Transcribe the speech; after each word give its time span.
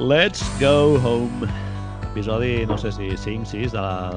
Let's 0.00 0.42
go 0.58 0.96
home. 1.04 1.46
Episodi, 2.02 2.64
no 2.64 2.78
sé 2.78 2.90
si 2.90 3.14
5, 3.18 3.44
6 3.44 3.72
de 3.72 3.78
la, 3.78 4.10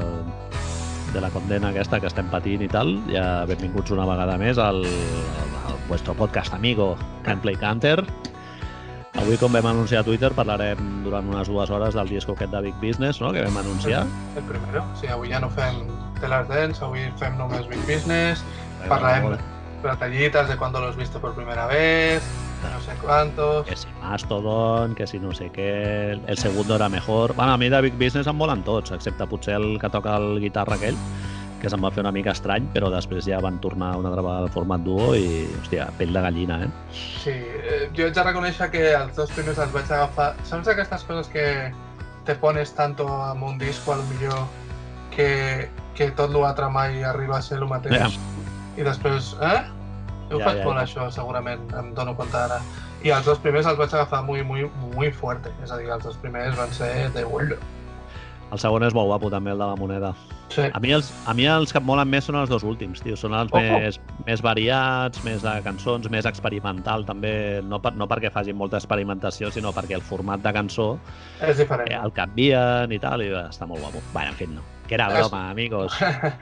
de 1.12 1.20
la 1.20 1.30
condena 1.30 1.74
aquesta 1.74 2.00
que 2.00 2.08
estem 2.08 2.30
patint 2.32 2.62
i 2.64 2.70
tal. 2.72 2.94
Ja 3.12 3.44
benvinguts 3.50 3.92
una 3.92 4.06
vegada 4.08 4.38
més 4.40 4.62
al, 4.64 4.80
al 4.88 5.76
vuestro 5.90 6.16
podcast 6.16 6.56
amigo 6.56 6.94
Can't 7.28 7.44
Play 7.44 7.60
Counter. 7.60 7.98
Avui, 9.20 9.36
com 9.42 9.52
vam 9.52 9.68
anunciar 9.74 10.06
a 10.06 10.08
Twitter, 10.08 10.32
parlarem 10.32 11.04
durant 11.04 11.28
unes 11.28 11.52
dues 11.52 11.70
hores 11.70 12.00
del 12.00 12.16
disco 12.16 12.32
aquest 12.32 12.56
de 12.56 12.64
Big 12.64 12.80
Business, 12.80 13.20
no?, 13.20 13.34
que 13.36 13.44
vam 13.44 13.60
anunciar. 13.60 14.06
El 14.40 14.48
primero. 14.48 14.86
Sí, 14.96 15.12
avui 15.12 15.36
ja 15.36 15.44
no 15.44 15.52
fem 15.52 15.84
Telas 16.22 16.48
Dance, 16.48 16.80
avui 16.80 17.10
fem 17.20 17.36
només 17.36 17.68
Big 17.68 17.84
Business, 17.92 18.48
parlarem 18.88 19.36
detallitas 19.84 20.48
de 20.48 20.56
cuando 20.56 20.80
lo 20.80 20.88
has 20.88 20.96
visto 20.96 21.20
por 21.20 21.36
primera 21.36 21.68
vez, 21.68 22.24
de 22.64 22.72
no 22.72 22.80
sé 22.80 22.96
cuántos... 23.04 23.68
Mastodon, 24.04 24.96
que 24.96 25.08
si 25.08 25.20
no 25.20 25.32
sé 25.34 25.50
què... 25.54 25.70
El 26.28 26.38
segundo 26.38 26.76
era 26.76 26.90
mejor... 26.90 27.34
Bueno, 27.36 27.54
a 27.54 27.58
mi 27.58 27.70
de 27.70 27.80
Big 27.82 27.94
Business 27.96 28.28
em 28.28 28.38
volen 28.38 28.64
tots, 28.68 28.92
excepte 28.92 29.28
potser 29.32 29.56
el 29.56 29.78
que 29.80 29.90
toca 29.90 30.18
el 30.20 30.42
guitarra 30.44 30.76
aquell, 30.76 30.98
que 31.62 31.72
se'm 31.72 31.84
va 31.86 31.92
fer 31.96 32.04
una 32.04 32.12
mica 32.12 32.34
estrany, 32.36 32.66
però 32.76 32.90
després 32.92 33.24
ja 33.30 33.40
van 33.44 33.62
tornar 33.64 33.94
una 33.96 34.12
altra 34.12 34.26
vegada 34.26 34.44
al 34.44 34.52
format 34.52 34.84
duo 34.84 35.14
i, 35.16 35.46
hòstia, 35.62 35.88
pell 35.98 36.12
de 36.12 36.24
gallina, 36.26 36.60
eh? 36.66 36.72
Sí, 37.24 37.38
eh, 37.38 37.86
jo 37.96 38.10
haig 38.10 38.18
de 38.18 38.26
reconèixer 38.28 38.68
que 38.74 38.84
els 38.98 39.16
dos 39.16 39.32
primers 39.32 39.62
els 39.64 39.72
vaig 39.76 39.88
agafar... 39.88 40.34
Saps 40.50 40.68
aquestes 40.74 41.08
coses 41.08 41.32
que 41.32 41.48
te 42.28 42.36
pones 42.44 42.76
tanto 42.76 43.08
amb 43.08 43.48
un 43.48 43.58
disco, 43.62 43.96
a 43.96 44.02
lo 44.02 44.08
millor, 44.12 44.44
que, 45.16 45.70
que 45.96 46.12
tot 46.18 46.36
l'altre 46.36 46.68
mai 46.70 47.04
arriba 47.08 47.40
a 47.40 47.46
ser 47.46 47.62
el 47.62 47.70
mateix? 47.72 47.96
Ja. 47.96 48.12
I 48.76 48.86
després, 48.90 49.36
eh? 49.40 49.62
Jo 50.30 50.40
ho 50.40 50.42
Ja, 50.42 50.50
faig 50.50 50.60
ja, 50.60 50.66
molt, 50.68 50.80
ja. 50.80 50.84
això, 50.84 51.08
segurament, 51.14 51.64
em 51.80 51.94
dono 51.96 52.16
compte 52.20 52.40
ara. 52.40 52.60
I 53.04 53.12
els 53.12 53.26
dos 53.28 53.40
primers 53.44 53.66
els 53.68 53.78
vaig 53.78 53.94
agafar 53.94 54.24
muy, 54.24 54.44
muy, 54.44 54.70
muy 54.96 55.12
fuerte. 55.12 55.52
És 55.64 55.72
a 55.72 55.78
dir, 55.78 55.90
els 55.92 56.04
dos 56.04 56.16
primers 56.18 56.56
van 56.58 56.72
ser 56.72 57.10
de 57.12 57.26
vuelo. 57.28 57.58
El 58.54 58.60
segon 58.62 58.84
és 58.86 58.94
molt 58.94 59.08
guapo, 59.10 59.32
també, 59.34 59.50
el 59.52 59.58
de 59.58 59.66
la 59.66 59.76
moneda. 59.76 60.12
Sí. 60.54 60.62
A 60.72 60.80
mi 60.80 60.92
els, 60.94 61.08
a 61.26 61.34
mi 61.34 61.48
els 61.50 61.72
que 61.74 61.80
em 61.82 61.86
molen 61.88 62.06
més 62.12 62.28
són 62.30 62.36
els 62.38 62.52
dos 62.52 62.62
últims, 62.64 63.02
tio. 63.02 63.16
Són 63.18 63.34
els 63.34 63.50
Ojo. 63.52 63.62
més, 63.82 63.98
més 64.28 64.44
variats, 64.46 65.24
més 65.26 65.42
de 65.42 65.54
cançons, 65.66 66.06
més 66.14 66.28
experimental, 66.30 67.04
també. 67.08 67.64
No, 67.66 67.80
per, 67.82 67.96
no 67.98 68.06
perquè 68.08 68.30
facin 68.32 68.56
molta 68.60 68.78
experimentació, 68.78 69.50
sinó 69.52 69.72
perquè 69.74 69.98
el 69.98 70.06
format 70.06 70.44
de 70.46 70.54
cançó 70.54 71.00
És 71.42 71.58
diferent. 71.58 71.90
eh, 71.90 71.98
el 71.98 72.14
canvien 72.14 72.92
i 72.94 73.00
tal, 73.02 73.26
i 73.26 73.32
està 73.34 73.66
molt 73.66 73.82
guapo. 73.82 74.04
Bueno, 74.14 74.30
en 74.30 74.36
fi, 74.38 74.48
no. 74.48 74.62
Que 74.88 74.96
era 75.00 75.08
Es- 75.08 75.18
broma, 75.18 75.50
amigos. 75.50 75.98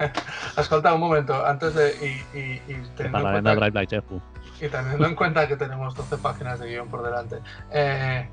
Escolta, 0.57 0.93
un 0.93 0.99
momento, 0.99 1.45
antes 1.45 1.73
de... 1.75 1.91
Que 1.93 2.59
teniendo, 2.67 3.03
en 3.05 3.11
parlarem 3.13 3.43
de 3.45 3.55
Drive 3.55 3.73
Like 3.79 3.95
Jefu. 3.95 4.21
Y 4.61 4.69
teniendo 4.69 5.05
en 5.07 5.15
cuenta 5.15 5.47
que 5.47 5.57
tenemos 5.57 5.95
12 5.95 6.17
páginas 6.19 6.59
de 6.59 6.69
guion 6.69 6.87
por 6.87 7.03
delante, 7.03 7.39
eh, 7.71 8.29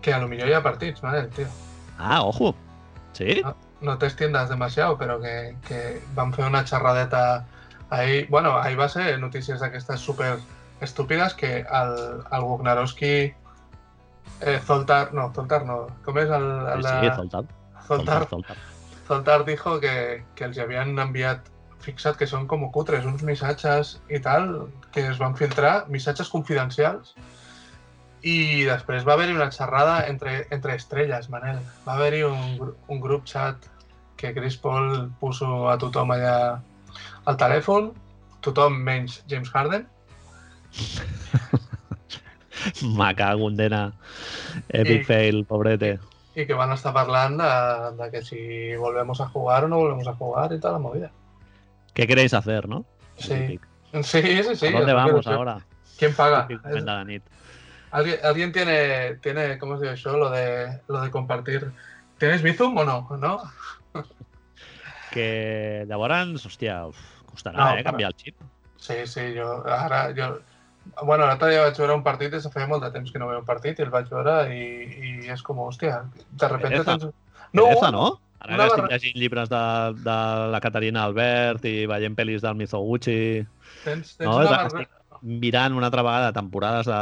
que 0.00 0.12
a 0.12 0.18
lo 0.18 0.28
mejor 0.28 0.48
ya 0.48 0.62
partits, 0.62 1.00
¿vale, 1.00 1.24
tío? 1.28 1.46
Ah, 1.98 2.22
ojo. 2.22 2.54
Sí? 3.12 3.42
No, 3.44 3.54
no 3.80 3.98
te 3.98 4.06
extiendas 4.06 4.48
demasiado, 4.48 4.96
pero 4.96 5.20
que, 5.20 5.56
que 5.66 6.02
van 6.14 6.28
a 6.28 6.32
hacer 6.32 6.44
una 6.46 6.64
charradeta 6.64 7.46
ahí. 7.90 8.24
Bueno, 8.26 8.58
ahí 8.58 8.74
va 8.74 8.86
a 8.86 8.88
ser 8.88 9.18
noticias 9.20 9.60
d'aquestes 9.60 10.00
súper 10.00 10.38
estúpidas 10.80 11.34
que 11.34 11.66
al, 11.68 12.24
al 12.30 12.42
Wagnarowski 12.42 13.34
eh, 14.40 14.60
Zoltar, 14.64 15.12
no, 15.12 15.32
Zoltar 15.34 15.64
no, 15.64 15.88
¿cómo 16.04 16.20
es? 16.20 16.30
Al, 16.30 16.66
al 16.66 16.82
Sí, 16.82 16.90
sí, 17.00 17.10
Zoltar. 17.14 17.44
Zoltar, 17.86 18.26
Zoltar. 18.26 18.56
Zoltar 19.06 19.44
dijo 19.44 19.80
que, 19.80 20.24
que 20.36 20.44
els 20.44 20.58
havien 20.60 20.98
enviat, 20.98 21.48
fixa't 21.84 22.16
que 22.18 22.26
són 22.26 22.46
com 22.50 22.64
cutres, 22.74 23.04
uns 23.06 23.22
missatges 23.22 23.98
i 24.10 24.18
tal, 24.24 24.48
que 24.92 25.04
es 25.10 25.18
van 25.20 25.36
filtrar, 25.38 25.84
missatges 25.88 26.28
confidencials, 26.32 27.14
i 28.22 28.64
després 28.66 29.04
va 29.06 29.12
haver-hi 29.14 29.36
una 29.36 29.50
xerrada 29.54 30.00
entre, 30.10 30.40
entre 30.50 30.74
estrelles, 30.74 31.28
Manel. 31.30 31.60
Va 31.86 31.94
haver-hi 31.94 32.24
un, 32.26 32.72
un 32.88 33.00
grup 33.00 33.24
chat 33.30 33.68
que 34.18 34.32
Chris 34.34 34.56
Paul 34.58 35.12
puso 35.20 35.68
a 35.70 35.76
tothom 35.78 36.10
allà 36.16 36.34
al 37.30 37.36
telèfon, 37.38 37.92
tothom 38.42 38.80
menys 38.82 39.20
James 39.30 39.50
Harden, 39.54 39.86
Me 42.82 43.14
cago 43.14 43.48
en 43.48 43.56
dena. 43.56 43.92
Epic 44.68 45.02
I- 45.02 45.04
fail, 45.04 45.44
pobrete. 45.46 45.98
i 46.38 46.44
que 46.46 46.54
van 46.54 46.70
estar 46.70 46.92
parlant 46.94 47.34
de, 47.40 47.46
de 47.98 48.06
que 48.12 48.20
si 48.22 48.38
volvemos 48.78 49.20
a 49.20 49.26
jugar 49.28 49.64
o 49.64 49.68
no 49.68 49.78
volvemos 49.80 50.06
a 50.06 50.12
jugar 50.14 50.52
y 50.52 50.60
tal 50.60 50.74
la 50.74 50.78
movida. 50.78 51.10
¿Qué 51.98 52.06
queréis 52.06 52.32
hacer, 52.32 52.68
no? 52.68 52.84
Sí. 53.16 53.58
Sí, 54.04 54.22
sí, 54.44 54.54
sí. 54.54 54.66
¿A 54.68 54.70
dónde 54.70 54.92
yo 54.92 54.94
vamos 54.94 55.26
que- 55.26 55.32
ahora? 55.32 55.58
¿Quién 55.98 56.14
paga? 56.14 56.46
Nit. 57.04 57.24
¿Alguien, 57.90 58.18
alguien 58.22 58.52
tiene, 58.52 59.16
tiene, 59.16 59.58
¿cómo 59.58 59.76
se 59.78 59.86
dice 59.86 59.94
eso? 59.94 60.16
Lo 60.16 60.30
de, 60.30 60.80
lo 60.86 61.00
de 61.00 61.10
compartir. 61.10 61.72
¿Tienes 62.16 62.40
Bizum 62.40 62.76
o 62.76 62.84
no? 62.84 63.08
¿No? 63.18 63.42
Que 65.10 65.86
llavors, 65.88 66.44
hòstia, 66.46 66.86
uf, 66.86 66.98
costarà, 67.32 67.56
No, 67.56 67.68
eh, 67.78 67.82
canviar 67.82 68.12
el 68.12 68.16
xip. 68.20 68.36
Sí, 68.76 69.00
sí, 69.06 69.34
jo 69.34 69.64
ara... 69.66 70.12
Jo... 70.14 70.36
Bueno, 71.02 71.26
l'altre 71.26 71.48
dia 71.50 71.64
vaig 71.64 71.80
veure 71.80 71.96
un 71.96 72.04
partit, 72.04 72.30
des 72.30 72.44
de 72.46 72.52
feia 72.52 72.68
molt 72.70 72.84
de 72.84 72.92
temps 72.94 73.10
que 73.10 73.18
no 73.18 73.26
veia 73.32 73.40
un 73.40 73.48
partit, 73.48 73.80
i 73.80 73.86
el 73.88 73.90
vaig 73.90 74.06
veure 74.12 74.36
i, 74.54 74.62
i 75.08 75.32
és 75.32 75.42
com, 75.42 75.58
hòstia, 75.64 76.04
de 76.30 76.48
repente 76.54 76.84
tens... 76.84 77.08
Pereza, 77.50 77.90
no? 77.90 78.20
Ara 78.40 78.54
una 78.54 78.62
que 78.62 78.68
estic 78.68 78.82
barra- 78.84 78.92
llegint 78.94 79.16
llibres 79.18 79.48
de, 79.50 79.62
de 80.04 80.18
la 80.54 80.60
Caterina 80.62 81.04
Albert 81.08 81.64
i 81.66 81.86
veient 81.90 82.14
pel·lis 82.18 82.44
del 82.44 82.54
Mizoguchi, 82.60 83.18
Tens, 83.84 84.14
tens 84.16 84.28
no? 84.28 84.36
una 84.38 84.50
barra... 84.52 84.68
Estic 84.68 84.94
mirant 85.22 85.74
una 85.74 85.88
altra 85.88 86.04
vegada 86.06 86.32
temporades 86.32 86.86
de, 86.86 86.98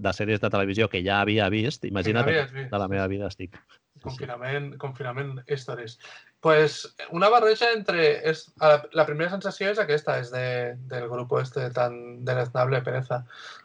de 0.00 0.12
sèries 0.16 0.40
de 0.40 0.48
televisió 0.48 0.86
que 0.88 1.02
ja 1.04 1.18
havia 1.20 1.50
vist. 1.52 1.84
Imagina't 1.84 2.24
vist. 2.24 2.54
de 2.70 2.78
la 2.80 2.88
meva 2.88 3.06
vida 3.12 3.28
estic. 3.28 3.58
Sí, 3.58 3.66
sí. 3.98 4.00
Confinament, 4.06 4.70
confinament 4.78 5.40
stories. 5.58 5.98
pues 6.40 6.94
una 7.10 7.28
barreja 7.28 7.66
entre... 7.74 8.30
És, 8.30 8.44
la, 8.62 8.84
la 8.94 9.04
primera 9.04 9.28
sensació 9.32 9.72
és 9.72 9.78
aquesta, 9.82 10.20
és 10.22 10.30
de, 10.30 10.76
del 10.88 11.08
grup 11.10 11.34
este 11.40 11.66
tan 11.74 12.24
deleznable 12.24 12.80
pereza. 12.86 13.24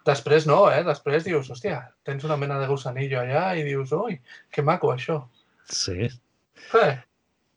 Després 0.10 0.48
no, 0.50 0.72
eh? 0.74 0.82
Després 0.84 1.24
dius, 1.24 1.52
hòstia, 1.54 1.84
tens 2.04 2.26
una 2.26 2.36
mena 2.42 2.58
de 2.60 2.68
gusanillo 2.68 3.22
allà 3.22 3.46
i 3.56 3.64
dius, 3.64 3.94
ui, 3.94 4.18
que 4.52 4.66
maco 4.66 4.92
això. 4.92 5.22
Sí. 5.70 6.10
Eh, 6.82 6.96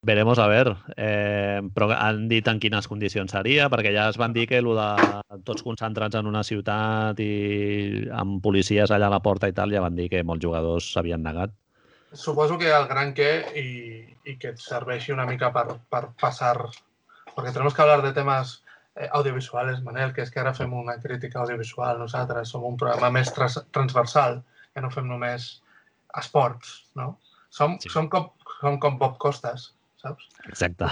Veremos 0.07 0.39
a 0.39 0.47
ver. 0.47 0.69
Eh, 0.97 1.61
però 1.75 1.89
han 1.97 2.29
dit 2.31 2.47
en 2.47 2.61
quines 2.63 2.87
condicions 2.87 3.33
seria, 3.35 3.67
perquè 3.73 3.91
ja 3.95 4.05
es 4.13 4.19
van 4.21 4.33
dir 4.37 4.45
que 4.47 4.61
lo 4.63 4.77
de 4.79 5.41
tots 5.49 5.65
concentrats 5.67 6.15
en 6.15 6.29
una 6.31 6.45
ciutat 6.47 7.19
i 7.25 8.07
amb 8.15 8.39
policies 8.45 8.93
allà 8.95 9.09
a 9.11 9.15
la 9.17 9.23
porta 9.25 9.51
i 9.51 9.55
tal, 9.57 9.73
ja 9.75 9.83
van 9.83 9.97
dir 9.99 10.07
que 10.13 10.23
molts 10.23 10.45
jugadors 10.47 10.93
s'havien 10.95 11.23
negat. 11.27 11.51
suposo 12.17 12.57
que 12.57 12.71
el 12.73 12.87
gran 12.89 13.11
què 13.13 13.31
i, 13.61 13.67
i 14.25 14.37
que 14.41 14.55
et 14.55 14.61
serveixi 14.63 15.13
una 15.13 15.27
mica 15.27 15.51
per, 15.53 15.67
per 15.91 16.07
passar... 16.21 16.55
Perquè 17.37 17.53
tenemos 17.53 17.75
que 17.77 17.83
hablar 17.83 18.01
de 18.01 18.13
temes 18.17 18.55
eh, 18.95 19.09
audiovisuales, 19.13 19.83
Manel, 19.85 20.15
que 20.17 20.23
és 20.23 20.31
que 20.33 20.41
ara 20.41 20.55
fem 20.57 20.73
una 20.73 20.95
crítica 21.03 21.43
audiovisual. 21.43 21.99
Nosaltres 22.01 22.49
som 22.55 22.65
un 22.65 22.79
programa 22.81 23.11
més 23.19 23.33
trans 23.37 23.59
transversal, 23.75 24.39
que 24.73 24.81
no 24.81 24.89
fem 24.95 25.05
només 25.11 25.51
esports, 26.17 26.87
no? 26.95 27.19
Som, 27.51 27.77
Sí. 27.77 27.89
sí. 27.89 27.93
som, 27.93 28.09
com, 28.09 28.31
som 28.63 28.79
com 28.81 28.97
Bob 29.03 29.19
Costas, 29.19 29.75
saps? 30.07 30.29
Exacte. 30.49 30.89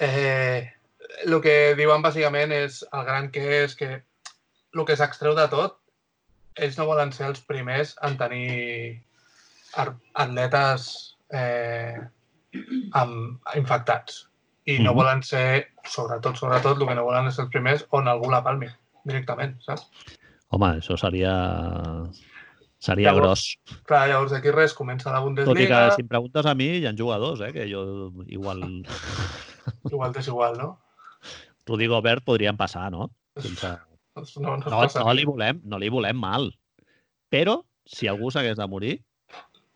Eh, 0.00 0.72
el 1.24 1.36
que 1.44 1.74
diuen 1.78 2.02
bàsicament 2.02 2.52
és 2.52 2.80
el 2.92 3.04
gran 3.06 3.28
que 3.34 3.44
és 3.62 3.76
que 3.78 3.90
el 4.74 4.84
que 4.88 4.96
s'extreu 4.98 5.36
de 5.38 5.46
tot, 5.52 5.76
ells 6.58 6.76
no 6.78 6.86
volen 6.88 7.12
ser 7.14 7.28
els 7.30 7.40
primers 7.46 7.94
en 8.06 8.16
tenir 8.18 9.00
atletes 9.78 10.88
eh, 11.34 11.94
amb, 12.98 13.38
infectats. 13.58 14.24
I 14.66 14.78
no 14.80 14.90
Mhm. 14.92 14.96
volen 14.96 15.22
ser, 15.22 15.68
sobretot, 15.84 16.36
sobretot, 16.36 16.80
el 16.80 16.88
que 16.88 16.94
no 16.94 17.04
volen 17.04 17.26
és 17.28 17.38
els 17.38 17.50
primers 17.50 17.86
on 17.90 18.08
algú 18.08 18.30
la 18.30 18.42
palmi, 18.42 18.68
directament, 19.04 19.58
saps? 19.62 19.90
Home, 20.50 20.70
això 20.80 20.96
seria... 20.98 21.32
Seria 22.84 23.14
Llavors, 23.14 23.24
gros. 23.64 23.80
Clar, 23.88 24.02
llavors 24.10 24.34
d'aquí 24.34 24.52
res, 24.52 24.74
comença 24.76 25.12
la 25.12 25.22
Tot 25.22 25.30
i 25.30 25.36
que 25.40 25.44
Bundesliga, 25.46 25.78
si 25.94 26.04
em 26.04 26.08
preguntes 26.10 26.48
a 26.50 26.52
mi, 26.58 26.66
hi 26.82 26.86
ha 26.86 26.92
jugadors, 26.96 27.40
eh, 27.46 27.52
que 27.54 27.64
jo 27.70 27.84
igual... 28.28 28.60
igual 29.94 30.18
és 30.20 30.28
igual, 30.28 30.58
no? 30.60 30.68
Rudy 31.64 31.88
Gobert 31.88 32.26
podrien 32.28 32.60
passar, 32.60 32.90
no? 32.92 33.08
Sense... 33.40 33.72
Doncs 34.14 34.36
No, 34.38 34.58
no, 34.60 34.70
No, 34.70 34.82
no, 34.86 35.14
li 35.16 35.24
volem, 35.26 35.62
no 35.64 35.80
li 35.80 35.88
volem 35.90 36.20
mal. 36.20 36.52
Però, 37.32 37.56
si 37.88 38.06
algú 38.06 38.28
s'hagués 38.30 38.60
de 38.60 38.68
morir, 38.70 38.98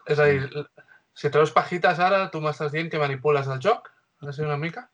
És 0.08 0.20
a 0.20 0.28
dir, 0.30 0.64
si 1.12 1.28
treus 1.32 1.50
pajitas 1.52 1.98
ara, 2.00 2.22
tu 2.32 2.40
m'estàs 2.40 2.72
dient 2.72 2.88
que 2.92 3.00
manipules 3.00 3.48
el 3.52 3.58
joc? 3.64 3.90
Així 4.24 4.44
una 4.44 4.56
mica? 4.60 4.86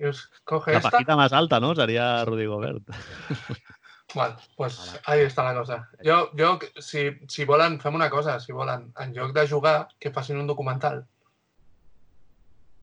Dius, 0.00 0.26
coge 0.44 0.74
la 0.74 0.80
esta... 0.82 0.92
pajita 0.92 1.16
més 1.18 1.32
alta, 1.36 1.60
no? 1.62 1.72
Seria 1.78 2.24
Rudy 2.28 2.48
Gobert. 2.50 2.92
Bueno, 4.16 4.36
pues 4.56 4.78
ahí 5.04 5.26
està 5.28 5.44
la 5.44 5.52
cosa. 5.52 5.76
Jo, 6.00 6.30
jo 6.38 6.54
si, 6.80 7.10
si 7.28 7.44
volen, 7.44 7.76
fem 7.82 7.98
una 7.98 8.08
cosa, 8.08 8.38
si 8.40 8.54
volen, 8.56 8.86
en 8.98 9.12
lloc 9.12 9.34
de 9.36 9.44
jugar, 9.50 9.90
que 10.00 10.10
facin 10.10 10.40
un 10.40 10.48
documental. 10.48 11.02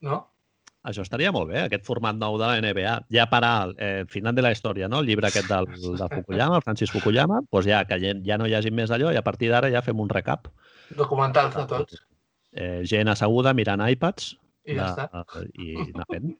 No? 0.05 0.19
això 0.83 1.03
estaria 1.05 1.31
molt 1.31 1.47
bé, 1.47 1.61
aquest 1.63 1.85
format 1.87 2.17
nou 2.19 2.35
de 2.39 2.43
la 2.43 2.59
NBA. 2.59 2.93
Ja 3.15 3.25
per 3.31 3.39
al 3.47 3.73
eh, 3.79 4.03
final 4.11 4.35
de 4.35 4.43
la 4.43 4.51
història, 4.51 4.89
no? 4.91 4.99
el 4.99 5.07
llibre 5.07 5.29
aquest 5.29 5.47
del, 5.47 5.69
del 5.71 6.09
Fukuyama, 6.11 6.59
el 6.59 6.65
Francis 6.65 6.91
Fukuyama, 6.91 7.39
doncs 7.47 7.69
ja 7.69 7.83
que 7.87 7.99
ja 8.03 8.37
no 8.37 8.49
hi 8.49 8.55
hagi 8.57 8.71
més 8.75 8.91
d'allò 8.91 9.13
i 9.15 9.19
a 9.19 9.23
partir 9.23 9.49
d'ara 9.51 9.71
ja 9.71 9.81
fem 9.85 9.99
un 10.03 10.11
recap. 10.11 10.51
Documentals 10.97 11.55
de 11.55 11.65
tots. 11.71 12.03
Eh, 12.51 12.83
gent 12.85 13.09
asseguda 13.09 13.55
mirant 13.57 13.81
iPads 13.81 14.33
I 14.67 14.75
ja 14.77 14.89
de, 14.91 15.07
està. 15.07 15.45
I 15.55 15.69
anar 15.87 16.09
fent. 16.11 16.35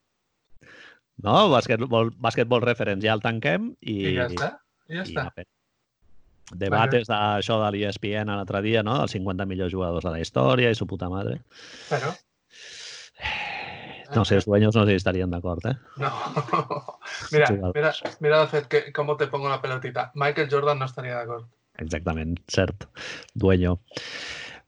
No? 1.24 1.38
Basketball, 1.56 2.12
basketball 2.20 2.62
reference 2.68 3.08
ja 3.08 3.16
el 3.16 3.24
tanquem 3.24 3.72
i, 3.80 3.98
I 4.12 4.16
ja 4.20 4.28
està. 4.28 4.52
I 4.90 5.00
ja 5.00 5.04
i 5.04 5.08
està. 5.08 5.30
fent. 5.36 5.50
Debates 6.60 7.08
d'això 7.08 7.58
de 7.64 7.70
l'ESPN 7.74 8.30
l'altre 8.30 8.62
dia, 8.62 8.84
no? 8.84 9.00
Els 9.06 9.16
50 9.16 9.48
millors 9.50 9.72
jugadors 9.74 10.06
de 10.06 10.12
la 10.12 10.20
història 10.22 10.70
i 10.70 10.76
su 10.78 10.86
puta 10.90 11.10
madre. 11.10 11.40
Però, 11.90 12.12
No 14.14 14.24
sé, 14.26 14.36
els 14.38 14.46
dueños 14.46 14.76
no 14.76 14.84
sé 14.86 14.94
si 14.94 15.02
estarían 15.02 15.32
d'acord, 15.34 15.66
eh? 15.66 15.74
no. 15.98 16.10
mira, 17.32 17.48
mira, 17.74 17.92
mira 18.22 18.42
de 18.44 18.50
fet 18.52 18.68
que, 18.70 18.82
com 18.94 19.10
te 19.18 19.26
pongo 19.32 19.50
la 19.50 19.62
pelotita. 19.62 20.12
Michael 20.14 20.50
Jordan 20.52 20.80
no 20.80 20.86
estaria 20.86 21.18
d'acord. 21.18 21.48
Exactament, 21.82 22.38
cert. 22.52 22.86
Dueño. 23.34 23.80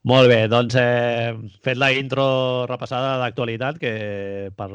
Molt 0.05 0.29
bé, 0.29 0.39
doncs 0.49 0.77
eh, 0.77 1.33
fet 1.65 1.77
la 1.81 1.91
intro 1.97 2.25
repassada 2.69 3.15
d'actualitat, 3.21 3.79
que 3.81 3.93
per, 4.57 4.69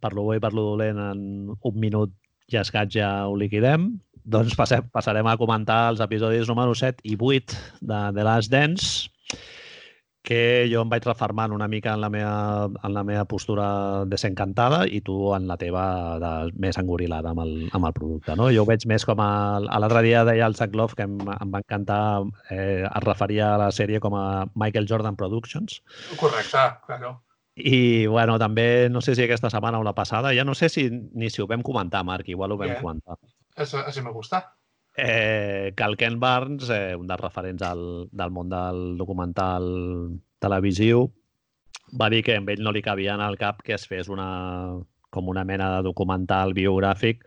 per 0.00 0.12
lo 0.16 0.26
bo 0.28 0.36
i 0.36 0.40
per 0.40 0.52
lo 0.56 0.70
dolent 0.70 1.00
en 1.10 1.24
un 1.52 1.80
minut 1.80 2.12
i 2.52 2.58
escaig 2.60 2.92
ja 2.96 3.10
ho 3.28 3.36
liquidem, 3.36 3.90
doncs 4.24 4.54
passem, 4.58 4.84
passarem 4.92 5.26
a 5.26 5.38
comentar 5.40 5.88
els 5.92 6.02
episodis 6.04 6.50
número 6.50 6.74
7 6.78 7.02
i 7.08 7.16
8 7.18 7.58
de 7.80 8.04
The 8.14 8.26
Last 8.26 8.52
Dance, 8.52 9.10
que 10.22 10.68
jo 10.70 10.84
em 10.84 10.90
vaig 10.90 11.02
refermant 11.08 11.50
una 11.50 11.66
mica 11.66 11.96
en 11.96 12.00
la 12.00 12.08
meva, 12.12 12.68
en 12.70 12.92
la 12.94 13.02
meva 13.02 13.24
postura 13.26 14.04
desencantada 14.06 14.84
i 14.86 15.00
tu 15.02 15.16
en 15.34 15.48
la 15.50 15.56
teva 15.58 15.84
de, 16.22 16.30
més 16.62 16.78
engorilada 16.78 17.32
amb 17.32 17.42
el, 17.42 17.52
amb 17.74 17.88
el 17.90 17.96
producte. 17.96 18.36
No? 18.38 18.46
Jo 18.54 18.62
ho 18.62 18.68
veig 18.68 18.86
més 18.86 19.04
com 19.08 19.18
a... 19.20 19.32
a 19.58 19.82
L'altre 19.82 20.04
dia 20.06 20.22
deia 20.28 20.46
el 20.46 20.54
Zach 20.54 20.78
Love 20.78 20.94
que 21.00 21.08
em, 21.08 21.18
em 21.34 21.50
va 21.50 21.64
encantar, 21.64 22.22
eh, 22.54 22.86
es 22.86 23.04
referia 23.04 23.56
a 23.56 23.60
la 23.64 23.72
sèrie 23.74 23.98
com 24.00 24.14
a 24.14 24.46
Michael 24.54 24.86
Jordan 24.88 25.18
Productions. 25.18 25.82
Correcte, 26.22 26.68
claro. 26.86 27.16
I, 27.58 28.06
bueno, 28.06 28.38
també, 28.40 28.88
no 28.88 29.02
sé 29.04 29.16
si 29.18 29.26
aquesta 29.26 29.50
setmana 29.52 29.82
o 29.82 29.84
la 29.84 29.92
passada, 29.92 30.30
ja 30.32 30.46
no 30.46 30.54
sé 30.54 30.70
si 30.72 30.86
ni 30.88 31.28
si 31.28 31.42
ho 31.42 31.50
vam 31.50 31.66
comentar, 31.66 32.00
Marc, 32.06 32.30
igual 32.30 32.54
ho 32.54 32.56
vam 32.62 32.70
Bien. 32.70 32.80
comentar. 32.80 33.18
Eso, 33.56 33.78
así 33.78 34.02
me 34.02 34.12
gusta. 34.12 34.56
Eh, 34.96 35.72
que 35.76 35.82
el 35.84 35.96
Ken 35.96 36.20
Barnes, 36.20 36.68
eh, 36.70 36.94
un 36.96 37.06
dels 37.08 37.20
referents 37.20 37.64
al, 37.64 37.84
del 38.12 38.30
món 38.30 38.50
del 38.52 38.98
documental 38.98 39.64
televisiu, 40.42 41.06
va 41.98 42.10
dir 42.12 42.22
que 42.24 42.36
a 42.36 42.42
ell 42.42 42.64
no 42.64 42.72
li 42.72 42.82
cabia 42.84 43.16
en 43.16 43.24
el 43.24 43.38
cap 43.40 43.62
que 43.64 43.74
es 43.76 43.86
fes 43.88 44.10
una, 44.12 44.28
com 45.10 45.28
una 45.28 45.44
mena 45.48 45.70
de 45.76 45.82
documental 45.88 46.52
biogràfic 46.56 47.24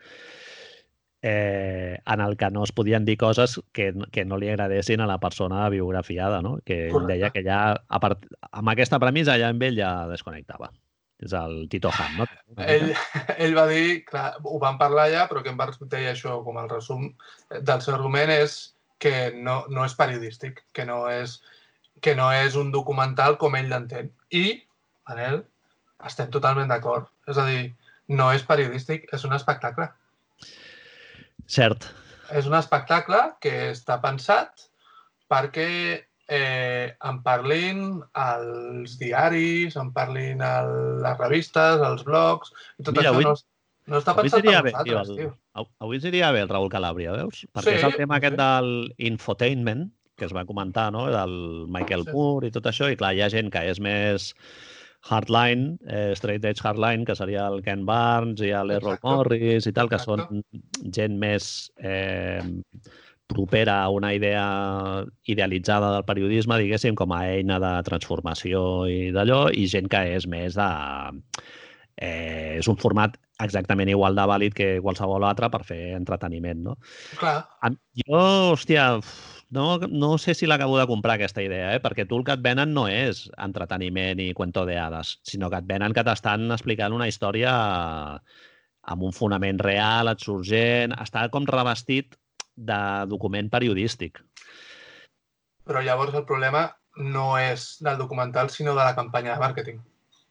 eh, 1.26 1.98
en 2.06 2.22
el 2.22 2.38
que 2.38 2.52
no 2.52 2.64
es 2.64 2.72
podien 2.72 3.06
dir 3.06 3.18
coses 3.18 3.60
que, 3.74 3.94
que 4.12 4.26
no 4.26 4.38
li 4.38 4.50
agradessin 4.50 5.02
a 5.02 5.08
la 5.10 5.20
persona 5.20 5.68
biografiada, 5.74 6.44
no? 6.46 6.60
que 6.66 6.84
ell 6.92 7.08
deia 7.10 7.32
que 7.34 7.42
ja, 7.46 7.62
a 7.74 8.00
part, 8.02 8.28
amb 8.52 8.74
aquesta 8.74 9.02
premissa, 9.02 9.40
ja 9.42 9.50
amb 9.50 9.66
ell 9.66 9.80
ja 9.82 9.96
desconnectava. 10.12 10.70
És 11.26 11.34
el 11.34 11.66
Tito 11.72 11.90
Han, 11.90 12.20
no? 12.20 12.28
Ell, 12.62 12.92
ell 13.42 13.56
va 13.58 13.66
dir, 13.72 14.04
clar, 14.06 14.28
ho 14.46 14.60
vam 14.62 14.78
parlar 14.82 15.08
ja, 15.14 15.26
però 15.30 15.42
que 15.42 15.50
en 15.54 15.58
Barnes 15.58 15.82
deia 15.90 16.14
això 16.14 16.38
com 16.46 16.60
el 16.62 16.70
resum 16.70 17.08
del 17.50 17.82
seu 17.82 17.96
argument 17.96 18.34
és 18.36 18.60
que 19.02 19.32
no, 19.34 19.64
no 19.74 19.88
és 19.88 19.98
periodístic, 19.98 20.62
que 20.74 20.86
no 20.86 21.02
és, 21.10 21.40
que 22.06 22.14
no 22.18 22.30
és 22.34 22.56
un 22.60 22.72
documental 22.74 23.40
com 23.42 23.58
ell 23.58 23.72
l'entén. 23.74 24.12
I, 24.30 24.46
Manel, 25.10 25.42
estem 26.06 26.30
totalment 26.34 26.70
d'acord. 26.72 27.10
És 27.30 27.42
a 27.42 27.46
dir, 27.50 27.68
no 28.14 28.30
és 28.34 28.46
periodístic, 28.46 29.10
és 29.14 29.26
un 29.28 29.34
espectacle. 29.38 29.90
Cert. 31.50 31.90
És 32.34 32.48
un 32.50 32.58
espectacle 32.58 33.22
que 33.42 33.72
està 33.72 33.98
pensat 34.02 34.68
perquè 35.30 35.70
eh, 36.28 36.94
en 37.04 37.22
parlin 37.24 38.02
els 38.14 38.98
diaris, 39.00 39.76
en 39.78 39.92
parlin 39.94 40.42
a 40.42 40.54
les 40.68 41.18
revistes, 41.20 41.82
els 41.86 42.04
blogs, 42.08 42.52
i 42.80 42.84
tot 42.84 42.96
Mira, 42.98 43.12
això 43.12 43.16
avui- 43.16 43.26
no, 43.30 43.36
no 43.88 44.00
està 44.02 44.12
Avui 44.16 44.24
pensat 44.30 44.44
per 44.44 44.64
bé, 44.64 44.72
nosaltres, 44.72 45.10
el, 45.10 45.16
tio. 45.18 45.68
avui 45.80 46.00
seria 46.02 46.32
bé 46.32 46.42
el 46.42 46.50
Raül 46.50 46.70
Calabria, 46.74 47.12
veus? 47.14 47.46
Perquè 47.54 47.76
Sí, 47.76 47.76
és 47.80 47.84
el 47.84 47.96
tema 47.96 48.18
aquest 48.18 48.34
sí. 48.34 48.42
del 48.42 48.94
infotainment, 48.98 49.92
que 50.18 50.26
es 50.26 50.34
va 50.34 50.46
comentar, 50.46 50.92
no? 50.92 51.08
del 51.12 51.66
Michael 51.68 52.06
Sí. 52.06 52.12
Moore 52.14 52.48
i 52.48 52.52
tot 52.52 52.66
això, 52.72 52.90
i 52.92 52.96
clar, 52.96 53.14
hi 53.16 53.22
ha 53.22 53.30
gent 53.30 53.52
que 53.52 53.62
és 53.70 53.80
més 53.84 54.34
hardline, 55.06 55.78
eh, 55.86 56.14
straight 56.16 56.44
edge 56.46 56.62
hardline, 56.64 57.06
que 57.06 57.14
seria 57.16 57.46
el 57.48 57.62
Ken 57.62 57.86
Barnes 57.86 58.42
i 58.42 58.50
l'Errol. 58.50 58.98
Morris 59.04 59.68
i 59.68 59.72
tal, 59.76 59.88
que 59.88 60.00
Exacte. 60.00 60.24
són 60.26 60.92
gent 60.92 61.20
més 61.22 61.70
eh, 61.78 62.42
propera 63.28 63.84
a 63.84 63.90
una 63.90 64.14
idea 64.14 65.06
idealitzada 65.24 65.92
del 65.94 66.06
periodisme, 66.06 66.58
diguéssim, 66.62 66.96
com 66.96 67.14
a 67.14 67.24
eina 67.34 67.60
de 67.62 67.74
transformació 67.88 68.86
i 68.92 69.12
d'allò, 69.16 69.48
i 69.52 69.68
gent 69.72 69.90
que 69.92 70.04
és 70.16 70.28
més 70.30 70.58
de... 70.58 70.70
Eh, 71.96 72.58
és 72.60 72.68
un 72.68 72.76
format 72.76 73.14
exactament 73.40 73.88
igual 73.88 74.18
de 74.18 74.26
vàlid 74.28 74.56
que 74.56 74.68
qualsevol 74.84 75.24
altre 75.24 75.48
per 75.52 75.62
fer 75.68 75.96
entreteniment, 75.96 76.62
no? 76.70 76.76
Clar, 77.20 77.38
Jo, 78.04 78.20
hòstia, 78.52 78.90
no, 79.56 79.66
no 79.88 80.18
sé 80.20 80.36
si 80.36 80.48
l'acabo 80.48 80.78
de 80.80 80.88
comprar 80.88 81.16
aquesta 81.16 81.44
idea, 81.44 81.74
eh? 81.76 81.80
perquè 81.84 82.06
tu 82.08 82.20
el 82.20 82.26
que 82.28 82.36
et 82.36 82.44
venen 82.44 82.74
no 82.76 82.88
és 82.92 83.26
entreteniment 83.38 84.20
i 84.20 84.34
cuento 84.36 84.66
de 84.68 84.78
hades, 84.80 85.18
sinó 85.24 85.50
que 85.50 85.64
et 85.64 85.70
venen 85.70 85.96
que 85.96 86.04
t'estan 86.04 86.52
explicant 86.52 86.96
una 86.96 87.08
història 87.08 87.56
amb 88.86 89.08
un 89.08 89.16
fonament 89.16 89.60
real, 89.64 90.12
et 90.12 90.22
surt 90.22 90.46
gent, 90.52 90.94
està 91.02 91.28
com 91.34 91.48
revestit 91.50 92.20
de 92.56 92.80
document 93.08 93.50
periodístic. 93.52 94.22
però 95.66 95.82
llavors 95.82 96.14
el 96.14 96.26
problema 96.30 96.68
no 96.98 97.40
és 97.42 97.78
del 97.82 97.98
documental, 97.98 98.52
sinó 98.54 98.76
de 98.76 98.84
la 98.86 98.94
campanya 98.96 99.34
de 99.34 99.40
màrqueting. 99.42 99.80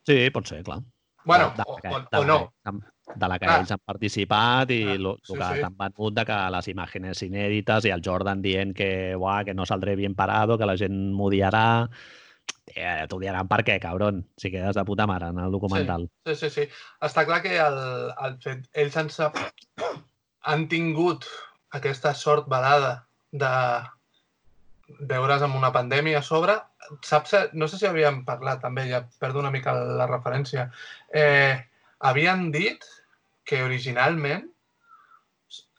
Sí, 0.06 0.30
pot 0.30 0.46
ser, 0.46 0.62
clar. 0.62 0.78
Bueno, 1.24 1.52
de, 1.56 1.62
o, 1.66 1.74
la 1.74 1.80
que- 1.80 1.88
o, 1.96 2.00
de 2.00 2.18
o 2.18 2.24
no. 2.24 2.52
han- 2.64 2.84
De 3.16 3.28
la 3.28 3.38
que 3.38 3.44
Clar. 3.46 3.58
ells 3.60 3.70
han 3.70 3.78
participat 3.84 4.70
i 4.70 4.78
Clar, 4.82 4.94
el 4.96 5.18
sí, 5.22 5.34
que 5.34 5.44
sí. 5.44 5.60
t'han 5.60 5.76
venut 5.76 6.14
de 6.14 6.24
que 6.24 6.36
les 6.50 6.68
imatges 6.68 7.22
inèdites 7.22 7.84
i 7.84 7.90
el 7.90 8.00
Jordan 8.02 8.40
dient 8.40 8.72
que, 8.74 9.14
uah, 9.16 9.44
que 9.44 9.52
no 9.54 9.66
saldré 9.66 9.94
bien 9.96 10.14
parado, 10.14 10.56
que 10.56 10.64
la 10.66 10.76
gent 10.76 11.12
m'odiarà. 11.12 11.88
Eh, 12.74 13.06
T'odiaran 13.08 13.46
per 13.46 13.62
què, 13.62 13.78
cabron? 13.80 14.24
Si 14.38 14.50
quedes 14.50 14.74
de 14.74 14.84
puta 14.84 15.06
mare 15.06 15.26
en 15.28 15.38
el 15.38 15.50
documental. 15.52 16.08
Sí, 16.26 16.34
sí, 16.34 16.48
sí. 16.50 16.68
Està 17.00 17.26
clar 17.26 17.42
que 17.42 17.58
el, 17.60 17.76
el 18.24 18.38
fet, 18.40 18.64
ells 18.72 18.96
han, 18.96 19.10
sap, 19.10 19.36
han 20.42 20.66
tingut 20.68 21.26
aquesta 21.78 22.14
sort 22.14 22.48
balada 22.50 22.94
de 23.32 23.52
veure's 25.10 25.42
amb 25.42 25.58
una 25.58 25.72
pandèmia 25.74 26.20
a 26.20 26.26
sobre. 26.26 26.56
Saps, 27.02 27.36
no 27.52 27.68
sé 27.68 27.80
si 27.80 27.88
havíem 27.88 28.22
parlat 28.28 28.60
també, 28.62 28.86
ja 28.90 29.04
perdo 29.20 29.40
una 29.42 29.52
mica 29.54 29.74
la 29.74 30.08
referència. 30.10 30.68
Eh, 31.08 31.54
havien 32.10 32.50
dit 32.54 32.84
que 33.44 33.62
originalment 33.64 34.50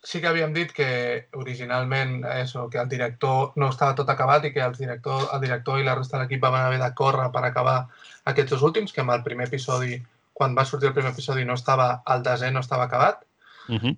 sí 0.05 0.19
que 0.21 0.29
havíem 0.29 0.51
dit 0.53 0.69
que 0.69 0.87
originalment 1.33 2.19
eso, 2.35 2.67
que 2.69 2.77
el 2.77 2.89
director 2.89 3.55
no 3.57 3.71
estava 3.73 3.95
tot 3.97 4.09
acabat 4.13 4.43
i 4.45 4.51
que 4.53 4.61
els 4.61 4.77
director, 4.77 5.23
el 5.33 5.41
director 5.41 5.79
i 5.81 5.87
la 5.87 5.95
resta 5.97 6.19
de 6.19 6.25
l'equip 6.25 6.43
van 6.43 6.59
haver 6.59 6.77
de 6.81 6.91
córrer 6.99 7.31
per 7.33 7.41
acabar 7.47 7.77
aquests 8.31 8.53
dos 8.53 8.65
últims, 8.67 8.93
que 8.93 9.01
amb 9.01 9.15
el 9.15 9.23
primer 9.25 9.47
episodi, 9.49 9.97
quan 10.33 10.53
va 10.57 10.67
sortir 10.69 10.91
el 10.91 10.93
primer 10.97 11.15
episodi, 11.15 11.45
no 11.49 11.57
estava, 11.57 12.03
el 12.13 12.21
desè 12.27 12.51
no 12.53 12.61
estava 12.61 12.85
acabat, 12.85 13.25
Uh 13.67 13.79
-huh. 13.79 13.97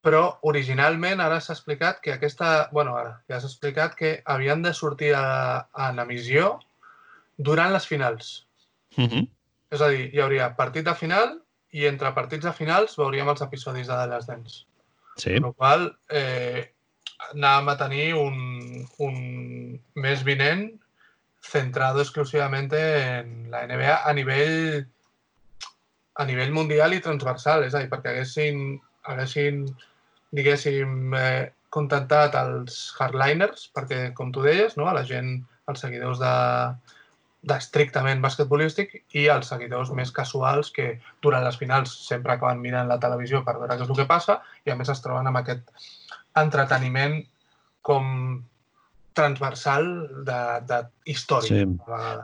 Però 0.00 0.22
originalment 0.48 1.20
ara 1.20 1.40
s'ha 1.40 1.54
explicat 1.56 2.00
que 2.00 2.14
aquesta... 2.14 2.68
bueno, 2.72 2.96
ara 2.96 3.18
ja 3.28 3.40
s'ha 3.40 3.50
explicat 3.50 3.94
que 3.98 4.14
havien 4.24 4.62
de 4.62 4.72
sortir 4.74 5.12
a, 5.16 5.68
a 5.72 5.90
en 5.90 6.00
emissió 6.04 6.58
durant 7.36 7.72
les 7.72 7.86
finals. 7.86 8.46
Uh 8.96 9.04
-huh. 9.04 9.28
És 9.70 9.80
a 9.80 9.88
dir, 9.88 10.10
hi 10.14 10.20
hauria 10.20 10.56
partit 10.56 10.84
de 10.84 10.94
final 10.94 11.38
i 11.70 11.86
entre 11.86 12.12
partits 12.14 12.44
de 12.44 12.52
finals 12.52 12.96
veuríem 12.98 13.28
els 13.28 13.42
episodis 13.42 13.86
de 13.86 14.06
Last 14.06 14.28
Dance. 14.28 14.64
Sí. 15.16 15.36
Amb 15.36 15.46
la 15.46 15.52
qual 15.52 15.98
eh, 16.08 16.72
anàvem 17.32 17.68
a 17.68 17.76
tenir 17.76 18.14
un, 18.14 18.86
un 18.98 19.80
mes 19.94 20.24
vinent 20.24 20.80
centrado 21.40 22.00
exclusivamente 22.00 22.78
en 23.18 23.50
la 23.50 23.66
NBA 23.66 24.00
a 24.04 24.12
nivell 24.12 24.86
a 26.20 26.24
nivell 26.24 26.52
mundial 26.52 26.92
i 26.92 27.00
transversal, 27.00 27.64
és 27.64 27.74
a 27.74 27.80
dir, 27.80 27.88
perquè 27.88 28.10
haguessin, 28.12 28.80
haguessin 29.08 29.62
diguéssim, 30.36 31.14
eh, 31.18 31.50
contentat 31.70 32.34
els 32.38 32.80
hardliners, 32.98 33.68
perquè, 33.74 34.10
com 34.14 34.32
tu 34.34 34.42
deies, 34.42 34.76
no? 34.78 34.88
a 34.90 34.94
la 34.96 35.04
gent, 35.06 35.36
els 35.70 35.82
seguidors 35.84 36.18
de, 36.18 36.34
d'estrictament 37.40 38.20
basquetbolístic 38.20 38.98
i 39.16 39.24
els 39.32 39.48
seguidors 39.48 39.90
més 39.96 40.12
casuals 40.12 40.68
que 40.76 40.92
durant 41.24 41.44
les 41.46 41.56
finals 41.56 41.94
sempre 42.04 42.34
acaben 42.34 42.60
mirant 42.60 42.90
la 42.90 43.00
televisió 43.00 43.40
per 43.46 43.56
veure 43.56 43.78
què 43.78 43.86
és 43.86 43.92
el 43.92 44.00
que 44.02 44.08
passa 44.10 44.40
i 44.66 44.72
a 44.72 44.76
més 44.76 44.92
es 44.92 45.00
troben 45.00 45.30
amb 45.30 45.40
aquest 45.40 45.70
entreteniment 46.36 47.20
com 47.86 48.04
transversal 49.16 49.86
de, 50.24 50.40
de 50.68 50.80
història. 51.10 51.64
Sí. 51.64 51.64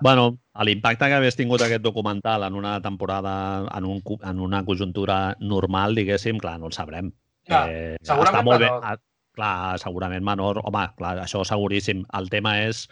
Bueno, 0.04 0.36
l'impacte 0.68 1.08
que 1.08 1.18
hagués 1.18 1.36
tingut 1.36 1.64
aquest 1.64 1.82
documental 1.82 2.44
en 2.46 2.54
una 2.54 2.76
temporada, 2.84 3.66
en, 3.74 3.88
un, 3.88 4.02
en 4.22 4.40
una 4.40 4.62
conjuntura 4.68 5.36
normal, 5.40 5.96
diguéssim, 5.98 6.38
clar, 6.38 6.58
no 6.60 6.70
el 6.70 6.76
sabrem. 6.76 7.10
Clar, 7.46 7.66
segurament 8.02 8.34
està 8.40 8.44
molt 8.44 8.60
menor. 8.60 8.80
Bé, 8.80 8.86
ah, 8.92 8.96
clar, 9.36 9.78
segurament 9.82 10.24
menor. 10.24 10.60
Home, 10.64 10.86
clar, 10.98 11.18
això 11.24 11.44
seguríssim. 11.46 12.04
El 12.18 12.28
tema 12.32 12.58
és 12.66 12.88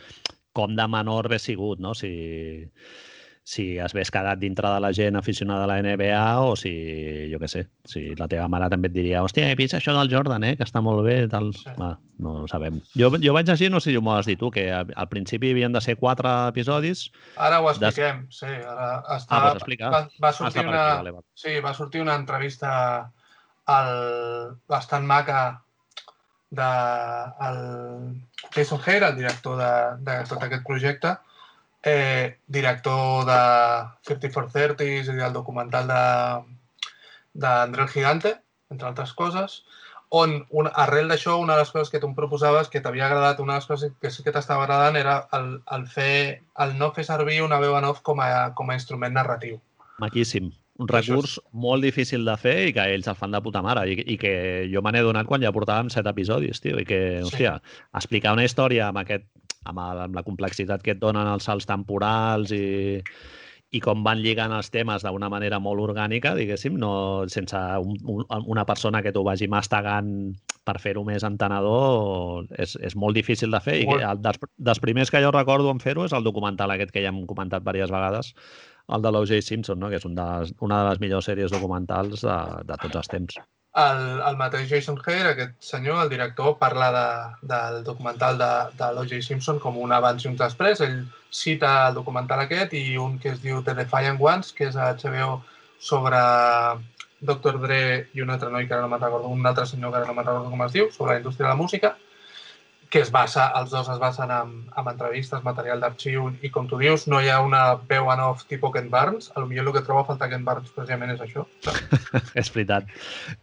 com 0.54 0.76
de 0.76 0.86
menor 0.88 1.26
hagués 1.26 1.42
sigut, 1.42 1.80
no? 1.82 1.94
Si, 1.98 2.12
si 3.44 3.64
es 3.76 3.92
hagués 3.92 4.08
quedat 4.14 4.38
dintre 4.40 4.70
de 4.72 4.80
la 4.80 4.92
gent 4.96 5.16
aficionada 5.18 5.64
a 5.64 5.66
la 5.66 5.80
NBA 5.82 6.20
o 6.46 6.54
si, 6.56 6.70
jo 7.32 7.40
què 7.42 7.48
sé, 7.50 7.64
si 7.84 8.14
la 8.16 8.28
teva 8.30 8.46
mare 8.48 8.70
també 8.72 8.88
et 8.88 8.94
diria 8.94 9.20
hòstia, 9.26 9.50
he 9.50 9.56
vist 9.58 9.74
això 9.76 9.92
del 9.98 10.08
Jordan, 10.12 10.44
eh, 10.48 10.54
que 10.56 10.64
està 10.64 10.80
molt 10.80 11.02
bé, 11.04 11.16
tal. 11.28 11.50
Sí. 11.52 11.74
Va, 11.76 11.90
no 12.24 12.44
ho 12.44 12.48
sabem. 12.48 12.78
Jo, 12.96 13.10
jo 13.20 13.34
vaig 13.36 13.50
llegir, 13.50 13.68
no 13.74 13.80
sé 13.84 13.90
si 13.92 13.98
m'ho 14.00 14.14
has 14.14 14.30
dit 14.30 14.38
tu, 14.40 14.50
que 14.54 14.70
a- 14.72 14.86
al 14.94 15.08
principi 15.10 15.50
havien 15.50 15.72
de 15.76 15.82
ser 15.84 15.96
quatre 15.98 16.30
episodis. 16.54 17.10
Ara 17.36 17.60
ho 17.60 17.68
expliquem, 17.68 18.24
sí. 18.30 18.46
Ara 18.46 19.02
està, 19.18 19.28
Ah, 19.36 19.42
doncs 19.50 19.56
explica. 19.60 19.90
va, 19.90 20.00
va, 20.22 20.28
Ah, 20.28 20.32
sortir 20.32 20.64
una, 20.66 20.86
aquí, 20.86 20.96
vale, 21.02 21.10
vale. 21.10 21.26
sí, 21.34 21.60
va 21.60 21.74
sortir 21.74 22.00
una 22.00 22.14
entrevista 22.14 23.12
al, 23.66 24.58
bastant 24.68 25.06
maca 25.06 25.64
de 26.50 26.70
el 27.48 27.60
Jason 28.54 28.80
Hare, 28.86 29.08
el 29.08 29.16
director 29.16 29.58
de, 29.58 29.72
de 30.10 30.18
tot 30.28 30.42
aquest 30.42 30.64
projecte, 30.66 31.16
eh, 31.82 32.38
director 32.46 33.24
de 33.26 33.40
5430s 34.08 35.12
i 35.12 35.16
del 35.20 35.32
documental 35.32 35.88
de 35.88 36.02
d'André 37.34 37.82
el 37.82 37.88
Gigante, 37.88 38.36
entre 38.70 38.88
altres 38.88 39.12
coses, 39.12 39.64
on 40.14 40.34
un, 40.54 40.68
arrel 40.72 41.08
d'això, 41.10 41.34
una 41.42 41.56
de 41.56 41.64
les 41.64 41.72
coses 41.74 41.90
que 41.90 41.98
tu 41.98 42.06
em 42.06 42.14
proposaves, 42.14 42.68
que 42.70 42.80
t'havia 42.80 43.08
agradat, 43.08 43.40
una 43.42 43.56
de 43.56 43.62
les 43.62 43.66
coses 43.66 43.92
que 44.00 44.12
sí 44.14 44.22
que 44.22 44.32
t'estava 44.32 44.62
agradant 44.68 44.96
era 45.00 45.16
el, 45.34 45.56
el, 45.76 45.88
fer, 45.90 46.42
el 46.62 46.76
no 46.78 46.92
fer 46.94 47.04
servir 47.08 47.40
una 47.42 47.58
veu 47.58 47.74
en 47.78 47.88
off 47.90 48.04
com 48.06 48.22
a, 48.22 48.28
com 48.54 48.70
a 48.70 48.78
instrument 48.78 49.18
narratiu. 49.18 49.58
Maquíssim. 49.98 50.52
Un 50.82 50.88
Això 50.88 50.98
és- 50.98 51.08
recurs 51.08 51.34
molt 51.52 51.84
difícil 51.86 52.24
de 52.26 52.34
fer 52.36 52.56
i 52.68 52.72
que 52.74 52.82
ells 52.94 53.06
el 53.06 53.14
fan 53.14 53.30
de 53.30 53.40
puta 53.40 53.62
mare 53.62 53.84
i, 53.92 53.94
i 54.14 54.16
que 54.18 54.68
jo 54.72 54.82
me 54.82 54.90
n'he 54.90 55.04
donat 55.06 55.26
quan 55.26 55.40
ja 55.44 55.52
portàvem 55.54 55.88
set 55.92 56.06
episodis, 56.10 56.60
tio, 56.60 56.80
i 56.80 56.84
que, 56.84 57.20
Sí. 57.22 57.28
hòstia, 57.28 57.60
explicar 57.94 58.32
una 58.34 58.42
història 58.44 58.88
amb, 58.88 58.98
aquest, 59.04 59.24
amb, 59.64 59.78
el, 59.78 60.00
amb 60.08 60.14
la 60.18 60.24
complexitat 60.26 60.82
que 60.82 60.96
et 60.96 60.98
donen 60.98 61.26
els 61.30 61.44
salts 61.46 61.66
temporals 61.70 62.50
i, 62.50 62.98
i 63.74 63.80
com 63.82 64.02
van 64.06 64.18
lligant 64.22 64.52
els 64.54 64.68
temes 64.70 65.02
d'una 65.02 65.28
manera 65.30 65.58
molt 65.62 65.80
orgànica, 65.82 66.34
diguéssim, 66.34 66.76
no 66.78 67.24
sense 67.30 67.56
un, 67.78 67.96
un, 68.06 68.26
una 68.46 68.64
persona 68.66 69.00
que 69.02 69.10
t'ho 69.14 69.22
vagi 69.26 69.48
mastegant 69.50 70.34
per 70.64 70.78
fer-ho 70.80 71.02
més 71.04 71.22
entenedor, 71.26 72.46
és, 72.56 72.76
és 72.82 72.94
molt 72.96 73.14
difícil 73.14 73.50
de 73.50 73.60
fer. 73.60 73.80
I 73.82 73.88
el, 73.98 74.20
dels, 74.22 74.38
dels 74.56 74.80
primers 74.80 75.10
que 75.10 75.20
jo 75.22 75.30
recordo 75.34 75.70
en 75.70 75.78
fer-ho 75.82 76.04
és 76.06 76.12
el 76.16 76.24
documental 76.24 76.70
aquest 76.74 76.90
que 76.94 77.02
ja 77.02 77.10
hem 77.10 77.24
comentat 77.26 77.62
diverses 77.66 77.90
vegades, 77.92 78.34
el 78.92 79.02
de 79.02 79.10
l'O.J. 79.12 79.40
Simpson, 79.42 79.80
no? 79.80 79.90
que 79.90 80.00
és 80.00 80.06
un 80.08 80.14
de 80.18 80.24
les, 80.28 80.54
una 80.60 80.82
de 80.82 80.88
les 80.90 81.02
millors 81.02 81.28
sèries 81.30 81.52
documentals 81.52 82.24
de, 82.24 82.38
de 82.68 82.78
tots 82.82 83.00
els 83.00 83.12
temps. 83.12 83.42
El, 83.82 84.02
el 84.22 84.36
mateix 84.38 84.68
Jason 84.70 85.00
Hare, 85.02 85.32
aquest 85.32 85.54
senyor, 85.66 86.04
el 86.04 86.12
director, 86.12 86.52
parla 86.60 86.90
de, 86.94 87.06
del 87.50 87.80
documental 87.86 88.38
de, 88.38 88.50
de 88.78 88.90
l'O.J. 88.94 89.22
Simpson 89.26 89.58
com 89.62 89.80
un 89.82 89.94
abans 89.96 90.24
i 90.24 90.30
un 90.30 90.36
després. 90.38 90.82
Ell 90.84 91.00
cita 91.34 91.72
el 91.88 91.98
documental 91.98 92.44
aquest 92.44 92.76
i 92.78 92.84
un 93.00 93.18
que 93.18 93.32
es 93.34 93.42
diu 93.42 93.64
The 93.66 93.74
Defiant 93.80 94.20
Ones, 94.22 94.52
que 94.54 94.68
és 94.68 94.78
a 94.78 94.92
HBO 94.94 95.40
sobre 95.82 96.20
Dr. 97.24 97.58
Dre 97.64 97.82
i 98.14 98.22
un 98.22 98.30
altre 98.30 98.52
noi 98.52 98.68
que 98.68 98.76
ara 98.76 98.84
no 98.84 98.92
me'n 98.92 99.02
recordo, 99.02 99.32
un 99.32 99.46
altre 99.48 99.66
senyor 99.66 99.90
que 99.90 100.02
ara 100.02 100.10
no 100.10 100.14
me'n 100.14 100.28
recordo 100.28 100.52
com 100.52 100.62
es 100.68 100.76
diu, 100.76 100.90
sobre 100.92 101.16
la 101.16 101.22
indústria 101.22 101.48
de 101.48 101.54
la 101.54 101.60
música, 101.60 101.96
que 102.94 103.00
es 103.02 103.10
basa, 103.10 103.48
els 103.58 103.72
dos 103.74 103.88
es 103.90 103.98
basen 103.98 104.30
en, 104.30 104.50
en 104.78 104.88
entrevistes, 104.92 105.40
material 105.42 105.80
d'arxiu, 105.82 106.28
i 106.46 106.50
com 106.54 106.68
tu 106.70 106.78
dius, 106.78 107.08
no 107.10 107.18
hi 107.18 107.26
ha 107.32 107.40
una 107.42 107.62
veu 107.90 108.06
en 108.12 108.20
off 108.22 108.44
tipus 108.46 108.70
Ken 108.76 108.86
Barnes. 108.92 109.32
A 109.34 109.42
lo 109.42 109.48
millor 109.50 109.66
el 109.66 109.72
que 109.74 109.82
troba 109.82 110.04
a 110.04 110.06
faltar 110.12 110.28
Ken 110.30 110.44
Barnes 110.46 110.70
precisament 110.76 111.10
és 111.16 111.24
això. 111.24 111.42
és 112.40 112.52
veritat. 112.54 112.86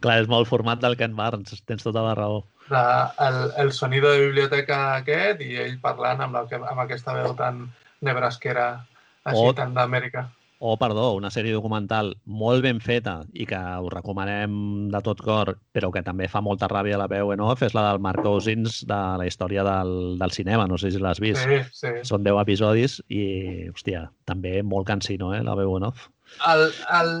Clar, 0.00 0.16
és 0.24 0.30
molt 0.32 0.48
format 0.48 0.80
del 0.80 0.96
Ken 0.96 1.12
Barnes, 1.18 1.60
tens 1.68 1.84
tota 1.84 2.00
la 2.06 2.14
raó. 2.16 2.40
de, 2.72 2.82
el, 3.28 3.38
el 3.66 3.72
sonido 3.76 4.08
de 4.14 4.24
biblioteca 4.24 4.80
aquest 4.96 5.42
i 5.44 5.50
ell 5.60 5.76
parlant 5.84 6.24
amb, 6.24 6.38
la, 6.40 6.46
amb 6.72 6.80
aquesta 6.86 7.12
veu 7.18 7.34
tan 7.36 7.66
nebrasquera 8.00 8.70
així, 9.28 9.44
O- 9.50 9.52
tan 9.52 9.74
d'Amèrica. 9.76 10.30
O, 10.62 10.76
perdó, 10.78 11.08
una 11.18 11.30
sèrie 11.34 11.56
documental 11.56 12.12
molt 12.22 12.62
ben 12.62 12.78
feta 12.78 13.16
i 13.34 13.48
que 13.50 13.58
us 13.82 13.90
recomanem 13.90 14.52
de 14.92 15.00
tot 15.02 15.18
cor, 15.26 15.56
però 15.74 15.90
que 15.90 16.04
també 16.06 16.28
fa 16.30 16.38
molta 16.44 16.68
ràbia 16.70 17.00
la 17.00 17.08
veu 17.10 17.32
en 17.34 17.42
off, 17.42 17.64
és 17.66 17.74
la 17.74 17.88
del 17.88 17.98
Mark 18.04 18.22
Cousins 18.22 18.76
de 18.86 19.00
la 19.18 19.26
història 19.26 19.64
del, 19.66 19.90
del 20.20 20.34
cinema. 20.36 20.68
No 20.70 20.78
sé 20.78 20.92
si 20.94 21.02
l'has 21.02 21.18
vist. 21.24 21.42
Sí, 21.42 21.58
sí. 21.80 21.92
Són 22.06 22.22
10 22.22 22.38
episodis 22.44 23.00
i, 23.10 23.24
hòstia, 23.72 24.04
també 24.30 24.60
molt 24.62 24.86
cansino, 24.92 25.32
eh, 25.34 25.42
la 25.42 25.58
veu 25.58 25.74
en 25.80 25.88
off. 25.90 26.06
El, 26.46 26.68
el, 27.00 27.12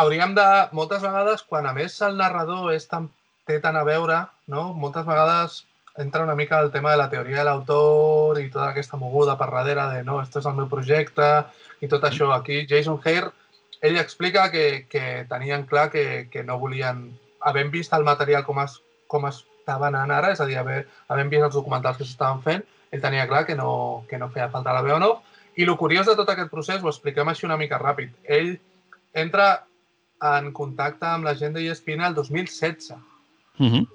hauríem 0.00 0.32
de, 0.40 0.48
moltes 0.72 1.04
vegades, 1.04 1.44
quan 1.44 1.68
a 1.68 1.76
més 1.76 2.00
el 2.08 2.16
narrador 2.16 2.72
és 2.72 2.88
tan, 2.88 3.10
té 3.44 3.60
tant 3.60 3.76
a 3.76 3.84
veure, 3.84 4.22
no? 4.48 4.70
moltes 4.72 5.04
vegades 5.04 5.60
entra 5.96 6.22
una 6.24 6.34
mica 6.34 6.60
el 6.60 6.70
tema 6.72 6.90
de 6.90 6.96
la 6.96 7.08
teoria 7.08 7.38
de 7.38 7.44
l'autor 7.44 8.40
i 8.40 8.48
tota 8.50 8.70
aquesta 8.72 8.98
moguda 8.98 9.36
per 9.38 9.50
darrere 9.52 9.86
de 9.92 10.02
no, 10.04 10.20
esto 10.22 10.40
és 10.40 10.46
el 10.50 10.56
meu 10.58 10.68
projecte 10.68 11.28
i 11.80 11.88
tot 11.88 12.04
això. 12.04 12.32
Aquí 12.34 12.64
Jason 12.70 12.98
Hare, 13.04 13.30
ell 13.80 13.98
explica 14.00 14.50
que, 14.50 14.86
que 14.90 15.24
tenien 15.30 15.66
clar 15.70 15.90
que, 15.92 16.28
que 16.32 16.42
no 16.42 16.58
volien, 16.58 17.06
havent 17.40 17.70
vist 17.70 17.94
el 17.94 18.06
material 18.06 18.44
com, 18.44 18.58
es, 18.64 18.80
com 19.06 19.28
estava 19.28 19.90
anant 19.90 20.10
ara, 20.10 20.32
és 20.34 20.40
a 20.40 20.48
dir, 20.48 20.58
haver, 20.58 20.84
havent 21.08 21.30
vist 21.30 21.46
els 21.46 21.54
documentals 21.54 22.00
que 22.00 22.08
s'estaven 22.08 22.42
fent, 22.42 22.64
ell 22.90 23.02
tenia 23.04 23.28
clar 23.30 23.44
que 23.46 23.54
no, 23.58 24.04
que 24.10 24.18
no 24.18 24.30
feia 24.34 24.50
falta 24.50 24.74
la 24.74 24.82
veu 24.82 24.98
no. 24.98 25.14
I 25.54 25.62
el 25.68 25.76
curiós 25.78 26.08
de 26.10 26.16
tot 26.18 26.30
aquest 26.30 26.50
procés, 26.50 26.82
ho 26.82 26.90
expliquem 26.90 27.28
així 27.30 27.46
una 27.46 27.58
mica 27.60 27.78
ràpid, 27.78 28.10
ell 28.26 28.56
entra 29.14 29.66
en 30.24 30.50
contacte 30.56 31.06
amb 31.06 31.28
la 31.28 31.34
gent 31.38 31.54
de 31.54 31.62
ESPN 31.68 32.02
el 32.08 32.14
2016. 32.14 32.90
Uh 32.94 33.66
-huh. 33.70 33.86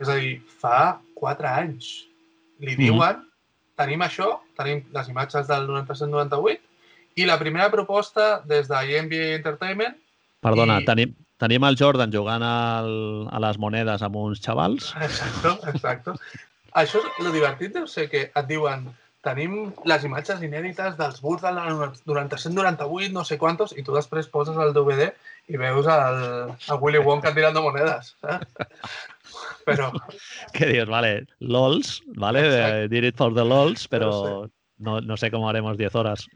És 0.00 0.08
a 0.08 0.14
dir, 0.20 0.40
fa 0.60 0.98
4 1.14 1.48
anys. 1.48 2.06
Li 2.60 2.74
Mhm. 2.76 2.78
diuen, 2.82 3.22
tenim 3.76 4.00
això, 4.00 4.40
tenim 4.56 4.84
les 4.92 5.08
imatges 5.08 5.46
del 5.48 5.66
97-98, 5.66 6.60
i 7.16 7.24
la 7.24 7.38
primera 7.38 7.70
proposta 7.70 8.42
des 8.44 8.68
de 8.68 8.74
NBA 9.02 9.34
Entertainment, 9.36 9.96
Perdona, 10.40 10.80
I- 10.80 10.84
tenim, 10.84 11.14
tenim 11.38 11.64
el 11.64 11.76
Jordan 11.76 12.12
jugant 12.12 12.42
al, 12.42 13.26
a 13.32 13.40
les 13.40 13.58
monedes 13.58 14.02
amb 14.02 14.16
uns 14.16 14.40
xavals. 14.40 14.94
exacto, 15.00 15.58
exacto. 15.68 16.14
Això 16.74 16.98
és 17.00 17.24
el 17.26 17.32
divertit 17.32 17.72
deu 17.72 17.86
ser 17.88 18.08
que 18.10 18.30
et 18.34 18.46
diuen 18.46 18.86
tenim 19.22 19.72
les 19.84 20.04
imatges 20.04 20.40
inèdites 20.42 20.96
dels 20.96 21.20
Bulls 21.20 21.42
del 21.42 21.56
97-98, 22.04 23.10
no 23.12 23.24
sé 23.24 23.38
quantos, 23.38 23.72
i 23.76 23.82
tu 23.82 23.92
després 23.96 24.28
poses 24.28 24.56
el 24.56 24.72
DVD 24.76 25.10
i 25.48 25.60
veus 25.60 25.86
el, 25.86 26.20
el 26.56 26.80
Willy 26.80 26.98
Wonka 27.04 27.34
tirando 27.34 27.62
monedes. 27.62 28.14
Saps? 28.20 28.68
Però, 29.66 29.90
Que 30.54 30.68
dius, 30.70 30.88
vale, 30.88 31.26
LOLs, 31.40 32.00
vale, 32.16 32.44
eh, 32.46 32.88
did 32.88 33.04
it 33.04 33.16
for 33.18 33.34
the 33.34 33.44
LOLs, 33.44 33.88
però 33.90 34.10
Però 34.12 34.46
no, 34.78 35.00
no 35.00 35.16
sé 35.16 35.30
com 35.30 35.46
haremos 35.48 35.78
10 35.78 35.94
horas. 35.94 36.26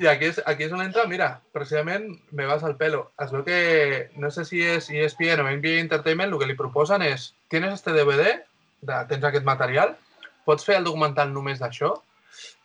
I 0.00 0.08
aquí 0.08 0.30
és, 0.30 0.40
aquí 0.48 0.64
és 0.64 0.72
on 0.72 0.82
entra, 0.84 1.04
mira, 1.08 1.28
precisament 1.52 2.08
me 2.32 2.46
vas 2.48 2.64
al 2.64 2.76
pelo. 2.80 3.10
Es 3.20 3.32
veu 3.34 3.44
que, 3.44 4.10
no 4.16 4.30
sé 4.32 4.46
si 4.48 4.62
és 4.64 4.88
E 4.90 5.02
ESPN 5.04 5.44
o 5.44 5.50
NBA 5.50 5.82
Entertainment, 5.82 6.32
el 6.32 6.40
que 6.40 6.48
li 6.48 6.56
proposen 6.58 7.04
és, 7.04 7.32
tienes 7.52 7.74
este 7.76 7.92
DVD, 7.92 8.38
de, 8.82 9.02
tens 9.10 9.28
aquest 9.28 9.46
material, 9.46 9.94
pots 10.48 10.64
fer 10.66 10.80
el 10.80 10.88
documental 10.88 11.32
només 11.34 11.60
d'això? 11.62 11.94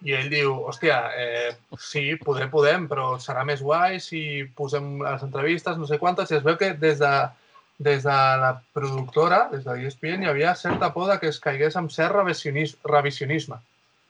I 0.06 0.14
ell 0.14 0.30
diu, 0.30 0.54
hòstia, 0.70 0.98
eh, 1.18 1.56
sí, 1.82 2.16
poder 2.22 2.50
podem, 2.54 2.88
però 2.88 3.16
serà 3.22 3.44
més 3.48 3.64
guai 3.66 4.00
si 4.04 4.22
posem 4.56 5.02
les 5.02 5.24
entrevistes, 5.26 5.78
no 5.78 5.90
sé 5.90 6.00
quantes, 6.00 6.32
i 6.32 6.38
es 6.38 6.46
veu 6.46 6.58
que 6.60 6.74
des 6.78 7.02
de, 7.02 7.14
des 7.78 8.04
de 8.04 8.18
la 8.44 8.52
productora, 8.74 9.48
des 9.52 9.66
de 9.66 9.78
E 9.82 9.88
ESPN, 9.88 10.24
hi 10.24 10.32
havia 10.32 10.56
certa 10.56 10.94
por 10.94 11.10
de 11.12 11.20
que 11.20 11.32
es 11.34 11.40
caigués 11.40 11.76
en 11.76 11.90
cert 11.90 12.16
revisionis- 12.16 12.78
revisionisme. 12.84 13.60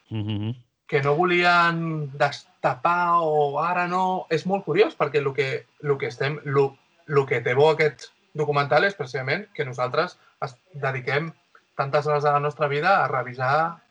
Mm 0.09 0.23
-hmm. 0.23 0.55
que 0.87 1.01
no 1.01 1.15
volien 1.15 2.09
destapar 2.17 3.19
o 3.19 3.59
ara 3.59 3.87
no... 3.87 4.25
És 4.29 4.45
molt 4.45 4.63
curiós 4.63 4.95
perquè 4.95 5.19
el 5.19 5.33
que, 5.33 5.65
el 5.83 5.97
que 5.97 6.07
estem... 6.07 6.39
El, 6.45 6.71
el 7.07 7.25
que 7.25 7.41
té 7.41 7.53
bo 7.53 7.69
aquest 7.71 8.07
documental 8.33 8.85
és 8.85 8.95
precisament 8.95 9.47
que 9.53 9.65
nosaltres 9.65 10.17
es 10.41 10.55
dediquem 10.73 11.33
tantes 11.75 12.07
hores 12.07 12.23
de 12.23 12.31
la 12.31 12.39
nostra 12.39 12.67
vida 12.67 13.03
a 13.03 13.07
revisar 13.07 13.81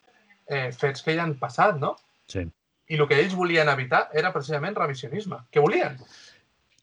eh, 0.49 0.71
fets 0.73 1.03
que 1.03 1.15
ja 1.17 1.25
han 1.27 1.37
passat, 1.41 1.79
no? 1.83 1.95
Sí. 2.31 2.45
I 2.89 2.95
el 3.01 3.07
que 3.11 3.19
ells 3.19 3.35
volien 3.35 3.69
evitar 3.69 4.07
era 4.15 4.33
precisament 4.33 4.77
revisionisme. 4.79 5.41
Què 5.51 5.63
volien? 5.63 5.97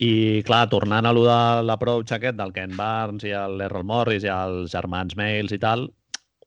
I, 0.03 0.41
clar, 0.43 0.65
tornant 0.71 1.05
a 1.05 1.13
lo 1.15 1.23
de 1.27 1.39
l'approach 1.63 2.11
aquest 2.15 2.35
del 2.35 2.51
Ken 2.51 2.73
Barnes 2.75 3.23
i 3.23 3.31
l'Errol 3.31 3.85
Morris 3.87 4.25
i 4.25 4.31
els 4.33 4.73
germans 4.73 5.15
Mails 5.15 5.53
i 5.55 5.59
tal, 5.61 5.85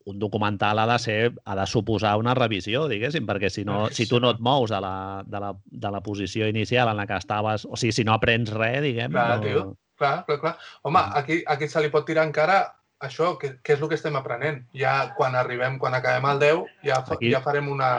un 0.07 0.19
documental 0.21 0.79
ha 0.79 0.87
de 0.87 0.99
ser, 1.03 1.33
ha 1.47 1.55
de 1.59 1.65
suposar 1.67 2.17
una 2.21 2.35
revisió, 2.37 2.85
diguéssim, 2.91 3.25
perquè 3.27 3.49
si, 3.51 3.65
no, 3.65 3.87
si 3.91 4.07
tu 4.07 4.21
no 4.21 4.35
et 4.35 4.43
mous 4.45 4.71
de 4.71 4.81
la, 4.83 5.23
de, 5.27 5.41
la, 5.41 5.55
de 5.65 5.91
la 5.95 6.03
posició 6.03 6.47
inicial 6.51 6.91
en 6.93 7.01
la 7.01 7.07
que 7.09 7.17
estaves, 7.17 7.65
o 7.67 7.77
sigui, 7.81 7.93
si 7.97 8.05
no 8.05 8.15
aprens 8.15 8.53
res, 8.55 8.83
diguem... 8.85 9.15
Clar, 9.15 9.39
no... 9.39 9.43
tio. 9.47 9.65
Clar, 9.97 10.25
clar, 10.27 10.41
clar. 10.43 10.57
Home, 10.83 11.01
Mm. 11.01 11.17
aquí, 11.23 11.43
aquí 11.47 11.69
se 11.73 11.81
li 11.81 11.89
pot 11.89 12.05
tirar 12.07 12.27
encara 12.29 12.59
això, 13.01 13.37
que, 13.39 13.59
que 13.63 13.73
és 13.75 13.81
el 13.83 13.89
que 13.89 13.95
estem 13.99 14.17
aprenent. 14.17 14.63
Ja 14.75 15.15
quan 15.17 15.35
arribem, 15.35 15.79
quan 15.79 15.95
acabem 15.95 16.25
el 16.31 16.39
10, 16.39 16.63
ja, 16.85 17.03
fa, 17.05 17.15
Aquí- 17.15 17.31
ja 17.33 17.41
farem 17.45 17.69
una, 17.69 17.91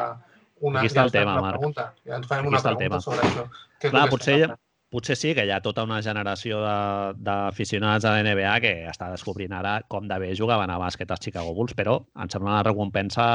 una, 0.59 0.79
Aquí 0.79 0.87
està 0.87 1.01
ja 1.01 1.05
el 1.05 1.11
tema, 1.11 1.33
una 1.33 1.41
Marc. 1.41 1.57
pregunta. 1.59 1.93
Ja 2.05 2.15
ens 2.17 2.27
farem 2.27 2.45
Aquí 2.45 2.53
una 2.55 2.61
pregunta 2.61 2.83
tema. 2.83 3.01
sobre 3.01 3.27
això. 3.27 3.49
Què 3.79 3.89
Clar, 3.91 4.09
potser, 4.09 4.39
ja. 4.47 4.55
Potser 4.89 5.17
sí 5.19 5.33
que 5.35 5.43
hi 5.45 5.49
ha 5.51 5.59
tota 5.61 5.83
una 5.83 5.97
generació 6.01 6.61
de- 6.63 7.13
d'aficionats 7.27 8.05
a 8.07 8.13
la 8.15 8.21
NBA 8.23 8.53
que 8.63 8.71
està 8.87 9.09
descobrint 9.11 9.51
ara 9.53 9.81
com 9.91 10.07
de 10.07 10.15
bé 10.23 10.29
jugaven 10.35 10.69
a 10.71 10.77
bàsquet 10.79 11.11
els 11.11 11.19
Chicago 11.25 11.53
Bulls, 11.53 11.73
però 11.75 11.97
em 12.15 12.29
sembla 12.31 12.53
una 12.53 12.63
recompensa 12.63 13.25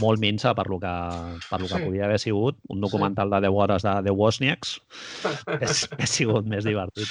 molt 0.00 0.20
minsa 0.22 0.54
per 0.56 0.66
lo 0.72 0.78
que, 0.80 0.94
per 1.50 1.60
lo 1.60 1.68
que 1.68 1.76
Sí. 1.78 1.84
podia 1.84 2.04
haver 2.06 2.18
sigut. 2.18 2.56
Un 2.68 2.80
documental 2.80 3.28
de 3.30 3.40
10 3.44 3.52
hores 3.52 3.82
de 3.82 3.94
The 4.02 4.10
Wozniaks 4.16 4.80
és, 5.60 5.88
és 5.98 6.10
sigut 6.10 6.46
més 6.48 6.64
divertit. 6.64 7.08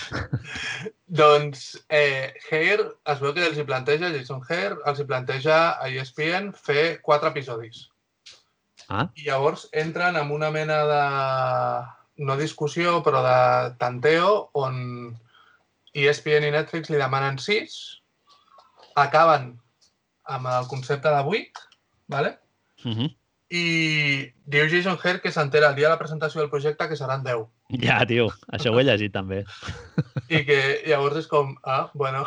Doncs 1.08 1.78
eh, 1.90 2.34
Hair, 2.50 2.82
es 3.14 3.20
veu 3.22 3.34
que 3.36 3.46
els 3.46 3.58
hi 3.60 3.64
planteja, 3.68 4.10
Jason 4.16 4.42
Hair, 4.50 4.78
els 4.88 5.00
hi 5.00 5.06
planteja 5.06 5.58
a 5.82 5.90
ESPN 5.90 6.54
fer 6.56 7.02
quatre 7.02 7.30
episodis. 7.30 7.90
Ah, 8.90 9.06
I 9.16 9.28
llavors 9.30 9.68
entren 9.72 10.18
en 10.20 10.32
una 10.32 10.50
mena 10.52 10.82
de, 10.90 11.02
no 12.18 12.38
discussió, 12.38 13.00
però 13.06 13.22
de 13.26 13.76
tanteo, 13.82 14.50
on 14.54 14.78
ESPN 15.94 16.48
i 16.48 16.54
Netflix 16.54 16.92
li 16.92 17.00
demanen 17.00 17.40
sis, 17.42 18.02
acaben 18.96 19.54
amb 20.32 20.48
el 20.52 20.68
concepte 20.72 21.10
de 21.12 21.24
vuit, 21.24 21.58
¿vale? 22.08 22.38
uh 22.86 22.92
-huh. 22.92 23.16
i 23.50 24.34
diu 24.46 24.68
Jason 24.70 24.98
Hair 25.04 25.22
que 25.22 25.32
s'entera 25.32 25.70
el 25.70 25.76
dia 25.76 25.88
de 25.88 25.94
la 25.94 26.00
presentació 26.00 26.42
del 26.42 26.50
projecte 26.50 26.88
que 26.88 26.96
seran 26.96 27.24
10. 27.24 27.48
Ja, 27.82 28.06
tio, 28.06 28.30
això 28.48 28.72
ho 28.72 28.80
he 28.80 28.84
llegit 28.84 29.14
també. 29.14 29.44
I 30.30 30.46
que 30.46 30.84
llavors 30.88 31.18
és 31.18 31.28
com, 31.28 31.58
ah, 31.64 31.90
bueno... 31.94 32.26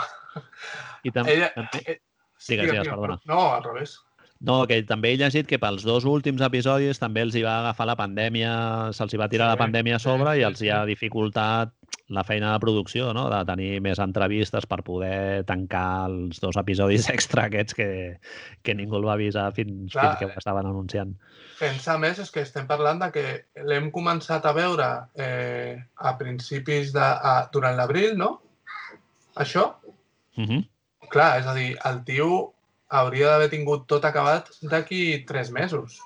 I 1.02 1.10
tam 1.10 1.26
Ella, 1.28 1.52
també... 1.54 1.82
eh, 1.86 2.00
Digues, 2.48 2.70
digues, 2.70 2.88
perdona. 2.88 3.20
No, 3.24 3.54
al 3.54 3.62
revés. 3.62 4.00
No, 4.44 4.58
que 4.68 4.82
també 4.84 5.14
he 5.14 5.16
llegit 5.16 5.48
que 5.48 5.58
pels 5.60 5.86
dos 5.86 6.04
últims 6.04 6.42
episodis 6.44 7.00
també 7.00 7.22
els 7.24 7.36
hi 7.38 7.44
va 7.46 7.60
agafar 7.62 7.86
la 7.88 7.96
pandèmia, 7.96 8.52
se'ls 8.92 9.14
hi 9.14 9.20
va 9.20 9.28
tirar 9.32 9.48
Sí, 9.48 9.54
la 9.54 9.60
pandèmia 9.60 9.96
a 9.96 10.02
sí, 10.02 10.04
sobre 10.04 10.34
sí, 10.34 10.42
i 10.42 10.44
els 10.48 10.60
hi 10.60 10.68
ha 10.68 10.82
sí. 10.82 10.92
dificultat 10.92 11.72
la 12.12 12.24
feina 12.28 12.52
de 12.52 12.60
producció, 12.60 13.12
no? 13.16 13.28
de 13.32 13.38
tenir 13.48 13.80
més 13.80 14.00
entrevistes 14.02 14.66
per 14.68 14.82
poder 14.84 15.44
tancar 15.48 16.10
els 16.10 16.40
dos 16.42 16.58
episodis 16.60 17.08
extra 17.14 17.46
aquests 17.48 17.78
que, 17.78 17.88
que 18.62 18.74
ningú 18.76 18.98
el 19.00 19.08
va 19.08 19.14
avisar 19.16 19.46
fins, 19.56 19.94
Clar. 19.94 20.10
fins 20.10 20.20
que 20.20 20.28
ho 20.28 20.42
estaven 20.42 20.68
anunciant. 20.68 21.14
Pensar 21.58 21.96
més 22.02 22.20
és 22.20 22.32
que 22.34 22.44
estem 22.44 22.68
parlant 22.68 23.00
de 23.00 23.10
que 23.14 23.24
l'hem 23.64 23.88
començat 23.94 24.44
a 24.44 24.52
veure 24.56 24.90
eh, 25.16 25.80
a 25.96 26.16
principis 26.20 26.92
de... 26.92 27.04
A, 27.04 27.34
durant 27.54 27.78
l'abril, 27.78 28.18
no? 28.18 28.34
Això? 29.40 29.70
Uh 30.36 30.44
-huh. 30.44 30.62
Clar, 31.08 31.38
és 31.40 31.46
a 31.46 31.54
dir, 31.54 31.76
el 31.84 32.04
tio 32.04 32.53
hauria 33.00 33.32
d'haver 33.32 33.50
tingut 33.52 33.86
tot 33.90 34.04
acabat 34.04 34.50
d'aquí 34.62 35.24
tres 35.28 35.50
mesos. 35.54 35.98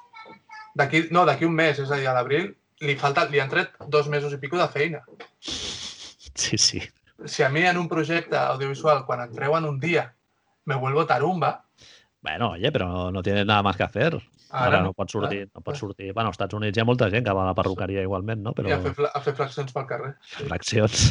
D'aquí, 0.79 1.07
no, 1.15 1.25
d'aquí 1.27 1.47
un 1.49 1.57
mes, 1.59 1.79
és 1.83 1.91
a 1.91 1.99
dir, 1.99 2.07
a 2.09 2.15
l'abril 2.17 2.53
li, 2.85 2.95
falta, 2.97 3.27
li 3.31 3.41
han 3.43 3.51
tret 3.51 3.75
dos 3.91 4.09
mesos 4.09 4.35
i 4.35 4.41
pico 4.43 4.61
de 4.61 4.69
feina. 4.73 5.03
Sí, 5.41 6.57
sí. 6.57 6.83
Si 7.27 7.43
a 7.43 7.49
mi 7.51 7.65
en 7.67 7.79
un 7.81 7.89
projecte 7.91 8.39
audiovisual, 8.39 9.03
quan 9.07 9.25
em 9.25 9.33
treuen 9.35 9.67
un 9.67 9.81
dia, 9.83 10.13
me 10.65 10.77
vuelvo 10.79 11.07
tarumba, 11.07 11.57
Bueno, 12.21 12.51
oye, 12.51 12.71
pero 12.73 13.11
no 13.11 13.23
tienes 13.23 13.47
nada 13.47 13.63
más 13.63 13.77
que 13.77 13.85
hacer. 13.85 14.21
Ara, 14.51 14.67
Ara 14.69 14.81
no 14.85 14.93
pots 14.97 15.13
sortir, 15.13 15.43
no 15.55 15.63
pots 15.65 15.81
sortir. 15.83 16.13
Bueno, 16.13 16.31
als 16.31 16.39
Estats 16.39 16.57
Units 16.59 16.79
hi 16.79 16.83
ha 16.83 16.87
molta 16.89 17.09
gent 17.13 17.25
que 17.27 17.35
va 17.37 17.45
a 17.45 17.51
la 17.51 17.55
perruqueria 17.59 18.05
igualment, 18.07 18.43
no? 18.47 18.53
i 18.57 18.59
Però 18.61 18.75
a 18.75 18.81
fer, 18.85 19.09
a 19.09 19.23
fer 19.25 19.35
flexions 19.39 19.73
pel 19.75 19.87
carrer. 19.91 20.13
fraccions. 20.39 21.09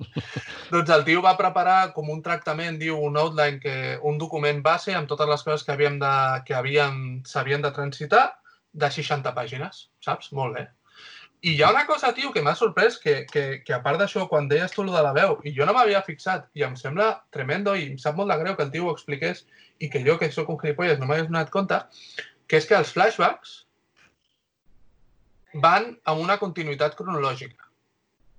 Doncs 0.74 0.94
el 0.96 1.04
tio 1.08 1.22
va 1.24 1.36
preparar 1.38 1.92
com 1.96 2.10
un 2.12 2.22
tractament, 2.22 2.78
diu, 2.82 2.98
un 3.08 3.16
outline, 3.20 3.60
que, 3.62 3.76
un 4.02 4.18
document 4.22 4.62
base 4.64 4.94
amb 4.94 5.08
totes 5.08 5.28
les 5.30 5.46
coses 5.46 5.66
que 5.66 5.72
havíem 5.76 6.00
de, 6.02 6.14
que 6.46 6.56
havíem, 6.58 7.22
s'havien 7.26 7.62
de 7.64 7.72
transitar 7.76 8.26
de 8.76 8.90
60 8.92 9.32
pàgines, 9.36 9.86
saps? 10.04 10.32
Molt 10.36 10.58
bé. 10.58 10.66
I 11.46 11.52
hi 11.52 11.62
ha 11.62 11.68
una 11.70 11.84
cosa, 11.86 12.10
tio, 12.16 12.30
que 12.32 12.42
m'ha 12.42 12.54
sorprès, 12.58 12.96
que, 12.98 13.18
que, 13.30 13.42
que 13.64 13.74
a 13.76 13.82
part 13.84 14.00
d'això, 14.00 14.24
quan 14.28 14.48
deies 14.48 14.72
tu 14.72 14.82
lo 14.82 14.94
de 14.94 15.02
la 15.04 15.12
veu, 15.16 15.36
i 15.44 15.52
jo 15.54 15.66
no 15.68 15.74
m'havia 15.76 16.00
fixat, 16.02 16.48
i 16.56 16.64
em 16.66 16.74
sembla 16.80 17.10
tremendo, 17.30 17.74
i 17.76 17.90
em 17.92 17.98
sap 18.00 18.16
molt 18.16 18.32
de 18.32 18.38
greu 18.40 18.56
que 18.56 18.64
el 18.64 18.72
tio 18.72 18.88
ho 18.88 18.94
expliqués, 18.96 19.44
i 19.78 19.90
que 19.92 20.00
jo, 20.06 20.16
que 20.18 20.30
sóc 20.32 20.48
un 20.50 20.58
gilipolles, 20.62 20.98
no 20.98 21.06
m'hagués 21.06 21.28
donat 21.28 21.52
compte, 21.52 21.78
que 22.46 22.56
és 22.60 22.66
que 22.66 22.76
els 22.78 22.92
flashbacks 22.94 23.64
van 25.62 25.94
amb 26.04 26.20
una 26.22 26.36
continuïtat 26.38 26.94
cronològica. 26.98 27.64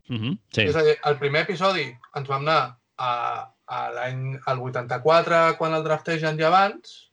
Uh 0.09 0.15
-huh. 0.15 0.37
Sí, 0.53 0.61
És 0.61 0.75
a 0.75 0.83
dir, 0.83 0.97
el 1.03 1.17
primer 1.17 1.41
episodi 1.41 1.97
ens 2.15 2.27
vam 2.27 2.47
anar 2.47 2.77
a, 2.97 3.51
a 3.65 3.89
l'any 3.91 4.39
al 4.45 4.59
84, 4.61 5.57
quan 5.57 5.73
el 5.73 5.83
draftegen 5.83 6.37
ja 6.39 6.47
abans, 6.47 7.11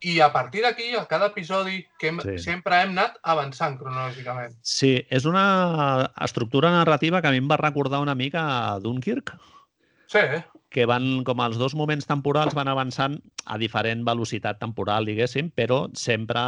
i 0.00 0.20
a 0.20 0.32
partir 0.32 0.62
d'aquí, 0.62 0.94
a 0.94 1.06
cada 1.06 1.26
episodi, 1.26 1.86
que 1.98 2.08
hem, 2.08 2.20
Sí. 2.20 2.38
sempre 2.38 2.82
hem 2.82 2.90
anat 2.90 3.18
avançant 3.22 3.78
cronològicament. 3.78 4.54
Sí, 4.62 5.04
és 5.10 5.24
una 5.24 6.10
estructura 6.20 6.70
narrativa 6.70 7.20
que 7.20 7.28
a 7.28 7.30
mi 7.30 7.38
em 7.38 7.48
va 7.50 7.56
recordar 7.56 8.00
una 8.00 8.14
mica 8.14 8.72
a 8.74 8.78
Dunkirk, 8.80 9.36
Sí? 10.06 10.18
Que 10.68 10.84
van, 10.84 11.22
com 11.24 11.40
els 11.40 11.56
dos 11.56 11.74
moments 11.74 12.04
temporals 12.08 12.52
van 12.56 12.68
avançant 12.68 13.14
a 13.48 13.56
diferent 13.56 14.02
velocitat 14.04 14.58
temporal, 14.60 15.06
diguéssim, 15.08 15.48
però 15.56 15.86
sempre 15.96 16.40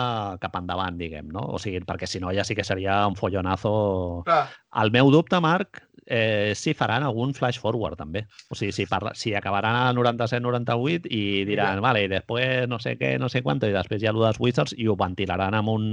cap 0.43 0.59
endavant, 0.61 0.99
diguem, 1.01 1.31
no? 1.33 1.47
O 1.57 1.59
sigui, 1.63 1.81
perquè 1.89 2.07
si 2.07 2.21
no 2.21 2.33
ja 2.37 2.45
sí 2.45 2.55
que 2.55 2.65
seria 2.67 3.07
un 3.09 3.17
follonazo... 3.17 4.23
clar, 4.27 4.43
El 4.83 4.93
meu 4.95 5.09
dubte, 5.11 5.41
Marc, 5.41 5.81
eh, 6.07 6.53
si 6.55 6.75
faran 6.75 7.03
algun 7.03 7.33
flash 7.35 7.59
forward, 7.59 7.97
també. 7.99 8.27
O 8.51 8.59
sigui, 8.59 8.75
si, 8.77 8.85
parla, 8.87 9.15
si 9.17 9.33
acabaran 9.35 9.75
a 9.79 9.93
97-98 9.97 11.09
i 11.09 11.45
diran, 11.49 11.81
Ja. 11.81 11.87
vale, 11.89 12.05
i 12.05 12.11
després 12.13 12.69
no 12.69 12.79
sé 12.79 12.99
què, 13.01 13.17
no 13.19 13.29
sé 13.33 13.43
quant, 13.43 13.63
i 13.65 13.73
després 13.73 14.03
hi 14.03 14.07
ha 14.07 14.13
el 14.13 14.21
dels 14.21 14.39
Wizards 14.39 14.75
i 14.77 14.87
ho 14.87 14.97
ventilaran 15.01 15.57
amb 15.57 15.73
un, 15.73 15.89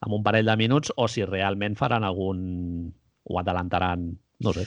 amb 0.00 0.16
un 0.16 0.24
parell 0.24 0.48
de 0.48 0.56
minuts, 0.56 0.92
o 0.96 1.06
si 1.08 1.24
realment 1.28 1.76
faran 1.76 2.04
algun... 2.08 2.94
ho 3.28 3.38
adelantaran, 3.38 4.08
no 4.40 4.52
sé. 4.56 4.64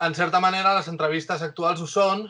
En 0.00 0.14
certa 0.14 0.40
manera 0.40 0.74
les 0.76 0.88
entrevistes 0.92 1.42
actuals 1.42 1.80
ho 1.80 1.86
són, 1.90 2.26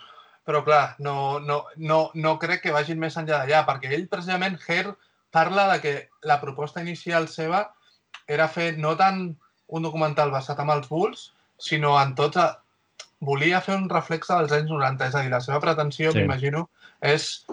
però 0.46 0.62
clar, 0.64 0.94
no, 1.02 1.40
no, 1.42 1.64
no, 1.76 2.10
no 2.14 2.36
crec 2.38 2.62
que 2.62 2.74
vagin 2.74 3.00
més 3.02 3.16
enllà 3.18 3.40
d'allà, 3.42 3.64
perquè 3.66 3.90
ell 3.92 4.06
precisament, 4.10 4.58
Her, 4.68 4.94
parla 5.34 5.66
de 5.72 5.80
que 5.82 5.94
la 6.22 6.38
proposta 6.40 6.80
inicial 6.84 7.26
seva 7.28 7.64
era 8.30 8.46
fer 8.48 8.76
no 8.78 8.94
tant 8.96 9.26
un 9.66 9.82
documental 9.82 10.30
basat 10.30 10.62
en 10.62 10.70
els 10.76 10.88
Bulls, 10.92 11.32
sinó 11.58 11.96
en 12.02 12.14
tots... 12.14 12.38
A... 12.42 12.62
Volia 13.26 13.62
fer 13.64 13.74
un 13.78 13.86
reflex 13.88 14.28
dels 14.28 14.52
anys 14.52 14.68
90, 14.70 15.06
és 15.08 15.14
a 15.16 15.22
dir, 15.24 15.30
la 15.32 15.40
seva 15.40 15.58
pretensió, 15.62 16.10
Sí. 16.12 16.20
m'imagino, 16.20 16.66
és, 17.00 17.46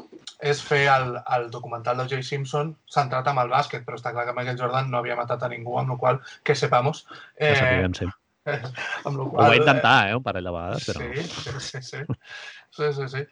és 0.43 0.61
fer 0.61 0.81
el, 0.91 1.15
el 1.37 1.47
documental 1.53 1.97
d'O.J. 1.97 2.19
Simpson 2.27 2.73
centrat 2.91 3.29
en 3.31 3.39
el 3.39 3.53
bàsquet, 3.53 3.85
però 3.87 3.95
està 3.95 4.11
clar 4.11 4.25
que 4.27 4.35
Michael 4.35 4.59
Jordan 4.59 4.91
no 4.91 4.99
havia 4.99 5.15
matat 5.15 5.47
a 5.47 5.49
ningú, 5.49 5.77
amb 5.79 5.95
la 5.95 5.97
qual 6.01 6.19
que 6.43 6.55
sepamos. 6.59 7.05
Eh... 7.37 7.55
sapiguem, 7.55 7.95
sí. 7.95 8.09
amb 9.07 9.17
la 9.17 9.23
Ho 9.23 9.31
qual, 9.31 9.49
va 9.49 9.57
intentar, 9.57 9.97
eh, 10.09 10.15
un 10.19 10.23
parell 10.23 10.47
de 10.49 10.55
vegades, 10.55 10.87
però... 10.89 11.03
Sí, 11.03 11.27
sí, 11.33 11.81
sí, 11.81 11.83
sí. 11.89 12.93
sí, 12.93 13.09
sí. 13.15 13.27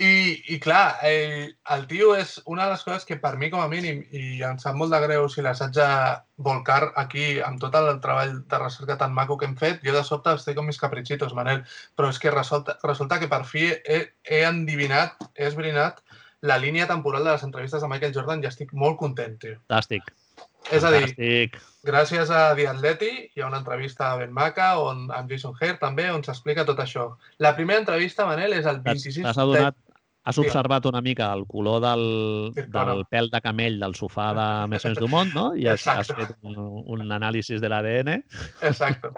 I, 0.00 0.42
I 0.54 0.56
clar, 0.64 0.96
el, 1.04 1.50
el 1.74 1.82
tio 1.90 2.14
és 2.16 2.38
una 2.48 2.64
de 2.64 2.72
les 2.72 2.84
coses 2.86 3.02
que 3.04 3.18
per 3.20 3.34
mi 3.36 3.50
com 3.52 3.60
a 3.60 3.68
mínim, 3.68 3.98
i 4.16 4.40
em 4.48 4.56
sap 4.62 4.78
molt 4.80 4.94
de 4.94 5.00
greu 5.02 5.26
si 5.28 5.44
les 5.44 5.60
haig 5.60 5.74
de 5.76 5.88
volcar 6.40 6.86
aquí 7.02 7.34
amb 7.44 7.60
tot 7.60 7.76
el 7.76 7.90
treball 8.00 8.38
de 8.48 8.60
recerca 8.62 8.96
tan 9.02 9.12
maco 9.12 9.36
que 9.36 9.44
hem 9.50 9.58
fet, 9.60 9.84
jo 9.84 9.92
de 9.92 10.02
sobte 10.08 10.32
estic 10.38 10.56
amb 10.56 10.72
mis 10.72 10.80
caprichitos, 10.80 11.36
Manel, 11.36 11.60
però 12.00 12.08
és 12.14 12.22
que 12.22 12.32
resulta, 12.32 12.78
resulta 12.86 13.20
que 13.20 13.28
per 13.28 13.42
fi 13.44 13.66
he, 13.76 14.00
he 14.24 14.40
endivinat, 14.48 15.20
he 15.36 15.50
esbrinat 15.50 16.00
la 16.48 16.56
línia 16.56 16.88
temporal 16.88 17.28
de 17.28 17.34
les 17.34 17.44
entrevistes 17.44 17.84
de 17.84 17.92
Michael 17.92 18.16
Jordan 18.16 18.40
i 18.40 18.48
estic 18.48 18.72
molt 18.72 18.96
content, 19.04 19.36
tio. 19.42 19.60
Fantàstic. 19.66 20.08
És 20.70 20.84
a 20.84 20.90
dir, 20.92 21.06
Fantàstic. 21.08 21.56
gràcies 21.88 22.30
a 22.30 22.54
The 22.54 22.66
Atleti 22.68 23.10
hi 23.34 23.40
ha 23.40 23.46
una 23.48 23.58
entrevista 23.62 24.14
ben 24.20 24.32
maca 24.32 24.74
on, 24.78 25.06
amb 25.10 25.30
Jason 25.30 25.54
Hare 25.60 25.78
també 25.80 26.10
on 26.12 26.22
s'explica 26.22 26.64
tot 26.68 26.78
això. 26.78 27.16
La 27.38 27.54
primera 27.56 27.80
entrevista, 27.80 28.26
Manel, 28.28 28.52
és 28.58 28.66
el 28.66 28.82
T'has 28.84 29.00
26 29.06 29.24
t'has 29.24 29.38
adonat, 29.38 29.74
has 30.22 30.36
Digue'm. 30.36 30.46
observat 30.50 30.86
una 30.86 31.00
mica 31.00 31.32
el 31.32 31.46
color 31.48 31.80
del, 31.80 32.04
Sí, 32.54 32.62
del 32.76 33.04
pèl 33.10 33.30
de 33.32 33.40
camell 33.40 33.80
del 33.80 33.94
sofà 33.96 34.28
de 34.36 34.46
Maisons 34.68 34.98
Dumont, 35.00 35.32
no? 35.34 35.46
I 35.56 35.66
has, 35.72 35.86
has 35.88 36.10
Exacte. 36.10 36.26
fet 36.26 36.36
un, 36.42 36.58
un 36.86 37.10
anàlisi 37.16 37.58
de 37.58 37.68
l'ADN. 37.72 38.12
Exacto. 38.60 39.14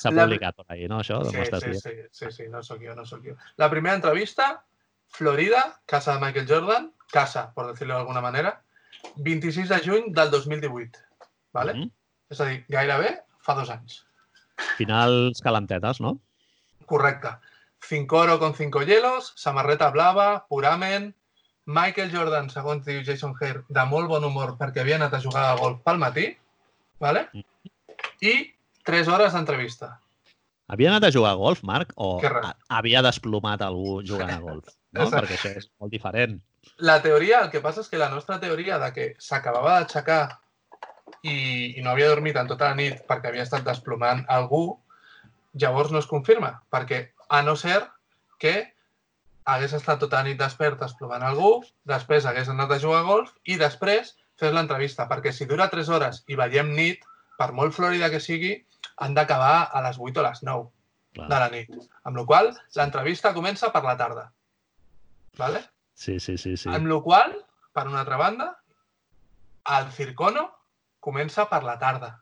S'ha 0.00 0.10
La- 0.10 0.24
publicat 0.24 0.56
per 0.56 0.64
ahí, 0.68 0.88
no? 0.88 1.00
Això, 1.04 1.20
Sí, 1.28 1.36
sí, 1.60 1.74
sí, 1.78 1.92
sí, 2.10 2.30
sí, 2.32 2.48
no 2.48 2.62
sóc 2.62 2.80
jo, 2.82 2.94
no 2.96 3.04
sóc 3.04 3.20
jo. 3.22 3.36
La 3.58 3.68
primera 3.70 3.94
entrevista, 3.94 4.64
Florida, 5.08 5.80
casa 5.86 6.14
de 6.16 6.20
Michael 6.24 6.46
Jordan, 6.48 6.92
casa, 7.12 7.52
por 7.54 7.66
decirlo 7.70 7.94
de 7.94 8.00
alguna 8.00 8.20
manera, 8.22 8.62
26 9.16 9.68
de 9.68 9.78
juny 9.84 10.12
del 10.14 10.30
2018. 10.30 11.10
¿vale? 11.52 11.74
Mhm. 11.74 11.90
És 12.30 12.40
a 12.40 12.46
dir, 12.46 12.64
gairebé 12.68 13.14
fa 13.42 13.54
dos 13.54 13.70
anys. 13.70 14.04
Finals 14.78 15.40
calentetes, 15.42 16.00
no? 16.00 16.18
Correcte. 16.86 17.36
Cinco 17.80 18.18
oro 18.18 18.38
con 18.38 18.54
cinco 18.54 18.82
hielos, 18.82 19.32
samarreta 19.36 19.90
blava, 19.90 20.46
purament, 20.48 21.14
Michael 21.64 22.10
Jordan, 22.12 22.50
segons 22.50 22.84
diu 22.84 23.02
Jason 23.04 23.34
Hare, 23.40 23.64
de 23.68 23.84
molt 23.86 24.08
bon 24.08 24.24
humor 24.24 24.56
perquè 24.58 24.82
havia 24.82 24.96
anat 24.96 25.14
a 25.14 25.20
jugar 25.22 25.46
a 25.50 25.56
golf 25.56 25.80
pel 25.84 25.98
matí, 25.98 26.26
¿vale? 27.00 27.28
i 28.20 28.52
tres 28.84 29.08
hores 29.08 29.32
d'entrevista. 29.32 29.98
Havia 30.68 30.90
anat 30.90 31.08
a 31.08 31.12
jugar 31.12 31.32
a 31.32 31.40
golf, 31.40 31.62
Marc, 31.62 31.92
o 31.96 32.20
havia 32.68 33.02
desplomat 33.02 33.62
algú 33.62 34.00
jugant 34.06 34.30
a 34.30 34.40
golf? 34.40 34.68
No? 34.92 35.04
Exacte. 35.04 35.26
Perquè 35.26 35.38
això 35.38 35.52
és 35.60 35.68
molt 35.80 35.92
diferent. 35.94 36.38
La 36.82 36.98
teoria, 37.04 37.40
el 37.44 37.50
que 37.52 37.62
passa 37.64 37.84
és 37.84 37.90
que 37.90 38.00
la 38.00 38.10
nostra 38.10 38.40
teoria 38.42 38.78
de 38.82 38.90
que 38.96 39.06
s'acabava 39.22 39.78
d'aixecar 39.78 40.22
i, 41.22 41.36
i 41.76 41.84
no 41.84 41.92
havia 41.92 42.10
dormit 42.10 42.38
en 42.40 42.50
tota 42.50 42.70
la 42.70 42.78
nit 42.78 43.04
perquè 43.08 43.30
havia 43.30 43.46
estat 43.46 43.64
desplomant 43.66 44.24
algú, 44.28 44.64
llavors 45.62 45.92
no 45.94 46.02
es 46.02 46.08
confirma, 46.10 46.56
perquè 46.72 47.10
a 47.28 47.42
no 47.46 47.56
ser 47.58 47.80
que 48.42 48.54
hagués 49.50 49.74
estat 49.76 50.00
tota 50.02 50.20
la 50.20 50.30
nit 50.30 50.40
despert 50.40 50.80
desplomant 50.80 51.22
algú, 51.26 51.52
després 51.88 52.26
hagués 52.26 52.50
anat 52.52 52.74
a 52.74 52.80
jugar 52.82 53.04
a 53.04 53.08
golf 53.08 53.32
i 53.44 53.58
després 53.60 54.14
fes 54.40 54.52
l'entrevista, 54.56 55.06
perquè 55.08 55.32
si 55.36 55.46
dura 55.46 55.68
3 55.72 55.88
hores 55.92 56.22
i 56.28 56.38
veiem 56.38 56.74
nit, 56.76 57.04
per 57.38 57.52
molt 57.56 57.74
florida 57.76 58.10
que 58.12 58.20
sigui, 58.20 58.54
han 59.04 59.14
d'acabar 59.16 59.70
a 59.72 59.82
les 59.86 59.98
8 59.98 60.20
o 60.20 60.24
les 60.26 60.42
9 60.46 60.68
Clar. 61.16 61.28
de 61.28 61.40
la 61.42 61.48
nit. 61.52 61.72
Amb 62.08 62.20
la 62.20 62.24
qual 62.28 62.52
cosa, 62.52 62.66
l'entrevista 62.80 63.34
comença 63.36 63.72
per 63.74 63.82
la 63.84 63.96
tarda. 64.00 64.30
Vale? 65.38 65.62
Sí, 65.94 66.18
sí, 66.20 66.38
sí. 66.38 66.56
sí. 66.56 66.68
Amb 66.72 66.88
la 66.90 67.00
qual 67.04 67.36
per 67.76 67.86
una 67.88 68.00
altra 68.00 68.16
banda, 68.16 68.48
el 69.78 69.90
Circono 69.94 70.48
comença 71.00 71.46
per 71.50 71.62
la 71.64 71.76
tarda. 71.80 72.14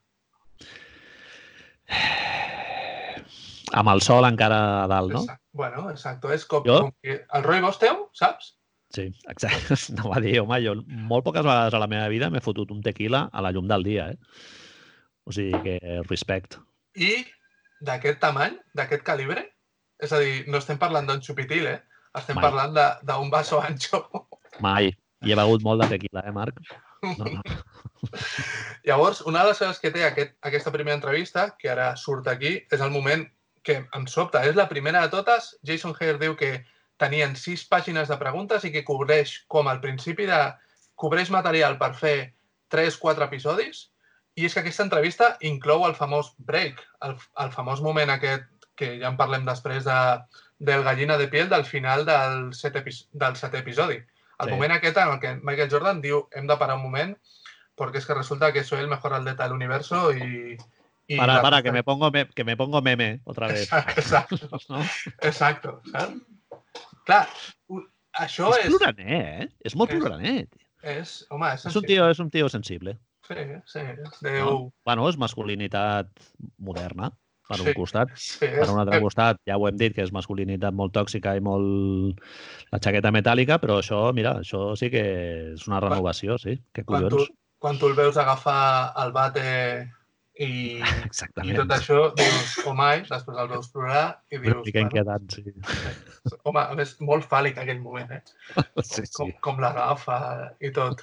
Amb 3.78 3.92
el 3.92 4.00
sol 4.04 4.26
encara 4.28 4.60
a 4.84 4.86
dalt, 4.90 5.12
no? 5.12 5.22
Exacte. 5.24 5.44
Bueno, 5.58 5.88
exacte. 5.90 6.30
És 6.34 6.46
com, 6.46 6.64
Jo? 6.66 6.80
com 6.86 6.94
que 7.02 7.20
el 7.22 7.44
roibos 7.44 7.80
teu, 7.80 8.06
saps? 8.16 8.54
Sí, 8.94 9.08
exacte. 9.28 9.76
No 9.98 10.12
va 10.12 10.22
dir, 10.24 10.38
home, 10.40 10.60
jo 10.64 10.76
molt 10.88 11.26
poques 11.26 11.44
vegades 11.44 11.74
a 11.74 11.82
la 11.82 11.90
meva 11.90 12.08
vida 12.12 12.30
m'he 12.32 12.44
fotut 12.44 12.72
un 12.72 12.80
tequila 12.84 13.26
a 13.32 13.44
la 13.44 13.52
llum 13.52 13.68
del 13.68 13.84
dia, 13.84 14.08
eh? 14.12 14.18
O 15.28 15.34
sigui 15.34 15.60
que 15.64 16.00
respect. 16.08 16.56
I 16.96 17.26
d'aquest 17.84 18.20
tamany, 18.22 18.56
d'aquest 18.74 19.04
calibre, 19.04 19.44
és 20.00 20.14
a 20.14 20.20
dir, 20.22 20.46
no 20.48 20.58
estem 20.62 20.80
parlant 20.80 21.06
d'un 21.08 21.20
xupitil, 21.24 21.68
eh? 21.68 21.82
Estem 22.16 22.38
Mai. 22.38 22.44
parlant 22.44 22.74
d'un 23.04 23.30
vaso 23.30 23.60
ancho. 23.68 24.04
Mai. 24.64 24.92
I 25.26 25.32
he 25.32 25.36
begut 25.38 25.64
molt 25.66 25.82
de 25.82 25.88
tequila, 25.96 26.22
eh, 26.24 26.32
Marc? 26.32 26.60
No, 27.02 27.26
no. 27.26 27.42
Llavors, 28.86 29.20
una 29.26 29.42
de 29.42 29.50
les 29.50 29.58
coses 29.58 29.80
que 29.82 29.90
té 29.90 30.04
aquest, 30.06 30.36
aquesta 30.46 30.72
primera 30.74 30.94
entrevista, 30.94 31.48
que 31.58 31.70
ara 31.70 31.90
surt 31.96 32.30
aquí, 32.30 32.54
és 32.70 32.80
el 32.80 32.94
moment 32.94 33.26
que 33.66 33.80
em 33.94 34.06
sobta. 34.06 34.44
És 34.46 34.56
la 34.56 34.68
primera 34.70 35.02
de 35.02 35.10
totes. 35.12 35.56
Jason 35.66 35.94
Hare 35.98 36.18
diu 36.22 36.36
que 36.38 36.64
tenien 36.98 37.34
sis 37.36 37.64
pàgines 37.68 38.08
de 38.10 38.18
preguntes 38.18 38.64
i 38.64 38.72
que 38.74 38.84
cobreix, 38.86 39.40
com 39.48 39.68
al 39.68 39.82
principi 39.84 40.26
de... 40.26 40.40
cobreix 40.98 41.30
material 41.30 41.76
per 41.78 41.92
fer 41.94 42.16
3-4 42.74 43.26
episodis 43.28 43.84
i 44.38 44.46
és 44.46 44.54
que 44.54 44.64
aquesta 44.64 44.82
entrevista 44.82 45.28
inclou 45.46 45.84
el 45.86 45.94
famós 45.94 46.32
break, 46.38 46.80
el, 47.06 47.14
el 47.42 47.52
famós 47.54 47.82
moment 47.82 48.10
aquest 48.10 48.57
que 48.78 48.92
ja 49.00 49.08
en 49.10 49.16
parlem 49.18 49.44
després 49.48 49.84
de, 49.84 49.98
del 50.62 50.84
gallina 50.86 51.16
de 51.18 51.26
piel 51.28 51.48
del 51.50 51.64
final 51.66 52.04
del 52.06 52.52
set, 52.54 52.76
epi, 52.78 52.94
del 53.12 53.34
setè 53.40 53.60
episodi. 53.64 53.98
El 54.38 54.46
Sí. 54.46 54.54
moment 54.54 54.72
aquest 54.76 54.96
en 55.02 55.08
el 55.16 55.18
que 55.18 55.34
Michael 55.42 55.70
Jordan 55.70 56.00
diu 56.00 56.28
hem 56.32 56.46
de 56.46 56.56
parar 56.56 56.76
un 56.78 56.84
moment 56.84 57.16
porque 57.74 57.98
es 57.98 58.06
que 58.06 58.14
resulta 58.14 58.52
que 58.52 58.62
soy 58.64 58.80
el 58.80 58.88
mejor 58.88 59.14
atleta 59.14 59.44
del 59.44 59.52
universo 59.52 60.12
y... 60.12 60.56
y 61.08 61.16
Para, 61.16 61.34
la- 61.34 61.42
para, 61.42 61.62
que 61.62 61.72
me 61.72 61.82
pongo, 61.82 62.10
me, 62.10 62.28
que 62.28 62.44
me 62.44 62.56
pongo 62.56 62.82
meme 62.82 63.20
otra 63.24 63.48
vez. 63.48 63.68
Exacto, 63.96 64.36
No? 64.68 64.80
exacto. 65.22 65.80
Clar, 67.06 67.26
això 68.18 68.50
És 68.54 68.64
és... 68.64 68.72
ploraner, 68.72 69.20
eh? 69.42 69.48
És 69.64 69.74
molt 69.78 69.90
és- 69.94 70.00
ploraner. 70.02 70.48
és 70.82 71.14
home, 71.30 71.48
és, 71.54 71.64
És 71.66 71.76
un 71.80 71.86
tio, 71.88 72.08
és 72.12 72.18
un 72.22 72.30
tio 72.30 72.48
sensible. 72.52 72.98
Sí, 73.28 73.34
sí. 73.66 73.80
No? 74.02 74.10
Déu... 74.22 74.52
Bueno, 74.86 75.08
és 75.08 75.16
masculinitat 75.20 76.10
moderna, 76.58 77.10
per 77.48 77.56
Sí. 77.58 77.66
un 77.70 77.74
costat. 77.78 78.10
Sí, 78.14 78.46
Per 78.46 78.68
un 78.68 78.78
altre 78.82 79.00
costat, 79.00 79.40
ja 79.48 79.56
ho 79.56 79.66
hem 79.68 79.76
dit, 79.80 79.94
que 79.96 80.02
és 80.04 80.12
masculinitat 80.12 80.74
molt 80.76 80.92
tòxica 80.94 81.34
i 81.36 81.40
molt... 81.40 82.20
la 82.72 82.78
xaqueta 82.84 83.10
metàl·lica, 83.14 83.56
però 83.62 83.78
això, 83.80 84.12
mira, 84.14 84.36
això 84.44 84.74
sí 84.76 84.90
que 84.92 85.04
és 85.54 85.66
una 85.68 85.80
renovació, 85.80 86.36
sí. 86.38 86.58
Que 86.76 86.84
quan, 86.84 87.08
tu, 87.08 87.16
collons. 87.16 87.30
quan 87.58 87.78
tu 87.80 87.88
el 87.88 87.94
veus 87.96 88.16
agafar 88.20 88.92
el 89.02 89.12
bate 89.16 89.46
i, 90.38 90.48
i 90.78 90.82
Exactament. 91.06 91.56
tot 91.56 91.72
això, 91.74 92.02
dius, 92.14 92.58
oh 92.68 92.74
mai, 92.78 93.00
després 93.08 93.38
el 93.42 93.48
veus 93.50 93.70
plorar 93.72 94.02
i 94.30 94.36
Una 94.36 94.44
dius, 94.44 94.60
mica 94.66 94.78
bueno, 94.78 94.90
inquietant, 94.90 95.30
sí. 95.32 96.36
home, 96.44 96.60
a 96.60 96.74
més, 96.78 96.92
molt 97.00 97.24
fàl·lic 97.30 97.58
aquell 97.58 97.80
moment, 97.82 98.12
eh? 98.12 98.22
sí, 98.84 99.02
Com, 99.16 99.32
sí. 99.32 99.38
com 99.40 99.58
l'agafa 99.64 100.18
i 100.60 100.70
tot. 100.76 101.02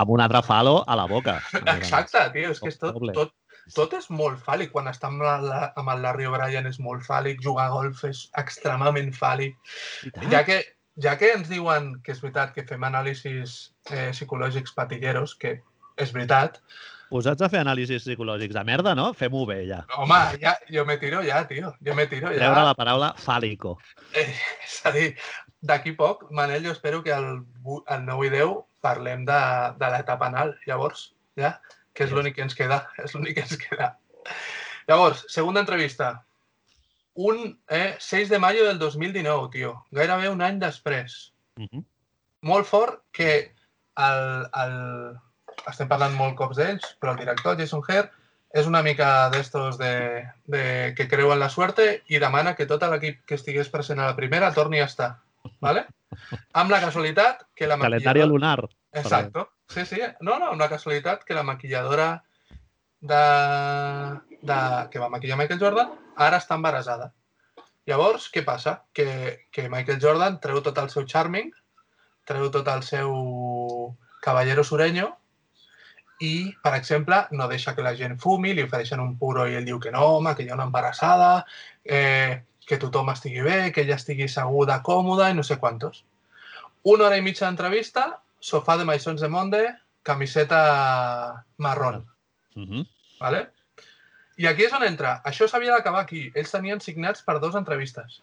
Amb 0.00 0.10
un 0.16 0.22
altre 0.24 0.40
falo 0.42 0.80
a 0.88 0.96
la 0.96 1.04
boca. 1.06 1.36
Exacte, 1.76 2.24
tio, 2.34 2.50
és 2.56 2.58
que 2.64 2.72
és 2.72 2.78
tot, 2.80 2.96
tot, 3.14 3.30
tot 3.76 3.94
és 3.98 4.10
molt 4.10 4.40
fàl·lic. 4.44 4.72
Quan 4.74 4.90
està 4.90 5.10
amb, 5.10 5.24
la, 5.24 5.62
amb 5.78 5.94
el 5.94 6.04
Larry 6.04 6.28
O'Brien 6.30 6.68
és 6.70 6.80
molt 6.82 7.06
fàl·lic, 7.06 7.42
jugar 7.44 7.68
a 7.68 7.74
golf 7.74 8.04
és 8.08 8.26
extremament 8.40 9.10
fàl·lic. 9.16 9.58
Ja 10.32 10.44
que, 10.46 10.60
ja 11.00 11.16
que 11.20 11.34
ens 11.36 11.50
diuen 11.50 11.92
que 12.04 12.14
és 12.16 12.22
veritat 12.24 12.54
que 12.56 12.66
fem 12.68 12.86
anàlisis 12.88 13.58
eh, 13.90 14.10
psicològics 14.14 14.76
patilleros, 14.76 15.36
que 15.40 15.58
és 16.00 16.16
veritat, 16.16 16.62
Posats 17.10 17.42
a 17.42 17.48
fer 17.50 17.58
anàlisis 17.64 18.04
psicològics 18.04 18.54
de 18.54 18.62
merda, 18.62 18.92
no? 18.94 19.08
Fem-ho 19.18 19.42
bé, 19.48 19.64
ja. 19.66 19.80
home, 19.98 20.18
ja, 20.38 20.52
jo 20.70 20.84
me 20.86 20.94
tiro 21.00 21.24
ja, 21.26 21.40
tio, 21.48 21.72
jo 21.82 21.96
me 21.98 22.04
tiro 22.06 22.30
ja. 22.30 22.38
Treure 22.38 22.62
la 22.68 22.76
paraula 22.78 23.08
fàl·lico. 23.18 23.72
Eh, 24.14 24.28
és 24.62 24.76
a 24.86 24.92
dir, 24.94 25.08
d'aquí 25.66 25.96
poc, 25.98 26.28
Manel, 26.30 26.62
jo 26.68 26.76
espero 26.76 27.02
que 27.02 27.10
el, 27.16 27.42
el 27.80 28.06
9 28.06 28.28
i 28.28 28.30
10 28.36 28.54
parlem 28.86 29.26
de, 29.26 29.40
de 29.82 29.90
l'etapa 29.90 30.30
anal, 30.30 30.54
llavors, 30.70 31.08
ja, 31.40 31.56
que 32.00 32.08
és 32.08 32.16
l'únic 32.16 32.38
que 32.38 32.44
ens 32.46 32.56
queda, 32.56 32.80
és 33.04 33.12
l'únic 33.12 33.36
que 33.36 33.44
ens 33.44 33.60
queda. 33.60 33.92
Llavors, 34.88 35.26
segunda 35.28 35.60
entrevista. 35.60 36.14
Un 37.20 37.42
eh, 37.68 37.96
6 38.00 38.30
de 38.32 38.38
mayo 38.40 38.64
del 38.64 38.78
2019, 38.80 39.50
tio. 39.52 39.74
Gairebé 39.92 40.30
un 40.32 40.40
any 40.40 40.58
després. 40.62 41.34
Uh 41.60 41.66
-huh. 41.68 41.84
Molt 42.40 42.66
fort 42.66 43.02
que 43.12 43.52
el, 44.08 44.48
el... 44.64 44.74
estem 45.68 45.88
parlant 45.88 46.16
molt 46.16 46.36
cops 46.36 46.56
d'ells, 46.56 46.96
però 47.00 47.12
el 47.12 47.20
director, 47.20 47.58
Jason 47.58 47.84
Hare, 47.86 48.08
és 48.50 48.66
una 48.66 48.82
mica 48.82 49.28
d'estos 49.30 49.76
de, 49.78 50.24
de, 50.46 50.94
que 50.96 51.08
creu 51.08 51.32
en 51.32 51.38
la 51.38 51.50
suerte 51.50 52.02
i 52.08 52.18
demana 52.18 52.54
que 52.56 52.66
tot 52.66 52.82
l'equip 52.82 53.24
que 53.26 53.34
estigués 53.34 53.68
present 53.68 54.00
a 54.00 54.06
la 54.06 54.16
primera 54.16 54.54
torni 54.54 54.80
a 54.80 54.88
estar. 54.88 55.18
¿vale? 55.60 55.86
Amb 56.52 56.70
la 56.70 56.80
casualitat 56.80 57.46
que 57.54 57.66
la 57.66 57.76
Calendari 57.78 58.20
maquilladora... 58.20 58.32
lunar. 58.32 58.79
Exacto. 58.92 59.50
Sí, 59.68 59.86
sí. 59.86 60.00
No, 60.20 60.38
no, 60.38 60.54
la 60.56 60.68
casualitat 60.68 61.24
que 61.24 61.34
la 61.34 61.44
maquilladora 61.46 62.24
de, 63.00 63.22
de, 64.42 64.58
que 64.90 64.98
va 64.98 65.08
maquillar 65.08 65.38
Michael 65.38 65.60
Jordan 65.60 65.94
ara 66.16 66.40
està 66.42 66.58
embarassada. 66.58 67.12
Llavors, 67.88 68.28
què 68.32 68.42
passa? 68.44 68.82
Que, 68.92 69.46
que 69.50 69.68
Michael 69.72 70.00
Jordan 70.02 70.38
treu 70.42 70.60
tot 70.62 70.78
el 70.82 70.90
seu 70.92 71.06
charming, 71.08 71.48
treu 72.28 72.50
tot 72.52 72.68
el 72.68 72.84
seu 72.86 73.14
caballero 74.20 74.62
sureño 74.64 75.08
i, 76.20 76.52
per 76.62 76.74
exemple, 76.76 77.22
no 77.32 77.48
deixa 77.48 77.72
que 77.74 77.82
la 77.82 77.94
gent 77.96 78.18
fumi, 78.20 78.52
li 78.52 78.66
ofereixen 78.66 79.00
un 79.00 79.14
puro 79.18 79.46
i 79.48 79.56
ell 79.56 79.64
diu 79.64 79.80
que 79.80 79.92
no, 79.94 80.04
home, 80.18 80.34
que 80.36 80.44
hi 80.44 80.50
ha 80.50 80.58
una 80.58 80.66
embarassada, 80.68 81.30
eh, 81.84 82.42
que 82.68 82.78
tothom 82.78 83.08
estigui 83.10 83.40
bé, 83.46 83.60
que 83.72 83.86
ella 83.86 83.96
estigui 83.96 84.28
seguda, 84.28 84.82
còmoda 84.84 85.30
i 85.30 85.38
no 85.38 85.42
sé 85.46 85.56
quantos. 85.62 86.04
Una 86.92 87.08
hora 87.08 87.16
i 87.16 87.24
mitja 87.24 87.46
d'entrevista, 87.46 88.04
sofà 88.40 88.76
de 88.80 88.88
Maisons 88.88 89.20
de 89.20 89.28
Monde, 89.28 89.62
camiseta 90.02 91.44
marrón. 91.58 92.06
Uh 92.56 92.64
-huh. 92.66 92.86
¿vale? 93.20 93.50
I 94.40 94.46
aquí 94.48 94.64
és 94.64 94.72
on 94.72 94.84
entra. 94.86 95.20
Això 95.28 95.46
s'havia 95.48 95.76
d'acabar 95.76 96.00
aquí. 96.00 96.30
Ells 96.34 96.52
tenien 96.54 96.80
signats 96.80 97.22
per 97.26 97.38
dos 97.40 97.56
entrevistes. 97.58 98.22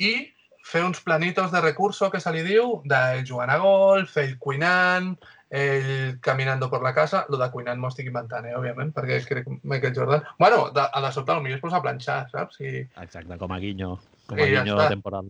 I 0.00 0.32
fer 0.64 0.84
uns 0.84 1.00
planitos 1.04 1.52
de 1.52 1.60
recurso 1.60 2.10
que 2.10 2.20
se 2.20 2.32
li 2.32 2.40
diu, 2.42 2.80
de 2.88 3.20
jugant 3.28 3.52
a 3.52 3.58
golf, 3.60 4.16
ell 4.16 4.38
cuinant, 4.38 5.12
ell 5.50 6.18
caminando 6.24 6.70
por 6.70 6.82
la 6.82 6.94
casa. 6.94 7.26
Lo 7.28 7.36
de 7.36 7.50
cuinant 7.52 7.80
m'ho 7.80 7.90
estic 7.92 8.08
inventant, 8.08 8.48
eh, 8.48 8.56
òbviament, 8.56 8.94
perquè 8.96 9.20
crec 9.28 9.44
que 9.44 9.58
Michael 9.62 9.94
Jordan... 9.96 10.24
Bueno, 10.38 10.70
de, 10.70 10.86
a 10.88 11.04
de 11.04 11.12
sobte 11.12 11.36
potser 11.36 11.54
es 11.58 11.60
posa 11.60 11.76
a 11.76 11.84
planxar, 11.84 12.20
saps? 12.32 12.60
I, 12.60 12.86
Exacte, 13.04 13.36
com 13.36 13.52
a 13.52 13.60
guinyo. 13.60 13.98
Com 14.26 14.38
I 14.40 14.42
a 14.42 14.48
ja 14.48 14.64
guinyo 14.64 14.78
està. 14.78 14.88
temporal. 14.88 15.28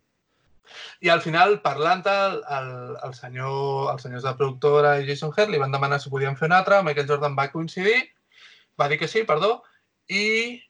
I 1.00 1.10
al 1.12 1.22
final, 1.24 1.58
parlant 1.64 2.02
el, 2.10 2.40
el, 2.56 2.70
el 3.06 3.14
senyor, 3.16 3.92
els 3.92 4.06
senyors 4.06 4.26
de 4.26 4.34
productora 4.38 4.96
i 5.00 5.06
Jason 5.08 5.32
Hare 5.36 5.50
li 5.50 5.60
van 5.62 5.72
demanar 5.74 6.00
si 6.00 6.12
podien 6.12 6.36
fer 6.36 6.48
un 6.50 6.56
altre, 6.58 6.82
Michael 6.86 7.08
Jordan 7.08 7.36
va 7.38 7.50
coincidir, 7.52 7.98
va 8.80 8.88
dir 8.88 8.98
que 9.00 9.08
sí, 9.08 9.24
perdó, 9.28 9.62
i 10.08 10.60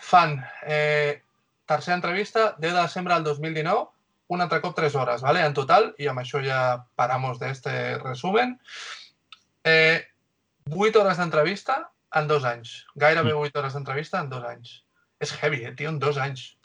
fan 0.00 0.38
eh, 0.66 1.22
tercera 1.66 1.96
entrevista, 1.96 2.56
10 2.58 2.74
de 2.74 2.82
desembre 2.82 3.14
del 3.14 3.24
2019, 3.24 3.88
un 4.30 4.40
altre 4.40 4.60
cop 4.60 4.76
3 4.76 4.94
hores, 4.94 5.22
¿vale? 5.22 5.44
en 5.44 5.54
total, 5.54 5.92
i 5.98 6.06
amb 6.10 6.22
això 6.22 6.42
ja 6.44 6.60
paramos 6.98 7.40
d'este 7.40 7.72
resumen. 7.98 8.54
Eh, 9.64 10.06
8 10.70 11.00
hores 11.00 11.18
d'entrevista 11.18 11.80
en 12.14 12.28
dos 12.30 12.44
anys. 12.44 12.86
Gairebé 12.94 13.34
8 13.34 13.58
hores 13.58 13.74
d'entrevista 13.74 14.20
en 14.20 14.30
dos 14.30 14.44
anys. 14.46 14.84
És 15.20 15.34
heavy, 15.40 15.64
eh, 15.64 15.74
tio, 15.76 15.90
en 15.90 15.98
dos 15.98 16.18
anys. 16.18 16.56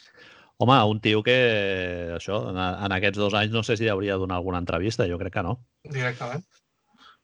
Home, 0.58 0.76
un 0.88 1.00
tio 1.04 1.22
que, 1.22 1.36
això, 2.16 2.38
en, 2.50 2.58
en 2.58 2.94
aquests 2.96 3.20
dos 3.20 3.34
anys 3.36 3.52
no 3.52 3.62
sé 3.66 3.76
si 3.76 3.90
hauria 3.92 4.14
de 4.14 4.22
donar 4.24 4.38
alguna 4.38 4.62
entrevista, 4.62 5.08
jo 5.08 5.18
crec 5.20 5.34
que 5.34 5.44
no. 5.44 5.58
directament. 5.84 6.46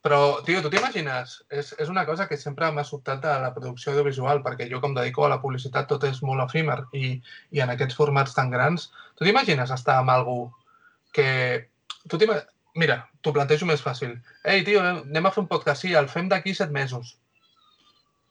Però, 0.03 0.19
tio, 0.43 0.59
tu 0.65 0.71
t'imagines? 0.71 1.37
És, 1.47 1.71
és 1.79 1.89
una 1.89 2.03
cosa 2.05 2.27
que 2.29 2.37
sempre 2.37 2.69
m'ha 2.75 2.83
sobtat 2.85 3.23
de 3.23 3.35
la 3.45 3.53
producció 3.55 3.93
audiovisual, 3.93 4.43
perquè 4.43 4.67
jo, 4.71 4.81
com 4.83 4.97
dedico 4.97 5.25
a 5.25 5.31
la 5.31 5.39
publicitat, 5.41 5.87
tot 5.89 6.05
és 6.09 6.19
molt 6.27 6.43
efímer 6.43 6.81
i, 6.99 7.13
i 7.55 7.63
en 7.63 7.71
aquests 7.71 7.97
formats 8.01 8.35
tan 8.35 8.51
grans, 8.51 8.89
tu 9.15 9.25
t'imagines 9.25 9.71
estar 9.71 10.01
amb 10.01 10.13
algú 10.17 10.41
que... 11.15 11.29
Tu 12.11 12.19
Mira, 12.75 13.03
t'ho 13.21 13.35
plantejo 13.37 13.67
més 13.69 13.83
fàcil. 13.85 14.15
Ei, 14.49 14.63
tio, 14.65 14.81
anem 14.81 15.27
a 15.29 15.31
fer 15.33 15.43
un 15.43 15.49
podcast, 15.49 15.85
sí, 15.85 15.93
el 15.93 16.09
fem 16.09 16.31
d'aquí 16.31 16.55
set 16.57 16.71
mesos. 16.73 17.19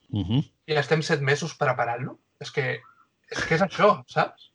Uh 0.09 0.25
-huh. 0.27 0.43
I 0.67 0.77
estem 0.81 1.01
set 1.01 1.21
mesos 1.21 1.53
preparant-lo? 1.55 2.17
És 2.39 2.51
que, 2.51 2.81
és 3.29 3.43
que 3.45 3.55
és 3.55 3.61
això, 3.61 4.03
saps? 4.07 4.50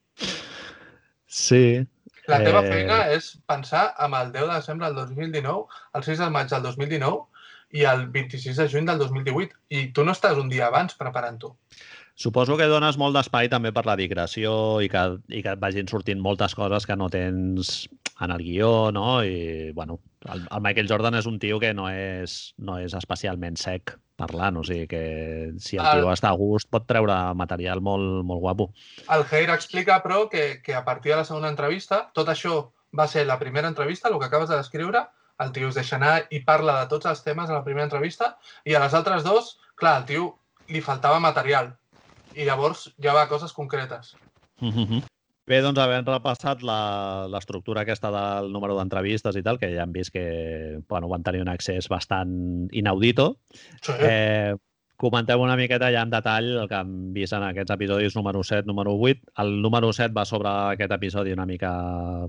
Sí, 1.27 1.85
la 2.27 2.39
teva 2.43 2.63
eh... 2.65 2.71
feina 2.71 3.01
és 3.15 3.33
pensar 3.51 3.89
amb 4.03 4.19
el 4.19 4.33
10 4.35 4.49
de 4.49 4.55
desembre 4.55 4.89
del 4.91 5.11
2019, 5.13 5.83
el 5.99 6.07
6 6.07 6.23
de 6.25 6.31
maig 6.35 6.49
del 6.53 6.65
2019 6.67 7.79
i 7.79 7.85
el 7.91 8.07
26 8.15 8.63
de 8.63 8.67
juny 8.73 8.89
del 8.89 8.99
2018. 9.03 9.55
I 9.71 9.85
tu 9.95 10.07
no 10.07 10.15
estàs 10.17 10.39
un 10.41 10.51
dia 10.51 10.67
abans 10.71 10.97
preparant-ho. 10.99 11.55
Suposo 12.17 12.57
que 12.57 12.69
dones 12.71 12.97
molt 12.97 13.13
d'espai 13.17 13.51
també 13.53 13.75
per 13.77 13.85
la 13.85 13.97
digressió 14.01 14.81
i 14.81 14.89
que, 14.89 15.03
i 15.29 15.43
que 15.45 15.53
et 15.53 15.63
vagin 15.63 15.91
sortint 15.91 16.23
moltes 16.25 16.57
coses 16.57 16.89
que 16.89 16.97
no 16.97 17.11
tens 17.13 17.85
en 18.25 18.33
el 18.33 18.41
guió, 18.41 18.91
no? 18.97 19.21
I, 19.23 19.73
bueno, 19.77 20.01
el, 20.33 20.47
el 20.49 20.65
Michael 20.65 20.89
Jordan 20.89 21.19
és 21.21 21.29
un 21.29 21.37
tio 21.39 21.61
que 21.61 21.75
no 21.77 21.91
és, 21.93 22.55
no 22.57 22.79
és 22.81 22.97
especialment 22.97 23.61
sec 23.61 23.93
parlant, 24.17 24.57
o 24.57 24.65
sigui 24.65 24.87
que 24.91 25.03
si 25.61 25.77
el 25.77 25.85
tio 25.85 26.07
el... 26.09 26.15
està 26.15 26.33
a 26.33 26.39
gust 26.41 26.71
pot 26.73 26.87
treure 26.89 27.17
material 27.39 27.83
molt, 27.85 28.23
molt 28.27 28.43
guapo. 28.43 28.71
El 29.13 29.25
Heir 29.31 29.51
explica, 29.55 30.01
però, 30.05 30.25
que, 30.33 30.63
que 30.65 30.75
a 30.75 30.85
partir 30.85 31.13
de 31.13 31.21
la 31.21 31.29
segona 31.29 31.53
entrevista, 31.53 32.07
tot 32.17 32.33
això 32.33 32.59
va 32.97 33.07
ser 33.13 33.27
la 33.29 33.39
primera 33.39 33.69
entrevista, 33.69 34.09
el 34.09 34.19
que 34.19 34.31
acabes 34.31 34.49
de 34.49 34.57
descriure, 34.57 35.05
el 35.45 35.53
tio 35.53 35.69
es 35.69 35.77
deixa 35.77 35.99
anar 35.99 36.15
i 36.33 36.41
parla 36.45 36.81
de 36.81 36.91
tots 36.93 37.09
els 37.11 37.21
temes 37.25 37.51
a 37.51 37.59
la 37.59 37.65
primera 37.65 37.85
entrevista, 37.85 38.37
i 38.65 38.75
a 38.75 38.81
les 38.81 38.97
altres 38.97 39.27
dos, 39.27 39.59
clar, 39.77 39.99
al 40.01 40.09
tio 40.09 40.31
li 40.73 40.81
faltava 40.81 41.21
material, 41.21 41.75
i 42.35 42.49
llavors 42.49 42.89
ja 43.03 43.13
va 43.17 43.27
a 43.27 43.31
coses 43.33 43.53
concretes. 43.53 44.17
Mm 44.61 44.73
-hmm. 44.73 45.03
Bé, 45.47 45.61
doncs 45.63 45.79
havent 45.79 46.09
repassat 46.11 46.63
l'estructura 46.67 47.85
aquesta 47.85 48.11
del 48.11 48.49
número 48.51 48.75
d'entrevistes 48.75 49.37
i 49.39 49.45
tal, 49.47 49.61
que 49.63 49.69
ja 49.71 49.85
hem 49.85 49.93
vist 49.95 50.11
que 50.15 50.25
bueno, 50.91 51.07
van 51.13 51.23
tenir 51.27 51.45
un 51.45 51.51
accés 51.53 51.87
bastant 51.93 52.33
inaudito, 52.75 53.29
sí. 53.79 53.95
eh, 54.01 54.57
comenteu 54.97 55.43
una 55.43 55.57
miqueta 55.57 55.91
ja 55.93 56.03
en 56.07 56.13
detall 56.13 56.49
el 56.63 56.69
que 56.71 56.79
hem 56.81 56.93
vist 57.15 57.37
en 57.37 57.45
aquests 57.47 57.75
episodis 57.75 58.17
número 58.17 58.43
7, 58.43 58.67
número 58.67 58.95
8. 58.97 59.33
El 59.45 59.61
número 59.63 59.93
7 59.93 60.15
va 60.17 60.25
sobre 60.25 60.49
aquest 60.49 60.93
episodi 60.97 61.35
una 61.37 61.47
mica 61.47 61.73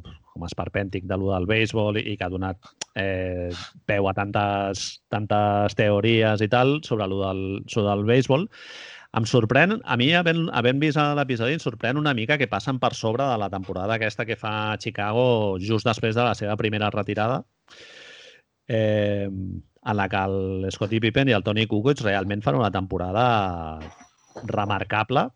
com 0.03 0.45
esperpèntic 0.45 1.07
de 1.07 1.17
lo 1.17 1.31
del 1.33 1.47
béisbol 1.49 2.01
i 2.03 2.17
que 2.17 2.27
ha 2.27 2.33
donat 2.33 2.59
eh, 2.95 3.49
peu 3.87 4.09
a 4.09 4.13
tantes, 4.17 4.87
tantes 5.09 5.77
teories 5.79 6.43
i 6.43 6.49
tal 6.51 6.79
sobre 6.83 7.07
lo 7.07 7.23
del, 7.23 7.43
sobre 7.71 7.93
el 7.93 8.05
béisbol. 8.05 8.47
Em 9.17 9.25
sorprèn, 9.25 9.77
a 9.87 9.95
mi, 9.97 10.11
havent, 10.13 10.43
havent 10.53 10.81
vist 10.83 10.99
l'episodi, 10.99 11.55
em 11.55 11.63
sorprèn 11.63 11.97
una 11.97 12.13
mica 12.13 12.37
que 12.37 12.49
passen 12.51 12.77
per 12.83 12.91
sobre 12.93 13.25
de 13.25 13.37
la 13.39 13.49
temporada 13.49 13.95
aquesta 13.95 14.27
que 14.27 14.35
fa 14.35 14.75
Chicago 14.83 15.57
just 15.63 15.87
després 15.87 16.15
de 16.15 16.27
la 16.27 16.35
seva 16.35 16.57
primera 16.59 16.91
retirada, 16.93 17.39
eh, 18.67 19.29
en 19.87 19.97
la 19.97 20.09
que 20.11 20.19
el 20.19 20.67
Scottie 20.71 21.01
Pippen 21.01 21.29
i 21.31 21.35
el 21.37 21.45
Tony 21.45 21.65
Kukoc 21.67 22.03
realment 22.03 22.43
fan 22.43 22.59
una 22.59 22.71
temporada 22.71 23.79
remarcable. 24.43 25.29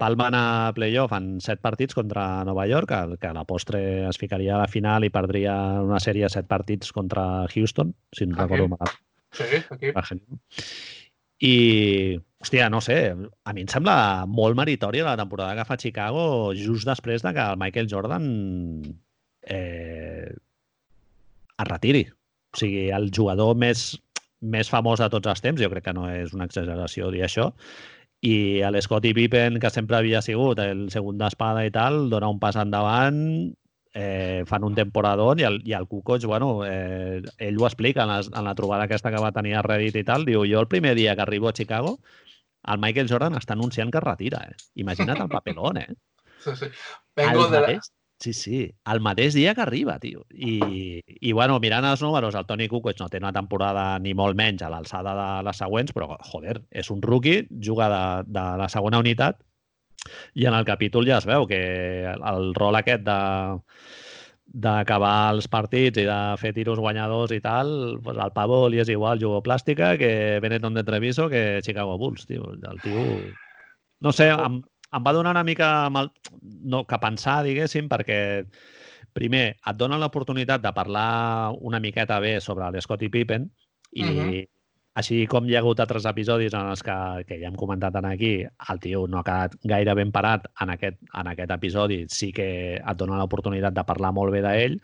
Palmen 0.00 0.34
a 0.34 0.72
playoff 0.74 1.12
en 1.14 1.36
set 1.44 1.60
partits 1.62 1.94
contra 1.94 2.42
Nova 2.48 2.64
York, 2.66 2.88
que, 2.88 3.18
que 3.20 3.28
a 3.28 3.36
la 3.36 3.44
postre 3.46 4.08
es 4.08 4.18
ficaria 4.18 4.56
a 4.56 4.62
la 4.64 4.70
final 4.70 5.04
i 5.06 5.12
perdria 5.14 5.54
una 5.84 6.00
sèrie 6.02 6.26
de 6.26 6.32
set 6.32 6.48
partits 6.50 6.90
contra 6.96 7.46
Houston, 7.52 7.94
si 8.10 8.26
no 8.26 8.34
aquí. 8.34 8.42
recordo 8.42 8.68
mal. 8.72 8.96
Sí, 9.30 9.62
aquí. 9.70 9.92
I, 11.42 12.18
hòstia, 12.38 12.68
no 12.70 12.80
sé, 12.80 12.96
a 13.44 13.54
mi 13.54 13.64
em 13.64 13.70
sembla 13.70 14.26
molt 14.30 14.54
meritòria 14.58 15.06
la 15.06 15.16
temporada 15.18 15.56
que 15.58 15.66
fa 15.66 15.78
Chicago 15.78 16.24
just 16.54 16.86
després 16.86 17.22
de 17.22 17.32
que 17.34 17.46
el 17.50 17.58
Michael 17.58 17.90
Jordan 17.90 18.26
eh, 19.42 20.30
es 20.32 21.68
retiri. 21.68 22.04
O 22.52 22.60
sigui, 22.60 22.90
el 22.92 23.08
jugador 23.14 23.56
més, 23.56 23.86
més 24.40 24.68
famós 24.68 25.00
de 25.00 25.08
tots 25.12 25.30
els 25.32 25.40
temps, 25.44 25.60
jo 25.60 25.70
crec 25.72 25.88
que 25.88 25.96
no 25.96 26.08
és 26.10 26.34
una 26.36 26.48
exageració 26.50 27.10
dir 27.14 27.24
això, 27.24 27.50
i 28.22 28.62
l'Scottie 28.70 29.16
Pippen, 29.16 29.58
que 29.58 29.70
sempre 29.74 29.98
havia 29.98 30.20
sigut 30.22 30.60
el 30.62 30.86
segon 30.94 31.18
d'espada 31.18 31.64
i 31.66 31.72
tal, 31.74 32.06
dona 32.10 32.30
un 32.30 32.38
pas 32.42 32.58
endavant 32.60 33.18
eh, 33.94 34.44
fan 34.46 34.64
un 34.64 34.76
temporador 34.76 35.40
i 35.40 35.46
el, 35.48 35.58
i 35.66 35.74
el 35.76 35.88
Kukoc, 35.90 36.24
bueno, 36.30 36.52
eh, 36.66 37.22
ell 37.38 37.58
ho 37.58 37.66
explica 37.66 38.04
en 38.04 38.12
la, 38.12 38.20
en 38.22 38.46
la 38.46 38.54
trobada 38.54 38.86
aquesta 38.86 39.10
que 39.10 39.22
va 39.22 39.32
tenir 39.34 39.56
a 39.56 39.64
Reddit 39.66 39.98
i 40.00 40.04
tal, 40.06 40.26
diu, 40.28 40.44
jo 40.48 40.62
el 40.62 40.70
primer 40.70 40.94
dia 40.98 41.16
que 41.16 41.24
arribo 41.26 41.48
a 41.48 41.56
Chicago, 41.56 41.98
el 42.62 42.78
Michael 42.78 43.10
Jordan 43.10 43.34
està 43.38 43.56
anunciant 43.56 43.90
que 43.90 43.98
es 43.98 44.06
retira, 44.06 44.44
eh? 44.48 44.54
Imagina't 44.84 45.24
el 45.24 45.32
papelón, 45.32 45.82
eh? 45.82 45.88
Sí, 46.44 46.54
sí. 46.56 46.70
Vengo 47.18 47.48
de 47.50 47.60
mateix, 47.60 47.90
la... 47.90 48.01
Sí, 48.22 48.32
sí, 48.38 48.58
el 48.86 49.00
mateix 49.02 49.34
dia 49.34 49.52
que 49.56 49.64
arriba, 49.64 49.96
tio. 49.98 50.20
I, 50.30 51.00
i 51.02 51.32
bueno, 51.34 51.56
mirant 51.58 51.88
els 51.88 52.04
números, 52.04 52.36
el 52.38 52.46
Toni 52.46 52.68
Kukoc 52.70 53.00
no 53.02 53.08
té 53.10 53.18
una 53.18 53.32
temporada 53.34 53.98
ni 53.98 54.12
molt 54.14 54.38
menys 54.38 54.62
a 54.62 54.70
l'alçada 54.70 55.16
de 55.18 55.30
les 55.48 55.58
següents, 55.58 55.90
però, 55.96 56.14
joder, 56.28 56.60
és 56.70 56.92
un 56.94 57.02
rookie, 57.02 57.48
juga 57.50 57.88
de, 57.90 58.04
de 58.30 58.44
la 58.62 58.68
segona 58.70 59.02
unitat 59.02 59.42
i 60.34 60.46
en 60.46 60.54
el 60.54 60.64
capítol 60.66 61.06
ja 61.06 61.18
es 61.18 61.26
veu 61.28 61.46
que 61.50 61.60
el, 62.12 62.22
el 62.34 62.54
rol 62.58 62.78
aquest 62.78 63.04
de 63.06 63.18
d'acabar 64.62 65.32
els 65.32 65.46
partits 65.48 66.02
i 66.02 66.04
de 66.04 66.18
fer 66.36 66.50
tiros 66.52 66.80
guanyadors 66.82 67.32
i 67.32 67.38
tal, 67.40 67.70
pues 68.04 68.18
al 68.20 68.34
pavo 68.36 68.66
li 68.68 68.82
és 68.82 68.90
igual 68.92 69.20
jugo 69.22 69.40
plàstica 69.46 69.94
que 69.96 70.40
Benetton 70.44 70.74
de 70.76 70.84
Treviso 70.84 71.30
que 71.32 71.62
Chicago 71.64 71.96
Bulls, 71.98 72.26
tio. 72.28 72.50
El 72.52 72.82
tio... 72.84 73.06
No 74.04 74.12
sé, 74.12 74.28
em, 74.34 74.58
em 74.92 75.04
va 75.04 75.12
donar 75.16 75.34
una 75.36 75.44
mica 75.44 75.88
mal... 75.90 76.12
no, 76.40 76.84
que 76.86 76.98
pensar, 77.02 77.42
diguéssim, 77.46 77.88
perquè 77.88 78.18
primer 79.12 79.44
et 79.54 79.76
donen 79.76 80.00
l'oportunitat 80.00 80.62
de 80.62 80.72
parlar 80.72 81.52
una 81.60 81.80
miqueta 81.80 82.18
bé 82.20 82.38
sobre 82.40 82.70
l'Scottie 82.72 83.12
Pippen 83.12 83.50
i, 83.92 84.02
uh 84.02 84.08
-huh. 84.08 84.48
Així 85.00 85.22
com 85.26 85.46
hi 85.48 85.54
ha 85.56 85.60
hagut 85.62 85.80
altres 85.80 86.04
episodis 86.04 86.52
en 86.52 86.66
els 86.68 86.82
que, 86.84 86.94
que 87.28 87.38
ja 87.40 87.48
hem 87.48 87.54
comentat 87.56 87.94
aquí, 88.04 88.44
el 88.44 88.80
tio 88.80 89.06
no 89.08 89.18
ha 89.18 89.24
quedat 89.24 89.54
gaire 89.64 89.94
ben 89.94 90.12
parat 90.12 90.50
en 90.60 90.68
aquest, 90.74 90.98
en 91.14 91.30
aquest 91.30 91.50
episodi, 91.50 92.04
sí 92.12 92.30
que 92.30 92.48
et 92.76 92.98
dona 92.98 93.16
l'oportunitat 93.16 93.72
de 93.72 93.84
parlar 93.88 94.12
molt 94.12 94.32
bé 94.32 94.42
d'ell, 94.44 94.76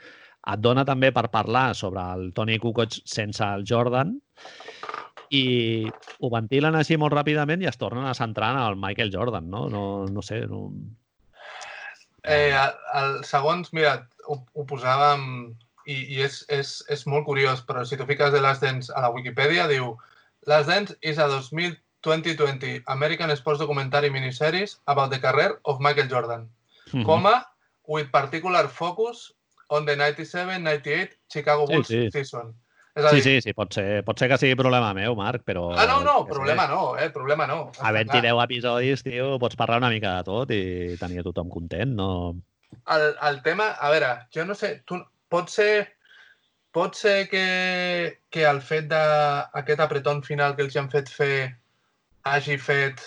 et 0.49 0.61
dona 0.65 0.87
també 0.89 1.13
per 1.13 1.29
parlar 1.35 1.75
sobre 1.75 2.01
el 2.15 2.33
Tony 2.33 2.57
Kukoc 2.59 2.97
sense 3.05 3.45
el 3.45 3.67
Jordan 3.69 4.15
i 5.31 5.89
ho 6.21 6.31
ventilen 6.33 6.77
així 6.79 6.97
molt 6.97 7.15
ràpidament 7.17 7.63
i 7.63 7.69
es 7.71 7.79
tornen 7.81 8.07
a 8.09 8.15
centrar 8.17 8.53
en 8.55 8.61
el 8.63 8.77
Michael 8.81 9.13
Jordan, 9.13 9.51
no? 9.51 9.69
No, 9.73 9.85
no 10.07 10.23
sé, 10.23 10.41
no... 10.51 10.69
Eh, 12.25 12.53
el, 12.53 12.75
el, 13.01 13.19
segons, 13.25 13.73
mira, 13.73 13.95
ho, 14.27 14.41
ho 14.55 14.65
posàvem 14.69 15.25
i, 15.89 15.97
i 16.19 16.23
és, 16.27 16.43
és, 16.53 16.73
és 16.93 17.07
molt 17.09 17.27
curiós, 17.29 17.63
però 17.65 17.85
si 17.87 17.97
tu 17.97 18.07
fiques 18.09 18.33
de 18.35 18.43
Last 18.45 18.65
Dance 18.65 18.93
a 18.93 19.07
la 19.07 19.13
Wikipedia, 19.15 19.69
diu 19.71 19.95
Last 20.51 20.69
Dance 20.69 20.97
is 21.01 21.19
a 21.19 21.29
2020 21.29 22.83
American 22.87 23.31
Sports 23.37 23.61
Documentary 23.63 24.11
Miniseries 24.11 24.79
about 24.87 25.11
the 25.11 25.21
career 25.21 25.59
of 25.65 25.81
Michael 25.81 26.09
Jordan, 26.09 26.49
mm 26.93 27.01
-hmm. 27.01 27.07
coma, 27.07 27.47
with 27.87 28.11
particular 28.13 28.69
focus 28.69 29.33
on 29.69 29.85
the 29.87 29.97
97-98 29.97 31.17
Chicago 31.29 31.67
Bulls 31.67 31.89
sí, 31.89 32.05
sí. 32.05 32.11
season. 32.13 32.55
És 32.99 33.07
a 33.07 33.13
dir... 33.15 33.23
Sí, 33.23 33.35
sí, 33.39 33.43
sí, 33.47 33.55
pot 33.57 33.75
ser, 33.75 34.03
pot 34.07 34.19
ser 34.19 34.29
que 34.31 34.39
sigui 34.41 34.57
problema 34.59 34.91
meu, 34.97 35.15
Marc, 35.19 35.45
però... 35.47 35.69
Ah, 35.77 35.87
no, 35.91 36.01
no, 36.07 36.17
problema 36.27 36.67
no, 36.71 36.83
eh, 36.99 37.11
problema 37.15 37.47
no. 37.47 37.59
Havent-hi 37.87 38.23
10 38.25 38.43
episodis, 38.45 39.05
tio, 39.07 39.37
pots 39.43 39.59
parlar 39.61 39.79
una 39.83 39.93
mica 39.95 40.17
de 40.19 40.27
tot 40.27 40.55
i 40.57 40.63
tenir 41.01 41.23
tothom 41.27 41.53
content, 41.53 41.95
no... 41.99 42.11
El, 42.95 43.07
el 43.29 43.39
tema, 43.45 43.71
a 43.81 43.93
veure, 43.93 44.11
jo 44.35 44.45
no 44.49 44.57
sé, 44.59 44.75
tu, 44.89 44.99
pot 45.33 45.53
ser, 45.53 45.71
pot 46.75 46.99
ser 46.99 47.29
que, 47.31 47.47
que 48.35 48.45
el 48.49 48.61
fet 48.65 48.91
d'aquest 48.91 49.85
apreton 49.85 50.25
final 50.27 50.57
que 50.57 50.67
els 50.67 50.77
han 50.77 50.91
fet 50.93 51.09
fer 51.13 51.33
hagi 52.29 52.59
fet 52.61 53.01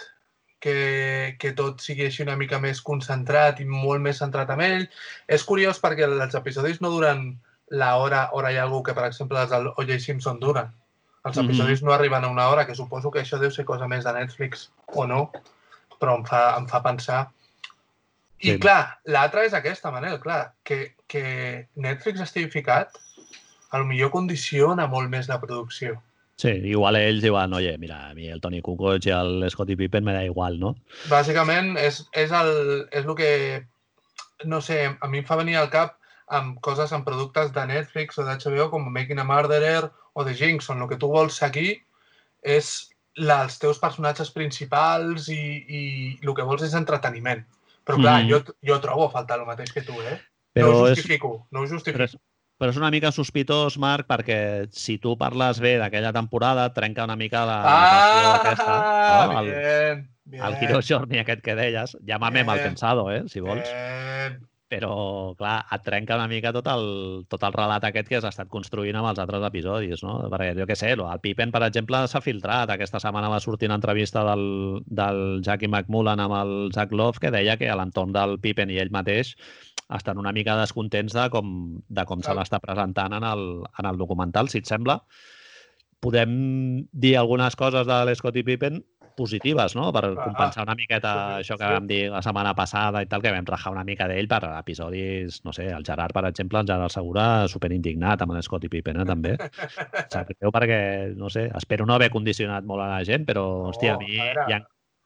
que, 0.61 1.35
que 1.41 1.51
tot 1.57 1.81
sigui 1.83 2.07
així 2.07 2.23
una 2.23 2.37
mica 2.39 2.59
més 2.61 2.81
concentrat 2.85 3.59
i 3.61 3.67
molt 3.67 4.01
més 4.05 4.21
centrat 4.21 4.53
en 4.55 4.61
ell. 4.65 4.85
És 5.27 5.45
curiós 5.47 5.81
perquè 5.81 6.07
els 6.07 6.37
episodis 6.37 6.81
no 6.81 6.93
duren 6.93 7.31
la 7.71 7.95
hora, 7.97 8.27
hora 8.37 8.51
i 8.51 8.59
alguna 8.59 8.83
que, 8.87 8.95
per 8.97 9.07
exemple, 9.07 9.39
els 9.41 9.51
del 9.51 9.71
O.J. 9.71 9.99
Simpson 10.03 10.39
duren. 10.39 10.71
Els 11.23 11.37
mhm. 11.37 11.45
episodis 11.45 11.81
mm 11.81 11.85
-hmm. 11.85 11.89
no 11.89 11.93
arriben 11.93 12.23
a 12.23 12.29
una 12.29 12.47
hora, 12.49 12.65
que 12.67 12.75
suposo 12.75 13.11
que 13.11 13.21
això 13.21 13.39
deu 13.39 13.51
ser 13.51 13.65
cosa 13.65 13.87
més 13.87 14.03
de 14.03 14.13
Netflix 14.13 14.71
o 14.87 15.07
no, 15.07 15.31
però 15.99 16.17
em 16.17 16.25
fa, 16.25 16.57
em 16.57 16.67
fa 16.67 16.83
pensar 16.83 17.27
i 18.41 18.55
sí. 18.55 18.59
clar, 18.61 18.97
l'altra 19.13 19.43
és 19.45 19.53
aquesta, 19.53 19.91
Manel, 19.93 20.17
clar, 20.21 20.53
que, 20.65 20.95
que 21.11 21.67
Netflix 21.77 22.23
estigui 22.23 22.49
ficat, 22.49 22.95
a 23.71 23.79
lo 23.79 23.85
millor 23.85 24.09
condiciona 24.13 24.87
molt 24.89 25.11
més 25.13 25.29
la 25.29 25.37
producció. 25.41 25.99
Sí, 26.41 26.55
igual 26.71 26.97
ells 26.97 27.21
diuen, 27.21 27.53
oye, 27.53 27.75
mira, 27.77 27.99
a 28.09 28.15
mi 28.17 28.31
el 28.33 28.41
Tony 28.41 28.63
Kukoc 28.65 29.05
i 29.05 29.13
el 29.13 29.45
Scottie 29.53 29.77
Pippen 29.77 30.07
me 30.07 30.15
da 30.15 30.23
igual, 30.25 30.57
no? 30.59 30.73
Bàsicament 31.11 31.75
és, 31.77 32.01
és, 32.17 32.33
el, 32.33 32.51
és 32.89 33.05
el 33.05 33.13
que, 33.19 33.31
no 34.49 34.57
sé, 34.65 34.87
a 34.89 35.11
mi 35.11 35.21
em 35.21 35.27
fa 35.27 35.37
venir 35.37 35.59
al 35.61 35.69
cap 35.69 35.99
amb 36.31 36.59
coses, 36.63 36.91
amb 36.95 37.05
productes 37.07 37.51
de 37.53 37.65
Netflix 37.67 38.17
o 38.17 38.23
d'HBO 38.25 38.69
com 38.71 38.87
Making 38.93 39.19
a 39.19 39.25
Murderer 39.27 39.89
o 40.13 40.23
The 40.25 40.33
Jinx, 40.35 40.69
on 40.71 40.81
el 40.81 40.89
que 40.89 40.97
tu 41.01 41.09
vols 41.11 41.35
seguir 41.37 41.73
és 42.41 42.71
la, 43.19 43.41
els 43.43 43.57
teus 43.59 43.79
personatges 43.81 44.31
principals 44.31 45.27
i, 45.29 45.35
i 45.67 45.81
el 46.23 46.33
que 46.37 46.45
vols 46.47 46.63
és 46.63 46.73
entreteniment. 46.77 47.43
Però 47.85 47.97
clar, 47.99 48.21
Mhm. 48.23 48.29
jo, 48.29 48.41
jo 48.63 48.79
trobo 48.79 49.07
a 49.07 49.11
faltar 49.11 49.39
el 49.39 49.45
mateix 49.47 49.71
que 49.73 49.81
tu, 49.81 49.93
eh? 50.01 50.19
Però 50.53 50.67
no 50.71 50.77
ho 50.81 50.87
és, 50.87 50.97
justifico, 50.99 51.47
no 51.51 51.59
ho 51.59 51.63
però, 51.63 51.71
justifico. 51.73 52.03
és, 52.03 52.15
però 52.59 52.69
és 52.69 52.77
una 52.77 52.91
mica 52.91 53.11
sospitós, 53.11 53.77
Marc, 53.81 54.05
perquè 54.07 54.67
si 54.71 54.97
tu 54.99 55.17
parles 55.17 55.59
bé 55.59 55.77
d'aquella 55.79 56.13
temporada, 56.13 56.69
trenca 56.73 57.03
una 57.03 57.15
mica 57.15 57.45
la 57.45 57.57
Ah, 57.65 58.35
aquesta. 58.39 58.75
No? 59.31 59.39
El, 59.39 59.45
bien, 59.51 60.09
bien. 60.25 60.43
el 60.45 60.53
Hero 60.61 60.79
Journey 60.87 61.19
aquest 61.19 61.41
que 61.41 61.55
deies, 61.55 61.97
llámame 62.05 62.43
mal 62.43 62.59
Bien. 62.59 62.69
pensado, 62.69 63.09
eh, 63.11 63.23
si 63.27 63.39
vols. 63.39 63.63
Bien. 63.67 64.47
Però, 64.71 64.91
clar, 65.35 65.57
et 65.75 65.81
trenca 65.83 66.15
una 66.15 66.29
mica 66.31 66.53
tot 66.55 66.67
el, 66.71 66.85
tot 67.27 67.41
el 67.43 67.55
relat 67.55 67.83
aquest 67.83 68.07
que 68.07 68.15
has 68.21 68.27
estat 68.29 68.47
construint 68.53 68.95
amb 68.95 69.09
els 69.09 69.19
altres 69.19 69.43
episodis, 69.43 69.99
no? 70.05 70.13
Perquè, 70.31 70.53
jo 70.55 70.67
què 70.69 70.77
sé, 70.79 70.93
el 70.95 71.03
Pippen, 71.23 71.51
per 71.51 71.59
exemple, 71.67 71.99
s'ha 72.07 72.21
filtrat. 72.23 72.71
Aquesta 72.71 73.01
setmana 73.03 73.31
va 73.33 73.41
sortir 73.43 73.67
una 73.67 73.75
entrevista 73.81 74.23
del, 74.29 74.45
del 74.87 75.41
Jackie 75.43 75.67
McMullen 75.67 76.23
amb 76.23 76.37
el 76.39 76.53
Zach 76.71 76.95
Love 76.95 77.19
que 77.19 77.33
deia 77.35 77.57
que 77.59 77.67
a 77.67 77.75
l'entorn 77.75 78.15
del 78.15 78.37
Pippen 78.39 78.71
i 78.71 78.79
ell 78.79 78.93
mateix 78.95 79.33
estan 79.91 80.23
una 80.23 80.31
mica 80.31 80.55
descontents 80.55 81.19
de 81.19 81.27
com, 81.35 81.51
de 81.91 82.07
com 82.07 82.23
se 82.23 82.37
l'està 82.37 82.61
presentant 82.63 83.19
en 83.19 83.27
el, 83.27 83.45
en 83.67 83.91
el 83.91 83.99
documental. 83.99 84.47
Si 84.47 84.63
et 84.63 84.71
sembla, 84.71 85.01
podem 85.99 86.31
dir 86.95 87.17
algunes 87.19 87.59
coses 87.59 87.83
de 87.91 87.99
l'Scottie 88.07 88.47
Pippen 88.47 88.79
positives, 89.15 89.75
no? 89.75 89.91
Per 89.93 90.03
Ah, 90.05 90.13
compensar 90.23 90.63
una 90.65 90.75
miqueta 90.75 91.11
sí, 91.13 91.41
això 91.43 91.57
que 91.59 91.65
sí. 91.67 91.73
vam 91.73 91.87
dir 91.87 92.01
la 92.11 92.21
setmana 92.25 92.53
passada 92.57 93.01
i 93.03 93.07
tal, 93.11 93.21
que 93.21 93.31
vam 93.31 93.45
rajar 93.45 93.71
una 93.73 93.83
mica 93.87 94.07
d'ell 94.07 94.27
per 94.31 94.41
episodis, 94.59 95.41
no 95.45 95.53
sé, 95.53 95.67
el 95.71 95.85
Gerard, 95.87 96.13
per 96.13 96.25
exemple, 96.29 96.59
el 96.59 96.67
Gerard 96.67 96.91
Segura, 96.93 97.47
superindignat 97.51 98.21
amb 98.25 98.33
l'Scottie 98.37 98.69
Pippen, 98.69 99.01
eh, 99.01 99.05
també. 99.05 99.35
Sap 100.13 100.31
greu 100.37 100.51
perquè, 100.51 100.81
no 101.17 101.29
sé, 101.29 101.49
espero 101.57 101.85
no 101.85 101.95
haver 101.95 102.09
condicionat 102.13 102.63
molt 102.67 102.83
a 102.85 102.91
la 102.97 103.03
gent, 103.07 103.25
però, 103.27 103.45
hòstia, 103.71 103.95
a 103.95 104.01
mi 104.01 104.17
a 104.19 104.29
veure. 104.31 104.47
hi 104.49 104.53
ha, 104.57 104.61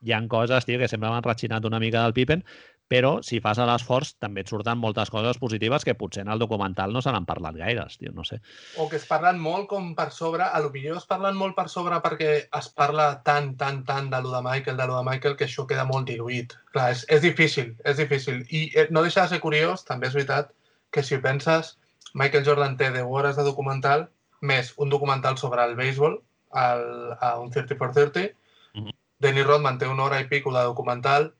hi 0.06 0.12
ha 0.12 0.22
coses, 0.28 0.64
tio, 0.68 0.78
que 0.78 0.88
sempre 0.88 1.08
m'han 1.10 1.24
ratxinat 1.24 1.64
una 1.64 1.80
mica 1.82 2.02
del 2.04 2.12
Pippen, 2.16 2.44
però 2.88 3.16
si 3.26 3.40
fas 3.42 3.58
l'esforç 3.58 4.12
també 4.22 4.44
et 4.44 4.50
surten 4.50 4.78
moltes 4.78 5.10
coses 5.10 5.38
positives 5.42 5.84
que 5.84 5.96
potser 5.98 6.22
en 6.22 6.30
el 6.34 6.42
documental 6.42 6.92
no 6.94 7.02
se 7.02 7.12
n'han 7.12 7.26
parlat 7.26 7.56
gaires, 7.58 7.96
tio, 7.98 8.12
no 8.14 8.24
sé. 8.24 8.38
O 8.78 8.88
que 8.88 9.00
es 9.00 9.06
parlen 9.08 9.40
molt 9.42 9.66
com 9.70 9.94
per 9.98 10.10
sobre, 10.14 10.44
a 10.44 10.60
lo 10.62 10.70
millor 10.74 11.00
es 11.00 11.08
parlen 11.10 11.36
molt 11.36 11.56
per 11.56 11.68
sobre 11.72 11.98
perquè 12.04 12.30
es 12.46 12.68
parla 12.68 13.08
tant, 13.26 13.54
tant, 13.58 13.82
tant 13.88 14.10
de 14.12 14.22
lo 14.22 14.30
de 14.34 14.42
Michael, 14.46 14.76
de 14.76 14.86
lo 14.86 14.98
de 14.98 15.04
Michael, 15.10 15.36
que 15.36 15.48
això 15.48 15.66
queda 15.66 15.88
molt 15.88 16.06
diluït. 16.10 16.54
Clar, 16.72 16.92
és, 16.94 17.04
és 17.10 17.24
difícil, 17.24 17.74
és 17.84 17.98
difícil. 17.98 18.44
I 18.50 18.70
eh, 18.74 18.86
no 18.90 19.02
deixa 19.02 19.26
de 19.26 19.34
ser 19.34 19.42
curiós, 19.42 19.84
també 19.88 20.10
és 20.10 20.14
veritat, 20.14 20.54
que 20.94 21.02
si 21.02 21.18
penses, 21.18 21.76
Michael 22.14 22.46
Jordan 22.46 22.78
té 22.78 22.92
10 22.94 23.10
hores 23.10 23.36
de 23.36 23.44
documental, 23.44 24.08
més 24.40 24.74
un 24.78 24.92
documental 24.92 25.36
sobre 25.40 25.64
el 25.64 25.74
béisbol, 25.76 26.20
el, 26.56 26.84
a 27.20 27.36
un 27.40 27.50
30 27.50 27.76
for 27.76 27.92
30, 27.92 28.30
Mhm. 28.76 28.92
Denny 29.18 29.42
Rodman 29.42 29.78
té 29.78 29.88
una 29.88 30.04
hora 30.04 30.20
i 30.20 30.28
pico 30.28 30.52
de 30.52 30.62
documental 30.62 31.32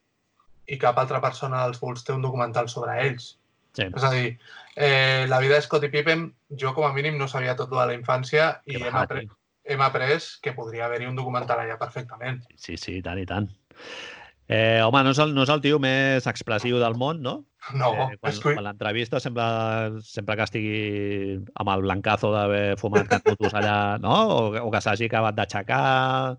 i 0.66 0.79
cap 0.83 0.98
altra 0.98 1.20
persona 1.22 1.64
dels 1.64 1.81
Bulls 1.81 2.05
té 2.05 2.14
un 2.14 2.24
documental 2.24 2.70
sobre 2.72 2.98
ells. 3.07 3.37
Sí, 3.76 3.85
És 3.90 4.05
a 4.05 4.11
dir, 4.11 4.38
eh, 4.74 5.26
la 5.29 5.38
vida 5.40 5.59
de 5.59 5.62
Scottie 5.62 5.92
Pippen, 5.92 6.31
jo 6.61 6.72
com 6.74 6.87
a 6.87 6.94
mínim 6.94 7.18
no 7.20 7.29
sabia 7.29 7.57
tot 7.57 7.68
de 7.70 7.76
la 7.76 7.96
infància 7.96 8.55
i 8.64 8.79
hem, 8.81 8.94
apre 8.96 9.26
hem 9.66 9.83
après 9.83 10.29
que 10.42 10.55
podria 10.55 10.87
haver-hi 10.87 11.09
un 11.11 11.16
documental 11.18 11.61
allà 11.61 11.76
perfectament. 11.79 12.44
Sí, 12.57 12.76
sí, 12.81 13.00
tant 13.02 13.18
i 13.18 13.26
tant. 13.26 13.50
Eh, 14.46 14.79
home, 14.79 15.02
no 15.02 15.11
és, 15.11 15.18
el, 15.18 15.33
no 15.35 15.42
és 15.42 15.50
el 15.50 15.62
tio 15.62 15.81
més 15.83 16.26
expressiu 16.31 16.79
del 16.79 16.94
món, 16.98 17.18
no? 17.22 17.35
No, 17.74 17.88
eh, 18.05 18.14
quan, 18.20 18.37
que... 18.37 18.52
quan 18.55 18.62
l'entrevista 18.68 19.18
sempre, 19.22 19.46
sempre 20.07 20.37
que 20.38 20.46
estigui 20.46 20.83
amb 21.59 21.72
el 21.72 21.83
blancazo 21.83 22.31
d'haver 22.31 22.76
fumat 22.79 23.11
canutos 23.11 23.57
allà, 23.59 23.79
no? 24.02 24.14
O, 24.37 24.42
o 24.62 24.68
que 24.70 24.83
s'hagi 24.85 25.11
acabat 25.11 25.35
d'aixecar, 25.35 26.37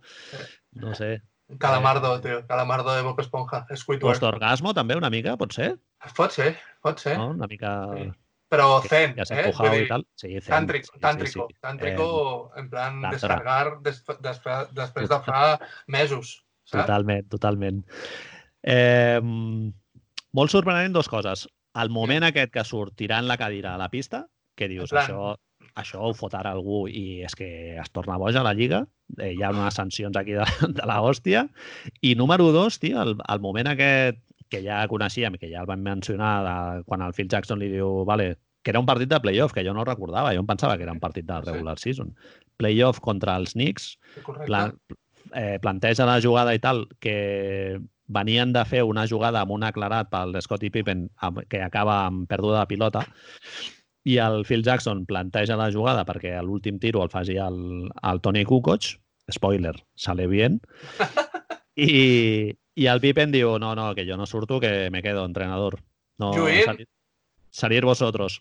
no 0.79 0.95
sé. 0.95 1.17
Calamardo, 1.57 2.19
tio, 2.21 2.41
Calamardo 2.47 2.93
de 2.95 3.01
Bob 3.03 3.19
Esponja, 3.23 3.65
Squidward. 3.73 4.17
Postorgasmo 4.17 4.73
també 4.75 4.97
una 4.99 5.09
mica, 5.09 5.37
pot 5.39 5.53
ser? 5.55 5.77
Pot 6.15 6.31
ser, 6.35 6.57
pot 6.83 6.99
ser, 6.99 7.17
No? 7.17 7.29
Una 7.35 7.47
mica... 7.47 7.71
Sí. 7.95 8.09
però 8.47 8.81
zen, 8.87 9.13
ja 9.17 9.25
eh? 9.35 9.51
Vull 9.55 9.73
i 9.73 9.79
dir, 9.81 9.87
tal. 9.89 10.03
Sí, 10.15 10.29
zen, 10.39 10.51
Tàntrico, 10.53 10.93
sí, 10.93 10.99
tàntrico, 11.03 11.47
sí, 11.49 11.55
sí. 11.55 11.59
tàntrico, 11.65 12.05
en 12.55 12.69
plan 12.71 13.01
tantra. 13.01 13.11
descargar 13.17 13.81
des, 13.83 13.97
després, 14.23 14.69
després 14.75 15.09
de 15.11 15.17
fa 15.25 15.41
mesos, 15.87 16.29
saps? 16.63 16.85
Totalment, 16.85 17.27
totalment. 17.27 17.81
Eh, 18.63 19.19
molt 19.21 20.51
sorprenent 20.53 20.95
dos 20.95 21.09
coses. 21.11 21.47
El 21.75 21.91
moment 21.91 22.23
aquest 22.23 22.53
que 22.55 22.63
surt 22.63 22.95
tirant 22.95 23.27
la 23.27 23.35
cadira 23.37 23.75
a 23.75 23.81
la 23.81 23.89
pista, 23.91 24.25
que 24.55 24.67
dius, 24.71 24.91
En 24.91 24.95
plan- 24.95 25.11
això, 25.11 25.35
això 25.77 26.01
ho 26.03 26.13
fot 26.17 26.33
ara 26.37 26.53
algú 26.55 26.85
i 26.89 27.21
és 27.25 27.35
que 27.37 27.49
es 27.77 27.91
torna 27.93 28.17
boja 28.19 28.43
la 28.45 28.55
Lliga, 28.57 28.83
eh, 29.19 29.33
hi 29.35 29.43
ha 29.43 29.53
unes 29.53 29.77
sancions 29.77 30.17
aquí 30.17 30.35
de, 30.37 30.45
de 30.77 30.87
la 30.89 30.99
hòstia. 31.05 31.47
I 32.01 32.15
número 32.19 32.51
dos, 32.55 32.79
tio, 32.81 33.01
el, 33.03 33.15
el 33.17 33.43
moment 33.43 33.71
aquest 33.73 34.23
que 34.49 34.61
ja 34.63 34.81
coneixíem, 34.87 35.35
que 35.39 35.49
ja 35.51 35.63
el 35.63 35.69
vam 35.69 35.81
mencionar 35.83 36.35
de, 36.45 36.83
quan 36.87 37.03
el 37.03 37.15
Phil 37.15 37.27
Jackson 37.31 37.59
li 37.59 37.69
diu 37.71 38.03
vale, 38.07 38.35
que 38.63 38.71
era 38.71 38.79
un 38.79 38.87
partit 38.87 39.11
de 39.11 39.19
playoff, 39.23 39.53
que 39.55 39.63
jo 39.63 39.73
no 39.75 39.85
recordava, 39.87 40.33
jo 40.35 40.43
em 40.43 40.47
pensava 40.47 40.77
que 40.77 40.87
era 40.87 40.95
un 40.95 41.03
partit 41.03 41.27
de 41.27 41.41
regular 41.43 41.77
season. 41.79 42.13
Playoff 42.57 43.01
contra 43.03 43.35
els 43.39 43.53
Knicks, 43.55 43.93
plan, 44.45 44.73
eh, 45.33 45.59
planteja 45.63 46.07
la 46.07 46.17
jugada 46.23 46.55
i 46.55 46.63
tal, 46.63 46.87
que 47.03 47.79
venien 48.07 48.53
de 48.55 48.63
fer 48.65 48.85
una 48.87 49.05
jugada 49.07 49.43
amb 49.43 49.51
un 49.51 49.65
aclarat 49.67 50.09
pel 50.11 50.35
Scottie 50.41 50.71
Pippen 50.71 51.09
que 51.51 51.59
acaba 51.63 52.05
amb 52.05 52.23
pèrdua 52.31 52.61
de 52.61 52.69
pilota 52.71 53.03
i 54.07 54.17
el 54.23 54.45
Phil 54.47 54.63
Jackson 54.63 55.03
planteja 55.05 55.57
la 55.59 55.67
jugada 55.73 56.05
perquè 56.07 56.37
l'últim 56.39 56.79
tiro 56.79 57.03
el 57.03 57.11
faci 57.11 57.35
el, 57.43 57.59
el 57.91 58.21
Tony 58.23 58.45
Kukoc, 58.47 58.93
spoiler, 59.33 59.75
sale 59.99 60.29
bien, 60.31 60.61
i, 61.75 62.53
i 62.77 62.85
el 62.87 63.01
Pippen 63.03 63.33
diu, 63.35 63.57
no, 63.59 63.73
no, 63.75 63.89
que 63.97 64.05
jo 64.07 64.15
no 64.15 64.27
surto, 64.29 64.61
que 64.63 64.87
me 64.93 65.03
quedo, 65.03 65.25
entrenador. 65.27 65.81
No, 66.17 66.31
salir, 66.33 66.87
salir 67.51 67.83
vosotros. 67.85 68.39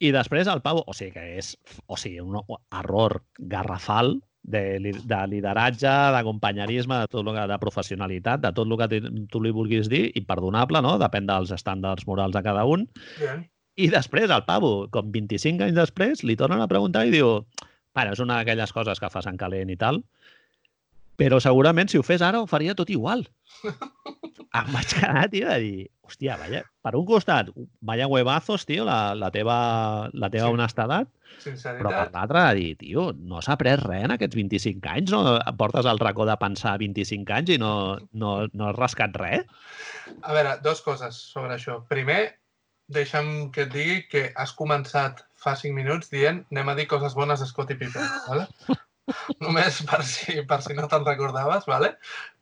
I 0.00 0.10
després 0.12 0.48
el 0.52 0.62
Pau, 0.64 0.80
o 0.80 0.94
sigui 0.96 1.12
que 1.14 1.26
és 1.40 1.52
o 1.86 1.96
sigui, 2.00 2.20
un 2.20 2.40
error 2.80 3.18
garrafal 3.36 4.16
de, 4.42 4.62
de 4.80 5.20
lideratge, 5.28 5.92
d'acompanyerisme, 6.14 7.02
de 7.02 7.10
tot 7.12 7.26
el 7.26 7.34
que, 7.34 7.44
de 7.52 7.60
professionalitat, 7.60 8.40
de 8.44 8.54
tot 8.56 8.72
el 8.72 8.80
que 8.80 9.00
tu 9.32 9.42
li 9.44 9.52
vulguis 9.52 9.90
dir, 9.92 10.06
imperdonable, 10.20 10.80
no? 10.84 10.96
Depèn 11.02 11.28
dels 11.28 11.52
estàndards 11.56 12.08
morals 12.08 12.36
de 12.36 12.44
cada 12.46 12.64
un. 12.68 12.88
Bien. 13.20 13.44
I 13.76 13.90
després 13.92 14.30
el 14.32 14.44
Pavo, 14.48 14.86
com 14.92 15.10
25 15.12 15.66
anys 15.66 15.76
després, 15.76 16.22
li 16.24 16.36
tornen 16.38 16.62
a 16.64 16.68
preguntar 16.70 17.04
i 17.06 17.12
diu 17.12 17.42
bueno, 17.96 18.12
és 18.12 18.20
una 18.20 18.38
d'aquelles 18.40 18.72
coses 18.76 19.00
que 19.00 19.08
fas 19.12 19.26
en 19.28 19.36
calent 19.40 19.70
i 19.72 19.76
tal, 19.80 20.02
però 21.16 21.38
segurament 21.40 21.88
si 21.88 21.96
ho 21.96 22.04
fes 22.04 22.20
ara 22.24 22.42
ho 22.42 22.48
faria 22.48 22.74
tot 22.76 22.90
igual. 22.92 23.22
em 24.56 24.72
vaig 24.72 24.90
quedar, 24.92 25.26
tio, 25.32 25.48
a 25.48 25.56
dir, 25.60 25.86
hòstia, 26.04 26.36
vaya, 26.40 26.62
per 26.84 26.92
un 26.96 27.06
costat, 27.08 27.48
vaya 27.84 28.08
huevazos, 28.08 28.64
tio, 28.68 28.84
la, 28.88 29.14
la 29.16 29.30
teva, 29.32 29.56
la 30.12 30.30
teva 30.32 30.48
Sí. 30.50 30.54
honestedat, 30.56 31.08
però 31.08 31.36
per 31.36 31.42
Sinceritat. 31.44 32.12
l'altre, 32.14 32.40
a 32.40 32.54
dir, 32.56 32.70
tio, 32.80 33.10
no 33.16 33.40
s'ha 33.44 33.56
après 33.56 33.76
res 33.80 34.04
en 34.08 34.14
aquests 34.16 34.36
25 34.36 34.88
anys? 34.92 35.12
No 35.12 35.36
portes 35.60 35.88
al 35.88 36.00
racó 36.00 36.24
de 36.28 36.36
pensar 36.40 36.76
25 36.80 37.32
anys 37.36 37.52
i 37.56 37.58
no, 37.60 37.72
no, 38.12 38.32
no 38.52 38.68
has 38.70 38.76
rascat 38.76 39.16
res? 39.20 39.44
A 40.22 40.32
veure, 40.36 40.56
dues 40.64 40.80
coses 40.84 41.16
sobre 41.32 41.56
això. 41.56 41.82
Primer, 41.88 42.22
deixa'm 42.92 43.50
que 43.52 43.66
et 43.66 43.72
digui 43.72 44.00
que 44.10 44.24
has 44.38 44.52
començat 44.54 45.24
fa 45.36 45.54
5 45.58 45.74
minuts 45.74 46.10
dient 46.12 46.44
anem 46.52 46.68
a 46.72 46.74
dir 46.78 46.86
coses 46.90 47.14
bones 47.18 47.40
de 47.42 47.46
Scottie 47.46 47.78
Pippen, 47.78 48.06
¿vale? 48.28 48.46
Només 49.42 49.78
per 49.86 50.00
si, 50.02 50.40
per 50.50 50.58
si 50.64 50.74
no 50.74 50.88
te'n 50.90 51.04
recordaves, 51.06 51.66
¿vale? 51.66 51.92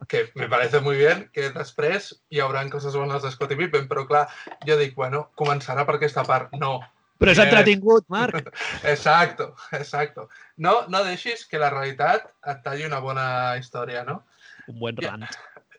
que 0.07 0.31
me 0.33 0.49
parece 0.49 0.79
muy 0.81 0.97
bien 0.97 1.29
que 1.33 1.51
després 1.53 2.09
hi 2.33 2.41
haurà 2.41 2.63
coses 2.73 2.95
bones 2.97 3.21
de 3.21 3.31
Scottie 3.31 3.57
Pippen, 3.57 3.87
però 3.89 4.05
clar, 4.09 4.25
jo 4.65 4.77
dic, 4.77 4.95
bueno, 4.97 5.29
començarà 5.37 5.85
per 5.85 5.99
aquesta 5.99 6.25
part. 6.25 6.53
No, 6.57 6.79
Però 7.21 7.31
és 7.31 7.39
entretingut, 7.39 8.03
Marc! 8.11 8.49
exacto, 8.93 9.53
exacto. 9.71 10.27
No, 10.57 10.81
no 10.91 11.03
deixis 11.05 11.45
que 11.47 11.61
la 11.61 11.69
realitat 11.71 12.27
et 12.51 12.59
talli 12.65 12.83
una 12.87 12.99
bona 12.99 13.27
història, 13.59 14.03
no? 14.03 14.23
Un 14.67 14.99
Ja. 14.99 15.13
rant. 15.13 15.29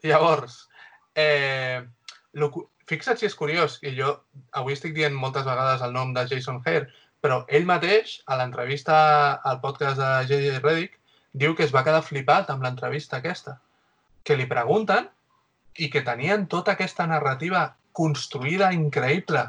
Llavors, 0.03 0.69
eh, 1.15 1.83
lo, 2.33 2.51
fixa't 2.91 3.19
si 3.19 3.27
és 3.27 3.35
curiós, 3.35 3.79
que 3.83 3.93
jo 3.97 4.13
avui 4.53 4.77
estic 4.77 4.95
dient 4.95 5.15
moltes 5.15 5.47
vegades 5.49 5.83
el 5.83 5.95
nom 5.95 6.15
de 6.15 6.27
Jason 6.31 6.63
Hare, 6.65 6.87
però 7.21 7.43
ell 7.49 7.67
mateix, 7.67 8.21
a 8.27 8.37
l'entrevista 8.39 8.97
al 9.51 9.61
podcast 9.61 9.99
de 9.99 10.11
J.J. 10.31 10.61
Reddick, 10.63 10.99
diu 11.33 11.57
que 11.57 11.67
es 11.67 11.75
va 11.75 11.85
quedar 11.87 12.05
flipat 12.07 12.53
amb 12.53 12.63
l'entrevista 12.65 13.19
aquesta. 13.19 13.59
Que 14.25 14.37
li 14.39 14.47
pregunten 14.51 15.09
i 15.77 15.91
que 15.93 16.05
tenien 16.07 16.47
tota 16.53 16.77
aquesta 16.77 17.07
narrativa 17.11 17.67
construïda 17.97 18.73
increïble 18.77 19.43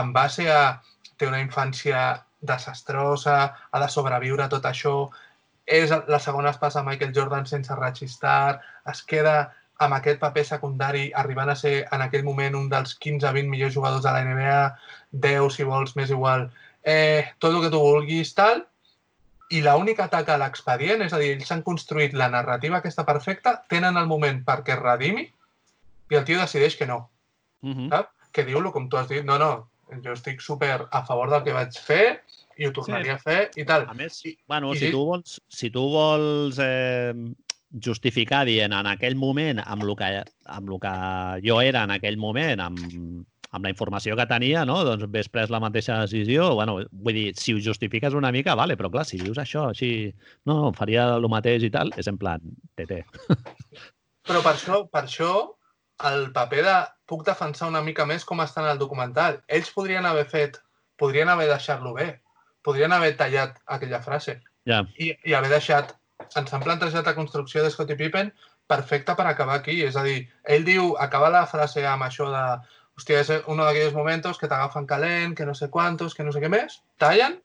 en 0.00 0.12
base 0.16 0.46
a 0.50 0.80
té 1.18 1.28
una 1.28 1.42
infància 1.42 2.22
desastrosa, 2.40 3.36
ha 3.70 3.80
de 3.82 3.88
sobreviure 3.92 4.48
tot 4.48 4.64
això, 4.64 4.94
és 5.70 5.92
la 5.92 6.18
segona 6.18 6.50
espasa 6.54 6.82
Michael 6.82 7.12
Jordan 7.14 7.46
sense 7.46 7.74
rechistar, 7.76 8.60
es 8.90 9.02
queda 9.06 9.52
amb 9.80 9.96
aquest 9.96 10.20
paper 10.20 10.44
secundari, 10.44 11.06
arribant 11.16 11.50
a 11.50 11.56
ser 11.56 11.74
en 11.92 12.02
aquell 12.04 12.24
moment 12.26 12.56
un 12.58 12.68
dels 12.72 12.96
15-20 13.00 13.48
millors 13.48 13.74
jugadors 13.74 14.04
de 14.04 14.12
la 14.12 14.24
NBA, 14.26 14.58
10 15.24 15.54
si 15.56 15.64
vols, 15.68 15.94
més 15.96 16.12
igual, 16.12 16.50
eh, 16.84 17.32
tot 17.38 17.54
el 17.54 17.62
que 17.64 17.72
tu 17.72 17.80
vulguis, 17.80 18.34
tal, 18.36 18.66
i 19.50 19.62
l'única 19.64 20.06
taca 20.12 20.36
a 20.36 20.40
l'expedient, 20.40 21.02
és 21.02 21.14
a 21.16 21.18
dir, 21.18 21.32
ells 21.34 21.50
han 21.50 21.64
construït 21.66 22.14
la 22.14 22.28
narrativa 22.30 22.78
aquesta 22.78 23.06
perfecta, 23.08 23.56
tenen 23.72 23.96
el 23.98 24.06
moment 24.10 24.44
perquè 24.46 24.76
es 24.76 24.82
redimi 24.82 25.26
i 26.10 26.18
el 26.18 26.26
tio 26.28 26.38
decideix 26.38 26.76
que 26.76 26.86
no. 26.86 27.08
Uh 27.62 27.74
-huh. 27.74 27.88
Sap? 27.90 28.12
Que 28.32 28.44
diu-lo, 28.44 28.70
com 28.72 28.88
tu 28.88 28.96
has 28.96 29.08
dit, 29.08 29.24
no, 29.24 29.38
no, 29.38 29.70
jo 30.04 30.12
estic 30.12 30.40
super 30.40 30.86
a 30.90 31.02
favor 31.06 31.30
del 31.30 31.42
que 31.42 31.52
vaig 31.56 31.78
fer 31.82 32.22
i 32.60 32.66
ho 32.66 32.72
tornaria 32.72 33.16
sí. 33.16 33.18
a 33.18 33.18
fer 33.18 33.50
i 33.56 33.64
tal. 33.64 33.86
A 33.88 33.94
més, 33.94 34.24
I- 34.26 34.36
bueno, 34.46 34.72
i 34.74 34.78
si 34.78 34.90
tu 34.90 35.04
vols, 35.04 35.40
si 35.48 35.70
tu 35.70 35.88
vols 35.90 36.58
eh, 36.62 37.14
justificar 37.70 38.44
dient 38.48 38.74
en 38.74 38.88
aquell 38.90 39.16
moment, 39.16 39.60
amb 39.62 39.84
el 39.86 39.94
que, 39.98 40.08
amb 40.50 40.70
el 40.70 40.80
que 40.82 40.94
jo 41.46 41.60
era 41.62 41.84
en 41.86 41.94
aquell 41.94 42.18
moment, 42.18 42.62
amb, 42.64 42.80
amb 43.50 43.66
la 43.66 43.70
informació 43.72 44.16
que 44.18 44.26
tenia, 44.30 44.64
no? 44.66 44.80
doncs 44.86 45.06
hauries 45.06 45.30
pres 45.30 45.50
la 45.50 45.60
mateixa 45.62 46.00
decisió. 46.04 46.50
Bueno, 46.58 46.78
vull 46.90 47.16
dir, 47.16 47.28
si 47.38 47.54
ho 47.54 47.62
justifiques 47.62 48.14
una 48.18 48.32
mica, 48.34 48.56
vale, 48.58 48.76
però 48.78 48.90
clar, 48.90 49.06
si 49.06 49.20
dius 49.22 49.38
això 49.42 49.68
així, 49.70 50.10
no, 50.46 50.72
faria 50.76 51.08
el 51.16 51.28
mateix 51.30 51.66
i 51.66 51.72
tal, 51.74 51.94
és 52.00 52.10
en 52.10 52.18
plan, 52.20 52.44
tete. 52.78 53.04
Però 54.28 54.42
per 54.44 54.52
això, 54.52 54.82
per 54.92 55.06
això 55.06 55.30
el 56.06 56.30
paper 56.32 56.64
de... 56.66 56.78
Puc 57.10 57.24
defensar 57.26 57.66
una 57.66 57.80
mica 57.82 58.04
més 58.06 58.22
com 58.22 58.38
està 58.44 58.62
en 58.62 58.68
el 58.70 58.78
documental. 58.78 59.40
Ells 59.50 59.72
podrien 59.74 60.06
haver 60.06 60.26
fet... 60.30 60.60
Podrien 61.00 61.32
haver 61.32 61.48
deixat-lo 61.48 61.94
bé. 61.96 62.10
Podrien 62.62 62.92
haver 62.92 63.14
tallat 63.18 63.56
aquella 63.64 64.02
frase. 64.04 64.36
Ja, 64.68 64.84
I, 65.00 65.14
i 65.26 65.34
haver 65.34 65.50
deixat... 65.50 65.96
Ens 66.28 66.52
han 66.54 66.62
plantejat 66.64 67.06
la 67.06 67.16
construcció 67.16 67.64
de 67.64 67.70
Scottie 67.72 67.98
Pippen 67.98 68.32
perfecta 68.70 69.16
per 69.18 69.26
acabar 69.26 69.58
aquí. 69.58 69.80
És 69.86 69.96
a 69.98 70.04
dir, 70.06 70.22
ell 70.44 70.66
diu, 70.66 70.92
acaba 71.02 71.32
la 71.32 71.46
frase 71.50 71.86
amb 71.86 72.06
això 72.06 72.28
de 72.30 72.44
hòstia, 73.00 73.22
és 73.24 73.48
un 73.48 73.62
d'aquells 73.62 73.96
moments 73.96 74.38
que 74.38 74.50
t'agafen 74.50 74.86
calent, 74.86 75.34
que 75.36 75.46
no 75.48 75.56
sé 75.56 75.70
quantos, 75.72 76.14
que 76.14 76.26
no 76.26 76.34
sé 76.34 76.42
què 76.42 76.52
més, 76.52 76.80
tallen 77.00 77.40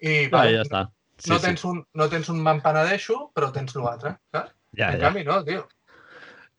i 0.00 0.28
vale, 0.32 0.56
ja 0.56 0.64
està. 0.64 0.86
Sí, 1.20 1.28
no, 1.32 1.36
sí. 1.36 1.44
tens 1.44 1.66
un, 1.68 1.82
no 2.00 2.08
tens 2.08 2.30
un 2.32 2.40
m'empenedeixo, 2.44 3.18
però 3.36 3.50
tens 3.52 3.76
l'altre. 3.76 4.16
saps? 4.32 4.54
Ja, 4.78 4.92
en 4.94 5.00
ja. 5.00 5.04
canvi, 5.04 5.26
no, 5.26 5.40
tio. 5.44 5.66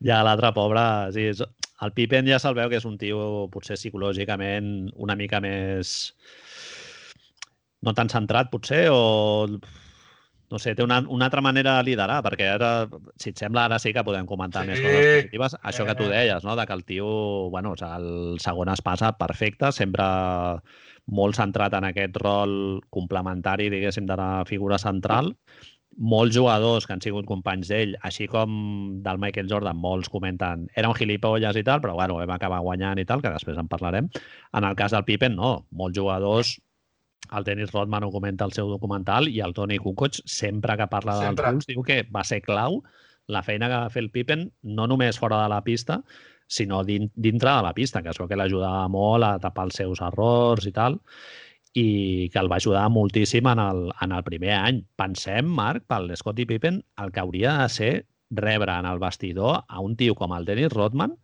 Ja, 0.05 0.21
l'altre 0.25 0.51
pobre, 0.53 0.83
sí, 1.15 1.29
és... 1.33 1.41
el 1.81 1.93
Pippen 1.97 2.27
ja 2.29 2.37
se'l 2.37 2.57
veu 2.57 2.69
que 2.69 2.77
és 2.77 2.85
un 2.85 2.97
tio 3.01 3.47
potser 3.53 3.77
psicològicament 3.79 4.91
una 5.01 5.15
mica 5.17 5.39
més... 5.41 6.11
no 7.81 7.95
tan 7.97 8.11
centrat, 8.13 8.51
potser, 8.51 8.83
o 8.93 9.47
no 10.51 10.59
sé, 10.59 10.73
té 10.75 10.83
una, 10.83 10.99
una 11.07 11.25
altra 11.29 11.41
manera 11.41 11.77
de 11.77 11.83
liderar, 11.89 12.21
perquè 12.25 12.49
ara, 12.53 12.87
si 13.15 13.29
et 13.31 13.39
sembla, 13.39 13.65
ara 13.69 13.79
sí 13.79 13.93
que 13.95 14.03
podem 14.03 14.25
comentar 14.27 14.63
Sí. 14.65 14.69
més 14.69 14.81
coses 14.81 15.05
positives. 15.23 15.55
Això 15.63 15.85
que 15.87 15.95
tu 15.95 16.03
Eh. 16.03 16.09
deies, 16.09 16.43
no? 16.43 16.55
de 16.55 16.65
que 16.67 16.73
el 16.73 16.83
tio, 16.85 17.49
bueno, 17.49 17.73
el 17.79 18.37
segon 18.39 18.69
espasa 18.69 19.13
perfecte, 19.17 19.71
sempre 19.71 20.03
molt 21.07 21.35
centrat 21.35 21.73
en 21.73 21.85
aquest 21.89 22.15
rol 22.21 22.81
complementari, 22.89 23.69
diguéssim, 23.69 24.05
de 24.05 24.15
la 24.15 24.43
figura 24.45 24.77
central. 24.77 25.35
Molts 25.97 26.35
jugadors 26.37 26.85
que 26.87 26.93
han 26.93 27.01
sigut 27.03 27.25
companys 27.27 27.67
d'ell, 27.67 27.97
així 28.01 28.27
com 28.31 29.01
del 29.03 29.17
Michael 29.19 29.49
Jordan, 29.49 29.75
molts 29.75 30.07
comenten 30.09 30.69
era 30.73 30.87
un 30.87 30.95
gilipolles 30.95 31.57
i 31.59 31.63
tal, 31.67 31.81
però 31.81 31.95
bueno, 31.97 32.15
vam 32.15 32.31
acabar 32.31 32.61
guanyant 32.63 32.99
i 33.01 33.05
tal, 33.05 33.21
que 33.21 33.29
després 33.33 33.57
en 33.59 33.67
parlarem. 33.67 34.07
En 34.53 34.63
el 34.63 34.75
cas 34.75 34.91
del 34.91 35.03
Pippen, 35.03 35.35
no. 35.35 35.65
Molts 35.71 35.97
jugadors 35.99 36.61
el 37.29 37.45
Dennis 37.47 37.71
Rodman 37.71 38.03
ho 38.03 38.11
comenta 38.11 38.43
al 38.43 38.53
seu 38.55 38.69
documental 38.71 39.29
i 39.29 39.39
el 39.45 39.53
Tony 39.53 39.77
Kukoc, 39.79 40.21
sempre 40.25 40.75
que 40.77 40.89
parla 40.91 41.19
Sempre. 41.19 41.45
dels 41.45 41.53
Bulls, 41.53 41.69
diu 41.69 41.85
que 41.87 42.01
va 42.11 42.25
ser 42.27 42.41
clau 42.45 42.81
la 43.31 43.43
feina 43.45 43.69
que 43.69 43.77
va 43.77 43.91
fer 43.93 44.03
el 44.03 44.11
Pippen, 44.11 44.49
no 44.63 44.87
només 44.89 45.19
fora 45.21 45.43
de 45.43 45.49
la 45.53 45.61
pista, 45.63 46.01
sinó 46.51 46.83
din 46.83 47.11
dintre 47.15 47.49
de 47.49 47.63
la 47.63 47.73
pista, 47.73 48.01
que 48.03 48.11
es 48.11 48.19
veu 48.19 48.27
que 48.27 48.35
l'ajudava 48.35 48.87
molt 48.91 49.23
a 49.23 49.37
tapar 49.39 49.69
els 49.69 49.77
seus 49.79 50.01
errors 50.03 50.67
i 50.67 50.73
tal, 50.75 50.99
i 51.77 52.27
que 52.33 52.41
el 52.41 52.51
va 52.51 52.57
ajudar 52.59 52.89
moltíssim 52.91 53.47
en 53.47 53.61
el, 53.63 53.85
en 54.03 54.11
el 54.11 54.23
primer 54.27 54.51
any. 54.57 54.81
Pensem, 54.99 55.47
Marc, 55.47 55.85
pel 55.87 56.11
Scottie 56.19 56.49
Pippen, 56.49 56.81
el 56.99 57.13
que 57.15 57.23
hauria 57.23 57.55
de 57.61 57.69
ser 57.71 57.93
rebre 58.31 58.75
en 58.75 58.87
el 58.89 58.99
vestidor 58.99 59.63
a 59.67 59.79
un 59.79 59.95
tio 59.95 60.15
com 60.15 60.35
el 60.35 60.45
Dennis 60.45 60.73
Rodman 60.73 61.15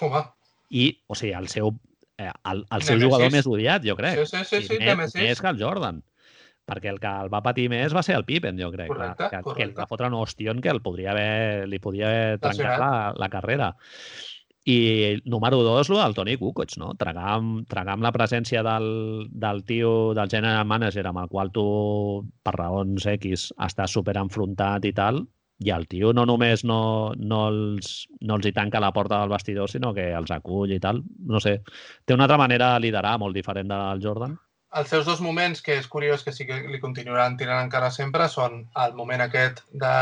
Home, 0.00 0.22
i, 0.70 0.86
o 1.06 1.16
sigui, 1.16 1.32
el 1.36 1.48
seu, 1.52 1.72
eh, 2.18 2.30
el, 2.52 2.64
el 2.70 2.82
seu 2.82 2.96
Nemesis. 2.96 3.04
jugador 3.06 3.32
més 3.32 3.46
odiat, 3.46 3.84
jo 3.86 3.96
crec. 3.96 4.24
sí, 4.26 4.36
sí, 4.44 4.44
sí, 4.44 4.62
sí, 4.68 4.78
més, 4.78 4.86
Nemesis. 4.92 5.20
més 5.22 5.40
que 5.40 5.48
el 5.54 5.62
Jordan. 5.62 6.02
Perquè 6.64 6.88
el 6.88 6.98
que 7.00 7.10
el 7.24 7.28
va 7.28 7.42
patir 7.44 7.66
més 7.68 7.92
va 7.92 8.02
ser 8.02 8.14
el 8.16 8.24
Pippen, 8.24 8.56
jo 8.56 8.70
crec. 8.72 8.88
Correcte, 8.88 9.24
que, 9.24 9.24
que, 9.24 9.30
que 9.30 9.36
el 9.36 9.44
correcte. 9.44 9.80
va 9.82 9.86
fotre 9.90 10.06
un 10.08 10.14
ostion 10.16 10.62
que 10.64 10.70
el 10.72 10.80
podria 10.80 11.10
haver, 11.12 11.66
li 11.68 11.78
podia 11.78 12.06
haver 12.08 12.38
trencat 12.40 12.78
la, 12.80 12.92
la 13.20 13.28
carrera. 13.28 13.74
I 14.64 15.20
número 15.28 15.58
dos, 15.62 15.90
lo 15.90 15.98
del 16.00 16.14
Tony 16.16 16.38
Kukoc, 16.40 16.78
no? 16.80 16.94
Tragar 16.96 17.34
amb, 17.34 17.66
tragar 17.68 17.98
amb 17.98 18.06
la 18.06 18.12
presència 18.16 18.62
del, 18.64 19.28
del 19.28 19.60
tio, 19.68 20.14
del 20.16 20.30
general 20.32 20.64
manager, 20.64 21.04
amb 21.10 21.20
el 21.20 21.28
qual 21.28 21.52
tu, 21.52 21.66
per 22.42 22.54
raons 22.56 23.04
X, 23.12 23.50
estàs 23.60 23.92
super 23.92 24.16
enfrontat 24.16 24.86
i 24.88 24.94
tal, 24.96 25.26
i 25.58 25.70
el 25.70 25.86
tio 25.88 26.12
no 26.12 26.24
només 26.26 26.64
no, 26.66 27.12
no, 27.16 27.40
els, 27.48 27.92
no 28.20 28.38
els 28.38 28.48
hi 28.48 28.52
tanca 28.56 28.82
la 28.82 28.92
porta 28.92 29.20
del 29.20 29.32
vestidor, 29.32 29.70
sinó 29.70 29.92
que 29.94 30.08
els 30.12 30.32
acull 30.34 30.74
i 30.74 30.80
tal. 30.82 31.02
No 31.30 31.40
sé, 31.40 31.60
té 32.04 32.16
una 32.16 32.26
altra 32.26 32.40
manera 32.40 32.72
de 32.74 32.86
liderar 32.86 33.16
molt 33.22 33.36
diferent 33.36 33.70
del 33.70 34.02
Jordan. 34.02 34.34
Els 34.74 34.90
seus 34.90 35.06
dos 35.06 35.20
moments, 35.22 35.60
que 35.62 35.76
és 35.78 35.86
curiós 35.86 36.24
que 36.26 36.32
sí 36.34 36.48
que 36.48 36.56
li 36.66 36.80
continuaran 36.82 37.36
tirant 37.38 37.62
encara 37.62 37.92
sempre, 37.94 38.26
són 38.28 38.64
el 38.84 38.96
moment 38.98 39.22
aquest 39.22 39.62
de, 39.70 39.94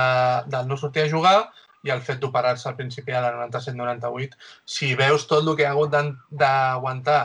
del 0.49 0.71
no 0.71 0.79
sortir 0.81 1.05
a 1.05 1.11
jugar 1.13 1.37
i 1.85 1.93
el 1.93 2.01
fet 2.07 2.23
d'operar-se 2.23 2.71
al 2.71 2.79
principi 2.79 3.13
de 3.13 3.21
la 3.21 3.35
97-98. 3.37 4.39
Si 4.65 4.95
veus 4.97 5.27
tot 5.29 5.45
el 5.45 5.57
que 5.59 5.67
ha 5.67 5.75
hagut 5.75 5.93
d'aguantar 6.31 7.21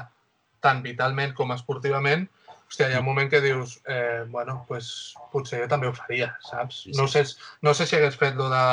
tant 0.59 0.81
vitalment 0.83 1.35
com 1.37 1.53
esportivament, 1.55 2.27
hòstia, 2.67 2.89
hi 2.89 2.97
ha 2.97 3.01
un 3.01 3.07
moment 3.07 3.29
que 3.31 3.41
dius, 3.41 3.79
eh, 3.87 4.23
bueno, 4.27 4.63
pues, 4.67 5.15
potser 5.31 5.61
jo 5.63 5.67
també 5.71 5.87
ho 5.87 5.95
faria, 5.95 6.33
saps? 6.49 6.83
Sí, 6.83 6.91
sí. 6.91 6.99
No, 6.99 7.07
sé, 7.07 7.23
no 7.61 7.73
sé 7.73 7.87
si 7.87 7.95
hagués 7.95 8.19
fet 8.19 8.35
lo 8.35 8.49
de, 8.51 8.63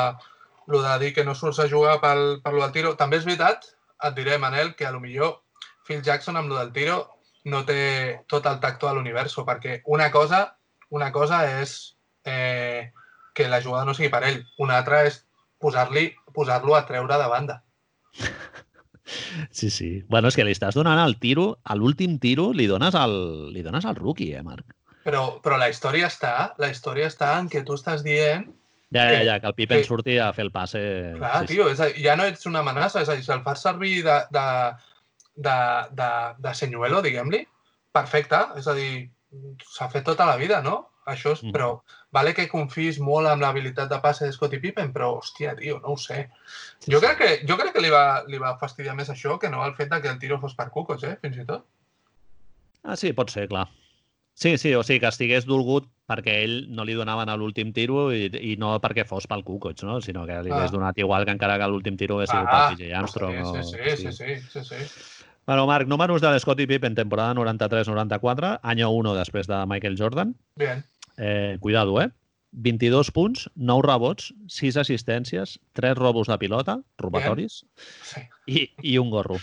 lo 0.67 0.81
de 0.81 0.99
dir 0.99 1.13
que 1.15 1.25
no 1.25 1.35
surts 1.35 1.59
a 1.59 1.69
jugar 1.69 1.99
pel, 2.01 2.41
per 2.43 2.53
lo 2.53 2.61
del 2.63 2.73
tiro. 2.75 2.95
També 2.99 3.17
és 3.21 3.27
veritat, 3.27 3.69
et 4.03 4.15
diré, 4.17 4.37
Manel, 4.37 4.75
que 4.75 4.85
a 4.85 4.91
lo 4.91 4.99
millor 4.99 5.39
Phil 5.87 6.01
Jackson 6.03 6.37
amb 6.37 6.49
lo 6.49 6.59
del 6.59 6.73
tiro 6.73 6.97
no 7.45 7.63
té 7.65 8.25
tot 8.27 8.45
el 8.49 8.59
tacto 8.59 8.89
de 8.89 8.95
l'univers, 8.97 9.37
perquè 9.47 9.81
una 9.85 10.09
cosa, 10.11 10.57
una 10.89 11.11
cosa 11.13 11.43
és 11.61 11.95
eh, 12.25 12.91
que 13.37 13.47
la 13.47 13.61
jugada 13.61 13.85
no 13.85 13.93
sigui 13.93 14.09
per 14.09 14.23
ell, 14.25 14.41
una 14.57 14.79
altra 14.81 15.03
és 15.05 15.21
posar-lo 15.61 16.75
a 16.75 16.85
treure 16.89 17.21
de 17.21 17.31
banda. 17.31 17.61
Sí, 19.51 19.69
sí. 19.69 20.03
Bueno, 20.09 20.27
és 20.27 20.35
que 20.35 20.43
li 20.45 20.51
estàs 20.55 20.75
donant 20.75 20.99
el 21.03 21.17
tiro, 21.21 21.59
a 21.63 21.75
l'últim 21.77 22.17
tiro 22.19 22.51
li 22.53 22.65
dones 22.67 22.95
el, 22.97 23.15
li 23.53 23.61
dones 23.61 23.85
el 23.85 23.95
rookie, 23.95 24.33
eh, 24.35 24.43
Marc? 24.43 24.65
Però, 25.05 25.39
però 25.43 25.57
la 25.61 25.69
història 25.69 26.07
està, 26.09 26.53
la 26.57 26.69
història 26.73 27.07
està 27.11 27.35
en 27.39 27.47
què 27.49 27.63
tu 27.65 27.73
estàs 27.77 28.01
dient 28.03 28.47
Ja, 28.95 29.03
ja, 29.11 29.17
Que- 29.19 29.25
ja, 29.25 29.39
que 29.41 29.47
el 29.47 29.55
Pippen 29.55 29.77
que- 29.81 29.87
surti 29.87 30.17
a 30.21 30.31
fer 30.33 30.45
el 30.45 30.51
passe. 30.51 30.79
Clar, 31.17 31.39
sí, 31.47 31.55
tio, 31.55 31.67
és 31.69 31.79
a, 31.81 31.89
ja 31.99 32.15
no 32.15 32.23
ets 32.23 32.45
una 32.45 32.59
amenaça, 32.61 33.01
és 33.01 33.09
a 33.09 33.15
dir, 33.17 33.23
si 33.25 33.31
el 33.33 33.41
fas 33.43 33.61
servir 33.61 34.03
de, 34.05 34.17
de, 34.31 34.43
de, 35.35 35.55
de, 35.91 36.09
de 36.37 36.53
senyuelo, 36.55 37.01
diguem-li, 37.01 37.41
perfecte, 37.91 38.39
és 38.61 38.67
a 38.67 38.73
dir, 38.77 39.09
s'ha 39.73 39.89
fet 39.91 40.05
tota 40.05 40.25
la 40.29 40.37
vida, 40.37 40.61
no? 40.61 40.91
Això 41.05 41.33
és, 41.33 41.43
Mhm. 41.43 41.51
però 41.51 41.81
vale 42.15 42.33
que 42.37 42.47
confis 42.51 42.97
molt 43.03 43.27
amb 43.27 43.43
l'habilitat 43.43 43.89
de 43.91 43.99
passe 44.03 44.25
de 44.25 44.31
Scottie 44.35 44.61
Pippen, 44.63 44.91
però, 44.95 45.11
hòstia, 45.19 45.53
tio, 45.59 45.77
no 45.83 45.93
ho 45.93 45.97
sé. 45.99 46.29
Sí, 46.79 46.91
Jo 46.93 46.99
sí. 46.99 47.05
crec 47.05 47.17
que, 47.21 47.31
jo 47.49 47.57
crec 47.59 47.73
que 47.75 47.83
li, 47.83 47.91
va, 47.93 48.23
li 48.31 48.39
va 48.41 48.55
fastidiar 48.61 48.95
més 48.95 49.09
això 49.11 49.37
que 49.39 49.49
no 49.51 49.65
el 49.67 49.75
fet 49.75 49.91
que 50.01 50.09
el 50.13 50.19
tiro 50.19 50.39
fos 50.39 50.55
per 50.55 50.69
cucos, 50.71 51.03
eh, 51.03 51.17
fins 51.21 51.37
i 51.43 51.45
tot. 51.45 51.65
Ah, 52.83 52.95
sí, 52.95 53.11
pot 53.17 53.29
ser, 53.33 53.47
clar. 53.49 53.67
Sí, 54.35 54.57
sí, 54.59 54.73
o 54.75 54.81
sigui, 54.83 54.99
que 54.99 55.07
estigués 55.07 55.45
dolgut 55.47 55.85
perquè 56.11 56.33
ell 56.43 56.55
no 56.75 56.83
li 56.85 56.93
donaven 56.93 57.29
a 57.31 57.37
l'últim 57.39 57.71
tiro 57.73 58.09
i, 58.13 58.25
i 58.51 58.57
no 58.59 58.73
perquè 58.83 59.05
fos 59.07 59.25
pel 59.31 59.45
Kukoc, 59.47 59.79
no? 59.87 60.01
sinó 60.03 60.25
que 60.27 60.35
li 60.43 60.51
Ah. 60.51 60.57
hagués 60.59 60.73
donat 60.75 60.97
igual 60.99 61.23
que 61.25 61.31
encara 61.31 61.55
que 61.57 61.67
l'últim 61.71 61.95
tiro 61.97 62.17
hagués 62.19 62.29
sigut 62.33 62.49
Ah, 62.51 62.67
pel 62.67 62.77
PJ 62.77 62.93
Armstrong. 62.99 63.33
sí, 63.33 63.41
o... 63.41 63.63
sí, 63.63 63.79
sí, 63.95 64.11
sí, 64.11 64.35
sí, 64.51 64.59
sí, 64.59 64.63
sí. 64.65 65.01
Bueno, 65.47 65.65
Marc, 65.67 65.87
números 65.87 66.21
de 66.21 66.29
l'Scottie 66.33 66.67
Pippen, 66.67 66.95
temporada 66.95 67.33
93-94, 67.35 68.59
año 68.63 68.89
1 68.91 69.13
després 69.15 69.47
de 69.47 69.63
Michael 69.67 69.95
Jordan. 69.97 70.35
Bien. 70.57 70.83
Eh, 71.17 71.57
cuidado, 71.59 72.01
eh? 72.01 72.09
22 72.51 73.11
punts, 73.11 73.49
9 73.55 73.81
rebots, 73.83 74.33
6 74.47 74.77
assistències, 74.77 75.59
3 75.73 75.97
robos 75.97 76.27
de 76.27 76.37
pilota, 76.39 76.79
robatoris, 76.97 77.65
Sí. 78.01 78.21
i, 78.47 78.69
i 78.81 78.97
un 78.97 79.09
gorro, 79.09 79.35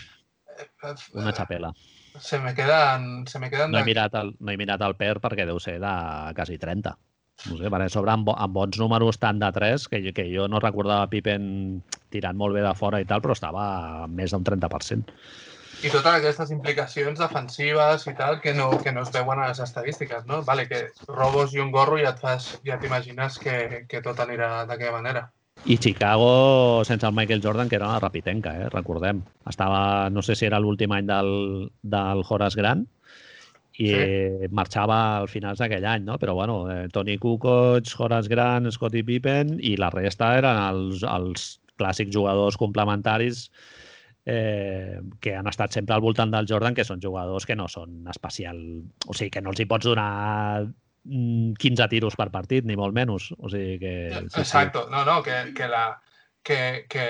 Eh, 0.53 0.93
una 1.13 1.31
xapela. 1.33 1.73
Se 2.19 2.37
me 2.39 2.53
quedan, 2.53 3.25
se 3.25 3.39
me 3.39 3.49
quedan 3.49 3.71
No 3.71 3.79
he 3.79 3.83
mirat 3.83 4.13
el, 4.13 4.35
no 4.39 4.51
he 4.51 4.57
mirat 4.57 4.81
el 4.85 4.93
PER 4.95 5.17
perquè 5.19 5.47
deu 5.49 5.57
ser 5.59 5.79
de 5.81 5.93
quasi 6.37 6.59
30. 6.61 6.91
No 7.49 7.57
sé, 7.57 7.69
perquè 7.73 7.87
a 7.87 7.89
sobre 7.89 8.11
amb, 8.13 8.29
amb 8.29 8.53
bons 8.53 8.77
números 8.77 9.17
tant 9.17 9.39
de 9.41 9.49
3, 9.51 9.87
que, 9.89 10.13
que 10.13 10.27
jo 10.29 10.45
no 10.47 10.61
recordava 10.61 11.09
Pippen 11.09 11.81
tirant 12.13 12.37
molt 12.37 12.53
bé 12.53 12.61
de 12.61 12.73
fora 12.77 13.01
i 13.01 13.07
tal, 13.09 13.21
però 13.21 13.33
estava 13.33 14.05
més 14.07 14.31
d'un 14.31 14.45
30%. 14.45 15.09
I 15.83 15.89
totes 15.91 16.13
aquestes 16.15 16.51
implicacions 16.55 17.19
defensives 17.19 18.05
i 18.07 18.13
tal 18.15 18.37
que 18.39 18.53
no, 18.55 18.69
que 18.79 18.93
no 18.95 19.01
es 19.03 19.11
veuen 19.11 19.41
a 19.43 19.49
les 19.49 19.59
estadístiques, 19.59 20.23
no? 20.29 20.39
Vale, 20.47 20.63
que 20.69 20.85
robos 21.09 21.51
i 21.51 21.59
un 21.59 21.73
gorro 21.75 21.97
ja 21.99 22.13
et 22.13 22.21
fas, 22.23 22.53
ja 22.63 22.77
t'imagines 22.79 23.35
que, 23.43 23.83
que 23.91 24.01
tot 24.05 24.21
anirà 24.23 24.63
d'aquella 24.69 24.95
manera. 24.95 25.25
I 25.65 25.77
Chicago 25.83 26.83
sense 26.87 27.05
el 27.07 27.13
Michael 27.15 27.43
Jordan, 27.43 27.67
que 27.67 27.75
era 27.75 27.89
una 27.89 27.99
rapitenca, 27.99 28.55
eh? 28.55 28.69
recordem. 28.71 29.21
Estava, 29.49 30.09
no 30.09 30.23
sé 30.23 30.35
si 30.39 30.47
era 30.47 30.59
l'últim 30.59 30.95
any 30.95 31.07
del, 31.07 31.33
del 31.83 32.23
Horace 32.29 32.59
Grant, 32.59 32.87
i 33.73 33.91
sí. 33.91 34.49
marxava 34.55 34.97
al 35.19 35.29
finals 35.31 35.59
d'aquell 35.59 35.85
any, 35.89 36.07
no? 36.07 36.17
Però, 36.21 36.35
bueno, 36.39 36.57
eh, 36.71 36.87
Tony 36.93 37.17
Kukoc, 37.19 37.91
Horace 37.99 38.31
Grant, 38.31 38.71
Scottie 38.71 39.03
Pippen 39.03 39.57
i 39.59 39.75
la 39.81 39.91
resta 39.93 40.31
eren 40.39 40.63
els, 40.63 41.03
els 41.03 41.47
clàssics 41.79 42.13
jugadors 42.15 42.59
complementaris 42.61 43.49
eh, 44.25 44.99
que 45.19 45.35
han 45.35 45.47
estat 45.51 45.73
sempre 45.75 45.95
al 45.95 46.01
voltant 46.01 46.31
del 46.31 46.47
Jordan, 46.49 46.75
que 46.75 46.85
són 46.87 47.01
jugadors 47.03 47.45
que 47.45 47.57
no 47.59 47.67
són 47.67 48.07
especial... 48.11 48.59
O 49.07 49.13
sigui, 49.13 49.31
que 49.33 49.41
no 49.43 49.51
els 49.51 49.63
hi 49.63 49.67
pots 49.69 49.89
donar 49.89 50.65
15 51.03 51.59
mm, 51.59 51.89
tiros 51.91 52.15
per 52.19 52.29
partit, 52.31 52.65
ni 52.65 52.77
molt 52.79 52.95
menys. 52.95 53.31
O 53.39 53.51
sigui 53.51 53.79
que... 53.81 53.95
Sí, 54.29 54.45
Exacto. 54.45 54.85
Sí. 54.87 54.95
No, 54.95 55.03
no, 55.07 55.21
que, 55.23 55.41
que, 55.57 55.67
la, 55.67 55.87
que, 56.43 56.85
que, 56.89 57.07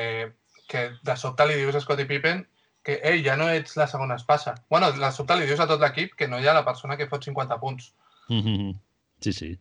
que 0.69 0.89
de 1.03 1.17
sobte 1.19 1.47
li 1.47 1.59
dius 1.61 1.77
a 1.77 1.83
Scottie 1.83 2.09
Pippen 2.09 2.47
que 2.83 2.99
ei, 3.07 3.21
ja 3.23 3.37
no 3.39 3.47
ets 3.47 3.77
la 3.79 3.87
segona 3.87 4.17
espasa. 4.19 4.55
bueno, 4.69 4.89
la 4.99 5.11
sobte 5.15 5.37
li 5.39 5.47
dius 5.47 5.61
a 5.63 5.67
tot 5.69 5.79
l'equip 5.79 6.17
que 6.19 6.27
no 6.27 6.39
hi 6.39 6.47
ha 6.47 6.55
la 6.57 6.65
persona 6.67 6.97
que 6.99 7.07
fot 7.07 7.23
50 7.23 7.59
punts. 7.59 7.93
Mm 8.27 8.41
-hmm. 8.41 8.73
Sí, 9.21 9.31
sí. 9.31 9.57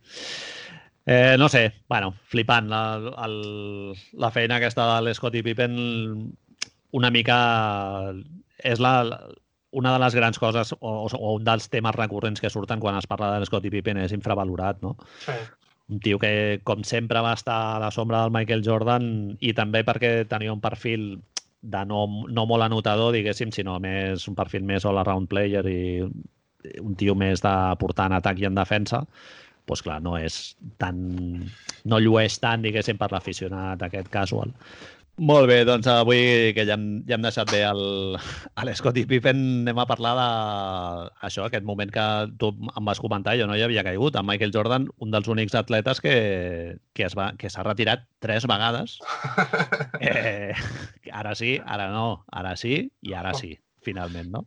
Eh, 1.06 1.36
no 1.38 1.48
sé, 1.48 1.72
bueno, 1.88 2.14
flipant 2.26 2.68
la, 2.68 2.82
el, 3.24 3.94
la 4.12 4.30
feina 4.30 4.56
aquesta 4.56 4.86
de 4.94 5.02
l'Scottie 5.02 5.42
Pippen 5.42 6.36
una 6.92 7.10
mica 7.10 7.38
és 8.62 8.80
la, 8.82 8.94
una 9.72 9.94
de 9.94 10.02
les 10.04 10.14
grans 10.14 10.38
coses 10.38 10.74
o, 10.78 10.92
o 11.08 11.32
un 11.34 11.44
dels 11.44 11.68
temes 11.72 11.96
recurrents 11.96 12.40
que 12.40 12.52
surten 12.52 12.80
quan 12.80 12.98
es 12.98 13.08
parla 13.10 13.32
de 13.32 13.42
l'Scottie 13.42 13.72
Pippen 13.72 14.00
és 14.04 14.14
infravalorat, 14.14 14.82
no? 14.84 14.94
Sí. 15.24 15.36
Un 15.92 16.00
tio 16.00 16.18
que, 16.20 16.60
com 16.64 16.84
sempre, 16.86 17.20
va 17.24 17.34
estar 17.36 17.58
a 17.74 17.80
la 17.82 17.90
sombra 17.90 18.22
del 18.22 18.32
Michael 18.32 18.62
Jordan 18.64 19.04
i 19.40 19.52
també 19.56 19.82
perquè 19.84 20.22
tenia 20.30 20.54
un 20.54 20.62
perfil 20.62 21.16
de 21.62 21.82
no, 21.86 22.04
no 22.28 22.46
molt 22.46 22.66
anotador, 22.66 23.12
diguéssim, 23.14 23.52
sinó 23.54 23.78
més 23.82 24.26
un 24.28 24.36
perfil 24.38 24.64
més 24.66 24.86
all-around 24.86 25.28
player 25.30 25.62
i 25.70 25.82
un 26.80 26.96
tio 26.98 27.14
més 27.18 27.42
de 27.42 27.52
portar 27.78 28.08
en 28.10 28.18
atac 28.18 28.40
i 28.42 28.48
en 28.48 28.58
defensa, 28.58 29.02
doncs 29.66 29.82
clar, 29.86 30.00
no 30.02 30.16
és 30.18 30.56
tan... 30.82 30.98
no 31.86 32.00
llueix 32.02 32.38
tant, 32.42 32.62
diguéssim, 32.64 32.98
per 32.98 33.12
l'aficionat 33.14 33.82
aquest 33.86 34.10
casual. 34.12 34.52
Molt 35.22 35.46
bé, 35.46 35.60
doncs 35.62 35.86
avui 35.86 36.50
que 36.56 36.64
ja 36.66 36.74
hem, 36.74 36.86
ja 37.06 37.14
hem 37.14 37.22
deixat 37.22 37.50
bé 37.52 37.60
l'Scottie 38.66 39.06
Pippen, 39.06 39.42
anem 39.62 39.78
a 39.78 39.86
parlar 39.86 40.16
de 40.18 40.24
això, 41.28 41.44
aquest 41.46 41.62
moment 41.68 41.92
que 41.94 42.06
tu 42.42 42.50
em 42.50 42.88
vas 42.88 42.98
comentar, 42.98 43.36
jo 43.38 43.46
no 43.46 43.54
hi 43.54 43.62
havia 43.62 43.84
caigut, 43.86 44.18
amb 44.18 44.32
Michael 44.32 44.54
Jordan, 44.56 44.88
un 44.98 45.14
dels 45.14 45.30
únics 45.30 45.54
atletes 45.54 46.02
que, 46.02 46.16
que 46.98 47.06
es 47.06 47.14
va, 47.14 47.30
que 47.38 47.52
s'ha 47.54 47.62
retirat 47.68 48.08
tres 48.24 48.48
vegades. 48.50 48.98
Eh, 50.02 50.50
ara 51.14 51.36
sí, 51.38 51.52
ara 51.62 51.86
no, 51.92 52.24
ara 52.34 52.56
sí 52.58 52.88
i 53.06 53.12
ara 53.14 53.30
sí 53.38 53.52
finalment, 53.86 54.32
no? 54.34 54.40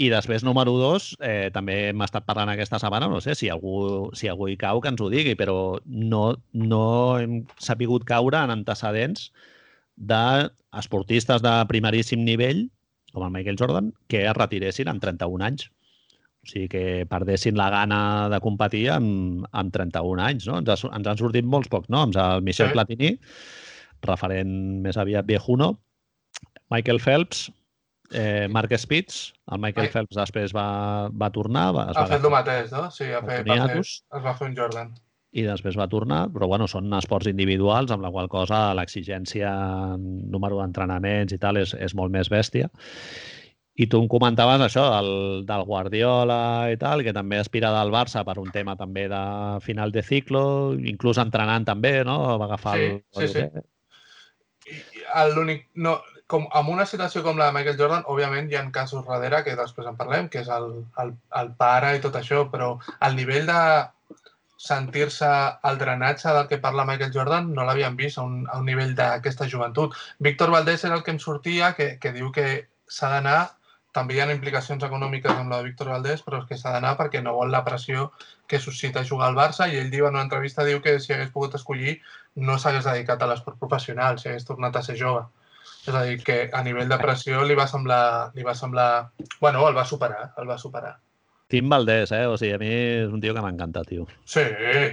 I 0.00 0.08
després, 0.12 0.44
número 0.46 0.72
dos, 0.80 1.10
eh, 1.20 1.50
també 1.52 1.90
hem 1.90 2.04
estat 2.06 2.24
parlant 2.24 2.48
aquesta 2.52 2.80
setmana, 2.80 3.10
no 3.12 3.20
sé 3.20 3.36
si 3.36 3.50
algú, 3.52 4.08
si 4.16 4.30
algú 4.32 4.48
hi 4.48 4.56
cau 4.60 4.80
que 4.80 4.88
ens 4.92 5.04
ho 5.04 5.10
digui, 5.12 5.34
però 5.36 5.76
no, 5.84 6.22
no 6.56 6.84
hem 7.20 7.42
sapigut 7.60 8.08
caure 8.08 8.40
en 8.40 8.54
antecedents 8.56 9.28
d'esportistes 9.96 11.42
de 11.44 11.54
primeríssim 11.70 12.24
nivell, 12.26 12.66
com 13.14 13.24
el 13.26 13.32
Michael 13.34 13.58
Jordan, 13.60 13.92
que 14.10 14.24
es 14.26 14.36
retiressin 14.36 14.90
amb 14.90 15.02
31 15.02 15.46
anys. 15.46 15.68
O 16.44 16.50
sigui, 16.50 16.68
que 16.68 16.84
perdessin 17.08 17.56
la 17.56 17.70
gana 17.72 18.00
de 18.28 18.40
competir 18.44 18.88
amb, 18.92 19.46
amb 19.52 19.72
31 19.72 20.20
anys, 20.20 20.48
no? 20.50 20.58
Ens, 20.60 20.72
ha, 20.74 20.90
ens 20.92 21.08
han 21.08 21.20
sortit 21.20 21.46
molts 21.48 21.70
pocs 21.72 21.88
noms. 21.92 22.18
El 22.20 22.44
Michel 22.44 22.68
sí. 22.68 22.76
Platini, 22.76 23.12
referent 24.04 24.50
més 24.84 24.98
aviat 25.00 25.24
viejuno, 25.30 25.70
Michael 26.74 27.00
Phelps, 27.00 27.46
eh, 28.12 28.44
Mark 28.52 28.74
Spitz, 28.76 29.30
el 29.52 29.62
Michael 29.62 29.88
Ai. 29.88 29.94
Phelps 29.94 30.20
després 30.20 30.52
va, 30.56 30.68
va 31.08 31.30
tornar. 31.32 31.70
Va, 31.76 31.88
es 31.94 31.96
ha 31.96 32.04
va 32.04 32.12
fet 32.12 32.28
el 32.28 32.34
mateix, 32.34 32.70
no? 32.74 32.84
Sí, 32.92 33.08
ha 33.08 33.24
fet, 33.24 33.48
va 33.48 33.70
fer, 33.70 33.80
es 33.80 34.28
va 34.28 34.36
fer 34.36 34.50
un 34.50 34.58
Jordan 34.58 34.92
i 35.34 35.42
després 35.42 35.74
va 35.74 35.90
tornar, 35.90 36.28
però 36.30 36.46
bueno, 36.46 36.68
són 36.70 36.92
esports 36.94 37.26
individuals, 37.26 37.90
amb 37.90 38.04
la 38.06 38.12
qual 38.14 38.28
cosa 38.30 38.68
l'exigència 38.78 39.50
en 39.96 40.04
número 40.30 40.60
d'entrenaments 40.60 41.34
i 41.34 41.40
tal 41.42 41.58
és, 41.58 41.74
és 41.74 41.96
molt 41.98 42.14
més 42.14 42.30
bèstia. 42.30 42.70
I 43.74 43.88
tu 43.90 43.98
em 43.98 44.06
comentaves 44.06 44.62
això 44.62 44.84
del, 44.92 45.08
del 45.48 45.64
Guardiola 45.66 46.70
i 46.70 46.78
tal, 46.78 47.02
que 47.02 47.14
també 47.16 47.40
aspira 47.42 47.72
del 47.74 47.90
Barça 47.90 48.22
per 48.22 48.36
un 48.38 48.52
tema 48.54 48.76
també 48.78 49.08
de 49.10 49.22
final 49.64 49.90
de 49.90 50.04
ciclo, 50.06 50.44
inclús 50.78 51.18
entrenant 51.18 51.66
també, 51.66 51.96
no? 52.06 52.18
Va 52.38 52.46
agafar 52.46 52.76
sí, 52.78 52.90
el... 52.94 53.00
Sí, 53.18 53.32
sí. 53.34 54.76
L'únic... 55.34 55.66
No, 55.74 55.96
com, 56.30 56.46
en 56.46 56.70
una 56.70 56.86
situació 56.86 57.24
com 57.26 57.42
la 57.42 57.50
de 57.50 57.56
Michael 57.58 57.80
Jordan, 57.80 58.06
òbviament 58.14 58.46
hi 58.52 58.60
ha 58.60 58.64
casos 58.70 59.02
darrere, 59.08 59.42
que 59.42 59.58
després 59.58 59.90
en 59.90 59.98
parlem, 59.98 60.30
que 60.30 60.46
és 60.46 60.54
el, 60.54 60.70
el, 61.02 61.12
el 61.42 61.52
pare 61.58 61.96
i 61.98 62.04
tot 62.06 62.14
això, 62.22 62.46
però 62.54 62.76
al 63.02 63.18
nivell 63.18 63.50
de 63.50 63.58
sentir-se 64.64 65.30
el 65.70 65.78
drenatge 65.80 66.32
del 66.36 66.46
que 66.48 66.58
parla 66.58 66.86
Michael 66.88 67.12
Jordan 67.12 67.50
no 67.56 67.66
l'havien 67.68 67.98
vist 67.98 68.18
a 68.18 68.22
un, 68.28 68.46
a 68.48 68.60
un 68.62 68.70
nivell 68.70 68.94
d'aquesta 68.96 69.48
joventut. 69.54 69.96
Víctor 70.28 70.54
Valdés 70.54 70.86
era 70.88 70.96
el 70.96 71.04
que 71.04 71.12
em 71.12 71.20
sortia, 71.20 71.74
que, 71.76 71.98
que 72.00 72.14
diu 72.16 72.32
que 72.32 72.46
s'ha 72.88 73.10
d'anar, 73.12 73.40
també 73.94 74.16
hi 74.16 74.22
ha 74.22 74.30
implicacions 74.32 74.82
econòmiques 74.88 75.30
amb 75.34 75.52
la 75.52 75.60
de 75.60 75.68
Víctor 75.68 75.92
Valdés, 75.92 76.24
però 76.26 76.40
és 76.40 76.48
que 76.48 76.58
s'ha 76.58 76.72
d'anar 76.74 76.96
perquè 76.98 77.22
no 77.22 77.36
vol 77.36 77.52
la 77.52 77.62
pressió 77.68 78.08
que 78.50 78.62
suscita 78.64 79.04
jugar 79.10 79.28
al 79.28 79.38
Barça 79.38 79.68
i 79.70 79.78
ell 79.82 79.92
diu 79.92 80.08
en 80.08 80.16
una 80.16 80.24
entrevista 80.26 80.66
diu 80.66 80.80
que 80.82 80.98
si 80.98 81.12
hagués 81.14 81.30
pogut 81.36 81.54
escollir 81.60 81.98
no 82.48 82.58
s'hagués 82.58 82.88
dedicat 82.88 83.22
a 83.22 83.30
l'esport 83.30 83.60
professional, 83.60 84.18
si 84.18 84.32
hagués 84.32 84.48
tornat 84.48 84.76
a 84.76 84.82
ser 84.82 84.98
jove. 84.98 85.26
És 85.86 85.94
a 85.94 86.02
dir, 86.08 86.18
que 86.24 86.38
a 86.52 86.62
nivell 86.64 86.88
de 86.88 86.98
pressió 87.00 87.44
li 87.44 87.56
va 87.60 87.68
semblar... 87.68 88.04
Li 88.34 88.46
va 88.46 88.56
semblar... 88.56 88.90
Bueno, 89.40 89.68
el 89.68 89.76
va 89.76 89.84
superar, 89.84 90.30
el 90.40 90.48
va 90.48 90.58
superar. 90.58 90.96
Tim 91.54 91.68
Valdés, 91.70 92.10
eh? 92.10 92.24
O 92.26 92.34
sigui, 92.34 92.56
a 92.56 92.58
mi 92.58 92.66
és 92.66 93.12
un 93.14 93.20
tio 93.22 93.30
que 93.36 93.42
m'encanta, 93.44 93.84
tio. 93.86 94.08
Sí, 94.26 94.42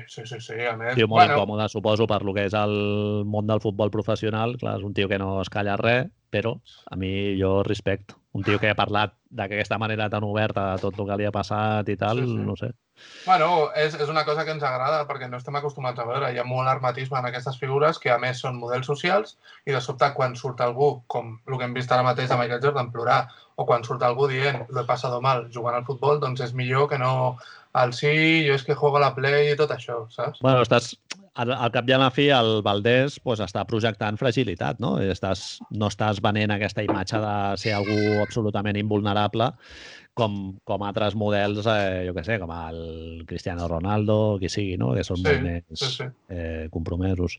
sí, 0.06 0.28
sí, 0.30 0.38
sí, 0.38 0.58
a 0.70 0.76
més. 0.78 0.94
Tio 0.94 1.08
molt 1.10 1.24
bueno... 1.24 1.40
incòmode, 1.40 1.66
suposo, 1.74 2.06
per 2.06 2.22
lo 2.28 2.36
que 2.38 2.46
és 2.46 2.54
el 2.54 2.76
món 3.26 3.50
del 3.50 3.64
futbol 3.64 3.90
professional. 3.90 4.54
Clar, 4.62 4.76
és 4.78 4.86
un 4.86 4.94
tio 4.94 5.10
que 5.10 5.18
no 5.18 5.40
es 5.42 5.50
calla 5.50 5.80
res, 5.82 6.12
però 6.30 6.54
a 6.86 7.00
mi 7.02 7.34
jo 7.40 7.64
respecto. 7.66 8.20
Un 8.38 8.46
tio 8.46 8.62
que 8.62 8.70
ha 8.70 8.78
parlat 8.78 9.18
d'aquesta 9.34 9.82
manera 9.82 10.06
tan 10.14 10.24
oberta 10.24 10.70
de 10.70 10.86
tot 10.86 11.02
el 11.02 11.10
que 11.10 11.18
li 11.20 11.26
ha 11.28 11.34
passat 11.34 11.90
i 11.90 11.98
tal, 12.00 12.22
sí, 12.22 12.30
sí. 12.30 12.46
no 12.46 12.56
sé. 12.60 12.70
Bueno, 13.26 13.72
és, 13.76 13.96
és 13.98 14.10
una 14.14 14.24
cosa 14.28 14.46
que 14.46 14.54
ens 14.54 14.64
agrada 14.64 15.02
perquè 15.10 15.28
no 15.28 15.40
estem 15.42 15.58
acostumats 15.58 16.00
a 16.00 16.06
veure. 16.06 16.30
Hi 16.30 16.40
ha 16.40 16.46
molt 16.48 16.70
armatisme 16.70 17.18
en 17.20 17.28
aquestes 17.28 17.58
figures 17.60 18.00
que 18.00 18.14
a 18.14 18.20
més 18.22 18.46
són 18.46 18.62
models 18.62 18.88
socials 18.92 19.40
i 19.66 19.74
de 19.74 19.82
sobte 19.82 20.14
quan 20.14 20.38
surt 20.38 20.62
algú, 20.62 20.94
com 21.12 21.40
el 21.48 21.58
que 21.58 21.66
hem 21.66 21.74
vist 21.76 21.92
ara 21.92 22.06
mateix 22.06 22.32
a 22.32 22.38
Michael 22.40 22.62
Jordan, 22.64 22.94
plorar 22.94 23.24
o 23.62 23.66
quan 23.70 23.86
surt 23.86 24.04
algú 24.06 24.28
dient 24.32 24.66
lo 24.70 24.82
he 24.82 24.90
passat 24.90 25.16
mal 25.24 25.48
jugant 25.54 25.78
al 25.78 25.88
futbol, 25.88 26.20
doncs 26.22 26.44
és 26.48 26.56
millor 26.58 26.90
que 26.92 27.00
no 27.02 27.14
el 27.80 27.94
sí, 27.96 28.14
jo 28.48 28.58
és 28.58 28.66
que 28.68 28.76
juego 28.76 29.00
a 29.00 29.06
la 29.06 29.14
Play 29.16 29.54
i 29.54 29.58
tot 29.60 29.72
això, 29.72 30.02
saps? 30.12 30.42
Bueno, 30.44 30.66
estàs, 30.66 30.92
al, 31.40 31.54
al 31.56 31.72
cap 31.72 31.88
i 31.88 31.96
a 31.96 32.00
la 32.02 32.10
fi, 32.12 32.28
el 32.36 32.60
Valdés 32.66 33.16
pues, 33.24 33.40
està 33.44 33.64
projectant 33.68 34.20
fragilitat, 34.20 34.82
no? 34.84 34.98
Estàs, 35.14 35.62
no 35.72 35.88
estàs 35.92 36.20
venent 36.24 36.52
aquesta 36.52 36.84
imatge 36.84 37.22
de 37.24 37.36
ser 37.62 37.78
algú 37.78 38.20
absolutament 38.26 38.80
invulnerable 38.82 39.54
com, 40.14 40.58
com 40.68 40.84
altres 40.84 41.16
models, 41.16 41.66
eh, 41.72 42.04
jo 42.08 42.14
què 42.16 42.24
sé, 42.26 42.38
com 42.42 42.52
el 42.54 43.24
Cristiano 43.30 43.68
Ronaldo, 43.70 44.38
qui 44.42 44.50
sigui, 44.52 44.76
no? 44.80 44.92
que 44.98 45.06
són 45.08 45.22
sí, 45.22 45.28
molt 45.28 45.46
més 45.46 45.80
sí, 45.80 45.92
sí. 45.96 46.08
Eh, 46.32 46.68
compromesos. 46.74 47.38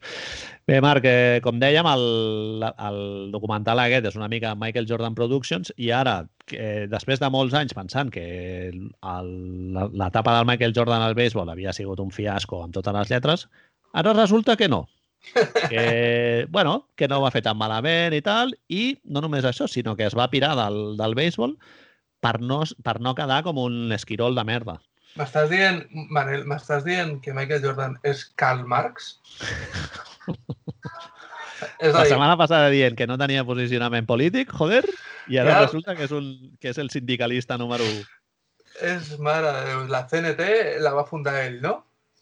Bé, 0.68 0.80
Marc, 0.84 1.06
eh, 1.08 1.40
com 1.44 1.60
dèiem, 1.60 1.88
el, 1.92 2.64
el 2.72 3.02
documental 3.34 3.82
aquest 3.82 4.08
és 4.12 4.16
una 4.18 4.30
mica 4.32 4.54
Michael 4.58 4.88
Jordan 4.88 5.18
Productions 5.18 5.74
i 5.76 5.92
ara, 5.92 6.22
eh, 6.56 6.88
després 6.90 7.20
de 7.20 7.30
molts 7.32 7.56
anys 7.58 7.76
pensant 7.76 8.12
que 8.12 8.24
l'etapa 8.72 10.38
del 10.38 10.48
Michael 10.48 10.74
Jordan 10.76 11.04
al 11.04 11.18
béisbol 11.18 11.52
havia 11.52 11.76
sigut 11.76 12.00
un 12.00 12.10
fiasco 12.14 12.62
amb 12.64 12.74
totes 12.78 12.96
les 12.96 13.12
lletres, 13.12 13.46
ara 13.92 14.16
resulta 14.16 14.56
que 14.56 14.70
no, 14.72 14.86
que, 15.70 16.48
bueno, 16.50 16.88
que 16.96 17.06
no 17.06 17.20
ho 17.20 17.26
va 17.26 17.30
fer 17.34 17.44
tan 17.44 17.60
malament 17.60 18.16
i 18.16 18.24
tal, 18.24 18.56
i 18.72 18.96
no 19.04 19.20
només 19.22 19.44
això, 19.46 19.68
sinó 19.68 19.94
que 19.94 20.08
es 20.08 20.16
va 20.18 20.30
pirar 20.32 20.56
del, 20.58 20.96
del 20.98 21.14
béisbol 21.18 21.56
per 22.22 22.38
no, 22.40 22.62
per 22.86 23.00
no 23.02 23.16
quedar 23.18 23.42
com 23.46 23.58
un 23.60 23.92
esquirol 23.94 24.38
de 24.38 24.46
merda. 24.48 24.78
M'estàs 25.18 25.50
dient, 25.50 25.82
Manel, 26.14 26.46
m'estàs 26.48 26.86
dient 26.86 27.18
que 27.20 27.34
Michael 27.36 27.60
Jordan 27.66 27.98
és 28.08 28.24
Karl 28.40 28.62
Marx? 28.68 29.18
és 31.84 31.92
la 31.92 32.06
setmana 32.08 32.38
passada 32.40 32.70
dient 32.72 32.96
que 32.96 33.08
no 33.10 33.18
tenia 33.20 33.44
posicionament 33.44 34.08
polític, 34.08 34.54
joder, 34.56 34.86
i 35.28 35.38
ara 35.42 35.58
ja. 35.58 35.62
resulta 35.66 35.96
que 35.98 36.06
és, 36.08 36.14
un, 36.16 36.32
que 36.62 36.72
és 36.72 36.80
el 36.80 36.88
sindicalista 36.94 37.58
número 37.60 37.84
1. 37.84 38.04
És, 38.88 39.12
mare 39.20 39.52
de 39.52 39.64
Déu, 39.68 39.82
la 39.92 40.06
CNT 40.08 40.46
la 40.80 40.94
va 40.96 41.04
fundar 41.08 41.36
ell, 41.42 41.58
no? 41.64 41.74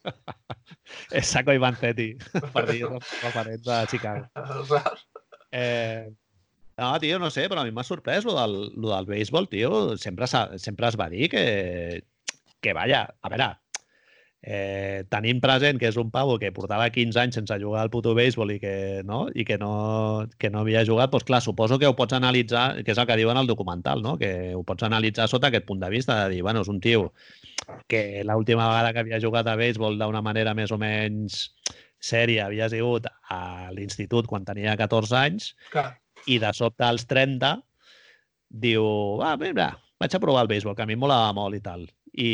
és 1.18 1.30
Saco 1.30 1.54
Ivancetti, 1.54 2.10
per 2.56 2.64
dir 2.72 2.82
referents 2.88 3.70
a 3.70 3.84
Chicago. 3.90 4.26
Eh, 5.50 6.10
no, 6.80 6.90
tio, 6.98 7.18
no 7.20 7.30
sé, 7.30 7.46
però 7.52 7.62
a 7.62 7.68
mi 7.68 7.74
m'ha 7.76 7.84
sorprès 7.86 8.24
lo 8.24 8.34
del, 8.38 8.54
lo 8.80 8.94
del 8.94 9.08
béisbol, 9.10 9.48
tio. 9.52 9.98
Sempre, 10.00 10.26
sempre 10.30 10.88
es 10.88 10.96
va 11.00 11.10
dir 11.12 11.28
que, 11.32 11.44
que, 12.60 12.72
vaja, 12.76 13.02
a 13.20 13.32
veure, 13.32 13.50
eh, 14.42 15.04
tenint 15.12 15.40
present 15.44 15.78
que 15.80 15.90
és 15.90 15.98
un 16.00 16.10
pavo 16.12 16.38
que 16.40 16.52
portava 16.56 16.88
15 16.92 17.20
anys 17.20 17.36
sense 17.36 17.58
jugar 17.60 17.82
al 17.84 17.92
puto 17.92 18.14
béisbol 18.16 18.54
i 18.54 18.58
que 18.62 18.74
no, 19.04 19.26
i 19.34 19.44
que 19.44 19.58
no, 19.60 20.26
que 20.40 20.50
no 20.50 20.64
havia 20.64 20.84
jugat, 20.88 21.12
doncs 21.12 21.28
clar, 21.28 21.42
suposo 21.44 21.78
que 21.78 21.90
ho 21.90 21.96
pots 21.98 22.16
analitzar, 22.16 22.82
que 22.84 22.94
és 22.94 23.00
el 23.00 23.08
que 23.10 23.18
diuen 23.20 23.36
al 23.36 23.50
documental, 23.50 24.02
no? 24.02 24.16
que 24.18 24.54
ho 24.56 24.64
pots 24.64 24.88
analitzar 24.88 25.28
sota 25.28 25.50
aquest 25.50 25.68
punt 25.68 25.84
de 25.84 25.92
vista, 25.92 26.22
de 26.24 26.36
dir, 26.36 26.42
bueno, 26.46 26.64
és 26.64 26.72
un 26.72 26.80
tio 26.80 27.10
que 27.90 28.24
l'última 28.24 28.68
vegada 28.70 28.94
que 28.94 29.04
havia 29.04 29.20
jugat 29.22 29.46
a 29.46 29.58
béisbol 29.60 30.00
d'una 30.00 30.24
manera 30.24 30.56
més 30.56 30.72
o 30.72 30.80
menys 30.80 31.50
sèria 32.00 32.46
havia 32.46 32.70
sigut 32.72 33.06
a 33.28 33.68
l'institut 33.76 34.26
quan 34.26 34.46
tenia 34.48 34.72
14 34.80 35.16
anys 35.20 35.52
Clar. 35.70 35.92
I 36.26 36.38
de 36.42 36.52
sobte 36.56 36.84
als 36.84 37.06
30 37.10 37.56
diu, 38.50 38.84
ah, 39.22 39.36
mira, 39.40 39.72
vaig 40.00 40.14
a 40.14 40.20
provar 40.22 40.44
el 40.44 40.50
béisbol, 40.50 40.74
que 40.76 40.84
a 40.84 40.88
mi 40.88 40.98
em 40.98 41.02
molava 41.02 41.32
molt 41.36 41.56
i 41.56 41.62
tal. 41.64 41.86
I, 42.18 42.30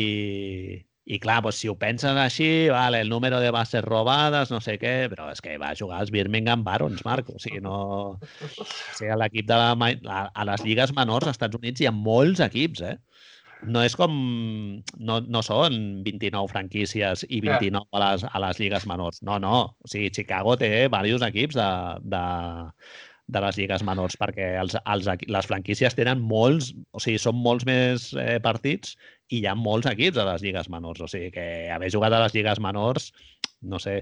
i 1.07 1.19
clar, 1.23 1.39
doncs, 1.45 1.61
si 1.61 1.69
ho 1.71 1.75
penses 1.79 2.17
així, 2.19 2.67
vale, 2.73 2.99
el 3.05 3.11
número 3.13 3.39
de 3.39 3.51
bases 3.55 3.85
robades, 3.85 4.51
no 4.51 4.59
sé 4.63 4.75
què, 4.81 4.95
però 5.11 5.29
és 5.31 5.43
que 5.43 5.55
va 5.61 5.75
jugar 5.77 6.01
als 6.01 6.11
Birmingham 6.11 6.65
Barons, 6.65 7.05
Marc. 7.07 7.29
O 7.31 7.39
sigui, 7.39 7.61
no... 7.63 7.77
O 8.17 8.67
sigui, 8.67 9.11
a 9.13 9.19
l'equip 9.21 9.47
de 9.47 9.59
la... 9.61 9.71
A 10.27 10.47
les 10.49 10.65
lligues 10.65 10.91
menors 10.97 11.29
als 11.29 11.37
Estats 11.37 11.59
Units 11.59 11.83
hi 11.83 11.87
ha 11.87 11.95
molts 11.95 12.43
equips, 12.43 12.83
eh? 12.89 12.97
No 13.65 13.81
és 13.85 13.95
com... 13.97 14.11
No, 15.09 15.21
no 15.23 15.43
són 15.45 15.77
29 16.05 16.51
franquícies 16.51 17.23
i 17.29 17.39
29 17.45 17.87
a 17.87 18.03
les, 18.03 18.25
a 18.27 18.41
les 18.43 18.59
lligues 18.61 18.85
menors. 18.89 19.23
No, 19.25 19.39
no. 19.41 19.55
O 19.79 19.91
sigui, 19.91 20.11
Chicago 20.13 20.57
té 20.59 20.69
diversos 20.75 21.23
equips 21.29 21.57
de, 21.57 21.69
de, 22.03 22.25
de 23.27 23.41
les 23.43 23.57
lligues 23.59 23.83
menors, 23.83 24.15
perquè 24.19 24.53
els, 24.61 24.77
els, 24.87 25.07
les 25.27 25.47
franquícies 25.49 25.95
tenen 25.97 26.21
molts, 26.23 26.71
o 26.95 27.01
sigui, 27.03 27.19
són 27.19 27.35
molts 27.43 27.67
més 27.67 28.09
eh, 28.15 28.37
partits 28.43 28.95
i 29.27 29.41
hi 29.41 29.47
ha 29.49 29.55
molts 29.59 29.89
equips 29.91 30.19
a 30.21 30.27
les 30.29 30.45
lligues 30.45 30.69
menors. 30.71 31.03
O 31.03 31.09
sigui, 31.11 31.31
que 31.35 31.47
haver 31.73 31.91
jugat 31.93 32.15
a 32.15 32.21
les 32.23 32.35
lligues 32.37 32.61
menors, 32.63 33.11
no 33.67 33.81
sé. 33.83 33.99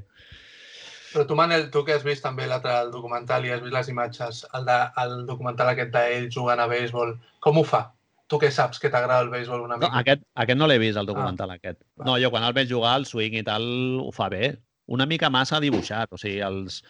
Però 1.16 1.26
tu, 1.26 1.38
Manel, 1.40 1.70
tu 1.72 1.82
que 1.88 1.96
has 1.96 2.06
vist 2.06 2.26
també 2.26 2.46
l'altre 2.46 2.76
documental 2.94 3.46
i 3.48 3.54
has 3.56 3.64
vist 3.64 3.74
les 3.74 3.90
imatges, 3.90 4.44
el, 4.54 4.66
de, 4.68 4.78
el 5.02 5.18
documental 5.30 5.72
aquest 5.72 5.94
d'ell 5.96 6.30
jugant 6.34 6.62
a 6.62 6.70
béisbol, 6.70 7.16
com 7.42 7.62
ho 7.62 7.66
fa? 7.66 7.86
Tu 8.30 8.38
què 8.42 8.50
saps 8.52 8.82
que 8.82 8.90
t'agrada 8.94 9.24
el 9.24 9.32
béisbol 9.34 9.64
una 9.64 9.78
mica? 9.78 9.90
No, 9.94 10.02
aquest, 10.02 10.26
aquest 10.44 10.60
no 10.60 10.68
l'he 10.70 10.80
vist, 10.82 11.00
el 11.02 11.10
documental 11.10 11.54
ah, 11.54 11.58
aquest. 11.62 11.80
Va. 11.98 12.08
No, 12.10 12.18
jo 12.22 12.30
quan 12.34 12.46
el 12.46 12.56
veig 12.58 12.70
jugar, 12.70 12.98
el 13.00 13.06
swing 13.10 13.38
i 13.40 13.46
tal, 13.48 13.66
ho 14.02 14.12
fa 14.14 14.30
bé. 14.34 14.56
Una 14.92 15.06
mica 15.10 15.32
massa 15.34 15.62
dibuixat. 15.62 16.12
O 16.14 16.20
sigui, 16.20 16.42
els, 16.46 16.82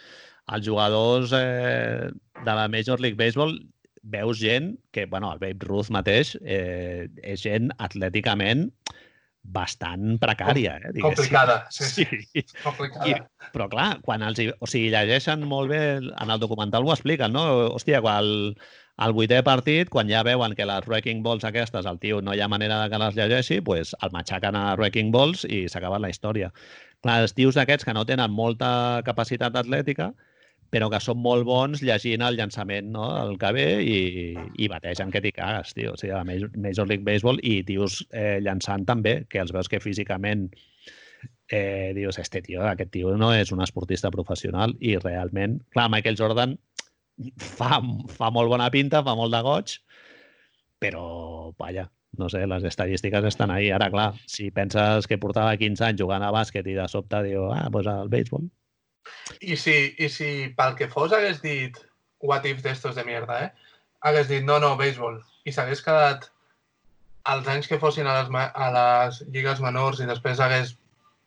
els 0.53 0.65
jugadors 0.67 1.33
eh, 1.33 2.11
de 2.43 2.53
la 2.53 2.67
Major 2.69 3.01
League 3.01 3.17
Baseball 3.17 3.57
veus 4.05 4.37
gent 4.37 4.75
que, 4.91 5.07
bueno, 5.07 5.31
el 5.33 5.39
Babe 5.41 5.65
Ruth 5.65 5.89
mateix 5.89 6.35
eh, 6.43 7.09
és 7.23 7.41
gent 7.41 7.71
atlèticament 7.81 8.69
bastant 9.45 10.17
precària, 10.21 10.77
eh, 10.81 10.91
diguéssim. 10.93 11.15
Complicada, 11.15 11.57
sí. 11.73 12.05
sí. 12.05 12.45
Complicada. 12.63 13.09
I, 13.09 13.49
però 13.53 13.67
clar, 13.69 13.89
quan 14.05 14.25
els... 14.25 14.41
O 14.59 14.69
sigui, 14.69 14.89
llegeixen 14.93 15.45
molt 15.49 15.73
bé, 15.73 15.83
en 16.01 16.33
el 16.33 16.41
documental 16.41 16.85
ho 16.85 16.93
expliquen, 16.93 17.33
no? 17.35 17.45
Hòstia, 17.75 18.01
quan 18.05 18.21
el, 18.23 18.31
al 19.05 19.13
vuitè 19.17 19.41
partit, 19.45 19.89
quan 19.93 20.09
ja 20.09 20.23
veuen 20.25 20.55
que 20.57 20.67
les 20.69 20.87
Wrecking 20.89 21.21
Balls 21.25 21.45
aquestes, 21.47 21.85
el 21.89 21.99
tio 22.01 22.21
no 22.25 22.33
hi 22.33 22.41
ha 22.41 22.49
manera 22.51 22.81
de 22.83 22.89
que 22.93 23.01
les 23.01 23.17
llegeixi, 23.17 23.59
pues 23.65 23.93
el 24.01 24.13
matxaquen 24.13 24.57
a 24.57 24.67
Wrecking 24.79 25.11
Balls 25.13 25.45
i 25.49 25.65
s'acaba 25.69 26.01
la 26.01 26.13
història. 26.13 26.51
Clar, 27.03 27.21
els 27.25 27.35
tios 27.37 27.57
aquests 27.61 27.85
que 27.85 27.93
no 27.93 28.05
tenen 28.09 28.33
molta 28.33 29.01
capacitat 29.05 29.57
atlètica, 29.61 30.13
però 30.73 30.89
que 30.91 30.99
són 31.03 31.19
molt 31.23 31.45
bons 31.47 31.81
llegint 31.85 32.23
el 32.25 32.37
llançament 32.39 32.89
no? 32.91 33.05
el 33.21 33.37
que 33.41 33.51
ve 33.55 33.65
i, 33.83 33.99
i 34.59 34.69
bategen 34.71 35.11
que 35.13 35.21
t'hi 35.23 35.31
cagues, 35.35 35.73
tio. 35.77 35.93
O 35.93 35.99
sigui, 35.99 36.13
a 36.15 36.23
Major 36.25 36.87
League 36.89 37.05
Baseball 37.07 37.39
i 37.43 37.61
tios 37.67 38.01
eh, 38.11 38.39
llançant 38.43 38.85
també, 38.87 39.21
que 39.29 39.41
els 39.43 39.53
veus 39.55 39.71
que 39.71 39.81
físicament 39.83 40.49
eh, 41.47 41.93
dius, 41.95 42.19
este 42.19 42.41
tio, 42.41 42.63
aquest 42.67 42.91
tio 42.91 43.15
no 43.17 43.31
és 43.33 43.51
un 43.55 43.63
esportista 43.63 44.11
professional 44.11 44.75
i 44.79 44.95
realment, 44.97 45.59
clar, 45.73 45.89
Michael 45.93 46.17
Jordan 46.19 46.57
fa, 47.39 47.79
fa 48.17 48.31
molt 48.33 48.51
bona 48.51 48.69
pinta, 48.73 49.03
fa 49.05 49.15
molt 49.17 49.33
de 49.33 49.41
goig, 49.45 49.77
però, 50.81 51.05
vaja, 51.59 51.87
no 52.17 52.29
sé, 52.29 52.45
les 52.47 52.63
estadístiques 52.63 53.23
estan 53.27 53.51
ahí. 53.51 53.69
Ara, 53.71 53.89
clar, 53.91 54.13
si 54.27 54.49
penses 54.51 55.07
que 55.07 55.19
portava 55.21 55.55
15 55.59 55.89
anys 55.89 56.01
jugant 56.01 56.23
a 56.23 56.31
bàsquet 56.35 56.67
i 56.67 56.77
de 56.77 56.87
sobte 56.91 57.21
diu, 57.25 57.47
ah, 57.51 57.67
doncs 57.71 57.89
al 57.91 58.11
béisbol, 58.11 58.47
i 59.41 59.57
si, 59.57 59.75
I 59.99 60.09
si 60.09 60.29
pel 60.57 60.77
que 60.79 60.89
fos 60.91 61.13
hagués 61.13 61.41
dit 61.43 61.77
what 62.25 62.45
if 62.45 62.61
d'estos 62.63 62.95
de 62.95 63.03
mierda, 63.07 63.41
eh? 63.45 63.75
Hagués 64.05 64.29
dit 64.29 64.45
no, 64.45 64.57
no, 64.61 64.75
béisbol, 64.79 65.19
i 65.45 65.53
s'hagués 65.53 65.83
quedat 65.85 66.29
els 67.33 67.47
anys 67.49 67.67
que 67.69 67.79
fossin 67.81 68.07
a 68.07 68.19
les, 68.19 68.31
a 68.53 68.71
les 68.75 69.21
lligues 69.33 69.61
menors 69.61 70.01
i 70.01 70.09
després 70.09 70.41
hagués, 70.41 70.75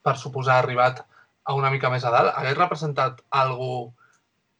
per 0.06 0.16
suposar, 0.18 0.60
arribat 0.62 1.02
a 1.48 1.54
una 1.58 1.70
mica 1.74 1.90
més 1.90 2.04
a 2.04 2.12
dalt, 2.14 2.34
hagués 2.36 2.58
representat 2.58 3.22
algú... 3.42 3.92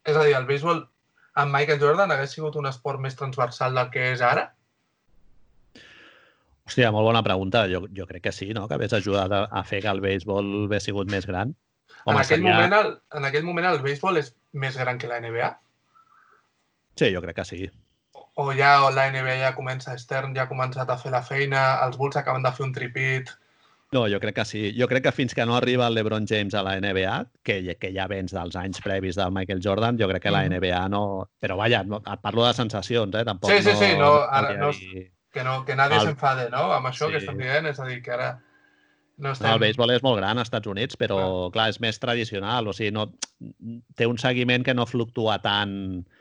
És 0.09 0.17
a 0.17 0.25
dir, 0.25 0.35
el 0.39 0.47
béisbol 0.49 0.87
amb 1.39 1.55
Michael 1.55 1.81
Jordan 1.83 2.11
hagués 2.11 2.33
sigut 2.35 2.57
un 2.59 2.67
esport 2.71 3.03
més 3.03 3.17
transversal 3.19 3.77
del 3.77 3.91
que 3.95 4.13
és 4.15 4.23
ara? 4.25 4.49
Hòstia, 6.69 6.91
molt 6.93 7.07
bona 7.07 7.23
pregunta. 7.25 7.65
Jo, 7.71 7.85
jo 7.95 8.07
crec 8.09 8.27
que 8.27 8.33
sí, 8.35 8.51
no? 8.57 8.67
Que 8.69 8.77
hagués 8.77 8.97
ajudat 8.97 9.33
a, 9.33 9.45
a 9.47 9.63
fer 9.65 9.83
que 9.85 9.93
el 9.93 10.03
béisbol 10.05 10.51
hagués 10.67 10.89
sigut 10.89 11.11
més 11.13 11.29
gran. 11.29 11.55
Home, 12.09 12.17
en, 12.17 12.25
aquell 12.25 12.41
seria... 12.41 12.55
moment 12.55 12.77
el, 12.79 12.95
en 13.19 13.29
aquell 13.29 13.45
moment 13.45 13.67
el 13.69 13.83
béisbol 13.85 14.21
és 14.23 14.31
més 14.57 14.79
gran 14.81 15.01
que 15.01 15.11
la 15.11 15.19
NBA? 15.21 15.51
Sí, 16.99 17.11
jo 17.15 17.21
crec 17.25 17.37
que 17.37 17.45
sí. 17.45 17.67
O 18.39 18.47
ja 18.57 18.71
o 18.87 18.89
la 18.95 19.09
NBA 19.13 19.37
ja 19.43 19.53
comença, 19.57 19.97
Stern 19.99 20.33
ja 20.37 20.47
ha 20.47 20.51
començat 20.51 20.89
a 20.89 20.97
fer 21.01 21.13
la 21.13 21.21
feina, 21.27 21.67
els 21.85 21.99
Bulls 22.01 22.17
acaben 22.17 22.47
de 22.47 22.55
fer 22.55 22.67
un 22.69 22.73
tripit... 22.75 23.35
No, 23.97 24.03
jo 24.13 24.19
crec 24.21 24.35
que 24.37 24.45
sí. 24.45 24.63
Jo 24.77 24.85
crec 24.89 25.07
que 25.07 25.15
fins 25.17 25.33
que 25.33 25.47
no 25.49 25.55
arriba 25.57 25.87
el 25.89 25.95
LeBron 25.97 26.27
James 26.29 26.53
a 26.53 26.63
la 26.63 26.75
NBA, 26.77 27.15
que, 27.43 27.55
que 27.81 27.93
ja 27.95 28.05
vens 28.11 28.35
dels 28.37 28.57
anys 28.61 28.83
previs 28.85 29.17
del 29.17 29.33
Michael 29.33 29.63
Jordan, 29.65 29.97
jo 30.01 30.09
crec 30.11 30.27
que 30.27 30.33
la 30.35 30.43
NBA 30.49 30.83
no... 30.93 31.03
Però 31.41 31.57
vaja, 31.61 31.81
no, 31.89 32.03
et 32.05 32.25
parlo 32.25 32.45
de 32.45 32.53
sensacions, 32.57 33.17
eh? 33.17 33.25
Tampoc 33.25 33.53
sí, 33.53 33.63
sí, 33.65 33.77
sí, 33.81 33.95
no, 34.01 34.11
ara, 34.25 34.53
no, 34.61 34.73
que, 34.75 35.45
no, 35.47 35.63
que 35.65 35.77
nadie 35.77 36.03
el... 36.03 36.11
s'enfade, 36.11 36.51
no? 36.53 36.67
Amb 36.77 36.91
això 36.93 37.09
sí. 37.09 37.15
que 37.15 37.23
estem 37.25 37.41
dient, 37.41 37.71
és 37.73 37.81
a 37.81 37.89
dir, 37.89 38.03
que 38.05 38.13
ara 38.13 38.35
no, 39.19 39.33
estem... 39.35 39.51
el 39.51 39.63
béisbol 39.63 39.93
és 39.95 40.05
molt 40.07 40.21
gran 40.21 40.39
als 40.39 40.49
Estats 40.49 40.71
Units, 40.71 40.99
però 40.99 41.19
clar. 41.19 41.51
clar, 41.55 41.67
és 41.75 41.81
més 41.83 41.99
tradicional, 42.03 42.71
o 42.71 42.75
sigui, 42.77 42.93
no, 42.95 43.09
té 43.99 44.07
un 44.07 44.21
seguiment 44.21 44.67
que 44.67 44.77
no 44.77 44.87
fluctua 44.87 45.39
tant 45.43 45.73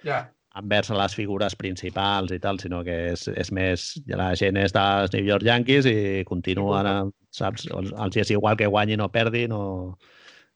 ja. 0.05 0.23
envers 0.57 0.89
les 0.97 1.17
figures 1.17 1.55
principals 1.59 2.33
i 2.33 2.39
tal, 2.43 2.61
sinó 2.61 2.81
que 2.87 2.97
és, 3.13 3.27
és 3.29 3.53
més... 3.53 3.89
La 4.09 4.31
gent 4.39 4.57
és 4.57 4.73
dels 4.73 5.13
New 5.13 5.29
York 5.29 5.45
Yankees 5.45 5.89
i 5.91 5.97
continuen, 6.29 6.89
sí, 7.29 7.37
saps? 7.43 7.69
Els 7.69 8.17
és 8.23 8.33
igual 8.33 8.57
que 8.57 8.71
guanyin 8.71 9.05
o 9.05 9.11
perdin 9.13 9.53
o... 9.53 9.61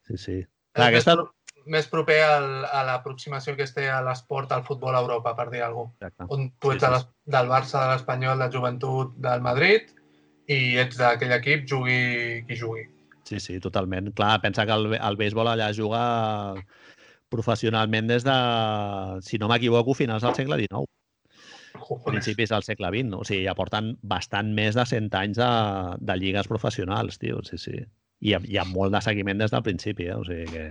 Sí, 0.10 0.18
sí. 0.18 0.40
Clar, 0.74 0.90
és 0.90 1.06
aquesta... 1.06 1.20
més, 1.22 1.64
més 1.78 1.88
proper 1.94 2.20
al, 2.26 2.52
a 2.66 2.82
l'aproximació 2.90 3.54
que 3.56 3.68
es 3.70 3.76
té 3.78 3.86
a 3.94 4.02
l'esport, 4.02 4.52
al 4.52 4.66
futbol 4.66 4.98
a 4.98 5.06
Europa, 5.06 5.36
per 5.38 5.52
dir 5.54 5.62
alguna 5.62 5.92
cosa. 5.94 6.10
Exacte. 6.10 6.34
On 6.34 6.50
tu 6.58 6.74
ets 6.74 6.86
sí, 6.90 7.02
sí. 7.06 7.34
del 7.38 7.54
Barça, 7.54 7.84
de 7.84 7.94
l'Espanyol, 7.94 8.42
del 8.42 8.54
Joventut, 8.58 9.18
del 9.22 9.46
Madrid, 9.46 9.94
i 10.52 10.78
ets 10.82 11.00
d'aquell 11.00 11.36
equip, 11.38 11.68
jugui 11.70 12.44
qui 12.48 12.58
jugui. 12.60 12.86
Sí, 13.28 13.40
sí, 13.40 13.60
totalment. 13.64 14.12
Clar, 14.18 14.40
pensa 14.44 14.66
que 14.68 14.76
el, 14.76 14.96
el 14.98 15.20
béisbol 15.20 15.48
allà 15.48 15.70
juga 15.76 16.02
professionalment 17.32 18.10
des 18.10 18.26
de, 18.28 18.38
si 19.24 19.40
no 19.40 19.48
m'equivoco, 19.52 19.96
finals 19.96 20.26
del 20.26 20.36
segle 20.36 20.60
XIX. 20.60 20.90
Joder. 21.80 22.04
Principis 22.10 22.52
del 22.52 22.66
segle 22.68 22.92
XX. 22.92 23.16
O 23.16 23.24
sigui, 23.28 23.46
ja 23.48 23.56
porten 23.58 23.94
bastant 24.04 24.52
més 24.58 24.76
de 24.76 24.86
100 24.88 25.16
anys 25.22 25.40
de, 25.40 25.52
de 26.12 26.18
lligues 26.20 26.50
professionals, 26.52 27.20
tio. 27.22 27.40
Sí, 27.48 27.60
sí. 27.62 27.78
I 28.22 28.36
hi 28.36 28.58
ha 28.60 28.66
molt 28.70 28.94
de 28.94 29.02
seguiment 29.02 29.40
des 29.42 29.54
del 29.54 29.64
principi, 29.66 30.10
eh? 30.12 30.18
O 30.20 30.28
sigui 30.28 30.52
que... 30.52 30.66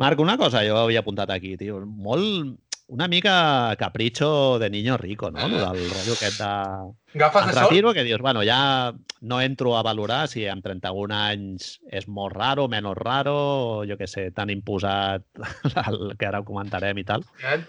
Marc, 0.00 0.20
una 0.20 0.36
cosa 0.36 0.60
jo 0.66 0.76
havia 0.80 1.00
apuntat 1.04 1.30
aquí, 1.32 1.54
tio. 1.60 1.78
Molt, 1.86 2.56
una 2.88 3.08
mica 3.08 3.74
capricho 3.76 4.58
de 4.58 4.70
niño 4.70 4.96
rico, 4.96 5.30
no? 5.30 5.48
Lo 5.48 5.58
del 5.58 5.90
rotllo 5.90 6.12
aquest 6.12 6.40
de... 6.40 6.92
Gafes 7.14 7.46
de 7.46 7.52
sol? 7.52 7.62
retiro, 7.64 7.92
que 7.92 8.04
dius, 8.04 8.20
bueno, 8.20 8.42
ja 8.44 8.94
no 9.20 9.40
entro 9.40 9.76
a 9.76 9.82
valorar 9.82 10.28
si 10.28 10.46
amb 10.46 10.62
31 10.62 11.14
anys 11.14 11.80
és 11.90 12.06
molt 12.06 12.36
raro, 12.36 12.68
menys 12.68 12.98
raro, 13.00 13.82
jo 13.88 13.98
què 13.98 14.06
sé, 14.06 14.30
tan 14.36 14.52
imposat 14.54 15.24
el 15.86 16.14
que 16.18 16.28
ara 16.28 16.40
ho 16.40 16.46
comentarem 16.46 16.98
i 16.98 17.06
tal. 17.08 17.26
Bien. 17.42 17.66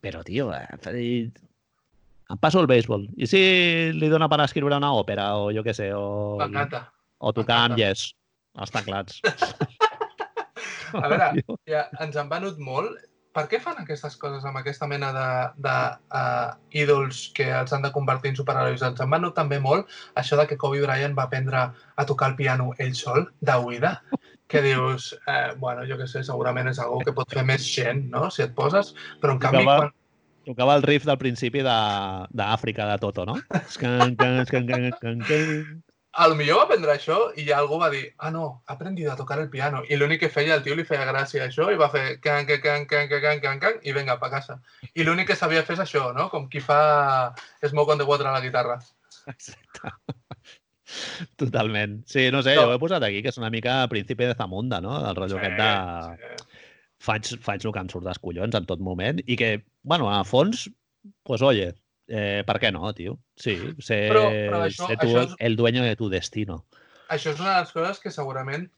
Però, 0.00 0.22
tio, 0.24 0.52
eh, 0.54 1.30
em 2.30 2.38
passo 2.38 2.62
el 2.62 2.70
béisbol. 2.70 3.08
I 3.18 3.26
si 3.26 3.42
li 3.96 4.08
dona 4.12 4.30
per 4.30 4.40
escriure 4.46 4.78
una 4.78 4.94
òpera 4.94 5.32
o 5.40 5.50
jo 5.52 5.66
què 5.66 5.74
sé, 5.74 5.90
o, 5.96 6.38
o 6.38 7.32
tocar 7.34 7.64
amb 7.66 7.80
yes, 7.80 8.12
els 8.54 8.70
teclats. 8.70 9.18
a 10.94 11.08
veure, 11.10 11.32
ja 11.72 11.88
ens 11.98 12.16
han 12.16 12.30
venut 12.30 12.62
molt 12.62 13.09
per 13.36 13.44
què 13.50 13.60
fan 13.62 13.78
aquestes 13.78 14.16
coses 14.18 14.44
amb 14.46 14.58
aquesta 14.58 14.86
mena 14.90 15.10
de, 15.14 15.26
de 15.66 15.74
uh, 16.18 16.48
ídols 16.82 17.28
que 17.36 17.46
els 17.60 17.72
han 17.72 17.84
de 17.84 17.92
convertir 17.94 18.32
en 18.32 18.38
superherois? 18.40 18.82
Ens 18.86 19.02
en 19.02 19.12
va 19.12 19.20
notar 19.22 19.44
també 19.44 19.60
molt 19.62 19.90
això 20.18 20.38
de 20.40 20.46
que 20.50 20.58
Kobe 20.60 20.82
Bryant 20.82 21.14
va 21.18 21.28
aprendre 21.28 21.60
a 21.70 22.06
tocar 22.08 22.32
el 22.32 22.36
piano 22.40 22.72
ell 22.82 22.94
sol, 22.98 23.28
d'oïda, 23.46 23.92
que 24.50 24.62
dius, 24.64 25.12
eh, 25.30 25.54
bueno, 25.62 25.86
jo 25.86 25.96
què 26.00 26.08
sé, 26.10 26.24
segurament 26.26 26.68
és 26.72 26.80
algo 26.82 26.98
que 27.06 27.14
pot 27.14 27.30
fer 27.30 27.46
més 27.46 27.62
gent, 27.70 28.08
no?, 28.10 28.26
si 28.34 28.42
et 28.46 28.54
poses, 28.56 28.94
però 29.22 29.36
en 29.36 29.42
canvi... 29.42 29.62
Tocava, 29.62 29.76
quan... 29.84 29.94
tocava 30.50 30.74
el 30.80 30.86
riff 30.88 31.06
del 31.06 31.20
principi 31.22 31.62
d'Àfrica, 31.62 32.88
de, 32.88 32.96
de 32.96 32.98
Toto, 33.04 33.22
no? 33.30 33.38
a 36.12 36.26
lo 36.26 36.34
millor 36.34 36.58
va 36.58 36.64
aprendre 36.66 36.92
això 36.92 37.18
i 37.38 37.44
ja 37.46 37.58
algú 37.60 37.78
va 37.78 37.90
dir, 37.90 38.02
ah 38.18 38.30
no, 38.34 38.62
ha 38.66 38.74
aprendido 38.74 39.12
a 39.12 39.16
tocar 39.16 39.38
el 39.38 39.50
piano. 39.50 39.82
I 39.88 39.96
l'únic 39.96 40.24
que 40.24 40.30
feia, 40.32 40.56
el 40.56 40.64
tio 40.64 40.74
li 40.74 40.84
feia 40.84 41.06
gràcia 41.06 41.44
això 41.46 41.68
i 41.70 41.78
va 41.78 41.90
fer 41.92 42.18
can, 42.24 42.46
can, 42.48 42.60
can, 42.64 42.86
can, 42.90 43.08
can, 43.08 43.20
can, 43.22 43.42
can, 43.44 43.60
can 43.62 43.78
i 43.86 43.94
vinga, 43.94 44.18
pa 44.18 44.30
casa. 44.32 44.58
I 44.94 45.06
l'únic 45.06 45.30
que 45.30 45.38
sabia 45.38 45.62
fer 45.66 45.78
és 45.78 45.84
això, 45.86 46.10
no? 46.16 46.26
Com 46.32 46.48
qui 46.50 46.62
fa 46.64 46.80
Smoke 47.62 47.94
on 47.94 48.02
the 48.02 48.08
Water 48.08 48.26
a 48.26 48.34
la 48.34 48.42
guitarra. 48.42 48.80
Exacte. 49.30 49.94
Totalment. 51.40 52.00
Sí, 52.10 52.30
no 52.34 52.42
sé, 52.42 52.56
no. 52.56 52.64
jo 52.64 52.72
ho 52.72 52.74
he 52.74 52.82
posat 52.82 53.06
aquí, 53.06 53.22
que 53.22 53.30
és 53.30 53.38
una 53.38 53.52
mica 53.54 53.84
príncipe 53.92 54.26
de 54.26 54.34
Zamunda, 54.34 54.80
no? 54.82 54.98
El 55.06 55.14
rotllo 55.14 55.38
sí, 55.38 55.44
aquest 55.46 55.60
de... 55.62 56.38
Sí. 56.40 56.56
Faig, 57.00 57.30
faig 57.40 57.62
el 57.64 57.72
que 57.72 57.80
em 57.80 57.88
surt 57.88 58.04
dels 58.04 58.18
collons 58.20 58.56
en 58.58 58.66
tot 58.68 58.82
moment 58.84 59.22
i 59.24 59.36
que, 59.40 59.54
bueno, 59.88 60.10
a 60.12 60.18
fons, 60.28 60.66
pues 61.24 61.40
oye, 61.40 61.70
eh, 62.10 62.42
per 62.46 62.58
què 62.62 62.72
no, 62.74 62.90
tio? 62.96 63.16
Sí, 63.38 63.56
ser, 63.78 64.02
però, 64.10 64.26
però 64.34 64.60
això, 64.66 64.90
ser 64.90 64.98
tu 65.00 65.14
és... 65.22 65.32
el 65.38 65.56
dueño 65.56 65.86
de 65.86 65.94
tu 65.96 66.10
destino. 66.12 66.64
Això 67.10 67.32
és 67.32 67.40
una 67.40 67.54
de 67.54 67.64
les 67.64 67.72
coses 67.74 68.02
que 68.02 68.12
segurament 68.14 68.68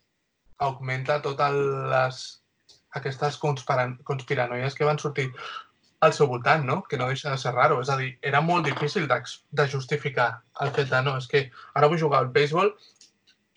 augmenta 0.62 1.20
totes 1.24 1.59
les 1.93 2.22
aquestes 2.99 3.39
conspiranoies 3.41 4.74
que 4.76 4.89
van 4.89 5.01
sortir 5.01 5.30
al 6.03 6.12
seu 6.12 6.26
voltant, 6.26 6.64
no? 6.66 6.83
Que 6.83 6.99
no 6.99 7.09
deixa 7.09 7.30
de 7.30 7.39
ser 7.39 7.55
raro. 7.55 7.80
És 7.80 7.91
a 7.93 7.97
dir, 7.97 8.11
era 8.26 8.43
molt 8.45 8.66
difícil 8.66 9.07
de, 9.09 9.20
de 9.51 9.68
justificar 9.74 10.28
el 10.61 10.72
fet 10.76 10.91
de 10.91 11.01
no, 11.07 11.16
és 11.16 11.28
que 11.30 11.47
ara 11.78 11.89
vull 11.89 12.01
jugar 12.01 12.22
al 12.22 12.33
béisbol 12.35 12.72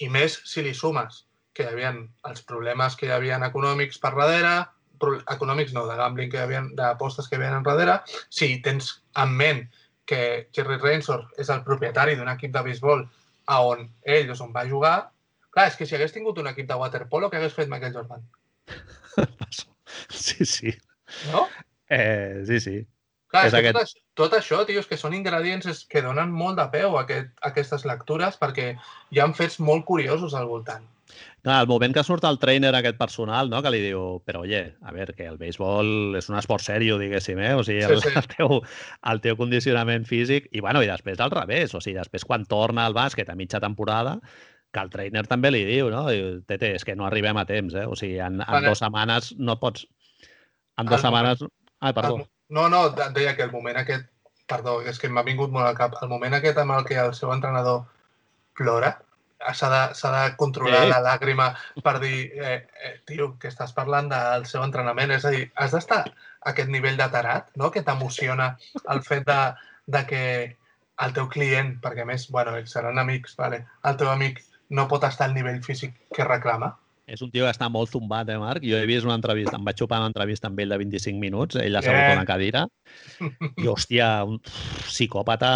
i 0.06 0.10
més 0.12 0.38
si 0.46 0.64
li 0.64 0.74
sumes 0.78 1.24
que 1.56 1.66
hi 1.66 1.72
havia 1.72 1.92
els 2.30 2.44
problemes 2.48 2.98
que 3.00 3.08
hi 3.08 3.14
havia 3.16 3.40
econòmics 3.48 4.00
per 4.04 4.14
darrere, 4.18 4.56
econòmics 5.34 5.74
no, 5.76 5.86
de 5.89 5.97
gambling 5.99 6.32
que 6.32 6.39
hi 6.39 6.43
havia, 6.45 6.62
d'apostes 6.78 7.28
que 7.28 7.38
hi 7.38 7.41
havia 7.41 7.62
darrere, 7.66 7.99
si 8.30 8.56
tens 8.66 8.91
en 9.22 9.36
ment 9.41 9.66
que 10.06 10.22
Jerry 10.56 10.78
Reinsor 10.78 11.26
és 11.41 11.49
el 11.49 11.64
propietari 11.66 12.16
d'un 12.16 12.30
equip 12.32 12.53
de 12.53 12.64
béisbol 12.66 13.06
a 13.51 13.62
on 13.66 13.86
ell 14.03 14.32
és 14.34 14.41
on 14.41 14.53
va 14.53 14.66
jugar, 14.70 14.95
clar, 15.49 15.70
és 15.70 15.78
que 15.78 15.86
si 15.86 15.97
hagués 15.97 16.14
tingut 16.14 16.39
un 16.41 16.49
equip 16.51 16.70
de 16.70 16.78
waterpolo, 16.82 17.30
què 17.30 17.39
hagués 17.39 17.58
fet 17.58 17.72
Michael 17.72 17.95
Jordan? 17.97 18.26
Sí, 20.10 20.43
sí. 20.49 20.72
No? 21.32 21.45
Eh, 21.89 22.43
sí, 22.47 22.60
sí. 22.60 22.80
Clar, 23.36 23.46
és, 23.50 23.54
és 23.54 23.60
aquest... 23.60 23.78
tot, 23.78 24.02
tot 24.24 24.40
això, 24.40 24.64
tio, 24.68 24.82
és 24.82 24.90
que 24.90 25.00
són 25.00 25.16
ingredients 25.18 25.86
que 25.92 26.04
donen 26.06 26.32
molt 26.32 26.60
de 26.62 26.68
peu 26.74 26.96
a, 26.96 27.06
aquest, 27.06 27.32
a 27.42 27.52
aquestes 27.52 27.88
lectures 27.88 28.40
perquè 28.42 28.74
hi 29.12 29.24
han 29.24 29.36
fets 29.38 29.60
molt 29.60 29.88
curiosos 29.88 30.38
al 30.38 30.48
voltant. 30.52 30.88
Clar, 31.46 31.60
el 31.62 31.68
moment 31.70 31.94
que 31.94 32.04
surt 32.04 32.26
el 32.26 32.40
trainer 32.42 32.72
aquest 32.74 32.98
personal, 32.98 33.52
no? 33.52 33.62
que 33.62 33.70
li 33.70 33.82
diu, 33.84 34.02
però 34.26 34.42
oye, 34.48 34.64
a 34.82 34.94
veure, 34.96 35.14
que 35.14 35.28
el 35.30 35.38
béisbol 35.38 36.18
és 36.18 36.30
un 36.32 36.40
esport 36.40 36.66
sèrio, 36.66 36.98
diguéssim, 37.02 37.38
eh? 37.44 37.54
O 37.54 37.62
sigui, 37.68 37.84
el, 37.86 38.02
sí, 38.02 38.10
sí. 38.10 38.16
el, 38.18 38.30
teu, 38.32 38.58
el 39.12 39.22
teu 39.22 39.38
condicionament 39.38 40.08
físic... 40.10 40.50
I, 40.52 40.64
bueno, 40.66 40.82
i 40.82 40.90
després 40.90 41.22
al 41.22 41.34
revés, 41.36 41.76
o 41.78 41.84
sigui, 41.84 42.00
després 42.00 42.26
quan 42.26 42.48
torna 42.50 42.88
al 42.88 42.98
bàsquet 42.98 43.30
a 43.30 43.38
mitja 43.38 43.62
temporada, 43.62 44.18
que 44.74 44.82
el 44.82 44.92
trainer 44.92 45.26
també 45.30 45.54
li 45.54 45.62
diu, 45.70 45.92
no? 45.94 46.08
Diu, 46.10 46.40
Tete, 46.50 46.74
és 46.80 46.88
que 46.88 46.98
no 46.98 47.06
arribem 47.08 47.38
a 47.38 47.46
temps, 47.48 47.78
eh? 47.78 47.86
O 47.86 48.00
sigui, 48.00 48.18
en, 48.18 48.42
en 48.42 48.50
vale. 48.58 48.72
dues 48.72 48.82
setmanes 48.82 49.36
no 49.38 49.60
pots... 49.62 49.86
En 50.82 50.90
dues 50.90 50.98
el 50.98 51.06
setmanes... 51.06 51.46
Ai, 51.80 51.94
perdó. 51.94 52.24
No, 52.50 52.68
no, 52.70 52.89
deia 52.91 53.36
que 53.36 53.43
el 53.48 53.52
moment 53.56 53.82
aquest... 53.82 54.12
Perdó, 54.46 54.76
és 54.86 55.00
que 55.02 55.10
m'ha 55.10 55.24
vingut 55.26 55.50
molt 55.50 55.66
al 55.66 55.78
cap. 55.78 55.96
El 56.06 56.10
moment 56.12 56.36
aquest 56.38 56.60
amb 56.62 56.76
el 56.76 56.84
que 56.86 57.00
el 57.02 57.16
seu 57.18 57.32
entrenador 57.34 57.80
plora, 58.54 58.91
s'ha 59.54 59.70
de, 59.72 59.80
de 60.14 60.36
controlar 60.38 60.84
sí. 60.84 60.91
la 60.91 61.00
làgrima 61.02 61.48
per 61.84 61.96
dir, 62.04 62.20
eh, 62.38 62.60
eh, 62.84 62.93
tio, 63.10 63.32
que 63.41 63.50
estàs 63.50 63.74
parlant 63.74 64.12
del 64.12 64.46
seu 64.50 64.64
entrenament. 64.64 65.16
És 65.18 65.26
a 65.26 65.34
dir, 65.34 65.48
has 65.56 65.74
d'estar 65.74 66.04
a 66.06 66.54
aquest 66.54 66.70
nivell 66.70 66.98
de 67.02 67.10
tarat, 67.18 67.50
no?, 67.58 67.72
que 67.74 67.84
t'emociona 67.88 68.52
el 68.93 69.02
fet 69.08 69.26
de, 69.26 69.39
de 69.98 70.04
que 70.12 70.24
el 71.06 71.14
teu 71.18 71.28
client, 71.32 71.76
perquè 71.84 72.06
més, 72.08 72.30
bueno, 72.32 72.56
ells 72.60 72.78
seran 72.78 73.02
amics, 73.02 73.36
vale? 73.39 73.66
el 73.89 73.98
teu 74.00 74.10
amic 74.14 74.41
no 74.70 74.88
pot 74.91 75.04
estar 75.04 75.28
al 75.28 75.36
nivell 75.36 75.62
físic 75.64 75.98
que 76.16 76.28
reclama. 76.28 76.76
És 77.06 77.22
un 77.22 77.30
tio 77.30 77.45
que 77.45 77.53
està 77.53 77.68
molt 77.70 77.91
zumbat, 77.93 78.30
eh, 78.34 78.38
Marc? 78.41 78.66
Jo 78.66 78.80
he 78.82 78.89
vist 78.89 79.06
una 79.06 79.18
entrevista, 79.20 79.60
em 79.60 79.66
vaig 79.68 79.78
xupar 79.78 80.01
una 80.01 80.10
entrevista 80.10 80.49
amb 80.49 80.60
ell 80.64 80.74
de 80.74 80.80
25 80.82 81.22
minuts, 81.22 81.58
ell 81.62 81.78
ha 81.78 81.84
sabut 81.86 82.01
yeah. 82.01 82.18
una 82.18 82.26
cadira, 82.26 82.66
i, 83.22 83.68
hòstia, 83.70 84.08
un 84.26 84.39
psicòpata 84.88 85.51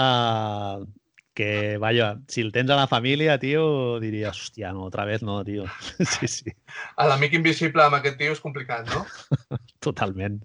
que, 1.39 1.77
vaja, 1.81 2.11
si 2.29 2.43
el 2.45 2.51
tens 2.53 2.69
a 2.69 2.77
la 2.77 2.85
família, 2.91 3.39
tio, 3.41 3.63
diries, 4.03 4.43
hòstia, 4.43 4.73
no, 4.75 4.85
otra 4.91 5.07
vez 5.09 5.23
no, 5.25 5.39
tio. 5.47 5.65
Sí, 6.13 6.29
sí. 6.29 6.53
A 6.99 7.07
l'amic 7.09 7.33
invisible 7.39 7.85
amb 7.85 7.97
aquest 7.97 8.19
tio 8.21 8.35
és 8.35 8.43
complicat, 8.43 8.91
no? 8.93 9.05
Totalment. 9.87 10.37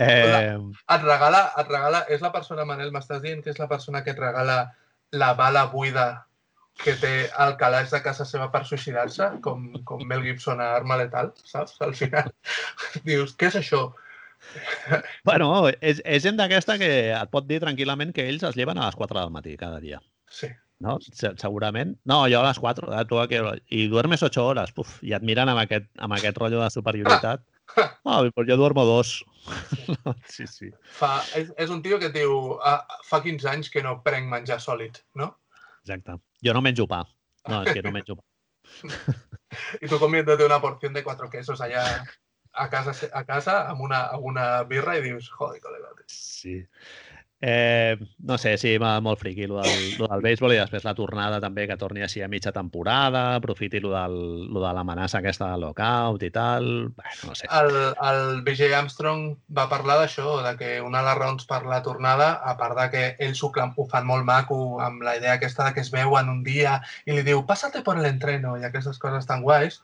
Eh... 0.00 0.56
Et 0.56 1.04
regala, 1.04 1.44
et 1.60 1.70
regala, 1.70 2.02
és 2.10 2.24
la 2.24 2.32
persona, 2.34 2.66
Manel, 2.66 2.90
m'estàs 2.90 3.22
dient 3.22 3.44
que 3.44 3.54
és 3.54 3.62
la 3.62 3.70
persona 3.70 4.02
que 4.02 4.16
et 4.16 4.18
regala 4.18 4.64
la 5.12 5.34
bala 5.38 5.66
buida 5.70 6.08
que 6.84 6.94
té 7.00 7.14
al 7.44 7.56
calaix 7.60 7.92
de 7.92 8.00
casa 8.04 8.24
seva 8.28 8.48
per 8.52 8.62
suïcidar-se, 8.68 9.26
com, 9.44 9.66
com 9.88 10.06
Mel 10.08 10.24
Gibson 10.24 10.62
a 10.62 10.70
Arma 10.78 10.96
Letal, 11.00 11.32
saps? 11.44 11.76
Al 11.84 11.94
final 11.98 12.30
dius, 13.08 13.36
què 13.36 13.50
és 13.52 13.60
això? 13.62 13.90
Bueno, 15.28 15.52
és, 15.68 16.00
és 16.00 16.24
gent 16.24 16.38
d'aquesta 16.38 16.78
que 16.80 16.90
et 17.12 17.30
pot 17.32 17.46
dir 17.46 17.60
tranquil·lament 17.62 18.14
que 18.16 18.24
ells 18.28 18.46
es 18.48 18.56
lleven 18.56 18.80
a 18.80 18.88
les 18.88 18.96
4 18.96 19.20
del 19.20 19.32
matí 19.34 19.56
cada 19.60 19.80
dia. 19.82 20.00
Sí. 20.30 20.48
No? 20.80 20.96
Segurament. 21.12 21.94
No, 22.08 22.22
jo 22.32 22.40
a 22.40 22.46
les 22.48 22.58
4. 22.58 22.88
Eh, 22.96 23.04
tu 23.08 23.20
que... 23.28 23.40
I 23.76 23.86
duermes 23.92 24.24
8 24.24 24.42
hores. 24.42 24.72
Puf, 24.72 24.96
I 25.04 25.12
et 25.18 25.26
miren 25.26 25.52
amb 25.52 25.60
aquest, 25.62 25.90
amb 26.00 26.16
aquest 26.16 26.40
rotllo 26.40 26.64
de 26.64 26.70
superioritat. 26.76 27.46
Ah, 28.10 28.24
pues 28.34 28.48
jo 28.48 28.56
duermo 28.56 28.82
dos. 28.84 29.24
sí, 30.26 30.42
sí. 30.50 30.72
Fa, 30.96 31.20
és, 31.38 31.52
és 31.54 31.70
un 31.70 31.84
tio 31.84 32.00
que 32.02 32.08
diu 32.10 32.56
ah, 32.66 32.80
fa 33.06 33.20
15 33.22 33.46
anys 33.46 33.70
que 33.70 33.84
no 33.84 33.92
prenc 34.02 34.26
menjar 34.26 34.56
sòlid, 34.58 34.98
no? 35.14 35.28
Exacte. 35.84 36.18
Jo 36.44 36.54
no 36.56 36.62
menjo 36.64 36.86
pa. 36.90 37.04
No, 37.48 37.62
és 37.64 37.74
que 37.74 37.82
no 37.82 37.92
menjo 37.92 38.16
pa. 38.16 38.24
y 39.80 39.88
tú 39.88 39.98
comiéndote 39.98 40.44
una 40.44 40.60
porción 40.60 40.92
de 40.92 41.02
cuatro 41.02 41.28
quesos 41.30 41.60
allá 41.60 42.04
a 42.52 42.68
casa, 42.70 42.92
a 43.12 43.24
casa 43.24 43.68
amb, 43.68 43.80
una, 43.80 44.06
amb 44.06 44.24
una 44.24 44.62
birra 44.64 44.96
i 44.98 45.02
dius, 45.04 45.30
joder, 45.30 45.60
col·lega. 45.62 45.90
Sí. 46.06 46.60
Eh, 47.42 47.96
no 48.18 48.36
sé, 48.36 48.58
sí, 48.60 48.74
molt 48.78 49.16
friqui 49.16 49.46
el 49.46 49.54
del, 49.56 49.84
lo 49.96 50.08
del 50.10 50.20
béisbol 50.20 50.52
i 50.52 50.58
després 50.58 50.84
la 50.84 50.92
tornada 50.92 51.38
també 51.40 51.64
que 51.70 51.78
torni 51.80 52.02
així 52.04 52.20
a 52.20 52.28
mitja 52.28 52.52
temporada, 52.52 53.22
aprofiti 53.38 53.80
lo, 53.80 53.94
del, 53.94 54.16
lo 54.52 54.60
de 54.60 54.72
l'amenaça 54.76 55.22
aquesta 55.22 55.48
del 55.48 55.64
lockout 55.64 56.26
i 56.26 56.30
tal, 56.34 56.68
bueno, 56.98 57.30
no 57.30 57.38
sé. 57.38 57.48
El, 57.48 57.72
el 58.10 58.42
BJ 58.44 58.74
Armstrong 58.76 59.24
va 59.56 59.70
parlar 59.72 59.96
d'això, 60.02 60.36
de 60.44 60.52
que 60.60 60.74
una 60.84 61.00
de 61.00 61.08
les 61.08 61.18
raons 61.22 61.48
per 61.48 61.62
la 61.64 61.80
tornada, 61.86 62.34
a 62.44 62.58
part 62.60 62.76
de 62.82 62.86
que 62.92 63.04
ells 63.24 63.40
ho, 63.40 63.52
ho 63.56 63.88
fan 63.88 64.04
molt 64.12 64.28
maco 64.28 64.60
amb 64.84 65.00
la 65.08 65.16
idea 65.16 65.38
aquesta 65.40 65.70
de 65.70 65.78
que 65.78 65.84
es 65.86 65.92
veuen 65.96 66.28
un 66.28 66.44
dia 66.44 66.76
i 67.06 67.16
li 67.16 67.24
diu, 67.24 67.46
pásate 67.48 67.80
por 67.86 67.96
el 67.96 68.12
entreno 68.12 68.58
i 68.60 68.68
aquestes 68.68 69.00
coses 69.00 69.24
tan 69.24 69.40
guais, 69.40 69.80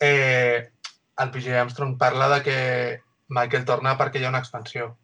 eh, 0.00 0.70
el 1.20 1.36
PJ 1.36 1.60
Armstrong 1.60 1.98
parla 2.00 2.32
de 2.38 2.42
que 2.48 2.60
Michael 3.28 3.68
torna 3.68 3.98
perquè 4.00 4.22
hi 4.22 4.24
ha 4.24 4.32
una 4.32 4.40
expansió 4.40 4.94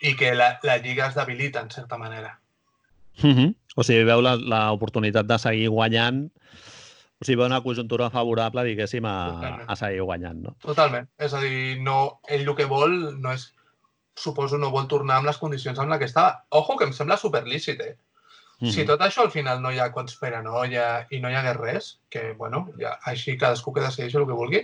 i 0.00 0.14
que 0.16 0.34
la, 0.34 0.58
la 0.62 0.78
lliga 0.78 1.08
es 1.08 1.14
debilita, 1.14 1.60
en 1.60 1.70
certa 1.70 1.98
manera. 1.98 2.38
Mm 3.22 3.34
-hmm. 3.34 3.54
O 3.76 3.82
sigui, 3.82 4.04
veu 4.04 4.20
l'oportunitat 4.20 5.26
de 5.26 5.38
seguir 5.38 5.68
guanyant, 5.68 6.30
o 7.20 7.24
sigui, 7.24 7.36
veu 7.36 7.46
una 7.46 7.62
conjuntura 7.62 8.10
favorable, 8.10 8.64
diguéssim, 8.64 9.04
a, 9.04 9.64
a 9.66 9.76
seguir 9.76 10.02
guanyant, 10.02 10.42
no? 10.42 10.56
Totalment. 10.60 11.08
És 11.18 11.34
a 11.34 11.40
dir, 11.40 11.80
no, 11.82 12.20
ell 12.28 12.48
el 12.48 12.54
que 12.54 12.66
vol 12.66 13.20
no 13.20 13.32
és, 13.32 13.52
suposo, 14.16 14.58
no 14.58 14.70
vol 14.70 14.86
tornar 14.86 15.16
amb 15.16 15.26
les 15.26 15.38
condicions 15.38 15.78
amb 15.78 15.90
la 15.90 15.98
que 15.98 16.04
estava. 16.04 16.44
Ojo, 16.50 16.76
que 16.76 16.84
em 16.84 16.92
sembla 16.92 17.16
superlícit, 17.16 17.80
eh? 17.80 17.96
Mm. 18.60 18.72
Si 18.72 18.84
tot 18.88 19.02
això 19.02 19.24
al 19.24 19.32
final 19.34 19.62
no 19.62 19.72
hi 19.72 19.80
ha 19.82 19.90
conspiranoia 19.94 21.06
i 21.10 21.20
no 21.22 21.30
hi 21.30 21.38
hagués 21.38 21.56
res, 21.58 21.88
que, 22.10 22.32
bueno, 22.38 22.64
ja, 22.80 22.94
així 23.10 23.38
cadascú 23.40 23.74
que 23.74 23.82
decideixi 23.84 24.20
el 24.20 24.26
que 24.28 24.38
vulgui, 24.38 24.62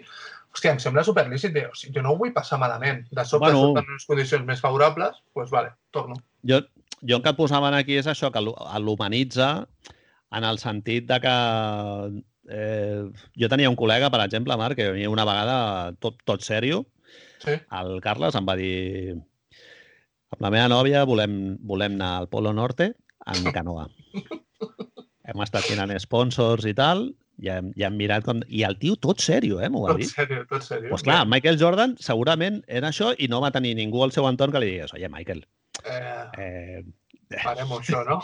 hòstia, 0.55 0.74
em 0.74 0.82
sembla 0.82 1.05
superlícit. 1.07 1.57
O 1.66 1.74
sigui, 1.78 1.97
jo 1.99 2.05
no 2.05 2.14
ho 2.14 2.20
vull 2.20 2.34
passar 2.36 2.61
malament. 2.62 3.05
De 3.11 3.24
sobte 3.24 3.51
bueno, 3.51 3.62
surten 3.66 3.91
unes 3.95 4.07
condicions 4.09 4.47
més 4.47 4.62
favorables, 4.62 5.18
doncs 5.18 5.34
pues, 5.36 5.51
vale, 5.55 5.74
torno. 5.95 6.18
Jo, 6.47 6.62
jo 7.03 7.18
el 7.18 7.24
que 7.24 7.36
posaven 7.38 7.76
aquí 7.76 7.99
és 8.01 8.11
això, 8.11 8.32
que 8.34 8.43
l'humanitza 8.43 9.51
en 10.36 10.47
el 10.47 10.61
sentit 10.62 11.09
de 11.11 11.18
que 11.22 11.36
eh, 12.51 13.03
jo 13.38 13.51
tenia 13.51 13.70
un 13.70 13.78
col·lega, 13.78 14.11
per 14.12 14.22
exemple, 14.24 14.57
Marc, 14.59 14.78
que 14.78 14.93
venia 14.93 15.11
una 15.11 15.26
vegada 15.26 15.57
tot, 15.99 16.20
tot 16.28 16.47
sèrio. 16.47 16.84
Sí. 17.43 17.57
El 17.57 17.99
Carles 18.05 18.36
em 18.36 18.47
va 18.47 18.57
dir 18.59 19.16
amb 20.30 20.43
la 20.45 20.51
meva 20.55 20.68
nòvia 20.70 21.03
volem, 21.09 21.57
volem 21.66 21.97
anar 21.97 22.11
al 22.20 22.28
Polo 22.30 22.53
Norte 22.55 22.93
en 23.36 23.50
canoa. 23.54 23.88
Hem 25.30 25.42
estat 25.44 25.66
tirant 25.68 25.92
sponsors 26.02 26.66
i 26.66 26.74
tal, 26.76 27.08
i 27.40 27.50
hem, 27.52 27.70
i 27.78 27.86
hem 27.86 27.96
mirat 27.98 28.26
com... 28.26 28.42
I 28.48 28.64
el 28.68 28.76
tio 28.80 28.96
tot 29.00 29.22
sèrio, 29.24 29.60
eh, 29.62 29.70
m'ho 29.72 29.84
va 29.86 29.96
dir. 29.98 30.08
Tot 30.08 30.18
sèrio, 30.18 30.42
tot 30.50 30.66
sèrio. 30.66 30.90
Pues 30.92 31.04
clar, 31.06 31.22
Michael 31.28 31.60
Jordan 31.60 31.96
segurament 32.02 32.60
era 32.68 32.90
això 32.90 33.14
i 33.16 33.30
no 33.32 33.40
va 33.44 33.52
tenir 33.54 33.76
ningú 33.78 34.04
al 34.04 34.14
seu 34.16 34.28
entorn 34.28 34.54
que 34.54 34.62
li 34.62 34.74
digués, 34.74 34.92
oye, 34.96 35.08
Michael, 35.12 35.44
eh, 35.84 36.26
eh, 36.44 37.40
farem 37.40 37.72
això, 37.78 38.04
no? 38.08 38.20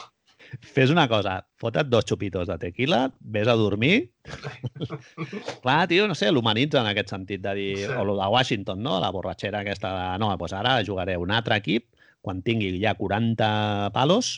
Fes 0.75 0.93
una 0.93 1.09
cosa, 1.11 1.41
fota't 1.59 1.89
dos 1.91 2.07
xupitos 2.07 2.47
de 2.47 2.57
tequila, 2.61 3.07
vés 3.19 3.49
a 3.51 3.57
dormir. 3.59 4.13
clar, 5.65 5.81
tio, 5.91 6.07
no 6.07 6.15
sé, 6.15 6.31
l'humanitza 6.31 6.83
en 6.83 6.91
aquest 6.93 7.11
sentit 7.15 7.43
de 7.43 7.55
dir... 7.59 7.73
Sí. 7.81 7.93
O 7.97 8.05
lo 8.07 8.15
de 8.19 8.29
Washington, 8.31 8.83
no? 8.83 9.01
La 9.03 9.11
borratxera 9.15 9.65
aquesta 9.65 9.91
de... 9.95 10.07
No, 10.23 10.31
doncs 10.39 10.55
ara 10.55 10.79
jugaré 10.87 11.17
un 11.19 11.35
altre 11.35 11.59
equip 11.59 11.89
quan 12.27 12.43
tingui 12.43 12.75
ja 12.83 12.97
40 12.99 13.93
palos 13.95 14.35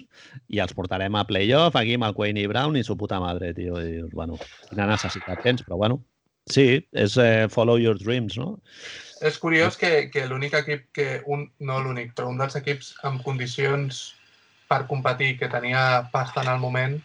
i 0.53 0.61
els 0.61 0.77
portarem 0.77 1.17
a 1.17 1.25
playoff 1.29 1.79
aquí 1.81 1.97
amb 1.97 2.09
el 2.11 2.15
Quayne 2.17 2.45
Brown 2.51 2.77
i 2.77 2.85
su 2.85 2.99
puta 3.01 3.21
madre, 3.25 3.55
tio. 3.57 3.81
I 3.81 4.05
bueno, 4.13 4.37
quina 4.69 4.89
necessitat 4.91 5.41
tens, 5.45 5.65
però 5.65 5.81
bueno, 5.81 6.03
sí, 6.53 6.69
és 6.93 7.17
eh, 7.23 7.49
follow 7.53 7.81
your 7.81 7.97
dreams, 8.01 8.37
no? 8.41 8.59
És 9.25 9.41
curiós 9.41 9.81
que, 9.81 10.09
que 10.13 10.29
l'únic 10.31 10.55
equip 10.61 10.87
que, 10.95 11.09
un, 11.27 11.49
no 11.65 11.81
l'únic, 11.83 12.13
però 12.15 12.29
un 12.31 12.39
dels 12.39 12.55
equips 12.61 12.93
amb 13.09 13.25
condicions 13.25 14.05
per 14.69 14.85
competir 14.91 15.39
que 15.41 15.49
tenia 15.51 16.11
pasta 16.13 16.45
en 16.45 16.53
el 16.53 16.61
moment 16.61 16.99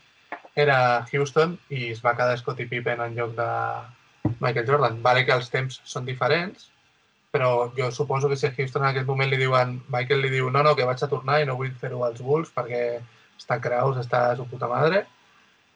era 0.59 1.05
Houston 1.09 1.55
i 1.73 1.87
es 1.93 2.03
va 2.03 2.13
quedar 2.17 2.37
Scottie 2.37 2.69
Pippen 2.69 3.01
en 3.01 3.15
lloc 3.17 3.33
de 3.39 3.49
Michael 4.43 4.67
Jordan. 4.67 4.99
Vale 5.01 5.23
que 5.25 5.33
els 5.33 5.49
temps 5.53 5.79
són 5.89 6.05
diferents, 6.05 6.69
però 7.33 7.71
jo 7.73 7.89
suposo 7.91 8.29
que 8.29 8.37
si 8.37 8.45
a 8.45 8.53
Houston 8.53 8.83
en 8.83 8.91
aquest 8.91 9.07
moment 9.09 9.31
li 9.31 9.39
diuen, 9.41 9.79
Michael 9.89 10.21
li 10.21 10.29
diu, 10.29 10.51
no, 10.53 10.61
no, 10.61 10.75
que 10.77 10.85
vaig 10.85 11.01
a 11.01 11.09
tornar 11.09 11.39
i 11.41 11.47
no 11.49 11.57
vull 11.57 11.71
fer-ho 11.81 12.03
als 12.05 12.21
Bulls 12.21 12.51
perquè 12.53 12.83
està 13.39 13.57
Kraus, 13.63 13.97
està 13.97 14.19
a 14.29 14.35
su 14.37 14.45
puta 14.51 14.69
madre, 14.69 15.01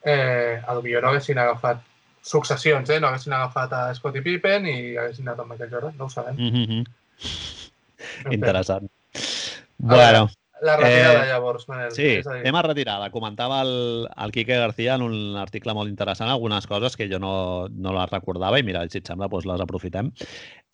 eh, 0.06 0.62
potser 0.62 1.02
no 1.02 1.10
haguessin 1.10 1.40
agafat 1.42 1.82
successions, 2.22 2.90
eh? 2.94 3.00
no 3.02 3.10
haguessin 3.10 3.34
agafat 3.34 3.74
a 3.74 3.82
Scottie 3.98 4.22
Pippen 4.22 4.70
i 4.70 4.76
haguessin 4.94 5.26
anat 5.26 5.42
amb 5.42 5.50
Michael 5.52 5.74
Jordan, 5.74 5.98
no 5.98 6.06
ho 6.06 6.14
sabem. 6.14 6.38
Mm 6.38 6.64
-hmm. 6.68 8.32
Interessant. 8.38 8.86
A 8.86 9.94
Bueno, 9.94 10.28
La 10.62 10.76
retirada, 10.76 11.24
Eh, 11.24 11.28
llavors, 11.28 11.68
Manel. 11.68 11.92
sí, 11.92 12.06
és 12.18 12.26
a 12.26 12.40
tema 12.42 12.62
retirada. 12.62 13.10
Comentava 13.10 13.60
el, 13.62 14.08
el 14.16 14.32
Quique 14.32 14.56
García 14.58 14.94
en 14.96 15.02
un 15.02 15.36
article 15.36 15.74
molt 15.74 15.88
interessant 15.90 16.30
algunes 16.30 16.66
coses 16.66 16.96
que 16.96 17.06
jo 17.10 17.18
no, 17.22 17.68
no 17.70 17.92
les 17.94 18.10
recordava 18.10 18.58
i 18.58 18.64
mira, 18.66 18.82
si 18.90 18.98
et 18.98 19.06
sembla, 19.06 19.28
doncs 19.28 19.46
les 19.46 19.60
aprofitem. 19.62 20.10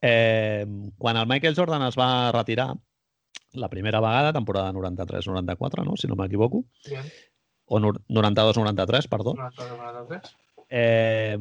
Eh, 0.00 0.64
quan 0.98 1.16
el 1.16 1.26
Michael 1.26 1.54
Jordan 1.56 1.82
es 1.88 1.96
va 2.00 2.32
retirar, 2.32 2.70
la 3.54 3.68
primera 3.68 4.00
vegada, 4.00 4.32
temporada 4.32 4.72
93-94, 4.72 5.84
no? 5.84 5.96
si 5.96 6.08
no 6.08 6.16
m'equivoco, 6.16 6.64
o 7.66 7.78
nor- 7.80 8.00
92-93, 8.08 9.06
perdó, 9.08 9.32
una 9.32 9.50
cosa, 9.50 9.74
una 9.74 9.88
altra. 9.98 10.22
eh, 10.68 11.38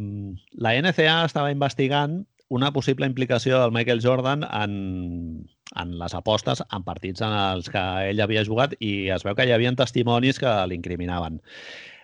la 0.52 0.76
NCA 0.76 1.26
estava 1.26 1.52
investigant 1.52 2.26
una 2.50 2.72
possible 2.72 3.08
implicació 3.08 3.60
del 3.62 3.72
Michael 3.72 4.02
Jordan 4.04 4.44
en, 4.44 5.50
en 5.80 5.95
les 5.99 6.15
apostes 6.17 6.63
en 6.63 6.84
partits 6.86 7.24
en 7.26 7.34
els 7.34 7.69
que 7.74 7.84
ell 8.09 8.21
havia 8.24 8.45
jugat 8.47 8.76
i 8.80 9.09
es 9.13 9.26
veu 9.26 9.36
que 9.38 9.47
hi 9.47 9.53
havia 9.55 9.74
testimonis 9.78 10.39
que 10.41 10.51
l'incriminaven. 10.69 11.39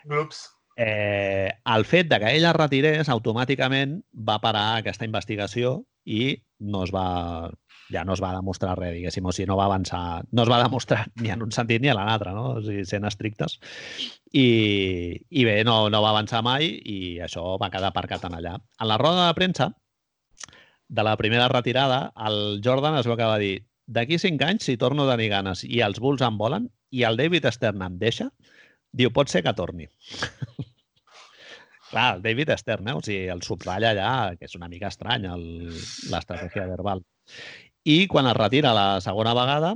Grups. 0.05 0.47
Eh, 0.80 1.51
el 1.76 1.84
fet 1.84 2.07
de 2.07 2.22
que 2.22 2.36
ell 2.38 2.45
es 2.47 2.55
retirés 2.55 3.09
automàticament 3.11 3.97
va 4.30 4.38
parar 4.39 4.67
aquesta 4.78 5.07
investigació 5.07 5.82
i 6.07 6.38
no 6.72 6.86
es 6.86 6.93
va, 6.95 7.49
ja 7.91 8.05
no 8.07 8.15
es 8.15 8.22
va 8.24 8.32
demostrar 8.36 8.78
res, 8.80 8.93
diguéssim, 8.95 9.26
o 9.28 9.34
sigui, 9.36 9.47
no 9.49 9.57
va 9.59 9.67
avançar, 9.67 10.24
no 10.32 10.45
es 10.45 10.51
va 10.51 10.61
demostrar 10.63 11.01
ni 11.24 11.34
en 11.34 11.43
un 11.43 11.51
sentit 11.55 11.84
ni 11.84 11.91
en 11.91 11.99
l'altre, 11.99 12.34
no? 12.36 12.45
O 12.55 12.63
sigui, 12.63 12.86
sent 12.88 13.07
estrictes. 13.09 13.59
I, 14.32 14.47
i 15.30 15.45
bé, 15.45 15.59
no, 15.67 15.82
no 15.91 16.03
va 16.05 16.13
avançar 16.13 16.41
mai 16.45 16.70
i 16.70 17.20
això 17.26 17.57
va 17.61 17.72
quedar 17.74 17.91
aparcat 17.91 18.26
en 18.30 18.39
allà. 18.39 18.55
En 18.80 18.91
la 18.91 18.99
roda 19.01 19.28
de 19.28 19.38
premsa 19.38 19.72
de 20.90 21.06
la 21.06 21.16
primera 21.18 21.48
retirada, 21.48 22.12
el 22.28 22.62
Jordan 22.66 22.98
es 23.00 23.08
veu 23.08 23.18
que 23.18 23.30
va 23.30 23.38
dir 23.42 23.62
d'aquí 23.90 24.20
cinc 24.22 24.42
anys, 24.46 24.66
si 24.66 24.78
torno 24.78 25.06
a 25.06 25.14
tenir 25.14 25.30
ganes 25.32 25.64
i 25.66 25.82
els 25.86 26.02
Bulls 26.02 26.22
em 26.26 26.38
volen 26.38 26.68
i 26.94 27.06
el 27.06 27.18
David 27.18 27.48
Stern 27.54 27.82
em 27.86 27.98
deixa, 28.02 28.30
diu, 28.92 29.14
pot 29.14 29.30
ser 29.30 29.44
que 29.46 29.54
torni. 29.54 29.88
Clar, 31.90 32.18
el 32.18 32.22
David 32.22 32.54
Stern, 32.58 32.90
eh? 32.90 32.98
o 32.98 33.02
sigui, 33.06 33.30
el 33.34 33.42
subratlla 33.46 33.94
allà, 33.96 34.12
que 34.38 34.50
és 34.50 34.58
una 34.58 34.70
mica 34.70 34.90
estrany, 34.90 35.26
l'estratègia 36.10 36.68
verbal. 36.70 37.02
I 37.90 38.04
quan 38.12 38.30
es 38.30 38.38
retira 38.38 38.76
la 38.78 39.00
segona 39.02 39.34
vegada, 39.38 39.74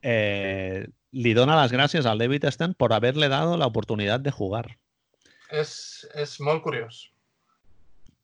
eh, 0.00 0.86
li 1.12 1.34
dona 1.36 1.58
les 1.60 1.72
gràcies 1.72 2.08
al 2.08 2.20
David 2.20 2.48
Stern 2.52 2.74
por 2.74 2.96
haberle 2.96 3.28
dado 3.28 3.58
la 3.60 3.68
oportunidad 3.68 4.20
de 4.20 4.32
jugar. 4.32 4.66
És, 5.52 6.06
és 6.14 6.38
molt 6.40 6.64
curiós. 6.64 7.10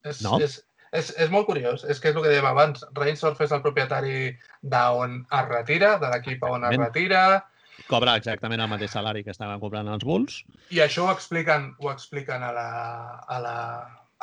És, 0.02 0.22
No? 0.24 0.38
és, 0.40 0.62
és, 0.92 1.12
és 1.16 1.30
molt 1.30 1.46
curiós. 1.46 1.84
És 1.84 2.00
que 2.00 2.10
és 2.10 2.16
el 2.16 2.24
que 2.24 2.32
dèiem 2.32 2.48
abans. 2.50 2.84
Reinsdorf 2.98 3.40
és 3.40 3.54
el 3.54 3.62
propietari 3.62 4.34
d'on 4.62 5.22
es 5.24 5.48
retira, 5.48 5.96
de 6.02 6.10
l'equip 6.12 6.44
on 6.48 6.66
es 6.68 6.76
retira, 6.76 7.24
Cobra 7.88 8.16
exactament 8.18 8.60
el 8.60 8.68
mateix 8.70 8.92
salari 8.92 9.22
que 9.24 9.32
estaven 9.32 9.60
cobrant 9.62 9.88
els 9.88 10.04
Bulls. 10.04 10.42
i 10.70 10.82
això 10.84 11.06
ho 11.06 11.14
expliquen, 11.14 11.70
ho 11.80 11.90
expliquen 11.90 12.44
a 12.44 12.52
la, 12.52 12.68
a 13.26 13.38
la, 13.40 13.56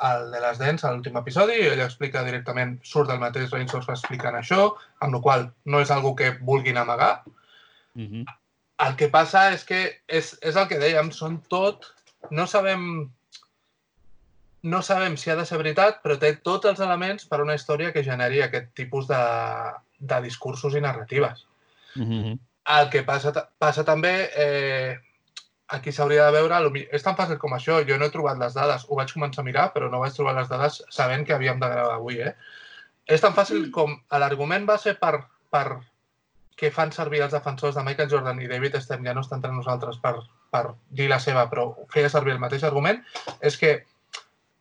al 0.10 0.30
de 0.32 0.42
les 0.44 0.60
dents, 0.62 0.84
a 0.84 0.92
l'últim 0.94 1.18
episodi, 1.20 1.58
i 1.62 1.70
ell 1.72 1.84
explica 1.86 2.24
directament, 2.28 2.78
surt 2.84 3.10
del 3.12 3.22
mateix 3.24 3.52
Reinsdorf 3.54 3.90
explicant 3.94 4.38
això, 4.38 4.70
amb 5.02 5.18
la 5.18 5.22
qual 5.26 5.48
no 5.66 5.82
és 5.82 5.92
algo 5.92 6.14
que 6.16 6.36
vulguin 6.50 6.78
amagar. 6.78 7.24
Uh 7.96 8.04
-huh. 8.04 8.26
El 8.88 8.96
que 8.96 9.10
passa 9.10 9.52
és 9.54 9.64
que 9.66 10.02
és, 10.08 10.38
és 10.42 10.56
el 10.56 10.68
que 10.68 10.80
dèiem, 10.80 11.12
són 11.12 11.42
tot... 11.50 11.94
No 12.32 12.48
sabem 12.48 13.12
no 14.68 14.82
sabem 14.84 15.16
si 15.18 15.32
ha 15.32 15.36
de 15.40 15.46
ser 15.48 15.58
veritat, 15.62 16.02
però 16.04 16.18
té 16.20 16.34
tots 16.44 16.68
els 16.70 16.80
elements 16.84 17.28
per 17.30 17.40
a 17.40 17.46
una 17.46 17.56
història 17.56 17.94
que 17.96 18.04
generi 18.04 18.42
aquest 18.44 18.74
tipus 18.76 19.08
de, 19.10 19.24
de 20.12 20.22
discursos 20.26 20.76
i 20.76 20.84
narratives. 20.84 21.46
Uh 21.96 22.04
-huh. 22.04 22.40
El 22.78 22.90
que 22.90 23.04
passa, 23.04 23.32
passa 23.58 23.84
també, 23.84 24.30
eh, 24.36 25.00
aquí 25.68 25.92
s'hauria 25.92 26.26
de 26.26 26.32
veure, 26.32 26.88
és 26.92 27.04
tan 27.04 27.16
fàcil 27.16 27.38
com 27.38 27.54
això, 27.54 27.80
jo 27.88 27.98
no 27.98 28.06
he 28.06 28.10
trobat 28.10 28.38
les 28.38 28.54
dades, 28.54 28.86
ho 28.88 28.96
vaig 28.96 29.14
començar 29.14 29.42
a 29.42 29.46
mirar, 29.46 29.74
però 29.74 29.90
no 29.90 30.00
vaig 30.00 30.14
trobar 30.14 30.36
les 30.36 30.50
dades 30.50 30.84
sabent 30.90 31.26
que 31.26 31.34
havíem 31.34 31.60
de 31.60 31.70
gravar 31.70 31.96
avui, 31.96 32.22
eh? 32.22 32.36
És 33.06 33.22
tan 33.22 33.34
fàcil 33.34 33.72
com 33.72 34.02
l'argument 34.12 34.66
va 34.68 34.78
ser 34.78 34.98
per, 35.00 35.24
per 35.50 35.80
que 36.58 36.72
fan 36.72 36.92
servir 36.92 37.22
els 37.22 37.32
defensors 37.32 37.76
de 37.76 37.84
Michael 37.84 38.10
Jordan 38.10 38.42
i 38.42 38.48
David 38.48 38.80
Stern, 38.82 39.06
ja 39.06 39.14
no 39.14 39.22
està 39.22 39.36
entre 39.36 39.52
nosaltres 39.52 39.98
per, 39.98 40.16
per 40.52 40.74
dir 40.90 41.08
la 41.08 41.20
seva, 41.20 41.50
però 41.50 41.70
feia 41.94 42.10
servir 42.10 42.34
el 42.34 42.40
mateix 42.40 42.64
argument, 42.64 43.04
és 43.40 43.58
que 43.58 43.86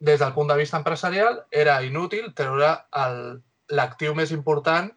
des 0.01 0.21
del 0.21 0.33
punt 0.35 0.49
de 0.51 0.57
vista 0.59 0.77
empresarial 0.77 1.45
era 1.51 1.79
inútil 1.83 2.33
treure 2.35 2.75
l'actiu 3.69 4.15
més 4.15 4.31
important 4.33 4.91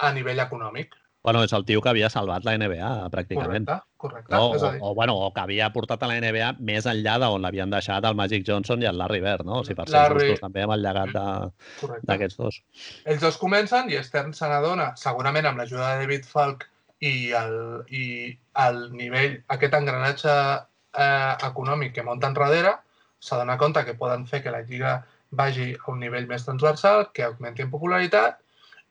a 0.00 0.12
nivell 0.16 0.40
econòmic. 0.40 0.96
Bueno, 1.22 1.42
és 1.44 1.52
el 1.52 1.66
tio 1.68 1.82
que 1.84 1.90
havia 1.90 2.08
salvat 2.08 2.46
la 2.46 2.54
NBA, 2.56 3.10
pràcticament. 3.12 3.66
Correcte, 3.68 3.74
correcte. 4.00 4.32
És 4.56 4.62
o, 4.62 4.66
a 4.66 4.70
dir, 4.72 4.78
o, 4.80 4.94
bueno, 4.96 5.18
o 5.20 5.28
que 5.36 5.42
havia 5.42 5.66
portat 5.74 6.00
a 6.02 6.08
la 6.08 6.16
NBA 6.16 6.54
més 6.64 6.86
enllà 6.88 7.18
d'on 7.20 7.44
l'havien 7.44 7.68
deixat 7.68 8.06
el 8.08 8.16
Magic 8.16 8.46
Johnson 8.48 8.80
i 8.80 8.88
el 8.88 8.96
Larry 8.96 9.20
Bird, 9.20 9.44
no? 9.44 9.58
O 9.60 9.66
sigui, 9.66 9.76
per 9.82 9.86
ser 9.90 9.98
Larry- 9.98 10.30
justos 10.30 10.40
també 10.46 10.64
amb 10.64 10.72
el 10.78 10.86
llegat 10.86 11.12
d'aquests 12.08 12.38
dos. 12.40 12.62
Ells 13.04 13.20
dos 13.20 13.36
comencen 13.36 13.92
i 13.92 14.00
Stern 14.02 14.32
se 14.32 14.48
n'adona, 14.48 14.94
segurament 14.96 15.50
amb 15.50 15.60
l'ajuda 15.60 15.90
de 15.92 16.06
David 16.06 16.24
Falk 16.24 16.64
i 17.04 17.32
el, 17.36 17.84
i 17.92 18.04
el 18.64 18.80
nivell, 18.96 19.42
aquest 19.52 19.76
engranatge 19.76 20.32
eh, 20.32 21.36
econòmic 21.50 21.92
que 21.98 22.06
munten 22.08 22.32
darrere, 22.32 22.78
s'adona 23.20 23.58
compte 23.60 23.84
que 23.84 23.94
poden 23.94 24.26
fer 24.26 24.42
que 24.42 24.50
la 24.54 24.62
lliga 24.66 25.00
vagi 25.30 25.74
a 25.76 25.90
un 25.92 26.00
nivell 26.00 26.26
més 26.26 26.44
transversal, 26.46 27.10
que 27.14 27.22
augmenti 27.24 27.62
en 27.62 27.70
popularitat, 27.70 28.40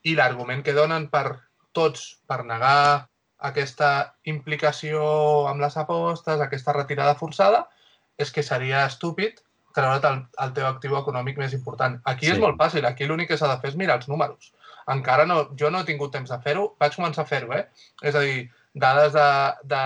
i 0.07 0.15
l'argument 0.15 0.63
que 0.63 0.73
donen 0.77 1.09
per 1.11 1.39
tots 1.75 2.21
per 2.27 2.43
negar 2.45 3.07
aquesta 3.49 4.15
implicació 4.27 5.01
amb 5.49 5.61
les 5.63 5.75
apostes, 5.77 6.39
aquesta 6.41 6.75
retirada 6.75 7.15
forçada, 7.19 7.65
és 8.19 8.31
que 8.35 8.43
seria 8.43 8.85
estúpid 8.85 9.39
treure't 9.75 10.05
el, 10.09 10.21
el 10.43 10.53
teu 10.55 10.67
actiu 10.67 10.95
econòmic 10.97 11.37
més 11.37 11.53
important. 11.53 11.99
Aquí 12.05 12.25
Sí. 12.27 12.33
és 12.33 12.39
molt 12.39 12.57
fàcil, 12.59 12.85
aquí 12.85 13.05
l'únic 13.05 13.29
que 13.29 13.37
s'ha 13.37 13.47
de 13.53 13.59
fer 13.61 13.69
és 13.71 13.77
mirar 13.79 13.99
els 13.99 14.07
números. 14.09 14.51
Encara 14.89 15.25
no, 15.25 15.49
jo 15.55 15.69
no 15.69 15.81
he 15.81 15.85
tingut 15.85 16.11
temps 16.11 16.29
de 16.29 16.39
fer-ho, 16.41 16.75
vaig 16.79 16.95
començar 16.95 17.23
a 17.23 17.29
fer-ho, 17.29 17.53
eh? 17.53 17.67
És 18.01 18.15
a 18.15 18.23
dir, 18.25 18.49
dades 18.73 19.13
de... 19.13 19.27
de 19.63 19.83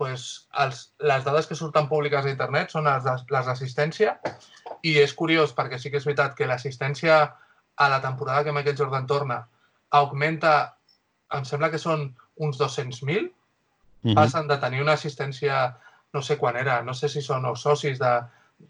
pues, 0.00 0.26
els, 0.64 0.80
les 1.04 1.24
dades 1.26 1.48
que 1.48 1.58
surten 1.58 1.88
públiques 1.90 2.24
a 2.24 2.32
internet 2.32 2.72
són 2.72 2.88
les, 2.88 3.04
les 3.04 3.50
d'assistència 3.50 4.16
i 4.88 4.96
és 5.02 5.12
curiós 5.14 5.52
perquè 5.56 5.78
sí 5.78 5.92
que 5.92 6.00
és 6.00 6.08
veritat 6.08 6.36
que 6.38 6.48
l'assistència 6.48 7.20
a 7.76 7.88
la 7.92 8.00
temporada 8.00 8.46
que 8.46 8.54
Michael 8.56 8.78
Jordan 8.78 9.08
torna 9.10 9.42
augmenta, 9.98 10.54
em 11.36 11.44
sembla 11.44 11.68
que 11.72 11.82
són 11.82 12.08
uns 12.40 12.58
200.000, 12.60 13.28
Uh 14.00 14.10
-huh. 14.10 14.14
passen 14.16 14.46
de 14.48 14.56
tenir 14.56 14.80
una 14.80 14.94
assistència, 14.96 15.76
no 16.14 16.22
sé 16.22 16.38
quan 16.38 16.56
era, 16.56 16.82
no 16.82 16.94
sé 16.94 17.08
si 17.08 17.20
són 17.20 17.44
els 17.44 17.60
socis 17.60 17.98
de 17.98 18.12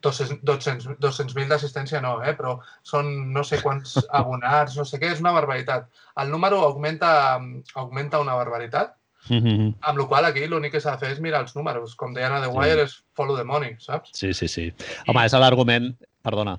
200 0.03 0.41
200.000 0.43 0.97
200 0.99 1.49
d'assistència, 1.49 2.01
no, 2.01 2.23
eh? 2.23 2.35
però 2.39 2.59
són 2.83 3.33
no 3.33 3.45
sé 3.45 3.61
quants 3.63 3.95
abonats, 4.21 4.77
no 4.77 4.85
sé 4.85 4.99
què, 4.99 5.13
és 5.13 5.21
una 5.21 5.33
barbaritat. 5.33 5.87
El 6.17 6.31
número 6.31 6.63
augmenta, 6.65 7.41
augmenta 7.75 8.21
una 8.21 8.35
barbaritat, 8.35 8.97
-huh. 9.29 9.75
amb 9.81 9.99
la 9.99 10.07
qual 10.09 10.25
aquí 10.25 10.47
l'únic 10.47 10.73
que 10.73 10.81
s'ha 10.81 10.93
de 10.97 10.99
fer 10.99 11.13
és 11.13 11.21
mirar 11.21 11.43
els 11.43 11.55
números. 11.57 11.95
Com 11.95 12.15
deien 12.15 12.33
a 12.33 12.41
The 12.41 12.51
Sí. 12.51 12.57
Wire, 12.59 12.83
és 12.83 13.03
follow 13.15 13.37
the 13.37 13.45
money, 13.45 13.77
saps? 13.79 14.11
Sí, 14.15 14.33
sí, 14.35 14.49
sí. 14.49 14.73
Home, 15.09 15.25
és 15.25 15.33
l'argument... 15.33 15.95
Perdona. 16.23 16.59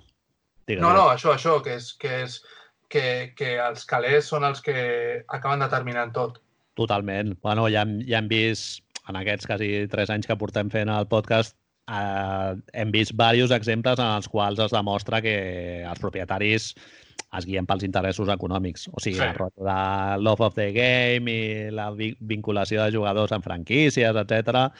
Digues, 0.67 0.81
No, 0.81 0.93
no, 0.93 1.09
això, 1.09 1.33
això, 1.35 1.61
que 1.63 1.75
és, 1.75 1.93
que 1.93 2.23
és 2.23 2.41
que, 2.89 3.33
que 3.35 3.57
els 3.59 3.85
calés 3.85 4.25
són 4.25 4.43
els 4.43 4.61
que 4.61 5.23
acaben 5.27 5.59
determinant 5.59 6.11
tot. 6.13 6.41
Totalment. 6.75 7.35
Bueno, 7.41 7.67
ja, 7.69 7.81
hem- 7.83 8.01
ja 8.07 8.17
hem 8.19 8.27
vist 8.27 8.81
en 9.09 9.15
aquests 9.15 9.45
quasi 9.47 9.87
tres 9.87 10.09
anys 10.09 10.27
que 10.27 10.35
portem 10.37 10.69
fent 10.69 10.89
el 10.89 11.07
podcast 11.07 11.55
eh, 11.91 12.55
hem 12.73 12.91
vist 12.91 13.11
diversos 13.11 13.51
exemples 13.51 13.99
en 13.99 14.05
els 14.15 14.27
quals 14.27 14.59
es 14.59 14.71
demostra 14.71 15.21
que 15.21 15.83
els 15.83 15.99
propietaris 15.99 16.75
es 17.37 17.45
guien 17.47 17.65
pels 17.65 17.83
interessos 17.87 18.27
econòmics. 18.29 18.89
O 18.91 18.99
sigui, 18.99 19.17
Sí. 19.19 19.23
sí. 19.37 19.63
la 19.63 20.17
love 20.19 20.41
of 20.41 20.55
the 20.55 20.71
game 20.73 21.31
i 21.31 21.71
la 21.71 21.91
vi- 21.91 22.15
vinculació 22.19 22.83
de 22.83 22.91
jugadors 22.91 23.31
en 23.31 23.41
franquícies, 23.41 24.15
etc. 24.15 24.71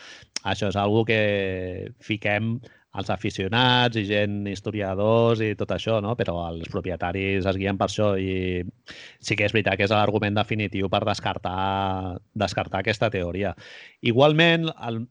Això 0.44 0.68
és 0.70 0.76
algo 0.76 1.06
que 1.06 1.92
fiquem 2.00 2.60
els 2.94 3.10
aficionats 3.10 3.96
i 3.96 4.04
gent 4.04 4.42
historiadors 4.52 5.40
i 5.40 5.54
tot 5.56 5.70
això, 5.72 6.02
no? 6.04 6.18
però 6.20 6.50
els 6.50 6.68
propietaris 6.68 7.46
es 7.46 7.56
guien 7.56 7.78
per 7.80 7.88
això 7.88 8.10
i 8.20 8.66
sí 9.22 9.38
que 9.40 9.46
és 9.46 9.54
veritat 9.56 9.78
que 9.80 9.86
és 9.88 9.94
l'argument 9.96 10.36
definitiu 10.36 10.90
per 10.92 11.06
descartar, 11.08 12.18
descartar 12.34 12.82
aquesta 12.82 13.10
teoria. 13.10 13.56
Igualment, 14.02 14.68
el, 14.88 15.06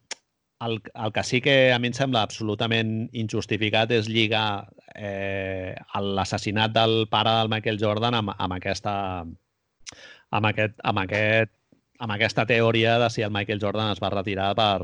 el, 0.67 0.81
el 0.95 1.13
que 1.13 1.25
sí 1.25 1.41
que 1.41 1.73
a 1.73 1.79
mi 1.79 1.89
em 1.91 1.97
sembla 1.97 2.23
absolutament 2.27 3.09
injustificat 3.17 3.93
és 3.97 4.09
lligar 4.13 4.69
eh, 4.95 5.75
l'assassinat 6.19 6.75
del 6.77 7.07
pare 7.13 7.33
del 7.39 7.53
Michael 7.53 7.81
Jordan 7.81 8.19
amb, 8.19 8.35
amb 8.37 8.57
aquesta 8.59 8.95
amb, 9.25 10.47
aquest, 10.51 10.77
amb, 10.85 11.03
aquest, 11.05 11.53
amb 11.99 12.17
aquesta 12.17 12.47
teoria 12.47 12.99
de 13.03 13.09
si 13.11 13.25
el 13.27 13.33
Michael 13.35 13.63
Jordan 13.63 13.93
es 13.95 14.03
va 14.03 14.13
retirar 14.15 14.53
per, 14.59 14.83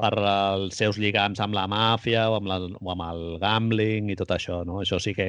per 0.00 0.12
els 0.20 0.80
seus 0.80 0.98
lligams 0.98 1.40
amb 1.40 1.56
la 1.56 1.66
màfia 1.70 2.28
o 2.30 2.38
amb, 2.40 2.50
la, 2.50 2.58
o 2.64 2.94
amb 2.94 3.06
el 3.08 3.22
gambling 3.42 4.10
i 4.10 4.18
tot 4.18 4.34
això. 4.36 4.62
No? 4.66 4.82
Això 4.82 5.00
sí 5.00 5.14
que 5.16 5.28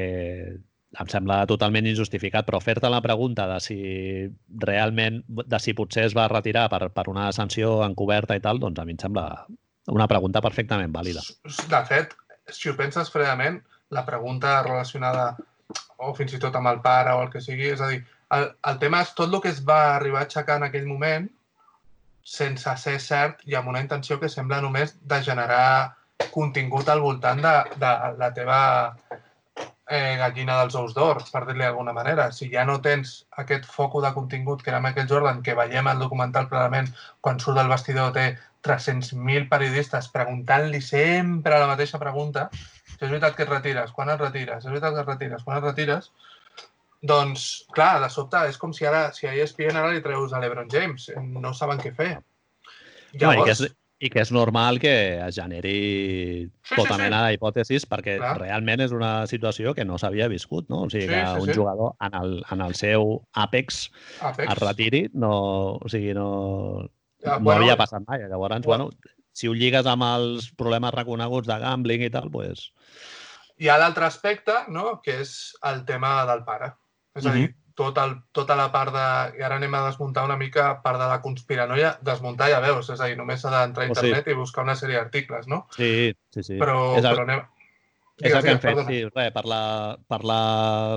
em 1.02 1.10
sembla 1.12 1.44
totalment 1.50 1.88
injustificat, 1.90 2.46
però 2.48 2.62
fer-te 2.64 2.90
la 2.92 3.02
pregunta 3.04 3.48
de 3.50 3.60
si 3.64 3.78
realment, 4.64 5.22
de 5.28 5.60
si 5.60 5.76
potser 5.78 6.06
es 6.10 6.16
va 6.18 6.28
retirar 6.32 6.68
per, 6.72 6.90
per 6.96 7.08
una 7.12 7.32
sanció 7.36 7.78
encoberta 7.86 8.38
i 8.38 8.44
tal, 8.44 8.62
doncs 8.64 8.80
a 8.80 8.86
mi 8.88 8.96
em 8.96 9.02
sembla 9.02 9.26
una 9.94 10.08
pregunta 10.10 10.42
perfectament 10.42 10.94
vàlida. 10.94 11.24
De 11.70 11.82
fet, 11.90 12.16
si 12.52 12.70
ho 12.70 12.76
penses 12.78 13.12
fredament, 13.14 13.60
la 13.94 14.06
pregunta 14.06 14.62
relacionada 14.64 15.36
o 15.98 16.14
fins 16.18 16.34
i 16.36 16.42
tot 16.42 16.56
amb 16.58 16.72
el 16.72 16.82
pare 16.86 17.14
o 17.16 17.24
el 17.26 17.32
que 17.34 17.42
sigui, 17.42 17.70
és 17.74 17.82
a 17.82 17.90
dir, 17.92 18.02
el, 18.36 18.48
el 18.72 18.80
tema 18.82 19.02
és 19.06 19.14
tot 19.18 19.32
el 19.32 19.42
que 19.42 19.52
es 19.54 19.62
va 19.66 19.96
arribar 19.96 20.24
a 20.24 20.28
aixecar 20.28 20.58
en 20.60 20.68
aquell 20.68 20.88
moment 20.90 21.28
sense 22.26 22.72
ser 22.82 22.98
cert 23.00 23.44
i 23.46 23.56
amb 23.56 23.70
una 23.70 23.84
intenció 23.86 24.18
que 24.22 24.32
sembla 24.34 24.62
només 24.64 24.96
de 25.14 25.22
generar 25.28 25.94
contingut 26.34 26.90
al 26.90 27.04
voltant 27.04 27.42
de, 27.44 27.54
de 27.82 27.92
la 28.20 28.32
teva 28.34 28.60
eh, 29.90 30.16
gallina 30.18 30.58
dels 30.62 30.76
ous 30.80 30.94
d'or, 30.96 31.22
per 31.32 31.44
dir-li 31.46 31.64
d'alguna 31.64 31.94
manera. 31.94 32.32
Si 32.34 32.50
ja 32.52 32.66
no 32.66 32.80
tens 32.82 33.16
aquest 33.44 33.66
foco 33.70 34.02
de 34.02 34.12
contingut 34.14 34.64
que 34.64 34.72
era 34.74 34.82
Michael 34.82 35.10
Jordan, 35.10 35.42
que 35.44 35.56
veiem 35.58 35.88
al 35.88 36.02
documental 36.02 36.50
clarament 36.50 36.92
quan 37.22 37.40
surt 37.40 37.60
del 37.60 37.72
vestidor 37.72 38.14
té 38.16 38.28
300.000 38.66 39.50
periodistes 39.50 40.10
preguntant-li 40.14 40.82
sempre 40.82 41.60
la 41.62 41.70
mateixa 41.70 42.02
pregunta, 42.02 42.48
si 42.96 42.98
és 42.98 43.12
veritat 43.12 43.36
que 43.38 43.46
et 43.46 43.52
retires, 43.52 43.92
quan 43.94 44.10
et 44.10 44.22
retires, 44.22 44.66
és 44.66 44.72
veritat 44.72 44.96
que 44.96 45.04
et 45.04 45.12
retires, 45.12 45.44
quan 45.46 45.60
et 45.60 45.68
retires, 45.68 46.10
doncs, 47.06 47.66
clar, 47.76 48.00
de 48.02 48.10
sobte 48.10 48.42
és 48.50 48.58
com 48.58 48.74
si 48.74 48.88
ara, 48.90 49.12
si 49.14 49.30
a 49.30 49.34
ESPN 49.36 49.78
ara 49.78 49.94
li 49.94 50.02
treus 50.02 50.34
a 50.34 50.42
l'Ebron 50.42 50.72
James, 50.72 51.12
no 51.22 51.54
saben 51.54 51.82
què 51.84 51.94
fer. 51.94 52.16
No, 53.22 53.32
i, 53.32 53.44
que 53.44 53.52
és, 53.54 53.62
I 54.04 54.10
que 54.12 54.20
és 54.20 54.32
normal 54.36 54.76
que 54.84 54.92
es 55.24 55.36
generi 55.40 56.50
Sí, 56.68 56.76
tota 56.76 56.90
sí, 56.90 56.96
sí. 56.98 57.02
mena 57.06 57.22
d'hipòtesis 57.30 57.86
perquè 57.88 58.18
Clar. 58.20 58.34
realment 58.42 58.82
és 58.84 58.92
una 58.92 59.26
situació 59.32 59.72
que 59.74 59.86
no 59.88 59.98
s'havia 59.98 60.28
viscut, 60.28 60.68
no? 60.70 60.82
O 60.84 60.90
sigui, 60.90 61.06
Sí, 61.08 61.14
que 61.14 61.22
sí, 61.26 61.40
un 61.46 61.48
sí. 61.48 61.56
jugador 61.56 61.94
en 62.04 62.18
el, 62.20 62.34
en 62.52 62.62
el 62.62 62.76
seu 62.76 63.22
àpex 63.34 63.90
Apex. 64.20 64.52
es 64.52 64.60
retiri, 64.60 65.06
no, 65.14 65.32
o 65.80 65.88
sigui, 65.90 66.14
no, 66.14 66.90
Ah, 67.26 67.40
no 67.42 67.52
havia 67.56 67.74
passat 67.80 68.04
mai. 68.06 68.20
Llavors, 68.30 68.66
bueno, 68.68 68.90
si 69.34 69.48
ho 69.48 69.54
lligues 69.58 69.88
amb 69.90 70.04
els 70.04 70.52
problemes 70.54 70.94
reconeguts 70.94 71.48
de 71.48 71.56
gambling 71.64 72.04
i 72.06 72.10
tal, 72.14 72.28
doncs... 72.30 72.68
Hi 73.58 73.70
ha 73.72 73.78
l'altre 73.80 74.06
aspecte, 74.06 74.54
no?, 74.70 75.00
que 75.02 75.22
és 75.24 75.56
el 75.64 75.86
tema 75.88 76.26
del 76.28 76.44
pare. 76.44 76.74
És 77.16 77.26
a 77.26 77.32
dir, 77.34 77.48
tot 77.76 77.98
el, 78.00 78.16
tota 78.36 78.56
la 78.58 78.70
part 78.74 78.94
de... 78.96 79.06
I 79.40 79.44
ara 79.46 79.58
anem 79.60 79.74
a 79.76 79.84
desmuntar 79.90 80.24
una 80.28 80.38
mica 80.40 80.70
part 80.84 81.00
de 81.02 81.10
la 81.12 81.20
conspiranoia. 81.22 81.96
Desmuntar 82.08 82.48
ja 82.54 82.62
veus, 82.64 82.90
és 82.94 83.02
a 83.02 83.10
dir, 83.12 83.18
només 83.20 83.44
s'ha 83.44 83.52
d'entrar 83.54 83.86
a 83.86 83.92
O 83.92 83.94
internet 83.94 84.32
i 84.32 84.38
buscar 84.40 84.64
una 84.64 84.78
sèrie 84.80 84.98
d'articles, 84.98 85.50
no? 85.52 85.66
Sí, 85.76 86.14
sí, 86.34 86.44
sí. 86.44 86.58
Però, 86.62 86.96
és 86.96 87.04
el, 87.04 87.12
però 87.12 87.28
anem... 87.28 87.44
és 88.22 88.32
el 88.32 88.42
que 88.46 88.54
hem 88.56 88.62
Digues, 88.64 88.80
fet, 88.80 88.84
sí. 88.88 89.02
Res, 89.12 89.32
per, 89.36 89.46
la, 89.52 89.62
per 90.08 90.22
la 90.24 90.42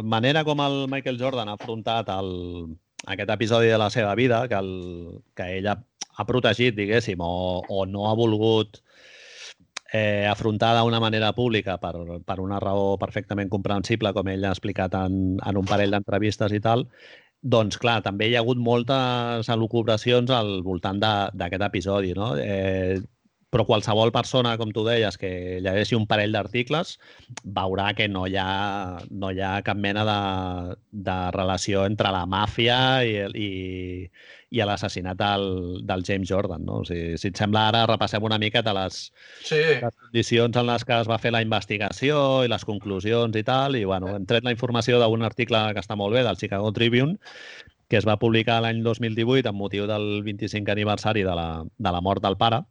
manera 0.07 0.45
com 0.47 0.63
el 0.63 0.85
Michael 0.91 1.19
Jordan 1.21 1.51
ha 1.51 1.59
afrontat 1.59 2.15
el, 2.15 2.33
aquest 3.07 3.35
episodi 3.35 3.75
de 3.75 3.79
la 3.83 3.91
seva 3.91 4.15
vida, 4.19 4.45
que, 4.49 4.63
el, 4.63 5.23
que 5.35 5.51
ell 5.59 5.71
ha, 5.73 5.79
ha 6.15 6.29
protegit, 6.31 6.79
diguéssim, 6.79 7.19
o, 7.19 7.65
o 7.69 7.87
no 7.91 8.07
ha 8.07 8.15
volgut 8.19 8.83
eh, 9.93 10.27
afrontar 10.31 10.75
d'una 10.79 11.01
manera 11.01 11.33
pública 11.37 11.79
per, 11.83 11.95
per 12.27 12.39
una 12.41 12.61
raó 12.61 12.97
perfectament 13.01 13.51
comprensible, 13.53 14.13
com 14.17 14.29
ell 14.29 14.45
ha 14.45 14.53
explicat 14.57 14.95
en, 15.01 15.39
en 15.41 15.61
un 15.61 15.69
parell 15.69 15.95
d'entrevistes 15.97 16.53
i 16.53 16.61
tal, 16.65 16.87
doncs, 17.43 17.79
clar, 17.79 18.01
també 18.03 18.29
hi 18.29 18.35
ha 18.37 18.43
hagut 18.43 18.59
moltes 18.59 19.49
elucubracions 19.55 20.31
al 20.35 20.59
voltant 20.67 20.99
d'aquest 21.01 21.63
episodi, 21.69 22.13
no? 22.19 22.33
Eh, 22.37 22.99
però 23.49 23.65
qualsevol 23.65 24.11
persona, 24.13 24.57
com 24.61 24.69
tu 24.77 24.83
deies, 24.85 25.17
que 25.17 25.31
llegeixi 25.65 25.97
un 25.97 26.05
parell 26.07 26.35
d'articles, 26.37 26.99
veurà 27.57 27.95
que 27.97 28.05
no 28.13 28.27
hi 28.29 28.37
ha, 28.37 28.99
no 29.09 29.31
hi 29.33 29.41
ha 29.41 29.55
cap 29.65 29.79
mena 29.81 30.05
de, 30.05 30.17
de 31.09 31.17
relació 31.33 31.87
entre 31.89 32.13
la 32.13 32.27
màfia 32.29 32.77
i, 33.09 33.15
el- 33.25 33.39
i, 34.51 34.59
i 34.61 34.65
l'assassinat 34.65 35.17
del, 35.19 35.83
del 35.87 36.03
James 36.07 36.29
Jordan. 36.29 36.65
No? 36.65 36.81
O 36.81 36.85
sigui, 36.89 37.17
si 37.21 37.29
et 37.29 37.37
sembla, 37.37 37.67
ara 37.69 37.87
repassem 37.87 38.23
una 38.25 38.39
mica 38.39 38.63
de 38.63 38.75
les, 38.75 39.13
Sí, 39.45 39.57
les 39.83 39.95
condicions 40.01 40.57
en 40.57 40.67
les 40.67 40.85
que 40.85 41.01
es 41.01 41.09
va 41.11 41.19
fer 41.19 41.33
la 41.33 41.43
investigació 41.43 42.45
i 42.45 42.49
les 42.49 42.65
conclusions 42.65 43.37
i 43.37 43.43
tal, 43.45 43.77
i 43.77 43.85
bueno, 43.85 44.15
hem 44.17 44.27
tret 44.27 44.45
la 44.45 44.53
informació 44.55 44.99
d'un 45.03 45.23
article 45.27 45.61
que 45.75 45.81
està 45.85 45.97
molt 45.97 46.15
bé, 46.17 46.23
del 46.25 46.37
Chicago 46.41 46.73
Tribune, 46.73 47.19
que 47.89 47.97
es 47.97 48.05
va 48.07 48.19
publicar 48.21 48.61
l'any 48.61 48.83
2018 48.85 49.49
amb 49.49 49.59
motiu 49.59 49.87
del 49.89 50.23
25 50.23 50.71
aniversari 50.73 51.23
de 51.25 51.35
la, 51.35 51.65
de 51.65 51.93
la 51.93 52.01
mort 52.05 52.23
del 52.23 52.37
pare. 52.37 52.63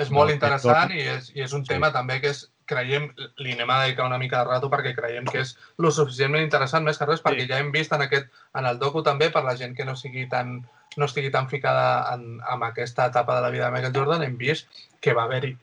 és 0.00 0.08
molt 0.10 0.28
No, 0.28 0.34
interessant 0.34 0.90
i 0.96 1.00
és, 1.04 1.30
i 1.36 1.42
és 1.44 1.52
un 1.52 1.62
Sí. 1.64 1.68
tema 1.74 1.92
també 1.92 2.20
que 2.20 2.30
és, 2.32 2.50
creiem, 2.66 3.08
li 3.38 3.52
anem 3.54 3.70
a 3.70 3.82
dedicar 3.84 4.06
una 4.06 4.18
mica 4.18 4.38
de 4.42 4.50
rato 4.50 4.68
perquè 4.70 4.94
creiem 4.96 5.24
que 5.30 5.40
és 5.44 5.56
lo 5.78 5.90
suficientment 5.90 6.42
interessant 6.44 6.84
més 6.84 6.98
que 6.98 7.06
res 7.06 7.22
perquè 7.22 7.44
Sí. 7.46 7.48
ja 7.48 7.58
hem 7.58 7.70
vist 7.72 7.92
en, 7.92 8.02
aquest, 8.02 8.26
en 8.54 8.66
el 8.66 8.78
docu 8.78 9.02
també 9.02 9.30
per 9.30 9.44
la 9.44 9.56
gent 9.56 9.76
que 9.76 9.84
no 9.84 9.96
sigui 9.96 10.28
tan 10.28 10.66
no 10.96 11.04
estigui 11.04 11.30
tan 11.30 11.48
ficada 11.48 12.14
en, 12.14 12.40
en 12.40 12.62
aquesta 12.62 13.06
etapa 13.06 13.34
de 13.36 13.42
la 13.42 13.50
vida 13.50 13.66
de 13.66 13.70
Michael 13.72 13.92
Jordan, 13.94 14.22
hem 14.22 14.36
vist 14.38 14.66
que 15.00 15.12
va 15.12 15.24
haver-hi 15.24 15.56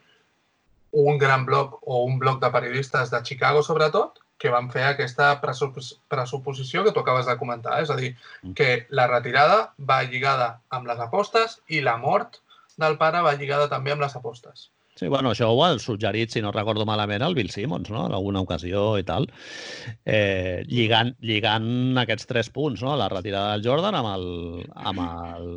un 0.92 1.18
gran 1.18 1.44
bloc 1.44 1.80
o 1.82 2.04
un 2.04 2.20
bloc 2.20 2.40
de 2.40 2.50
periodistes 2.54 3.10
de 3.10 3.20
Chicago, 3.24 3.62
sobretot, 3.66 4.20
que 4.38 4.50
van 4.50 4.70
fer 4.70 4.84
aquesta 4.84 5.40
pressuposició 5.40 6.84
que 6.84 6.92
tu 6.92 7.00
acabes 7.00 7.26
de 7.26 7.36
comentar. 7.36 7.80
És 7.82 7.90
a 7.90 7.96
dir, 7.96 8.16
Mm. 8.42 8.52
que 8.54 8.86
la 8.90 9.06
retirada 9.08 9.74
va 9.78 10.02
lligada 10.04 10.60
amb 10.70 10.86
les 10.86 10.98
apostes 11.00 11.60
i 11.66 11.80
la 11.80 11.96
mort 11.96 12.38
del 12.76 12.96
pare 12.98 13.20
va 13.22 13.34
lligada 13.34 13.68
també 13.68 13.90
amb 13.92 14.02
les 14.02 14.14
apostes. 14.16 14.70
Sí, 14.94 15.08
bueno, 15.08 15.32
això 15.34 15.48
ho 15.50 15.62
ha 15.66 15.72
suggerit, 15.82 16.30
si 16.30 16.40
no 16.42 16.52
recordo 16.54 16.84
malament, 16.86 17.22
el 17.26 17.34
Bill 17.34 17.50
Simmons, 17.50 17.90
no? 17.90 18.04
en 18.06 18.12
alguna 18.14 18.44
ocasió 18.44 18.92
i 19.00 19.02
tal, 19.02 19.26
eh, 20.06 20.62
lligant, 20.70 21.16
lligant 21.18 21.98
aquests 22.04 22.28
tres 22.30 22.50
punts, 22.54 22.82
no? 22.86 22.94
la 22.96 23.08
retirada 23.10 23.56
del 23.56 23.64
Jordan 23.66 23.98
amb 23.98 24.10
el, 24.12 24.28
amb 24.92 25.02
el, 25.02 25.48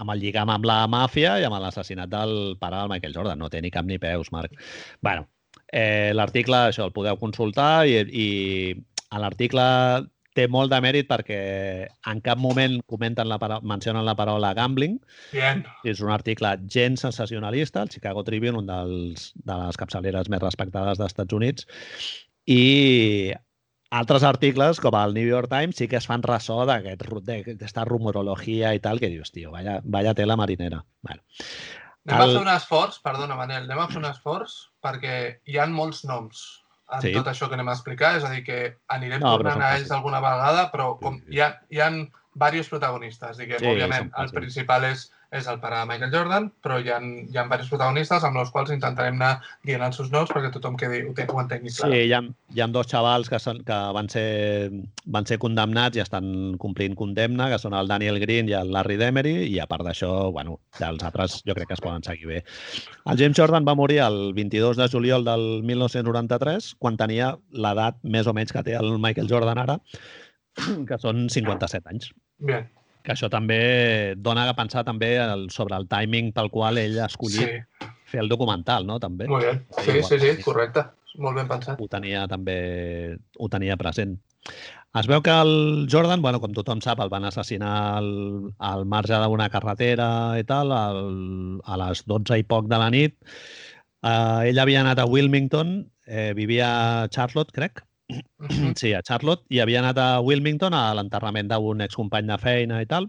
amb 0.00 0.14
el 0.14 0.24
lligam 0.24 0.52
amb 0.54 0.64
la 0.64 0.78
màfia 0.88 1.34
i 1.36 1.44
amb 1.44 1.60
l'assassinat 1.60 2.08
del 2.08 2.56
pare 2.60 2.80
del 2.80 2.94
Michael 2.94 3.18
Jordan. 3.18 3.42
No 3.42 3.50
té 3.52 3.60
ni 3.60 3.72
cap 3.74 3.84
ni 3.84 4.00
peus, 4.00 4.32
Marc. 4.32 4.56
bueno, 5.02 5.28
eh, 5.68 6.12
l'article, 6.14 6.64
això, 6.70 6.88
el 6.88 6.96
podeu 6.96 7.20
consultar 7.20 7.84
i, 7.86 8.00
i 8.08 8.26
a 9.10 9.20
l'article 9.20 9.66
té 10.40 10.46
molt 10.48 10.72
de 10.72 10.80
mèrit 10.80 11.08
perquè 11.10 11.40
en 12.10 12.22
cap 12.24 12.40
moment 12.40 12.78
comenten 12.88 13.28
la 13.28 13.38
paraula, 13.42 13.66
mencionen 13.68 14.04
la 14.08 14.16
paraula 14.16 14.54
gambling, 14.56 14.96
Bien. 15.34 15.62
és 15.84 16.00
un 16.00 16.10
article 16.14 16.54
gens 16.72 17.04
sensacionalista, 17.04 17.84
el 17.84 17.92
Chicago 17.92 18.24
Tribune, 18.24 18.56
un 18.64 18.66
dels, 18.70 19.30
de 19.36 19.60
les 19.66 19.76
capçaleres 19.80 20.32
més 20.32 20.42
respectades 20.42 20.98
dels 20.98 21.12
Estats 21.12 21.36
Units, 21.36 21.68
i 22.48 23.32
altres 23.90 24.22
articles, 24.22 24.78
com 24.80 24.94
el 24.94 25.12
New 25.16 25.26
York 25.26 25.50
Times, 25.50 25.76
sí 25.76 25.88
que 25.90 25.98
es 25.98 26.06
fan 26.06 26.22
ressò 26.22 26.62
d'aquesta 26.68 27.84
rumorologia 27.88 28.70
i 28.74 28.80
tal, 28.80 29.00
que 29.02 29.10
dius, 29.10 29.32
tio, 29.34 29.50
vaya, 29.50 29.80
vaya 29.84 30.14
tela 30.14 30.36
marinera. 30.38 30.84
Bueno, 31.02 31.22
Anem 32.08 32.22
El- 32.22 32.30
a 32.30 32.32
fer 32.32 32.42
un 32.46 32.48
esforç, 32.54 32.94
perdona 33.04 33.36
Manel, 33.36 33.66
anem 33.68 33.78
a 33.82 33.88
fer 33.90 33.98
un 34.00 34.06
esforç 34.08 34.54
perquè 34.82 35.16
hi 35.44 35.58
han 35.60 35.74
molts 35.76 36.00
noms 36.08 36.40
en 36.92 37.00
Sí. 37.02 37.12
tot 37.12 37.26
això 37.28 37.48
que 37.48 37.54
anem 37.54 37.68
a 37.68 37.72
explicar, 37.72 38.16
és 38.16 38.24
a 38.24 38.30
dir, 38.30 38.44
que 38.44 38.76
anirem 38.88 39.20
No, 39.20 39.36
tornant 39.36 39.62
a 39.62 39.76
ells 39.76 39.90
alguna 39.90 40.20
vegada, 40.20 40.70
però 40.72 40.98
com 40.98 41.18
Sí, 41.18 41.24
sí. 41.26 41.34
hi 41.36 41.40
ha, 41.40 41.60
hi 41.70 41.80
ha 41.80 41.90
diversos 42.34 42.68
protagonistes, 42.68 43.36
diguem, 43.36 43.58
Sí, 43.58 43.66
òbviament, 43.66 44.10
el 44.16 44.30
principal 44.30 44.84
és 44.84 45.12
és 45.30 45.46
el 45.46 45.60
pare 45.62 45.78
de 45.78 45.86
Michael 45.86 46.10
Jordan, 46.10 46.46
però 46.62 46.80
hi 46.82 46.88
ha, 46.90 46.96
hi 46.98 47.36
ha 47.38 47.44
diversos 47.44 47.70
protagonistes 47.70 48.24
amb 48.26 48.40
els 48.40 48.50
quals 48.50 48.72
intentarem 48.74 49.14
anar 49.14 49.44
dient 49.66 49.84
els 49.86 50.00
seus 50.00 50.08
noms 50.10 50.32
perquè 50.34 50.50
tothom 50.54 50.78
quedi, 50.80 51.04
ho, 51.06 51.12
ho 51.14 51.42
entengui 51.42 51.70
clar. 51.70 51.90
Sí, 51.92 52.00
hi 52.08 52.14
ha, 52.16 52.20
hi 52.56 52.62
ha 52.62 52.66
dos 52.74 52.90
xavals 52.90 53.30
que, 53.30 53.38
són, 53.42 53.60
que 53.66 53.78
van, 53.94 54.10
ser, 54.10 54.24
van 55.06 55.28
ser 55.30 55.38
condemnats 55.42 55.98
i 56.00 56.02
estan 56.02 56.56
complint 56.62 56.96
condemna, 56.98 57.46
que 57.52 57.60
són 57.62 57.76
el 57.78 57.90
Daniel 57.90 58.18
Green 58.22 58.50
i 58.50 58.56
el 58.58 58.72
Larry 58.74 58.98
Demery, 59.00 59.36
i 59.52 59.60
a 59.62 59.68
part 59.70 59.86
d'això, 59.86 60.10
bueno, 60.34 60.58
els 60.80 61.06
altres 61.06 61.38
jo 61.46 61.54
crec 61.58 61.70
que 61.70 61.78
es 61.78 61.84
poden 61.84 62.02
seguir 62.06 62.32
bé. 62.32 62.42
El 63.06 63.22
James 63.22 63.38
Jordan 63.38 63.68
va 63.68 63.78
morir 63.78 64.00
el 64.06 64.34
22 64.34 64.82
de 64.82 64.90
juliol 64.90 65.28
del 65.28 65.46
1993, 65.70 66.74
quan 66.82 66.98
tenia 66.98 67.36
l'edat 67.54 68.02
més 68.02 68.26
o 68.26 68.34
menys 68.34 68.50
que 68.56 68.66
té 68.66 68.74
el 68.80 68.96
Michael 68.98 69.30
Jordan 69.30 69.62
ara, 69.62 69.78
que 70.90 70.98
són 70.98 71.28
57 71.30 71.86
anys. 71.94 72.10
Bien 72.42 72.66
que 73.04 73.14
això 73.14 73.30
també 73.32 74.14
dona 74.16 74.46
a 74.48 74.56
pensar 74.58 74.84
també 74.86 75.14
el, 75.22 75.48
sobre 75.54 75.78
el 75.80 75.88
timing 75.90 76.32
pel 76.36 76.50
qual 76.52 76.80
ell 76.80 76.98
ha 77.00 77.08
escollit 77.10 77.48
sí. 77.48 77.88
fer 78.12 78.22
el 78.24 78.28
documental, 78.32 78.86
no? 78.88 78.98
També. 79.02 79.28
Molt 79.30 79.46
bé. 79.46 79.54
Sí, 79.78 79.90
Igual, 79.90 80.08
sí, 80.08 80.18
sí, 80.24 80.34
correcte. 80.44 80.86
Molt 81.18 81.40
ben 81.40 81.48
pensat. 81.50 81.80
Ho 81.80 81.88
tenia 81.90 82.26
també 82.30 82.58
ho 83.38 83.48
tenia 83.50 83.76
present. 83.80 84.14
Es 84.98 85.06
veu 85.06 85.22
que 85.22 85.30
el 85.30 85.86
Jordan, 85.90 86.22
bueno, 86.22 86.40
com 86.42 86.54
tothom 86.54 86.80
sap, 86.82 86.98
el 87.02 87.10
van 87.12 87.26
assassinar 87.28 87.74
al, 88.00 88.08
al 88.58 88.86
marge 88.90 89.18
d'una 89.22 89.46
carretera 89.52 90.08
i 90.40 90.46
tal, 90.46 90.72
al, 90.74 91.04
a 91.62 91.78
les 91.84 92.02
12 92.10 92.40
i 92.42 92.46
poc 92.46 92.66
de 92.70 92.80
la 92.82 92.88
nit. 92.90 93.14
Uh, 94.00 94.48
ell 94.48 94.58
havia 94.58 94.80
anat 94.82 94.98
a 94.98 95.06
Wilmington, 95.06 95.76
eh, 96.08 96.32
vivia 96.34 96.70
a 96.70 97.08
Charlotte, 97.12 97.54
crec, 97.54 97.84
Sí, 98.80 98.92
a 98.94 99.02
Charlotte, 99.06 99.44
i 99.52 99.60
havia 99.60 99.80
anat 99.82 99.98
a 100.00 100.10
Wilmington 100.24 100.74
a 100.74 100.90
l'enterrament 100.96 101.50
d'un 101.50 101.82
excompany 101.86 102.28
de 102.30 102.38
feina 102.42 102.80
i 102.82 102.88
tal. 102.90 103.08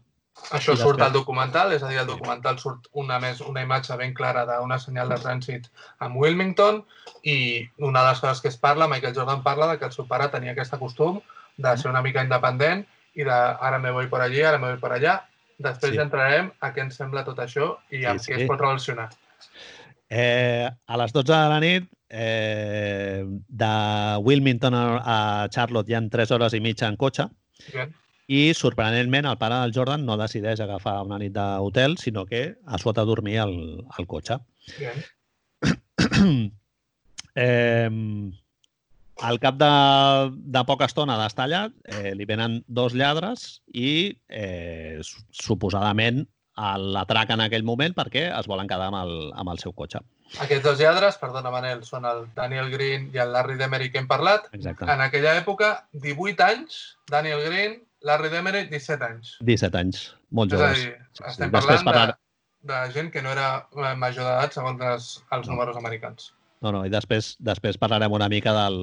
Això 0.56 0.74
I 0.74 0.80
surt 0.80 0.98
després... 0.98 1.08
al 1.08 1.14
documental, 1.14 1.74
és 1.76 1.84
a 1.84 1.90
dir, 1.92 2.00
al 2.02 2.08
documental 2.10 2.58
surt 2.60 2.88
una, 2.98 3.20
més, 3.22 3.42
una 3.46 3.62
imatge 3.66 3.96
ben 4.00 4.14
clara 4.18 4.46
d'una 4.48 4.80
senyal 4.82 5.12
de 5.12 5.20
trànsit 5.22 5.68
amb 6.00 6.18
Wilmington 6.18 6.82
i 7.28 7.36
una 7.84 8.02
de 8.02 8.08
les 8.10 8.24
coses 8.24 8.42
que 8.42 8.50
es 8.50 8.58
parla, 8.58 8.88
Michael 8.90 9.16
Jordan 9.18 9.44
parla 9.44 9.68
de 9.72 9.78
que 9.80 9.90
el 9.90 9.94
seu 9.96 10.08
pare 10.10 10.30
tenia 10.34 10.56
aquest 10.56 10.78
costum 10.80 11.20
de 11.58 11.76
ser 11.78 11.92
una 11.92 12.02
mica 12.02 12.24
independent 12.24 12.86
i 13.14 13.28
de 13.28 13.38
ara 13.70 13.80
me 13.80 13.92
voy 13.92 14.08
por 14.08 14.22
allí, 14.24 14.42
ara 14.42 14.58
me 14.58 14.72
voy 14.72 14.80
por 14.80 14.96
allà. 14.96 15.20
Després 15.62 15.94
sí. 15.94 16.02
entrarem 16.02 16.50
a 16.64 16.72
què 16.74 16.88
ens 16.88 16.96
sembla 16.98 17.26
tot 17.28 17.38
això 17.44 17.76
i 17.94 18.06
amb 18.10 18.22
sí, 18.22 18.32
sí. 18.32 18.34
què 18.34 18.40
es 18.42 18.50
pot 18.50 18.62
relacionar. 18.64 19.12
Eh, 20.10 20.66
a 20.66 20.98
les 20.98 21.14
12 21.14 21.32
de 21.32 21.50
la 21.52 21.60
nit 21.62 21.92
eh, 22.12 23.24
de 23.48 23.74
Wilmington 24.20 24.76
a 24.76 25.48
Charlotte 25.50 25.90
hi 25.92 25.96
ha 25.96 26.04
3 26.12 26.32
hores 26.36 26.54
i 26.54 26.62
mitja 26.64 26.90
en 26.92 27.00
cotxe. 27.00 27.30
Bien. 27.72 27.96
I, 28.32 28.54
sorprenentment, 28.56 29.26
el 29.28 29.40
pare 29.40 29.58
del 29.60 29.74
Jordan 29.76 30.06
no 30.08 30.16
decideix 30.20 30.62
agafar 30.64 31.02
una 31.04 31.18
nit 31.20 31.34
d'hotel, 31.36 31.98
sinó 32.00 32.26
que 32.28 32.44
a 32.66 32.78
sota 32.80 33.04
dormir 33.08 33.40
al, 33.44 33.56
al 33.98 34.08
cotxe. 34.08 34.38
eh, 37.36 37.90
al 39.32 39.40
cap 39.40 39.58
de, 39.60 39.72
de 40.56 40.64
poca 40.68 40.88
estona 40.88 41.18
d'estar 41.20 41.48
allà, 41.48 41.64
eh, 41.98 42.14
li 42.16 42.28
venen 42.30 42.62
dos 42.68 42.96
lladres 42.96 43.62
i, 43.74 44.16
eh, 44.30 45.02
suposadament, 45.36 46.24
l'atraquen 46.62 47.40
en 47.40 47.46
aquell 47.48 47.66
moment 47.68 47.96
perquè 47.98 48.28
es 48.30 48.50
volen 48.50 48.70
quedar 48.70 48.90
amb 48.92 49.00
el, 49.02 49.14
amb 49.40 49.54
el 49.54 49.62
seu 49.62 49.74
cotxe. 49.78 50.02
Aquests 50.44 50.64
dos 50.64 50.80
lladres, 50.80 51.18
perdona 51.20 51.52
Manel, 51.52 51.84
són 51.88 52.06
el 52.08 52.26
Daniel 52.36 52.70
Green 52.72 53.10
i 53.14 53.22
el 53.24 53.34
Larry 53.36 53.58
Demery 53.60 53.90
que 53.92 54.00
hem 54.00 54.08
parlat. 54.08 54.48
Exacte. 54.56 54.88
En 54.94 55.04
aquella 55.04 55.36
època, 55.40 55.74
18 56.06 56.46
anys, 56.48 56.82
Daniel 57.12 57.44
Green, 57.50 57.80
Larry 58.08 58.32
Demery, 58.34 58.66
17 58.72 59.08
anys. 59.08 59.36
17 59.46 59.82
anys, 59.82 60.04
molt 60.32 60.54
joves. 60.54 60.78
És 60.78 60.86
a 60.86 60.90
dir, 60.90 61.10
sí, 61.18 61.26
estem 61.34 61.50
sí. 61.50 61.56
parlant 61.58 61.88
parlar... 61.88 62.06
de, 62.14 62.72
de 62.72 62.82
gent 62.96 63.12
que 63.14 63.26
no 63.26 63.34
era 63.36 63.50
major 64.00 64.24
d'edat 64.24 64.58
segons 64.58 64.88
els, 64.94 65.12
els 65.30 65.48
no. 65.48 65.56
números 65.56 65.80
americans. 65.82 66.32
No, 66.62 66.72
no, 66.72 66.84
i 66.86 66.94
després, 66.94 67.36
després 67.42 67.80
parlarem 67.82 68.14
una 68.14 68.30
mica 68.30 68.54
del, 68.56 68.78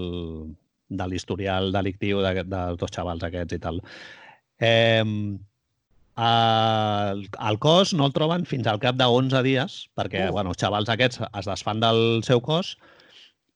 de 0.89 1.07
l'historial 1.09 1.73
delictiu 1.75 2.23
de, 2.25 2.43
dels 2.43 2.81
dos 2.81 2.93
xavals 2.95 3.25
aquests 3.29 3.57
i 3.57 3.63
tal. 3.63 3.81
Eh, 4.59 5.05
el, 6.19 7.27
el 7.49 7.59
cos 7.63 7.93
no 7.95 8.09
el 8.09 8.15
troben 8.15 8.45
fins 8.49 8.67
al 8.67 8.81
cap 8.83 8.97
de 8.99 9.07
11 9.07 9.43
dies, 9.47 9.81
perquè 9.99 10.27
uh. 10.29 10.33
bueno, 10.35 10.55
els 10.55 10.61
xavals 10.61 10.91
aquests 10.91 11.23
es 11.29 11.47
desfan 11.47 11.83
del 11.85 12.25
seu 12.27 12.43
cos 12.43 12.75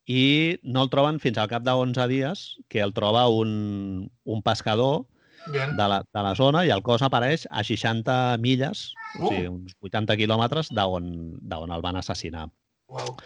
i 0.07 0.59
no 0.63 0.85
el 0.87 0.91
troben 0.93 1.19
fins 1.23 1.39
al 1.39 1.51
cap 1.51 1.65
de 1.67 1.75
11 1.75 2.07
dies, 2.11 2.45
que 2.71 2.83
el 2.85 2.95
troba 2.95 3.27
un, 3.29 4.11
un 4.25 4.43
pescador 4.47 5.07
Bien. 5.51 5.77
de 5.77 5.89
la, 5.91 6.03
de 6.07 6.23
la 6.23 6.35
zona 6.39 6.63
i 6.67 6.71
el 6.71 6.85
cos 6.87 7.03
apareix 7.03 7.49
a 7.51 7.65
60 7.67 8.39
milles, 8.43 8.93
uh. 9.19 9.25
o 9.27 9.33
sigui, 9.33 9.49
uns 9.51 9.75
80 9.83 10.19
quilòmetres 10.21 10.71
d'on 10.75 11.09
el 11.43 11.83
van 11.83 11.99
assassinar. 11.99 12.47
Wow. 12.93 13.17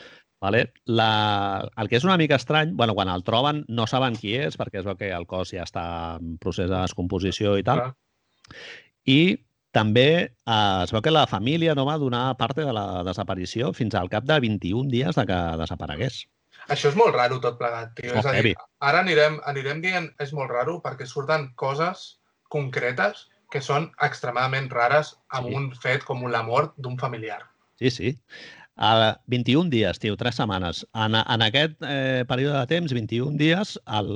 Vale? 0.40 0.62
La, 0.84 1.66
el 1.80 1.88
que 1.88 1.96
és 1.98 2.04
una 2.04 2.16
mica 2.20 2.36
estrany, 2.36 2.72
bueno, 2.76 2.94
quan 2.96 3.08
el 3.12 3.24
troben 3.24 3.64
no 3.68 3.86
saben 3.88 4.16
qui 4.20 4.36
és, 4.36 4.56
perquè 4.56 4.84
veu 4.84 4.96
que 4.96 5.12
el 5.12 5.28
cos 5.28 5.52
ja 5.52 5.64
està 5.64 5.86
en 6.20 6.36
procés 6.40 6.68
de 6.72 6.76
descomposició 6.76 7.56
i 7.60 7.64
tal. 7.66 7.84
Clar. 7.84 8.56
I 9.06 9.36
també 9.76 10.08
eh, 10.24 10.82
es 10.84 10.92
veu 10.94 11.02
que 11.04 11.12
la 11.12 11.26
família 11.30 11.74
no 11.76 11.86
va 11.88 11.98
donar 12.00 12.36
part 12.40 12.56
de 12.58 12.72
la 12.72 13.04
desaparició 13.06 13.72
fins 13.76 13.94
al 13.94 14.10
cap 14.12 14.24
de 14.28 14.38
21 14.40 14.90
dies 14.92 15.18
de 15.18 15.26
que 15.28 15.38
desaparegués. 15.60 16.24
Això 16.72 16.90
és 16.90 16.96
molt 16.98 17.14
raro 17.14 17.38
tot 17.42 17.58
plegat, 17.60 17.92
tio. 17.98 18.10
És, 18.10 18.24
és 18.24 18.28
a 18.30 18.42
dir, 18.42 18.54
ara 18.82 19.02
anirem, 19.04 19.38
anirem 19.46 19.82
dient 19.84 20.08
és 20.22 20.32
molt 20.34 20.50
raro 20.50 20.80
perquè 20.82 21.06
surten 21.06 21.50
coses 21.60 22.16
concretes 22.50 23.26
que 23.52 23.62
són 23.62 23.90
extremadament 24.02 24.70
rares 24.72 25.12
amb 25.38 25.50
sí. 25.50 25.58
un 25.58 25.68
fet 25.82 26.06
com 26.08 26.24
la 26.32 26.42
mort 26.46 26.74
d'un 26.82 26.96
familiar. 26.98 27.44
Sí, 27.78 27.92
sí. 27.92 28.14
A 28.76 29.20
21 29.32 29.70
dies, 29.72 29.98
tio, 29.98 30.16
3 30.20 30.36
setmanes. 30.36 30.82
En, 30.92 31.14
en 31.16 31.42
aquest 31.42 31.80
eh, 31.80 32.24
període 32.28 32.58
de 32.58 32.66
temps, 32.68 32.92
21 32.92 33.38
dies, 33.40 33.78
el, 33.98 34.10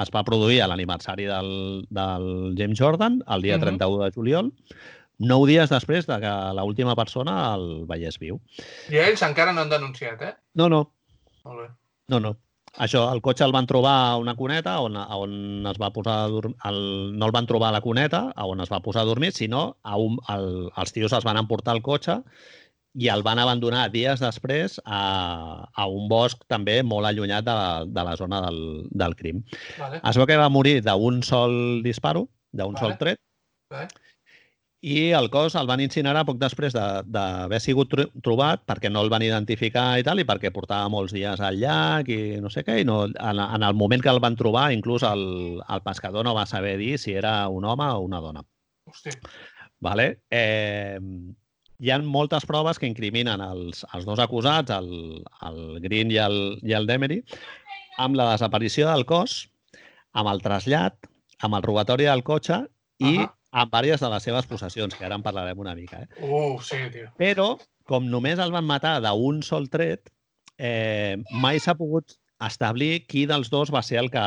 es 0.00 0.12
va 0.14 0.24
produir 0.24 0.62
l'aniversari 0.64 1.28
del, 1.28 1.50
del 1.92 2.30
James 2.56 2.80
Jordan, 2.80 3.20
el 3.28 3.44
dia 3.44 3.56
uh 3.56 3.60
-huh. 3.60 3.76
31 3.76 4.04
de 4.04 4.10
juliol, 4.12 4.52
nou 5.18 5.46
dies 5.46 5.68
després 5.68 6.06
de 6.06 6.20
que 6.22 6.34
l'última 6.54 6.96
persona 6.96 7.54
el 7.54 7.86
veiés 7.86 8.18
viu. 8.18 8.40
I 8.88 8.96
ells 8.96 9.22
encara 9.22 9.52
no 9.52 9.60
han 9.60 9.70
denunciat, 9.70 10.22
eh? 10.22 10.34
No, 10.54 10.68
no. 10.68 10.92
Molt 11.44 11.60
bé. 11.60 11.68
No, 12.08 12.20
no. 12.20 12.36
Això, 12.78 13.08
el 13.12 13.20
cotxe 13.20 13.44
el 13.44 13.52
van 13.52 13.66
trobar 13.66 13.94
a 14.06 14.16
una 14.20 14.36
cuneta 14.36 14.78
on, 14.80 14.96
on 14.96 15.66
es 15.66 15.78
va 15.80 15.90
posar 15.90 16.24
a 16.24 16.28
dormir, 16.28 16.56
el, 16.68 17.18
no 17.18 17.26
el 17.26 17.32
van 17.32 17.46
trobar 17.46 17.70
a 17.70 17.72
la 17.72 17.80
cuneta 17.80 18.32
on 18.36 18.60
es 18.60 18.70
va 18.70 18.80
posar 18.84 19.02
a 19.02 19.08
dormir, 19.08 19.32
sinó 19.32 19.78
a 19.82 19.96
un, 19.96 20.18
el, 20.28 20.70
els 20.76 20.92
tios 20.92 21.12
es 21.12 21.24
van 21.24 21.40
emportar 21.40 21.74
el 21.74 21.82
cotxe 21.82 22.20
i 22.96 23.08
el 23.12 23.22
van 23.22 23.38
abandonar 23.38 23.88
dies 23.92 24.20
després 24.22 24.78
a, 24.84 25.02
a 25.68 25.86
un 25.86 26.08
bosc 26.10 26.42
també 26.50 26.80
molt 26.82 27.06
allunyat 27.08 27.46
de, 27.46 27.56
de 27.92 28.04
la 28.04 28.16
zona 28.16 28.40
del, 28.46 28.60
del 28.90 29.16
crim. 29.18 29.44
Vale. 29.78 30.00
Es 30.02 30.18
veu 30.18 30.28
que 30.28 30.40
va 30.40 30.50
morir 30.52 30.80
d'un 30.86 31.22
sol 31.26 31.82
disparo, 31.84 32.26
d'un 32.52 32.74
vale. 32.74 32.84
sol 32.84 32.96
tret, 33.00 33.20
vale. 33.70 33.88
i 34.82 35.10
el 35.18 35.28
cos 35.30 35.56
el 35.58 35.68
van 35.68 35.82
incinerar 35.84 36.24
poc 36.26 36.40
després 36.40 36.74
d'haver 36.74 37.50
de, 37.50 37.62
sigut 37.62 37.94
trobat 38.24 38.64
perquè 38.66 38.90
no 38.90 39.02
el 39.04 39.12
van 39.12 39.26
identificar 39.26 39.88
i 40.00 40.06
tal, 40.06 40.22
i 40.22 40.26
perquè 40.26 40.52
portava 40.54 40.88
molts 40.90 41.12
dies 41.14 41.42
al 41.44 41.60
llac 41.60 42.08
i 42.14 42.38
no 42.42 42.50
sé 42.50 42.64
què, 42.66 42.80
i 42.82 42.88
no, 42.88 43.02
en, 43.10 43.42
en 43.42 43.66
el 43.68 43.76
moment 43.76 44.02
que 44.02 44.10
el 44.10 44.22
van 44.24 44.38
trobar, 44.38 44.70
inclús 44.72 45.04
el, 45.06 45.60
el 45.60 45.84
pescador 45.84 46.24
no 46.24 46.34
va 46.34 46.46
saber 46.46 46.78
dir 46.80 46.96
si 46.98 47.14
era 47.14 47.42
un 47.48 47.68
home 47.68 47.92
o 47.92 48.00
una 48.06 48.22
dona. 48.24 48.46
Hosti. 48.88 49.12
Vale? 49.84 50.24
Eh, 50.30 50.98
hi 51.78 51.92
ha 51.94 51.98
moltes 52.02 52.46
proves 52.48 52.78
que 52.78 52.88
incriminen 52.90 53.42
els, 53.44 53.84
els 53.94 54.06
dos 54.08 54.18
acusats, 54.22 54.72
el, 54.74 55.22
el 55.46 55.60
Green 55.84 56.10
i 56.10 56.18
el, 56.22 56.38
i 56.66 56.74
el 56.74 56.88
Demery, 56.90 57.20
amb 58.02 58.18
la 58.18 58.32
desaparició 58.32 58.88
del 58.90 59.06
cos, 59.06 59.44
amb 60.18 60.30
el 60.32 60.42
trasllat, 60.42 61.08
amb 61.44 61.58
el 61.58 61.66
robatori 61.66 62.08
del 62.08 62.24
cotxe 62.26 62.64
i 62.98 63.14
uh 63.14 63.22
-huh. 63.22 63.32
amb 63.52 63.74
diverses 63.74 64.08
de 64.08 64.14
les 64.14 64.22
seves 64.22 64.46
possessions, 64.46 64.94
que 64.94 65.04
ara 65.04 65.14
en 65.14 65.22
parlarem 65.22 65.58
una 65.58 65.74
mica. 65.74 66.02
Eh? 66.02 66.08
Uh, 66.20 66.60
sí, 66.60 66.76
tio. 66.92 67.10
Però, 67.18 67.58
com 67.84 68.10
només 68.10 68.38
el 68.38 68.52
van 68.52 68.64
matar 68.64 69.00
d'un 69.00 69.42
sol 69.42 69.68
tret, 69.68 70.10
eh, 70.58 71.16
mai 71.30 71.60
s'ha 71.60 71.74
pogut 71.74 72.18
establir 72.46 73.02
qui 73.10 73.24
dels 73.26 73.50
dos 73.50 73.72
va 73.74 73.80
ser 73.82 73.98
el 73.98 74.08
que, 74.12 74.22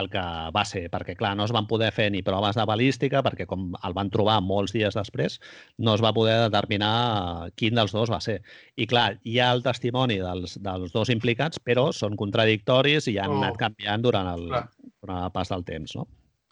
el 0.00 0.08
que 0.12 0.22
va 0.54 0.64
ser, 0.64 0.86
perquè 0.92 1.14
clar, 1.18 1.34
no 1.36 1.44
es 1.44 1.52
van 1.52 1.68
poder 1.68 1.90
fer 1.92 2.08
ni 2.12 2.22
proves 2.24 2.56
de 2.56 2.64
balística, 2.68 3.20
perquè 3.24 3.44
com 3.48 3.74
el 3.84 3.96
van 3.96 4.08
trobar 4.14 4.38
molts 4.44 4.72
dies 4.72 4.96
després, 4.96 5.36
no 5.76 5.96
es 5.98 6.04
va 6.04 6.14
poder 6.16 6.38
determinar 6.46 7.50
quin 7.60 7.76
dels 7.76 7.92
dos 7.92 8.12
va 8.12 8.22
ser. 8.24 8.38
I 8.80 8.88
clar, 8.88 9.18
hi 9.28 9.38
ha 9.42 9.50
el 9.52 9.62
testimoni 9.66 10.20
dels, 10.22 10.56
dels 10.64 10.94
dos 10.94 11.12
implicats, 11.12 11.60
però 11.60 11.90
són 11.92 12.16
contradictoris 12.16 13.10
i 13.12 13.18
han 13.20 13.36
oh. 13.36 13.40
anat 13.42 13.60
canviant 13.60 14.08
durant 14.08 14.32
el, 14.32 14.48
durant 14.48 15.24
el 15.28 15.32
pas 15.34 15.52
del 15.52 15.66
temps, 15.68 15.96
no? 16.00 16.08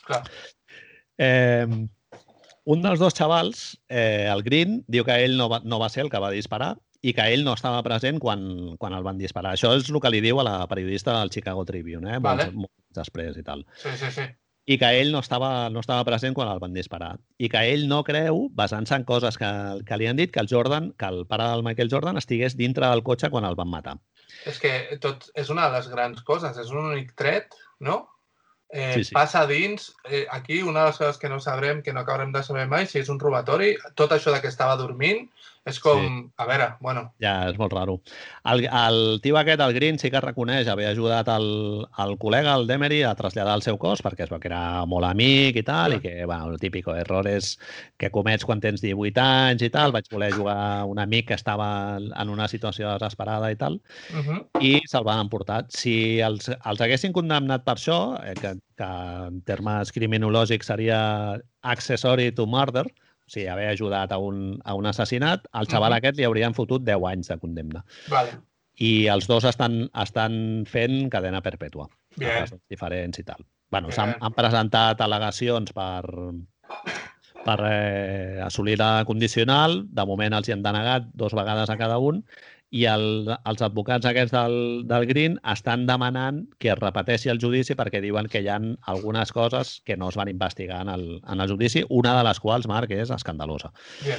Clar. 0.07 0.23
Eh, 1.17 1.87
un 2.67 2.83
dels 2.83 3.01
dos 3.01 3.15
xavals, 3.17 3.79
eh, 3.89 4.27
el 4.29 4.43
Green, 4.43 4.83
diu 4.91 5.07
que 5.07 5.17
ell 5.25 5.39
no 5.39 5.49
va, 5.49 5.63
no 5.65 5.81
va 5.81 5.89
ser 5.89 6.05
el 6.05 6.13
que 6.13 6.21
va 6.21 6.35
disparar, 6.35 6.75
i 7.07 7.13
que 7.15 7.27
ell 7.33 7.45
no 7.47 7.55
estava 7.55 7.85
present 7.87 8.19
quan, 8.23 8.41
quan 8.81 8.97
el 8.97 9.05
van 9.07 9.21
disparar. 9.21 9.55
Això 9.55 9.71
és 9.77 9.91
el 9.93 10.01
que 10.03 10.11
li 10.11 10.23
diu 10.25 10.41
a 10.43 10.47
la 10.47 10.57
periodista 10.71 11.15
del 11.21 11.31
Chicago 11.31 11.63
Tribune, 11.69 12.17
eh? 12.17 12.19
Vale. 12.25 12.49
Molts 12.55 12.99
després 12.99 13.39
i 13.39 13.45
tal. 13.47 13.63
Sí, 13.79 13.95
sí, 14.01 14.11
sí. 14.11 14.27
i 14.67 14.79
que 14.81 14.89
ell 14.99 15.13
no 15.15 15.21
estava, 15.23 15.69
no 15.71 15.79
estava 15.79 16.05
present 16.09 16.35
quan 16.35 16.49
el 16.51 16.59
van 16.59 16.75
disparar. 16.75 17.13
I 17.39 17.49
que 17.53 17.63
ell 17.71 17.85
no 17.87 18.01
creu, 18.07 18.49
basant-se 18.59 18.97
en 18.99 19.05
coses 19.07 19.39
que, 19.39 19.51
que 19.87 19.99
li 20.01 20.09
han 20.11 20.19
dit, 20.19 20.33
que 20.35 20.43
el 20.43 20.51
Jordan, 20.51 20.91
que 20.99 21.07
el 21.07 21.23
pare 21.31 21.47
del 21.53 21.63
Michael 21.63 21.93
Jordan 21.93 22.19
estigués 22.19 22.57
dintre 22.59 22.89
del 22.91 23.05
cotxe 23.07 23.31
quan 23.31 23.47
el 23.47 23.55
van 23.55 23.71
matar. 23.71 23.95
És 24.51 24.59
que 24.59 24.99
tot 25.03 25.29
és 25.39 25.53
una 25.55 25.69
de 25.69 25.79
les 25.79 25.87
grans 25.93 26.27
coses, 26.27 26.59
és 26.59 26.75
un 26.75 26.91
únic 26.91 27.15
tret, 27.15 27.55
no? 27.79 28.01
Eh, 28.69 28.93
Sí, 28.97 29.05
sí. 29.05 29.15
Passa 29.15 29.45
dins, 29.47 29.93
eh, 30.11 30.27
aquí 30.35 30.59
una 30.63 30.81
de 30.81 30.91
les 30.91 30.99
coses 30.99 31.19
que 31.23 31.31
no 31.31 31.39
sabrem, 31.39 31.85
que 31.87 31.95
no 31.95 32.03
acabarem 32.03 32.35
de 32.35 32.43
saber 32.43 32.67
mai, 32.67 32.89
si 32.91 32.99
és 32.99 33.13
un 33.13 33.23
robatori, 33.23 33.77
tot 33.95 34.11
això 34.11 34.35
de 34.35 34.43
que 34.43 34.51
estava 34.51 34.75
dormint, 34.81 35.29
és 35.67 35.81
com, 35.83 35.99
Sí. 35.99 36.33
a 36.39 36.47
veure, 36.47 36.67
bueno, 36.81 37.13
Ja, 37.19 37.49
és 37.51 37.57
molt 37.59 37.73
raro. 37.73 38.01
El, 38.45 38.65
el 38.71 39.21
tio 39.21 39.37
aquest, 39.37 39.61
el 39.61 39.75
Green, 39.75 39.99
sí 39.99 40.11
que 40.13 40.21
reconeix 40.23 40.69
haver 40.71 40.87
ajudat 40.93 41.27
el, 41.33 41.87
el 42.05 42.13
col·lega, 42.23 42.55
el 42.55 42.67
Demery, 42.69 43.03
a 43.03 43.15
traslladar 43.19 43.57
el 43.59 43.63
seu 43.63 43.77
cos, 43.83 44.03
perquè 44.05 44.25
es 44.25 44.31
veu 44.31 44.39
que 44.39 44.47
era 44.49 44.85
molt 44.87 45.09
amic 45.09 45.57
i 45.59 45.65
tal, 45.67 45.97
i 45.97 46.01
que, 46.01 46.25
bueno, 46.25 46.53
el 46.53 46.61
típico 46.63 46.95
errores 46.95 47.57
que 47.99 48.11
comets 48.15 48.45
quan 48.47 48.61
tens 48.63 48.81
18 48.81 49.21
anys 49.21 49.63
i 49.67 49.71
tal. 49.75 49.93
Vaig 49.93 50.07
voler 50.13 50.33
jugar 50.33 50.85
un 50.87 51.01
amic 51.03 51.29
que 51.29 51.35
estava 51.35 51.97
en 51.99 52.29
una 52.31 52.47
situació 52.49 52.93
desesperada 52.95 53.51
i 53.51 53.57
tal, 53.57 53.81
uh 54.15 54.23
-huh. 54.23 54.47
i 54.61 54.81
se'l 54.87 55.05
van 55.05 55.19
emportar. 55.27 55.67
Si 55.69 56.21
els, 56.21 56.49
els 56.49 56.81
haguessin 56.81 57.13
condemnat 57.13 57.65
per 57.65 57.75
això, 57.75 58.21
eh, 58.25 58.35
que, 58.35 58.55
que 58.77 58.85
en 59.27 59.43
termes 59.43 59.91
criminològics 59.93 60.67
seria 60.67 61.41
accessory 61.63 62.31
to 62.33 62.47
murder, 62.47 62.87
o 62.87 63.06
sigui, 63.27 63.47
haver 63.49 63.69
ajudat 63.73 64.13
a 64.13 64.19
un, 64.19 64.61
a 64.65 64.75
un 64.75 64.87
assassinat, 64.87 65.47
al 65.53 65.67
xaval 65.67 65.93
Mhm. 65.93 65.97
aquest 65.99 66.17
li 66.19 66.25
haurien 66.25 66.55
fotut 66.55 66.83
10 66.83 67.03
anys 67.13 67.29
de 67.29 67.39
condemna. 67.39 67.85
vale, 68.09 68.31
I 68.79 69.07
els 69.09 69.27
dos 69.27 69.45
estan, 69.45 69.89
estan 70.03 70.65
fent 70.67 71.09
cadena 71.11 71.41
perpètua. 71.43 71.89
Bien. 72.17 72.45
diferents 72.69 73.19
i 73.19 73.23
tal. 73.25 73.45
Bueno, 73.71 73.91
s'han 73.91 74.15
han 74.21 74.33
presentat 74.33 75.01
al·legacions 75.01 75.73
per, 75.73 76.05
per 77.45 77.59
eh, 77.69 78.41
assolir 78.43 78.79
la 78.79 79.05
condicional. 79.07 79.83
De 79.93 80.05
moment 80.07 80.33
els 80.33 80.49
hi 80.49 80.53
han 80.55 80.63
denegat 80.65 81.11
dos 81.15 81.35
vegades 81.35 81.71
a 81.71 81.77
cada 81.77 81.99
un 81.99 82.25
i 82.71 82.85
el, 82.91 83.29
els 83.47 83.63
advocats 83.63 84.07
aquests 84.07 84.33
del, 84.35 84.57
del 84.91 85.07
Green 85.07 85.39
estan 85.53 85.87
demanant 85.87 86.43
que 86.59 86.73
es 86.73 86.79
repeteixi 86.81 87.31
el 87.31 87.39
judici 87.41 87.77
perquè 87.79 88.01
diuen 88.03 88.27
que 88.29 88.41
hi 88.43 88.49
han 88.49 88.73
algunes 88.91 89.31
coses 89.33 89.81
que 89.87 89.97
no 89.97 90.09
es 90.11 90.17
van 90.19 90.29
investigar 90.29 90.81
en 90.83 90.89
el, 90.89 91.05
en 91.29 91.41
el 91.41 91.49
judici, 91.51 91.85
una 91.89 92.17
de 92.19 92.25
les 92.27 92.41
quals, 92.41 92.67
Marc, 92.67 92.91
és 92.91 93.11
escandalosa. 93.11 93.73
bien. 94.03 94.19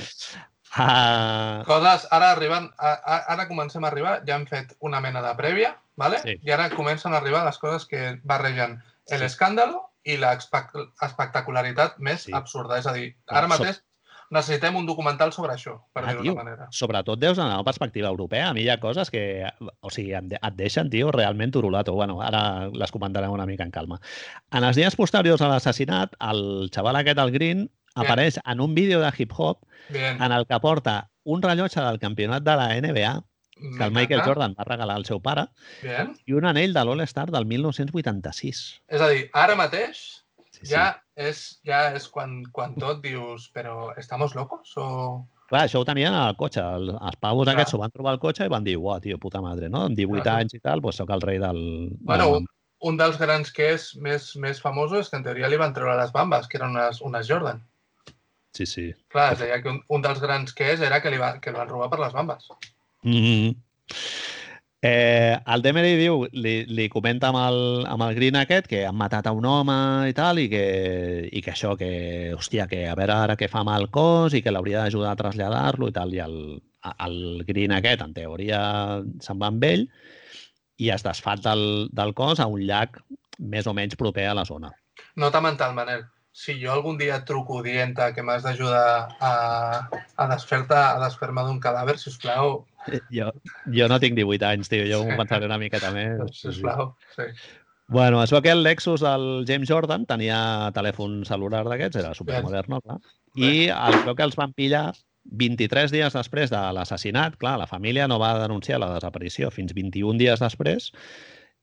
Uh, 0.77 1.63
Coses, 1.65 2.07
ara 2.11 2.31
arriben, 2.33 2.69
a, 2.77 2.89
ara 3.33 3.47
comencem 3.47 3.83
a 3.85 3.87
arribar, 3.87 4.17
ja 4.27 4.35
hem 4.35 4.45
fet 4.49 4.73
una 4.83 4.99
mena 5.01 5.21
de 5.23 5.31
prèvia, 5.39 5.73
vale? 5.95 6.19
Sí. 6.21 6.35
i 6.43 6.51
ara 6.51 6.69
comencen 6.69 7.13
a 7.13 7.21
arribar 7.21 7.45
les 7.45 7.57
coses 7.57 7.85
que 7.87 8.19
barregen 8.23 8.81
Sí. 9.07 9.15
l'escàndalo 9.15 9.85
i 10.03 10.17
l'espectacularitat 10.19 11.97
més 11.99 12.23
Sí. 12.27 12.33
absurda. 12.35 12.77
És 12.79 12.87
a 12.87 12.93
dir, 12.93 13.15
ara 13.27 13.47
mateix 13.47 13.81
necessitem 14.29 14.75
un 14.75 14.85
documental 14.85 15.31
sobre 15.33 15.53
això, 15.53 15.77
per 15.93 16.03
Ah, 16.05 16.13
dir-ho 16.13 16.35
manera. 16.35 16.67
sobretot 16.71 17.19
deus 17.19 17.39
anar 17.39 17.59
a 17.59 17.63
perspectiva 17.63 18.09
europea. 18.09 18.49
A 18.49 18.53
mi 18.53 18.61
hi 18.61 18.69
ha 18.69 18.79
coses 18.79 19.09
que, 19.09 19.45
o 19.79 19.89
sigui, 19.89 20.11
de- 20.23 20.39
et 20.41 20.53
deixen, 20.55 20.89
tio, 20.89 21.11
realment 21.11 21.51
turulato. 21.51 21.93
Bueno, 21.93 22.21
ara 22.21 22.67
les 22.69 22.91
comentarem 22.91 23.31
una 23.31 23.45
mica 23.45 23.63
en 23.63 23.71
calma. 23.71 23.99
En 24.51 24.63
els 24.63 24.75
dies 24.75 24.95
posteriors 24.95 25.41
a 25.41 25.47
l'assassinat, 25.47 26.13
el 26.19 26.69
xaval 26.73 26.95
aquest, 26.97 27.17
el 27.19 27.31
Green, 27.31 27.71
apareix 27.95 28.37
en 28.45 28.59
un 28.61 28.75
vídeo 28.75 28.99
de 29.01 29.11
hip-hop 29.17 29.59
Bien. 29.89 30.21
en 30.21 30.31
el 30.31 30.45
que 30.45 30.59
porta 30.59 31.09
un 31.23 31.41
rellotge 31.41 31.81
del 31.81 31.97
campionat 31.99 32.43
de 32.43 32.55
la 32.55 32.75
NBA 32.77 33.23
que 33.77 33.83
el 33.83 33.91
Michael. 33.91 34.21
Jordan 34.21 34.53
va 34.59 34.63
regalar 34.65 34.95
al 34.97 35.05
seu 35.05 35.19
pare 35.19 35.47
Bien. 35.81 36.13
i 36.27 36.33
un 36.33 36.45
anell 36.45 36.73
de 36.73 36.83
l'All-Star 36.85 37.31
del 37.31 37.45
1986. 37.47 38.81
És 38.87 39.01
a 39.01 39.07
dir, 39.09 39.29
ara 39.33 39.55
mateix 39.55 40.23
Sí, 40.57 40.65
sí. 40.65 40.73
ja 40.73 40.87
és, 41.15 41.41
ja 41.67 41.87
és 41.97 42.07
quan, 42.13 42.39
quan 42.53 42.75
tot 42.81 43.01
dius, 43.07 43.49
però 43.53 43.93
estamos 43.97 44.35
locos? 44.35 44.73
O... 44.77 44.87
Clar, 45.47 45.63
això 45.63 45.81
ho 45.81 45.87
tenien 45.87 46.15
al 46.17 46.35
cotxe. 46.39 46.61
El, 46.61 46.91
els 46.97 47.19
pavos 47.23 47.47
Clar. 47.47 47.55
aquests 47.55 47.75
s'ho 47.75 47.81
van 47.81 47.93
trobar 47.93 48.15
al 48.15 48.21
cotxe 48.23 48.47
i 48.47 48.51
van 48.51 48.65
dir, 48.67 48.75
uau, 48.81 48.99
tio, 49.03 49.19
puta 49.21 49.41
madre, 49.43 49.69
no? 49.71 49.85
Amb 49.87 49.97
18 49.97 50.25
Clar. 50.25 50.37
anys 50.43 50.57
i 50.57 50.61
tal, 50.63 50.83
doncs 50.83 50.99
sóc 51.01 51.13
el 51.15 51.23
rei 51.23 51.39
del... 51.43 51.61
Bueno, 52.01 52.29
un, 52.39 52.49
un 52.91 52.99
dels 52.99 53.17
grans 53.21 53.53
que 53.53 53.71
és 53.77 53.89
més, 54.03 54.29
més 54.43 54.61
famosos 54.63 55.05
és 55.05 55.11
que 55.11 55.21
en 55.21 55.25
teoria 55.25 55.49
li 55.51 55.59
van 55.61 55.75
treure 55.77 55.97
les 56.01 56.13
bambes, 56.15 56.49
que 56.49 56.59
eren 56.59 56.75
unes, 56.75 57.01
unes 57.05 57.29
Jordan. 57.29 57.61
Sí, 58.57 58.65
sí. 58.65 58.87
Clar, 59.13 59.35
deia 59.37 59.61
que 59.61 59.69
un, 59.69 59.83
un 59.93 60.03
dels 60.03 60.19
grans 60.23 60.55
que 60.57 60.71
és 60.73 60.81
era 60.81 60.99
que 61.03 61.13
li, 61.13 61.21
va, 61.21 61.35
que 61.41 61.53
el 61.53 61.59
van 61.59 61.69
robar 61.69 61.91
per 61.93 62.01
les 62.01 62.13
bambes. 62.15 62.49
Mm 63.05 63.21
-hmm. 63.23 63.55
Eh, 64.87 65.35
el 65.53 65.63
Demery 65.65 65.95
diu, 65.99 66.21
li, 66.37 66.55
li 66.71 66.87
comenta 66.91 67.31
amb 67.31 67.39
el, 67.41 67.59
amb 67.89 68.05
el 68.05 68.15
Green 68.15 68.37
aquest 68.39 68.69
que 68.71 68.83
han 68.87 68.97
matat 68.99 69.27
a 69.27 69.33
un 69.35 69.45
home 69.49 69.77
i 70.09 70.15
tal, 70.17 70.39
i 70.39 70.47
que, 70.51 70.63
i 71.27 71.43
que 71.43 71.53
això, 71.53 71.73
que, 71.79 71.91
hòstia, 72.37 72.67
que 72.71 72.85
a 72.87 72.95
veure 72.99 73.17
ara 73.27 73.37
què 73.39 73.49
fa 73.51 73.65
el 73.75 73.89
cos 73.93 74.37
i 74.37 74.43
que 74.45 74.53
l'hauria 74.53 74.85
d'ajudar 74.85 75.13
a 75.13 75.19
traslladar-lo 75.19 75.91
i 75.91 75.95
tal, 75.95 76.13
i 76.15 76.23
el, 76.23 76.37
el 76.93 77.17
Green 77.47 77.75
aquest, 77.75 78.03
en 78.05 78.13
teoria, 78.15 78.61
se'n 79.23 79.41
va 79.41 79.51
amb 79.51 79.67
ell 79.67 79.87
i 80.77 80.91
es 80.93 81.03
desfat 81.03 81.41
del, 81.43 81.63
del 81.91 82.13
cos 82.13 82.39
a 82.39 82.47
un 82.47 82.61
llac 82.69 83.01
més 83.39 83.67
o 83.67 83.73
menys 83.73 83.97
proper 83.97 84.27
a 84.29 84.37
la 84.37 84.45
zona. 84.45 84.71
Nota 85.17 85.41
mental, 85.41 85.73
Manel. 85.77 86.05
Si 86.37 86.53
jo 86.61 86.69
algun 86.69 86.99
dia 86.99 87.15
et 87.17 87.25
truco 87.25 87.63
dient 87.65 87.95
que 88.13 88.21
m'has 88.21 88.43
d'ajudar 88.45 89.09
a, 89.25 89.31
a 90.21 90.27
desfer-me 90.29 91.45
d'un 91.47 91.57
cadàver, 91.59 91.97
sisplau, 91.97 92.59
Jo, 93.13 93.31
jo 93.73 93.87
no 93.91 93.99
tinc 94.03 94.17
18 94.17 94.49
anys, 94.49 94.71
tio, 94.71 94.85
jo 94.89 95.03
m'ho 95.05 95.17
pensaré 95.19 95.47
una 95.49 95.59
miqueta 95.61 95.91
més. 95.95 96.21
sisplau. 96.43 96.93
Sí. 97.15 97.29
Bueno, 97.87 98.19
es 98.19 98.33
veu 98.35 98.41
que 98.43 98.51
el 98.51 98.65
Lexus 98.65 99.01
del 99.03 99.45
James 99.47 99.69
Jordan 99.71 100.03
tenia 100.07 100.37
telèfon 100.75 101.21
celular 101.27 101.63
d'aquests, 101.67 102.01
era 102.01 102.15
supermoderno, 102.17 102.81
clar. 102.83 102.99
I 103.39 103.69
es 103.71 104.01
veu 104.03 104.15
que 104.17 104.25
els 104.27 104.35
van 104.35 104.51
pillar 104.57 104.89
23 105.27 105.91
dies 105.91 106.15
després 106.15 106.51
de 106.51 106.59
l'assassinat. 106.75 107.37
Clar, 107.39 107.55
la 107.59 107.67
família 107.67 108.07
no 108.07 108.19
va 108.19 108.33
denunciar 108.41 108.79
la 108.81 108.91
desaparició 108.93 109.51
fins 109.51 109.75
21 109.75 110.19
dies 110.19 110.43
després, 110.43 110.91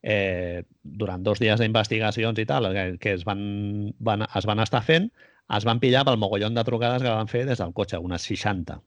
eh, 0.01 0.63
durant 0.83 1.23
dos 1.25 1.41
dies 1.41 1.61
d'investigacions 1.61 2.41
i 2.41 2.45
tal, 2.49 2.71
que, 2.73 2.85
que 3.01 3.15
es, 3.17 3.25
van, 3.25 3.93
van, 3.99 4.25
es 4.25 4.49
van 4.49 4.61
estar 4.61 4.83
fent, 4.85 5.09
es 5.57 5.65
van 5.65 5.81
pillar 5.81 6.05
pel 6.05 6.17
mogollon 6.21 6.57
de 6.57 6.65
trucades 6.65 7.05
que 7.05 7.13
van 7.13 7.29
fer 7.29 7.45
des 7.49 7.61
del 7.61 7.73
cotxe, 7.73 8.01
unes 8.01 8.25
60. 8.29 8.79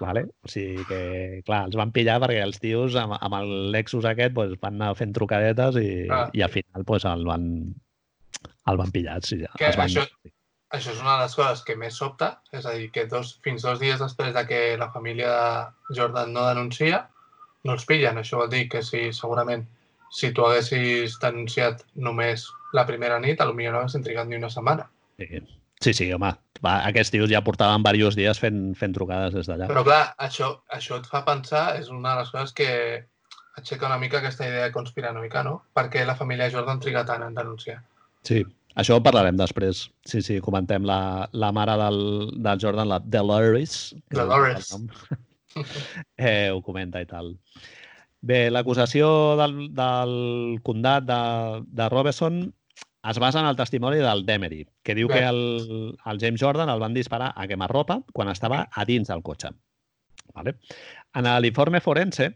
Vale? 0.00 0.22
O 0.42 0.48
sigui 0.48 0.84
que, 0.88 1.42
clar, 1.44 1.66
els 1.68 1.76
van 1.76 1.92
pillar 1.92 2.18
perquè 2.22 2.40
els 2.42 2.58
tios 2.58 2.94
amb, 2.96 3.18
amb 3.20 3.34
el 3.36 3.70
Lexus 3.74 4.06
aquest 4.08 4.32
pues, 4.34 4.54
van 4.60 4.78
anar 4.80 4.94
fent 4.96 5.12
trucadetes 5.12 5.76
i, 5.76 5.90
Ah. 6.10 6.28
i 6.32 6.40
al 6.42 6.50
final 6.50 6.84
pues, 6.88 7.04
el 7.04 7.24
van 7.28 7.46
el 8.70 8.76
van 8.76 8.90
pillar. 8.92 9.18
Sí, 9.24 9.42
Que 9.58 9.66
els 9.70 9.76
van... 9.76 9.88
això- 9.88 10.06
Això 10.70 10.92
és 10.92 11.00
una 11.02 11.16
de 11.16 11.22
les 11.24 11.32
coses 11.34 11.64
que 11.66 11.74
més 11.74 11.96
sobta, 11.98 12.42
és 12.54 12.64
a 12.64 12.70
dir, 12.76 12.92
que 12.94 13.02
dos, 13.10 13.40
fins 13.42 13.62
dos 13.66 13.80
dies 13.80 13.98
després 13.98 14.32
de 14.32 14.44
que 14.46 14.76
la 14.78 14.86
família 14.94 15.32
de 15.88 15.96
Jordan 15.98 16.32
no 16.32 16.44
denuncia, 16.46 17.08
no 17.64 17.72
els 17.74 17.84
pillen. 17.88 18.20
Això 18.22 18.38
vol 18.38 18.48
dir 18.52 18.68
que 18.70 18.80
si 18.86 19.08
segurament 19.12 19.64
si 20.14 20.30
tu 20.32 20.44
haguessis 20.46 21.18
denunciat 21.18 21.82
només 21.96 22.46
la 22.72 22.86
primera 22.86 23.18
nit, 23.18 23.36
potser 23.42 23.72
no 23.72 23.80
haguessin 23.80 24.02
trigat 24.06 24.28
ni 24.30 24.36
una 24.38 24.48
setmana. 24.48 24.86
Sí, 25.18 25.42
sí, 25.82 25.92
sí 25.92 26.12
home. 26.12 26.30
Va, 26.64 26.74
aquests 26.88 27.14
tios 27.14 27.30
ja 27.32 27.40
portaven 27.44 27.84
diversos 27.86 28.18
dies 28.18 28.40
fent, 28.42 28.74
fent 28.76 28.94
trucades 28.96 29.34
des 29.36 29.48
d'allà. 29.48 29.68
Però 29.70 29.84
clar, 29.86 30.02
això, 30.20 30.52
això 30.76 31.00
et 31.00 31.08
fa 31.08 31.24
pensar, 31.24 31.80
és 31.80 31.88
una 31.88 32.14
de 32.14 32.20
les 32.20 32.32
coses 32.34 32.52
que 32.56 32.70
aixeca 33.56 33.88
una 33.88 33.98
mica 33.98 34.20
aquesta 34.20 34.46
idea 34.48 34.70
conspiranoica, 34.72 35.42
no? 35.46 35.60
Per 35.76 35.88
què 35.92 36.04
la 36.06 36.16
família 36.18 36.50
Jordan 36.52 36.80
triga 36.80 37.04
tant 37.08 37.24
en 37.26 37.36
denunciar? 37.36 37.80
Sí, 38.28 38.42
això 38.80 38.96
ho 38.98 39.04
parlarem 39.04 39.40
després. 39.40 39.86
Sí, 40.06 40.22
sí, 40.22 40.38
comentem 40.44 40.84
la, 40.86 41.00
la 41.32 41.50
mare 41.56 41.76
del, 41.80 42.00
del 42.44 42.62
Jordan, 42.62 42.88
la 42.92 43.00
Dolores. 43.00 43.94
Dolores. 44.12 44.74
eh, 46.30 46.50
ho 46.52 46.60
comenta 46.62 47.02
i 47.02 47.08
tal. 47.08 47.34
Bé, 48.20 48.50
l'acusació 48.52 49.08
del, 49.40 49.70
del 49.72 50.14
condat 50.62 51.06
de, 51.08 51.20
de 51.72 51.88
Robeson 51.88 52.42
es 53.08 53.18
basa 53.18 53.40
en 53.40 53.46
el 53.46 53.56
testimoni 53.56 53.96
del 54.02 54.26
Demery, 54.26 54.66
que 54.82 54.94
diu 54.94 55.08
que 55.08 55.22
el, 55.24 55.96
el 56.04 56.20
James 56.20 56.40
Jordan 56.40 56.68
el 56.68 56.82
van 56.82 56.94
disparar 56.94 57.32
a 57.34 57.48
quemarropa 57.48 58.02
quan 58.12 58.28
estava 58.28 58.66
a 58.70 58.84
dins 58.84 59.08
del 59.08 59.22
cotxe. 59.22 59.54
Vale? 60.34 60.58
En 61.16 61.26
l'informe 61.42 61.80
forense 61.80 62.34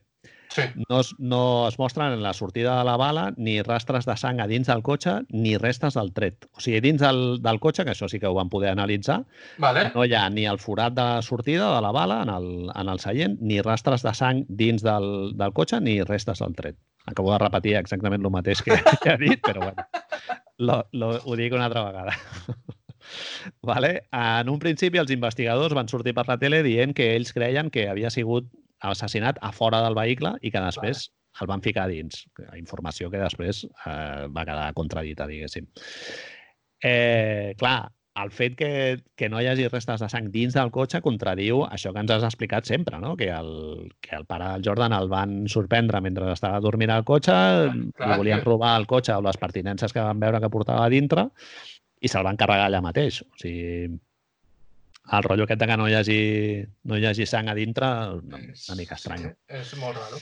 Sí, 0.54 0.62
no 0.88 1.00
es, 1.00 1.14
no 1.18 1.66
es 1.66 1.78
mostren 1.80 2.12
en 2.12 2.22
la 2.22 2.32
sortida 2.32 2.78
de 2.78 2.84
la 2.84 2.96
bala 2.96 3.32
ni 3.36 3.60
rastres 3.62 4.06
de 4.06 4.14
sang 4.16 4.38
a 4.38 4.46
dins 4.46 4.68
del 4.70 4.84
cotxe 4.86 5.14
ni 5.30 5.56
restes 5.58 5.96
del 5.98 6.12
tret. 6.14 6.46
O 6.54 6.62
sigui, 6.62 6.78
dins 6.84 7.02
del, 7.02 7.40
del 7.42 7.58
cotxe, 7.58 7.82
que 7.82 7.94
això 7.94 8.06
sí 8.10 8.20
que 8.22 8.30
ho 8.30 8.36
van 8.36 8.52
poder 8.52 8.70
analitzar, 8.70 9.24
vale. 9.58 9.88
no 9.96 10.04
hi 10.04 10.14
ha 10.14 10.28
ni 10.30 10.46
el 10.46 10.60
forat 10.62 10.94
de 10.94 11.08
sortida 11.26 11.72
de 11.74 11.82
la 11.82 11.90
bala 11.96 12.20
en 12.22 12.30
el, 12.36 12.48
en 12.70 12.92
el 12.92 13.02
seient, 13.02 13.38
ni 13.40 13.60
rastres 13.66 14.06
de 14.06 14.14
sang 14.14 14.44
dins 14.48 14.86
del, 14.86 15.32
del 15.34 15.56
cotxe, 15.56 15.80
ni 15.82 16.00
restes 16.06 16.44
del 16.44 16.54
tret. 16.54 16.78
Acabo 17.04 17.32
de 17.32 17.40
repetir 17.42 17.76
exactament 17.76 18.24
el 18.24 18.32
mateix 18.32 18.62
que, 18.64 18.76
que 19.02 19.14
he 19.14 19.18
dit, 19.20 19.42
però 19.44 19.66
bueno, 19.66 19.84
lo, 20.58 20.78
lo, 20.92 21.10
ho 21.20 21.36
dic 21.36 21.52
una 21.56 21.66
altra 21.68 21.84
vegada. 21.84 22.16
vale? 23.70 23.92
En 24.12 24.48
un 24.48 24.60
principi, 24.62 25.00
els 25.02 25.12
investigadors 25.14 25.74
van 25.76 25.90
sortir 25.90 26.14
per 26.16 26.26
la 26.28 26.38
tele 26.40 26.62
dient 26.64 26.94
que 26.96 27.12
ells 27.16 27.34
creien 27.36 27.70
que 27.70 27.88
havia 27.90 28.12
sigut 28.12 28.48
assassinat 28.84 29.38
a 29.40 29.52
fora 29.52 29.80
del 29.84 29.96
vehicle 29.96 30.34
i 30.42 30.52
que 30.52 30.62
després 30.64 31.08
el 31.40 31.50
van 31.50 31.62
ficar 31.64 31.88
dins. 31.90 32.24
Informació 32.58 33.10
que 33.10 33.20
després 33.22 33.64
eh, 33.66 34.26
va 34.30 34.46
quedar 34.46 34.70
contradita, 34.76 35.26
diguéssim. 35.26 35.66
Eh, 36.84 37.54
clar, 37.58 37.88
el 38.22 38.30
fet 38.30 38.54
que, 38.54 38.70
que 39.18 39.28
no 39.28 39.40
hi 39.42 39.48
hagi 39.50 39.66
restes 39.66 40.02
de 40.02 40.08
sang 40.10 40.28
dins 40.34 40.54
del 40.54 40.70
cotxe 40.74 41.00
contradiu 41.02 41.64
això 41.66 41.90
que 41.92 42.04
ens 42.04 42.12
has 42.14 42.26
explicat 42.28 42.68
sempre, 42.68 43.00
no? 43.02 43.16
que, 43.18 43.26
el, 43.34 43.90
que 44.04 44.14
el 44.14 44.26
pare 44.28 44.52
del 44.52 44.64
Jordan 44.66 44.94
el 44.94 45.10
van 45.10 45.36
sorprendre 45.50 46.00
mentre 46.04 46.30
estava 46.32 46.62
dormint 46.62 46.94
al 46.94 47.04
cotxe, 47.08 47.34
clar, 47.98 48.10
li 48.12 48.20
volien 48.22 48.44
robar 48.44 48.76
el 48.78 48.86
cotxe 48.90 49.16
o 49.16 49.24
les 49.26 49.40
pertinences 49.40 49.92
que 49.92 50.06
van 50.06 50.22
veure 50.22 50.40
que 50.40 50.52
portava 50.52 50.86
a 50.86 50.92
dintre 50.92 51.26
i 52.00 52.10
se'l 52.10 52.26
van 52.26 52.38
carregar 52.38 52.68
allà 52.68 52.82
mateix. 52.84 53.22
O 53.24 53.40
sigui, 53.40 53.90
el 55.12 55.26
rotllo 55.26 55.48
aquest 55.48 55.60
de 55.60 55.68
que 55.68 55.76
no 55.80 55.88
hi 55.88 55.98
hagi, 55.98 56.20
no 56.84 56.98
hi 56.98 57.06
hagi 57.08 57.26
sang 57.26 57.50
a 57.50 57.56
dintre, 57.58 57.88
una, 58.20 58.40
una 58.40 58.76
mica 58.78 58.98
estrany. 59.00 59.26
Sí, 59.26 59.34
és 59.58 59.74
molt 59.80 59.98
raro. 59.98 60.20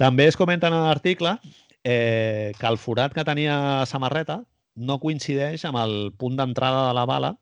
També 0.00 0.26
es 0.26 0.38
comenta 0.40 0.72
en 0.72 0.74
l'article 0.74 1.36
eh, 1.84 2.52
que 2.58 2.66
el 2.66 2.80
forat 2.82 3.14
que 3.14 3.24
tenia 3.28 3.82
a 3.82 3.86
samarreta 3.86 4.42
no 4.76 4.98
coincideix 5.00 5.64
amb 5.68 5.78
el 5.82 6.12
punt 6.18 6.36
d'entrada 6.38 6.88
de 6.88 6.94
la 6.96 7.04
bala 7.08 7.32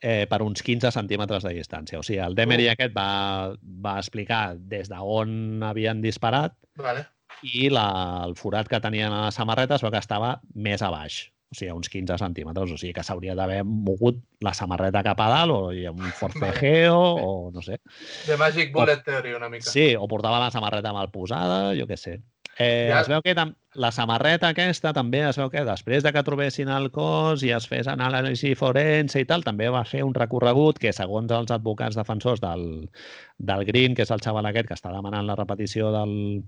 eh, 0.00 0.26
per 0.30 0.42
uns 0.42 0.62
15 0.64 0.90
centímetres 0.94 1.44
de 1.44 1.54
distància. 1.54 1.98
O 2.00 2.02
sigui, 2.02 2.20
el 2.24 2.34
Demery 2.34 2.68
Oh. 2.68 2.72
aquest 2.72 2.94
va, 2.96 3.54
va 3.60 3.98
explicar 4.00 4.56
des 4.56 4.88
d'on 4.88 5.62
havien 5.62 6.00
disparat 6.00 6.56
Vale. 6.80 7.06
i 7.42 7.68
la, 7.70 8.24
el 8.26 8.34
forat 8.36 8.68
que 8.68 8.80
tenien 8.80 9.12
a 9.12 9.26
la 9.26 9.34
samarreta 9.34 9.76
es 9.76 9.84
veu 9.84 9.92
que 9.92 10.00
estava 10.02 10.40
més 10.54 10.82
a 10.82 10.90
baix, 10.90 11.28
o 11.50 11.54
sigui, 11.58 11.72
uns 11.74 11.88
15 11.92 12.18
centímetres, 12.18 12.72
o 12.72 12.78
sigui 12.78 12.94
que 12.96 13.04
s'hauria 13.04 13.34
d'haver 13.34 13.62
mogut 13.64 14.20
la 14.40 14.54
samarreta 14.54 15.02
cap 15.02 15.20
a 15.20 15.28
dalt 15.28 15.52
o 15.52 15.72
hi 15.72 15.86
ha 15.86 15.92
un 15.92 16.12
forcejeo 16.16 16.96
o 17.26 17.50
no 17.52 17.62
sé. 17.62 17.80
The 18.26 18.36
Magic 18.40 18.72
Bullet 18.72 19.04
Theory, 19.04 19.34
una 19.34 19.48
mica. 19.52 19.68
Sí, 19.70 19.94
o 19.96 20.08
portava 20.08 20.40
la 20.40 20.50
samarreta 20.50 20.92
mal 20.96 21.10
posada, 21.10 21.74
jo 21.76 21.86
què 21.90 21.98
sé. 22.00 22.20
Eh, 22.60 22.88
Ja- 22.92 23.00
Es 23.00 23.08
veu 23.08 23.22
que 23.24 23.32
la 23.80 23.90
samarreta 23.94 24.50
aquesta 24.52 24.92
també 24.92 25.22
es 25.28 25.38
veu 25.40 25.48
que 25.48 25.62
després 25.64 26.02
de 26.04 26.12
que 26.12 26.22
trobessin 26.26 26.68
el 26.68 26.90
cos 26.92 27.42
i 27.46 27.52
es 27.56 27.66
fes 27.70 27.88
anàlisi 27.88 28.54
forense 28.58 29.20
i 29.22 29.24
tal, 29.24 29.44
també 29.46 29.70
va 29.72 29.84
fer 29.88 30.02
un 30.04 30.12
recorregut 30.14 30.78
que, 30.82 30.92
segons 30.92 31.30
els 31.32 31.50
advocats 31.54 31.96
defensors 31.96 32.42
del, 32.42 32.90
del 33.38 33.64
Green, 33.64 33.94
que 33.94 34.02
és 34.04 34.10
el 34.12 34.20
xaval 34.20 34.46
aquest 34.50 34.68
que 34.68 34.74
està 34.76 34.92
demanant 34.92 35.24
la 35.26 35.38
repetició 35.38 35.88
del, 35.94 36.44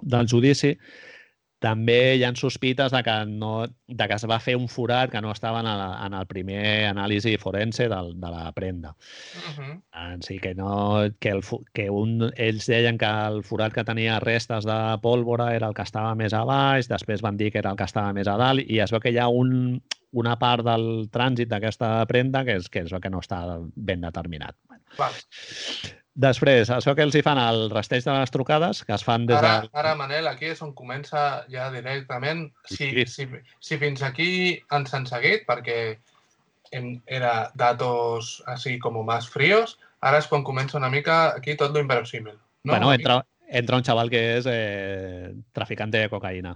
del 0.00 0.26
judici, 0.30 0.76
també 1.64 2.16
hi 2.18 2.24
ha 2.26 2.32
sospites 2.36 2.92
de 2.92 3.00
que, 3.06 3.14
no, 3.30 3.52
de 3.66 4.08
que 4.08 4.16
es 4.18 4.26
va 4.28 4.40
fer 4.42 4.56
un 4.58 4.68
forat 4.68 5.12
que 5.12 5.22
no 5.24 5.32
estava 5.32 5.62
en 5.64 5.68
el, 5.70 5.82
en 6.06 6.16
el 6.18 6.26
primer 6.28 6.64
anàlisi 6.90 7.36
forense 7.40 7.88
del, 7.88 8.12
de 8.20 8.32
la 8.34 8.52
prenda. 8.56 8.94
Mhm. 9.40 9.80
En 10.04 10.22
sí 10.22 10.38
que 10.42 10.54
no, 10.54 10.74
que, 11.18 11.30
el, 11.30 11.42
que 11.72 11.88
un, 11.90 12.30
ells 12.36 12.68
deien 12.68 12.98
que 13.00 13.08
el 13.08 13.42
forat 13.48 13.72
que 13.72 13.84
tenia 13.84 14.20
restes 14.20 14.68
de 14.68 14.78
pólvora 15.02 15.54
era 15.56 15.70
el 15.72 15.74
que 15.74 15.86
estava 15.86 16.14
més 16.18 16.36
a 16.36 16.44
baix, 16.44 16.90
després 16.90 17.24
van 17.24 17.40
dir 17.40 17.50
que 17.52 17.62
era 17.62 17.72
el 17.72 17.80
que 17.80 17.88
estava 17.88 18.12
més 18.12 18.28
a 18.28 18.36
dalt 18.40 18.64
i 18.68 18.80
es 18.84 18.92
veu 18.92 19.00
que 19.00 19.14
hi 19.14 19.20
ha 19.22 19.28
un, 19.32 19.80
una 20.12 20.36
part 20.38 20.66
del 20.66 21.08
trànsit 21.14 21.50
d'aquesta 21.50 21.96
prenda 22.10 22.44
que 22.44 22.60
és, 22.60 22.68
que 22.68 22.84
es 22.84 22.92
veu 22.92 23.00
que 23.00 23.12
no 23.12 23.24
està 23.24 23.44
ben 23.74 24.04
determinat. 24.04 24.56
Bueno. 24.68 24.84
Vale. 24.98 26.03
Després, 26.14 26.68
es 26.70 26.84
veu 26.86 26.94
que 26.94 27.02
els 27.02 27.14
hi 27.18 27.22
fan 27.26 27.40
el 27.42 27.64
rastreig 27.72 28.04
de 28.06 28.12
les 28.14 28.30
trucades, 28.30 28.84
que 28.86 28.94
es 28.94 29.02
fan 29.02 29.24
des 29.26 29.34
Ara, 29.40 29.54
de... 29.64 29.70
ara, 29.74 29.94
Manel, 29.98 30.28
aquí 30.30 30.46
és 30.52 30.60
on 30.62 30.70
comença 30.78 31.44
ja 31.50 31.70
directament. 31.74 32.52
Si, 32.70 32.92
Sí. 32.92 33.06
si, 33.10 33.26
si 33.58 33.78
fins 33.82 34.02
aquí 34.06 34.60
ens 34.70 34.94
han 34.94 35.08
seguit, 35.10 35.42
perquè 35.48 35.96
hem, 36.70 37.00
era 37.06 37.50
datos 37.58 38.36
així 38.46 38.78
com 38.78 39.00
más 39.04 39.26
fríos, 39.28 39.74
ara 40.00 40.18
és 40.22 40.26
quan 40.30 40.44
comença 40.46 40.78
una 40.78 40.90
mica 40.90 41.34
aquí 41.34 41.56
tot 41.58 41.74
lo 41.74 41.80
inverosímil. 41.82 42.38
No? 42.64 42.72
bueno, 42.72 42.92
entra, 42.94 43.18
entra 43.48 43.76
un 43.76 43.84
xaval 43.84 44.08
que 44.08 44.22
és 44.38 44.46
eh, 44.48 45.34
traficante 45.52 45.98
de 45.98 46.08
cocaïna. 46.08 46.54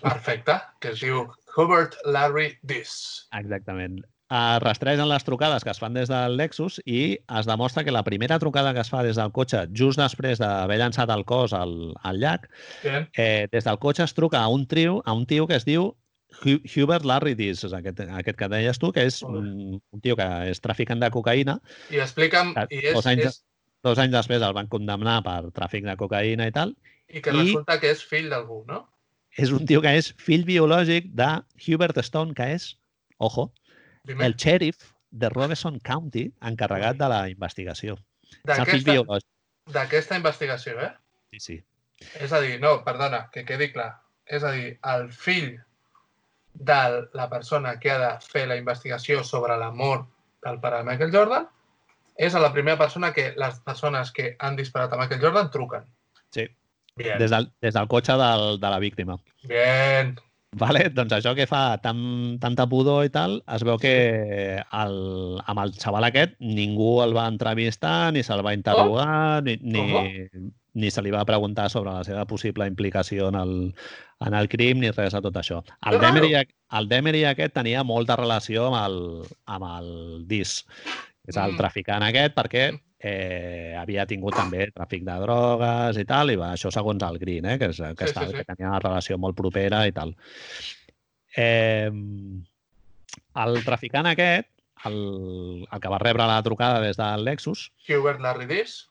Perfecte, 0.00 0.54
que 0.78 0.94
es 0.94 1.02
diu 1.02 1.26
Hubert 1.56 1.98
Larry 2.06 2.54
Diss. 2.62 3.26
Exactament. 3.36 4.04
Es 4.30 4.60
rastregen 4.62 5.08
les 5.10 5.24
trucades 5.26 5.64
que 5.66 5.70
es 5.72 5.80
fan 5.82 5.94
des 5.96 6.06
del 6.08 6.36
Lexus 6.38 6.76
i 6.86 7.18
es 7.18 7.46
demostra 7.48 7.82
que 7.82 7.90
la 7.90 8.04
primera 8.06 8.38
trucada 8.38 8.70
que 8.72 8.78
es 8.84 8.90
fa 8.92 9.02
des 9.02 9.16
del 9.18 9.32
cotxe, 9.34 9.64
just 9.74 9.98
després 9.98 10.38
d'haver 10.38 10.76
llançat 10.78 11.10
el 11.10 11.24
cos 11.26 11.50
al, 11.56 11.72
al 12.06 12.20
llac, 12.22 12.46
Bien. 12.84 13.08
eh, 13.18 13.48
des 13.50 13.64
del 13.66 13.80
cotxe 13.82 14.04
es 14.06 14.14
truca 14.14 14.38
a 14.38 14.46
un 14.48 14.68
trio, 14.70 15.02
a 15.04 15.12
un 15.18 15.26
tio 15.26 15.48
que 15.50 15.56
es 15.58 15.66
diu 15.66 15.96
Hu- 16.44 16.62
Hubert 16.62 17.02
és 17.40 17.64
aquest, 17.74 18.00
aquest 18.06 18.38
que 18.38 18.48
deies 18.48 18.78
tu, 18.78 18.92
que 18.92 19.02
és 19.04 19.20
un, 19.22 19.80
un 19.90 20.00
tio 20.00 20.14
que 20.14 20.28
és 20.48 20.60
traficant 20.60 21.00
de 21.00 21.10
cocaïna. 21.10 21.58
I 21.90 21.98
explica'm, 21.98 22.54
que 22.54 22.66
i, 22.70 22.86
és, 22.86 22.94
dos, 22.94 23.06
anys, 23.06 23.24
és, 23.24 23.42
dos 23.82 23.98
anys 23.98 24.12
després 24.14 24.40
el 24.40 24.54
van 24.54 24.68
condemnar 24.68 25.24
per 25.24 25.50
tràfic 25.50 25.82
de 25.84 25.96
cocaïna 25.96 26.46
i 26.46 26.52
tal. 26.52 26.76
i 27.08 27.20
que 27.20 27.30
i- 27.34 27.36
resulta 27.36 27.80
que 27.80 27.90
és 27.90 28.04
fill 28.06 28.30
d'algú, 28.30 28.64
no? 28.68 28.86
És 29.36 29.50
un 29.50 29.66
tio 29.66 29.82
que 29.82 29.96
és 29.98 30.14
fill 30.18 30.44
biològic 30.44 31.10
de 31.18 31.42
Hubert 31.66 31.98
Stone, 31.98 32.32
que 32.32 32.52
és, 32.54 32.76
ojo, 33.18 33.50
el 34.08 34.34
xèrif 34.36 34.76
de 35.10 35.28
Robeson 35.28 35.78
County, 35.80 36.30
encarregat 36.46 36.96
de 36.96 37.08
la 37.08 37.28
investigació. 37.28 37.96
D'aquesta 39.70 40.16
investigació, 40.16 40.78
eh? 40.80 40.92
Sí, 41.32 41.40
sí. 41.40 41.56
És 42.20 42.32
a 42.32 42.40
dir, 42.40 42.58
no, 42.60 42.80
perdona, 42.84 43.28
que 43.32 43.44
quedi 43.44 43.70
clar. 43.72 43.90
És 44.26 44.44
a 44.46 44.52
dir, 44.56 44.78
el 44.88 45.10
fill 45.12 45.58
de 46.54 47.08
la 47.14 47.28
persona 47.30 47.78
que 47.78 47.90
ha 47.90 47.98
de 47.98 48.12
fer 48.24 48.46
la 48.48 48.56
investigació 48.56 49.22
sobre 49.24 49.56
la 49.58 49.70
mort 49.70 50.08
del 50.44 50.58
pare 50.60 50.80
de 50.80 50.88
Michael 50.88 51.12
Jordan 51.14 51.46
és 52.16 52.34
a 52.34 52.40
la 52.40 52.50
primera 52.52 52.78
persona 52.78 53.12
que 53.12 53.30
les 53.36 53.60
persones 53.64 54.10
que 54.12 54.34
han 54.38 54.56
disparat 54.56 54.92
a 54.92 54.98
Michael 55.00 55.20
Jordan 55.22 55.50
truquen. 55.50 55.84
Sí. 56.30 56.48
Bien, 56.96 57.18
Des 57.18 57.30
del, 57.30 57.50
des 57.62 57.74
del 57.74 57.88
cotxe 57.88 58.16
del, 58.18 58.58
de 58.60 58.70
la 58.70 58.78
víctima. 58.78 59.18
bien. 59.42 60.18
Vale? 60.58 60.88
Doncs 60.90 61.12
això 61.14 61.30
que 61.38 61.46
fa 61.46 61.78
tan, 61.78 62.38
tanta 62.42 62.66
pudor 62.66 63.04
i 63.06 63.10
tal, 63.14 63.36
es 63.54 63.62
veu 63.62 63.78
que 63.78 63.92
el, 64.58 64.96
amb 65.46 65.62
el 65.62 65.74
xaval 65.78 66.08
aquest 66.08 66.34
ningú 66.42 66.96
el 67.04 67.14
va 67.14 67.28
entrevistar, 67.30 68.10
ni 68.12 68.24
se'l 68.26 68.42
va 68.42 68.54
interrogar, 68.56 69.44
ni, 69.46 69.54
ni, 69.62 69.84
ni 70.74 70.90
se 70.90 71.04
li 71.06 71.14
va 71.14 71.22
preguntar 71.28 71.68
sobre 71.70 71.94
la 71.94 72.02
seva 72.02 72.26
possible 72.26 72.66
implicació 72.66 73.28
en 73.30 73.38
el, 73.38 73.54
en 74.26 74.34
el 74.34 74.50
crim, 74.50 74.82
ni 74.82 74.90
res 74.90 75.14
de 75.14 75.22
tot 75.22 75.38
això. 75.38 75.62
El. 75.86 76.00
Demery, 76.02 76.34
el 76.80 76.90
Demery 76.90 77.24
aquest 77.30 77.54
tenia 77.54 77.86
molta 77.86 78.18
relació 78.18 78.72
amb 78.72 78.80
el, 78.82 79.00
amb 79.46 79.70
el 79.70 79.90
DIS, 80.26 80.64
que 80.66 81.30
és 81.30 81.36
el 81.38 81.54
Mm. 81.54 81.62
traficant 81.62 82.02
aquest, 82.02 82.34
perquè 82.34 82.72
eh, 83.00 83.74
havia 83.80 84.04
tingut 84.06 84.34
també 84.36 84.66
tràfic 84.74 85.04
de 85.06 85.16
drogues 85.22 85.96
i 86.00 86.04
tal, 86.04 86.30
i 86.30 86.36
va, 86.36 86.52
això 86.56 86.70
segons 86.74 87.02
el 87.02 87.18
Green, 87.18 87.46
eh, 87.46 87.58
que, 87.58 87.70
és, 87.72 87.80
que, 87.96 88.06
Sí, 88.06 88.12
està, 88.12 88.26
sí, 88.26 88.32
sí. 88.34 88.36
que 88.40 88.44
tenia 88.44 88.68
una 88.70 88.80
relació 88.82 89.16
molt 89.18 89.36
propera 89.38 89.86
i 89.88 89.92
tal. 89.96 90.14
Eh, 91.36 91.90
el 93.40 93.60
traficant 93.64 94.08
aquest, 94.10 94.48
el, 94.88 94.96
el 95.70 95.80
que 95.80 95.90
va 95.92 95.98
rebre 96.00 96.26
la 96.28 96.40
trucada 96.42 96.80
des 96.80 96.96
del 96.98 97.24
Lexus, 97.26 97.68
Hubert 97.88 98.20
Larry 98.24 98.46
Diss. 98.50 98.86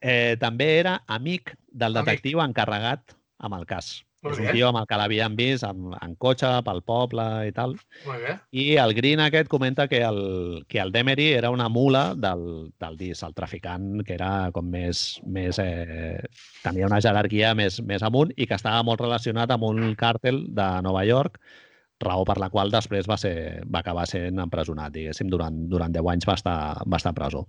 eh, 0.00 0.36
també 0.40 0.78
era 0.78 1.02
amic 1.06 1.54
del 1.70 1.96
Amic. 1.96 2.06
detectiu 2.06 2.40
encarregat 2.44 3.16
amb 3.38 3.54
el 3.56 3.66
cas. 3.66 4.04
Molt 4.20 4.36
és 4.36 4.40
un 4.42 4.52
tio 4.52 4.66
amb 4.68 4.80
el 4.82 4.86
que 4.88 4.96
l'havien 5.00 5.36
vist 5.36 5.64
en, 5.64 5.94
en 5.96 6.14
cotxe, 6.20 6.48
pel 6.66 6.82
poble 6.84 7.24
i 7.48 7.54
tal. 7.56 7.72
Molt 8.04 8.26
bé. 8.26 8.34
I 8.52 8.64
el 8.82 8.92
Green 8.98 9.22
aquest 9.24 9.48
comenta 9.48 9.86
que 9.88 10.02
el, 10.04 10.20
que 10.68 10.80
el 10.82 10.92
Demery 10.92 11.30
era 11.38 11.52
una 11.54 11.70
mula 11.72 12.10
del, 12.14 12.44
del 12.82 12.98
DIS, 13.00 13.22
el 13.24 13.36
traficant 13.38 14.04
que 14.04 14.18
era 14.18 14.50
com 14.52 14.68
més... 14.68 15.06
més 15.24 15.62
eh, 15.62 16.20
tenia 16.60 16.90
una 16.90 17.00
jerarquia 17.00 17.54
més, 17.56 17.80
més 17.88 18.04
amunt 18.04 18.34
i 18.36 18.44
que 18.44 18.60
estava 18.60 18.84
molt 18.84 19.00
relacionat 19.00 19.56
amb 19.56 19.64
un 19.70 19.96
càrtel 19.96 20.44
de 20.52 20.68
Nova 20.84 21.06
York, 21.08 21.40
raó 22.00 22.24
per 22.24 22.38
la 22.40 22.48
qual 22.48 22.70
després 22.72 23.06
va, 23.08 23.16
ser, 23.20 23.62
va 23.68 23.82
acabar 23.84 24.06
sent 24.08 24.38
empresonat, 24.40 24.92
diguéssim, 24.94 25.28
durant, 25.28 25.56
durant 25.68 25.92
10 25.92 26.08
anys 26.14 26.26
va 26.28 26.36
estar, 26.38 26.56
va 26.88 26.96
estar 26.96 27.12
a 27.12 27.18
presó. 27.18 27.42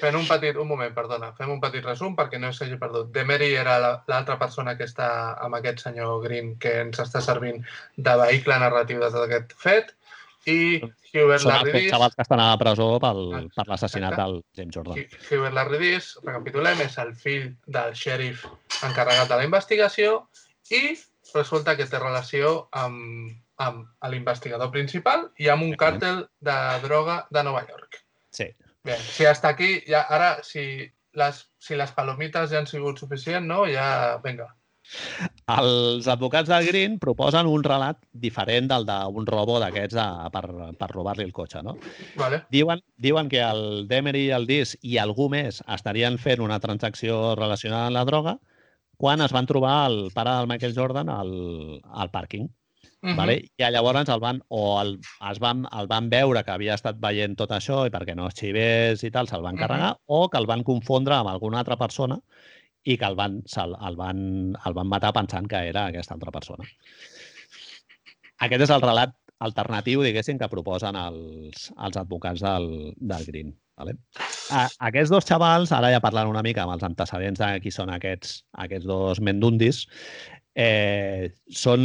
Fem 0.00 0.16
un 0.18 0.26
petit, 0.26 0.56
un 0.58 0.66
moment, 0.68 0.92
perdona, 0.94 1.32
fem 1.38 1.50
un 1.54 1.60
petit 1.62 1.84
resum 1.86 2.16
perquè 2.18 2.40
no 2.42 2.50
s'hagi 2.52 2.78
perdut. 2.80 3.12
Demery 3.14 3.52
era 3.54 3.78
la- 3.78 3.92
l'altra 4.10 4.38
persona 4.40 4.76
que 4.76 4.84
està 4.90 5.36
amb 5.40 5.54
aquest 5.60 5.84
senyor 5.86 6.20
Green 6.24 6.56
que 6.58 6.80
ens 6.82 6.98
està 6.98 7.20
servint 7.22 7.62
de 7.96 8.16
vehicle 8.24 8.58
narratiu 8.58 8.98
de 9.00 9.10
tot 9.10 9.22
aquest 9.28 9.54
fet 9.56 9.94
i 10.50 10.80
Hubert 11.14 11.42
Són 11.44 11.52
els 11.52 11.66
dos 11.68 11.74
Diss, 11.76 11.90
xavals 11.92 12.14
que 12.16 12.22
estan 12.24 12.40
a 12.40 12.48
la 12.50 12.58
presó 12.58 12.86
pel, 12.98 13.50
per 13.54 13.66
l'assassinat 13.68 14.16
del 14.16 14.38
James 14.56 14.74
Jordan. 14.74 14.96
Hu- 14.96 15.36
Hubert 15.36 15.54
Larry 15.54 15.78
Diss, 15.78 16.16
recapitulem, 16.24 16.80
és 16.80 16.96
el 16.98 17.12
fill 17.14 17.50
del 17.66 17.92
xèrif 17.94 18.46
encarregat 18.88 19.28
de 19.28 19.36
la 19.36 19.44
investigació 19.44 20.26
i 20.72 20.96
resulta 21.34 21.76
que 21.76 21.84
té 21.86 22.00
relació 22.00 22.66
amb, 22.72 23.36
amb 23.60 23.84
l'investigador 24.10 24.70
principal 24.72 25.28
i 25.38 25.48
amb 25.52 25.66
un 25.66 25.76
càrtel 25.78 26.24
de 26.40 26.56
droga 26.84 27.22
de 27.30 27.44
Nova 27.44 27.62
York. 27.68 28.00
Sí. 28.32 28.48
Bé, 28.82 28.96
si 28.96 29.26
hasta 29.28 29.52
aquí, 29.52 29.82
ja, 29.86 30.06
ara, 30.10 30.38
si 30.42 30.64
les, 31.14 31.44
si 31.60 31.76
les 31.78 31.92
palomites 31.92 32.50
ja 32.50 32.58
han 32.58 32.66
sigut 32.66 32.98
suficient, 32.98 33.46
no? 33.46 33.64
Ja, 33.70 34.18
vinga. 34.24 34.48
Els 35.52 36.08
advocats 36.10 36.48
del 36.50 36.66
Green 36.66 36.96
proposen 37.00 37.46
un 37.46 37.62
relat 37.64 38.00
diferent 38.24 38.66
del 38.70 38.86
d'un 38.88 39.28
robo 39.28 39.58
d'aquests 39.62 39.98
per, 40.34 40.42
per 40.78 40.88
robar-li 40.90 41.24
el 41.24 41.34
cotxe, 41.36 41.62
no? 41.62 41.76
Vale. 42.18 42.42
Diuen, 42.50 42.82
diuen 42.96 43.30
que 43.32 43.42
el 43.44 43.86
Demery, 43.88 44.28
el 44.34 44.48
Dis 44.48 44.74
i 44.82 44.98
algú 44.98 45.28
més 45.32 45.62
estarien 45.76 46.18
fent 46.18 46.42
una 46.42 46.58
transacció 46.60 47.36
relacionada 47.38 47.86
amb 47.88 47.98
la 48.00 48.08
droga 48.08 48.38
quan 49.02 49.22
es 49.24 49.32
van 49.34 49.48
trobar 49.50 49.76
el 49.90 50.10
pare 50.14 50.34
del 50.38 50.50
Michael 50.50 50.74
Jordan 50.76 51.08
al, 51.10 51.32
al 51.90 52.10
pàrquing. 52.12 52.50
Uh 53.02 53.10
-huh. 53.10 53.16
vale? 53.16 53.34
i 53.58 53.70
llavors 53.74 54.08
el 54.08 54.20
van, 54.20 54.40
o 54.48 54.80
el, 54.80 55.00
es 55.30 55.38
van, 55.40 55.66
el 55.78 55.88
van 55.88 56.08
veure 56.08 56.44
que 56.44 56.52
havia 56.52 56.74
estat 56.74 57.00
veient 57.00 57.36
tot 57.36 57.50
això 57.50 57.86
i 57.86 57.90
perquè 57.90 58.14
no 58.14 58.28
es 58.28 58.34
xivés 58.34 59.02
i 59.02 59.10
tal, 59.10 59.26
se'l 59.26 59.42
van 59.42 59.56
carregar, 59.56 59.92
uh 59.92 59.96
-huh. 59.96 60.04
o 60.06 60.28
que 60.28 60.38
el 60.38 60.46
van 60.46 60.62
confondre 60.62 61.14
amb 61.14 61.28
alguna 61.28 61.58
altra 61.58 61.76
persona 61.76 62.20
i 62.84 62.96
que 62.96 63.04
el 63.04 63.14
van, 63.14 63.42
el, 63.56 63.76
el, 63.88 63.96
van, 63.96 64.56
el 64.66 64.74
van 64.74 64.86
matar 64.86 65.12
pensant 65.12 65.48
que 65.48 65.68
era 65.68 65.86
aquesta 65.86 66.14
altra 66.14 66.30
persona. 66.30 66.64
Aquest 68.38 68.62
és 68.62 68.70
el 68.70 68.82
relat 68.82 69.14
alternatiu, 69.38 70.02
diguéssim, 70.02 70.38
que 70.38 70.48
proposen 70.48 70.96
els, 70.98 71.70
els 71.78 71.96
advocats 71.96 72.40
del, 72.40 72.94
del 72.96 73.24
Green. 73.26 73.52
Vale? 73.78 73.96
A, 74.50 74.68
aquests 74.88 75.10
dos 75.10 75.26
xavals, 75.26 75.72
ara 75.72 75.90
ja 75.90 76.02
parlant 76.04 76.30
una 76.30 76.42
mica 76.42 76.62
amb 76.62 76.74
els 76.76 76.84
antecedents 76.86 77.40
de 77.40 77.60
qui 77.64 77.72
són 77.74 77.90
aquests, 77.90 78.42
aquests 78.66 78.86
dos 78.86 79.20
mendundis, 79.20 79.86
eh, 80.54 81.32
són, 81.48 81.82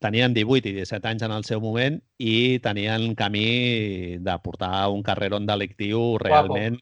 tenien 0.00 0.34
18 0.36 0.70
i 0.70 0.74
17 0.80 1.10
anys 1.10 1.26
en 1.26 1.34
el 1.34 1.44
seu 1.44 1.60
moment 1.60 1.98
i 2.18 2.58
tenien 2.64 3.12
camí 3.18 4.16
de 4.24 4.38
portar 4.44 4.88
un 4.92 5.04
carreron 5.04 5.46
delictiu 5.48 6.16
realment 6.22 6.78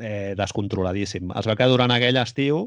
eh, 0.00 0.34
descontroladíssim. 0.38 1.32
Es 1.36 1.48
veu 1.48 1.58
que 1.58 1.70
durant 1.70 1.92
aquell 1.92 2.20
estiu 2.22 2.66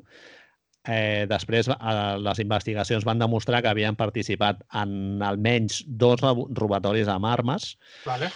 eh, 0.85 1.25
després 1.29 1.69
eh, 1.73 1.93
les 2.21 2.43
investigacions 2.43 3.05
van 3.07 3.21
demostrar 3.21 3.63
que 3.63 3.71
havien 3.71 3.97
participat 3.97 4.61
en 4.83 5.23
almenys 5.23 5.83
dos 5.87 6.21
robatoris 6.21 7.09
amb 7.09 7.29
armes 7.29 7.73
vale. 8.05 8.29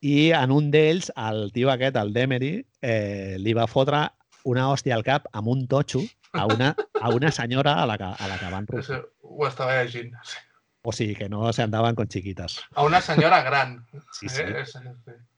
i 0.00 0.30
en 0.36 0.54
un 0.54 0.70
d'ells, 0.70 1.10
el 1.16 1.48
tio 1.52 1.72
aquest, 1.72 1.96
el 1.96 2.12
Demery, 2.14 2.54
eh, 2.82 3.36
li 3.40 3.56
va 3.56 3.66
fotre 3.66 4.06
una 4.48 4.68
hòstia 4.70 4.94
al 4.94 5.04
cap 5.04 5.26
amb 5.34 5.50
un 5.50 5.66
totxo 5.66 6.04
a 6.38 6.46
una, 6.46 6.74
a 7.00 7.10
una 7.10 7.32
senyora 7.32 7.78
a 7.82 7.86
la 7.86 7.98
que, 7.98 8.04
a 8.04 8.28
la 8.28 8.38
que 8.38 8.52
van 8.52 8.66
robar. 8.66 9.02
Ho 9.22 9.48
estava 9.48 9.82
llegint. 9.82 10.14
O 10.88 10.92
sigui, 10.92 11.16
que 11.16 11.28
no 11.28 11.52
se 11.52 11.62
andaven 11.62 11.94
con 11.94 12.06
chiquitas. 12.08 12.60
A 12.74 12.84
una 12.84 13.00
senyora 13.00 13.42
gran. 13.42 13.84
Sí, 14.12 14.28
sí. 14.28 14.42
Eh? 14.42 14.64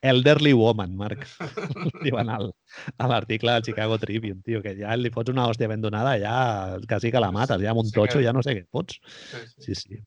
Elderly 0.03 0.53
woman, 0.53 0.95
Marc. 0.97 1.27
Diuen 2.05 2.29
al, 2.29 2.53
a 2.99 3.09
l'article 3.09 3.57
del 3.57 3.63
Chicago 3.63 3.99
Tribune, 3.99 4.43
tio, 4.45 4.61
que 4.63 4.77
ja 4.79 4.95
li 5.01 5.11
fots 5.11 5.33
una 5.33 5.49
hòstia 5.49 5.71
ben 5.73 5.81
donada, 5.83 6.15
ja 6.21 6.79
quasi 6.87 7.11
que 7.11 7.25
la 7.25 7.33
mates, 7.33 7.65
ja 7.65 7.73
amb 7.73 7.83
un 7.83 7.91
totxo 7.91 8.19
sí 8.19 8.21
que... 8.21 8.29
ja 8.29 8.37
no 8.37 8.45
sé 8.47 8.55
què 8.59 8.67
fots. 8.71 9.01
Sí, 9.33 9.43
sí. 9.49 9.75
sí, 9.75 9.81
sí. 9.81 10.03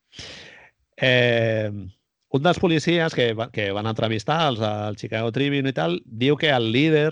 Eh, 1.02 1.74
un 2.34 2.42
dels 2.46 2.62
policies 2.62 3.18
que, 3.18 3.34
que 3.52 3.72
van 3.74 3.90
entrevistar 3.90 4.40
els 4.52 4.62
al 4.64 4.96
Chicago 5.02 5.34
Tribune 5.34 5.74
i 5.74 5.76
tal, 5.76 6.00
diu 6.06 6.38
que 6.38 6.54
el 6.54 6.72
líder 6.72 7.12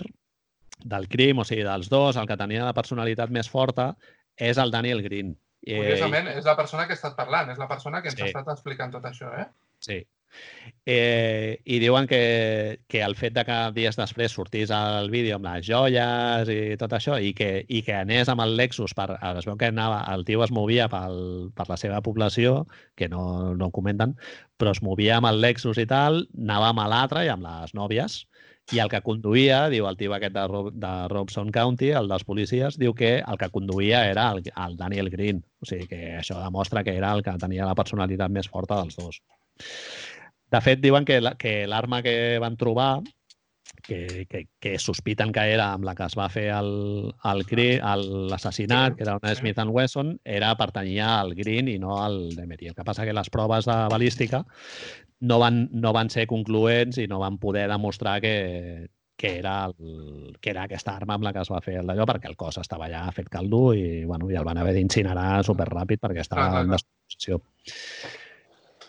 del 0.88 1.08
crim, 1.12 1.42
o 1.42 1.46
sigui, 1.48 1.64
dels 1.66 1.90
dos, 1.92 2.18
el 2.20 2.28
que 2.28 2.38
tenia 2.40 2.66
la 2.66 2.76
personalitat 2.76 3.32
més 3.34 3.50
forta 3.50 3.92
és 4.36 4.58
el 4.58 4.72
Daniel 4.74 5.02
Green. 5.04 5.34
Curiosament, 5.62 6.32
és 6.32 6.48
la 6.48 6.56
persona 6.58 6.88
que 6.88 6.96
ha 6.96 6.98
estat 6.98 7.14
parlant, 7.18 7.52
és 7.52 7.60
la 7.60 7.68
persona 7.70 8.02
que 8.02 8.10
ens 8.10 8.18
sí. 8.18 8.26
ha 8.26 8.32
estat 8.32 8.50
explicant 8.56 8.90
tot 8.94 9.06
això, 9.06 9.30
eh? 9.38 9.46
Sí. 9.82 10.00
Eh, 10.86 11.60
I 11.64 11.78
diuen 11.78 12.06
que, 12.08 12.80
que 12.88 13.02
el 13.04 13.14
fet 13.14 13.34
de 13.36 13.44
que 13.46 13.58
dies 13.76 13.98
després 14.00 14.32
sortís 14.34 14.72
el 14.74 15.10
vídeo 15.12 15.36
amb 15.36 15.46
les 15.46 15.66
joies 15.68 16.50
i 16.50 16.58
tot 16.80 16.94
això 16.96 17.18
i 17.20 17.34
que, 17.36 17.50
i 17.68 17.82
que 17.86 17.94
anés 18.00 18.32
amb 18.32 18.42
el 18.42 18.56
Lexus, 18.58 18.96
per, 18.98 19.10
es 19.14 19.46
veu 19.46 19.58
que 19.60 19.70
anava, 19.70 20.00
el 20.14 20.24
tio 20.26 20.42
es 20.42 20.50
movia 20.50 20.88
pel, 20.90 21.52
per 21.54 21.68
la 21.68 21.78
seva 21.78 22.00
població, 22.02 22.64
que 22.98 23.10
no, 23.12 23.54
no 23.54 23.68
ho 23.68 23.76
comenten, 23.76 24.16
però 24.58 24.74
es 24.74 24.82
movia 24.82 25.20
amb 25.20 25.30
el 25.30 25.42
Lexus 25.44 25.78
i 25.78 25.86
tal, 25.86 26.24
anava 26.40 26.72
amb 26.72 26.86
l'altre 26.90 27.26
i 27.28 27.30
amb 27.30 27.46
les 27.46 27.76
nòvies, 27.78 28.22
i 28.70 28.78
el 28.82 28.90
que 28.92 29.02
conduïa, 29.04 29.64
diu 29.72 29.88
el 29.88 29.96
tio 29.98 30.14
aquest 30.14 30.34
de, 30.36 30.44
de 30.84 30.92
Robson 31.12 31.50
County, 31.52 31.90
el 31.98 32.08
dels 32.08 32.24
policies, 32.24 32.78
diu 32.80 32.94
que 32.94 33.16
el 33.20 33.40
que 33.40 33.50
conduïa 33.52 34.04
era 34.10 34.28
el, 34.32 34.44
el 34.46 34.76
Daniel 34.78 35.10
Green. 35.10 35.42
O 35.60 35.68
sigui 35.68 35.88
que 35.90 36.00
això 36.20 36.38
demostra 36.40 36.84
que 36.86 36.94
era 36.96 37.12
el 37.16 37.24
que 37.26 37.34
tenia 37.42 37.66
la 37.68 37.76
personalitat 37.78 38.32
més 38.32 38.48
forta 38.48 38.78
dels 38.80 38.96
dos. 38.96 39.20
De 40.52 40.60
fet, 40.60 40.80
diuen 40.84 41.04
que 41.08 41.18
l'arma 41.66 42.02
que 42.04 42.38
van 42.42 42.56
trobar 42.60 42.92
que, 43.82 44.26
que, 44.30 44.46
que 44.60 44.78
sospiten 44.78 45.32
que 45.32 45.40
era 45.52 45.72
amb 45.74 45.84
la 45.84 45.94
que 45.98 46.06
es 46.06 46.14
va 46.16 46.28
fer 46.32 46.46
l'assassinat, 46.54 48.96
que 48.96 49.02
era 49.04 49.18
una 49.18 49.34
Smith 49.34 49.58
Wesson, 49.66 50.20
era 50.24 50.54
pertanyia 50.56 51.20
al 51.20 51.34
Green 51.34 51.68
i 51.68 51.78
no 51.82 51.98
al 52.02 52.34
Demery. 52.36 52.68
El 52.70 52.74
que 52.78 52.84
passa 52.86 53.04
que 53.04 53.12
les 53.12 53.30
proves 53.30 53.66
de 53.66 53.76
balística 53.92 54.46
no 55.20 55.38
van, 55.42 55.68
no 55.72 55.92
van 55.92 56.10
ser 56.10 56.26
concloents 56.30 56.98
i 56.98 57.06
no 57.10 57.18
van 57.22 57.38
poder 57.42 57.68
demostrar 57.70 58.20
que, 58.22 58.88
que 59.16 59.38
era, 59.38 59.66
el, 59.66 60.36
que 60.40 60.50
era 60.50 60.64
aquesta 60.64 60.96
arma 60.96 61.14
amb 61.14 61.24
la 61.28 61.32
que 61.34 61.42
es 61.44 61.50
va 61.52 61.60
fer 61.62 61.76
el 61.82 61.86
d'allò, 61.86 62.06
perquè 62.08 62.28
el 62.30 62.38
cos 62.38 62.58
estava 62.62 62.88
ja 62.90 63.04
fet 63.14 63.28
caldo 63.30 63.74
i, 63.74 64.04
bueno, 64.04 64.30
i 64.30 64.38
el 64.38 64.48
van 64.48 64.58
haver 64.58 64.74
d'incinerar 64.78 65.44
superràpid 65.46 65.98
perquè 66.02 66.20
estava 66.24 66.48
ah, 66.48 66.64
en 66.64 66.74
descomposició. 66.74 67.38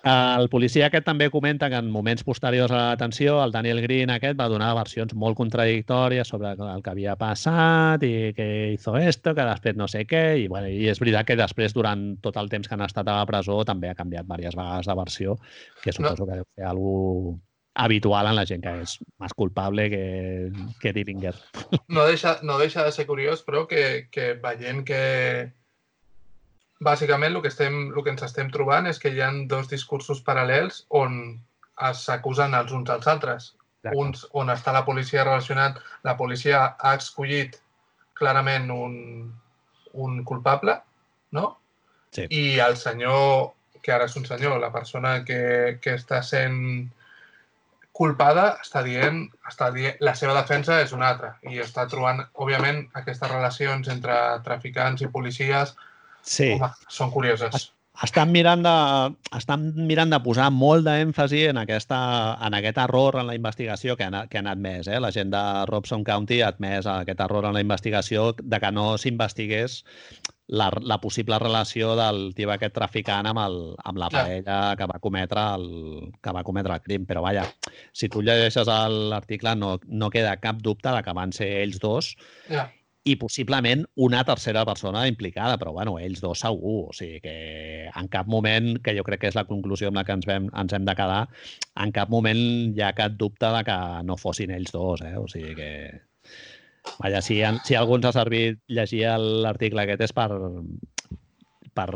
El 0.04 0.50
policia 0.52 0.90
aquest 0.90 1.06
també 1.08 1.30
comenta 1.32 1.70
que 1.72 1.78
en 1.80 1.88
moments 1.92 2.26
posteriors 2.28 2.74
a 2.74 2.80
la 2.80 2.90
detenció 2.98 3.38
el 3.40 3.54
Daniel 3.56 3.80
Green 3.86 4.12
aquest 4.12 4.36
va 4.36 4.50
donar 4.52 4.74
versions 4.76 5.14
molt 5.16 5.38
contradictòries 5.40 6.28
sobre 6.28 6.52
el 6.58 6.84
que 6.84 6.92
havia 6.92 7.16
passat 7.16 8.04
i 8.04 8.34
que 8.36 8.48
hizo 8.74 8.98
esto, 9.00 9.32
que 9.32 9.48
després 9.48 9.80
no 9.80 9.88
sé 9.88 10.04
què, 10.10 10.26
i, 10.44 10.50
bueno, 10.52 10.68
i 10.68 10.92
és 10.92 11.00
veritat 11.00 11.30
que 11.30 11.40
després, 11.40 11.72
durant 11.72 12.04
tot 12.20 12.36
el 12.42 12.52
temps 12.52 12.68
que 12.68 12.76
han 12.76 12.84
estat 12.84 13.08
a 13.08 13.16
la 13.22 13.30
presó, 13.30 13.62
també 13.64 13.94
ha 13.94 13.96
canviat 13.96 14.28
diverses 14.28 14.60
vegades 14.60 14.92
de 14.92 15.00
versió, 15.00 15.40
que 15.82 15.96
suposo 15.96 16.26
no. 16.26 16.30
que 16.34 16.40
deu 16.42 16.48
ser 16.52 16.70
alguna 16.74 17.40
habitual 17.74 18.28
en 18.28 18.36
la 18.36 18.46
gent 18.46 18.62
que 18.62 18.74
és 18.84 19.00
més 19.22 19.34
culpable 19.34 19.88
que, 19.90 20.04
que 20.82 20.94
Dillinger. 20.94 21.34
No 21.88 22.06
deixa, 22.06 22.38
no 22.44 22.60
deixa 22.60 22.84
de 22.86 22.92
ser 22.94 23.08
curiós, 23.08 23.42
però 23.48 23.66
que, 23.72 24.10
que 24.14 24.34
veient 24.44 24.84
que, 24.86 25.02
bàsicament 26.86 27.36
el 27.36 27.42
que, 27.42 27.52
estem, 27.52 27.80
el 27.92 28.04
que 28.04 28.14
ens 28.14 28.24
estem 28.28 28.52
trobant 28.54 28.88
és 28.90 29.00
que 29.02 29.12
hi 29.14 29.22
ha 29.24 29.32
dos 29.50 29.70
discursos 29.72 30.22
paral·lels 30.28 30.84
on 31.02 31.20
s'acusen 31.98 32.54
els 32.54 32.72
uns 32.72 32.90
als 32.94 33.10
altres. 33.10 33.54
Uns 34.00 34.24
on 34.32 34.52
està 34.54 34.72
la 34.72 34.86
policia 34.88 35.26
relacionat, 35.26 35.80
la 36.08 36.16
policia 36.16 36.64
ha 36.80 36.94
escollit 36.96 37.58
clarament 38.16 38.70
un, 38.72 38.96
un 40.06 40.24
culpable, 40.24 40.78
no? 41.32 41.58
Sí. 42.16 42.28
I 42.30 42.60
el 42.64 42.78
senyor, 42.78 43.54
que 43.82 43.92
ara 43.92 44.08
és 44.08 44.16
un 44.16 44.26
senyor, 44.30 44.60
la 44.62 44.72
persona 44.72 45.18
que, 45.28 45.80
que 45.82 45.98
està 45.98 46.22
sent 46.24 46.62
culpada 47.94 48.46
està 48.62 48.82
dient, 48.86 49.26
està 49.50 49.70
dient, 49.74 49.98
la 50.02 50.16
seva 50.18 50.34
defensa 50.38 50.80
és 50.82 50.94
una 50.96 51.10
altra 51.14 51.36
i 51.50 51.60
està 51.62 51.86
trobant, 51.90 52.24
òbviament, 52.34 52.86
aquestes 53.00 53.30
relacions 53.30 53.90
entre 53.94 54.16
traficants 54.46 55.04
i 55.04 55.12
policies 55.14 55.76
Sí. 56.24 56.54
Home, 56.56 56.72
són 56.90 57.12
curioses. 57.14 57.70
Estan 58.02 58.32
mirant, 58.34 58.64
de, 58.66 58.72
estan 59.38 59.68
mirant 59.86 60.10
de 60.10 60.18
posar 60.26 60.48
molt 60.50 60.82
d'èmfasi 60.88 61.44
en, 61.52 61.60
aquesta, 61.62 62.00
en 62.42 62.56
aquest 62.58 62.80
error 62.82 63.20
en 63.22 63.28
la 63.30 63.36
investigació 63.38 63.94
que 64.00 64.08
han, 64.08 64.18
que 64.32 64.40
han 64.42 64.50
admès. 64.50 64.90
Eh? 64.90 64.98
La 65.04 65.12
gent 65.14 65.30
de 65.30 65.44
Robson 65.70 66.02
County 66.04 66.42
ha 66.42 66.50
admès 66.50 66.90
aquest 66.90 67.22
error 67.22 67.46
en 67.46 67.54
la 67.54 67.62
investigació 67.62 68.32
de 68.42 68.60
que 68.60 68.74
no 68.74 68.88
s'investigués 68.98 69.84
la, 70.48 70.72
la 70.82 70.98
possible 71.06 71.38
relació 71.40 71.94
del 71.96 72.34
tio 72.34 72.50
aquest 72.52 72.74
traficant 72.74 73.30
amb, 73.30 73.46
el, 73.46 73.62
amb 73.86 74.02
la 74.02 74.10
parella 74.10 74.60
ja. 74.74 74.76
que 74.80 74.90
va 74.90 75.00
cometre 75.00 75.48
el, 75.54 75.72
que 76.18 76.34
va 76.34 76.44
cometre 76.44 76.74
el 76.74 76.88
crim. 76.90 77.06
Però 77.06 77.22
vaja, 77.22 77.46
si 77.94 78.10
tu 78.10 78.26
llegeixes 78.26 78.74
l'article 79.14 79.54
no, 79.56 79.76
no 79.86 80.10
queda 80.10 80.40
cap 80.42 80.66
dubte 80.66 80.90
de 80.90 81.06
que 81.06 81.20
van 81.22 81.32
ser 81.32 81.54
ells 81.62 81.78
dos 81.78 82.16
ja 82.50 82.72
i 83.04 83.16
possiblement 83.20 83.84
una 83.96 84.24
tercera 84.24 84.64
persona 84.66 85.08
implicada, 85.10 85.58
però 85.60 85.74
bueno, 85.76 85.98
ells 86.00 86.22
dos 86.24 86.40
segur, 86.46 86.78
o 86.90 86.94
sigui 86.96 87.20
que 87.24 87.36
en 87.90 88.08
cap 88.08 88.30
moment, 88.32 88.78
que 88.84 88.96
jo 88.96 89.04
crec 89.04 89.26
que 89.26 89.32
és 89.34 89.36
la 89.36 89.44
conclusió 89.50 89.90
amb 89.92 90.00
la 90.00 90.06
que 90.08 90.16
ens, 90.16 90.28
vam, 90.30 90.48
ens 90.62 90.74
hem 90.74 90.88
de 90.88 90.96
quedar, 90.96 91.26
en 91.84 91.92
cap 91.96 92.14
moment 92.14 92.40
hi 92.72 92.82
ha 92.82 92.94
cap 92.96 93.20
dubte 93.20 93.52
de 93.58 93.64
que 93.68 93.78
no 94.08 94.18
fossin 94.18 94.56
ells 94.56 94.72
dos, 94.72 95.04
eh? 95.04 95.16
o 95.20 95.28
sigui 95.28 95.56
que... 95.60 95.72
Vaja, 97.00 97.22
si, 97.24 97.38
si 97.64 97.76
algú 97.80 97.96
ens 97.96 98.10
ha 98.10 98.16
servit 98.16 98.60
llegir 98.68 99.06
l'article 99.18 99.86
aquest 99.86 100.02
és 100.04 100.16
per, 100.16 100.30
per 101.76 101.90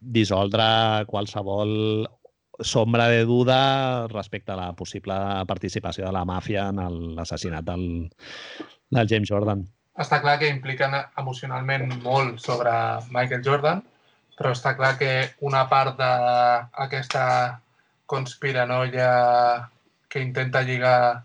dissoldre 0.00 0.66
qualsevol 1.08 1.72
sombra 2.60 3.06
de 3.08 3.24
duda 3.24 3.60
respecte 4.12 4.52
a 4.52 4.58
la 4.60 4.68
possible 4.76 5.16
participació 5.48 6.04
de 6.08 6.12
la 6.12 6.26
màfia 6.28 6.68
en 6.68 7.14
l'assassinat 7.16 7.64
del, 7.64 7.88
del 8.92 9.08
James 9.08 9.32
Jordan 9.32 9.64
està 9.98 10.20
clar 10.22 10.38
que 10.40 10.50
impliquen 10.50 10.94
emocionalment 11.18 11.88
molt 12.04 12.38
sobre 12.42 12.72
Michael 13.14 13.44
Jordan, 13.46 13.82
però 14.38 14.52
està 14.54 14.74
clar 14.78 14.94
que 15.00 15.12
una 15.42 15.64
part 15.70 15.98
d'aquesta 15.98 17.24
conspiranoia 18.08 19.10
que 20.08 20.22
intenta 20.22 20.62
lligar 20.62 21.24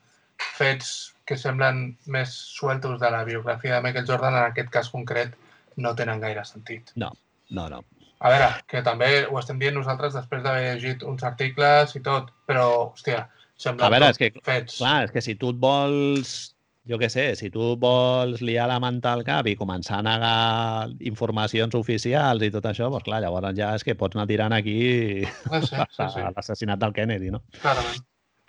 fets 0.58 1.14
que 1.24 1.38
semblen 1.40 1.86
més 2.12 2.34
sueltos 2.34 3.00
de 3.00 3.12
la 3.14 3.24
biografia 3.24 3.78
de 3.78 3.86
Michael 3.86 4.08
Jordan, 4.10 4.36
en 4.36 4.50
aquest 4.50 4.72
cas 4.74 4.90
concret, 4.92 5.38
no 5.78 5.94
tenen 5.96 6.20
gaire 6.20 6.44
sentit. 6.46 6.92
No, 7.00 7.14
no, 7.50 7.70
no. 7.72 7.84
A 8.24 8.32
veure, 8.32 8.50
que 8.72 8.82
també 8.84 9.26
ho 9.28 9.38
estem 9.40 9.60
dient 9.60 9.76
nosaltres 9.76 10.16
després 10.16 10.44
d'haver 10.44 10.74
llegit 10.74 11.04
uns 11.08 11.24
articles 11.28 11.96
i 11.96 12.02
tot, 12.04 12.30
però, 12.48 12.68
hòstia, 12.90 13.26
sembla 13.60 13.88
a 13.88 13.94
veure, 13.94 14.12
és 14.12 14.20
que, 14.20 14.32
fets. 14.44 14.78
Clar, 14.82 14.98
és 15.08 15.16
que 15.16 15.24
si 15.24 15.36
tu 15.40 15.52
et 15.54 15.60
vols 15.64 16.53
jo 16.90 16.98
què 17.00 17.08
sé, 17.10 17.30
si 17.40 17.50
tu 17.50 17.74
vols 17.80 18.42
liar 18.44 18.68
la 18.68 18.80
manta 18.84 19.14
al 19.16 19.24
cap 19.24 19.48
i 19.48 19.56
començar 19.60 20.02
a 20.02 20.06
negar 20.06 20.90
informacions 21.08 21.76
oficials 21.80 22.44
i 22.44 22.52
tot 22.52 22.66
això, 22.68 22.90
doncs 22.92 23.06
clar, 23.08 23.22
llavors 23.24 23.56
ja 23.58 23.74
és 23.78 23.86
que 23.88 23.96
pots 23.96 24.18
anar 24.18 24.28
tirant 24.28 24.52
aquí 24.56 25.24
Ah, 25.50 25.62
sí, 25.62 25.76
sí, 25.98 26.10
sí. 26.16 26.26
l'assassinat 26.36 26.80
del 26.82 26.94
Kennedy, 26.94 27.32
no? 27.32 27.44
Clarament. 27.62 28.04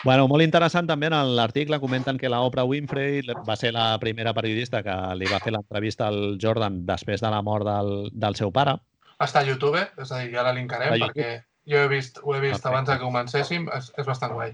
Bueno, 0.04 0.26
molt 0.28 0.42
interessant 0.44 0.88
també 0.90 1.06
en 1.08 1.14
l'article 1.36 1.78
comenten 1.80 2.18
que 2.20 2.28
la 2.28 2.42
Oprah 2.44 2.66
Winfrey 2.68 3.22
va 3.46 3.54
ser 3.56 3.70
la 3.72 3.94
primera 4.02 4.34
periodista 4.36 4.82
que 4.84 4.96
li 5.16 5.30
va 5.30 5.38
fer 5.40 5.54
l'entrevista 5.54 6.10
al 6.10 6.36
Jordan 6.42 6.82
després 6.84 7.22
de 7.24 7.30
la 7.32 7.40
mort 7.40 7.64
del, 7.64 8.10
del 8.12 8.36
seu 8.36 8.52
pare. 8.52 8.74
Està 9.22 9.40
a 9.40 9.46
YouTube, 9.48 9.80
és 9.80 10.10
a 10.12 10.18
dir, 10.20 10.34
ja 10.34 10.42
la 10.44 10.52
linkarem 10.52 10.98
perquè 10.98 11.30
jo 11.70 11.80
he 11.80 11.88
vist, 11.88 12.18
ho 12.20 12.34
he 12.34 12.40
vist 12.42 12.58
Perfecte. 12.58 12.68
abans 12.74 12.90
que 12.90 12.98
comencéssim, 13.00 13.68
és, 13.72 13.92
és 13.96 14.04
bastant 14.10 14.34
guai. 14.36 14.52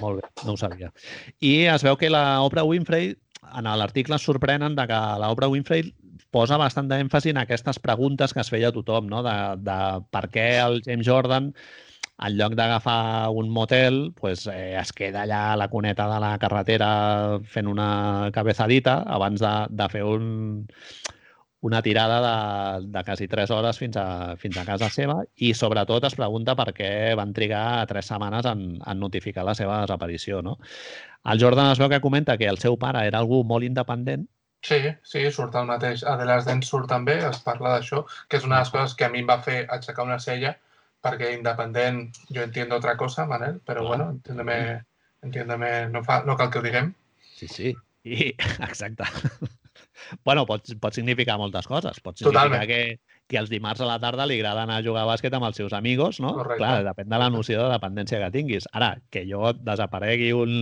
Molt 0.00 0.20
bé, 0.20 0.30
no 0.44 0.54
ho 0.54 0.60
sabia. 0.60 0.90
I 1.40 1.66
es 1.74 1.84
veu 1.86 1.96
que 2.00 2.10
la 2.10 2.40
Winfrey, 2.42 3.14
en 3.54 3.68
l'article 3.78 4.18
sorprenen 4.18 4.74
de 4.74 4.86
que 4.88 5.00
la 5.20 5.32
Winfrey 5.48 5.92
posa 6.34 6.58
bastant 6.58 6.88
d'èmfasi 6.90 7.30
en 7.30 7.38
aquestes 7.42 7.78
preguntes 7.78 8.32
que 8.34 8.42
es 8.42 8.50
feia 8.50 8.68
a 8.72 8.74
tothom, 8.74 9.06
no? 9.10 9.22
de, 9.22 9.34
de 9.62 9.78
per 10.10 10.26
què 10.34 10.46
el 10.64 10.80
James 10.86 11.06
Jordan, 11.06 11.52
en 12.24 12.36
lloc 12.38 12.54
d'agafar 12.54 13.30
un 13.34 13.50
motel, 13.50 14.12
pues, 14.18 14.46
eh, 14.46 14.74
es 14.78 14.92
queda 14.92 15.24
allà 15.24 15.52
a 15.52 15.56
la 15.58 15.68
cuneta 15.68 16.06
de 16.10 16.20
la 16.22 16.36
carretera 16.38 16.90
fent 17.50 17.66
una 17.70 18.30
cabezadita 18.34 19.00
abans 19.16 19.42
de, 19.42 19.54
de 19.70 19.88
fer 19.90 20.04
un, 20.06 20.28
una 21.64 21.80
tirada 21.80 22.18
de, 22.24 22.86
de 22.92 23.02
quasi 23.04 23.26
3 23.28 23.50
hores 23.56 23.78
fins 23.80 23.96
a, 23.96 24.36
fins 24.36 24.58
a 24.60 24.66
casa 24.68 24.90
seva 24.92 25.22
i 25.40 25.54
sobretot 25.56 26.04
es 26.04 26.16
pregunta 26.18 26.52
per 26.58 26.74
què 26.76 26.90
van 27.16 27.32
trigar 27.32 27.86
3 27.88 28.10
setmanes 28.12 28.48
en, 28.50 28.66
en 28.84 29.00
notificar 29.00 29.46
la 29.48 29.56
seva 29.56 29.80
desaparició. 29.80 30.42
No? 30.44 30.58
El 31.32 31.40
Jordan 31.40 31.72
es 31.72 31.80
veu 31.80 31.88
que 31.88 32.02
comenta 32.04 32.36
que 32.36 32.50
el 32.52 32.60
seu 32.60 32.76
pare 32.80 33.06
era 33.08 33.22
algú 33.24 33.42
molt 33.48 33.64
independent 33.64 34.28
Sí, 34.64 34.78
sí, 35.04 35.22
surt 35.36 35.56
el 35.60 35.66
mateix. 35.68 36.02
A 36.08 36.14
de 36.16 36.24
les 36.28 36.46
dents 36.48 36.68
surt 36.72 36.88
també, 36.88 37.18
es 37.28 37.40
parla 37.44 37.74
d'això, 37.74 37.98
que 38.28 38.38
és 38.40 38.46
una 38.48 38.56
de 38.56 38.64
les 38.64 38.70
coses 38.72 38.94
que 38.96 39.04
a 39.04 39.10
mi 39.12 39.20
em 39.20 39.28
va 39.28 39.36
fer 39.44 39.58
aixecar 39.76 40.06
una 40.06 40.16
cella, 40.26 40.54
perquè 41.04 41.34
independent 41.34 42.00
jo 42.30 42.46
entiendo 42.46 42.78
otra 42.80 42.96
cosa, 42.96 43.26
Manel, 43.28 43.60
però 43.60 43.82
Clar. 43.84 43.90
bueno, 43.90 44.06
entiéndeme, 44.16 44.56
entiéndeme, 45.28 45.74
no, 45.92 46.04
fa, 46.06 46.22
no 46.24 46.38
cal 46.40 46.48
que 46.48 46.62
ho 46.62 46.64
diguem. 46.64 46.94
Sí, 47.34 47.48
sí. 47.48 47.74
I, 48.04 48.32
exacte. 48.70 49.04
Bueno, 50.24 50.44
pot, 50.46 50.68
pot 50.80 50.96
significar 50.96 51.36
moltes 51.40 51.68
coses. 51.70 52.00
Pot 52.04 52.18
significar 52.18 52.48
Totalment. 52.48 52.68
que, 52.68 53.20
que 53.30 53.38
els 53.40 53.52
dimarts 53.52 53.82
a 53.84 53.88
la 53.88 53.98
tarda 54.02 54.26
li 54.28 54.38
agrada 54.40 54.64
anar 54.66 54.80
a 54.80 54.86
jugar 54.86 55.04
a 55.04 55.10
bàsquet 55.12 55.34
amb 55.36 55.48
els 55.48 55.60
seus 55.60 55.74
amigos, 55.76 56.20
no? 56.22 56.34
Correcte. 56.38 56.62
Clar, 56.62 56.82
depèn 56.90 57.10
de 57.12 57.22
la 57.22 57.30
noció 57.32 57.62
de 57.62 57.70
dependència 57.72 58.20
que 58.22 58.32
tinguis. 58.34 58.68
Ara, 58.72 58.94
que 59.10 59.24
jo 59.28 59.52
desaparegui 59.56 60.32
un, 60.36 60.54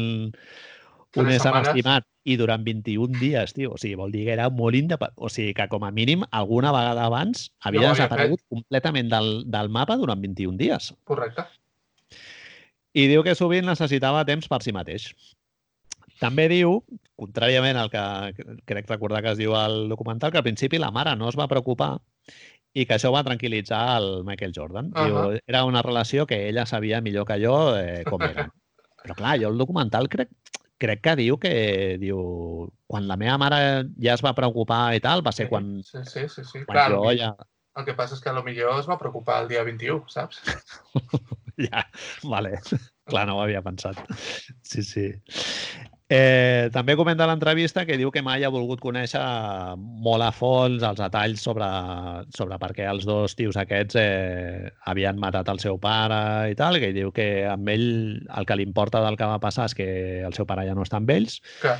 un 1.20 1.32
ésser 1.32 1.52
estimat 1.60 2.06
i 2.24 2.36
durant 2.38 2.62
21 2.64 3.18
dies, 3.18 3.52
tio, 3.56 3.74
o 3.74 3.80
sigui, 3.80 3.96
vol 3.98 4.12
dir 4.14 4.26
que 4.28 4.36
era 4.36 4.48
molt 4.50 4.78
independent. 4.78 5.18
O 5.18 5.30
sigui, 5.32 5.54
que 5.58 5.66
com 5.72 5.84
a 5.84 5.90
mínim 5.94 6.22
alguna 6.30 6.72
vegada 6.74 7.08
abans 7.08 7.48
havia 7.60 7.88
havia 7.88 7.96
desaparegut 7.96 8.44
completament 8.52 9.10
del, 9.12 9.32
del 9.50 9.72
mapa 9.74 9.98
durant 10.00 10.22
21 10.22 10.56
dies. 10.60 10.92
Correcte. 11.08 11.48
I 12.92 13.06
diu 13.08 13.24
que 13.24 13.34
sovint 13.34 13.66
necessitava 13.66 14.24
temps 14.28 14.48
per 14.52 14.60
si 14.62 14.74
mateix. 14.76 15.10
També 16.22 16.46
diu, 16.50 16.78
contràriament 17.18 17.78
al 17.80 17.90
que 17.90 18.02
crec 18.68 18.90
recordar 18.90 19.22
que 19.24 19.32
es 19.34 19.40
diu 19.40 19.56
al 19.58 19.88
documental, 19.90 20.30
que 20.30 20.38
al 20.38 20.46
principi 20.46 20.78
la 20.78 20.92
mare 20.94 21.16
no 21.18 21.28
es 21.30 21.38
va 21.38 21.50
preocupar 21.50 21.96
i 22.72 22.86
que 22.86 22.96
això 22.96 23.10
va 23.12 23.24
tranquil·litzar 23.26 23.82
el 23.98 24.08
Michael 24.24 24.54
Jordan. 24.56 24.92
Uh. 24.94 24.98
-huh. 24.98 25.06
Diu, 25.06 25.40
era 25.46 25.64
una 25.64 25.82
relació 25.82 26.26
que 26.26 26.48
ella 26.48 26.66
sabia 26.66 27.00
millor 27.00 27.26
que 27.26 27.40
jo 27.44 27.76
eh, 27.76 28.04
com 28.08 28.22
era. 28.22 28.48
Però 29.02 29.14
clar, 29.18 29.38
jo 29.40 29.48
el 29.48 29.58
documental 29.58 30.08
crec, 30.08 30.30
crec 30.78 31.00
que 31.02 31.16
diu 31.16 31.38
que 31.38 31.98
diu 31.98 32.18
quan 32.86 33.08
la 33.08 33.16
meva 33.16 33.36
mare 33.38 33.88
ja 33.98 34.14
es 34.14 34.22
va 34.22 34.34
preocupar 34.34 34.94
i 34.94 35.00
tal, 35.00 35.26
va 35.26 35.32
ser 35.32 35.48
quan, 35.48 35.82
Sí, 35.82 35.98
sí, 36.04 36.28
sí. 36.28 36.44
sí. 36.44 36.64
quan 36.64 36.76
Clar, 36.76 36.90
jo 36.92 37.10
ja... 37.18 37.34
el 37.76 37.84
que 37.84 37.94
passa 37.94 38.14
és 38.14 38.20
que 38.20 38.30
a 38.30 38.32
lo 38.32 38.44
millor 38.44 38.78
es 38.78 38.88
va 38.88 38.98
preocupar 38.98 39.42
el 39.42 39.48
dia 39.48 39.64
21, 39.64 40.08
saps? 40.08 40.42
Ja, 41.58 41.84
vale. 42.24 42.58
Clar, 43.10 43.26
no 43.28 43.36
ho 43.36 43.42
havia 43.42 43.62
pensat. 43.62 43.98
Sí, 44.64 44.82
sí. 44.82 45.08
Eh, 46.12 46.68
també 46.74 46.92
comenta 46.98 47.24
l'entrevista 47.24 47.86
que 47.88 47.96
diu 47.96 48.10
que 48.12 48.20
mai 48.26 48.42
ha 48.44 48.50
volgut 48.52 48.82
conèixer 48.84 49.22
molt 49.80 50.24
a 50.26 50.28
fons 50.36 50.82
els 50.84 50.98
detalls 51.00 51.40
sobre, 51.46 51.68
sobre 52.36 52.58
per 52.60 52.68
què 52.76 52.84
els 52.90 53.06
dos 53.08 53.32
tios 53.38 53.56
aquests 53.56 53.96
eh, 53.96 54.68
havien 54.92 55.16
matat 55.22 55.48
el 55.48 55.62
seu 55.62 55.78
pare 55.80 56.50
i 56.52 56.58
tal, 56.58 56.76
que 56.82 56.92
diu 56.92 57.14
que 57.16 57.46
amb 57.48 57.72
ell 57.72 57.88
el 58.28 58.48
que 58.48 58.58
li 58.58 58.68
importa 58.68 59.00
del 59.06 59.16
que 59.16 59.30
va 59.30 59.40
passar 59.40 59.70
és 59.70 59.78
que 59.78 59.88
el 60.26 60.36
seu 60.36 60.44
pare 60.50 60.66
ja 60.68 60.76
no 60.76 60.84
està 60.84 61.00
amb 61.00 61.16
ells 61.16 61.40
Que, 61.62 61.76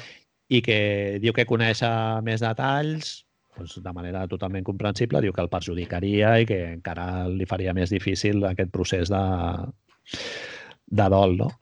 i 0.48 0.64
que 0.64 0.80
diu 1.20 1.36
que 1.36 1.48
conèixer 1.48 1.92
més 2.24 2.40
detalls 2.40 3.18
doncs, 3.58 3.78
de 3.84 3.92
manera 3.92 4.24
totalment 4.32 4.64
comprensible, 4.64 5.20
diu 5.20 5.36
que 5.36 5.44
el 5.44 5.52
perjudicaria 5.52 6.38
i 6.40 6.48
que 6.48 6.62
encara 6.78 7.26
li 7.28 7.44
faria 7.44 7.76
més 7.76 7.92
difícil 7.92 8.46
aquest 8.48 8.72
procés 8.72 9.12
de, 9.12 9.24
de 10.88 11.12
dol, 11.12 11.36
no? 11.36 11.52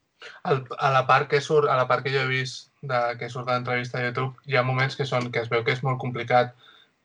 El, 0.48 0.64
a 0.78 0.90
la 0.90 1.06
part 1.06 1.28
que 1.30 1.40
surt, 1.40 1.68
a 1.68 1.76
la 1.76 1.86
part 1.88 2.04
que 2.04 2.12
jo 2.14 2.22
he 2.24 2.30
vist 2.30 2.70
de, 2.82 3.00
que 3.18 3.28
surt 3.28 3.48
de 3.48 3.56
l'entrevista 3.56 3.98
a 3.98 4.04
YouTube, 4.06 4.34
hi 4.46 4.56
ha 4.56 4.64
moments 4.66 4.96
que 4.96 5.06
són 5.08 5.30
que 5.34 5.42
es 5.44 5.50
veu 5.52 5.64
que 5.66 5.74
és 5.76 5.82
molt 5.86 6.00
complicat 6.02 6.54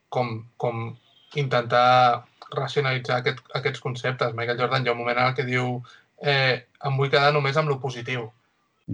com, 0.10 0.38
com 0.62 0.88
intentar 1.36 2.24
racionalitzar 2.56 3.20
aquest, 3.20 3.44
aquests 3.58 3.84
conceptes. 3.84 4.34
Michael 4.38 4.60
Jordan 4.62 4.86
hi 4.86 4.92
ha 4.92 4.96
un 4.96 5.02
moment 5.02 5.20
en 5.20 5.30
el 5.32 5.38
que 5.38 5.48
diu 5.48 5.78
eh, 6.22 6.66
em 6.86 6.98
vull 7.00 7.12
quedar 7.12 7.34
només 7.36 7.58
amb 7.58 7.72
lo 7.72 7.80
positiu. 7.84 8.30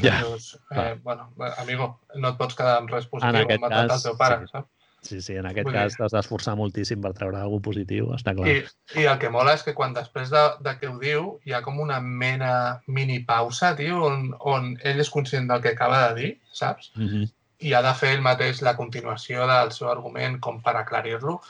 Ja, 0.01 0.22
dius, 0.23 0.53
eh, 0.72 0.95
bueno, 1.03 1.34
amigo, 1.59 1.97
no 2.15 2.30
et 2.31 2.38
pots 2.39 2.55
quedar 2.55 2.77
amb 2.80 2.93
res 2.93 3.09
positiu, 3.11 3.41
En 3.41 3.41
aquest 3.43 3.63
matat 3.63 3.89
cas, 3.89 3.97
el 3.97 4.05
teu 4.07 4.19
pare, 4.19 4.38
sí. 4.45 4.53
saps? 4.53 4.69
Sí, 5.02 5.22
sí, 5.22 5.36
en 5.40 5.48
aquest 5.49 5.68
Vull 5.68 5.76
cas 5.76 5.98
t'has 5.98 6.14
d'esforçar 6.15 6.56
moltíssim 6.60 7.02
per 7.02 7.14
treure 7.18 7.40
alguna 7.40 7.65
positiu, 7.65 8.11
està 8.15 8.34
clar. 8.38 8.48
I, 8.52 8.61
I 9.02 9.07
el 9.11 9.19
que 9.22 9.32
mola 9.34 9.56
és 9.57 9.65
que 9.65 9.73
quan 9.78 9.95
després 9.98 10.30
de, 10.34 10.44
de 10.61 10.76
que 10.80 10.90
ho 10.90 10.98
diu 11.02 11.34
hi 11.48 11.56
ha 11.57 11.61
com 11.65 11.80
una 11.84 11.99
mena 12.02 12.53
mini 12.88 13.19
pausa, 13.28 13.73
tio, 13.80 14.03
on, 14.07 14.32
on 14.40 14.72
ell 14.84 15.02
és 15.03 15.10
conscient 15.10 15.49
del 15.49 15.61
que 15.61 15.73
acaba 15.76 16.07
de 16.07 16.22
dir, 16.22 16.32
saps? 16.52 16.91
Mm 16.95 17.07
-hmm. 17.07 17.32
i 17.61 17.73
ha 17.73 17.82
de 17.82 17.94
fer 17.94 18.15
ell 18.15 18.22
mateix 18.26 18.61
la 18.61 18.76
continuació 18.76 19.45
del 19.48 19.72
seu 19.72 19.90
argument 19.90 20.40
com 20.40 20.61
per 20.61 20.76
aclarir-lo. 20.76 21.41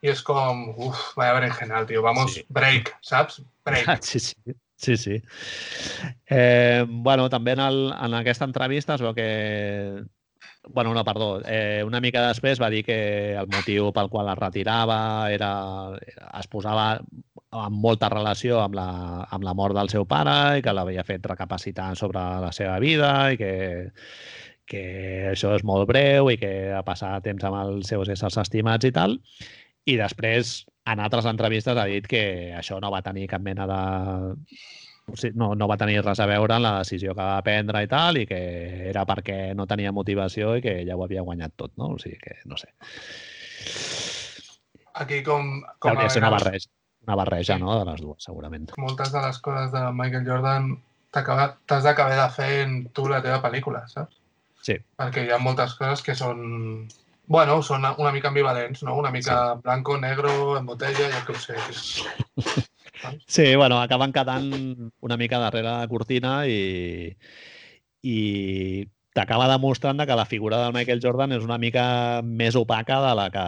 I 0.00 0.08
és 0.08 0.22
com, 0.22 0.68
uf, 0.78 1.16
vaya 1.16 1.34
berenjenal, 1.34 1.86
tio, 1.86 2.02
vamos, 2.02 2.34
Sí. 2.34 2.44
break, 2.48 2.94
saps? 3.02 3.42
Break. 3.64 3.86
Sí, 4.02 4.20
sí. 4.20 4.34
Sí, 4.78 4.96
sí. 4.96 5.20
Eh, 6.30 6.84
bueno, 6.88 7.28
també 7.28 7.52
en, 7.52 7.60
el, 7.60 7.92
en 7.92 8.14
aquesta 8.14 8.44
entrevista 8.46 8.94
es 8.94 9.02
veu 9.02 9.12
que... 9.12 10.04
bueno, 10.66 10.92
no, 10.94 11.04
perdó. 11.04 11.40
Eh, 11.46 11.82
una 11.86 12.00
mica 12.00 12.26
després 12.26 12.60
va 12.60 12.70
dir 12.70 12.84
que 12.84 12.98
el 13.38 13.48
motiu 13.48 13.92
pel 13.94 14.10
qual 14.12 14.28
es 14.32 14.38
retirava 14.38 14.98
era, 15.32 15.52
es 16.38 16.48
posava 16.50 16.98
en 16.98 17.78
molta 17.80 18.10
relació 18.12 18.60
amb 18.60 18.76
la, 18.76 18.88
amb 19.30 19.44
la 19.44 19.54
mort 19.56 19.76
del 19.76 19.88
seu 19.88 20.04
pare 20.08 20.58
i 20.58 20.64
que 20.64 20.74
l'havia 20.76 21.04
fet 21.06 21.24
recapacitar 21.26 21.94
sobre 21.96 22.20
la 22.44 22.50
seva 22.52 22.76
vida 22.82 23.12
i 23.32 23.38
que, 23.40 23.52
que 24.68 24.82
això 25.30 25.54
és 25.56 25.64
molt 25.64 25.88
breu 25.88 26.28
i 26.30 26.36
que 26.40 26.52
ha 26.76 26.84
passat 26.84 27.24
temps 27.24 27.44
amb 27.48 27.62
els 27.62 27.88
seus 27.88 28.10
éssers 28.12 28.36
estimats 28.44 28.88
i 28.88 28.92
tal. 28.92 29.16
I 29.88 29.96
després, 29.96 30.66
en 30.92 31.00
altres 31.00 31.28
entrevistes, 31.30 31.78
ha 31.78 31.86
dit 31.88 32.06
que 32.06 32.52
això 32.56 32.76
no 32.82 32.92
va 32.92 33.04
tenir 33.06 33.28
cap 33.30 33.40
mena 33.44 33.66
de... 33.70 33.80
No, 35.34 35.54
no 35.56 35.68
va 35.70 35.76
tenir 35.80 36.02
res 36.04 36.20
a 36.20 36.26
veure 36.28 36.54
amb 36.54 36.66
la 36.66 36.78
decisió 36.80 37.14
que 37.16 37.24
va 37.24 37.42
prendre 37.42 37.82
i 37.82 37.88
tal, 37.90 38.18
i 38.20 38.26
que 38.28 38.40
era 38.90 39.06
perquè 39.08 39.54
no 39.56 39.66
tenia 39.66 39.92
motivació 39.92 40.56
i 40.58 40.64
que 40.64 40.74
ja 40.86 40.96
ho 40.96 41.04
havia 41.04 41.24
guanyat 41.24 41.54
tot, 41.56 41.72
no? 41.80 41.94
O 41.96 42.02
sigui 42.02 42.18
que, 42.20 42.36
no 42.44 42.58
sé. 42.60 42.68
Aquí 44.98 45.22
com, 45.22 45.62
Que 45.62 45.78
com 45.80 45.94
hauria 45.94 46.08
de 46.08 46.14
ser 46.16 46.22
una 46.22 46.30
barreja, 46.34 46.70
una 47.06 47.16
barreja 47.16 47.56
Sí. 47.56 47.62
no? 47.62 47.78
de 47.78 47.90
les 47.90 48.00
dues, 48.00 48.22
segurament. 48.24 48.70
moltes 48.76 49.12
de 49.12 49.20
les 49.22 49.38
coses 49.38 49.72
de 49.72 49.92
Michael 49.92 50.26
Jordan 50.26 50.76
t'has 51.10 51.82
d'acabar 51.84 52.16
de 52.16 52.30
fer 52.34 52.62
en 52.66 52.88
tu 52.92 53.08
la 53.08 53.22
teva 53.22 53.40
pel·lícula, 53.42 53.86
saps? 53.88 54.18
Sí. 54.62 54.76
Perquè 54.98 55.24
hi 55.24 55.30
ha 55.32 55.38
moltes 55.38 55.74
coses 55.74 56.02
que 56.02 56.14
són... 56.14 56.88
Bueno, 57.28 57.60
són 57.62 57.84
una 57.84 58.12
mica 58.12 58.28
ambivalents, 58.28 58.82
no? 58.82 58.94
Una 58.96 59.10
mica 59.12 59.54
sí. 59.54 59.60
blanco, 59.62 59.98
negro, 60.00 60.56
en 60.56 60.66
botella, 60.66 61.10
jo 61.12 61.24
què 61.26 61.36
ho 61.36 61.40
sé. 61.40 61.56
Sí, 63.26 63.54
bueno, 63.56 63.80
acaben 63.80 64.12
quedant 64.12 64.48
una 65.00 65.16
mica 65.16 65.38
darrere 65.38 65.68
la 65.68 65.88
cortina 65.88 66.40
i, 66.46 67.16
i 68.02 68.18
t'acaba 69.14 69.48
demostrant 69.50 70.00
que 70.06 70.16
la 70.16 70.26
figura 70.26 70.62
del 70.64 70.74
Michael 70.76 71.00
Jordan 71.02 71.32
és 71.34 71.44
una 71.44 71.58
mica 71.58 72.20
més 72.22 72.56
opaca 72.58 73.00
de 73.02 73.14
la 73.18 73.28
que 73.34 73.46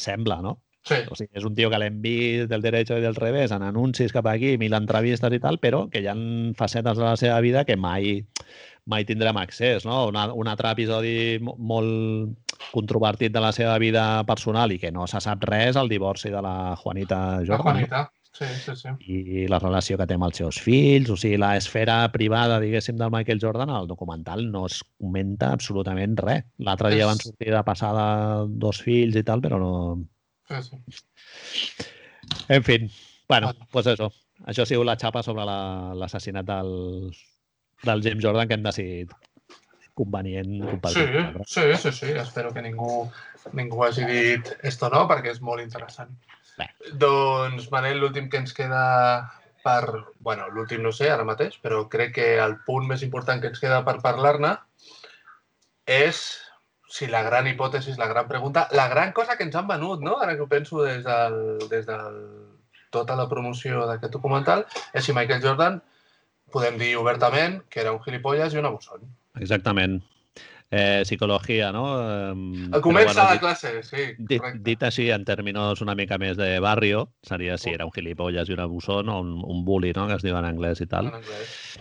sembla, 0.00 0.40
no? 0.44 0.58
Sí, 0.88 0.94
O 1.10 1.16
sigui, 1.18 1.34
és 1.36 1.44
un 1.44 1.56
tio 1.58 1.68
que 1.68 1.76
l'hem 1.82 1.98
vist 2.00 2.48
del 2.48 2.62
derecho 2.64 2.96
i 2.96 3.02
del 3.02 3.16
revés, 3.18 3.50
en 3.52 3.64
anuncis 3.66 4.12
cap 4.14 4.28
aquí, 4.30 4.54
mil 4.56 4.72
entrevistes 4.72 5.34
i 5.36 5.40
tal, 5.42 5.58
però 5.60 5.82
que 5.90 6.00
hi 6.00 6.06
ha 6.08 6.14
facetes 6.56 6.96
de 6.96 7.04
la 7.04 7.16
seva 7.20 7.40
vida 7.44 7.64
que 7.68 7.76
mai, 7.76 8.22
mai 8.88 9.04
tindrem 9.04 9.36
accés, 9.36 9.84
no? 9.84 10.06
Un, 10.08 10.16
un 10.16 10.48
altre 10.48 10.70
episodi 10.72 11.38
mo- 11.44 11.56
molt 11.58 12.38
controvertit 12.72 13.34
de 13.34 13.42
la 13.42 13.50
seva 13.52 13.76
vida 13.82 14.06
personal 14.24 14.72
i 14.72 14.78
que 14.80 14.90
no 14.94 15.04
se 15.10 15.20
sap 15.20 15.44
res, 15.50 15.76
el 15.76 15.90
divorci 15.92 16.30
de 16.32 16.40
la 16.46 16.54
Juanita 16.80 17.18
la 17.40 17.44
Jordan. 17.44 17.66
Juanita. 17.66 18.06
Sí, 18.38 18.46
sí, 18.62 18.74
sí. 18.78 18.88
i 19.10 19.46
la 19.50 19.58
relació 19.58 19.96
que 19.98 20.04
té 20.06 20.14
amb 20.14 20.28
els 20.28 20.36
seus 20.38 20.60
fills, 20.62 21.08
o 21.10 21.16
sigui, 21.18 21.38
la 21.40 21.56
esfera 21.58 21.96
privada, 22.14 22.60
diguéssim, 22.62 22.94
del 23.00 23.10
Michael 23.10 23.40
Jordan, 23.42 23.70
al 23.74 23.88
documental 23.90 24.44
no 24.52 24.66
es 24.68 24.76
comenta 25.00 25.48
absolutament 25.56 26.14
res. 26.22 26.44
L'altre 26.62 26.92
dia 26.94 27.02
És- 27.02 27.10
van 27.10 27.18
sortir 27.24 27.50
de 27.56 27.62
passada 27.66 28.04
dos 28.46 28.78
fills 28.84 29.16
i 29.18 29.24
tal, 29.26 29.42
però 29.42 29.58
no... 29.58 29.72
sí, 30.48 30.62
sí. 30.62 31.84
En 32.48 32.62
fi, 32.64 32.78
bueno, 33.28 33.52
doncs 33.52 33.68
pues 33.72 33.86
això. 33.90 34.08
Això 34.46 34.62
ha 34.62 34.70
sigut 34.70 34.86
la 34.86 34.94
xapa 35.00 35.22
sobre 35.26 35.44
la- 35.44 35.94
l'assassinat 35.98 36.46
del, 36.46 36.70
del 37.82 38.02
James 38.06 38.22
Jordan 38.24 38.46
que 38.48 38.54
hem 38.54 38.62
decidit 38.62 39.10
convenient 39.98 40.52
Sí, 40.62 40.68
compartir. 40.70 41.42
sí, 41.50 41.62
sí, 41.82 41.92
sí. 41.92 42.06
Espero 42.22 42.52
que 42.54 42.62
ningú, 42.62 43.10
ningú 43.52 43.82
hagi 43.84 44.04
dit 44.06 44.52
esto 44.62 44.88
no, 44.94 45.08
perquè 45.10 45.32
és 45.34 45.40
molt 45.42 45.60
interessant. 45.64 46.14
Bé. 46.58 46.68
Doncs, 47.00 47.68
Manel, 47.74 48.00
l'últim 48.02 48.28
que 48.30 48.40
ens 48.42 48.54
queda 48.56 48.82
per... 49.64 49.84
bueno, 50.18 50.48
l'últim 50.54 50.82
no 50.82 50.92
sé 50.94 51.10
ara 51.12 51.26
mateix, 51.28 51.58
però 51.62 51.84
crec 51.92 52.16
que 52.18 52.28
el 52.42 52.58
punt 52.66 52.88
més 52.90 53.04
important 53.06 53.40
que 53.42 53.52
ens 53.52 53.62
queda 53.62 53.84
per 53.86 53.98
parlar-ne 54.04 54.56
és 55.88 56.22
si 56.88 57.06
la 57.06 57.22
gran 57.22 57.46
hipòtesi, 57.46 57.94
la 58.00 58.08
gran 58.08 58.28
pregunta, 58.28 58.66
la 58.72 58.88
gran 58.88 59.12
cosa 59.12 59.36
que 59.36 59.44
ens 59.44 59.56
han 59.56 59.68
venut, 59.68 60.00
no? 60.04 60.16
Ara 60.24 60.36
que 60.36 60.44
ho 60.44 60.48
penso 60.48 60.82
des 60.82 61.04
del, 61.04 61.58
des 61.68 61.86
del 61.86 62.18
tota 62.90 63.16
la 63.16 63.28
promoció 63.28 63.84
d'aquest 63.86 64.14
documental, 64.16 64.64
és 64.96 65.04
si 65.04 65.12
Michael 65.16 65.44
Jordan 65.44 65.82
podem 66.52 66.78
dir 66.80 66.94
obertament 66.96 67.60
que 67.68 67.82
era 67.84 67.92
un 67.92 68.00
gilipolles 68.04 68.54
i 68.54 68.60
un 68.60 68.68
abusón. 68.70 69.04
Exactament. 69.36 70.00
Eh, 70.70 71.00
psicologia, 71.06 71.70
no? 71.72 71.84
Eh, 71.96 72.80
Comença 72.84 73.14
però, 73.14 73.24
la 73.24 73.32
dit- 73.32 73.40
classe, 73.40 73.70
sí, 73.82 74.02
Dit, 74.18 74.40
correcte. 74.42 74.60
dit 74.66 74.82
així, 74.84 75.06
en 75.10 75.24
terminos 75.24 75.80
una 75.80 75.94
mica 75.96 76.18
més 76.20 76.36
de 76.36 76.58
barrio, 76.60 77.06
seria 77.24 77.56
si 77.56 77.70
era 77.72 77.86
un 77.86 77.92
gilipolles 77.94 78.48
i 78.50 78.52
un 78.52 78.60
abusón 78.60 79.08
o 79.08 79.20
un, 79.22 79.30
un 79.44 79.64
bully, 79.64 79.94
no?, 79.96 80.06
que 80.10 80.18
es 80.20 80.22
diu 80.26 80.36
en 80.36 80.44
anglès 80.44 80.82
i 80.84 80.86
tal. 80.86 81.08
En 81.08 81.14
anglès. 81.22 81.78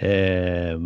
Eh, 0.00 0.76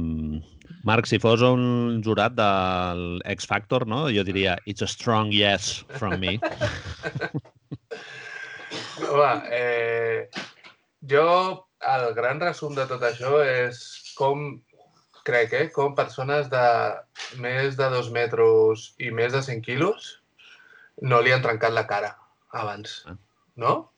Marc, 0.82 1.07
si 1.07 1.20
fos 1.23 1.41
un 1.47 2.03
jurat 2.03 2.35
del 2.35 3.23
X 3.36 3.47
Factor, 3.47 3.86
no? 3.86 4.09
jo 4.11 4.24
diria 4.27 4.59
it's 4.66 4.82
a 4.82 4.86
strong 4.91 5.31
yes 5.31 5.85
from 6.01 6.19
me. 6.19 6.41
Va, 9.15 9.45
eh, 9.51 10.28
jo, 11.09 11.69
el 11.81 12.15
gran 12.15 12.41
resum 12.43 12.74
de 12.74 12.86
tot 12.91 13.03
això 13.07 13.39
és 13.45 13.81
com, 14.19 14.61
crec, 15.25 15.53
eh, 15.57 15.69
com 15.73 15.95
persones 15.97 16.51
de 16.53 16.65
més 17.41 17.77
de 17.81 17.89
dos 17.91 18.11
metres 18.15 18.91
i 19.01 19.11
més 19.11 19.33
de 19.33 19.41
100 19.43 19.63
quilos 19.65 20.11
no 21.03 21.21
li 21.25 21.33
han 21.35 21.43
trencat 21.43 21.73
la 21.75 21.87
cara 21.91 22.13
abans, 22.55 23.03
Ah. 23.11 23.17
no? 23.57 23.91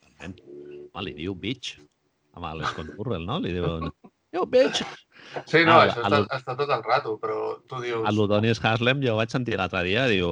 Ah, 0.94 1.03
li 1.05 1.12
diu 1.12 1.35
bitch 1.36 1.74
amb 2.36 2.47
l'Scott 2.57 2.94
Burrell, 2.97 3.27
no? 3.28 3.39
Li 3.40 3.53
diu, 3.53 3.90
yo 4.32 4.47
bitch. 4.48 4.81
Sí, 5.48 5.65
no, 5.66 5.74
Ah, 5.81 5.86
això 5.89 6.01
a 6.01 6.07
està, 6.07 6.19
lo- 6.20 6.27
està 6.39 6.55
tot 6.57 6.70
el 6.70 6.82
rato, 6.85 7.16
però 7.20 7.39
tu 7.69 7.81
dius... 7.82 8.05
A 8.07 8.12
l'Udonis 8.15 8.61
Haslem 8.65 9.01
jo 9.03 9.16
vaig 9.19 9.32
sentir 9.32 9.57
l'altre 9.59 9.82
dia, 9.85 10.07
diu, 10.09 10.28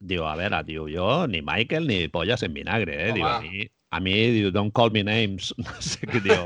diu, 0.00 0.24
a 0.26 0.34
veure, 0.38 0.62
diu, 0.66 0.88
jo 0.90 1.26
ni 1.30 1.42
Michael 1.46 1.86
ni 1.86 2.08
polles 2.08 2.42
en 2.46 2.54
vinagre, 2.54 2.96
eh? 3.08 3.12
Diu, 3.12 3.26
a 3.26 3.36
Home. 3.38 3.50
mi, 3.50 3.68
a 3.90 3.98
mi, 3.98 4.14
diu, 4.30 4.52
don't 4.54 4.70
call 4.74 4.92
me 4.94 5.02
names. 5.02 5.50
No 5.66 5.74
sé 5.82 6.06
què 6.06 6.20
diu, 6.22 6.44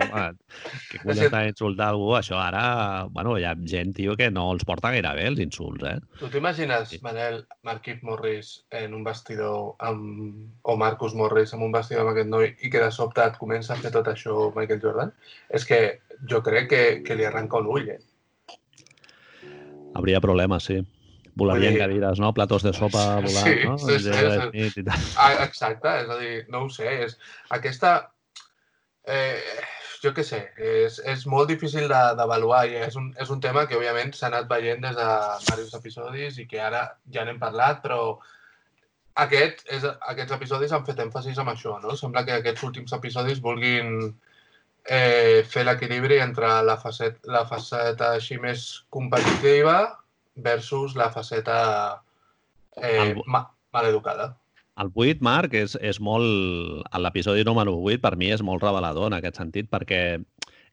que 0.91 1.01
collons 1.03 1.21
t'ha 1.29 1.43
d'insultar 1.45 1.91
algú, 1.93 2.09
això 2.16 2.39
ara, 2.41 2.65
bueno, 3.12 3.35
hi 3.39 3.45
ha 3.45 3.53
gent, 3.69 3.93
tio, 3.99 4.16
que 4.16 4.31
no 4.33 4.47
els 4.55 4.65
porta 4.69 4.93
gaire 4.95 5.12
bé 5.19 5.27
els 5.29 5.43
insults, 5.45 5.85
eh? 5.91 5.99
Tu 6.23 6.31
t'imagines, 6.33 6.89
Sí. 6.95 7.01
Manel, 7.05 7.43
Marquif 7.66 8.03
Morris 8.07 8.55
en 8.73 8.97
un 8.97 9.05
vestidor 9.05 9.75
amb... 9.85 10.49
o 10.62 10.77
Marcus 10.81 11.15
Morris 11.19 11.53
en 11.57 11.62
un 11.66 11.73
vestidor 11.75 12.05
amb 12.05 12.15
aquest 12.15 12.33
noi 12.33 12.51
i 12.61 12.73
que 12.73 12.81
de 12.83 12.91
sobte 12.95 13.25
et 13.25 13.39
comença 13.41 13.75
a 13.75 13.81
fer 13.81 13.93
tot 13.93 14.09
això 14.12 14.51
Michael 14.57 14.83
Jordan? 14.83 15.12
És 15.53 15.69
que 15.69 15.81
jo 16.31 16.41
crec 16.45 16.69
que, 16.73 16.83
que 17.05 17.16
li 17.19 17.29
arranca 17.29 17.61
un 17.61 17.71
ull, 17.73 17.89
eh? 17.97 18.01
Hauria 19.95 20.21
problemes, 20.25 20.71
sí. 20.71 20.81
Volarien 21.36 21.73
Vull 21.73 21.78
dir- 21.78 21.82
cadires, 21.82 22.19
no? 22.23 22.32
Platos 22.35 22.62
de 22.62 22.73
sopa 22.73 23.05
volant, 23.20 23.47
Sí, 23.47 23.55
no? 23.66 23.78
sí, 23.78 23.98
sí, 23.98 24.70
sí. 24.74 24.85
Ah, 25.16 25.32
exacte, 25.44 25.89
és 26.05 26.11
a 26.11 26.19
dir, 26.20 26.35
no 26.48 26.65
ho 26.65 26.69
sé, 26.70 26.90
és 27.09 27.16
aquesta... 27.51 27.94
Eh, 29.06 29.40
jo 30.05 30.12
què 30.12 30.23
sé, 30.24 30.39
és, 30.61 30.98
és 31.09 31.24
molt 31.27 31.48
difícil 31.48 31.89
de- 31.89 32.15
d'avaluar 32.19 32.62
i 32.69 32.74
és 32.86 32.94
un, 33.01 33.11
és 33.20 33.31
un 33.32 33.40
tema 33.40 33.66
que, 33.66 33.77
òbviament, 33.77 34.12
s'ha 34.15 34.28
anat 34.31 34.47
veient 34.51 34.81
des 34.85 34.94
de 34.97 35.06
diversos 35.47 35.74
episodis 35.81 36.39
i 36.39 36.47
que 36.47 36.61
ara 36.61 36.82
ja 37.12 37.24
n'hem 37.24 37.39
parlat, 37.40 37.81
però 37.82 38.19
aquest 39.24 39.65
és, 39.73 39.85
aquests 40.12 40.36
episodis 40.36 40.73
han 40.77 40.85
fet 40.86 41.01
èmfasis 41.05 41.39
en 41.40 41.48
això, 41.52 41.78
no? 41.82 41.97
Sembla 41.97 42.24
que 42.27 42.36
aquests 42.39 42.65
últims 42.69 42.93
episodis 42.97 43.40
vulguin 43.44 44.15
eh, 44.85 45.43
fer 45.48 45.65
l'equilibri 45.65 46.19
entre 46.20 46.51
la 46.69 46.77
faceta, 46.81 47.20
la 47.32 47.44
faceta 47.48 48.12
així 48.19 48.36
més 48.43 48.85
competitiva 48.93 49.78
versus 50.35 50.97
la 50.97 51.11
faceta 51.11 52.02
eh, 52.77 53.12
El- 53.12 53.23
ma, 53.27 53.47
maleducada. 53.73 54.39
El 54.77 54.90
8, 54.93 55.23
Marc, 55.23 55.55
és, 55.55 55.77
és 55.81 56.01
molt... 56.02 56.27
L'episodi 56.98 57.44
número 57.47 57.77
8 57.78 58.01
per 58.02 58.16
mi 58.19 58.32
és 58.35 58.43
molt 58.43 58.62
revelador 58.65 59.06
en 59.06 59.19
aquest 59.20 59.39
sentit 59.39 59.70
perquè 59.70 60.01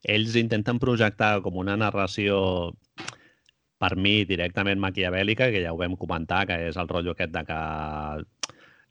ells 0.10 0.36
intenten 0.40 0.80
projectar 0.82 1.36
com 1.46 1.60
una 1.62 1.76
narració 1.78 2.40
per 3.82 3.96
mi 3.98 4.24
directament 4.30 4.82
maquiavèlica, 4.82 5.50
que 5.54 5.62
ja 5.64 5.74
ho 5.74 5.78
vam 5.78 5.96
comentar, 5.98 6.46
que 6.50 6.58
és 6.70 6.78
el 6.78 6.90
rotllo 6.90 7.14
aquest 7.14 7.34
de 7.34 7.44
que 7.46 7.62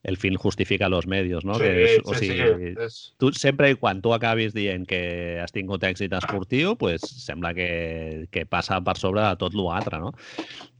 el 0.02 0.16
fin 0.16 0.36
justifica 0.36 0.88
los 0.88 1.06
medios, 1.06 1.44
no? 1.44 1.54
sí, 1.54 1.60
que 1.60 1.84
és, 1.84 1.90
sí, 1.90 2.02
o 2.04 2.14
sigui, 2.16 2.36
sí, 2.38 2.70
és, 2.86 3.00
tu 3.20 3.32
sempre 3.36 3.68
i 3.72 3.76
quan 3.76 4.00
tu 4.00 4.14
acabis 4.16 4.54
dient 4.56 4.86
que 4.88 5.02
has 5.42 5.52
tingut 5.52 5.84
èxit 5.84 6.14
esportiu, 6.16 6.76
pues, 6.80 7.04
sembla 7.04 7.52
que, 7.56 8.26
que 8.32 8.46
passa 8.48 8.80
per 8.80 8.96
sobre 8.96 9.26
de 9.26 9.36
tot 9.40 9.56
l'altre, 9.58 10.00
no? 10.00 10.14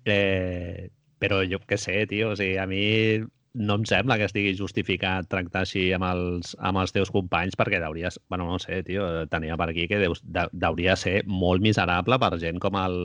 Eh, 0.08 0.88
però 1.20 1.42
jo 1.44 1.60
què 1.68 1.76
sé, 1.76 2.06
tio, 2.08 2.32
o 2.32 2.38
sigui, 2.38 2.56
a 2.56 2.64
mi 2.70 3.20
no 3.52 3.74
em 3.80 3.84
sembla 3.88 4.16
que 4.16 4.28
estigui 4.28 4.54
justificat 4.56 5.26
tractar 5.28 5.64
així 5.64 5.88
amb 5.92 6.06
els, 6.06 6.54
amb 6.62 6.78
els 6.80 6.94
teus 6.94 7.10
companys 7.10 7.58
perquè 7.58 7.80
hauries, 7.82 8.16
bueno, 8.30 8.46
no 8.46 8.60
sé, 8.62 8.80
tio, 8.86 9.08
tenia 9.28 9.58
per 9.58 9.68
aquí 9.72 9.88
que 9.90 9.98
deus, 9.98 10.22
de, 10.22 10.46
hauria 10.66 10.96
ser 10.96 11.20
molt 11.26 11.60
miserable 11.60 12.18
per 12.22 12.38
gent 12.38 12.62
com 12.62 12.78
el, 12.78 12.96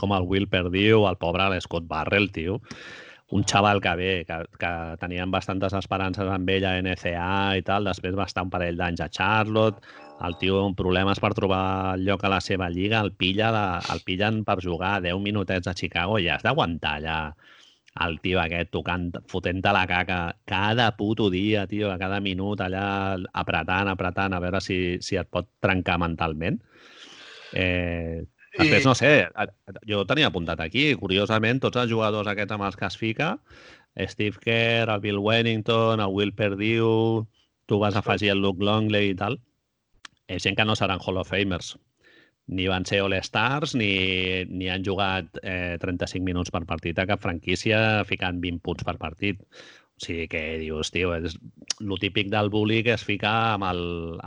com 0.00 0.16
el 0.16 0.26
Will 0.26 0.48
Perdiu, 0.48 1.04
el 1.06 1.20
pobre 1.20 1.50
l'Scott 1.52 1.86
Barrell, 1.90 2.30
tio. 2.32 2.58
Un 3.30 3.44
xaval 3.46 3.78
que 3.80 3.94
bé, 3.94 4.12
que, 4.26 4.36
que 4.58 4.70
tenien 4.98 5.30
bastantes 5.30 5.74
esperances 5.78 6.26
amb 6.26 6.48
ell 6.50 6.66
a 6.66 6.72
NCA 6.82 7.58
i 7.60 7.62
tal, 7.66 7.86
després 7.86 8.16
va 8.18 8.26
estar 8.26 8.42
un 8.42 8.50
parell 8.50 8.78
d'anys 8.80 9.04
a 9.04 9.10
Charlotte, 9.14 9.84
el 10.26 10.34
tio 10.40 10.58
amb 10.64 10.76
problemes 10.76 11.20
per 11.22 11.30
trobar 11.38 11.96
lloc 12.02 12.24
a 12.26 12.32
la 12.32 12.40
seva 12.44 12.68
lliga, 12.72 13.00
el, 13.00 13.12
pilla 13.14 13.52
de, 13.54 13.64
el 13.94 14.02
pillen 14.04 14.42
per 14.44 14.58
jugar 14.64 14.98
10 15.04 15.22
minutets 15.22 15.70
a 15.70 15.76
Chicago 15.78 16.18
i 16.18 16.28
has 16.28 16.42
d'aguantar 16.44 16.96
allà 16.98 17.20
el 18.06 18.18
tio 18.22 18.38
aquest 18.40 18.70
tocant, 18.74 19.08
fotent-te 19.30 19.72
la 19.74 19.86
caca 19.90 20.18
cada 20.46 20.90
puto 20.96 21.28
dia, 21.30 21.66
tio, 21.70 21.90
a 21.90 21.98
cada 21.98 22.20
minut 22.22 22.60
allà 22.62 22.84
apretant, 23.42 23.90
apretant, 23.90 24.34
a 24.34 24.42
veure 24.42 24.60
si, 24.62 24.98
si 25.02 25.18
et 25.18 25.30
pot 25.30 25.48
trencar 25.62 25.98
mentalment. 25.98 26.60
Eh, 27.52 28.22
després, 28.56 28.86
no 28.86 28.94
sé, 28.98 29.12
jo 29.88 30.04
tenia 30.08 30.30
apuntat 30.30 30.60
aquí, 30.64 30.90
curiosament, 31.00 31.60
tots 31.62 31.78
els 31.82 31.90
jugadors 31.92 32.30
aquests 32.30 32.56
amb 32.56 32.66
els 32.66 32.78
que 32.78 32.88
es 32.88 32.96
fica, 32.98 33.34
Steve 34.08 34.38
Kerr, 34.40 34.90
el 34.90 35.00
Bill 35.00 35.18
Wennington, 35.18 36.00
el 36.00 36.14
Will 36.14 36.34
Perdue, 36.34 37.26
tu 37.66 37.78
vas 37.78 37.96
afegir 37.96 38.30
el 38.30 38.42
Luke 38.42 38.64
Longley 38.64 39.12
i 39.12 39.16
tal, 39.18 39.38
és 40.30 40.42
gent 40.42 40.56
que 40.58 40.66
no 40.66 40.76
seran 40.78 41.02
Hall 41.02 41.20
of 41.20 41.30
Famers. 41.30 41.76
Ni 42.50 42.66
van 42.66 42.82
ser 42.86 42.98
All-Stars, 43.04 43.76
ni, 43.78 43.90
ni 44.50 44.70
han 44.70 44.82
jugat 44.86 45.38
eh, 45.42 45.76
35 45.78 46.24
minuts 46.26 46.50
per 46.50 46.64
partit 46.66 46.98
a 46.98 47.06
cap 47.06 47.22
franquícia 47.22 48.02
ficant 48.08 48.40
20 48.42 48.58
punts 48.64 48.86
per 48.86 48.96
partit. 48.98 49.38
O 50.00 50.04
sigui 50.06 50.28
que 50.32 50.40
dius, 50.56 50.88
tio, 50.94 51.10
és 51.12 51.34
el 51.80 51.98
típic 52.00 52.30
del 52.32 52.48
bully 52.48 52.80
que 52.86 52.94
es 52.94 53.02
fica 53.04 53.30
amb 53.52 53.66
el, 53.68 53.82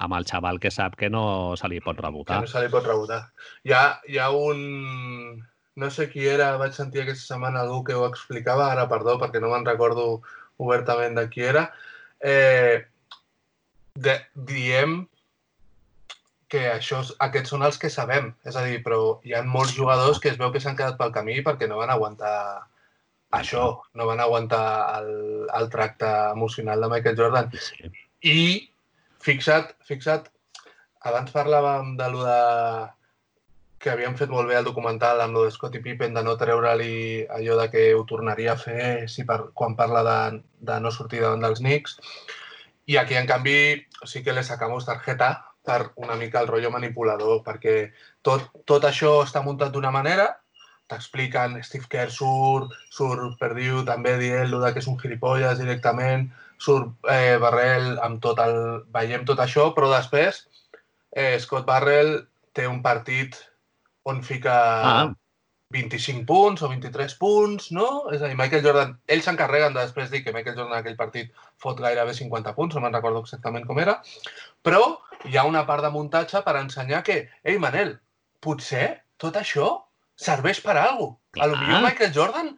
amb 0.05 0.13
el 0.19 0.27
xaval 0.29 0.59
que 0.61 0.69
sap 0.69 0.93
que 0.99 1.09
no 1.09 1.23
se 1.57 1.69
li 1.71 1.79
pot 1.81 1.97
que 1.97 2.05
rebotar. 2.05 2.41
no 2.43 2.51
se 2.51 2.61
li 2.61 2.69
pot 2.69 2.85
rebotar. 2.85 3.23
Hi 3.65 3.73
ha, 3.73 3.83
hi 4.07 4.19
ha 4.21 4.29
un... 4.29 5.41
No 5.81 5.89
sé 5.89 6.05
qui 6.11 6.27
era, 6.29 6.51
vaig 6.61 6.75
sentir 6.77 7.01
aquesta 7.01 7.33
setmana 7.33 7.63
algú 7.63 7.79
que 7.87 7.95
ho 7.97 8.05
explicava, 8.05 8.67
ara 8.69 8.85
perdó, 8.91 9.17
perquè 9.17 9.41
no 9.41 9.49
me'n 9.49 9.65
recordo 9.65 10.21
obertament 10.61 11.17
de 11.17 11.23
qui 11.31 11.41
era. 11.41 11.63
Eh, 12.21 12.85
de, 13.97 14.19
diem 14.35 14.99
que 16.53 16.67
això, 16.69 17.01
aquests 17.25 17.55
són 17.55 17.65
els 17.65 17.81
que 17.81 17.89
sabem. 17.89 18.29
És 18.45 18.55
a 18.59 18.61
dir, 18.67 18.83
però 18.85 19.17
hi 19.25 19.33
ha 19.33 19.41
molts 19.41 19.73
jugadors 19.73 20.21
que 20.21 20.29
es 20.29 20.37
veu 20.37 20.53
que 20.53 20.61
s'han 20.61 20.77
quedat 20.77 21.01
pel 21.01 21.15
camí 21.15 21.39
perquè 21.41 21.65
no 21.69 21.81
van 21.81 21.89
aguantar 21.89 22.35
això, 23.39 23.63
no 23.97 24.07
van 24.09 24.21
aguantar 24.23 24.65
el, 24.99 25.47
el 25.59 25.69
tracte 25.73 26.09
emocional 26.33 26.81
de 26.81 26.89
Michael 26.91 27.17
Jordan. 27.17 27.49
I 28.21 28.37
fixa't, 29.23 29.73
fixa't, 29.87 30.29
abans 31.09 31.33
parlàvem 31.35 31.95
de 31.99 32.11
lo 32.13 32.27
de 32.27 32.41
que 33.83 33.91
havien 33.91 34.15
fet 34.15 34.31
molt 34.31 34.47
bé 34.47 34.55
el 34.55 34.67
documental 34.67 35.19
amb 35.19 35.35
lo 35.35 35.43
de 35.43 35.51
Scottie 35.51 35.83
Pippen 35.83 36.13
de 36.15 36.21
no 36.23 36.37
treure-li 36.39 37.25
allò 37.37 37.57
de 37.59 37.65
que 37.73 37.81
ho 37.97 38.05
tornaria 38.07 38.53
a 38.53 38.61
fer 38.61 39.09
si 39.11 39.25
per, 39.27 39.49
quan 39.59 39.75
parla 39.75 40.03
de, 40.07 40.39
de 40.69 40.77
no 40.79 40.91
sortir 40.91 41.19
davant 41.19 41.43
dels 41.43 41.59
Knicks 41.59 41.97
I 42.85 42.97
aquí, 42.97 43.15
en 43.15 43.27
canvi, 43.27 43.85
sí 44.03 44.23
que 44.23 44.33
le 44.33 44.43
sacamos 44.43 44.85
tarjeta 44.85 45.55
per 45.63 45.91
una 45.95 46.15
mica 46.15 46.41
el 46.41 46.47
rotllo 46.47 46.71
manipulador, 46.71 47.39
perquè 47.45 47.93
tot, 48.21 48.49
tot 48.67 48.83
això 48.83 49.21
està 49.23 49.39
muntat 49.43 49.71
d'una 49.71 49.91
manera, 49.95 50.25
t'expliquen, 50.93 51.57
Steve 51.65 51.89
Kerr 51.91 52.13
surt, 52.13 52.73
surt 52.93 53.35
Perdiu 53.41 53.81
també 53.87 54.15
dient 54.21 54.51
lo 54.53 54.61
de 54.63 54.71
que 54.73 54.83
és 54.83 54.89
un 54.91 54.99
gilipolles 55.01 55.59
directament, 55.59 56.29
surt 56.61 57.09
eh, 57.11 57.39
Barrel 57.41 57.97
amb 58.05 58.21
tot 58.23 58.39
el... 58.43 58.55
Veiem 58.93 59.25
tot 59.27 59.41
això, 59.43 59.71
però 59.75 59.89
després 59.91 60.45
eh, 61.11 61.35
Scott 61.41 61.67
Barrel 61.67 62.15
té 62.53 62.69
un 62.69 62.79
partit 62.85 63.35
on 64.07 64.23
fica 64.23 64.55
Ah. 64.83 65.11
25 65.73 66.25
punts 66.29 66.61
o 66.61 66.69
23 66.69 67.15
punts, 67.17 67.71
no? 67.73 68.05
És 68.13 68.21
a 68.21 68.29
dir, 68.29 68.37
Michael 68.37 68.61
Jordan, 68.63 68.91
ells 69.09 69.25
s'encarreguen 69.25 69.73
de 69.73 69.81
després 69.81 70.11
dir 70.11 70.21
que 70.23 70.33
Michael 70.35 70.55
Jordan 70.55 70.75
en 70.75 70.83
aquell 70.83 70.99
partit 70.99 71.31
fot 71.57 71.81
gairebé 71.81 72.13
50 72.13 72.53
punts, 72.53 72.75
no 72.75 72.83
me'n 72.83 72.93
recordo 72.93 73.23
exactament 73.25 73.65
com 73.65 73.81
era, 73.81 73.97
però 74.61 74.83
hi 75.25 75.39
ha 75.39 75.47
una 75.49 75.65
part 75.65 75.83
de 75.83 75.91
muntatge 75.95 76.43
per 76.45 76.59
ensenyar 76.61 77.01
que, 77.07 77.17
ei, 77.41 77.57
Manel, 77.57 77.95
potser 78.43 78.85
tot 79.17 79.39
això 79.41 79.71
serveix 80.15 80.59
per 80.61 80.77
a 80.77 80.83
alguna 80.91 81.17
cosa. 81.33 81.43
A 81.43 81.47
lo 81.47 81.57
millor 81.57 81.81
Michael 81.83 82.13
Jordan 82.13 82.51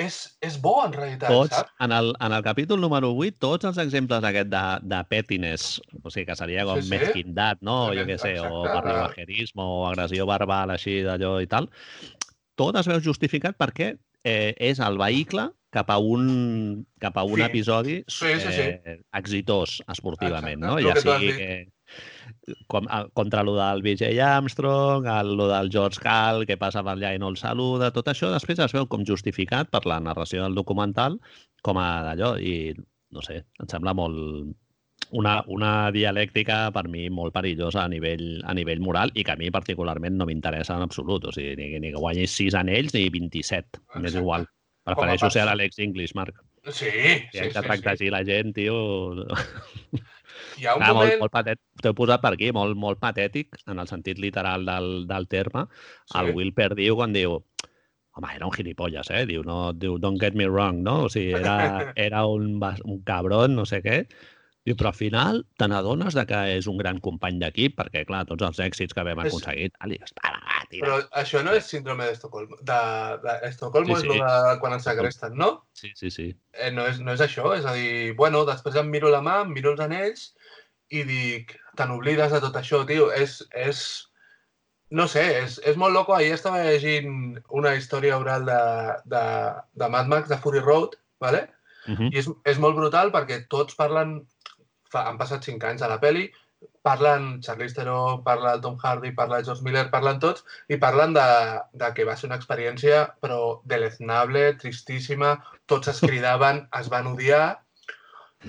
és, 0.00 0.16
és 0.40 0.54
bo, 0.62 0.78
en 0.86 0.92
realitat, 0.94 1.28
Tots, 1.28 1.50
saps? 1.52 1.72
en 1.84 1.92
el, 1.92 2.14
en 2.24 2.32
el 2.32 2.42
capítol 2.42 2.80
número 2.80 3.10
8, 3.12 3.36
tots 3.42 3.66
els 3.68 3.78
exemples 3.82 4.24
aquest 4.24 4.48
de, 4.48 4.62
de 4.88 5.00
pettiness, 5.10 5.80
o 6.02 6.08
sigui, 6.10 6.24
que 6.30 6.36
seria 6.38 6.64
com 6.64 6.78
Sí, 6.80 6.86
sí, 6.88 6.94
mezquindat, 6.94 7.60
no? 7.66 7.90
Jo 7.92 8.06
què 8.08 8.16
sé, 8.16 8.36
o 8.40 8.62
Exacte. 8.64 8.76
barribajerisme, 8.78 9.62
o 9.66 9.82
agressió 9.90 10.24
verbal, 10.30 10.70
així, 10.72 11.00
d'allò 11.04 11.34
i 11.44 11.50
tal. 11.50 11.68
Tot 12.56 12.76
es 12.80 12.88
veu 12.88 13.00
justificat 13.04 13.58
perquè 13.60 13.94
eh, 14.24 14.54
és 14.56 14.80
el 14.84 14.96
vehicle 15.00 15.50
cap 15.72 15.90
a 15.92 15.98
un, 16.02 16.86
cap 17.00 17.16
a 17.20 17.22
un 17.24 17.36
Sí. 17.38 17.42
episodi 17.46 17.98
Sí, 18.08 18.32
sí, 18.40 18.52
sí. 18.56 18.66
eh, 18.84 18.96
exitós 19.14 19.82
esportivament, 19.88 20.58
Exacte. 20.62 20.66
no? 20.66 20.78
El 20.78 20.88
Ja 20.88 20.96
sigui 21.00 21.36
que 21.36 21.50
com, 22.66 22.86
a, 22.88 23.04
contra 23.16 23.42
lo 23.46 23.56
del 23.56 23.82
BJ 23.82 24.12
Armstrong, 24.24 25.06
el, 25.10 25.34
lo 25.36 25.48
del 25.48 25.70
George 25.72 26.00
Cal, 26.02 26.46
que 26.46 26.58
passa 26.60 26.84
per 26.86 26.96
allà 26.96 27.14
i 27.14 27.20
no 27.22 27.30
el 27.32 27.38
saluda, 27.40 27.92
tot 27.94 28.10
això 28.12 28.32
després 28.32 28.62
es 28.62 28.74
veu 28.76 28.88
com 28.90 29.06
justificat 29.06 29.70
per 29.70 29.84
la 29.86 30.00
narració 30.00 30.44
del 30.44 30.58
documental 30.58 31.20
com 31.62 31.78
a 31.80 31.90
d'allò 32.08 32.34
i 32.38 32.74
no 33.10 33.22
sé, 33.26 33.42
em 33.60 33.70
sembla 33.70 33.94
molt 33.96 34.54
una, 35.10 35.40
una 35.50 35.90
dialèctica 35.90 36.68
per 36.74 36.86
mi 36.88 37.08
molt 37.10 37.34
perillosa 37.34 37.82
a 37.84 37.90
nivell, 37.90 38.40
a 38.46 38.54
nivell 38.54 38.82
moral 38.84 39.10
i 39.14 39.24
que 39.26 39.34
a 39.34 39.40
mi 39.40 39.50
particularment 39.50 40.16
no 40.18 40.28
m'interessa 40.28 40.76
en 40.76 40.86
absolut. 40.86 41.26
O 41.26 41.34
sigui, 41.34 41.56
ni, 41.58 41.72
ni 41.82 41.90
que 41.90 41.98
guanyis 41.98 42.36
6 42.38 42.58
anells 42.60 42.94
ni 42.94 43.08
27. 43.10 43.80
M'és 43.96 44.12
Exacte. 44.12 44.22
igual. 44.22 44.46
Com 44.46 44.92
a 44.92 44.94
Prefereixo 44.94 45.32
ser 45.34 45.48
l'Alex 45.48 45.82
English, 45.82 46.14
Marc. 46.18 46.38
Sí, 46.70 46.90
sí, 46.90 47.40
sí, 47.40 47.50
tractar 47.56 47.80
sí. 47.82 47.90
així 47.96 48.12
la 48.12 48.22
gent, 48.26 48.54
tio... 48.56 48.78
Hi 50.60 50.66
ha 50.68 50.74
un 50.76 50.82
Clar, 50.84 50.94
molt, 50.94 51.04
moment... 51.06 51.20
molt 51.24 51.32
patètic. 51.34 51.62
T'ho 51.82 51.92
he 51.94 51.98
posat 51.98 52.22
per 52.24 52.34
aquí, 52.36 52.50
molt, 52.56 52.76
molt 52.76 53.00
patètic, 53.02 53.56
en 53.66 53.78
el 53.82 53.88
sentit 53.88 54.18
literal 54.22 54.66
del, 54.68 54.90
del 55.10 55.28
terme. 55.28 55.66
El 56.14 56.30
Sí. 56.32 56.36
Will 56.36 56.52
Per 56.54 56.74
diu 56.78 56.96
quan 57.00 57.12
diu 57.16 57.38
home, 58.18 58.32
era 58.34 58.46
un 58.46 58.52
gilipolles, 58.52 59.08
eh? 59.14 59.24
Diu, 59.26 59.44
no, 59.46 59.70
diu, 59.72 59.96
don't 60.02 60.20
get 60.20 60.34
me 60.36 60.48
wrong, 60.50 60.82
no? 60.82 61.04
O 61.06 61.08
sigui, 61.08 61.32
era, 61.38 61.54
era 61.96 62.26
un, 62.26 62.58
un 62.84 63.00
cabron, 63.06 63.54
no 63.56 63.64
sé 63.64 63.80
què. 63.84 64.02
Diu, 64.66 64.74
però 64.76 64.90
al 64.90 64.96
final 64.98 65.38
te 65.56 65.64
n'adones 65.70 66.12
de 66.12 66.26
que 66.28 66.38
és 66.58 66.66
un 66.68 66.76
gran 66.76 66.98
company 67.00 67.38
d'equip, 67.40 67.78
perquè, 67.78 68.02
clar, 68.04 68.26
tots 68.28 68.44
els 68.44 68.58
èxits 68.60 68.92
que 68.92 69.04
vam 69.06 69.22
És- 69.24 69.30
aconseguir, 69.32 69.70
tal, 69.78 69.94
i 69.94 69.96
està, 70.04 70.34
va, 70.34 70.58
tira. 70.68 70.84
Però 70.84 70.98
això 71.22 71.40
no 71.46 71.54
és 71.56 71.64
síndrome 71.64 72.04
d'Estocolm. 72.10 72.52
De, 72.68 72.76
de 73.24 73.36
Estocolmo 73.48 73.96
Sí, 73.96 74.02
és 74.02 74.02
sí. 74.04 74.18
lo 74.20 74.28
de 74.28 74.58
quan 74.60 74.76
ens 74.76 74.84
segresten, 74.84 75.38
no? 75.40 75.48
Sí, 75.72 75.94
sí, 75.96 76.10
sí. 76.12 76.26
Eh, 76.52 76.68
no, 76.76 76.84
és, 76.90 77.00
no 77.00 77.14
és 77.16 77.24
això, 77.24 77.54
és 77.56 77.64
a 77.64 77.72
dir, 77.78 78.12
bueno, 78.20 78.44
després 78.44 78.76
em 78.76 78.90
miro 78.92 79.08
la 79.08 79.22
mà, 79.24 79.40
em 79.46 79.54
miro 79.56 79.72
els 79.72 79.80
anells 79.86 80.34
i 80.90 81.02
dic, 81.06 81.54
te 81.78 81.86
n'oblides 81.86 82.32
de 82.34 82.40
tot 82.42 82.56
això, 82.58 82.82
tio. 82.88 83.08
És, 83.14 83.38
és, 83.56 83.82
no 84.90 85.06
sé, 85.10 85.24
és, 85.44 85.60
és 85.70 85.78
molt 85.80 85.94
loco. 85.94 86.16
Ahir 86.16 86.34
estava 86.34 86.62
llegint 86.66 87.38
una 87.62 87.74
història 87.78 88.18
oral 88.18 88.46
de, 88.48 88.60
de, 89.14 89.24
de 89.82 89.90
Mad 89.94 90.10
Max, 90.12 90.28
de 90.28 90.38
Fury 90.42 90.62
Road, 90.66 90.98
¿vale? 91.22 91.46
Uh 91.86 91.96
-huh. 91.96 92.10
I 92.12 92.18
és, 92.18 92.28
és 92.44 92.58
molt 92.58 92.76
brutal 92.76 93.12
perquè 93.12 93.46
tots 93.48 93.74
parlen, 93.74 94.20
fa, 94.90 95.06
han 95.08 95.18
passat 95.18 95.44
cinc 95.44 95.64
anys 95.64 95.82
a 95.82 95.88
la 95.88 96.00
peli, 96.00 96.30
parlen 96.82 97.40
Charlize 97.40 97.74
Theron, 97.74 98.22
parla 98.24 98.54
el 98.54 98.60
Tom 98.60 98.76
Hardy, 98.82 99.12
parla 99.12 99.38
el 99.38 99.44
George 99.44 99.62
Miller, 99.64 99.90
parlen 99.90 100.18
tots 100.20 100.44
i 100.68 100.76
parlen 100.76 101.14
de, 101.16 101.26
de 101.72 101.92
que 101.96 102.04
va 102.08 102.16
ser 102.16 102.28
una 102.28 102.38
experiència 102.40 103.02
però 103.20 103.60
deleznable, 103.64 104.54
tristíssima, 104.60 105.34
tots 105.66 105.88
es 105.92 106.00
cridaven, 106.00 106.66
es 106.80 106.88
van 106.92 107.10
odiar. 107.12 107.60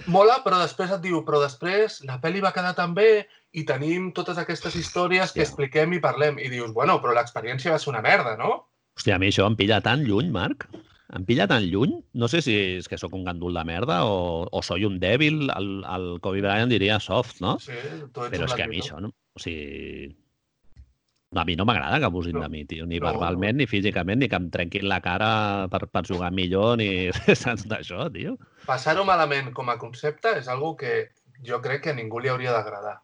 Mola, 0.07 0.39
però 0.45 0.59
després 0.61 0.91
et 0.95 1.01
diu, 1.03 1.19
però 1.27 1.41
després 1.41 1.99
la 2.07 2.17
peli 2.23 2.41
va 2.43 2.53
quedar 2.55 2.71
tan 2.77 2.93
bé 2.95 3.27
i 3.51 3.65
tenim 3.67 4.11
totes 4.15 4.37
aquestes 4.39 4.77
històries 4.79 5.33
que 5.33 5.41
Hòstia. 5.41 5.47
expliquem 5.49 5.97
i 5.97 5.99
parlem. 6.03 6.39
I 6.39 6.47
dius, 6.49 6.71
bueno, 6.73 6.99
però 7.03 7.15
l'experiència 7.17 7.73
va 7.73 7.79
ser 7.81 7.91
una 7.91 8.03
merda, 8.05 8.37
no? 8.39 8.53
Hòstia, 8.97 9.17
a 9.17 9.19
mi 9.19 9.27
això 9.31 9.47
em 9.47 9.57
pilla 9.59 9.81
tan 9.83 10.05
lluny, 10.07 10.31
Marc. 10.31 10.69
Em 11.11 11.25
pilla 11.27 11.47
tan 11.51 11.65
lluny. 11.67 11.97
No 12.15 12.29
sé 12.31 12.39
si 12.41 12.55
és 12.79 12.87
que 12.87 12.97
sóc 12.97 13.13
un 13.17 13.25
gandul 13.27 13.53
de 13.59 13.65
merda 13.67 14.05
o, 14.07 14.47
o 14.47 14.61
soy 14.63 14.87
un 14.87 14.97
dèbil. 14.99 15.49
El, 15.51 15.69
el 15.83 16.07
Kobe 16.23 16.39
Bryant 16.39 16.71
diria 16.71 16.99
soft, 17.03 17.41
no? 17.43 17.57
Sí, 17.59 17.75
Però 18.15 18.47
és 18.47 18.55
que 18.55 18.63
a 18.63 18.71
mi 18.71 18.79
això, 18.79 19.01
no? 19.03 19.11
O 19.35 19.43
sigui... 19.43 20.15
A 21.33 21.45
mi 21.47 21.55
no 21.55 21.63
m'agrada 21.63 21.97
que 21.99 22.05
abusin 22.05 22.35
No. 22.35 22.41
de 22.41 22.49
mi, 22.49 22.65
tio. 22.65 22.85
Ni 22.85 22.99
No, 22.99 23.05
verbalment, 23.07 23.55
ni 23.55 23.65
físicament, 23.65 24.19
ni 24.19 24.27
que 24.27 24.35
em 24.35 24.49
trenquin 24.51 24.87
la 24.89 24.99
cara 24.99 25.67
per, 25.71 25.87
per 25.87 26.03
jugar 26.05 26.31
millor, 26.31 26.75
ni 26.77 27.07
saps 27.43 27.63
d'això, 27.71 28.09
tio. 28.11 28.35
Passar-ho 28.67 29.05
malament 29.07 29.53
com 29.55 29.69
a 29.71 29.77
concepte 29.79 30.33
és 30.41 30.49
algo 30.51 30.75
que 30.75 31.11
jo 31.47 31.61
crec 31.63 31.85
que 31.85 31.93
a 31.93 31.95
ningú 31.95 32.19
li 32.19 32.27
hauria 32.27 32.51
d'agradar. 32.51 32.97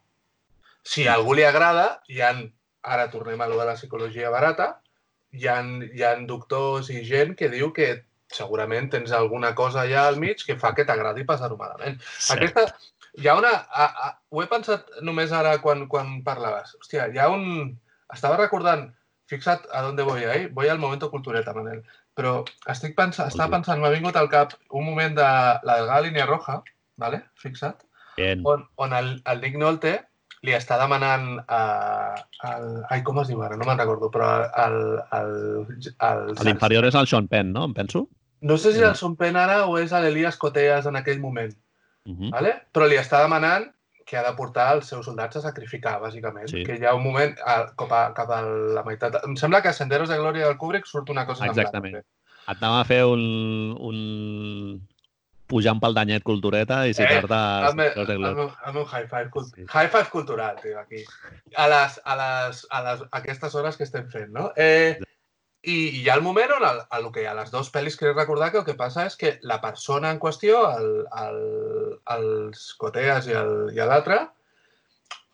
Si 0.83 1.07
a 1.07 1.15
algú 1.15 1.37
li 1.39 1.47
agrada, 1.47 2.01
hi 2.11 2.19
han, 2.21 2.43
ara 2.83 3.07
tornem 3.09 3.39
a 3.41 3.47
lo 3.47 3.57
de 3.61 3.65
la 3.71 3.77
psicologia 3.79 4.29
barata, 4.29 4.81
hi 5.31 5.47
han, 5.47 5.71
hi 5.95 6.03
han 6.03 6.27
doctors 6.27 6.91
i 6.91 7.05
gent 7.07 7.33
que 7.39 7.47
diu 7.47 7.71
que 7.71 8.03
segurament 8.27 8.91
tens 8.91 9.15
alguna 9.15 9.55
cosa 9.55 9.85
allà 9.85 10.03
al 10.07 10.19
mig 10.19 10.43
que 10.43 10.59
fa 10.59 10.75
que 10.75 10.83
t'agradi 10.83 11.23
passar-ho 11.23 11.55
malament. 11.55 11.95
Aquesta, 12.35 12.67
hi 13.15 13.27
ha 13.31 13.39
una... 13.39 13.55
A, 13.71 13.87
a, 13.87 14.13
ho 14.29 14.43
he 14.43 14.51
pensat 14.51 14.99
només 15.01 15.31
ara 15.31 15.57
quan, 15.63 15.87
quan 15.87 16.17
parlaves. 16.27 16.75
Hòstia, 16.83 17.07
hi 17.07 17.23
ha 17.23 17.31
un... 17.31 17.77
Estava 18.13 18.37
recordant, 18.39 18.87
fixa't 19.27 19.67
a 19.73 19.85
on 19.87 19.95
voy 19.95 20.23
ahí, 20.23 20.47
voy 20.47 20.67
al 20.67 20.79
momento 20.79 21.11
cultureta, 21.11 21.53
Manel. 21.53 21.83
Però 22.15 22.43
estic 22.67 22.95
pensant, 22.95 23.31
bé. 23.33 23.49
pensant, 23.51 23.81
m'ha 23.81 23.93
vingut 23.93 24.15
al 24.15 24.29
cap 24.29 24.53
un 24.71 24.85
moment 24.85 25.15
de 25.15 25.23
la 25.63 25.79
delgada 25.79 26.01
línia 26.01 26.25
roja, 26.25 26.61
¿vale? 26.97 27.23
fixa't, 27.35 27.83
Bien. 28.17 28.41
on, 28.45 28.67
on 28.75 28.93
el, 28.93 29.21
el 29.25 29.41
Nick 29.41 29.57
Nolte 29.57 29.99
li 30.41 30.53
està 30.53 30.77
demanant 30.79 31.39
a, 31.47 31.61
al... 32.45 32.67
Ai, 32.89 33.01
com 33.03 33.19
es 33.21 33.27
diu 33.27 33.41
ara? 33.43 33.57
No 33.57 33.65
me'n 33.67 33.79
recordo, 33.79 34.09
però 34.13 34.47
el, 34.65 34.77
el, 35.17 35.33
el 36.09 36.35
L'inferior 36.45 36.85
és 36.85 36.95
el 36.95 37.09
Sean 37.09 37.27
Penn, 37.27 37.51
no? 37.53 37.65
Em 37.69 37.73
penso? 37.77 38.07
No 38.41 38.57
sé 38.57 38.71
si 38.73 38.81
és 38.81 38.85
el 38.85 38.95
Son 38.95 39.15
Pen 39.17 39.37
ara 39.39 39.63
o 39.65 39.77
és 39.81 39.93
l'Elias 39.93 40.37
Coteas 40.37 40.85
en 40.85 40.95
aquell 40.99 41.19
moment. 41.19 41.55
Uh 42.07 42.13
-huh. 42.13 42.29
vale? 42.31 42.53
però 42.71 42.87
li 42.87 42.95
està 42.95 43.19
demanant 43.21 43.65
que 44.07 44.15
ha 44.17 44.23
de 44.23 44.31
portar 44.37 44.69
els 44.77 44.87
seus 44.87 45.05
soldats 45.05 45.35
a 45.35 45.41
sacrificar, 45.43 45.97
bàsicament. 45.99 46.47
Sí. 46.47 46.61
Que 46.63 46.77
hi 46.79 46.85
ha 46.87 46.93
un 46.95 47.03
moment, 47.03 47.33
a, 47.43 47.57
cap, 47.75 47.91
a, 47.91 48.03
cap 48.15 48.29
a 48.31 48.41
la 48.77 48.83
meitat... 48.87 49.17
Em 49.27 49.33
sembla 49.35 49.59
que 49.61 49.73
a 49.73 49.75
Senderos 49.75 50.07
de 50.09 50.15
Glòria 50.21 50.45
del 50.47 50.55
Kubrick 50.61 50.87
surt 50.87 51.09
una 51.11 51.25
cosa 51.27 51.43
semblant, 51.43 51.59
Exactament. 51.67 51.97
també. 51.99 52.05
Et 52.47 52.61
anava 52.63 52.79
a 52.79 52.85
fer 52.87 53.01
un, 53.11 53.25
un 53.83 53.97
pujant 55.51 55.79
pel 55.83 55.95
danyet 55.95 56.23
cultureta 56.27 56.81
i 56.87 56.93
citar-te 56.95 57.35
Eh, 57.35 57.91
el, 57.95 58.05
Glòria. 58.05 58.31
meu, 58.39 58.49
el 58.67 58.73
meu 58.79 58.85
high 58.87 59.07
five, 59.11 59.29
cult 59.31 59.51
Sí. 59.55 59.65
high 59.73 59.91
five 59.91 60.09
cultural, 60.11 60.55
tio, 60.61 60.79
aquí. 60.79 61.03
A 61.55 61.67
les, 61.71 61.99
a 62.05 62.15
les, 62.21 62.63
a 62.71 62.81
les, 62.87 63.03
a 63.11 63.19
aquestes 63.19 63.55
hores 63.55 63.75
que 63.77 63.83
estem 63.87 64.07
fent, 64.11 64.31
no? 64.31 64.51
Eh, 64.55 64.97
i, 65.63 65.73
I 65.73 66.01
hi 66.03 66.07
ha 66.09 66.15
el 66.15 66.23
moment 66.25 66.53
on 66.59 66.65
el, 66.67 66.79
el 66.99 67.11
que 67.15 67.27
a 67.27 67.35
les 67.37 67.51
dues 67.51 67.69
pel·lis 67.73 67.97
crec 67.99 68.15
recordar 68.15 68.51
que 68.53 68.61
el 68.61 68.65
que 68.67 68.77
passa 68.79 69.07
és 69.09 69.17
que 69.19 69.37
la 69.41 69.59
persona 69.61 70.11
en 70.13 70.19
qüestió, 70.21 70.63
el, 70.77 70.89
el, 71.23 71.39
els 72.15 72.73
Coteas 72.79 73.27
i 73.27 73.35
l'altre, 73.35 74.21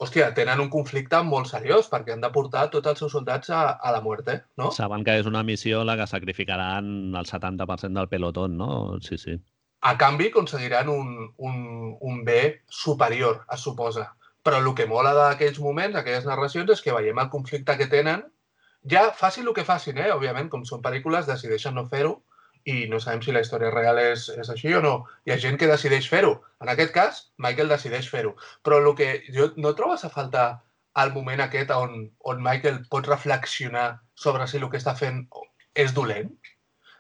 hòstia, 0.04 0.32
tenen 0.36 0.62
un 0.64 0.70
conflicte 0.74 1.22
molt 1.28 1.50
seriós 1.52 1.90
perquè 1.92 2.16
han 2.16 2.24
de 2.24 2.32
portar 2.34 2.68
tots 2.74 2.92
els 2.92 3.00
seus 3.04 3.14
soldats 3.16 3.52
a, 3.54 3.64
a 3.78 3.94
la 3.96 4.02
muerte, 4.02 4.42
no? 4.60 4.72
Saben 4.76 5.06
que 5.06 5.16
és 5.22 5.30
una 5.30 5.44
missió 5.48 5.84
la 5.88 5.96
que 6.00 6.08
sacrificaran 6.10 7.14
el 7.16 7.30
70% 7.30 8.00
del 8.00 8.10
pelotón, 8.12 8.58
no? 8.58 9.00
Sí, 9.06 9.18
sí. 9.18 9.38
A 9.84 9.98
canvi, 10.00 10.30
aconseguiran 10.32 10.90
un, 10.90 11.34
un, 11.38 11.58
un 12.00 12.22
bé 12.24 12.64
superior, 12.70 13.44
es 13.52 13.64
suposa. 13.68 14.14
Però 14.44 14.60
el 14.60 14.70
que 14.76 14.88
mola 14.88 15.14
d'aquells 15.16 15.60
moments, 15.64 15.96
aquelles 16.00 16.28
narracions, 16.28 16.72
és 16.72 16.82
que 16.84 16.96
veiem 16.96 17.20
el 17.20 17.30
conflicte 17.32 17.76
que 17.80 17.88
tenen. 17.92 18.24
Ja 18.90 19.12
facin 19.16 19.48
el 19.48 19.54
que 19.56 19.64
facin, 19.66 19.98
eh? 19.98 20.12
òbviament, 20.12 20.50
com 20.52 20.64
són 20.68 20.82
pel·lícules, 20.84 21.28
decideixen 21.30 21.76
no 21.76 21.86
fer-ho 21.88 22.18
i 22.66 22.88
no 22.88 23.00
sabem 23.00 23.22
si 23.24 23.32
la 23.36 23.42
història 23.44 23.72
real 23.72 24.00
és, 24.00 24.30
és 24.40 24.50
així 24.50 24.74
o 24.74 24.82
no. 24.84 24.94
Hi 25.26 25.34
ha 25.34 25.40
gent 25.40 25.58
que 25.60 25.68
decideix 25.68 26.08
fer-ho. 26.12 26.34
En 26.64 26.70
aquest 26.72 26.94
cas, 26.96 27.22
Michael 27.38 27.72
decideix 27.72 28.08
fer-ho. 28.12 28.36
Però 28.64 28.80
el 28.80 28.96
que 28.96 29.10
jo 29.36 29.52
no 29.58 29.74
trobes 29.76 30.04
a 30.04 30.10
faltar 30.14 30.48
al 30.94 31.12
moment 31.14 31.42
aquest 31.42 31.72
on, 31.76 32.10
on 32.24 32.42
Michael 32.44 32.84
pot 32.90 33.08
reflexionar 33.08 34.00
sobre 34.16 34.48
si 34.48 34.58
el 34.62 34.70
que 34.70 34.80
està 34.80 34.96
fent 34.96 35.26
és 35.76 35.94
dolent? 35.94 36.32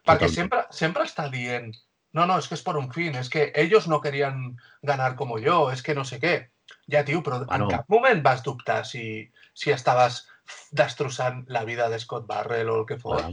Perquè 0.04 0.28
Totalment. 0.28 0.36
sempre, 0.36 0.64
sempre 0.72 1.04
està 1.08 1.30
dient 1.32 1.72
no, 2.14 2.28
no, 2.28 2.38
es 2.38 2.48
que 2.48 2.54
es 2.54 2.62
por 2.62 2.78
un 2.78 2.92
fin, 2.94 3.16
es 3.16 3.30
que 3.30 3.52
ellos 3.56 3.88
no 3.88 4.00
querían 4.00 4.58
ganar 4.84 5.16
como 5.16 5.40
yo, 5.40 5.72
es 5.72 5.82
que 5.82 5.96
no 5.96 6.06
sé 6.06 6.20
què. 6.22 6.50
Ja, 6.88 7.04
tio, 7.04 7.24
però 7.24 7.44
Bueno. 7.46 7.66
en 7.66 7.72
cap 7.72 7.90
moment 7.90 8.22
vas 8.24 8.44
dubtar 8.44 8.86
si, 8.86 9.32
si 9.54 9.72
estaves 9.72 10.28
destrossant 10.72 11.44
la 11.48 11.64
vida 11.64 11.90
de 11.90 12.00
Scott 12.00 12.28
Barrell 12.28 12.70
o 12.70 12.80
el 12.82 12.86
que 12.86 13.00
fos. 13.00 13.26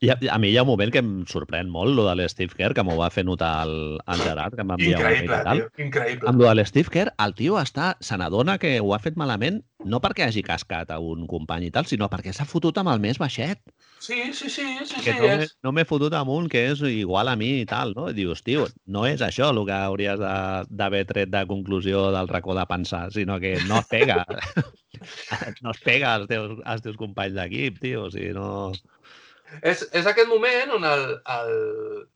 I 0.00 0.10
a, 0.12 0.16
a 0.30 0.38
mi 0.38 0.52
hi 0.52 0.56
ha 0.58 0.62
un 0.62 0.68
moment 0.68 0.92
que 0.94 1.00
em 1.02 1.08
sorprèn 1.26 1.70
molt, 1.72 1.96
lo 1.96 2.04
de 2.06 2.14
l'Steve 2.20 2.54
Kerr, 2.54 2.74
que 2.76 2.84
m'ho 2.86 2.96
va 3.00 3.08
fer 3.10 3.24
notar 3.26 3.52
el, 3.66 3.98
el 4.14 4.22
Gerard, 4.22 4.54
que 4.58 4.66
m'envia 4.66 4.98
un 4.98 5.02
Increïble, 5.02 5.24
i 5.24 5.46
tal. 5.48 5.62
tio, 5.62 5.86
increïble. 5.86 6.28
Amb 6.30 6.42
lo 6.42 6.46
de 6.48 6.54
l'Steve 6.60 6.92
Kerr, 6.94 7.14
el 7.26 7.34
tio 7.38 7.58
està, 7.58 7.94
se 8.00 8.18
n'adona 8.20 8.58
que 8.62 8.76
ho 8.80 8.92
ha 8.94 9.00
fet 9.02 9.18
malament, 9.18 9.62
no 9.86 10.00
perquè 10.02 10.28
hagi 10.28 10.42
cascat 10.46 10.92
a 10.94 11.00
un 11.02 11.26
company 11.30 11.66
i 11.68 11.72
tal, 11.74 11.86
sinó 11.90 12.08
perquè 12.12 12.32
s'ha 12.34 12.46
fotut 12.48 12.78
amb 12.78 12.94
el 12.94 13.02
més 13.02 13.18
baixet. 13.22 13.60
Sí, 13.98 14.32
sí, 14.36 14.50
sí, 14.52 14.62
sí, 14.84 15.00
que 15.02 15.12
sí, 15.12 15.18
no 15.18 15.28
és... 15.32 15.54
no 15.64 15.72
m'he 15.72 15.86
fotut 15.88 16.14
amb 16.14 16.30
un 16.30 16.50
que 16.52 16.66
és 16.70 16.82
igual 16.86 17.30
a 17.32 17.36
mi 17.38 17.62
i 17.62 17.66
tal, 17.66 17.94
no? 17.96 18.10
I 18.12 18.14
dius, 18.14 18.42
tio, 18.46 18.66
no 18.92 19.06
és 19.08 19.22
això 19.24 19.48
el 19.50 19.62
que 19.66 19.76
hauries 19.76 20.20
de- 20.20 20.66
d'haver 20.70 21.04
tret 21.08 21.32
de 21.32 21.42
conclusió 21.48 22.10
del 22.14 22.28
racó 22.28 22.54
de 22.54 22.66
pensar, 22.70 23.08
sinó 23.12 23.40
que 23.40 23.56
no 23.66 23.80
es 23.80 23.88
pega. 23.90 24.20
no 25.62 25.72
es 25.72 25.80
pega 25.82 26.14
als 26.14 26.28
teus, 26.30 26.60
als 26.64 26.84
teus 26.84 26.96
companys 27.00 27.34
d'equip, 27.40 27.80
tio. 27.82 28.06
O 28.06 28.12
sigui, 28.12 28.34
no... 28.36 28.72
És, 29.62 29.84
és 29.94 30.06
aquest 30.06 30.28
moment 30.30 30.72
on 30.76 30.86
el, 30.86 31.04
el, 31.32 31.52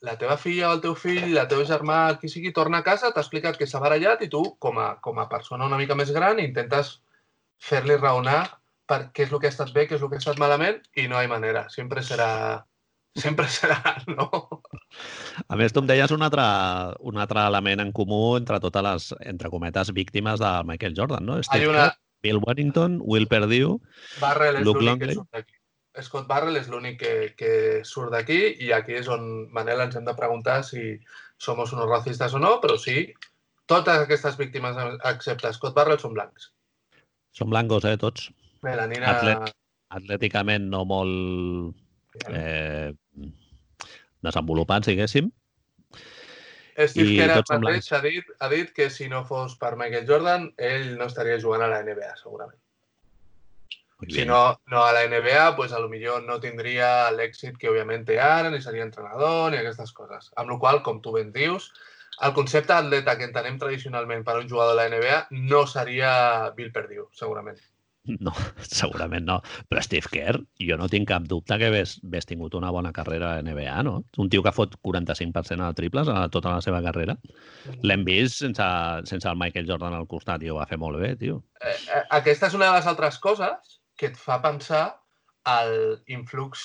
la 0.07 0.17
teva 0.21 0.37
filla 0.41 0.71
o 0.71 0.77
el 0.77 0.83
teu 0.85 0.97
fill, 0.99 1.31
la 1.35 1.47
teva 1.51 1.67
germà, 1.69 2.01
el 2.13 2.19
qui 2.21 2.31
sigui, 2.33 2.53
torna 2.57 2.81
a 2.81 2.87
casa, 2.87 3.13
t'ha 3.15 3.23
explicat 3.25 3.59
que 3.59 3.69
s'ha 3.71 3.83
barallat 3.83 4.25
i 4.27 4.31
tu, 4.33 4.43
com 4.63 4.81
a, 4.83 4.95
com 5.05 5.21
a 5.23 5.29
persona 5.31 5.69
una 5.71 5.79
mica 5.81 5.97
més 5.99 6.11
gran, 6.17 6.43
intentes 6.43 6.97
fer-li 7.61 7.99
raonar 8.01 8.43
per 8.91 9.05
què 9.15 9.27
és 9.27 9.31
el 9.33 9.39
que 9.39 9.49
ha 9.51 9.55
estat 9.55 9.71
bé, 9.77 9.87
què 9.87 9.97
és 9.97 10.03
el 10.03 10.11
que 10.11 10.19
ha 10.19 10.25
estat 10.25 10.41
malament, 10.43 10.81
i 10.99 11.07
no 11.11 11.21
hi 11.21 11.29
ha 11.29 11.33
manera. 11.37 11.69
Sempre 11.73 12.03
serà... 12.07 12.33
Sempre 13.19 13.49
serà, 13.59 13.97
no? 14.07 14.29
A 15.51 15.57
més, 15.59 15.73
tu 15.75 15.83
em 15.83 15.89
deies 15.89 16.13
un 16.15 16.23
altre, 16.23 16.45
un 17.11 17.19
altre 17.19 17.47
element 17.51 17.83
en 17.83 17.91
comú 17.95 18.37
entre 18.39 18.61
totes 18.63 18.87
les, 18.87 19.09
entre 19.33 19.51
cometes, 19.51 19.91
víctimes 19.95 20.43
de 20.43 20.53
Michael 20.67 20.95
Jordan, 20.99 21.27
no? 21.27 21.41
Steve 21.47 21.71
una... 21.71 21.91
Bill 22.23 22.39
Wellington, 22.45 22.99
Will 23.03 23.27
Perdue... 23.31 23.79
Barrel 24.21 24.61
és 24.61 24.67
Luke 24.67 24.83
l'únic 24.85 25.07
que 25.07 25.17
surt. 25.17 25.60
Scott 26.03 26.29
Barrel 26.31 26.57
és 26.61 26.69
l'únic 26.71 26.99
que, 27.03 27.13
que 27.39 27.53
surt 27.89 28.13
d'aquí 28.15 28.39
i 28.67 28.73
aquí 28.77 28.97
és 28.99 29.09
on, 29.13 29.27
Manel, 29.55 29.83
ens 29.87 29.97
hem 29.99 30.07
de 30.07 30.15
preguntar 30.19 30.61
si 30.67 30.95
somos 31.41 31.73
unos 31.77 31.89
racistes 31.91 32.35
o 32.37 32.41
no, 32.43 32.57
però 32.63 32.77
sí, 32.81 33.09
totes 33.71 34.05
aquestes 34.05 34.37
víctimes, 34.41 34.77
excepte 35.13 35.53
Scott 35.57 35.77
Barrel, 35.77 35.99
són 36.03 36.15
blancs. 36.17 36.51
Són 37.37 37.51
blancos, 37.53 37.87
eh, 37.87 37.97
tots. 38.01 38.31
Melanina... 38.67 39.15
Atlet- 39.15 39.57
Atlèticament 39.91 40.69
no 40.71 40.85
molt 40.87 41.75
eh, 42.31 42.93
desenvolupats, 44.23 44.87
diguéssim. 44.87 45.31
Steve 46.87 47.17
Kerr 47.19 47.43
mateix 47.61 47.91
ha 47.93 47.99
dit, 48.05 48.29
ha 48.41 48.49
dit 48.53 48.71
que 48.77 48.87
si 48.95 49.09
no 49.11 49.25
fos 49.27 49.57
per 49.61 49.75
Michael 49.77 50.07
Jordan, 50.09 50.47
ell 50.57 50.95
no 50.97 51.09
estaria 51.11 51.41
jugant 51.43 51.65
a 51.67 51.71
la 51.73 51.81
NBA, 51.83 52.13
segurament. 52.23 52.59
Muy 54.01 54.11
Si 54.11 54.17
bien. 54.17 54.29
no, 54.29 54.61
no 54.67 54.85
a 54.85 54.93
la 54.93 55.07
NBA, 55.07 55.57
pues 55.57 55.73
a 55.73 55.79
lo 55.79 55.89
millor 55.89 56.23
no 56.25 56.41
tindria 56.41 57.11
l'èxit 57.13 57.59
que 57.61 57.69
òbviament 57.69 58.07
té 58.09 58.19
ara, 58.21 58.51
ni 58.51 58.61
seria 58.65 58.83
entrenador, 58.87 59.51
ni 59.53 59.59
aquestes 59.61 59.93
coses. 59.93 60.31
Amb 60.37 60.51
la 60.55 60.59
qual 60.59 60.83
com 60.83 61.03
tu 61.05 61.13
ben 61.13 61.33
dius, 61.33 61.71
el 62.23 62.33
concepte 62.37 62.73
atleta 62.73 63.17
que 63.19 63.25
entenem 63.29 63.59
tradicionalment 63.59 64.25
per 64.25 64.37
a 64.37 64.41
un 64.41 64.49
jugador 64.49 64.75
de 64.77 64.81
la 64.83 64.89
NBA 64.97 65.27
no 65.51 65.67
seria 65.67 66.51
Bill 66.57 66.73
Perdue, 66.73 67.09
segurament. 67.13 67.61
No, 68.25 68.33
segurament 68.65 69.27
no. 69.29 69.37
Però 69.69 69.83
Steve 69.85 70.09
Kerr, 70.11 70.39
jo 70.59 70.77
no 70.81 70.87
tinc 70.89 71.07
cap 71.11 71.27
dubte 71.29 71.59
que 71.61 71.67
hagués, 71.69 71.99
hagués 72.03 72.27
tingut 72.27 72.55
una 72.57 72.71
bona 72.73 72.95
carrera 72.97 73.35
a 73.37 73.43
NBA, 73.45 73.83
no? 73.85 73.93
Un 74.19 74.31
tio 74.33 74.43
que 74.43 74.51
fot 74.57 74.73
45% 74.83 75.67
de 75.67 75.75
triples 75.77 76.09
a 76.09 76.23
tota 76.33 76.55
la 76.57 76.63
seva 76.65 76.81
carrera. 76.83 77.19
L'hem 77.85 78.03
vist 78.09 78.41
sense, 78.41 78.65
sense 79.05 79.29
el 79.29 79.37
Michael 79.39 79.69
Jordan 79.69 79.95
al 79.95 80.09
costat 80.09 80.43
i 80.43 80.49
ho 80.51 80.57
va 80.57 80.67
fer 80.67 80.79
molt 80.81 80.99
bé, 80.99 81.13
tio. 81.21 81.43
Eh, 81.61 81.77
eh, 81.77 82.03
aquesta 82.19 82.49
és 82.49 82.57
una 82.57 82.71
de 82.73 82.79
les 82.81 82.89
altres 82.91 83.21
coses 83.21 83.77
que 84.01 84.09
et 84.09 84.17
fa 84.17 84.39
pensar 84.41 84.85
el 85.53 85.75
influx 86.09 86.63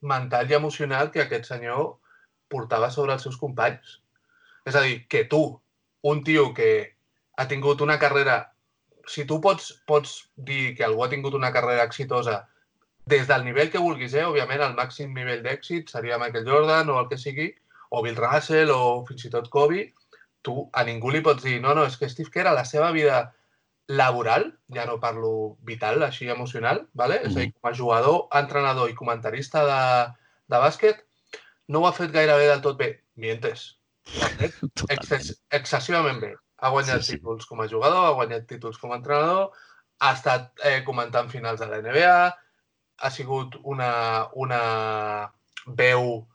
mental 0.00 0.48
i 0.48 0.56
emocional 0.56 1.10
que 1.12 1.20
aquest 1.24 1.50
senyor 1.50 1.98
portava 2.48 2.88
sobre 2.90 3.12
els 3.12 3.24
seus 3.26 3.36
companys. 3.36 3.98
És 4.64 4.76
a 4.76 4.84
dir, 4.84 5.02
que 5.12 5.26
tu, 5.28 5.42
un 6.08 6.22
tio 6.24 6.52
que 6.56 6.70
ha 7.36 7.48
tingut 7.48 7.84
una 7.84 7.98
carrera... 7.98 8.38
Si 9.08 9.24
tu 9.28 9.38
pots, 9.40 9.70
pots 9.88 10.14
dir 10.48 10.74
que 10.76 10.84
algú 10.84 11.04
ha 11.04 11.12
tingut 11.12 11.36
una 11.36 11.52
carrera 11.52 11.84
exitosa 11.88 12.42
des 13.08 13.28
del 13.28 13.44
nivell 13.44 13.70
que 13.72 13.80
vulguis, 13.80 14.12
eh? 14.12 14.26
òbviament 14.28 14.60
el 14.64 14.74
màxim 14.76 15.14
nivell 15.16 15.40
d'èxit 15.44 15.88
seria 15.88 16.18
Michael 16.20 16.44
Jordan 16.44 16.90
o 16.92 16.98
el 17.00 17.08
que 17.08 17.16
sigui, 17.20 17.46
o 17.88 18.02
Bill 18.04 18.20
Russell 18.20 18.72
o 18.74 18.80
fins 19.08 19.24
i 19.24 19.30
tot 19.32 19.48
Kobe, 19.52 19.86
tu 20.44 20.66
a 20.76 20.84
ningú 20.84 21.12
li 21.12 21.22
pots 21.24 21.44
dir 21.44 21.56
no, 21.64 21.72
no, 21.74 21.86
és 21.88 21.96
que 21.96 22.10
Steve 22.12 22.32
Kerr 22.34 22.52
a 22.52 22.56
la 22.58 22.66
seva 22.68 22.90
vida 22.92 23.22
laboral, 23.88 24.58
ja 24.68 24.84
no 24.86 24.98
parlo 25.00 25.56
vital, 25.64 26.02
així 26.04 26.28
emocional, 26.28 26.84
¿vale? 26.92 27.22
és 27.24 27.34
a 27.34 27.40
dir, 27.40 27.52
com 27.56 27.70
a 27.70 27.74
jugador, 27.74 28.18
entrenador 28.36 28.90
i 28.90 28.96
comentarista 28.96 29.64
de, 29.64 29.82
de 30.52 30.60
bàsquet, 30.60 31.00
no 31.68 31.80
ho 31.80 31.88
ha 31.88 31.94
fet 31.96 32.12
gairebé 32.12 32.48
del 32.50 32.60
tot 32.64 32.76
bé. 32.78 32.90
Mientes. 33.16 33.64
Excess 34.94 35.32
excessivament 35.50 36.20
bé. 36.20 36.34
Ha 36.60 36.70
guanyat 36.74 37.02
Sí, 37.02 37.14
sí. 37.14 37.16
títols 37.18 37.46
com 37.48 37.60
a 37.62 37.68
jugador, 37.70 38.04
ha 38.06 38.14
guanyat 38.18 38.46
títols 38.50 38.78
com 38.78 38.92
a 38.92 38.98
entrenador, 39.00 39.50
ha 40.00 40.12
estat 40.12 40.52
eh, 40.64 40.82
comentant 40.86 41.28
finals 41.32 41.60
de 41.60 41.68
la 41.70 41.80
NBA, 41.82 42.20
ha 42.98 43.10
sigut 43.14 43.56
una, 43.62 43.90
una 44.34 44.62
veu 45.80 46.26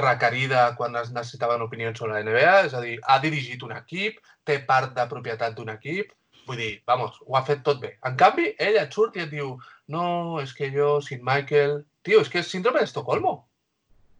requerida 0.00 0.66
quan 0.78 0.96
es 0.96 1.10
necessitaven 1.12 1.62
opinions 1.64 1.98
sobre 2.00 2.16
la 2.16 2.24
NBA, 2.24 2.52
és 2.68 2.74
a 2.74 2.82
dir, 2.84 2.98
ha 3.04 3.18
dirigit 3.20 3.64
un 3.66 3.74
equip, 3.76 4.20
té 4.48 4.58
part 4.68 4.94
de 4.96 5.04
propietat 5.10 5.56
d'un 5.56 5.72
equip, 5.74 6.12
vull 6.48 6.60
dir, 6.60 6.72
vamos, 6.88 7.18
ho 7.26 7.36
ha 7.36 7.44
fet 7.44 7.64
tot 7.66 7.80
bé. 7.82 7.94
En 8.08 8.16
canvi, 8.20 8.50
ell 8.60 8.78
et 8.80 8.96
surt 8.96 9.16
i 9.18 9.24
et 9.24 9.32
diu 9.32 9.54
no, 9.92 10.06
és 10.40 10.54
que 10.56 10.70
jo, 10.74 10.96
sin 11.04 11.24
Michael... 11.24 11.82
Tio, 12.04 12.20
és 12.20 12.28
que 12.28 12.42
és 12.42 12.48
síndrome 12.52 12.82
d'Estocolmo. 12.82 13.30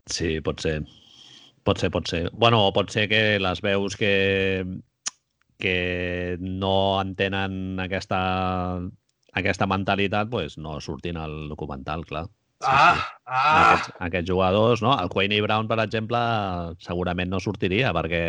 Sí, 0.09 0.39
pot 0.45 0.63
ser. 0.65 0.79
Pot 1.69 1.81
ser, 1.81 1.91
pot 1.93 2.09
ser. 2.09 2.23
Bueno, 2.33 2.63
pot 2.77 2.89
ser 2.93 3.11
que 3.11 3.39
les 3.41 3.61
veus 3.65 3.97
que, 4.01 4.65
que 5.61 5.75
no 6.41 6.77
entenen 7.03 7.81
aquesta, 7.85 8.21
aquesta 9.37 9.69
mentalitat 9.69 10.33
pues, 10.33 10.57
no 10.57 10.79
surtin 10.81 11.21
al 11.21 11.37
documental, 11.53 12.07
clar. 12.09 12.25
Sí, 12.65 12.71
ah, 12.73 12.95
sí. 12.97 13.23
ah, 13.27 13.55
Aquests, 13.75 13.91
aquests 14.09 14.31
jugadors, 14.31 14.83
no? 14.85 14.95
El 15.01 15.09
Quayne 15.13 15.41
Brown, 15.45 15.69
per 15.69 15.79
exemple, 15.85 16.19
segurament 16.85 17.31
no 17.33 17.41
sortiria 17.45 17.93
perquè 17.97 18.23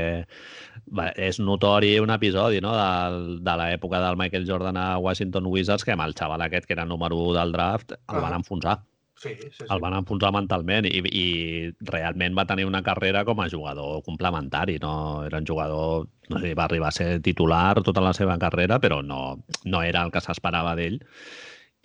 és 1.18 1.40
notori 1.42 1.94
un 2.00 2.12
episodi 2.14 2.60
no? 2.62 2.74
de, 2.76 3.38
de 3.46 3.54
l'època 3.62 4.02
del 4.04 4.18
Michael 4.20 4.46
Jordan 4.50 4.78
a 4.78 4.90
Washington 5.02 5.48
Wizards 5.50 5.84
que 5.88 5.96
amb 5.96 6.04
el 6.06 6.14
xaval 6.18 6.44
aquest, 6.46 6.68
que 6.68 6.76
era 6.78 6.86
número 6.86 7.18
1 7.18 7.40
del 7.40 7.56
draft, 7.56 7.96
el 7.96 8.22
van 8.22 8.34
Ah. 8.34 8.42
enfonsar. 8.44 8.82
sí, 9.16 9.30
sí, 9.42 9.48
sí. 9.58 9.66
El 9.72 9.80
van 9.80 9.94
enfonsar 9.96 10.30
mentalment 10.36 10.86
i, 10.90 11.00
i 11.16 11.72
realment 11.88 12.36
va 12.38 12.44
tenir 12.46 12.66
una 12.68 12.84
carrera 12.84 13.24
com 13.26 13.40
a 13.40 13.48
jugador 13.50 14.04
complementari. 14.04 14.76
No? 14.84 15.24
Era 15.26 15.40
un 15.40 15.48
jugador, 15.48 16.08
no 16.30 16.40
sé, 16.44 16.54
va 16.54 16.66
arribar 16.66 16.90
a 16.90 16.92
ser 16.92 17.22
titular 17.24 17.82
tota 17.82 18.02
la 18.04 18.12
seva 18.14 18.38
carrera, 18.38 18.78
però 18.84 19.00
no, 19.02 19.40
no 19.64 19.82
era 19.82 20.04
el 20.04 20.12
que 20.12 20.22
s'esperava 20.22 20.76
d'ell. 20.76 21.00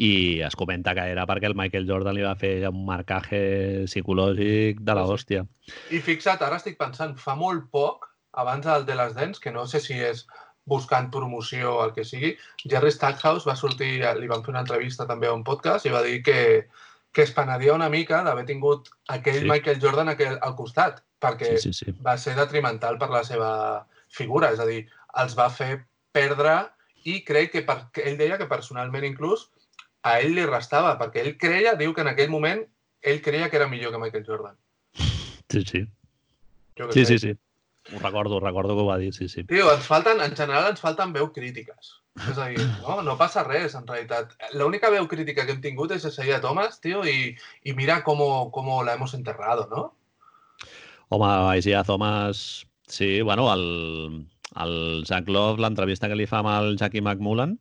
I 0.01 0.41
es 0.41 0.55
comenta 0.57 0.95
que 0.97 1.03
era 1.13 1.27
perquè 1.29 1.51
el 1.51 1.57
Michael 1.59 1.89
Jordan 1.89 2.17
li 2.17 2.23
va 2.25 2.37
fer 2.41 2.55
un 2.71 2.85
marcaje 2.87 3.41
psicològic 3.85 4.79
de 4.81 4.95
la 4.97 5.03
hòstia. 5.05 5.43
I 5.93 6.01
fixa't, 6.01 6.41
ara 6.47 6.57
estic 6.57 6.79
pensant, 6.81 7.19
fa 7.21 7.35
molt 7.37 7.67
poc, 7.75 8.07
abans 8.41 8.65
del 8.65 8.87
de 8.89 8.97
les 8.97 9.13
dents, 9.19 9.43
que 9.43 9.53
no 9.53 9.67
sé 9.69 9.83
si 9.85 9.99
és 10.01 10.25
buscant 10.71 11.11
promoció 11.13 11.75
o 11.75 11.85
el 11.85 11.93
que 11.93 12.07
sigui, 12.09 12.31
Jerry 12.65 12.95
Stackhouse 12.95 13.45
va 13.49 13.59
sortir, 13.61 13.99
li 14.01 14.31
van 14.31 14.45
fer 14.47 14.55
una 14.55 14.65
entrevista 14.65 15.07
també 15.07 15.29
a 15.29 15.37
un 15.37 15.45
podcast 15.45 15.85
i 15.85 15.93
va 15.93 16.03
dir 16.07 16.23
que, 16.25 16.41
que 17.13 17.27
es 17.27 17.37
penedia 17.37 17.77
una 17.77 17.91
mica 17.93 18.23
d'haver 18.25 18.47
tingut 18.49 18.89
aquell 19.09 19.43
Sí. 19.43 19.49
Michael 19.53 19.81
Jordan 19.85 20.15
aquell, 20.15 20.39
al 20.41 20.57
costat, 20.57 21.05
perquè 21.21 21.59
Sí, 21.59 21.73
sí, 21.75 21.85
sí. 21.85 21.97
va 22.01 22.17
ser 22.17 22.37
detrimental 22.41 22.97
per 22.99 23.11
la 23.13 23.25
seva 23.25 23.87
figura, 24.09 24.53
és 24.55 24.61
a 24.61 24.67
dir, 24.67 24.87
els 25.21 25.37
va 25.37 25.51
fer 25.51 25.75
perdre 26.13 26.71
i 27.05 27.21
crec 27.25 27.53
que, 27.53 27.67
per, 27.69 27.83
ell 28.01 28.17
deia 28.17 28.39
que 28.39 28.49
personalment 28.49 29.05
inclús 29.05 29.51
a 30.03 30.19
ell 30.21 30.35
li 30.37 30.47
restava, 30.49 30.97
perquè 31.01 31.25
ell 31.25 31.37
creia, 31.39 31.77
diu 31.77 31.95
que 31.95 32.05
en 32.05 32.13
aquell 32.13 32.33
moment 32.33 32.65
ell 33.03 33.23
creia 33.25 33.49
que 33.51 33.59
era 33.61 33.69
millor 33.69 33.93
que 33.93 34.03
Michael 34.03 34.27
Jordan. 34.27 34.57
Sí, 35.51 35.65
sí. 35.67 35.87
Sí, 36.93 37.05
sí, 37.05 37.19
sí. 37.19 37.33
Ho 37.95 37.99
recordo, 37.99 38.37
ho 38.37 38.41
recordo 38.41 38.75
que 38.75 38.83
ho 38.83 38.87
va 38.87 38.99
dir, 38.99 39.13
sí, 39.15 39.29
sí. 39.29 39.45
Tio, 39.45 39.71
ens 39.73 39.87
falten, 39.89 40.21
en 40.21 40.37
general 40.37 40.69
ens 40.71 40.81
falten 40.81 41.13
veu 41.17 41.31
crítiques. 41.33 41.97
És 42.29 42.39
a 42.39 42.49
dir, 42.53 42.61
no, 42.83 43.01
no 43.07 43.17
passa 43.19 43.45
res, 43.47 43.75
en 43.79 43.87
realitat. 43.89 44.35
L'única 44.59 44.91
veu 44.93 45.07
crítica 45.09 45.47
que 45.47 45.55
hem 45.57 45.63
tingut 45.65 45.95
és 45.97 46.05
Isaiah 46.05 46.41
Thomas, 46.45 46.81
tio, 46.85 47.03
i, 47.09 47.35
i 47.65 47.75
mira 47.75 48.03
cómo, 48.05 48.51
cómo 48.53 48.83
la 48.85 48.95
hemos 48.95 49.15
enterrado, 49.15 49.69
¿no? 49.71 49.95
Home, 51.09 51.59
Isaiah 51.59 51.85
Thomas... 51.85 52.67
Sí, 52.91 53.23
bueno, 53.23 53.53
el, 53.55 54.27
el 54.59 55.05
Zach 55.07 55.29
Love, 55.29 55.61
l'entrevista 55.63 56.09
que 56.11 56.17
li 56.19 56.27
fa 56.27 56.41
amb 56.41 56.51
el 56.51 56.73
Jackie 56.77 57.01
McMullen, 57.01 57.55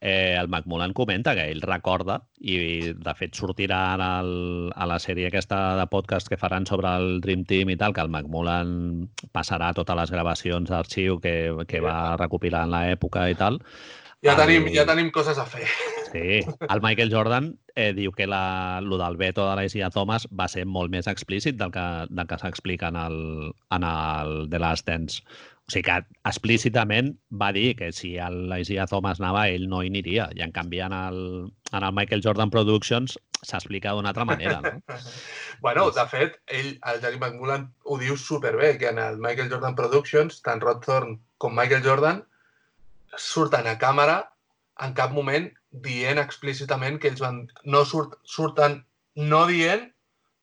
eh, 0.00 0.36
el 0.38 0.48
McMullen 0.48 0.92
comenta 0.94 1.34
que 1.34 1.48
ell 1.50 1.62
recorda 1.64 2.20
i 2.40 2.92
de 2.94 3.14
fet 3.18 3.34
sortirà 3.34 3.80
en 3.96 4.02
el, 4.06 4.32
a 4.76 4.86
la 4.86 4.98
sèrie 5.02 5.28
aquesta 5.28 5.76
de 5.80 5.86
podcast 5.90 6.28
que 6.30 6.38
faran 6.38 6.66
sobre 6.66 6.88
el 6.96 7.20
Dream 7.20 7.44
Team 7.44 7.70
i 7.74 7.76
tal, 7.76 7.92
que 7.94 8.00
el 8.04 8.10
McMullen 8.12 9.08
passarà 9.34 9.72
totes 9.74 9.96
les 9.98 10.10
gravacions 10.14 10.70
d'arxiu 10.70 11.18
que, 11.20 11.34
que 11.66 11.80
va 11.82 12.16
recopilar 12.16 12.66
en 12.68 12.76
l'època 12.76 13.28
i 13.30 13.34
tal. 13.38 13.58
Ja 14.24 14.32
El- 14.34 14.40
tenim, 14.40 14.64
ja 14.74 14.82
tenim 14.86 15.12
coses 15.14 15.38
a 15.38 15.44
fer. 15.46 15.66
Sí, 16.10 16.40
el 16.42 16.80
Michael 16.82 17.12
Jordan 17.12 17.52
eh, 17.76 17.92
diu 17.94 18.10
que 18.16 18.26
la, 18.26 18.80
lo 18.82 18.96
del 18.98 19.16
veto 19.20 19.44
de 19.46 19.54
l'Isia 19.60 19.90
Thomas 19.94 20.24
va 20.32 20.48
ser 20.48 20.64
molt 20.66 20.90
més 20.90 21.06
explícit 21.06 21.54
del 21.60 21.70
que, 21.70 21.84
del 22.08 22.26
que 22.26 22.38
s'explica 22.40 22.88
en 22.88 22.96
el, 22.96 23.18
en 23.76 23.84
el 23.86 24.48
The 24.50 24.58
Last 24.58 24.88
Dance. 24.88 25.22
O 25.68 25.72
sigui 25.72 25.84
que 25.84 25.96
explícitament 26.24 27.10
va 27.40 27.50
dir 27.52 27.74
que 27.76 27.90
si 27.92 28.14
l'Isia 28.50 28.86
Thomas 28.88 29.18
anava, 29.20 29.42
ell 29.52 29.66
no 29.68 29.82
hi 29.84 29.90
aniria. 29.92 30.30
I 30.32 30.40
en 30.46 30.54
canvi 30.56 30.80
en 30.80 30.94
el, 30.96 31.18
en 31.72 31.84
el 31.84 31.92
Michael 31.92 32.24
Jordan 32.24 32.52
Productions 32.54 33.18
s'explica 33.44 33.92
d'una 33.92 34.14
altra 34.14 34.24
manera, 34.24 34.62
no? 34.64 34.72
Bueno, 35.60 35.88
de 35.90 36.04
fet, 36.06 36.36
ell, 36.54 36.70
el 36.86 37.00
Jerry 37.02 37.18
McMullen, 37.18 37.64
ho 37.84 37.98
diu 37.98 38.16
superbé, 38.16 38.76
que 38.78 38.88
en 38.92 38.98
el 39.02 39.16
Michael 39.18 39.50
Jordan 39.50 39.74
Productions, 39.74 40.40
tant 40.46 40.62
Rod 40.62 40.84
Thorne 40.84 41.18
com 41.42 41.54
Michael 41.54 41.82
Jordan 41.82 42.22
surten 43.18 43.66
a 43.66 43.74
càmera 43.82 44.20
en 44.86 44.94
cap 44.94 45.12
moment 45.12 45.48
dient 45.84 46.22
explícitament 46.22 47.00
que 47.02 47.10
ells 47.10 47.20
van... 47.20 47.42
No 47.64 47.84
surt, 47.84 48.16
surten 48.22 48.80
no 49.18 49.44
dient 49.50 49.88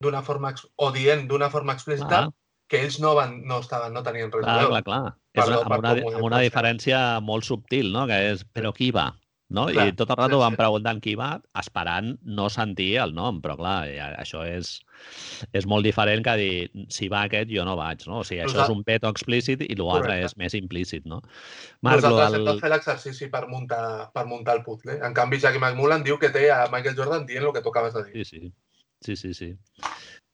d'una 0.04 0.22
forma 0.22 0.52
o 0.76 0.92
dient 0.92 1.30
d'una 1.32 1.50
forma 1.50 1.74
explícita 1.74 2.26
Ah, 2.26 2.34
que 2.72 2.82
ells 2.82 2.98
no 3.04 3.14
van 3.18 3.38
no 3.46 3.60
estaven 3.64 3.94
no 3.94 4.02
tenien 4.06 4.32
res 4.34 4.46
clar, 4.46 4.56
a 4.56 4.64
veure. 4.64 4.72
clar, 4.72 4.84
clar. 4.88 5.18
És 5.36 5.44
Perdó 5.44 5.60
amb 5.62 5.74
per 5.74 5.82
una, 5.82 5.92
ho 5.92 6.10
he 6.10 6.16
amb 6.16 6.30
una 6.32 6.42
diferència 6.46 7.04
molt 7.22 7.46
subtil, 7.46 7.92
no? 7.94 8.08
Que 8.10 8.22
és, 8.32 8.46
però 8.56 8.74
qui 8.76 8.90
va? 8.96 9.12
No? 9.54 9.68
Clar, 9.70 9.92
I 9.92 9.94
tot 9.94 10.10
el 10.10 10.18
rato 10.18 10.40
sí, 10.40 10.42
van 10.42 10.56
preguntant 10.58 11.00
qui 11.04 11.14
va, 11.20 11.36
esperant 11.62 12.16
no 12.26 12.48
sentir 12.50 12.96
el 13.04 13.14
nom, 13.14 13.38
però 13.44 13.54
clar, 13.60 13.76
això 14.18 14.42
és, 14.50 14.72
és 15.54 15.68
molt 15.70 15.86
diferent 15.86 16.26
que 16.26 16.34
dir 16.40 16.88
si 16.90 17.12
va 17.14 17.22
aquest 17.28 17.52
jo 17.54 17.68
no 17.68 17.76
vaig, 17.78 18.08
no? 18.10 18.24
O 18.24 18.26
sigui, 18.26 18.42
això 18.48 18.64
és 18.64 18.74
un 18.74 18.82
veto 18.88 19.12
explícit 19.14 19.62
i 19.62 19.78
l'altre 19.78 20.18
és 20.26 20.34
més 20.42 20.58
implícit, 20.58 21.06
no? 21.06 21.22
Marc, 21.86 22.02
Nosaltres 22.02 22.40
hem 22.40 22.42
del... 22.42 22.50
de 22.56 22.66
fer 22.66 22.74
l'exercici 22.74 23.30
per 23.30 23.46
muntar, 23.52 23.86
per 24.18 24.26
muntar 24.32 24.58
el 24.58 24.66
puzzle. 24.66 24.98
En 25.06 25.14
canvi, 25.14 25.44
Jackie 25.46 25.62
McMullen 25.62 26.08
diu 26.08 26.18
que 26.18 26.34
té 26.34 26.48
a 26.50 26.64
Michael 26.74 26.98
Jordan 26.98 27.30
dient 27.30 27.46
el 27.46 27.54
que 27.54 27.62
tu 27.62 27.70
acabes 27.70 27.94
de 27.94 28.08
dir. 28.08 28.26
Sí, 28.26 28.40
sí. 28.40 28.54
Sí, 29.06 29.16
sí, 29.16 29.36
sí. 29.38 29.54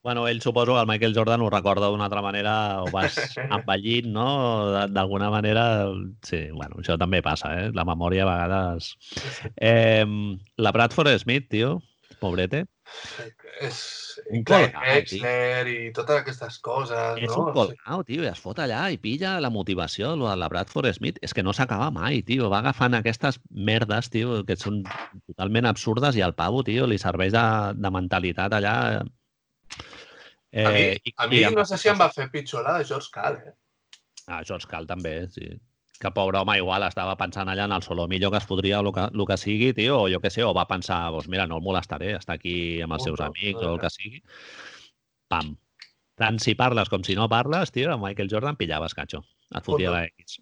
Bueno, 0.04 0.28
ell 0.28 0.42
suposo 0.42 0.74
que 0.74 0.82
el 0.82 0.88
Michael 0.90 1.14
Jordan 1.14 1.42
ho 1.46 1.50
recorda 1.54 1.90
d'una 1.92 2.08
altra 2.10 2.24
manera, 2.26 2.82
o 2.82 2.88
vas 2.90 3.20
envellint, 3.38 4.08
no? 4.16 4.28
De- 4.74 4.88
D'alguna 4.96 5.30
manera, 5.30 5.86
sí, 6.26 6.48
bueno, 6.52 6.82
això 6.82 6.98
també 6.98 7.22
passa, 7.22 7.54
eh? 7.62 7.70
La 7.78 7.86
memòria 7.86 8.26
a 8.26 8.32
vegades... 8.32 8.96
Eh, 9.58 10.06
la 10.58 10.72
Bradford 10.74 11.14
Smith, 11.22 11.50
tio, 11.54 11.78
pobrete, 12.20 12.66
És 13.62 13.78
Un 14.34 14.44
colgao, 14.44 14.82
Exler 14.98 15.68
i 15.70 15.78
totes 15.96 16.18
aquestes 16.22 16.58
coses, 16.66 17.22
és 17.22 17.30
no? 17.30 17.46
un 17.46 17.54
colgao, 17.56 18.02
tio, 18.08 18.26
i 18.26 18.28
es 18.28 18.42
fot 18.42 18.60
allà 18.60 18.82
i 18.92 18.98
pilla 19.00 19.38
la 19.44 19.52
motivació, 19.54 20.16
lo 20.20 20.28
de 20.28 20.36
la 20.42 20.50
Bradford 20.52 20.90
Smith, 20.98 21.22
és 21.24 21.34
que 21.34 21.44
no 21.46 21.54
s'acaba 21.56 21.92
mai, 21.94 22.20
tio, 22.28 22.50
va 22.52 22.60
agafant 22.60 22.98
aquestes 22.98 23.40
merdes, 23.50 24.10
tio, 24.12 24.42
que 24.48 24.58
són 24.60 24.82
totalment 25.30 25.70
absurdes 25.70 26.18
i 26.20 26.26
al 26.26 26.36
pavo, 26.36 26.66
tio, 26.68 26.90
li 26.90 26.98
serveix 27.02 27.32
de, 27.38 27.46
de 27.78 27.94
mentalitat 28.02 28.58
allà... 28.60 28.76
A 30.54 30.72
mi, 30.76 30.82
i- 31.08 31.14
a 31.18 31.28
mi 31.32 31.42
no 31.56 31.64
sé 31.66 31.78
si 31.80 31.88
em 31.90 32.00
va 32.00 32.10
fer 32.12 32.30
pitjor 32.32 32.64
la 32.68 32.78
de 32.80 32.86
George 32.86 33.08
Cal, 33.14 33.38
eh? 33.48 33.54
Ah, 34.28 34.42
George 34.44 34.68
Cal 34.68 34.88
també, 34.88 35.28
sí. 35.32 35.48
Que 36.02 36.10
pobre 36.12 36.40
home, 36.40 36.56
igual 36.58 36.84
estava 36.88 37.14
pensant 37.16 37.48
allà 37.52 37.66
en 37.70 37.76
el 37.76 37.84
solo 37.86 38.08
millor 38.10 38.32
que 38.34 38.38
es 38.42 38.46
podria, 38.50 38.80
el 38.82 38.92
que, 38.92 39.04
el 39.14 39.26
que 39.30 39.38
sigui, 39.38 39.72
tio, 39.78 40.00
o 40.02 40.08
jo 40.10 40.20
què 40.20 40.32
sé, 40.34 40.44
o 40.44 40.54
va 40.54 40.66
pensar, 40.68 41.12
doncs 41.14 41.28
mira, 41.30 41.46
no 41.48 41.60
el 41.60 41.64
molestaré, 41.64 42.16
està 42.18 42.34
aquí 42.40 42.82
amb 42.82 42.94
els 42.98 43.04
seus 43.06 43.20
Punto. 43.20 43.30
amics 43.30 43.62
o 43.62 43.74
el 43.76 43.80
que 43.84 43.90
sigui. 43.94 44.24
Pam. 45.30 45.54
Tant 46.18 46.40
si 46.42 46.56
parles 46.58 46.90
com 46.90 47.04
si 47.06 47.16
no 47.16 47.30
parles, 47.30 47.72
tio, 47.72 47.92
amb 47.94 48.04
Michael 48.06 48.30
Jordan 48.34 48.58
pillaves, 48.58 48.94
catxo. 48.98 49.22
Et 49.56 49.64
fotia 49.66 49.92
la 49.94 50.04
X. 50.08 50.40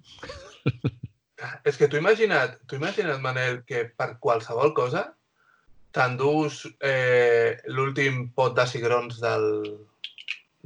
És 1.69 1.77
que 1.77 1.87
tu 1.87 1.95
imagina't, 1.99 2.57
tu 2.67 2.75
imagina't, 2.75 3.21
Manel, 3.23 3.61
que 3.67 3.85
per 3.95 4.17
qualsevol 4.19 4.73
cosa 4.75 5.05
t'endús 5.95 6.65
eh, 6.83 7.57
l'últim 7.71 8.29
pot 8.35 8.55
de 8.57 8.65
cigrons 8.67 9.19
del, 9.23 9.45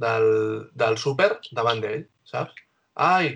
del, 0.00 0.28
del 0.74 0.98
súper 1.00 1.30
davant 1.52 1.82
d'ell, 1.82 2.06
saps? 2.28 2.54
Ai, 2.94 3.34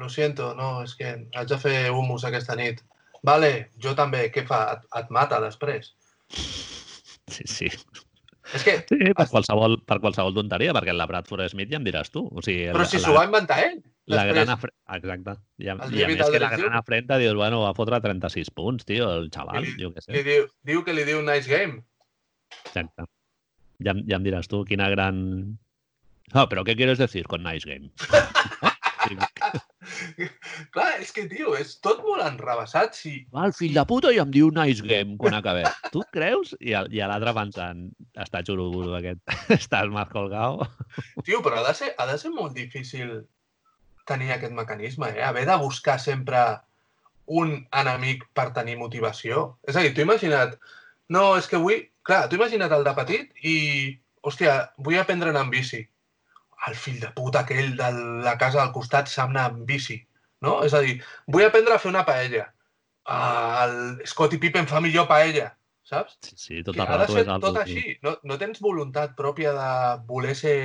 lo 0.00 0.08
siento, 0.08 0.54
no, 0.58 0.82
és 0.84 0.94
que 0.98 1.14
haig 1.34 1.50
de 1.50 1.60
fer 1.60 1.76
humus 1.92 2.24
aquesta 2.26 2.56
nit. 2.58 2.82
Vale, 3.24 3.70
jo 3.80 3.94
també. 3.96 4.26
Què 4.32 4.44
fa? 4.48 4.64
Et, 4.74 4.88
et 5.00 5.12
mata 5.14 5.40
després. 5.44 5.94
Sí, 6.34 7.46
sí. 7.48 7.70
És 8.52 8.64
que, 8.66 8.74
Sí, 8.90 8.98
per 9.16 9.24
qualsevol, 9.30 9.78
per 9.88 9.96
qualsevol 10.02 10.34
tonteria, 10.36 10.74
perquè 10.76 10.92
la 10.92 11.06
Bradford 11.08 11.48
Smith 11.48 11.70
ja 11.72 11.80
em 11.80 11.86
diràs 11.86 12.12
tu. 12.12 12.26
O 12.28 12.44
sigui, 12.44 12.68
però 12.68 12.84
la, 12.84 12.90
si 12.90 13.00
s'ho 13.00 13.14
va 13.16 13.24
inventar 13.28 13.62
ell. 13.64 13.80
la 14.12 14.26
gran 14.28 14.52
afre... 14.52 14.74
Exacte. 14.98 15.38
I, 15.62 15.70
a, 15.72 15.78
i 15.88 16.04
a 16.04 16.10
més 16.10 16.20
que 16.28 16.42
la 16.42 16.52
gran 16.52 16.76
afrenta 16.76 17.18
dius, 17.22 17.36
bueno, 17.38 17.62
va 17.64 17.72
fotre 17.76 18.02
36 18.04 18.52
punts, 18.52 18.84
tio, 18.88 19.08
el 19.16 19.30
xaval, 19.32 19.64
I 19.64 19.74
jo 19.80 19.94
què 19.94 20.04
sé. 20.04 20.12
Li 20.18 20.24
diu, 20.26 20.48
diu 20.68 20.84
que 20.84 20.96
li 20.96 21.06
diu 21.08 21.24
nice 21.24 21.48
game. 21.48 21.80
Exacte. 22.66 23.08
Ja, 23.84 23.96
ja 23.96 24.20
em 24.20 24.26
diràs 24.26 24.50
tu 24.50 24.62
quina 24.68 24.90
gran... 24.92 25.22
Ah, 26.32 26.46
però 26.48 26.64
què 26.64 26.74
quieres 26.78 26.98
decir 26.98 27.24
con 27.28 27.42
nice 27.44 27.68
game? 27.68 27.90
Clar, 30.74 30.94
és 31.02 31.10
que, 31.12 31.26
tio, 31.28 31.52
és 31.58 31.74
tot 31.84 32.00
molt 32.06 32.24
enrevessat. 32.24 32.96
Si... 32.96 33.12
Va, 33.34 33.44
el 33.50 33.52
fill 33.56 33.74
de 33.76 33.84
puta 33.88 34.10
i 34.14 34.20
em 34.22 34.30
diu 34.32 34.48
nice 34.54 34.82
game 34.86 35.18
quan 35.20 35.36
acabem. 35.36 35.68
Tu 35.94 36.02
creus? 36.14 36.54
I, 36.60 36.72
el- 36.78 36.88
i 36.94 37.02
a 37.04 37.08
l'altre 37.10 37.34
pensant, 37.36 37.84
està 38.24 38.40
xuruburo 38.46 38.94
aquest, 38.98 39.20
estàs 39.58 39.90
más 39.92 40.08
colgado. 40.14 40.66
Tio, 41.26 41.42
però 41.44 41.60
ha 41.60 41.66
de, 41.68 41.74
ser, 41.78 41.92
ha 42.00 42.08
de 42.10 42.16
ser 42.20 42.32
molt 42.34 42.56
difícil 42.56 43.20
tenir 44.08 44.32
aquest 44.34 44.52
mecanisme, 44.56 45.12
eh? 45.14 45.22
Haver 45.24 45.44
de 45.48 45.56
buscar 45.60 45.98
sempre 46.00 46.40
un 47.26 47.54
enemic 47.72 48.26
per 48.36 48.50
tenir 48.56 48.76
motivació. 48.80 49.50
És 49.68 49.76
a 49.76 49.84
dir, 49.84 49.94
tu 49.96 50.04
imagina't... 50.04 50.56
No, 51.12 51.34
és 51.38 51.46
que 51.48 51.60
vull... 51.60 51.84
Clar, 52.04 52.26
tu 52.28 52.36
imagina't 52.40 52.72
el 52.76 52.84
de 52.88 52.92
petit 52.96 53.30
i... 53.44 53.58
Hòstia, 54.24 54.70
vull 54.80 54.96
aprendre 54.96 55.28
a 55.28 55.32
anar 55.34 55.42
amb 55.44 55.52
bici. 55.52 55.82
El 56.68 56.76
fill 56.80 57.00
de 57.02 57.10
puta 57.16 57.44
aquell 57.44 57.74
de 57.78 57.90
la 58.24 58.36
casa 58.40 58.62
del 58.62 58.72
costat 58.76 59.10
sap 59.12 59.32
anar 59.32 59.48
amb 59.50 59.64
bici. 59.68 59.98
No? 60.44 60.60
És 60.66 60.74
a 60.76 60.80
dir, 60.84 60.98
vull 61.30 61.44
aprendre 61.46 61.76
a 61.76 61.82
fer 61.82 61.90
una 61.90 62.04
paella. 62.08 62.48
Ah, 63.04 63.66
el 63.66 64.06
Scottie 64.08 64.40
Pippen 64.40 64.68
fa 64.68 64.80
millor 64.80 65.06
paella, 65.08 65.50
saps? 65.84 66.16
Sí, 66.24 66.34
sí, 66.40 66.62
tot 66.64 66.76
que 66.76 66.86
ha 66.88 66.98
de 67.02 67.08
ser 67.12 67.24
tot 67.28 67.58
així. 67.60 67.98
No, 68.04 68.14
no 68.24 68.38
tens 68.40 68.62
voluntat 68.64 69.16
pròpia 69.18 69.52
de 69.56 69.70
voler 70.08 70.34
ser... 70.38 70.56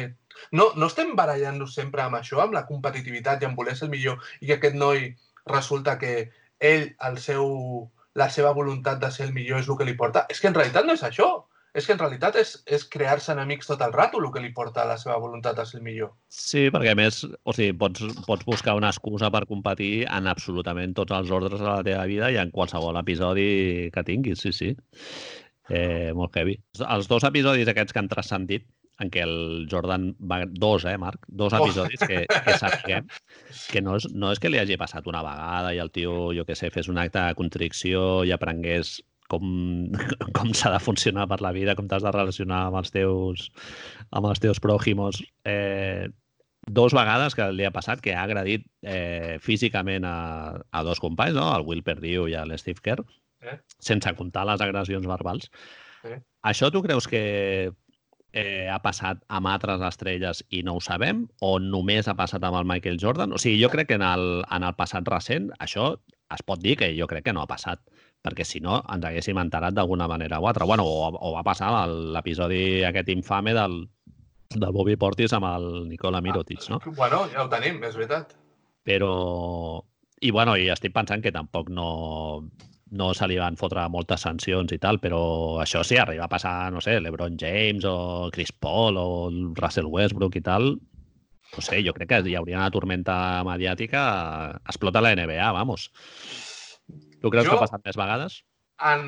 No, 0.56 0.70
no 0.80 0.88
estem 0.88 1.16
barallant-nos 1.20 1.76
sempre 1.76 2.06
amb 2.06 2.20
això, 2.20 2.40
amb 2.44 2.56
la 2.56 2.66
competitivitat 2.68 3.44
i 3.44 3.50
amb 3.50 3.60
voler 3.60 3.76
ser 3.76 3.90
el 3.90 3.96
millor, 3.96 4.24
i 4.40 4.48
que 4.48 4.60
aquest 4.60 4.78
noi 4.80 5.10
resulta 5.52 5.98
que 6.00 6.14
ell, 6.60 6.90
el 7.08 7.20
seu, 7.20 7.46
la 8.20 8.30
seva 8.32 8.54
voluntat 8.56 9.00
de 9.04 9.12
ser 9.12 9.28
el 9.28 9.36
millor 9.36 9.60
és 9.60 9.68
el 9.68 9.80
que 9.80 9.88
li 9.88 9.98
porta. 10.00 10.26
És 10.32 10.40
que 10.40 10.52
en 10.52 10.56
realitat 10.56 10.88
no 10.88 10.96
és 10.96 11.04
això. 11.08 11.30
És 11.80 11.88
que 11.88 11.94
en 11.96 12.00
realitat 12.02 12.36
és, 12.42 12.54
és 12.68 12.84
crear-se 12.92 13.32
enemics 13.32 13.70
tot 13.70 13.82
el 13.86 13.94
rato 13.96 14.20
el 14.20 14.28
que 14.36 14.42
li 14.44 14.52
porta 14.56 14.84
la 14.90 14.98
seva 15.00 15.16
voluntat 15.22 15.56
de 15.60 15.66
ser 15.70 15.80
millor. 15.86 16.12
Sí, 16.28 16.66
perquè 16.74 16.92
a 16.92 16.98
més, 17.00 17.22
o 17.48 17.56
sigui, 17.56 17.72
pots, 17.80 18.04
pots 18.28 18.48
buscar 18.48 18.76
una 18.76 18.92
excusa 18.92 19.30
per 19.32 19.46
competir 19.48 20.04
en 20.10 20.28
absolutament 20.28 20.96
tots 20.98 21.16
els 21.16 21.32
ordres 21.32 21.62
de 21.62 21.70
la 21.70 21.84
teva 21.88 22.04
vida 22.10 22.32
i 22.34 22.40
en 22.42 22.52
qualsevol 22.52 23.00
episodi 23.00 23.46
que 23.96 24.04
tinguis, 24.08 24.44
sí, 24.44 24.52
sí. 24.56 24.74
Eh, 25.70 26.12
molt 26.18 26.36
heavy. 26.36 26.58
Els 26.82 27.08
dos 27.08 27.24
episodis 27.30 27.70
aquests 27.70 27.94
que 27.94 28.02
han 28.02 28.10
transcendit, 28.12 28.66
en 29.00 29.08
què 29.14 29.22
el 29.24 29.68
Jordan 29.72 30.10
va... 30.20 30.42
Dos, 30.50 30.84
eh, 30.90 30.98
Marc? 31.00 31.24
Dos 31.30 31.54
Oh. 31.56 31.62
episodis 31.64 32.02
que, 32.04 32.26
que 32.28 32.56
sapiguem 32.60 33.06
que 33.72 33.80
no 33.86 33.96
és, 33.96 34.10
no 34.12 34.34
és 34.34 34.42
que 34.44 34.52
li 34.52 34.60
hagi 34.60 34.76
passat 34.82 35.08
una 35.08 35.22
vegada 35.24 35.72
i 35.72 35.80
el 35.80 35.94
tio, 35.96 36.34
jo 36.36 36.44
què 36.44 36.58
sé, 36.60 36.68
fes 36.74 36.90
un 36.92 37.00
acte 37.00 37.22
de 37.22 37.38
contricció 37.40 38.26
i 38.28 38.34
aprengués 38.36 38.98
com, 39.32 39.46
com 40.38 40.54
s'ha 40.54 40.74
de 40.76 40.82
funcionar 40.84 41.28
per 41.32 41.40
la 41.46 41.54
vida, 41.56 41.78
com 41.78 41.88
t'has 41.90 42.06
de 42.06 42.16
relacionar 42.16 42.66
amb 42.70 42.82
els 42.82 42.92
teus, 42.96 43.50
amb 44.10 44.32
els 44.32 44.44
teus 44.44 44.62
pròximos. 44.64 45.22
Eh, 45.48 46.10
dos 46.68 46.94
vegades 46.94 47.34
que 47.38 47.48
li 47.56 47.66
ha 47.66 47.74
passat 47.74 48.04
que 48.04 48.14
ha 48.14 48.28
agredit 48.28 48.68
eh, 48.84 49.38
físicament 49.42 50.06
a, 50.06 50.60
a 50.60 50.84
dos 50.86 51.02
companys, 51.02 51.38
no? 51.40 51.50
el 51.56 51.66
Will 51.66 51.86
Perdue 51.88 52.30
i 52.30 52.38
el 52.38 52.58
Steve 52.60 52.84
Kerr, 52.84 53.06
Eh? 53.42 53.60
sense 53.80 54.12
comptar 54.16 54.46
les 54.48 54.62
agressions 54.62 55.06
verbals. 55.08 55.50
Eh? 56.04 56.20
Això 56.52 56.70
tu 56.72 56.82
creus 56.84 57.08
que 57.08 57.22
eh, 57.72 58.68
ha 58.70 58.80
passat 58.84 59.22
amb 59.28 59.50
altres 59.52 59.84
estrelles 59.88 60.44
i 60.50 60.62
no 60.68 60.76
ho 60.78 60.84
sabem? 60.84 61.26
O 61.46 61.58
només 61.64 62.08
ha 62.08 62.18
passat 62.20 62.44
amb 62.44 62.60
el 62.60 62.68
Michael 62.68 63.00
Jordan? 63.02 63.34
O 63.34 63.42
sigui, 63.42 63.62
jo 63.64 63.72
crec 63.72 63.92
que 63.92 64.00
en 64.00 64.06
el, 64.06 64.28
en 64.44 64.68
el 64.68 64.76
passat 64.80 65.08
recent 65.08 65.50
això 65.60 65.94
es 66.36 66.44
pot 66.46 66.62
dir 66.62 66.76
que 66.80 66.92
jo 66.98 67.08
crec 67.10 67.26
que 67.30 67.34
no 67.34 67.44
ha 67.44 67.50
passat 67.50 67.82
perquè 68.26 68.46
si 68.46 68.60
no 68.64 68.82
ens 68.94 69.06
haguéssim 69.08 69.38
enterat 69.40 69.76
d'alguna 69.76 70.08
manera 70.12 70.40
o 70.40 70.48
altra. 70.50 70.68
Bueno, 70.68 70.86
o, 70.86 71.10
o 71.12 71.34
va 71.36 71.44
passar 71.48 71.72
l'episodi 71.88 72.84
aquest 72.88 73.12
infame 73.14 73.54
del, 73.56 73.82
del 74.56 74.74
Bobby 74.76 74.98
Portis 75.00 75.34
amb 75.38 75.48
el 75.50 75.70
Nicola 75.90 76.22
Mirotic, 76.22 76.66
no? 76.72 76.82
Bueno, 76.98 77.26
ja 77.34 77.46
ho 77.46 77.52
tenim, 77.52 77.82
és 77.84 77.96
veritat. 78.00 78.36
Però... 78.84 79.14
I, 80.20 80.34
bueno, 80.36 80.58
i 80.60 80.68
estic 80.68 80.92
pensant 80.92 81.24
que 81.24 81.32
tampoc 81.32 81.70
no... 81.72 82.44
no 82.90 83.08
se 83.14 83.28
li 83.30 83.38
van 83.40 83.56
fotre 83.56 83.86
moltes 83.94 84.26
sancions 84.26 84.74
i 84.74 84.80
tal, 84.82 84.98
però 85.00 85.22
això 85.64 85.84
sí, 85.86 85.96
arriba 86.02 86.26
a 86.26 86.32
passar, 86.32 86.72
no 86.74 86.82
sé, 86.82 86.98
l'Ebron 87.00 87.38
James 87.40 87.86
o 87.86 88.28
Chris 88.34 88.52
Paul 88.52 88.98
o 88.98 89.08
Russell 89.62 89.88
Westbrook 89.88 90.36
i 90.36 90.42
tal, 90.44 90.74
no 91.56 91.64
sé, 91.64 91.80
jo 91.86 91.94
crec 91.94 92.10
que 92.10 92.20
hi 92.26 92.36
hauria 92.38 92.60
una 92.60 92.72
tormenta 92.74 93.16
mediàtica, 93.46 94.02
explota 94.66 95.02
la 95.06 95.14
NBA, 95.16 95.52
vamos. 95.56 95.90
Tu 97.22 97.32
creus 97.32 97.46
jo, 97.46 97.52
que 97.52 97.58
ha 97.58 97.68
passat 97.68 97.86
més 97.86 98.00
vegades? 98.00 98.40
En, 98.90 99.02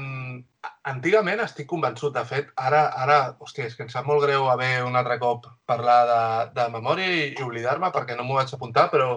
antigament 0.92 1.40
estic 1.44 1.68
convençut, 1.72 2.14
de 2.16 2.24
fet, 2.28 2.50
ara, 2.60 2.82
ara, 3.04 3.20
hòstia, 3.40 3.70
és 3.70 3.78
que 3.78 3.86
em 3.86 3.92
sap 3.94 4.08
molt 4.10 4.26
greu 4.26 4.50
haver 4.52 4.82
un 4.84 4.98
altre 5.00 5.18
cop 5.22 5.48
parlar 5.70 6.00
de, 6.10 6.24
de 6.58 6.66
memòria 6.74 7.08
i, 7.08 7.22
i 7.32 7.46
oblidar-me 7.46 7.92
perquè 7.96 8.18
no 8.18 8.28
m'ho 8.28 8.40
vaig 8.40 8.52
apuntar, 8.56 8.90
però 8.92 9.14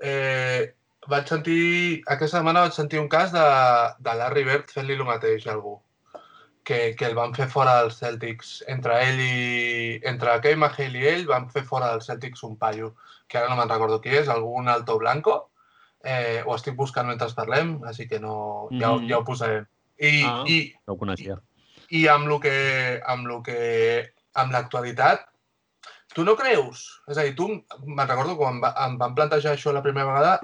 eh, 0.00 0.70
vaig 1.10 1.28
sentir, 1.32 1.60
aquesta 2.06 2.38
setmana 2.38 2.66
vaig 2.66 2.76
sentir 2.76 3.00
un 3.02 3.10
cas 3.10 3.34
de, 3.34 3.46
de 3.98 4.16
Larry 4.22 4.46
Bird 4.46 4.74
fent-li 4.74 4.98
el 4.98 5.06
mateix 5.08 5.46
a 5.48 5.54
algú, 5.56 5.76
que, 6.64 6.80
que 6.94 7.08
el 7.08 7.18
van 7.18 7.34
fer 7.34 7.48
fora 7.50 7.80
dels 7.80 7.98
Celtics. 7.98 8.60
Entre 8.70 8.96
ell 9.08 9.22
i... 9.24 10.00
Entre 10.06 10.38
Kevin 10.44 10.62
McHale 10.62 11.00
i 11.00 11.08
ell 11.14 11.26
van 11.30 11.48
fer 11.50 11.64
fora 11.66 11.90
dels 11.94 12.06
Celtics 12.10 12.44
un 12.46 12.56
paio, 12.60 12.94
que 13.26 13.40
ara 13.40 13.50
no 13.50 13.58
me'n 13.58 13.72
recordo 13.72 14.00
qui 14.04 14.14
és, 14.22 14.28
algun 14.28 14.70
alto 14.70 14.98
blanco, 15.02 15.40
eh, 16.04 16.42
ho 16.46 16.54
estic 16.54 16.76
buscant 16.76 17.08
mentre 17.08 17.28
parlem, 17.36 17.78
així 17.88 18.08
que 18.08 18.20
no, 18.20 18.68
mm 18.70 18.76
-hmm. 18.76 18.80
ja, 18.80 19.08
ja 19.08 19.18
ho 19.18 19.24
posarem. 19.24 19.66
I, 19.98 20.22
ah, 20.24 20.44
i, 20.46 20.72
no 20.86 20.94
ho 20.94 20.98
coneixia. 20.98 21.36
I, 21.88 22.02
i 22.02 22.08
amb 22.08 22.26
lo 22.28 22.40
que, 22.40 23.00
amb 23.06 23.26
lo 23.26 23.42
que, 23.42 24.12
amb 24.34 24.52
l'actualitat, 24.52 25.26
tu 26.14 26.24
no 26.24 26.36
creus? 26.36 27.02
És 27.08 27.18
a 27.18 27.22
dir, 27.22 27.34
tu, 27.34 27.48
me'n 27.84 28.08
recordo 28.08 28.36
quan 28.36 28.60
va, 28.62 28.74
em 28.86 28.96
van 28.98 29.14
plantejar 29.14 29.52
això 29.54 29.72
la 29.72 29.82
primera 29.82 30.06
vegada, 30.06 30.40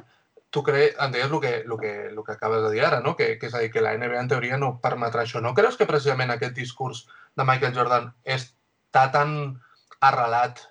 tu 0.51 0.63
creus, 0.63 0.95
em 1.03 1.13
deies 1.13 1.31
el 1.31 1.41
que, 1.41 1.55
el, 1.65 1.77
que, 1.81 1.93
el 2.09 2.23
que 2.25 2.33
acabes 2.33 2.63
de 2.63 2.71
dir 2.71 2.85
ara, 2.85 3.01
no? 3.01 3.17
que, 3.17 3.39
que 3.39 3.47
és 3.47 3.55
a 3.55 3.61
dir, 3.61 3.71
que 3.73 3.81
la 3.81 3.97
NBA 3.97 4.21
en 4.21 4.29
teoria 4.29 4.57
no 4.57 4.79
permetrà 4.83 5.25
això. 5.25 5.43
No 5.43 5.55
creus 5.55 5.77
que 5.77 5.89
precisament 5.89 6.31
aquest 6.31 6.55
discurs 6.55 7.07
de 7.37 7.45
Michael 7.45 7.75
Jordan 7.75 8.13
està 8.25 9.11
tan 9.13 9.61
arrelat 10.01 10.63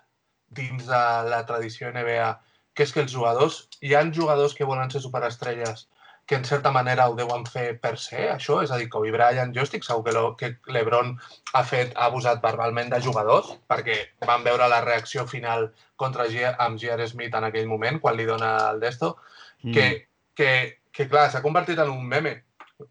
dins 0.55 0.85
de 0.87 1.03
la 1.29 1.43
tradició 1.45 1.91
NBA 1.91 2.29
que 2.75 2.83
és 2.83 2.93
que 2.93 3.03
els 3.05 3.13
jugadors, 3.15 3.63
hi 3.81 3.95
han 3.95 4.13
jugadors 4.13 4.53
que 4.53 4.67
volen 4.67 4.91
ser 4.91 5.01
superestrelles 5.03 5.87
que 6.25 6.35
en 6.35 6.45
certa 6.45 6.71
manera 6.71 7.07
ho 7.07 7.15
deuen 7.15 7.45
fer 7.45 7.75
per 7.81 7.93
ser, 8.01 8.31
això? 8.33 8.57
És 8.65 8.71
a 8.73 8.79
dir, 8.81 8.87
Kobe 8.89 9.11
Bryant, 9.13 9.51
jo 9.53 9.61
estic 9.65 9.85
segur 9.85 10.03
que, 10.07 10.13
lo, 10.15 10.23
que 10.39 10.55
l'Ebron 10.73 11.13
ha 11.53 11.61
fet, 11.63 11.93
ha 11.95 12.07
abusat 12.09 12.41
verbalment 12.41 12.89
de 12.89 13.01
jugadors, 13.07 13.51
perquè 13.69 13.99
van 14.25 14.45
veure 14.47 14.69
la 14.71 14.81
reacció 14.85 15.27
final 15.29 15.69
contra 16.01 16.25
G 16.31 16.47
amb 16.49 16.81
J.R. 16.81 17.05
Smith 17.11 17.37
en 17.37 17.45
aquell 17.49 17.69
moment, 17.69 18.01
quan 18.01 18.17
li 18.17 18.25
dona 18.25 18.55
el 18.71 18.81
desto, 18.81 19.15
mm. 19.61 19.75
que, 19.75 19.85
que, 20.33 20.49
que 20.91 21.07
clar, 21.11 21.29
s'ha 21.29 21.43
convertit 21.45 21.79
en 21.83 21.93
un 21.93 22.09
meme 22.09 22.33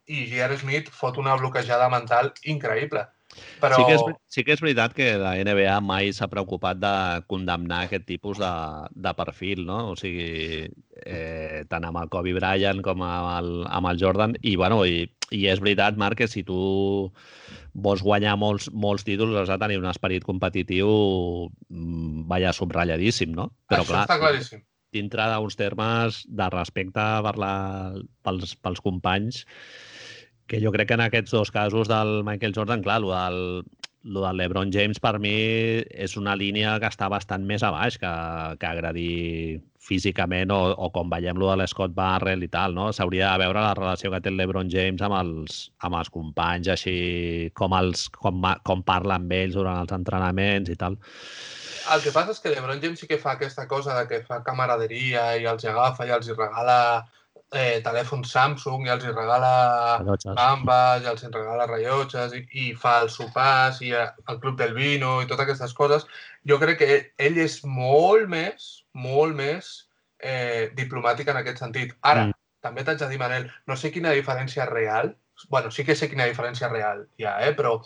i 0.06 0.24
J.R. 0.31 0.61
Smith 0.62 0.94
fot 0.94 1.19
una 1.19 1.35
bloquejada 1.40 1.90
mental 1.90 2.31
increïble. 2.55 3.02
Però... 3.62 3.78
Sí, 3.78 3.85
que 3.89 3.97
és, 3.97 4.19
sí 4.36 4.44
que 4.47 4.55
és 4.56 4.62
veritat 4.65 4.94
que 4.97 5.09
la 5.20 5.35
NBA 5.40 5.77
mai 5.85 6.12
s'ha 6.16 6.28
preocupat 6.32 6.81
de 6.82 6.94
condemnar 7.31 7.85
aquest 7.85 8.06
tipus 8.09 8.40
de, 8.43 8.52
de 8.94 9.15
perfil, 9.19 9.65
no? 9.69 9.81
O 9.93 9.97
sigui, 9.98 10.66
eh, 11.05 11.65
tant 11.70 11.89
amb 11.89 12.02
el 12.02 12.12
Kobe 12.12 12.35
Bryant 12.36 12.82
com 12.85 13.05
amb 13.06 13.31
el, 13.39 13.52
amb 13.69 13.90
el 13.93 14.01
Jordan. 14.02 14.36
I, 14.43 14.56
bueno, 14.61 14.82
i, 14.86 15.06
i 15.35 15.47
és 15.51 15.62
veritat, 15.65 15.98
Marc, 16.01 16.23
que 16.24 16.31
si 16.31 16.44
tu 16.47 16.59
vols 17.74 18.05
guanyar 18.06 18.36
molts, 18.39 18.69
molts 18.70 19.06
títols 19.06 19.35
has 19.40 19.51
de 19.51 19.59
tenir 19.62 19.81
un 19.81 19.89
esperit 19.90 20.27
competitiu 20.27 20.93
mm, 21.51 22.28
vaya 22.31 22.55
subratlladíssim, 22.55 23.35
no? 23.35 23.51
Però, 23.66 23.82
Això 23.82 23.90
clar, 23.90 24.06
està 24.06 24.20
claríssim 24.23 24.62
dintre 24.94 25.27
d'uns 25.32 25.59
termes 25.59 26.23
de 26.31 26.47
respecte 26.55 27.05
per 27.27 27.35
la, 27.43 27.55
pels, 28.23 28.55
pels 28.62 28.82
companys, 28.85 29.43
que 30.46 30.60
jo 30.60 30.72
crec 30.72 30.90
que 30.90 30.98
en 30.98 31.06
aquests 31.06 31.32
dos 31.32 31.50
casos 31.50 31.88
del 31.88 32.22
Michael 32.24 32.54
Jordan, 32.54 32.82
clar, 32.84 33.00
el 33.02 33.08
del, 33.10 33.38
el 34.04 34.20
del 34.20 34.36
LeBron 34.36 34.72
James 34.72 35.00
per 35.00 35.18
mi 35.18 35.36
és 35.88 36.16
una 36.20 36.36
línia 36.36 36.76
que 36.80 36.90
està 36.92 37.08
bastant 37.08 37.46
més 37.48 37.64
a 37.64 37.72
baix 37.72 37.96
que, 38.00 38.10
que 38.60 38.68
agredir 38.68 39.62
físicament 39.84 40.52
o, 40.52 40.58
o 40.72 40.88
com 40.92 41.10
veiem 41.12 41.36
lo 41.40 41.50
de 41.50 41.58
l'Scott 41.60 41.92
Barrel 41.96 42.44
i 42.44 42.48
tal, 42.52 42.76
no? 42.76 42.90
S'hauria 42.92 43.32
de 43.32 43.44
veure 43.44 43.64
la 43.64 43.74
relació 43.76 44.12
que 44.12 44.20
té 44.24 44.32
el 44.32 44.38
LeBron 44.40 44.70
James 44.72 45.04
amb 45.04 45.16
els, 45.18 45.58
amb 45.84 45.98
els 46.00 46.12
companys, 46.12 46.70
així 46.76 46.94
com, 47.56 47.76
els, 47.76 48.06
com, 48.16 48.40
com 48.64 48.84
parla 48.84 49.18
amb 49.20 49.32
ells 49.36 49.58
durant 49.58 49.82
els 49.82 49.92
entrenaments 49.96 50.72
i 50.72 50.78
tal. 50.80 50.96
El 51.92 52.00
que 52.00 52.14
passa 52.14 52.32
és 52.32 52.40
que 52.40 52.52
LeBron 52.52 52.80
James 52.80 53.00
sí 53.00 53.08
que 53.08 53.20
fa 53.20 53.34
aquesta 53.36 53.68
cosa 53.68 53.96
de 53.98 54.08
que 54.08 54.22
fa 54.24 54.40
camaraderia 54.44 55.34
i 55.36 55.44
els 55.48 55.68
agafa 55.68 56.08
i 56.08 56.14
els 56.16 56.32
regala 56.32 56.78
eh, 57.56 57.81
telèfons 57.85 58.31
Samsung 58.35 58.86
i 58.86 58.93
els 58.94 59.05
hi 59.05 59.12
regala 59.12 59.51
gambes 60.24 61.05
i 61.05 61.10
els 61.10 61.24
hi 61.24 61.31
regala 61.32 61.66
rellotges 61.70 62.35
i, 62.36 62.43
i 62.64 62.66
fa 62.78 62.98
els 63.05 63.16
sopars 63.20 63.81
i 63.86 63.93
eh, 63.94 64.06
el 64.32 64.40
club 64.43 64.59
del 64.60 64.74
vino 64.76 65.16
i 65.22 65.28
totes 65.31 65.47
aquestes 65.47 65.74
coses. 65.74 66.06
Jo 66.48 66.59
crec 66.62 66.81
que 66.82 67.01
ell 67.28 67.40
és 67.40 67.60
molt 67.64 68.28
més, 68.31 68.70
molt 68.93 69.36
més 69.39 69.74
eh, 70.18 70.70
diplomàtic 70.78 71.31
en 71.31 71.40
aquest 71.40 71.62
sentit. 71.64 71.94
Ara, 72.02 72.28
mm. 72.28 72.39
també 72.64 72.85
t'haig 72.85 73.01
de 73.02 73.10
dir, 73.12 73.20
Manel, 73.22 73.48
no 73.70 73.76
sé 73.76 73.93
quina 73.94 74.14
diferència 74.16 74.68
real, 74.70 75.14
bueno, 75.48 75.70
sí 75.70 75.85
que 75.85 75.97
sé 75.98 76.10
quina 76.10 76.28
diferència 76.31 76.70
real 76.70 77.06
hi 77.18 77.26
ha, 77.26 77.39
eh, 77.47 77.55
però 77.56 77.78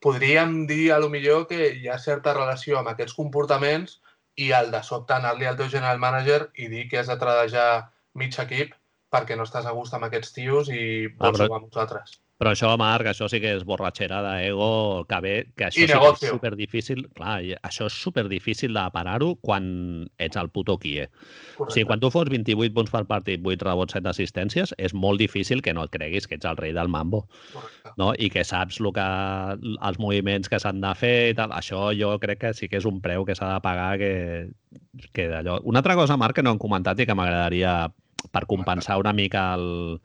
podríem 0.00 0.64
dir 0.66 0.92
a 0.92 0.98
lo 0.98 1.10
millor 1.12 1.46
que 1.48 1.72
hi 1.76 1.88
ha 1.88 1.98
certa 1.98 2.34
relació 2.34 2.78
amb 2.80 2.92
aquests 2.92 3.14
comportaments 3.18 4.00
i 4.40 4.50
el 4.56 4.70
de 4.72 4.82
sobte 4.86 5.14
anar-li 5.14 5.46
al 5.46 5.58
teu 5.58 5.68
general 5.68 6.00
manager 6.02 6.46
i 6.56 6.68
dir 6.72 6.86
que 6.88 7.00
has 7.00 7.10
de 7.10 7.18
tradejar 7.20 7.70
mig 8.14 8.36
equip 8.40 8.72
perquè 9.10 9.36
no 9.36 9.46
estàs 9.48 9.66
a 9.66 9.74
gust 9.76 9.94
amb 9.96 10.06
aquests 10.06 10.34
tios 10.36 10.70
i 10.70 10.82
vols 11.10 11.16
ah, 11.18 11.32
però, 11.32 11.46
jugar 11.46 11.60
amb 11.60 11.70
nosaltres. 11.70 12.18
Però 12.40 12.54
això, 12.54 12.70
Marc, 12.80 13.04
això 13.10 13.26
sí 13.28 13.36
que 13.42 13.50
és 13.52 13.66
borratxera 13.68 14.22
d'ego, 14.24 15.04
que 15.10 15.16
bé, 15.20 15.32
que 15.58 15.66
això 15.66 15.82
I 15.82 15.82
sí 15.82 15.92
negocio. 15.92 16.14
que 16.16 16.24
és 16.24 16.32
superdifícil, 16.32 17.02
clar, 17.18 17.34
això 17.68 17.88
és 17.90 17.98
superdifícil 18.06 18.72
de 18.72 18.84
parar-ho 18.94 19.34
quan 19.44 19.66
ets 20.16 20.40
el 20.40 20.48
puto 20.48 20.78
kie. 20.80 21.10
Correcte. 21.10 21.66
O 21.66 21.74
sigui, 21.74 21.84
quan 21.90 22.00
tu 22.00 22.08
fots 22.14 22.32
28 22.32 22.72
punts 22.78 22.94
per 22.94 23.04
partit, 23.10 23.44
8 23.44 23.68
rebots, 23.68 23.98
7 23.98 24.08
assistències, 24.14 24.72
és 24.78 24.96
molt 24.96 25.20
difícil 25.20 25.60
que 25.60 25.74
no 25.76 25.84
et 25.84 25.92
creguis 25.92 26.30
que 26.30 26.38
ets 26.40 26.48
el 26.48 26.56
rei 26.56 26.72
del 26.72 26.88
mambo. 26.88 27.26
Correcte. 27.52 27.92
No? 28.00 28.14
I 28.16 28.32
que 28.32 28.46
saps 28.48 28.80
lo 28.80 28.94
que, 28.96 29.04
els 29.60 30.00
moviments 30.00 30.48
que 30.48 30.62
s'han 30.64 30.80
de 30.80 30.96
fer 30.96 31.16
i 31.34 31.36
tal. 31.36 31.52
Això 31.52 31.90
jo 31.92 32.14
crec 32.24 32.46
que 32.46 32.54
sí 32.56 32.72
que 32.72 32.80
és 32.80 32.88
un 32.88 33.02
preu 33.04 33.28
que 33.28 33.36
s'ha 33.36 33.52
de 33.52 33.60
pagar 33.60 33.98
que, 34.00 34.14
que 35.12 35.28
d'allò... 35.28 35.60
Una 35.68 35.84
altra 35.84 35.98
cosa, 35.98 36.16
Marc, 36.16 36.40
que 36.40 36.46
no 36.46 36.56
hem 36.56 36.62
comentat 36.62 37.04
i 37.04 37.04
que 37.04 37.18
m'agradaria 37.18 37.82
per 38.32 38.46
compensar 38.50 38.98
una 39.00 39.12
mica 39.16 39.54
el, 39.56 39.98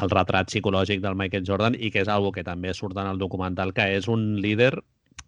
el 0.00 0.14
retrat 0.14 0.50
psicològic 0.52 1.02
del 1.04 1.18
Michael 1.18 1.46
Jordan 1.48 1.76
i 1.78 1.90
que 1.92 2.02
és 2.04 2.10
algo 2.12 2.32
que 2.32 2.44
també 2.46 2.72
surt 2.74 2.98
en 2.98 3.10
el 3.10 3.20
documental, 3.20 3.74
que 3.76 3.90
és 3.96 4.08
un 4.08 4.40
líder 4.40 4.72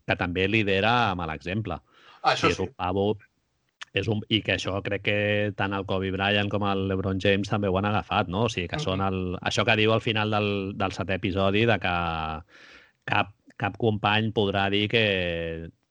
que 0.05 0.17
també 0.21 0.49
lidera 0.49 0.95
amb 1.13 1.27
l'exemple. 1.29 1.81
Ah, 2.23 2.33
això 2.35 2.49
sí. 2.49 2.55
És 2.55 2.61
un 2.65 2.73
pavo, 2.77 3.07
és 3.95 4.09
un, 4.11 4.25
I 4.29 4.41
que 4.43 4.57
això 4.57 4.81
crec 4.83 5.05
que 5.07 5.19
tant 5.57 5.75
el 5.77 5.87
Kobe 5.87 6.11
Bryant 6.15 6.51
com 6.51 6.65
el 6.67 6.89
LeBron 6.91 7.21
James 7.23 7.51
també 7.51 7.71
ho 7.71 7.79
han 7.79 7.87
agafat, 7.89 8.31
no? 8.33 8.47
O 8.49 8.53
sigui, 8.53 8.67
que 8.73 8.81
són 8.83 9.05
el, 9.05 9.37
això 9.51 9.65
que 9.69 9.77
diu 9.79 9.95
al 9.95 10.03
final 10.05 10.35
del, 10.35 10.49
del 10.81 10.97
setè 10.97 11.21
episodi 11.21 11.63
de 11.71 11.79
que 11.83 11.95
cap, 13.13 13.31
cap 13.61 13.79
company 13.79 14.33
podrà 14.35 14.67
dir 14.73 14.89
que, 14.91 15.05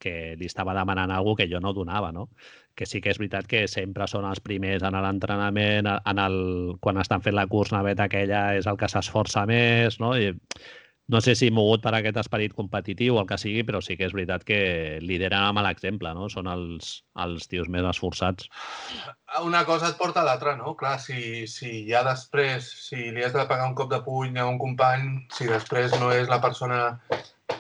que 0.03 0.15
li 0.39 0.49
estava 0.51 0.75
demanant 0.75 1.13
alguna 1.15 1.39
que 1.39 1.49
jo 1.51 1.63
no 1.63 1.71
donava, 1.77 2.11
no? 2.11 2.27
Que 2.75 2.87
sí 2.89 3.01
que 3.01 3.11
és 3.13 3.19
veritat 3.21 3.47
que 3.49 3.65
sempre 3.69 4.07
són 4.09 4.25
els 4.29 4.41
primers 4.43 4.85
en 4.85 4.97
l'entrenament, 5.05 5.89
en 5.93 6.21
el, 6.21 6.37
quan 6.81 7.01
estan 7.01 7.21
fent 7.25 7.37
la 7.37 7.47
curs 7.51 7.73
naveta 7.73 8.07
aquella 8.07 8.45
és 8.57 8.69
el 8.69 8.79
que 8.79 8.89
s'esforça 8.89 9.45
més, 9.49 9.99
no? 10.01 10.15
I 10.17 10.33
no 11.13 11.19
sé 11.21 11.35
si 11.35 11.49
mogut 11.51 11.83
per 11.83 11.91
aquest 11.97 12.17
esperit 12.21 12.53
competitiu 12.55 13.17
o 13.17 13.21
el 13.21 13.27
que 13.27 13.37
sigui, 13.37 13.65
però 13.67 13.81
sí 13.83 13.97
que 13.99 14.07
és 14.07 14.13
veritat 14.15 14.45
que 14.47 14.59
lideren 15.03 15.49
amb 15.49 15.61
l'exemple, 15.65 16.13
no? 16.15 16.29
Són 16.31 16.47
els, 16.47 16.93
els 17.19 17.49
tios 17.51 17.67
més 17.69 17.85
esforçats. 17.89 18.47
Una 19.43 19.65
cosa 19.67 19.91
et 19.91 19.99
porta 19.99 20.23
a 20.23 20.27
l'altra, 20.27 20.55
no? 20.55 20.77
Clar, 20.79 20.95
si, 21.03 21.43
si 21.51 21.83
ja 21.89 22.05
després, 22.07 22.71
si 22.87 23.11
li 23.11 23.25
has 23.25 23.35
de 23.35 23.45
pagar 23.49 23.67
un 23.67 23.75
cop 23.75 23.91
de 23.91 23.99
puny 24.05 24.39
a 24.39 24.47
un 24.47 24.57
company, 24.61 25.11
si 25.35 25.49
després 25.51 25.93
no 25.99 26.13
és 26.15 26.31
la 26.31 26.39
persona 26.41 26.79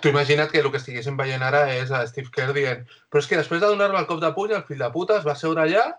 Tu 0.01 0.11
imagina't 0.11 0.51
que 0.51 0.61
el 0.61 0.69
que 0.71 0.79
estiguéssim 0.79 1.17
veient 1.19 1.43
ara 1.43 1.65
és 1.75 1.91
a 1.91 2.05
Steve 2.07 2.31
Kerr 2.31 2.55
dient 2.55 2.85
però 3.11 3.21
és 3.23 3.27
que 3.27 3.39
després 3.39 3.61
de 3.61 3.67
donar-me 3.67 3.99
el 3.99 4.07
cop 4.07 4.21
de 4.21 4.31
puny, 4.35 4.53
el 4.55 4.63
fill 4.67 4.79
de 4.79 4.91
puta 4.91 5.19
es 5.19 5.27
va 5.27 5.35
seure 5.39 5.63
allà 5.63 5.89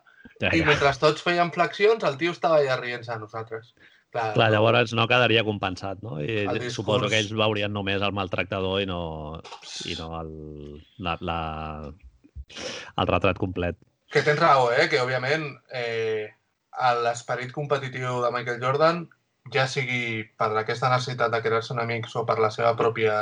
ja, 0.40 0.48
ja. 0.48 0.52
i 0.56 0.62
mentre 0.65 0.93
tots 1.01 1.24
feien 1.24 1.52
flexions, 1.55 2.05
el 2.05 2.16
tio 2.20 2.32
estava 2.32 2.61
allà 2.61 2.78
rient-se 2.81 3.12
a 3.12 3.20
nosaltres. 3.20 3.74
Clar, 4.15 4.28
Clar, 4.36 4.51
llavors 4.55 4.93
no 4.94 5.09
quedaria 5.11 5.43
compensat, 5.43 5.98
no? 6.06 6.20
I 6.23 6.44
discurs... 6.47 6.77
suposo 6.77 7.09
que 7.11 7.19
ells 7.19 7.32
veurien 7.35 7.73
només 7.74 8.02
el 8.02 8.15
maltractador 8.15 8.85
i 8.85 8.86
no, 8.86 9.01
i 9.90 9.97
no 9.98 10.06
el, 10.20 10.31
la, 11.02 11.16
la, 11.20 11.39
el 13.02 13.11
retrat 13.11 13.40
complet. 13.43 13.81
Que 14.15 14.23
tens 14.23 14.39
raó, 14.39 14.69
eh? 14.70 14.86
Que, 14.93 15.01
òbviament, 15.02 15.48
eh, 15.74 16.31
l'esperit 17.02 17.51
competitiu 17.56 18.20
de 18.23 18.31
Michael 18.31 18.62
Jordan, 18.62 19.02
ja 19.52 19.66
sigui 19.69 20.23
per 20.39 20.52
aquesta 20.56 20.93
necessitat 20.93 21.35
de 21.35 21.43
quedar-se 21.43 21.74
amics 21.74 22.15
o 22.15 22.23
per 22.28 22.39
la 22.39 22.52
seva 22.55 22.73
pròpia 22.78 23.16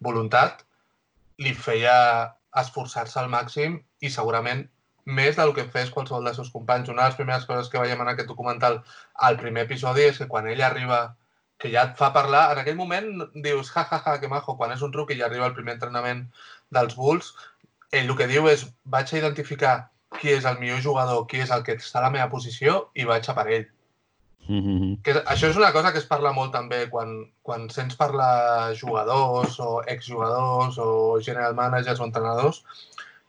voluntat 0.00 0.64
li 1.44 1.54
feia 1.54 1.94
esforçar-se 2.60 3.18
al 3.20 3.30
màxim 3.32 3.78
i 4.00 4.10
segurament 4.10 4.66
més 5.04 5.36
del 5.36 5.52
que 5.56 5.66
fes 5.74 5.90
qualsevol 5.94 6.26
dels 6.26 6.36
seus 6.40 6.50
companys. 6.54 6.90
Una 6.92 7.02
de 7.04 7.12
les 7.12 7.18
primeres 7.18 7.46
coses 7.48 7.70
que 7.72 7.80
veiem 7.80 8.02
en 8.02 8.12
aquest 8.12 8.28
documental 8.28 8.80
al 9.28 9.38
primer 9.40 9.64
episodi 9.66 10.06
és 10.08 10.20
que 10.20 10.28
quan 10.28 10.48
ell 10.50 10.62
arriba 10.62 11.00
que 11.60 11.70
ja 11.72 11.84
et 11.88 11.96
fa 12.00 12.08
parlar, 12.12 12.50
en 12.52 12.60
aquell 12.62 12.76
moment 12.76 13.08
dius, 13.44 13.70
ja, 13.74 13.84
ja, 13.90 14.00
ja, 14.04 14.16
que 14.20 14.28
majo, 14.32 14.56
quan 14.56 14.72
és 14.72 14.82
un 14.86 14.92
rookie 14.96 15.18
i 15.18 15.24
arriba 15.24 15.48
el 15.50 15.56
primer 15.56 15.76
entrenament 15.76 16.22
dels 16.72 16.96
Bulls, 16.96 17.34
ell 17.92 18.08
el 18.08 18.16
que 18.16 18.28
diu 18.30 18.48
és, 18.48 18.64
vaig 18.94 19.12
a 19.12 19.18
identificar 19.18 19.74
qui 20.18 20.32
és 20.32 20.46
el 20.48 20.56
millor 20.62 20.80
jugador, 20.86 21.26
qui 21.28 21.42
és 21.44 21.52
el 21.54 21.64
que 21.66 21.76
està 21.76 22.00
a 22.00 22.06
la 22.06 22.14
meva 22.14 22.30
posició 22.32 22.86
i 22.94 23.04
vaig 23.08 23.28
a 23.28 23.36
per 23.36 23.46
ell. 23.58 23.68
Mm 24.50 24.62
-hmm. 24.62 25.02
Que 25.06 25.12
això 25.32 25.48
és 25.48 25.56
una 25.56 25.72
cosa 25.72 25.92
que 25.92 25.98
es 25.98 26.06
parla 26.06 26.32
molt 26.32 26.52
també 26.52 26.88
quan, 26.90 27.10
quan 27.42 27.68
sents 27.70 27.96
parlar 27.96 28.74
jugadors 28.74 29.60
o 29.60 29.82
exjugadors 29.86 30.78
o 30.78 31.20
general 31.20 31.54
managers 31.54 32.00
o 32.00 32.04
entrenadors 32.04 32.64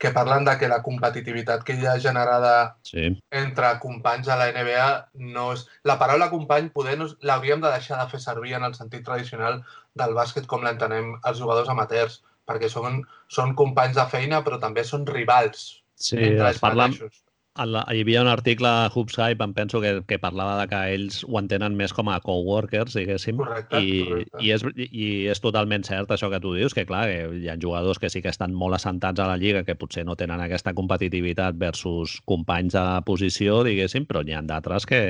que 0.02 0.10
parlen 0.10 0.46
de 0.46 0.58
que 0.58 0.68
la 0.68 0.82
competitivitat 0.82 1.64
que 1.64 1.76
hi 1.78 1.86
ha 1.86 2.00
generada 2.00 2.76
Sí. 2.82 3.22
entre 3.30 3.68
companys 3.80 4.28
a 4.28 4.36
la 4.36 4.48
NBA 4.52 4.88
no 5.14 5.54
és... 5.54 5.68
La 5.84 6.00
paraula 6.00 6.32
company 6.32 6.70
poder 6.70 6.98
no... 6.98 7.06
l'hauríem 7.22 7.62
de 7.62 7.70
deixar 7.70 8.00
de 8.02 8.10
fer 8.10 8.20
servir 8.20 8.56
en 8.58 8.64
el 8.64 8.74
sentit 8.74 9.06
tradicional 9.06 9.62
del 9.94 10.16
bàsquet 10.18 10.48
com 10.48 10.64
l'entenem 10.64 11.20
els 11.24 11.38
jugadors 11.38 11.70
amateurs, 11.70 12.24
perquè 12.48 12.68
són, 12.68 13.04
són 13.28 13.54
companys 13.54 13.96
de 13.96 14.08
feina 14.16 14.42
però 14.42 14.60
també 14.60 14.84
són 14.84 15.06
rivals 15.06 15.84
Sí, 15.96 16.18
entre 16.18 16.50
es 16.50 16.60
parla, 16.60 16.88
mateixos. 16.88 17.22
La, 17.60 17.82
hi 17.92 18.00
havia 18.06 18.22
un 18.24 18.30
article 18.32 18.70
a 18.70 18.90
Hype, 18.96 19.44
em 19.44 19.54
penso, 19.54 19.82
que, 19.82 19.90
que 20.08 20.18
parlava 20.24 20.54
de 20.62 20.70
que 20.72 20.80
ells 20.94 21.18
ho 21.28 21.36
entenen 21.36 21.76
més 21.76 21.92
com 21.92 22.08
a 22.08 22.22
coworkers, 22.24 22.96
diguéssim, 22.96 23.42
Correcte, 23.42 23.82
i, 23.84 23.98
correcte. 24.08 24.40
i, 24.40 24.52
és, 24.56 24.64
i 24.88 25.10
és 25.34 25.44
totalment 25.44 25.84
cert 25.84 26.16
això 26.16 26.30
que 26.32 26.40
tu 26.40 26.56
dius, 26.56 26.74
que 26.74 26.86
clar, 26.88 27.04
que 27.12 27.42
hi 27.42 27.50
ha 27.52 27.60
jugadors 27.60 28.00
que 28.00 28.10
sí 28.10 28.24
que 28.24 28.32
estan 28.32 28.56
molt 28.56 28.80
assentats 28.80 29.20
a 29.20 29.28
la 29.28 29.36
lliga, 29.36 29.66
que 29.68 29.76
potser 29.76 30.06
no 30.08 30.16
tenen 30.16 30.40
aquesta 30.40 30.72
competitivitat 30.74 31.60
versus 31.60 32.22
companys 32.24 32.80
de 32.80 32.86
posició, 33.06 33.66
diguéssim, 33.68 34.08
però 34.08 34.24
n'hi 34.24 34.40
ha 34.40 34.46
d'altres 34.48 34.88
que, 34.88 35.02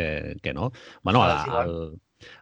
que 0.41 0.57
no. 0.57 0.71
bueno, 1.03 1.21
a, 1.21 1.43
jugar. 1.45 1.67
al, 1.67 1.77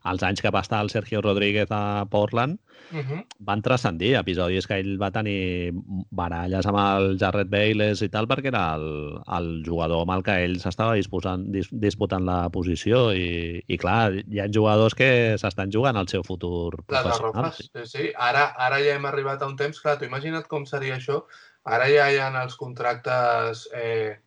als 0.03 0.23
anys 0.23 0.41
que 0.41 0.51
va 0.51 0.61
estar 0.65 0.81
el 0.81 0.89
Sergio 0.89 1.21
Rodríguez 1.21 1.67
a 1.71 2.05
Portland, 2.09 2.59
Mhm. 2.91 3.25
van 3.45 3.61
transcendir 3.61 4.15
episodis 4.17 4.65
que 4.65 4.79
ell 4.81 4.95
va 5.01 5.11
tenir 5.13 5.73
baralles 6.09 6.65
amb 6.65 6.79
el 6.79 7.17
Jarrett 7.21 7.49
Bayless 7.51 8.01
i 8.01 8.09
tal 8.09 8.27
perquè 8.27 8.49
era 8.49 8.63
el, 8.75 9.19
el 9.37 9.49
jugador 9.65 10.01
amb 10.01 10.15
el 10.15 10.23
que 10.25 10.37
ell 10.45 10.57
s'estava 10.61 10.95
dis, 10.95 11.69
disputant 11.71 12.25
la 12.25 12.49
posició 12.49 13.13
i, 13.13 13.61
i 13.67 13.77
clar, 13.77 14.23
hi 14.25 14.41
ha 14.41 14.49
jugadors 14.51 14.95
que 14.95 15.37
s'estan 15.37 15.71
jugant 15.71 15.97
el 15.97 16.07
seu 16.07 16.23
futur 16.23 16.83
professional. 16.85 17.35
arrofes, 17.35 17.69
sí, 17.73 17.85
sí. 17.85 18.11
Ara, 18.17 18.53
ara 18.57 18.79
ja 18.81 18.95
hem 18.95 19.05
arribat 19.05 19.41
a 19.41 19.47
un 19.47 19.55
temps, 19.55 19.79
clar, 19.79 19.97
tu 19.99 20.05
imagina't 20.05 20.47
com 20.47 20.65
seria 20.65 20.97
això. 20.97 21.23
Ara 21.65 21.89
ja 21.91 22.09
hi 22.09 22.17
ha 22.17 22.29
els 22.41 22.55
contractes 22.55 23.67
eh, 23.75 24.17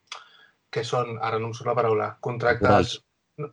que 0.70 0.84
són, 0.84 1.18
ara 1.20 1.38
no 1.38 1.50
em 1.50 1.56
surt 1.56 1.72
la 1.72 1.74
paraula, 1.78 2.16
contractes... 2.20 2.68
Laborals. 2.68 3.00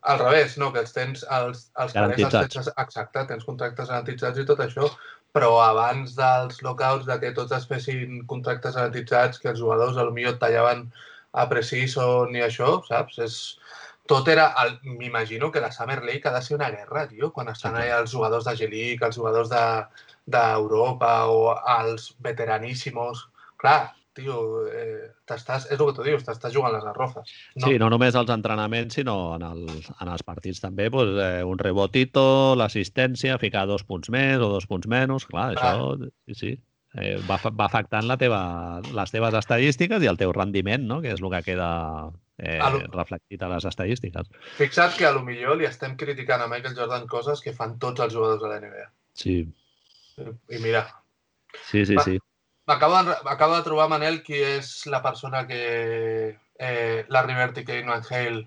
Al 0.01 0.19
revés, 0.19 0.57
no, 0.61 0.71
que 0.73 0.79
els 0.83 0.93
tens, 0.95 1.25
els, 1.37 1.65
els 1.83 1.93
calés 1.93 2.19
els 2.25 2.55
tens, 2.55 2.69
exacte, 2.83 3.25
tens 3.31 3.45
contractes 3.47 3.89
garantitzats 3.89 4.39
i 4.41 4.45
tot 4.45 4.59
això, 4.65 4.89
però 5.33 5.51
abans 5.61 6.15
dels 6.17 6.61
lockouts, 6.65 7.05
de 7.05 7.19
que 7.21 7.31
tots 7.37 7.51
es 7.57 7.67
fessin 7.69 8.23
contractes 8.27 8.75
garantitzats, 8.75 9.39
que 9.39 9.49
els 9.53 9.59
jugadors 9.59 9.95
potser 9.99 10.29
et 10.33 10.39
tallaven 10.41 10.87
a 11.33 11.45
Precision 11.49 12.33
i 12.35 12.41
això, 12.41 12.79
saps? 12.87 13.19
És, 13.25 13.35
tot 14.09 14.27
era... 14.27 14.47
el- 14.63 14.79
M'imagino 14.97 15.51
que 15.53 15.61
la 15.61 15.71
Summer 15.71 15.99
League 16.03 16.25
ha 16.25 16.33
de 16.33 16.41
ser 16.41 16.55
una 16.57 16.71
guerra, 16.73 17.07
tio, 17.07 17.31
quan 17.31 17.47
estan 17.51 17.75
allà 17.77 17.99
els 18.01 18.11
jugadors 18.11 18.45
de 18.49 18.55
G-League, 18.57 19.05
els 19.05 19.15
jugadors 19.15 19.49
de- 19.53 19.85
d'Europa 20.25 21.13
o 21.29 21.53
els 21.79 22.15
veteraníssimos. 22.25 23.27
Clar, 23.61 23.93
tio, 24.13 24.65
eh, 24.67 25.11
t'estàs, 25.29 25.67
és 25.71 25.79
el 25.79 25.85
que 25.89 25.93
tu 25.99 26.03
dius, 26.03 26.23
t'estàs 26.27 26.53
jugant 26.53 26.73
les 26.73 26.83
garrofes. 26.83 27.29
No. 27.55 27.67
Sí, 27.67 27.77
no 27.79 27.89
només 27.89 28.15
als 28.15 28.29
entrenaments, 28.33 28.95
sinó 28.97 29.35
en 29.35 29.43
els, 29.47 29.89
en 30.01 30.07
els 30.11 30.23
partits 30.27 30.59
també, 30.63 30.89
doncs, 30.89 31.19
eh, 31.23 31.43
un 31.45 31.57
rebotito, 31.61 32.55
l'assistència, 32.59 33.37
ficar 33.39 33.65
dos 33.69 33.83
punts 33.83 34.09
més 34.09 34.37
o 34.41 34.49
dos 34.55 34.65
punts 34.67 34.87
menys, 34.91 35.25
clar, 35.29 35.51
això 35.55 35.95
sí, 36.01 36.33
sí, 36.35 36.51
eh, 36.95 37.17
va, 37.29 37.37
va 37.51 37.65
afectant 37.69 38.07
la 38.09 38.17
teva, 38.17 38.81
les 38.83 39.11
teves 39.13 39.33
estadístiques 39.39 40.01
i 40.03 40.09
el 40.11 40.17
teu 40.17 40.33
rendiment, 40.33 40.87
no? 40.89 41.01
que 41.01 41.13
és 41.13 41.21
el 41.21 41.29
que 41.37 41.43
queda 41.51 41.69
eh, 42.39 42.57
A 42.59 42.69
lo- 42.71 42.81
reflectit 42.95 43.41
a 43.43 43.49
les 43.53 43.65
estadístiques. 43.65 44.27
Fixa't 44.57 44.97
que 44.97 45.05
a 45.05 45.11
lo 45.11 45.21
millor 45.23 45.57
li 45.59 45.65
estem 45.69 45.95
criticant 45.99 46.41
a 46.41 46.47
Michael 46.47 46.75
Jordan 46.75 47.05
coses 47.07 47.41
que 47.45 47.53
fan 47.53 47.77
tots 47.79 47.99
els 48.01 48.13
jugadors 48.15 48.41
de 48.41 48.49
la 48.49 48.59
NBA. 48.63 48.89
Sí, 49.13 49.37
I 50.19 50.57
mira, 50.59 50.81
sí, 51.69 51.85
sí, 51.85 51.95
Va. 51.95 52.03
sí. 52.03 52.17
M'acabo 52.69 53.55
de, 53.55 53.63
trobar, 53.65 53.89
Manel, 53.89 54.21
qui 54.25 54.37
és 54.45 54.71
la 54.93 55.01
persona 55.01 55.45
que 55.49 55.59
eh, 56.59 57.05
Bird 57.09 57.57
i 57.57 57.65
Kane 57.65 57.89
Van 57.89 58.05
Hale 58.05 58.45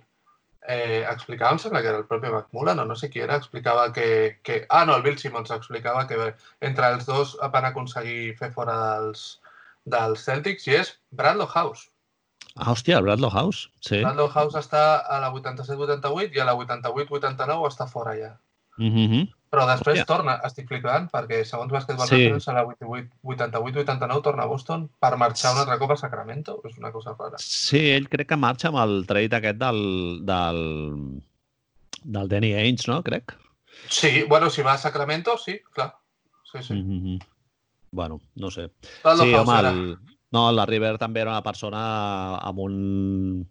eh, 0.68 1.04
explicava, 1.10 1.52
em 1.52 1.58
sembla 1.58 1.82
que 1.82 1.90
era 1.90 1.98
el 1.98 2.06
propi 2.06 2.30
McMullen, 2.30 2.78
o 2.78 2.84
no 2.86 2.94
sé 2.94 3.10
qui 3.10 3.20
era, 3.24 3.36
explicava 3.36 3.92
que, 3.92 4.38
que... 4.42 4.64
Ah, 4.68 4.84
no, 4.86 4.96
el 4.96 5.02
Bill 5.02 5.18
Simmons 5.18 5.50
explicava 5.50 6.06
que 6.06 6.34
entre 6.60 6.92
els 6.94 7.08
dos 7.08 7.34
van 7.52 7.66
aconseguir 7.66 8.36
fer 8.38 8.52
fora 8.54 8.76
dels, 8.78 9.24
dels 9.84 10.22
Celtics 10.28 10.68
i 10.70 10.78
és 10.82 10.94
Bradlow 11.10 11.50
House. 11.50 11.88
Ah, 12.54 12.70
hòstia, 12.70 12.98
el 13.00 13.08
Bradlow 13.08 13.32
House, 13.32 13.70
sí. 13.80 14.02
Bradlow 14.04 14.30
House 14.30 14.58
està 14.60 15.02
a 15.02 15.18
la 15.24 15.32
87-88 15.34 16.36
i 16.36 16.42
a 16.42 16.46
la 16.46 16.56
88-89 16.58 17.70
està 17.72 17.88
fora 17.90 18.14
ja. 18.18 18.36
Mm 18.78 18.94
-hmm. 18.94 19.30
Però 19.52 19.66
després 19.68 19.98
Hòstia. 19.98 20.08
torna, 20.08 20.38
estic 20.48 20.70
flipant, 20.70 21.10
perquè 21.12 21.42
segons 21.44 21.72
Basketball 21.74 22.08
Sí. 22.08 22.22
Reference 22.22 22.48
a 22.48 22.54
la 22.56 22.62
88-89 22.64 24.22
torna 24.24 24.46
a 24.46 24.48
Boston 24.48 24.86
per 24.98 25.10
marxar 25.20 25.52
un 25.52 25.60
altre 25.60 25.76
cop 25.78 25.92
a 25.92 25.96
Sacramento. 26.00 26.54
És 26.64 26.78
una 26.78 26.90
cosa 26.90 27.12
rara. 27.18 27.36
Sí, 27.38 27.82
ell 27.92 28.08
crec 28.08 28.30
que 28.30 28.38
marxa 28.40 28.70
amb 28.70 28.80
el 28.80 29.04
trade 29.06 29.36
aquest 29.36 29.58
del, 29.60 29.82
del, 30.24 30.62
del 32.16 32.32
Danny 32.32 32.54
Ainge, 32.62 32.88
no? 32.88 33.02
Crec. 33.04 33.36
Sí, 33.88 34.22
bueno, 34.28 34.48
si 34.48 34.62
va 34.62 34.72
a 34.72 34.78
Sacramento, 34.78 35.36
sí, 35.36 35.60
clar. 35.74 35.98
Sí, 36.50 36.62
sí. 36.62 36.72
Mm 36.72 37.02
-hmm. 37.02 37.26
Bueno, 37.90 38.20
no 38.34 38.50
sé. 38.50 38.70
Sí, 39.02 39.34
home, 39.34 39.60
el, 39.68 39.98
no, 40.30 40.50
la 40.50 40.64
River 40.64 40.96
també 40.96 41.20
era 41.20 41.30
una 41.32 41.42
persona 41.42 42.38
amb 42.38 42.58
un 42.58 43.50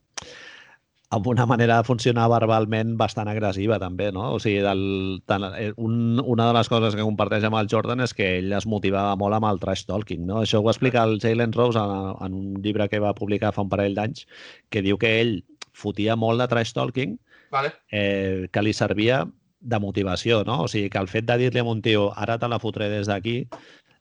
amb 1.12 1.28
una 1.28 1.46
manera 1.46 1.78
de 1.78 1.84
funcionar 1.84 2.30
verbalment 2.32 2.94
bastant 3.00 3.28
agressiva 3.28 3.78
també, 3.84 4.08
no? 4.16 4.30
O 4.36 4.40
sigui, 4.40 4.62
del, 4.64 4.84
tant, 5.28 5.44
eh, 5.60 5.74
un, 5.76 6.22
una 6.24 6.48
de 6.48 6.56
les 6.56 6.70
coses 6.72 6.96
que 6.96 7.04
comparteix 7.04 7.44
amb 7.48 7.60
el 7.60 7.68
Jordan 7.72 8.00
és 8.06 8.16
que 8.16 8.30
ell 8.38 8.56
es 8.56 8.68
motivava 8.70 9.18
molt 9.20 9.36
amb 9.36 9.50
el 9.50 9.60
trash 9.60 9.84
talking, 9.90 10.24
no? 10.30 10.40
Això 10.46 10.62
ho 10.62 10.70
explica 10.72 11.04
el 11.04 11.20
Jalen 11.20 11.52
Rose 11.58 11.80
en, 11.82 12.16
en 12.16 12.38
un 12.40 12.64
llibre 12.64 12.88
que 12.88 13.04
va 13.04 13.12
publicar 13.18 13.52
fa 13.52 13.66
un 13.68 13.74
parell 13.74 13.98
d'anys, 14.00 14.24
que 14.72 14.86
diu 14.86 15.00
que 15.02 15.18
ell 15.20 15.36
fotia 15.76 16.16
molt 16.16 16.40
de 16.40 16.48
trash 16.52 16.72
talking 16.78 17.20
Vale? 17.52 17.74
eh, 17.92 18.48
que 18.52 18.64
li 18.64 18.72
servia 18.74 19.26
de 19.60 19.80
motivació, 19.84 20.46
no? 20.48 20.62
O 20.64 20.72
sigui, 20.72 20.90
que 20.90 21.04
el 21.04 21.12
fet 21.12 21.28
de 21.28 21.38
dir-li 21.44 21.60
a 21.60 21.68
un 21.68 21.84
tio 21.84 22.10
ara 22.16 22.40
te 22.40 22.48
la 22.48 22.60
fotré 22.64 22.88
des 22.90 23.12
d'aquí, 23.12 23.42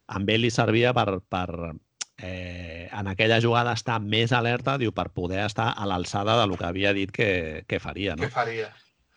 amb 0.06 0.30
ell 0.30 0.46
li 0.46 0.54
servia 0.54 0.94
per, 0.94 1.24
per 1.26 1.74
eh, 2.22 2.88
en 2.92 3.08
aquella 3.08 3.40
jugada 3.42 3.74
estar 3.76 4.00
més 4.00 4.32
alerta, 4.36 4.76
diu, 4.80 4.92
per 4.96 5.08
poder 5.14 5.44
estar 5.44 5.70
a 5.76 5.88
l'alçada 5.88 6.36
de 6.40 6.46
lo 6.50 6.58
que 6.58 6.68
havia 6.68 6.92
dit 6.96 7.12
que, 7.12 7.64
que 7.68 7.80
faria, 7.80 8.16
no? 8.16 8.26
Què 8.26 8.32
faria? 8.34 8.68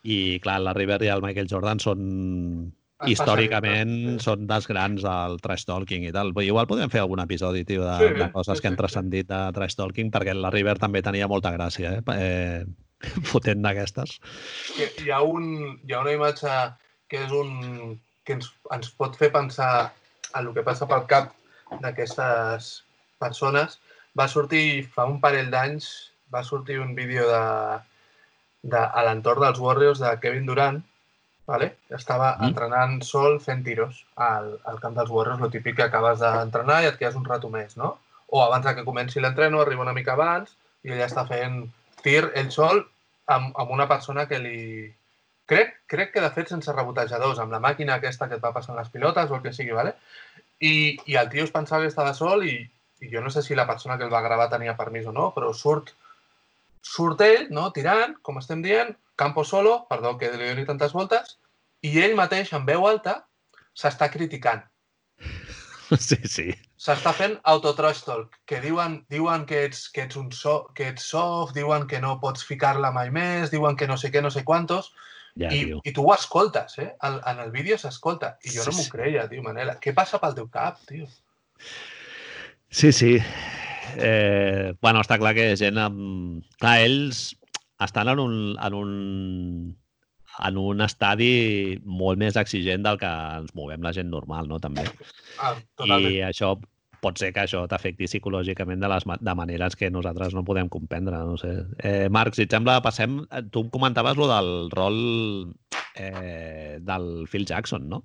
I, 0.03 0.39
clar, 0.43 0.59
la 0.63 0.73
River 0.75 1.01
i 1.05 1.11
el 1.13 1.23
Michael 1.23 1.49
Jordan 1.51 1.79
són 1.79 2.01
històricament 3.07 3.91
Especialistes, 3.91 4.25
són 4.27 4.45
dels 4.47 4.67
grans 4.69 5.03
del 5.03 5.39
trash 5.43 5.65
talking 5.67 6.05
i 6.07 6.13
tal. 6.15 6.31
Igual 6.43 6.67
podem 6.69 6.91
fer 6.91 7.01
algun 7.03 7.23
episodi, 7.23 7.65
tio, 7.67 7.83
de, 7.83 7.97
Sí, 7.99 8.13
de 8.19 8.29
coses 8.31 8.57
sí, 8.57 8.61
que 8.61 8.69
han 8.69 8.75
sí, 8.75 8.79
sí. 8.79 8.83
transcendit 8.83 9.29
de 9.31 9.41
trash 9.55 9.75
talking, 9.79 10.11
perquè 10.13 10.35
la 10.37 10.51
River 10.53 10.77
també 10.79 11.03
tenia 11.03 11.29
molta 11.31 11.53
gràcia, 11.55 11.97
eh? 11.99 12.03
eh 12.15 12.63
fotent 13.31 13.59
d'aquestes. 13.65 14.15
Que 14.77 14.87
hi, 15.03 15.09
ha 15.11 15.19
un, 15.27 15.77
hi 15.83 15.91
ha 15.91 15.99
una 16.05 16.13
imatge 16.15 16.53
que 17.11 17.19
és 17.25 17.33
un 17.35 17.97
que 18.23 18.37
ens, 18.37 18.47
ens 18.71 18.93
pot 18.95 19.17
fer 19.19 19.27
pensar 19.33 19.91
en 20.33 20.45
el 20.45 20.53
que 20.55 20.63
passa 20.63 20.87
pel 20.87 21.03
cap 21.09 21.33
d'aquestes 21.83 22.69
persones. 23.23 23.79
Va 24.19 24.29
sortir 24.29 24.83
fa 24.93 25.07
un 25.09 25.19
parell 25.23 25.49
d'anys, 25.53 25.89
va 26.33 26.43
sortir 26.43 26.79
un 26.83 26.93
vídeo 26.95 27.25
de, 27.29 27.43
de, 28.63 28.79
a 28.79 29.03
l'entorn 29.07 29.45
dels 29.45 29.61
Warriors 29.61 30.01
de 30.03 30.11
Kevin 30.21 30.45
Durant, 30.49 30.81
vale? 31.45 31.73
estava 31.89 32.37
Mm. 32.37 32.49
entrenant 32.49 33.01
sol 33.03 33.39
fent 33.43 33.63
tiros 33.63 34.05
al, 34.15 34.57
al 34.63 34.79
camp 34.79 34.95
dels 34.97 35.11
Warriors, 35.11 35.41
lo 35.41 35.51
típic 35.51 35.77
que 35.77 35.87
acabes 35.89 36.19
d'entrenar 36.23 36.81
i 36.83 36.89
et 36.91 36.97
quedes 36.97 37.19
un 37.19 37.25
rato 37.25 37.49
més, 37.49 37.77
no? 37.77 37.97
O 38.33 38.41
abans 38.43 38.65
que 38.65 38.85
comenci 38.87 39.19
l'entreno, 39.19 39.61
arriba 39.61 39.83
una 39.83 39.93
mica 39.93 40.13
abans 40.13 40.55
i 40.83 40.91
ell 40.91 41.03
està 41.05 41.25
fent 41.27 41.63
tir 42.03 42.31
ell 42.33 42.51
sol 42.51 42.83
amb, 43.27 43.53
amb 43.55 43.71
una 43.71 43.87
persona 43.87 44.27
que 44.27 44.39
li... 44.39 44.59
Crec, 45.45 45.73
crec 45.91 46.13
que 46.13 46.21
de 46.23 46.29
fet 46.31 46.47
sense 46.47 46.71
rebotejadors, 46.71 47.39
amb 47.43 47.51
la 47.51 47.59
màquina 47.59 47.97
aquesta 47.97 48.29
que 48.29 48.37
et 48.39 48.43
va 48.43 48.53
passant 48.55 48.77
les 48.79 48.89
pilotes 48.89 49.29
o 49.29 49.35
el 49.35 49.41
que 49.43 49.51
sigui, 49.51 49.73
¿vale? 49.75 49.97
I, 50.63 50.97
i 51.11 51.17
el 51.19 51.27
tio 51.29 51.43
es 51.43 51.51
pensava 51.51 51.83
que 51.83 51.91
estava 51.91 52.13
sol 52.15 52.45
i 52.47 52.55
jo 53.11 53.21
no 53.21 53.31
sé 53.33 53.41
si 53.41 53.55
la 53.55 53.67
persona 53.67 53.97
que 53.97 54.05
el 54.07 54.13
va 54.13 54.21
gravar 54.21 54.49
tenia 54.51 54.77
permís 54.77 55.07
o 55.07 55.13
no, 55.15 55.31
però 55.35 55.53
surt, 55.53 55.93
surt 56.81 57.21
ell, 57.25 57.47
no?, 57.51 57.69
tirant, 57.75 58.17
com 58.21 58.37
estem 58.41 58.61
dient, 58.65 58.95
campo 59.15 59.43
solo, 59.43 59.85
perdó 59.89 60.17
que 60.17 60.31
li 60.35 60.49
doni 60.51 60.65
tantes 60.65 60.93
voltes, 60.93 61.37
i 61.83 61.97
ell 62.01 62.15
mateix, 62.15 62.53
en 62.53 62.65
veu 62.65 62.87
alta, 62.87 63.23
s'està 63.73 64.11
criticant. 64.13 64.63
Sí, 65.99 66.17
sí. 66.25 66.45
S'està 66.79 67.11
fent 67.13 67.35
autotrash 67.51 67.99
talk, 68.07 68.37
que 68.49 68.57
diuen, 68.63 68.95
diuen 69.13 69.43
que, 69.45 69.59
ets, 69.67 69.83
que, 69.93 70.07
ets 70.07 70.17
un 70.17 70.31
so, 70.33 70.55
que 70.73 70.87
ets 70.89 71.05
soft, 71.11 71.53
diuen 71.53 71.85
que 71.91 71.99
no 72.01 72.15
pots 72.23 72.41
ficar-la 72.47 72.89
mai 72.95 73.11
més, 73.13 73.51
diuen 73.51 73.77
que 73.77 73.85
no 73.85 73.97
sé 73.99 74.09
què, 74.09 74.23
no 74.23 74.31
sé 74.33 74.41
quantos. 74.47 74.89
Ja, 75.37 75.51
I, 75.51 75.59
tio. 75.67 75.81
I 75.85 75.93
tu 75.93 76.05
ho 76.07 76.13
escoltes, 76.15 76.79
eh? 76.81 76.89
En, 77.03 77.19
en 77.29 77.43
el 77.45 77.51
vídeo 77.53 77.77
s'escolta. 77.77 78.33
I 78.43 78.55
jo 78.55 78.63
Sí, 78.63 78.71
no 78.71 78.75
m'ho 78.77 78.87
sí. 78.87 78.91
creia, 78.95 79.27
tio, 79.29 79.43
Manela. 79.45 79.77
Què 79.83 79.93
passa 79.93 80.19
pel 80.23 80.35
teu 80.39 80.49
cap, 80.53 80.81
tio? 80.89 81.07
Sí, 82.73 82.91
sí. 82.91 83.19
Eh, 84.01 84.73
bueno, 84.81 85.03
està 85.05 85.19
clar 85.21 85.35
que 85.37 85.51
gent 85.59 85.77
amb... 85.77 86.41
Clar, 86.57 86.79
ells 86.87 87.27
estan 87.85 88.09
en 88.09 88.21
un, 88.23 88.35
en 88.57 88.73
un, 88.73 88.93
en 90.49 90.57
un 90.57 90.81
estadi 90.81 91.77
molt 91.85 92.17
més 92.17 92.39
exigent 92.41 92.81
del 92.85 92.97
que 92.97 93.11
ens 93.37 93.53
movem 93.53 93.85
la 93.85 93.93
gent 93.93 94.09
normal, 94.09 94.49
no? 94.49 94.57
També. 94.63 94.87
Ah, 95.37 95.53
totalment. 95.77 96.09
I 96.09 96.23
això 96.31 96.55
pot 97.03 97.19
ser 97.19 97.29
que 97.35 97.43
això 97.43 97.65
t'afecti 97.69 98.07
psicològicament 98.09 98.81
de, 98.81 98.89
les, 98.89 99.05
de 99.05 99.37
maneres 99.37 99.77
que 99.77 99.91
nosaltres 99.93 100.33
no 100.33 100.45
podem 100.47 100.71
comprendre, 100.73 101.19
no 101.27 101.37
sé. 101.37 101.53
Eh, 101.83 102.07
Marc, 102.09 102.33
si 102.33 102.47
et 102.47 102.57
sembla, 102.57 102.79
passem... 102.81 103.19
eh, 103.29 103.45
Tu 103.53 103.67
em 103.67 103.69
comentaves 103.69 104.17
lo 104.17 104.31
del 104.31 104.53
rol 104.73 104.99
eh, 105.93 106.79
del 106.81 107.09
Phil 107.29 107.45
Jackson, 107.45 107.85
no? 107.91 108.01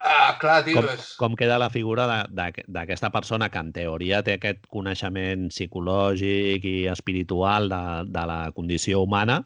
Ah, 0.00 0.36
clar, 0.38 0.62
tio, 0.62 0.78
Com, 0.78 0.88
és... 0.92 1.06
com 1.18 1.34
queda 1.38 1.58
la 1.58 1.70
figura 1.74 2.04
d'aquesta 2.30 3.10
persona 3.10 3.48
que 3.50 3.58
en 3.58 3.72
teoria 3.74 4.20
té 4.22 4.36
aquest 4.38 4.68
coneixement 4.70 5.48
psicològic 5.50 6.66
i 6.70 6.76
espiritual 6.92 7.66
de, 7.72 7.80
de 8.06 8.26
la 8.30 8.38
condició 8.54 9.02
humana 9.02 9.40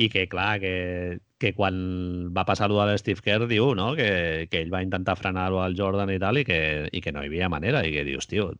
i 0.00 0.08
que, 0.10 0.26
clar, 0.32 0.58
que, 0.62 1.20
que 1.38 1.52
quan 1.54 1.78
va 2.34 2.46
passar-ho 2.48 2.80
de 2.80 2.88
l'Steve 2.90 3.22
Kerr 3.22 3.46
diu 3.50 3.70
no? 3.78 3.92
que, 3.98 4.48
que 4.50 4.64
ell 4.64 4.74
va 4.74 4.82
intentar 4.82 5.18
frenar-ho 5.20 5.62
al 5.62 5.78
Jordan 5.78 6.10
i 6.10 6.18
tal 6.18 6.40
i 6.42 6.44
que, 6.48 6.60
i 6.90 7.04
que 7.04 7.14
no 7.14 7.22
hi 7.22 7.30
havia 7.30 7.52
manera 7.52 7.84
i 7.86 7.94
que 7.94 8.06
dius, 8.08 8.26
tio, 8.30 8.50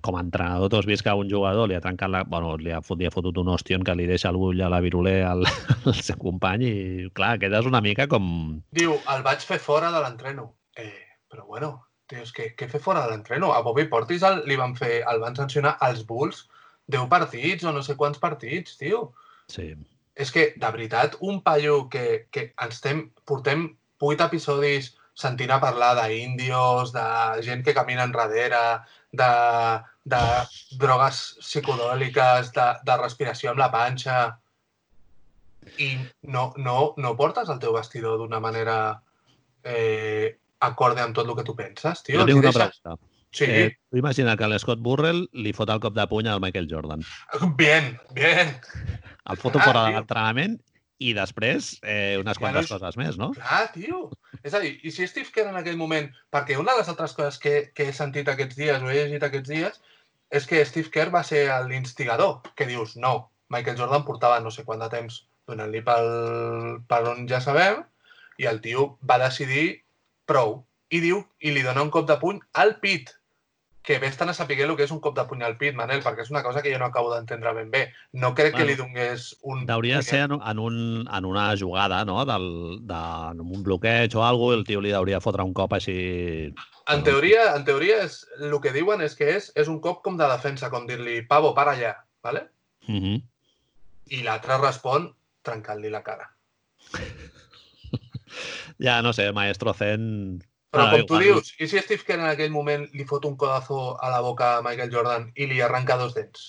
com 0.00 0.16
a 0.16 0.22
entrenador 0.24 0.70
tu 0.70 0.78
has 0.78 0.88
vist 0.88 1.04
que 1.04 1.14
un 1.14 1.30
jugador 1.30 1.68
li 1.68 1.76
ha 1.76 1.82
trencat 1.84 2.10
la... 2.10 2.22
Bueno, 2.24 2.56
li 2.58 2.72
ha, 2.72 2.80
fot, 2.84 2.98
li 2.98 3.06
ha 3.06 3.14
fotut 3.14 3.38
un 3.42 3.52
ostion 3.52 3.84
que 3.86 3.94
li 3.98 4.08
deixa 4.10 4.30
el 4.32 4.40
bull 4.40 4.60
a 4.62 4.70
la 4.72 4.80
viruler 4.84 5.22
al, 5.28 5.46
al 5.90 6.00
seu 6.00 6.18
company 6.20 6.66
i, 6.68 6.74
clar, 7.16 7.36
quedes 7.42 7.68
una 7.68 7.82
mica 7.84 8.08
com... 8.10 8.26
Diu, 8.78 8.96
el 9.14 9.24
vaig 9.26 9.44
fer 9.46 9.60
fora 9.62 9.92
de 9.94 10.02
l'entreno. 10.04 10.50
Eh, 10.78 10.92
però 11.30 11.46
bueno, 11.46 11.72
tio, 12.10 12.24
és 12.26 12.34
que 12.36 12.52
què 12.58 12.68
fer 12.70 12.82
fora 12.82 13.04
de 13.04 13.12
l'entreno? 13.12 13.52
A 13.52 13.62
Bobby 13.64 13.86
Portis 13.92 14.24
el, 14.28 14.42
li 14.48 14.58
van 14.60 14.76
fer, 14.78 15.00
el 15.08 15.22
van 15.22 15.38
sancionar 15.38 15.76
als 15.84 16.04
Bulls 16.08 16.46
10 16.92 17.08
partits 17.08 17.64
o 17.64 17.72
no 17.72 17.82
sé 17.84 17.96
quants 17.96 18.20
partits, 18.22 18.76
tio. 18.80 19.10
Sí, 19.52 19.72
És 20.14 20.30
que, 20.32 20.50
de 20.60 20.68
veritat, 20.74 21.14
un 21.24 21.40
paio 21.40 21.86
que, 21.92 22.26
que 22.30 22.50
ens 22.60 22.82
tem, 22.84 23.06
portem 23.24 23.70
8 24.04 24.26
episodis 24.28 24.90
sentint 25.16 25.52
a 25.52 25.60
parlar 25.60 25.92
d'índios, 25.98 26.92
de 26.92 27.04
gent 27.46 27.64
que 27.64 27.74
camina 27.76 28.04
enrere, 28.08 28.60
de, 29.12 29.30
de 30.04 30.20
drogues 30.80 31.22
psicodòliques, 31.44 32.52
de, 32.56 32.66
de 32.88 32.96
respiració 33.02 33.52
amb 33.52 33.60
la 33.60 33.70
panxa, 33.72 34.18
i 35.78 35.92
no, 36.26 36.52
no, 36.58 36.76
no 36.98 37.14
portes 37.16 37.48
el 37.52 37.60
teu 37.62 37.74
vestidor 37.76 38.18
d'una 38.18 38.40
manera 38.42 38.76
eh, 39.62 40.36
acorde 40.66 41.02
amb 41.04 41.14
tot 41.14 41.28
el 41.28 41.36
que 41.38 41.44
tu 41.46 41.54
penses, 41.58 42.02
tio. 42.02 42.18
jo 42.20 42.26
tinc 42.26 42.42
una 42.42 42.52
pregunta. 42.52 42.96
Sí, 43.32 43.46
Eh, 43.48 43.70
tu 43.88 43.96
imagina 43.96 44.34
que 44.36 44.44
l'Scott 44.50 44.82
Burrell 44.84 45.22
li 45.40 45.54
fot 45.56 45.70
el 45.72 45.78
cop 45.80 45.94
de 45.96 46.04
puny 46.10 46.26
al 46.28 46.40
Michael 46.42 46.66
Jordan. 46.68 47.00
bien, 47.56 47.98
bien. 48.12 48.58
El 49.24 49.36
foto 49.40 49.58
Ah, 49.58 49.64
fora 49.64 49.84
de 49.84 49.88
tio. 49.92 49.96
l'entrenament 50.00 50.58
i 51.02 51.12
després 51.16 51.72
eh, 51.82 52.16
unes 52.20 52.38
quantes 52.38 52.66
és- 52.66 52.72
coses 52.74 52.96
més, 53.00 53.16
no? 53.20 53.30
Clar, 53.36 53.62
tio. 53.74 54.02
És 54.42 54.54
a 54.54 54.60
dir, 54.62 54.74
i 54.82 54.90
si 54.94 55.06
Steve 55.10 55.30
Kerr 55.34 55.50
en 55.50 55.58
aquell 55.60 55.78
moment... 55.80 56.08
Perquè 56.32 56.56
una 56.60 56.72
de 56.76 56.82
les 56.82 56.88
altres 56.92 57.14
coses 57.18 57.38
que, 57.42 57.54
que 57.74 57.88
he 57.88 57.92
sentit 57.96 58.28
aquests 58.28 58.56
dies 58.58 58.82
o 58.82 58.90
he 58.90 58.96
llegit 59.00 59.26
aquests 59.26 59.50
dies 59.50 59.80
és 60.32 60.46
que 60.48 60.62
Steve 60.64 60.88
Kerr 60.92 61.12
va 61.12 61.20
ser 61.28 61.44
l'instigador, 61.68 62.40
que 62.56 62.64
dius, 62.66 62.94
no, 62.96 63.28
Michael 63.52 63.76
Jordan 63.76 64.04
portava 64.06 64.38
no 64.40 64.50
sé 64.50 64.64
quant 64.64 64.80
de 64.80 64.88
temps 64.88 65.18
donant-li 65.50 65.82
pel, 65.84 66.06
per 66.88 67.02
on 67.10 67.26
ja 67.28 67.40
sabem, 67.44 67.82
i 68.40 68.46
el 68.48 68.62
tio 68.64 68.94
va 69.04 69.18
decidir 69.20 69.82
prou. 70.26 70.62
I 70.92 71.00
diu, 71.04 71.22
i 71.40 71.52
li 71.52 71.62
dona 71.64 71.82
un 71.84 71.90
cop 71.92 72.06
de 72.08 72.16
puny 72.20 72.38
al 72.60 72.78
pit, 72.80 73.12
que 73.82 73.98
vés-te'n 73.98 74.30
a 74.30 74.34
saber 74.34 74.60
el 74.62 74.74
que 74.78 74.84
és 74.86 74.92
un 74.94 75.00
cop 75.02 75.16
de 75.16 75.24
puny 75.26 75.42
al 75.42 75.56
pit, 75.58 75.74
Manel, 75.74 76.02
perquè 76.04 76.22
és 76.22 76.30
una 76.30 76.42
cosa 76.46 76.62
que 76.62 76.70
jo 76.72 76.78
no 76.78 76.86
acabo 76.86 77.10
d'entendre 77.12 77.52
ben 77.56 77.70
bé. 77.70 77.82
No 78.12 78.32
crec 78.34 78.54
que 78.54 78.62
Bueno, 78.62 78.70
li 78.70 78.76
donés 78.78 79.36
un... 79.42 79.64
Hauria 79.70 79.96
de 79.98 80.02
ser 80.06 80.20
en, 80.28 80.36
en, 80.38 80.58
un, 80.58 80.76
en 81.10 81.24
una 81.24 81.48
jugada, 81.58 82.04
no? 82.04 82.24
Del, 82.24 82.46
de, 82.86 83.00
en 83.32 83.40
un 83.40 83.62
bloqueig 83.62 84.14
o 84.14 84.24
alguna 84.24 84.52
cosa, 84.52 84.58
el 84.60 84.64
tio 84.66 84.80
li 84.80 84.92
hauria 84.92 85.18
de 85.18 85.24
fotre 85.24 85.42
un 85.42 85.54
cop 85.54 85.74
així... 85.74 85.96
En 86.92 87.02
teoria, 87.06 87.52
en 87.56 87.64
teoria 87.66 88.00
és, 88.04 88.22
el 88.42 88.54
que 88.62 88.72
diuen 88.74 89.02
és 89.02 89.14
que 89.18 89.28
és, 89.36 89.50
és 89.58 89.68
un 89.70 89.80
cop 89.82 90.02
com 90.06 90.16
de 90.18 90.30
defensa, 90.30 90.70
com 90.70 90.86
dir-li, 90.86 91.20
Pavo, 91.26 91.52
para 91.54 91.74
allà, 91.74 91.94
¿vale? 92.22 92.48
Uh 92.88 92.94
-huh. 92.98 93.18
i 94.10 94.22
l'altre 94.22 94.58
respon 94.58 95.12
trencant-li 95.42 95.90
la 95.90 96.02
cara. 96.02 96.30
Ja, 98.78 99.02
no 99.02 99.12
sé, 99.12 99.32
Maestro 99.32 99.74
Zen... 99.74 100.42
Però 100.72 100.86
Ara, 100.88 100.96
com 100.96 101.08
tu 101.10 101.18
dius, 101.20 101.52
i 101.60 101.68
si 101.68 101.80
Steve 101.84 102.04
Kerr 102.08 102.22
en 102.22 102.30
aquell 102.30 102.52
moment 102.52 102.86
li 102.96 103.04
fot 103.08 103.26
un 103.28 103.36
codazo 103.40 103.80
a 104.00 104.08
la 104.08 104.22
boca 104.24 104.54
a 104.56 104.62
Michael 104.64 104.92
Jordan 104.94 105.26
i 105.36 105.48
li 105.50 105.60
arranca 105.60 105.98
dos 106.00 106.14
dents? 106.16 106.46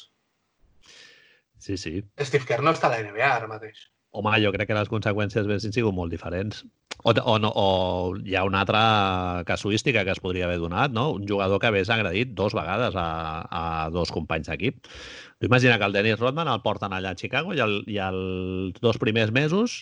Sí, 1.60 1.76
sí. 1.76 1.98
Steve 2.20 2.48
Kerr 2.48 2.64
no 2.64 2.72
està 2.72 2.88
a 2.88 2.96
la 2.96 3.02
NBA 3.04 3.28
ara 3.28 3.50
mateix. 3.52 3.90
Home, 4.14 4.32
jo 4.40 4.52
crec 4.54 4.70
que 4.70 4.78
les 4.78 4.92
conseqüències 4.92 5.44
haguessin 5.44 5.74
sigut 5.76 5.96
molt 5.98 6.14
diferents. 6.14 6.62
O, 7.02 7.12
o, 7.12 7.36
no, 7.42 7.50
o 7.50 7.68
hi 8.24 8.36
ha 8.38 8.44
una 8.48 8.62
altra 8.64 8.84
casuística 9.48 10.04
que 10.06 10.14
es 10.14 10.22
podria 10.24 10.46
haver 10.48 10.60
donat, 10.62 10.94
no? 10.96 11.10
Un 11.18 11.26
jugador 11.28 11.60
que 11.60 11.72
hagués 11.72 11.92
agredit 11.92 12.32
dos 12.38 12.56
vegades 12.56 12.96
a, 12.96 13.08
a 13.50 13.64
dos 13.92 14.14
companys 14.14 14.52
d'equip. 14.52 14.86
Tu 15.40 15.50
imagina 15.50 15.80
que 15.82 15.90
el 15.90 15.98
Dennis 15.98 16.22
Rodman 16.22 16.52
el 16.52 16.62
porten 16.64 16.94
allà 16.94 17.12
a 17.12 17.20
Chicago 17.20 17.58
i, 17.58 17.60
el, 17.66 17.82
i 17.92 18.00
els 18.06 18.80
dos 18.86 19.02
primers 19.02 19.34
mesos 19.36 19.82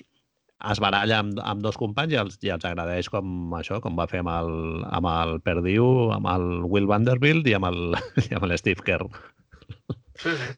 es 0.71 0.79
baralla 0.83 1.19
amb, 1.23 1.39
amb 1.41 1.63
dos 1.65 1.77
companys 1.79 2.13
i 2.13 2.19
els, 2.21 2.37
i 2.45 2.51
els 2.53 2.65
agradeix 2.67 3.09
com 3.09 3.53
això, 3.57 3.79
com 3.81 3.97
va 3.97 4.07
fer 4.11 4.21
amb 4.21 4.31
el, 4.33 4.51
amb 4.93 5.09
el 5.11 5.39
Perdiu, 5.45 6.11
amb 6.13 6.29
el 6.29 6.49
Will 6.69 6.89
Vanderbilt 6.89 7.47
i 7.49 7.55
amb 7.57 7.69
el, 7.71 7.79
i 8.29 8.35
amb 8.37 8.45
el 8.45 8.57
Steve 8.61 8.83
Kerr. 8.85 9.07
Sí, 10.21 10.35
sí. 10.35 10.51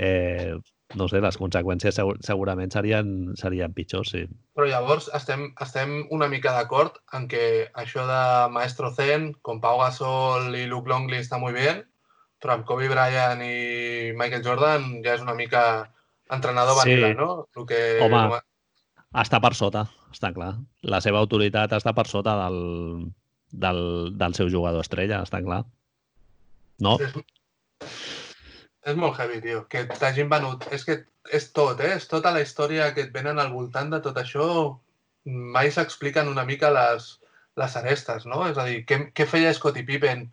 Eh, 0.00 0.54
no 0.98 1.06
sé, 1.10 1.20
les 1.22 1.36
conseqüències 1.38 1.96
segur, 1.96 2.16
segurament 2.22 2.72
serien, 2.72 3.08
serien 3.38 3.72
pitjors, 3.74 4.12
sí. 4.14 4.24
Però 4.54 4.66
llavors 4.68 5.08
estem, 5.16 5.48
estem 5.62 6.04
una 6.14 6.28
mica 6.30 6.52
d'acord 6.54 7.00
en 7.18 7.26
que 7.30 7.70
això 7.74 8.06
de 8.08 8.22
Maestro 8.54 8.92
Zen, 8.94 9.32
com 9.42 9.60
Pau 9.62 9.80
Gasol 9.82 10.54
i 10.54 10.66
Luke 10.70 10.90
Longley 10.90 11.24
està 11.24 11.40
molt 11.42 11.58
bé, 11.58 11.82
però 12.42 12.58
amb 12.58 12.66
Kobe 12.68 12.90
Bryant 12.92 13.42
i 13.42 14.12
Michael 14.18 14.44
Jordan 14.46 14.88
ja 15.04 15.16
és 15.16 15.22
una 15.24 15.34
mica 15.34 15.90
entrenador 16.30 16.76
Sí. 16.76 16.82
vanilla, 16.84 17.14
no? 17.18 17.30
El 17.56 17.66
que, 17.66 17.80
Home. 18.04 18.40
Està 19.22 19.38
per 19.42 19.52
sota, 19.54 19.84
està 20.10 20.32
clar. 20.34 20.54
La 20.90 21.00
seva 21.04 21.20
autoritat 21.22 21.72
està 21.76 21.92
per 21.94 22.06
sota 22.10 22.34
del, 22.42 22.58
del, 23.64 23.80
del 24.18 24.34
seu 24.34 24.50
jugador 24.50 24.82
estrella, 24.82 25.22
està 25.22 25.40
clar. 25.44 25.62
No? 26.82 26.96
És, 26.98 27.14
és 28.90 28.96
molt 28.98 29.20
heavy, 29.20 29.40
tio, 29.44 29.64
que 29.70 29.84
t'hagin 29.92 30.32
venut. 30.32 30.66
És 30.74 30.86
que 30.88 31.04
és 31.32 31.46
tot, 31.56 31.80
eh? 31.80 31.94
És 31.98 32.08
tota 32.10 32.32
la 32.34 32.42
història 32.42 32.90
que 32.96 33.06
et 33.06 33.12
venen 33.14 33.38
al 33.38 33.52
voltant 33.52 33.92
de 33.94 34.00
tot 34.04 34.18
això. 34.20 34.48
Mai 35.24 35.70
s'expliquen 35.72 36.28
una 36.28 36.44
mica 36.48 36.72
les, 36.74 37.06
les 37.60 37.78
arestes, 37.80 38.26
no? 38.26 38.42
És 38.50 38.58
a 38.58 38.66
dir, 38.68 38.82
què, 38.88 39.00
què 39.16 39.28
feia 39.30 39.54
Scottie 39.56 39.86
Pippen 39.88 40.26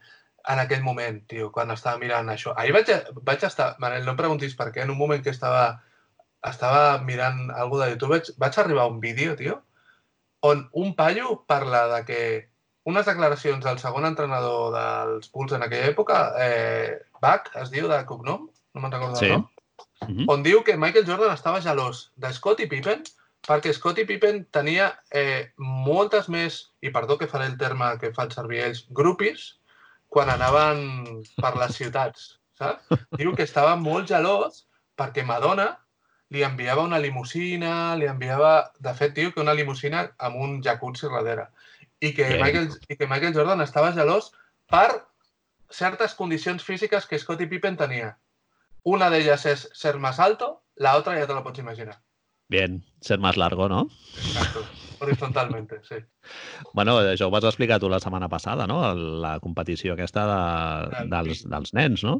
en 0.52 0.60
aquell 0.64 0.82
moment, 0.82 1.22
tio, 1.30 1.52
quan 1.54 1.72
estava 1.72 2.02
mirant 2.02 2.34
això? 2.34 2.56
Ahir 2.58 2.74
vaig, 2.76 2.92
vaig 3.22 3.46
estar... 3.46 3.76
Manel, 3.84 4.04
no 4.08 4.16
em 4.16 4.20
preguntis 4.20 4.58
per 4.58 4.72
què, 4.74 4.84
en 4.84 4.94
un 4.94 5.00
moment 5.00 5.22
que 5.24 5.34
estava, 5.34 5.78
estava 6.44 6.98
mirant 7.06 7.52
alguna 7.52 7.86
de 7.86 7.92
YouTube, 7.92 8.16
vaig, 8.18 8.32
vaig 8.38 8.58
arribar 8.58 8.84
a 8.84 8.88
un 8.94 9.00
vídeo, 9.00 9.36
tio, 9.36 9.62
on 10.42 10.70
un 10.74 10.96
paio 10.96 11.44
parla 11.48 11.88
de 11.96 12.06
que 12.06 12.50
unes 12.90 13.06
declaracions 13.06 13.64
del 13.64 13.78
segon 13.78 14.06
entrenador 14.06 14.74
dels 14.74 15.30
Bulls 15.32 15.54
en 15.54 15.64
aquella 15.64 15.92
època, 15.92 16.34
eh, 16.42 17.00
Bach, 17.22 17.52
es 17.62 17.70
diu 17.70 17.88
de 17.88 18.00
cognom, 18.10 18.48
no 18.74 18.82
me'n 18.82 18.92
recordo 18.92 19.16
Sí. 19.16 19.26
el 19.26 19.32
nom, 19.34 19.48
Uh 20.02 20.08
-huh. 20.08 20.26
on 20.34 20.44
diu 20.44 20.64
que 20.64 20.78
Michael 20.78 21.06
Jordan 21.06 21.34
estava 21.34 21.62
gelós 21.62 22.12
de 22.16 22.34
Scottie 22.34 22.68
Pippen 22.68 23.04
perquè 23.48 23.72
Scottie 23.74 24.06
Pippen 24.06 24.46
tenia 24.52 25.00
eh, 25.12 25.52
moltes 25.58 26.28
més, 26.30 26.72
i 26.82 26.90
perdó 26.90 27.18
que 27.18 27.28
faré 27.28 27.46
el 27.46 27.58
terme 27.58 27.98
que 28.00 28.14
fan 28.14 28.32
servir 28.32 28.60
ells, 28.64 28.86
grupis, 28.90 29.60
quan 30.10 30.30
anaven 30.30 31.24
per 31.38 31.56
les 31.58 31.76
ciutats, 31.76 32.40
saps? 32.58 32.84
Diu 33.12 33.34
que 33.36 33.44
estava 33.44 33.76
molt 33.76 34.08
gelós 34.08 34.68
perquè 34.98 35.24
Madonna 35.26 35.78
li 36.32 36.44
enviava 36.48 36.86
una 36.88 37.00
limusina, 37.04 37.96
li 38.00 38.08
enviava... 38.08 38.72
De 38.80 38.94
fet, 38.98 39.14
diu 39.18 39.34
que 39.36 39.44
una 39.44 39.56
limusina 39.58 40.06
amb 40.18 40.40
un 40.40 40.60
jacuzzi 40.64 41.10
darrere. 41.12 41.50
I 42.00 42.14
que, 42.16 42.28
Bien. 42.28 42.42
Michael, 42.42 42.70
I 42.88 42.98
que 42.98 43.08
Michael 43.08 43.36
Jordan 43.36 43.62
estava 43.62 43.92
gelós 43.94 44.32
per 44.72 45.04
certes 45.72 46.16
condicions 46.16 46.64
físiques 46.64 47.06
que 47.08 47.20
Scottie 47.20 47.52
Pippen 47.52 47.78
tenia. 47.78 48.16
Una 48.84 49.12
d'elles 49.14 49.46
és 49.46 49.68
ser 49.78 49.98
más 50.00 50.20
alto, 50.20 50.64
la 50.76 50.96
otra 50.98 51.18
ja 51.20 51.28
te 51.28 51.36
la 51.36 51.44
pots 51.44 51.60
imaginar. 51.60 52.00
Bien, 52.50 52.82
ser 53.02 53.20
más 53.20 53.38
largo, 53.38 53.70
no? 53.70 53.88
Exacto. 54.18 54.66
Horizontalmente, 55.02 55.80
sí. 55.88 55.98
Bueno, 56.78 57.00
això 57.02 57.28
ho 57.28 57.34
vas 57.34 57.48
explicar 57.50 57.80
tu 57.82 57.90
la 57.90 58.00
setmana 58.04 58.30
passada, 58.30 58.68
no? 58.70 58.80
La 58.96 59.38
competició 59.42 59.96
aquesta 59.96 60.28
de, 60.30 60.42
Del 61.00 61.10
dels, 61.16 61.46
dels 61.50 61.74
nens, 61.78 62.04
no? 62.06 62.20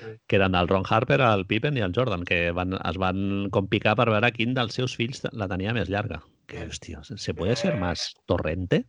Sí. 0.00 0.16
Que 0.26 0.40
eren 0.40 0.58
el 0.58 0.68
Ron 0.70 0.88
Harper, 0.88 1.20
el 1.22 1.46
Pippen 1.46 1.78
i 1.78 1.84
el 1.86 1.94
Jordan, 1.94 2.26
que 2.26 2.48
van, 2.56 2.74
es 2.78 2.98
van 2.98 3.52
com 3.54 3.70
picar 3.70 3.94
per 4.00 4.10
veure 4.10 4.32
quin 4.34 4.56
dels 4.58 4.74
seus 4.80 4.98
fills 4.98 5.22
la 5.32 5.48
tenia 5.50 5.76
més 5.76 5.92
llarga. 5.92 6.22
que, 6.48 6.66
hòstia, 6.66 7.02
¿se 7.04 7.34
puede 7.34 7.54
ser 7.54 7.76
más 7.76 8.14
torrente? 8.26 8.86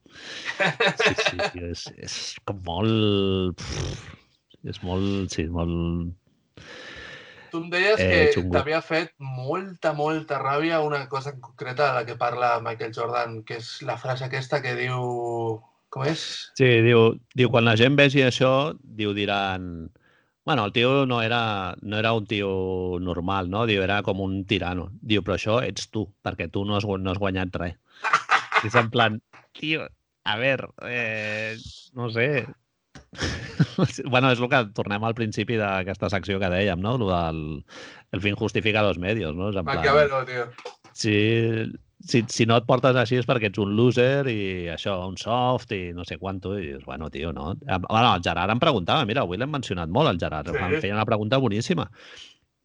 Sí, 1.04 1.14
sí, 1.30 1.38
tio, 1.54 1.68
és, 1.76 1.84
és 2.00 2.16
com 2.48 2.64
molt... 2.66 3.62
És 4.64 4.80
molt... 4.82 5.28
Sí, 5.36 5.46
molt... 5.52 6.16
Tu 7.52 7.60
em 7.62 7.70
deies 7.72 8.00
Eh, 8.00 8.30
que 8.34 8.44
t'havia 8.54 8.82
fet 8.86 9.14
molta, 9.20 9.94
molta 9.98 10.40
ràbia 10.42 10.82
una 10.86 11.08
cosa 11.10 11.34
en 11.34 11.40
concreta 11.42 11.88
de 11.88 11.94
la 11.98 12.06
que 12.06 12.16
parla 12.20 12.60
Michael 12.62 12.94
Jordan, 12.96 13.42
que 13.44 13.58
és 13.58 13.82
la 13.88 13.98
frase 13.98 14.28
aquesta 14.28 14.62
que 14.62 14.76
diu... 14.78 15.60
Com 15.90 16.04
és? 16.06 16.22
Sí, 16.54 16.68
diu, 16.86 17.16
diu, 17.34 17.50
quan 17.50 17.66
la 17.66 17.74
gent 17.80 17.96
vegi 17.98 18.22
això, 18.22 18.76
diu, 18.84 19.16
diran... 19.18 19.90
Bueno, 20.46 20.66
el 20.66 20.74
tio 20.74 21.06
no 21.10 21.22
era, 21.22 21.76
no 21.82 21.98
era 21.98 22.14
un 22.14 22.26
tio 22.30 22.98
normal, 23.02 23.50
no? 23.50 23.66
Diu, 23.70 23.82
era 23.86 24.00
com 24.06 24.22
un 24.22 24.44
tirano. 24.50 24.88
Diu, 25.02 25.22
però 25.26 25.36
això 25.38 25.60
ets 25.66 25.90
tu, 25.94 26.08
perquè 26.26 26.48
tu 26.50 26.64
no 26.66 26.78
has, 26.78 26.86
no 26.86 27.12
has 27.12 27.22
guanyat 27.22 27.58
res. 27.62 27.76
I 28.64 28.70
és 28.70 28.78
en 28.78 28.90
plan, 28.94 29.20
tio, 29.58 29.86
a 30.26 30.38
veure, 30.42 30.72
eh, 30.86 31.58
no 31.98 32.10
sé... 32.14 32.46
bueno, 34.06 34.30
és 34.32 34.40
el 34.40 34.50
que 34.52 34.60
tornem 34.78 35.04
al 35.04 35.16
principi 35.18 35.58
d'aquesta 35.60 36.10
secció 36.14 36.40
que 36.42 36.50
dèiem, 36.52 36.80
no? 36.84 36.96
Del 37.02 37.42
el 38.14 38.22
fin 38.24 38.36
justifica 38.38 38.84
los 38.86 38.98
medios, 39.02 39.36
no? 39.36 39.50
És 39.50 39.58
en 39.58 39.66
plan, 39.66 39.78
Maquiavelo, 39.82 40.24
tio. 40.26 40.48
si, 40.94 41.14
si, 42.00 42.24
si 42.30 42.46
no 42.50 42.58
et 42.58 42.66
portes 42.70 42.96
així 42.98 43.20
és 43.20 43.28
perquè 43.30 43.50
ets 43.52 43.62
un 43.62 43.76
loser 43.78 44.28
i 44.32 44.40
això, 44.74 44.96
un 45.10 45.18
soft 45.18 45.74
i 45.78 45.92
no 45.94 46.06
sé 46.06 46.18
quanto, 46.22 46.56
i 46.60 46.68
dius, 46.72 46.86
bueno, 46.86 47.10
tio, 47.14 47.34
no? 47.34 47.54
Bueno, 47.66 48.16
el 48.16 48.24
Gerard 48.26 48.54
em 48.54 48.62
preguntava, 48.62 49.06
mira, 49.10 49.26
avui 49.26 49.38
l'hem 49.42 49.52
mencionat 49.58 49.90
molt, 49.90 50.10
el 50.14 50.20
Gerard, 50.22 50.50
Sí. 50.54 50.58
em 50.58 50.80
feia 50.82 50.94
una 50.98 51.06
pregunta 51.10 51.38
boníssima. 51.38 51.90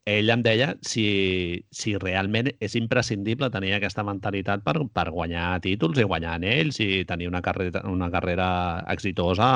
Ell 0.04 0.28
em 0.28 0.42
deia 0.44 0.74
si, 0.84 1.64
si 1.72 1.94
realment 1.96 2.50
és 2.60 2.74
imprescindible 2.76 3.48
tenir 3.48 3.70
aquesta 3.72 4.02
mentalitat 4.04 4.60
per, 4.62 4.74
per 4.92 5.06
guanyar 5.08 5.62
títols 5.64 5.96
i 5.96 6.04
guanyar 6.04 6.34
anells 6.36 6.76
i 6.84 7.06
tenir 7.08 7.28
una 7.30 7.40
carrera, 7.40 7.80
una 7.88 8.10
carrera 8.12 8.84
exitosa 8.92 9.48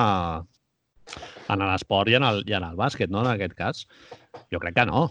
en 1.49 1.65
l'esport 1.65 2.11
i, 2.13 2.19
en 2.19 2.27
el, 2.29 2.43
i 2.49 2.57
en 2.59 2.67
el 2.67 2.77
bàsquet, 2.77 3.11
no? 3.13 3.25
En 3.25 3.33
aquest 3.33 3.57
cas. 3.59 3.87
Jo 4.53 4.61
crec 4.63 4.77
que 4.79 4.87
no. 4.89 5.09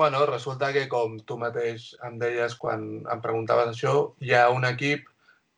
Bueno, 0.00 0.24
resulta 0.26 0.72
que, 0.72 0.86
com 0.88 1.18
tu 1.28 1.36
mateix 1.38 1.90
em 2.06 2.18
deies 2.20 2.54
quan 2.56 2.86
em 3.04 3.22
preguntaves 3.24 3.74
això, 3.74 3.94
hi 4.24 4.34
ha 4.34 4.48
un 4.54 4.64
equip 4.68 5.08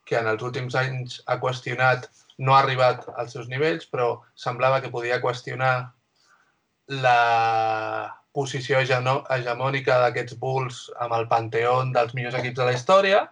que 0.09 0.19
en 0.19 0.29
els 0.31 0.43
últims 0.43 0.75
anys 0.79 1.21
ha 1.31 1.39
qüestionat, 1.43 2.09
no 2.43 2.57
ha 2.57 2.63
arribat 2.65 3.07
als 3.15 3.37
seus 3.37 3.49
nivells, 3.49 3.87
però 3.87 4.17
semblava 4.35 4.81
que 4.83 4.91
podia 4.91 5.21
qüestionar 5.23 5.75
la 7.05 7.19
posició 8.33 8.81
hegemònica 8.81 9.99
d'aquests 10.03 10.39
Bulls 10.41 10.83
amb 11.05 11.15
el 11.19 11.29
panteó 11.31 11.77
dels 11.95 12.15
millors 12.17 12.39
equips 12.41 12.59
de 12.59 12.69
la 12.69 12.75
història 12.77 13.23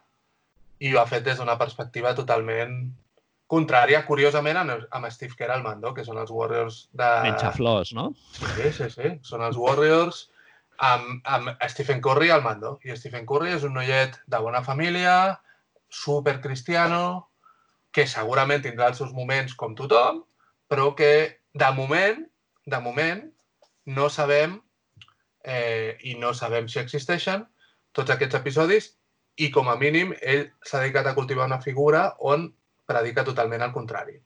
i 0.80 0.92
ho 0.92 1.00
ha 1.00 1.08
fet 1.08 1.24
des 1.24 1.40
d'una 1.40 1.58
perspectiva 1.60 2.14
totalment 2.16 2.76
contrària, 3.50 4.04
curiosament, 4.06 4.60
amb 4.60 4.84
amb 4.96 5.10
Steve 5.10 5.34
Kerr 5.38 5.56
al 5.56 5.64
mando, 5.64 5.94
que 5.94 6.04
són 6.06 6.20
els 6.22 6.30
Warriors 6.30 6.84
de... 6.94 7.08
Menxaflors, 7.26 7.94
no? 7.98 8.10
Sí, 8.36 8.70
sí, 8.76 8.86
sí. 8.94 9.14
Són 9.26 9.42
els 9.46 9.58
Warriors 9.58 10.28
amb, 10.86 11.18
amb 11.24 11.50
Stephen 11.72 12.02
Curry 12.04 12.30
al 12.30 12.44
mando. 12.46 12.76
I 12.86 12.94
Stephen 12.96 13.26
Curry 13.26 13.56
és 13.56 13.66
un 13.66 13.74
noiet 13.78 14.20
de 14.30 14.40
bona 14.44 14.62
família, 14.66 15.16
super 15.90 16.38
cristiano, 16.44 17.02
que 17.90 18.06
segurament 18.06 18.62
tindrà 18.62 18.92
els 18.92 19.02
seus 19.02 19.10
moments 19.16 19.56
com 19.58 19.74
tothom, 19.74 20.22
però 20.70 20.92
que 20.94 21.12
de 21.58 21.70
moment, 21.74 22.22
de 22.70 22.80
moment, 22.80 23.24
no 23.90 24.06
sabem 24.08 24.60
eh, 25.42 25.98
i 26.06 26.14
no 26.20 26.30
sabem 26.36 26.68
si 26.70 26.78
existeixen 26.78 27.42
tots 27.96 28.12
aquests 28.14 28.38
episodis 28.38 28.92
i 29.40 29.50
com 29.50 29.70
a 29.72 29.76
mínim 29.80 30.12
ell 30.20 30.46
s'ha 30.62 30.82
dedicat 30.84 31.08
a 31.10 31.16
cultivar 31.16 31.48
una 31.48 31.60
figura 31.64 32.10
on 32.20 32.50
predica 32.90 33.24
totalment 33.30 33.62
el 33.68 33.72
contrari. 33.78 34.20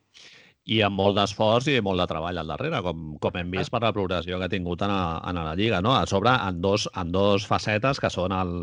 i 0.64 0.78
amb 0.80 0.96
molt 0.96 1.12
d'esforç 1.18 1.66
i 1.68 1.80
molt 1.84 2.00
de 2.00 2.06
treball 2.08 2.38
al 2.40 2.48
darrere, 2.48 2.78
com, 2.80 3.00
com 3.20 3.34
hem 3.36 3.50
vist 3.52 3.68
per 3.68 3.82
la 3.84 3.90
progressió 3.92 4.38
que 4.40 4.46
ha 4.46 4.48
tingut 4.48 4.80
en, 4.86 4.88
a, 4.94 5.20
en 5.28 5.36
la 5.36 5.52
Lliga. 5.58 5.82
No? 5.84 5.92
A 5.92 6.06
sobre, 6.08 6.32
en 6.32 6.62
dos, 6.64 6.86
en 6.96 7.10
dos 7.12 7.44
facetes, 7.44 8.00
que 8.00 8.08
són 8.08 8.32
el, 8.32 8.54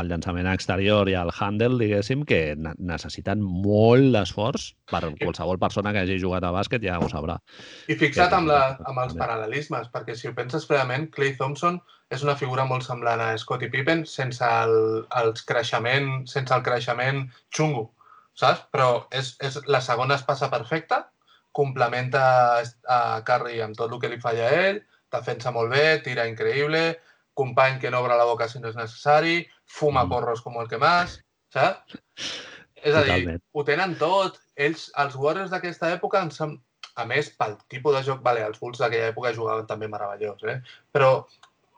el 0.00 0.10
llançament 0.10 0.48
exterior 0.50 1.06
i 1.06 1.14
el 1.14 1.30
handle, 1.30 1.78
diguéssim, 1.78 2.24
que 2.26 2.56
ne- 2.58 2.74
necessiten 2.90 3.38
molt 3.46 4.10
d'esforç 4.16 4.66
per 4.90 5.04
qualsevol 5.22 5.62
persona 5.62 5.94
que 5.94 6.02
hagi 6.02 6.18
jugat 6.18 6.42
a 6.42 6.50
bàsquet 6.58 6.82
ja 6.82 6.98
ho 6.98 7.06
sabrà. 7.14 7.38
I 7.86 7.94
fixa't 8.02 8.34
amb, 8.34 8.50
la, 8.50 8.74
amb 8.90 9.04
els 9.06 9.14
paral·lelismes, 9.14 9.94
perquè 9.94 10.18
si 10.18 10.26
ho 10.26 10.34
penses 10.34 10.66
fredament, 10.66 11.06
Clay 11.14 11.36
Thompson 11.38 11.78
és 12.10 12.26
una 12.26 12.34
figura 12.34 12.66
molt 12.66 12.82
semblant 12.82 13.22
a 13.22 13.30
Scottie 13.38 13.70
Pippen 13.70 14.02
sense 14.10 14.42
el, 14.42 15.04
els 15.22 15.46
creixement, 15.46 16.24
sense 16.26 16.50
el 16.50 16.66
creixement 16.66 17.28
xungo, 17.54 17.92
saps? 18.38 18.66
Però 18.74 19.06
és, 19.14 19.34
és 19.40 19.58
la 19.70 19.80
segona 19.84 20.18
espasa 20.18 20.50
perfecta, 20.52 21.04
complementa 21.54 22.24
a 22.90 23.00
Curry 23.26 23.60
amb 23.62 23.78
tot 23.78 23.92
el 23.92 24.00
que 24.02 24.10
li 24.10 24.20
falla 24.22 24.48
a 24.48 24.62
ell, 24.68 24.80
defensa 25.14 25.52
molt 25.54 25.70
bé, 25.70 26.00
tira 26.02 26.26
increïble, 26.26 26.98
company 27.34 27.78
que 27.82 27.90
no 27.90 28.00
obre 28.02 28.16
la 28.18 28.26
boca 28.26 28.48
si 28.50 28.60
no 28.62 28.70
és 28.70 28.78
necessari, 28.78 29.44
fuma 29.66 30.04
Mm. 30.04 30.10
porros 30.10 30.42
com 30.42 30.60
el 30.60 30.68
que 30.68 30.78
más, 30.78 31.20
saps? 31.54 31.98
És 32.84 32.94
a 32.94 33.02
dir, 33.02 33.14
Totalment. 33.14 33.42
ho 33.52 33.64
tenen 33.64 33.96
tot. 33.98 34.38
Ells, 34.56 34.90
els 34.98 35.14
Warriors 35.16 35.50
d'aquesta 35.50 35.90
època, 35.94 36.22
em 36.22 36.30
sem... 36.30 36.58
a 36.94 37.04
més, 37.04 37.30
pel 37.34 37.56
tipus 37.68 37.94
de 37.96 38.02
joc, 38.06 38.20
vale, 38.22 38.44
els 38.46 38.60
Bulls 38.60 38.78
d'aquella 38.78 39.08
època 39.10 39.32
jugaven 39.34 39.66
també 39.66 39.88
meravellós, 39.88 40.42
eh? 40.46 40.60
però 40.92 41.26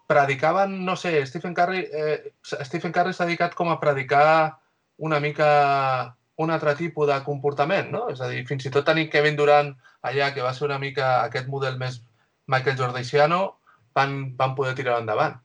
predicaven, 0.06 0.84
no 0.84 0.96
sé, 0.96 1.24
Stephen 1.26 1.54
Curry, 1.54 1.88
eh, 1.92 2.32
Stephen 2.44 2.92
Curry 2.92 3.14
s'ha 3.14 3.24
dedicat 3.24 3.54
com 3.54 3.70
a 3.70 3.80
predicar 3.80 4.58
una 4.98 5.18
mica 5.20 6.16
un 6.38 6.50
altre 6.50 6.74
tipus 6.76 7.06
de 7.08 7.16
comportament, 7.24 7.90
no? 7.90 8.08
És 8.12 8.20
a 8.20 8.28
dir, 8.28 8.42
fins 8.46 8.66
i 8.66 8.70
tot 8.70 8.84
tenir 8.84 9.08
Kevin 9.10 9.36
Durant 9.36 9.70
allà, 10.02 10.32
que 10.34 10.42
va 10.44 10.52
ser 10.54 10.66
una 10.66 10.78
mica 10.78 11.22
aquest 11.24 11.48
model 11.48 11.78
més 11.80 12.02
Michael 12.46 12.76
Jordaisiano, 12.76 13.58
van, 13.96 14.36
van 14.36 14.54
poder 14.54 14.74
tirar 14.76 14.98
endavant. 15.00 15.38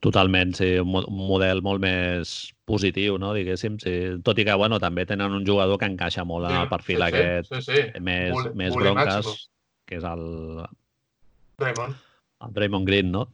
Totalment, 0.00 0.52
sí, 0.54 0.76
un 0.78 0.86
mo- 0.92 1.02
un 1.10 1.16
model 1.26 1.60
molt 1.66 1.80
més 1.82 2.54
positiu, 2.64 3.16
no? 3.18 3.32
diguéssim. 3.34 3.80
Sí. 3.82 3.94
Tot 4.22 4.38
i 4.38 4.44
que 4.46 4.54
bueno, 4.54 4.78
també 4.78 5.04
tenen 5.06 5.32
un 5.34 5.44
jugador 5.46 5.78
que 5.80 5.88
encaixa 5.90 6.22
molt 6.24 6.46
en 6.48 6.54
el 6.60 6.68
perfil 6.70 6.98
sí, 7.02 7.02
aquest 7.08 7.50
Sí, 7.52 7.62
sí, 7.62 7.72
sí. 7.74 8.00
més, 8.00 8.30
Bully- 8.32 8.54
més 8.54 8.76
bronques, 8.76 9.48
que 9.88 9.96
és 9.98 10.04
el, 10.06 10.22
Draymond. 11.58 11.96
el 12.46 12.52
Draymond 12.54 12.86
Green, 12.86 13.10
no? 13.10 13.24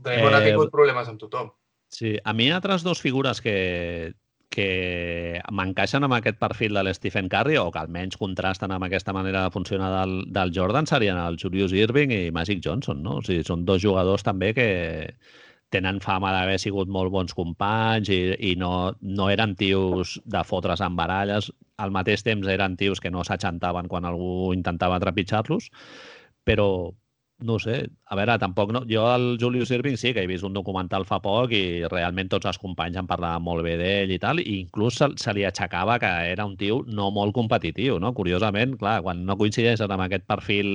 Draymond 0.00 0.34
ha 0.34 0.40
Eh, 0.40 0.48
tingut 0.50 0.72
problemes 0.72 1.08
amb 1.12 1.20
tothom. 1.20 1.52
Sí, 1.92 2.16
a 2.24 2.32
mi 2.32 2.48
altres 2.50 2.82
dues 2.82 3.00
figures 3.00 3.42
que, 3.42 4.14
que 4.56 5.40
m'encaixen 5.52 6.06
amb 6.06 6.16
aquest 6.16 6.38
perfil 6.40 6.78
de 6.78 6.84
l'Stephen 6.86 7.28
Curry 7.32 7.58
o 7.60 7.68
que 7.72 7.82
almenys 7.82 8.16
contrasten 8.20 8.72
amb 8.72 8.86
aquesta 8.86 9.12
manera 9.12 9.42
de 9.44 9.52
funcionar 9.52 9.90
del, 9.92 10.14
del 10.32 10.52
Jordan 10.56 10.88
serien 10.88 11.20
el 11.20 11.36
Julius 11.42 11.74
Irving 11.76 12.14
i 12.16 12.30
Magic 12.32 12.62
Johnson, 12.64 13.02
no? 13.04 13.18
O 13.20 13.26
sigui, 13.26 13.44
són 13.44 13.66
dos 13.68 13.82
jugadors 13.84 14.24
també 14.24 14.54
que 14.56 14.68
tenen 15.74 16.00
fama 16.00 16.30
d'haver 16.32 16.56
sigut 16.62 16.88
molt 16.88 17.12
bons 17.12 17.34
companys 17.36 18.08
i, 18.14 18.20
i 18.52 18.54
no, 18.56 18.72
no 19.02 19.28
eren 19.34 19.56
tios 19.60 20.16
de 20.24 20.44
fotre's 20.48 20.80
en 20.80 20.96
baralles. 20.96 21.50
Al 21.82 21.92
mateix 21.92 22.24
temps 22.24 22.48
eren 22.48 22.78
tios 22.80 23.02
que 23.02 23.12
no 23.12 23.26
s'aixantaven 23.26 23.90
quan 23.92 24.08
algú 24.08 24.54
intentava 24.56 25.02
trepitjar-los, 25.02 25.68
però 26.48 26.68
no 27.38 27.58
sé, 27.60 27.82
a 28.08 28.16
veure, 28.16 28.38
tampoc 28.40 28.70
no... 28.72 28.80
Jo 28.88 29.02
el 29.12 29.36
Julius 29.38 29.68
Irving 29.70 29.98
sí 30.00 30.14
que 30.16 30.22
he 30.24 30.28
vist 30.30 30.44
un 30.48 30.54
documental 30.56 31.04
fa 31.04 31.18
poc 31.20 31.50
i 31.52 31.84
realment 31.84 32.30
tots 32.32 32.48
els 32.48 32.56
companys 32.56 32.96
en 32.96 33.06
parlaven 33.10 33.44
molt 33.44 33.60
bé 33.66 33.74
d'ell 33.76 34.14
i 34.14 34.16
tal, 34.22 34.40
i 34.40 34.54
inclús 34.62 34.96
se, 34.96 35.10
se 35.20 35.34
li 35.36 35.44
aixecava 35.44 35.98
que 36.00 36.08
era 36.30 36.46
un 36.48 36.54
tio 36.56 36.78
no 36.88 37.10
molt 37.12 37.34
competitiu, 37.36 37.98
no? 38.00 38.14
Curiosament, 38.16 38.78
clar, 38.80 39.02
quan 39.04 39.20
no 39.28 39.36
coincideixen 39.36 39.92
amb 39.92 40.06
aquest 40.06 40.24
perfil 40.24 40.70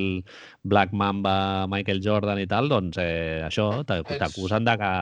Black 0.62 0.94
Mamba, 0.94 1.66
Michael 1.72 2.04
Jordan 2.06 2.44
i 2.44 2.46
tal, 2.46 2.70
doncs 2.70 3.02
eh, 3.02 3.42
això, 3.48 3.72
És- 3.82 4.22
t'acusen 4.22 4.70
de 4.70 4.78
que 4.78 4.94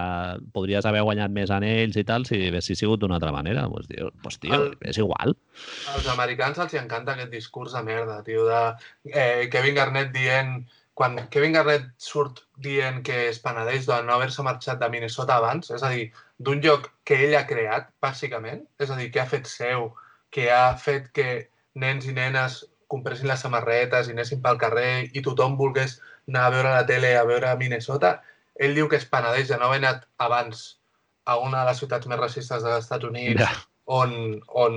podries 0.56 0.88
haver 0.88 1.04
guanyat 1.04 1.36
més 1.36 1.52
anells 1.52 2.00
i 2.00 2.08
tal 2.08 2.24
si 2.30 2.40
haguessis 2.48 2.80
sigut 2.80 3.04
d'una 3.04 3.20
altra 3.20 3.36
manera. 3.36 3.68
Pues, 3.68 3.92
tio, 3.92 4.14
pues, 4.24 4.40
tio 4.40 4.56
El- 4.56 4.78
és 4.80 4.98
igual. 5.04 5.36
Als 5.92 6.08
americans 6.08 6.58
els 6.64 6.74
hi 6.74 6.80
encanta 6.86 7.18
aquest 7.20 7.36
discurs 7.36 7.76
de 7.76 7.84
merda, 7.84 8.22
tio, 8.24 8.48
de 8.48 8.64
eh, 9.12 9.50
Kevin 9.52 9.76
Garnett 9.76 10.16
dient... 10.16 10.62
Quan 11.00 11.14
Kevin 11.32 11.54
Garnett 11.56 11.86
surt 12.04 12.42
dient 12.60 12.98
que 13.08 13.30
es 13.30 13.38
penedeix 13.40 13.86
de 13.88 14.02
no 14.04 14.18
haver-se 14.18 14.44
marxat 14.44 14.82
de 14.82 14.90
Minnesota 14.92 15.38
abans, 15.40 15.70
és 15.72 15.84
a 15.88 15.94
dir, 15.94 16.10
d'un 16.44 16.60
lloc 16.66 16.90
que 17.08 17.16
ell 17.28 17.36
ha 17.40 17.46
creat, 17.48 17.88
bàsicament, 18.04 18.66
és 18.84 18.92
a 18.92 18.98
dir, 19.00 19.08
que 19.14 19.22
ha 19.24 19.30
fet 19.30 19.48
seu, 19.48 19.94
que 20.36 20.50
ha 20.52 20.74
fet 20.76 21.08
que 21.16 21.30
nens 21.80 22.10
i 22.10 22.18
nenes 22.18 22.60
compressin 22.92 23.30
les 23.32 23.46
samarretes 23.46 24.10
i 24.10 24.16
anessin 24.18 24.44
pel 24.44 24.60
carrer 24.60 24.92
i 25.16 25.24
tothom 25.24 25.56
volgués 25.62 25.96
anar 26.28 26.44
a 26.50 26.54
veure 26.58 26.76
la 26.76 26.86
tele, 26.92 27.16
a 27.16 27.24
veure 27.32 27.56
Minnesota, 27.64 28.18
ell 28.60 28.76
diu 28.76 28.92
que 28.92 29.00
es 29.00 29.08
penedeix 29.08 29.48
de 29.54 29.58
no 29.62 29.70
haver 29.70 29.80
anat 29.86 30.04
abans 30.28 30.68
a 31.30 31.40
una 31.40 31.62
de 31.64 31.72
les 31.72 31.80
ciutats 31.80 32.12
més 32.12 32.20
racistes 32.20 32.66
dels 32.66 32.84
Estats 32.84 33.08
Units, 33.08 33.40
Ja. 33.40 33.52
on, 33.86 34.12
on, 34.52 34.74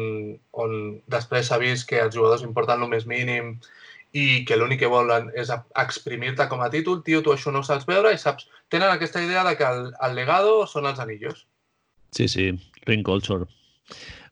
on 0.53 0.75
després 1.11 1.51
s'ha 1.51 1.59
vist 1.59 1.89
que 1.89 1.99
els 2.01 2.15
jugadors 2.15 2.47
importen 2.47 2.85
el 2.87 2.95
més 2.95 3.11
mínim 3.11 3.57
i 4.13 4.45
que 4.45 4.57
l'únic 4.61 4.83
que 4.83 4.91
volen 4.93 5.31
és 5.39 5.51
a- 5.51 5.63
exprimir-te 5.83 6.45
com 6.51 6.61
a 6.61 6.69
títol, 6.73 7.03
tio, 7.05 7.23
tu 7.25 7.33
això 7.33 7.53
no 7.53 7.63
ho 7.63 7.67
saps 7.67 7.87
veure 7.89 8.13
i 8.13 8.21
saps... 8.21 8.49
Tenen 8.69 8.93
aquesta 8.93 9.23
idea 9.25 9.45
de 9.45 9.57
que 9.57 9.65
el, 9.65 9.91
el 10.05 10.15
legado 10.17 10.67
són 10.69 10.87
els 10.89 11.01
anillos. 11.01 11.47
Sí, 12.13 12.29
sí, 12.29 12.51
ring 12.85 13.05
culture. 13.05 13.49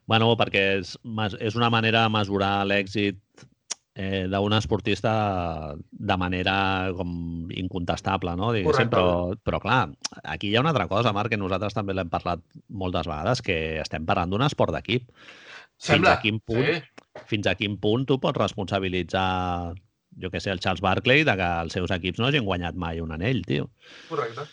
Bueno, 0.05 0.31
perquè 0.37 0.63
és, 0.81 0.95
és 1.39 1.57
una 1.57 1.69
manera 1.73 2.03
de 2.05 2.13
mesurar 2.13 2.65
l'èxit 2.69 3.17
eh, 3.95 4.25
d'un 4.29 4.53
esportista 4.53 5.75
de 5.91 6.17
manera 6.17 6.55
com 6.97 7.49
incontestable, 7.53 8.33
no? 8.37 8.51
Diguéssim, 8.53 8.89
però, 8.91 9.33
però 9.41 9.59
clar, 9.63 9.83
aquí 10.23 10.49
hi 10.49 10.57
ha 10.57 10.63
una 10.65 10.73
altra 10.73 10.89
cosa, 10.91 11.13
Marc, 11.13 11.33
que 11.33 11.41
nosaltres 11.41 11.77
també 11.77 11.95
l'hem 11.97 12.09
parlat 12.09 12.41
moltes 12.69 13.09
vegades, 13.09 13.41
que 13.45 13.79
estem 13.81 14.05
parlant 14.05 14.29
d'un 14.33 14.45
esport 14.45 14.73
d'equip. 14.75 15.09
Fins 15.81 16.07
a 16.07 16.17
quin 16.21 16.39
punt, 16.45 16.67
sí. 16.67 17.25
fins 17.29 17.47
a 17.49 17.55
quin 17.57 17.77
punt 17.81 18.05
tu 18.09 18.19
pots 18.21 18.37
responsabilitzar 18.37 19.73
jo 20.21 20.29
que 20.29 20.39
sé, 20.39 20.51
el 20.51 20.59
Charles 20.59 20.81
Barkley 20.81 21.23
de 21.23 21.35
que 21.39 21.51
els 21.65 21.77
seus 21.77 21.91
equips 21.95 22.19
no 22.19 22.27
hagin 22.27 22.47
guanyat 22.47 22.75
mai 22.75 22.99
un 22.99 23.13
anell, 23.15 23.45
tio. 23.47 23.69
Correcte. 24.09 24.45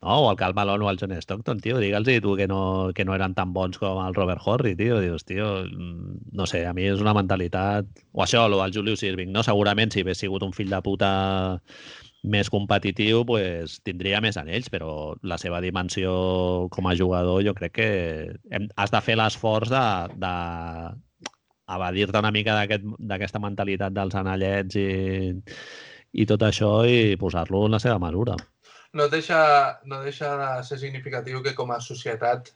No, 0.00 0.14
o 0.24 0.30
el 0.30 0.36
Cal 0.40 0.54
Malone 0.56 0.84
o 0.86 0.90
el 0.90 0.98
John 1.00 1.12
Stockton, 1.12 1.58
tio. 1.60 1.76
Digue'ls 1.78 2.22
tu 2.24 2.34
que 2.36 2.46
no, 2.48 2.90
que 2.96 3.04
no 3.04 3.14
eren 3.14 3.34
tan 3.36 3.52
bons 3.52 3.76
com 3.78 3.98
el 4.00 4.14
Robert 4.14 4.40
Horry, 4.46 4.74
tio. 4.76 5.00
Dius, 5.00 5.26
tio, 5.28 5.66
mm, 5.66 6.30
no 6.32 6.46
sé, 6.46 6.64
a 6.66 6.72
mi 6.72 6.86
és 6.88 7.02
una 7.04 7.12
mentalitat... 7.12 7.90
O 8.12 8.24
això, 8.24 8.46
o 8.48 8.62
el 8.64 8.72
Julius 8.72 9.02
Irving, 9.04 9.28
no? 9.34 9.42
Segurament, 9.44 9.92
si 9.92 10.00
hagués 10.00 10.22
sigut 10.24 10.46
un 10.46 10.56
fill 10.56 10.72
de 10.72 10.80
puta 10.80 11.10
més 12.22 12.50
competitiu, 12.52 13.24
pues, 13.24 13.78
tindria 13.86 14.20
més 14.20 14.36
anells, 14.36 14.68
però 14.72 15.14
la 15.22 15.38
seva 15.40 15.60
dimensió 15.64 16.68
com 16.72 16.88
a 16.88 16.96
jugador 16.96 17.42
jo 17.46 17.54
crec 17.56 17.72
que 17.78 17.90
hem, 18.52 18.68
has 18.76 18.92
de 18.92 19.00
fer 19.00 19.16
l'esforç 19.16 19.72
de, 19.72 19.84
de 20.20 20.34
evadir-te 21.76 22.20
una 22.20 22.32
mica 22.34 22.56
d'aquesta 22.58 23.14
aquest, 23.16 23.40
mentalitat 23.40 23.96
dels 23.96 24.16
anellets 24.20 24.76
i, 24.76 24.90
i 26.12 26.26
tot 26.26 26.44
això 26.44 26.72
i 26.84 27.16
posar-lo 27.16 27.64
en 27.66 27.78
la 27.78 27.82
seva 27.82 27.98
mesura. 28.02 28.36
No 28.92 29.06
deixa, 29.08 29.80
no 29.86 30.02
deixa 30.02 30.34
de 30.36 30.50
ser 30.66 30.80
significatiu 30.82 31.42
que 31.42 31.54
com 31.54 31.70
a 31.70 31.80
societat 31.80 32.50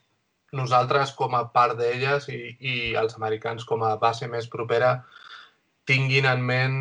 nosaltres 0.55 1.13
com 1.19 1.35
a 1.35 1.47
part 1.55 1.79
d'elles 1.79 2.29
i, 2.31 2.41
i 2.61 2.75
els 2.99 3.17
americans 3.17 3.65
com 3.67 3.83
a 3.83 3.97
base 4.03 4.29
més 4.31 4.49
propera 4.51 4.99
tinguin 5.89 6.27
en 6.31 6.43
ment 6.43 6.77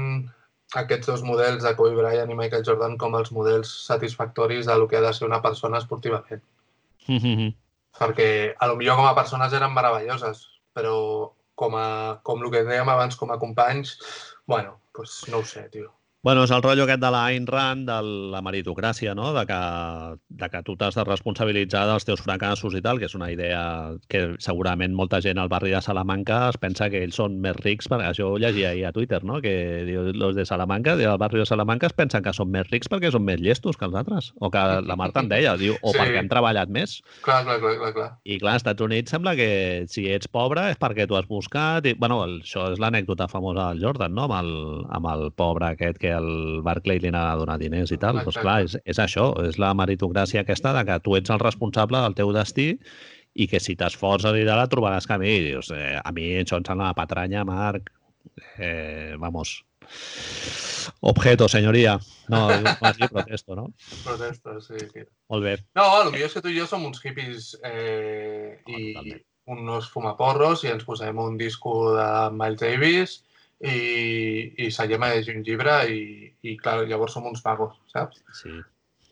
aquests 0.81 1.07
dos 1.07 1.23
models 1.25 1.63
de 1.63 1.73
Kobe 1.77 1.95
Bryant 1.97 2.31
i 2.31 2.37
Michael 2.37 2.65
Jordan 2.67 2.97
com 3.01 3.15
els 3.19 3.31
models 3.35 3.71
satisfactoris 3.87 4.69
de 4.69 4.77
lo 4.77 4.87
que 4.87 4.97
ha 4.97 5.05
de 5.05 5.13
ser 5.13 5.27
una 5.27 5.41
persona 5.41 5.77
esportivament. 5.77 6.43
Mm 7.07 7.17
-hmm. 7.23 7.55
Perquè 7.99 8.55
a 8.57 8.67
lo 8.67 8.75
millor 8.75 8.97
com 8.97 9.05
a 9.05 9.15
persones 9.15 9.53
eren 9.53 9.73
meravelloses, 9.73 10.47
però 10.73 11.31
com, 11.55 11.75
a, 11.75 12.19
com 12.23 12.41
el 12.43 12.51
que 12.51 12.63
dèiem 12.65 12.89
abans 12.89 13.15
com 13.15 13.31
a 13.31 13.39
companys, 13.39 13.97
bueno, 14.47 14.79
pues 14.91 15.25
no 15.29 15.37
ho 15.37 15.45
sé, 15.45 15.69
tio. 15.69 15.93
Bueno, 16.23 16.45
és 16.47 16.51
el 16.55 16.61
rotllo 16.63 16.85
aquest 16.85 17.01
de 17.03 17.09
la 17.11 17.25
Ayn 17.27 17.43
Rand, 17.49 17.83
de 17.83 17.95
la 18.31 18.39
meritocràcia, 18.39 19.11
no? 19.11 19.33
de, 19.35 19.41
que, 19.43 19.55
de 20.39 20.47
que 20.47 20.61
tu 20.63 20.77
t'has 20.79 20.95
de 20.95 21.03
responsabilitzar 21.03 21.81
dels 21.89 22.05
teus 22.07 22.21
fracassos 22.23 22.77
i 22.79 22.81
tal, 22.85 23.01
que 23.01 23.09
és 23.09 23.15
una 23.17 23.27
idea 23.33 23.63
que 24.07 24.21
segurament 24.39 24.95
molta 24.95 25.19
gent 25.19 25.41
al 25.41 25.51
barri 25.51 25.73
de 25.75 25.81
Salamanca 25.83 26.37
es 26.53 26.57
pensa 26.61 26.87
que 26.87 27.01
ells 27.03 27.19
són 27.19 27.35
més 27.43 27.59
rics, 27.59 27.89
perquè 27.91 28.13
això 28.13 28.29
ho 28.31 28.37
llegia 28.39 28.69
ahir 28.69 28.85
a 28.87 28.93
Twitter, 28.95 29.19
no? 29.27 29.41
que 29.43 29.51
diu, 29.89 30.05
los 30.15 30.37
de 30.37 30.45
Salamanca, 30.47 30.93
del 30.95 31.17
barri 31.19 31.41
de 31.43 31.49
Salamanca 31.49 31.89
es 31.91 31.97
pensen 31.97 32.23
que 32.23 32.31
són 32.39 32.55
més 32.55 32.71
rics 32.71 32.87
perquè 32.87 33.11
són 33.11 33.27
més 33.27 33.43
llestos 33.43 33.75
que 33.75 33.91
els 33.91 33.99
altres, 33.99 34.31
o 34.39 34.47
que 34.47 34.63
la 34.87 34.95
Marta 34.95 35.25
en 35.25 35.27
deia, 35.27 35.57
diu, 35.59 35.75
o 35.81 35.91
sí. 35.91 35.99
perquè 35.99 36.23
han 36.23 36.31
treballat 36.31 36.71
més. 36.71 36.95
Clar, 37.27 37.41
clar, 37.43 37.59
clar, 37.59 37.75
clar, 37.81 37.91
clar. 37.99 38.07
I 38.23 38.39
clar, 38.39 38.55
als 38.55 38.63
Estats 38.63 38.87
Units 38.87 39.11
sembla 39.11 39.35
que 39.35 39.51
si 39.91 40.07
ets 40.15 40.31
pobre 40.31 40.69
és 40.71 40.79
perquè 40.79 41.03
tu 41.03 41.19
has 41.19 41.27
buscat... 41.27 41.83
I, 41.83 41.97
bueno, 41.99 42.23
això 42.39 42.69
és 42.71 42.79
l'anècdota 42.79 43.27
famosa 43.27 43.73
del 43.73 43.83
Jordan, 43.83 44.15
no? 44.15 44.29
amb 44.31 44.39
el, 44.39 44.51
amb 44.87 45.11
el 45.17 45.27
pobre 45.35 45.73
aquest 45.73 45.99
que 45.99 46.12
el 46.15 46.61
Barclay 46.65 47.02
li 47.02 47.10
anava 47.11 47.34
a 47.34 47.40
donar 47.41 47.57
diners 47.61 47.91
i 47.91 47.99
tal. 48.02 48.19
Doncs 48.19 48.30
pues 48.30 48.40
clar, 48.40 48.60
és, 48.68 48.77
és 48.85 49.02
això, 49.02 49.31
és 49.48 49.60
la 49.61 49.73
meritocràcia 49.77 50.44
aquesta 50.44 50.73
de 50.77 50.85
que 50.88 51.02
tu 51.06 51.18
ets 51.19 51.34
el 51.34 51.41
responsable 51.44 52.02
del 52.06 52.18
teu 52.19 52.31
destí 52.35 52.72
i 53.34 53.49
que 53.49 53.60
si 53.64 53.76
t'esforces 53.76 54.38
i 54.38 54.45
tal, 54.48 54.64
trobaràs 54.69 55.10
camí. 55.10 55.31
I 55.40 55.44
dius, 55.49 55.73
eh, 55.73 55.98
a 55.98 56.15
mi 56.15 56.30
això 56.40 56.60
em 56.60 56.65
sembla 56.65 56.91
una 56.91 56.98
patranya, 56.98 57.45
Marc. 57.48 57.91
Eh, 58.57 59.15
vamos. 59.19 59.64
Objeto, 61.02 61.48
senyoria. 61.49 61.99
No, 62.27 62.48
más 62.81 62.98
protesto, 63.11 63.56
no? 63.56 63.73
Protesto, 64.03 64.61
sí. 64.61 64.80
Molt 65.30 65.44
bé. 65.44 65.57
No, 65.76 65.85
el 66.02 66.11
millor 66.14 66.30
és 66.30 66.38
que 66.38 66.44
tu 66.44 66.52
i 66.52 66.57
jo 66.57 66.68
som 66.69 66.85
uns 66.88 67.02
hippies 67.03 67.53
eh, 67.68 68.60
i 68.68 68.94
oh, 68.95 69.57
uns 69.57 69.90
fumaporros 69.91 70.64
i 70.64 70.72
ens 70.72 70.85
posem 70.88 71.19
un 71.19 71.38
disco 71.38 71.94
de 71.98 72.07
Miles 72.38 72.61
Davis 72.61 73.18
i, 73.64 74.65
i 74.65 74.69
seiem 74.76 75.03
a 75.03 75.14
llegir 75.14 75.38
un 75.38 75.44
llibre 75.48 75.77
i, 75.90 76.03
i 76.44 76.56
clar, 76.60 76.81
llavors 76.90 77.15
som 77.15 77.27
uns 77.30 77.44
pagos, 77.45 77.77
saps? 77.94 78.23
Sí. 78.41 78.52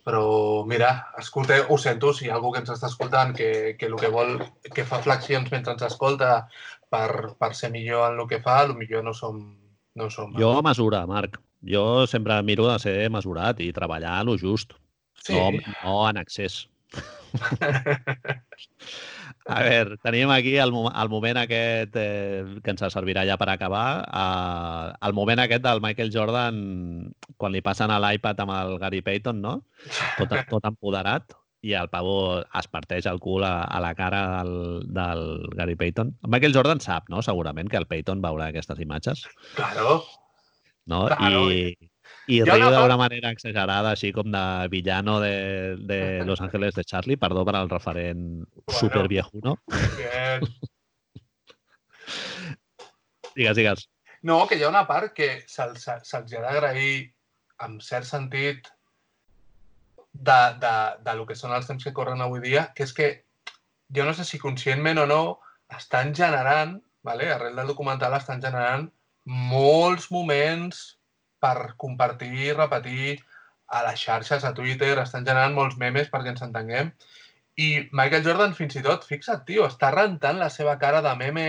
Però, 0.01 0.65
mira, 0.65 0.89
escolta, 1.21 1.59
ho 1.69 1.77
sento, 1.77 2.09
si 2.17 2.25
hi 2.25 2.31
ha 2.31 2.35
algú 2.39 2.51
que 2.51 2.63
ens 2.63 2.71
està 2.73 2.89
escoltant 2.89 3.35
que, 3.37 3.77
que 3.77 3.87
el 3.87 3.95
que 4.01 4.09
vol, 4.11 4.39
que 4.75 4.85
fa 4.87 4.99
flexions 5.05 5.51
mentre 5.53 5.75
ens 5.75 5.85
escolta 5.85 6.47
per, 6.89 7.37
per 7.39 7.51
ser 7.57 7.69
millor 7.71 8.09
en 8.09 8.19
el 8.19 8.27
que 8.27 8.41
fa, 8.41 8.63
millor 8.73 9.05
no 9.05 9.13
som, 9.13 9.39
no 9.95 10.09
som. 10.09 10.33
Jo 10.39 10.55
a 10.57 10.65
mesura, 10.65 11.05
Marc. 11.07 11.37
Jo 11.61 12.07
sempre 12.09 12.39
miro 12.41 12.65
de 12.65 12.79
ser 12.81 12.95
mesurat 13.13 13.59
i 13.61 13.69
treballar 13.75 14.17
a 14.17 14.23
lo 14.25 14.39
just. 14.41 14.73
Sí. 15.21 15.37
No, 15.37 15.51
no 15.83 16.09
en 16.09 16.17
excés. 16.17 16.65
A 19.49 19.61
veure, 19.65 19.97
tenim 20.05 20.29
aquí 20.29 20.53
el, 20.61 20.69
el 20.69 21.09
moment 21.09 21.39
aquest 21.41 21.95
eh, 21.97 22.43
que 22.61 22.73
ens 22.73 22.83
servirà 22.93 23.23
ja 23.25 23.37
per 23.41 23.49
acabar. 23.49 23.85
Eh, 24.05 24.93
el 25.07 25.17
moment 25.17 25.41
aquest 25.41 25.63
del 25.65 25.81
Michael 25.81 26.11
Jordan 26.13 26.57
quan 27.41 27.53
li 27.55 27.63
passen 27.65 27.89
a 27.89 27.99
l'iPad 28.03 28.43
amb 28.45 28.55
el 28.59 28.75
Gary 28.81 29.01
Payton, 29.01 29.41
no? 29.41 29.55
Tot, 30.19 30.35
tot 30.49 30.67
empoderat 30.69 31.33
i 31.61 31.75
el 31.77 31.89
pavó 31.93 32.41
es 32.41 32.67
parteix 32.73 33.05
el 33.09 33.19
cul 33.21 33.43
a, 33.45 33.63
a 33.65 33.81
la 33.83 33.93
cara 33.97 34.21
del, 34.41 34.81
del 34.93 35.23
Gary 35.57 35.75
Payton. 35.77 36.15
El 36.23 36.33
Michael 36.33 36.55
Jordan 36.57 36.81
sap, 36.81 37.09
no?, 37.13 37.21
segurament, 37.25 37.69
que 37.69 37.77
el 37.81 37.89
Payton 37.89 38.21
veurà 38.23 38.49
aquestes 38.49 38.81
imatges. 38.81 39.27
Claro. 39.57 40.01
No? 40.89 41.05
Claro. 41.11 41.43
I, 41.53 41.75
i 42.27 42.41
riu 42.45 42.67
una... 42.67 42.79
d'una 42.79 42.97
manera 42.99 43.31
exagerada, 43.33 43.93
així 43.93 44.11
com 44.13 44.29
de 44.33 44.43
villano 44.69 45.19
de, 45.23 45.77
de 45.89 46.01
Los 46.25 46.41
Ángeles 46.41 46.75
de 46.75 46.83
Charlie, 46.83 47.17
perdó 47.17 47.45
per 47.45 47.55
al 47.57 47.69
referent 47.69 48.43
bueno, 48.43 48.79
super 48.79 49.07
viejuno. 49.07 49.55
Bien. 49.97 50.41
digues, 53.35 53.57
digues. 53.57 53.89
No, 54.21 54.45
que 54.47 54.59
hi 54.59 54.63
ha 54.63 54.69
una 54.69 54.85
part 54.87 55.15
que 55.17 55.31
se'ls 55.49 55.87
se, 55.87 55.97
se 56.05 56.17
ha 56.17 56.45
d'agrair, 56.45 57.09
en 57.65 57.79
cert 57.81 58.05
sentit, 58.05 58.69
de, 60.13 60.39
de, 60.59 60.75
de 61.01 61.13
lo 61.15 61.25
que 61.25 61.37
són 61.39 61.53
els 61.55 61.67
temps 61.67 61.83
que 61.83 61.93
corren 61.95 62.21
avui 62.21 62.41
dia, 62.43 62.67
que 62.75 62.85
és 62.85 62.93
que 62.93 63.11
jo 63.95 64.05
no 64.05 64.13
sé 64.13 64.25
si 64.27 64.39
conscientment 64.39 64.99
o 65.01 65.05
no 65.07 65.21
estan 65.77 66.13
generant, 66.15 66.77
vale? 67.03 67.31
arrel 67.31 67.55
del 67.55 67.71
documental, 67.71 68.13
estan 68.17 68.41
generant 68.43 68.89
molts 69.25 70.09
moments 70.11 70.99
per 71.41 71.73
compartir 71.81 72.31
i 72.47 72.53
repetir 72.53 73.17
a 73.71 73.83
les 73.87 74.01
xarxes, 74.03 74.43
a 74.43 74.53
Twitter, 74.53 74.97
estan 74.99 75.25
generant 75.27 75.55
molts 75.55 75.77
memes 75.79 76.11
perquè 76.11 76.33
ens 76.33 76.43
entenguem. 76.45 76.91
I 77.61 77.69
Michael 77.91 78.25
Jordan, 78.25 78.55
fins 78.57 78.75
i 78.79 78.83
tot, 78.85 79.07
fixa't, 79.07 79.45
tio, 79.47 79.65
està 79.67 79.91
rentant 79.95 80.39
la 80.39 80.49
seva 80.53 80.77
cara 80.79 81.01
de 81.05 81.15
meme 81.19 81.47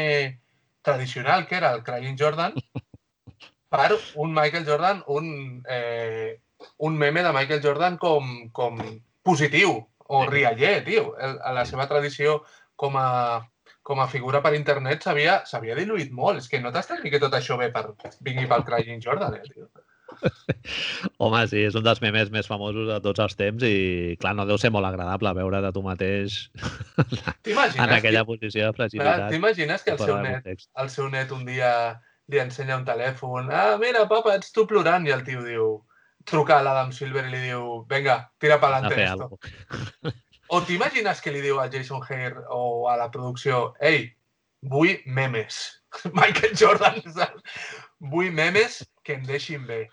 tradicional, 0.86 1.46
que 1.46 1.58
era 1.58 1.72
el 1.74 1.82
Crying 1.86 2.18
Jordan, 2.18 2.54
per 3.72 3.90
un 4.22 4.34
Michael 4.34 4.66
Jordan, 4.66 5.02
un, 5.06 5.62
eh, 5.68 6.40
un 6.78 6.98
meme 6.98 7.22
de 7.22 7.32
Michael 7.32 7.62
Jordan 7.62 7.98
com, 7.98 8.50
com 8.52 8.82
positiu 9.22 9.78
o 10.12 10.26
rialler, 10.26 10.82
tio. 10.84 11.14
A 11.18 11.54
la 11.56 11.64
seva 11.66 11.88
tradició 11.88 12.42
com 12.76 12.98
a, 13.00 13.40
com 13.82 14.02
a 14.02 14.08
figura 14.10 14.42
per 14.44 14.54
internet 14.58 15.06
s'havia 15.06 15.78
diluït 15.78 16.12
molt. 16.12 16.42
És 16.42 16.50
que 16.50 16.60
no 16.60 16.74
t'estàs 16.74 17.02
ni 17.02 17.10
que 17.14 17.22
tot 17.22 17.34
això 17.38 17.58
ve 17.58 17.70
per 17.74 17.88
vingui 18.20 18.50
pel 18.50 18.66
Crying 18.68 19.02
Jordan, 19.02 19.38
eh, 19.38 19.48
tio. 19.48 19.70
Home, 21.22 21.42
sí, 21.50 21.64
és 21.66 21.76
un 21.78 21.84
dels 21.86 22.00
memes 22.02 22.30
més 22.34 22.48
famosos 22.50 22.88
de 22.88 22.98
tots 23.04 23.22
els 23.24 23.36
temps 23.38 23.64
i, 23.66 24.16
clar, 24.22 24.34
no 24.38 24.46
deu 24.48 24.58
ser 24.60 24.72
molt 24.74 24.88
agradable 24.88 25.34
veure 25.38 25.62
de 25.64 25.72
tu 25.74 25.82
mateix 25.84 26.38
en 27.46 27.94
aquella 27.98 28.24
posició 28.28 28.68
de 28.68 28.76
fragilitat. 28.78 29.28
T'imagines 29.32 29.86
que 29.86 29.94
el 29.96 30.02
seu, 30.02 30.18
net, 30.24 30.66
el 30.84 30.90
seu 30.92 31.08
net 31.12 31.34
un 31.34 31.46
dia 31.48 31.72
li 32.32 32.40
ensenya 32.42 32.78
un 32.78 32.86
telèfon 32.88 33.50
ah, 33.52 33.76
mira, 33.80 34.06
papa, 34.10 34.36
ets 34.38 34.54
tu 34.54 34.66
plorant 34.70 35.06
i 35.08 35.14
el 35.14 35.24
tio 35.26 35.42
diu 35.46 35.72
truca 36.28 36.58
a 36.58 36.64
l'Adam 36.64 36.92
Silver 36.94 37.26
i 37.26 37.32
li 37.32 37.44
diu 37.48 37.82
venga, 37.90 38.20
tira 38.40 38.60
pa'lante 38.62 38.94
esto. 39.02 39.38
O 40.52 40.60
t'imagines 40.66 41.22
que 41.24 41.32
li 41.32 41.40
diu 41.40 41.58
a 41.60 41.68
Jason 41.72 42.02
Hare 42.04 42.44
o 42.52 42.88
a 42.90 42.98
la 43.00 43.08
producció 43.10 43.72
ei, 43.80 44.10
vull 44.62 44.98
memes. 45.06 45.62
Michael 46.18 46.54
Jordan, 46.56 47.00
saps? 47.08 47.42
Vull 48.12 48.32
memes 48.34 48.82
que 49.02 49.16
em 49.18 49.26
deixin 49.28 49.66
bé. 49.66 49.86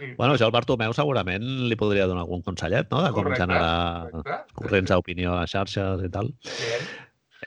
I... 0.00 0.14
Bueno, 0.16 0.34
això 0.34 0.48
el 0.48 0.54
Bartomeu 0.54 0.94
segurament 0.96 1.44
li 1.68 1.78
podria 1.78 2.08
donar 2.10 2.24
algun 2.24 2.42
consellet, 2.46 2.88
no?, 2.92 3.04
de 3.04 3.12
com 3.12 3.24
correcte, 3.24 3.44
generar 3.44 4.10
correcte. 4.10 4.58
corrents 4.58 4.92
d'opinió 4.94 5.36
a 5.36 5.46
xarxes 5.50 6.04
i 6.06 6.10
tal. 6.12 6.32
Bien. 6.50 6.90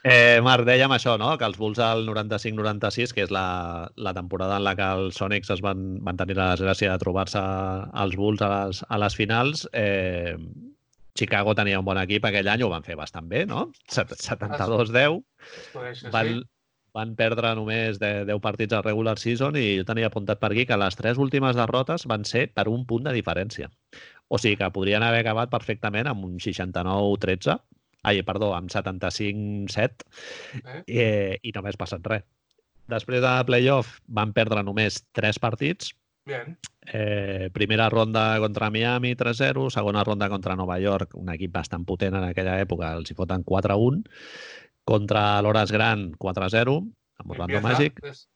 Eh, 0.04 0.40
Marc, 0.44 0.66
dèiem 0.66 0.92
això, 0.92 1.14
no? 1.20 1.30
que 1.38 1.46
els 1.46 1.56
Bulls 1.56 1.78
del 1.78 2.04
95-96, 2.08 3.14
que 3.14 3.24
és 3.24 3.30
la, 3.32 3.88
la 3.96 4.12
temporada 4.12 4.58
en 4.58 4.64
la 4.66 4.74
que 4.76 4.88
els 4.98 5.16
Sonics 5.20 5.52
es 5.54 5.62
van, 5.64 5.84
van 6.04 6.18
tenir 6.18 6.36
la 6.36 6.50
desgràcia 6.52 6.90
de 6.92 7.00
trobar-se 7.00 7.40
als 7.40 8.16
Bulls 8.18 8.42
a 8.44 8.50
les, 8.52 8.82
a 8.84 8.98
les 9.00 9.16
finals, 9.16 9.64
eh, 9.72 10.34
Chicago 11.14 11.54
tenia 11.54 11.78
un 11.78 11.86
bon 11.86 11.98
equip 12.02 12.26
aquell 12.26 12.50
any, 12.50 12.64
ho 12.66 12.72
van 12.72 12.82
fer 12.82 12.98
bastant 12.98 13.28
bé, 13.30 13.44
no? 13.46 13.68
72-10. 13.94 15.20
Van, 16.12 16.32
van 16.94 17.16
perdre 17.18 17.50
només 17.58 17.98
de 17.98 18.10
10 18.28 18.40
partits 18.42 18.76
a 18.76 18.82
regular 18.84 19.16
season 19.18 19.56
i 19.58 19.64
jo 19.80 19.86
tenia 19.88 20.08
apuntat 20.10 20.38
per 20.40 20.52
aquí 20.52 20.64
que 20.68 20.78
les 20.78 20.96
tres 20.96 21.18
últimes 21.18 21.58
derrotes 21.58 22.06
van 22.10 22.24
ser 22.28 22.46
per 22.54 22.68
un 22.70 22.86
punt 22.86 23.08
de 23.08 23.14
diferència. 23.16 23.70
O 24.28 24.38
sigui 24.38 24.56
que 24.60 24.70
podrien 24.74 25.02
haver 25.02 25.24
acabat 25.24 25.50
perfectament 25.50 26.08
amb 26.10 26.24
un 26.28 26.38
69-13, 26.38 27.58
ai, 28.04 28.22
perdó, 28.22 28.52
amb 28.54 28.70
75-7 28.70 30.06
eh? 30.60 30.80
i, 30.86 31.04
i 31.50 31.54
només 31.56 31.80
passat 31.80 32.06
res. 32.06 32.24
Després 32.90 33.22
de 33.24 33.34
playoff 33.48 33.98
van 34.06 34.32
perdre 34.36 34.62
només 34.62 35.02
3 35.16 35.40
partits. 35.40 35.94
Bien. 36.24 36.54
Eh, 36.86 37.50
primera 37.52 37.88
ronda 37.92 38.38
contra 38.40 38.70
Miami 38.72 39.14
3-0, 39.16 39.70
segona 39.72 40.04
ronda 40.04 40.28
contra 40.32 40.56
Nova 40.56 40.78
York, 40.80 41.16
un 41.20 41.32
equip 41.32 41.52
bastant 41.52 41.84
potent 41.84 42.16
en 42.16 42.24
aquella 42.28 42.58
època, 42.60 42.92
els 42.96 43.10
hi 43.10 43.16
foten 43.16 43.44
4-1. 43.44 44.04
Contra 44.84 45.40
l'Hores 45.42 45.72
Gran 45.72 46.10
4-0, 46.20 46.78
amb 47.22 47.34
Orlando 47.36 47.60
Magic. 47.64 48.00
Pues... 48.00 48.26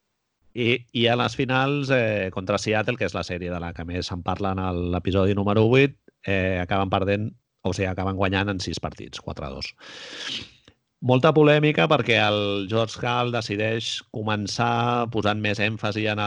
I, 0.58 0.78
I 0.96 1.06
a 1.12 1.16
les 1.20 1.36
finals, 1.36 1.90
eh, 1.94 2.30
contra 2.34 2.58
Seattle, 2.58 2.96
que 2.98 3.06
és 3.06 3.14
la 3.14 3.22
sèrie 3.26 3.52
de 3.52 3.58
la 3.62 3.74
que 3.76 3.84
més 3.86 4.08
se'n 4.08 4.24
parla 4.26 4.54
en 4.56 4.62
l'episodi 4.94 5.36
número 5.36 5.66
8, 5.68 5.98
eh, 6.26 6.58
acaben 6.62 6.90
perdent, 6.90 7.28
o 7.62 7.74
sigui, 7.74 7.86
acaben 7.90 8.16
guanyant 8.18 8.50
en 8.54 8.62
6 8.64 8.80
partits, 8.82 9.20
4-2. 9.22 9.70
Molta 11.08 11.30
polèmica 11.36 11.86
perquè 11.86 12.16
el 12.24 12.66
George 12.70 12.98
Hall 13.06 13.30
decideix 13.30 13.98
començar 14.10 15.06
posant 15.14 15.38
més 15.38 15.60
èmfasi 15.62 16.08
en 16.10 16.24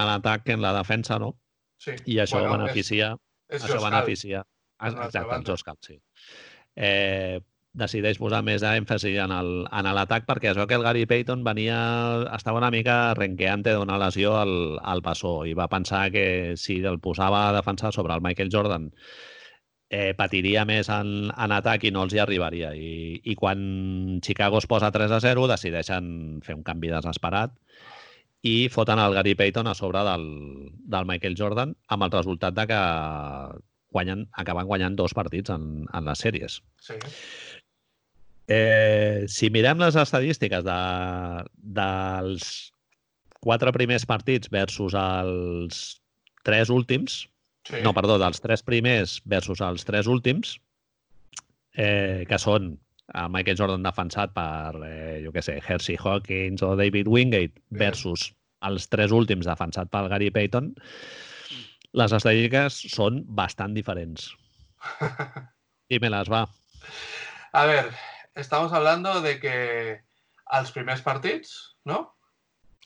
l'atac 0.00 0.48
que 0.48 0.56
en 0.56 0.64
la 0.64 0.72
defensa, 0.74 1.20
no? 1.22 1.36
Sí. 1.78 1.94
I 2.06 2.18
això 2.24 2.40
bueno, 2.40 2.64
beneficia... 2.64 3.12
És, 3.46 3.60
és 3.60 3.68
això 3.68 3.84
beneficia... 3.84 4.42
Exacte, 4.80 5.36
el 5.36 5.44
George 5.44 5.68
Hall, 5.68 5.78
sí. 5.84 5.96
Eh, 6.74 7.38
decideix 7.72 8.18
posar 8.18 8.40
més 8.42 8.64
èmfasi 8.66 9.12
en 9.22 9.30
l'atac 9.94 10.26
perquè 10.26 10.50
es 10.50 10.58
veu 10.58 10.66
que 10.66 10.74
el 10.74 10.82
Gary 10.82 11.04
Payton 11.06 11.44
venia, 11.46 11.78
estava 12.34 12.58
una 12.58 12.70
mica 12.74 13.14
renqueante 13.14 13.74
d'una 13.76 13.98
lesió 14.02 14.34
al, 14.40 14.54
al 14.82 15.02
passó 15.02 15.44
i 15.46 15.54
va 15.54 15.70
pensar 15.70 16.08
que 16.10 16.56
si 16.56 16.80
el 16.82 16.98
posava 16.98 17.48
a 17.48 17.52
defensar 17.54 17.92
sobre 17.94 18.14
el 18.14 18.24
Michael 18.26 18.50
Jordan 18.52 18.90
eh, 19.90 20.14
patiria 20.18 20.64
més 20.66 20.90
en, 20.90 21.30
en 21.30 21.54
atac 21.54 21.86
i 21.86 21.94
no 21.94 22.02
els 22.06 22.14
hi 22.14 22.22
arribaria. 22.22 22.74
I, 22.74 23.20
I 23.22 23.34
quan 23.38 24.18
Chicago 24.22 24.58
es 24.58 24.66
posa 24.70 24.90
3 24.90 25.14
a 25.14 25.22
0 25.22 25.46
decideixen 25.50 26.40
fer 26.46 26.58
un 26.58 26.66
canvi 26.66 26.90
desesperat 26.90 27.54
i 28.42 28.70
foten 28.72 28.98
el 28.98 29.14
Gary 29.14 29.34
Payton 29.36 29.68
a 29.68 29.74
sobre 29.76 30.02
del, 30.06 30.26
del 30.90 31.06
Michael 31.06 31.36
Jordan 31.38 31.74
amb 31.88 32.06
el 32.06 32.14
resultat 32.18 32.56
de 32.56 32.66
que 32.70 32.80
guanyen, 33.90 34.28
acaben 34.32 34.66
guanyant 34.70 34.96
dos 34.96 35.14
partits 35.14 35.50
en, 35.50 35.84
en 35.92 36.06
les 36.06 36.22
sèries. 36.22 36.60
Sí. 36.80 36.96
Eh, 38.50 39.26
si 39.30 39.46
mirem 39.54 39.78
les 39.78 39.94
estadístiques 39.94 40.64
de, 40.66 40.78
dels 41.78 42.46
quatre 43.38 43.70
primers 43.76 44.02
partits 44.10 44.50
versus 44.50 44.96
els 44.98 45.78
tres 46.42 46.72
últims, 46.74 47.22
sí. 47.68 47.78
no, 47.84 47.94
perdó, 47.94 48.18
dels 48.18 48.42
tres 48.42 48.64
primers 48.66 49.20
versus 49.30 49.62
els 49.62 49.86
tres 49.86 50.10
últims, 50.10 50.56
eh, 51.78 52.26
que 52.26 52.40
són 52.42 52.74
a 53.14 53.28
Michael 53.30 53.58
Jordan 53.58 53.86
defensat 53.86 54.34
per, 54.34 54.82
eh, 54.86 55.22
jo 55.22 55.30
què 55.34 55.46
sé, 55.46 55.60
Hersey 55.62 55.98
Hawkins 56.02 56.66
o 56.66 56.74
David 56.78 57.06
Wingate 57.10 57.62
versus 57.70 58.32
els 58.66 58.90
tres 58.90 59.14
últims 59.14 59.46
defensat 59.46 59.94
per 59.94 60.08
Gary 60.10 60.34
Payton, 60.34 60.74
les 62.02 62.12
estadístiques 62.18 62.82
són 62.90 63.22
bastant 63.26 63.78
diferents. 63.78 64.30
I 65.94 65.98
me 66.02 66.10
les 66.12 66.30
va. 66.30 66.44
A 67.54 67.66
ver, 67.66 67.90
estamos 68.40 68.72
hablando 68.72 69.20
de 69.20 69.38
que 69.40 69.56
als 70.46 70.72
primers 70.72 71.02
partits, 71.02 71.76
no? 71.84 72.16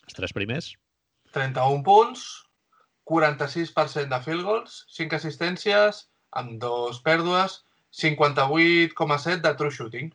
Els 0.04 0.16
tres 0.16 0.34
primers. 0.36 0.74
31 1.34 1.82
punts, 1.82 2.24
46% 3.08 4.08
de 4.12 4.20
field 4.24 4.44
goals, 4.46 4.84
5 4.94 5.16
assistències, 5.18 6.04
amb 6.36 6.58
dos 6.62 7.00
pèrdues, 7.04 7.62
58,7 7.94 9.40
de 9.42 9.54
true 9.54 9.70
shooting. 9.70 10.14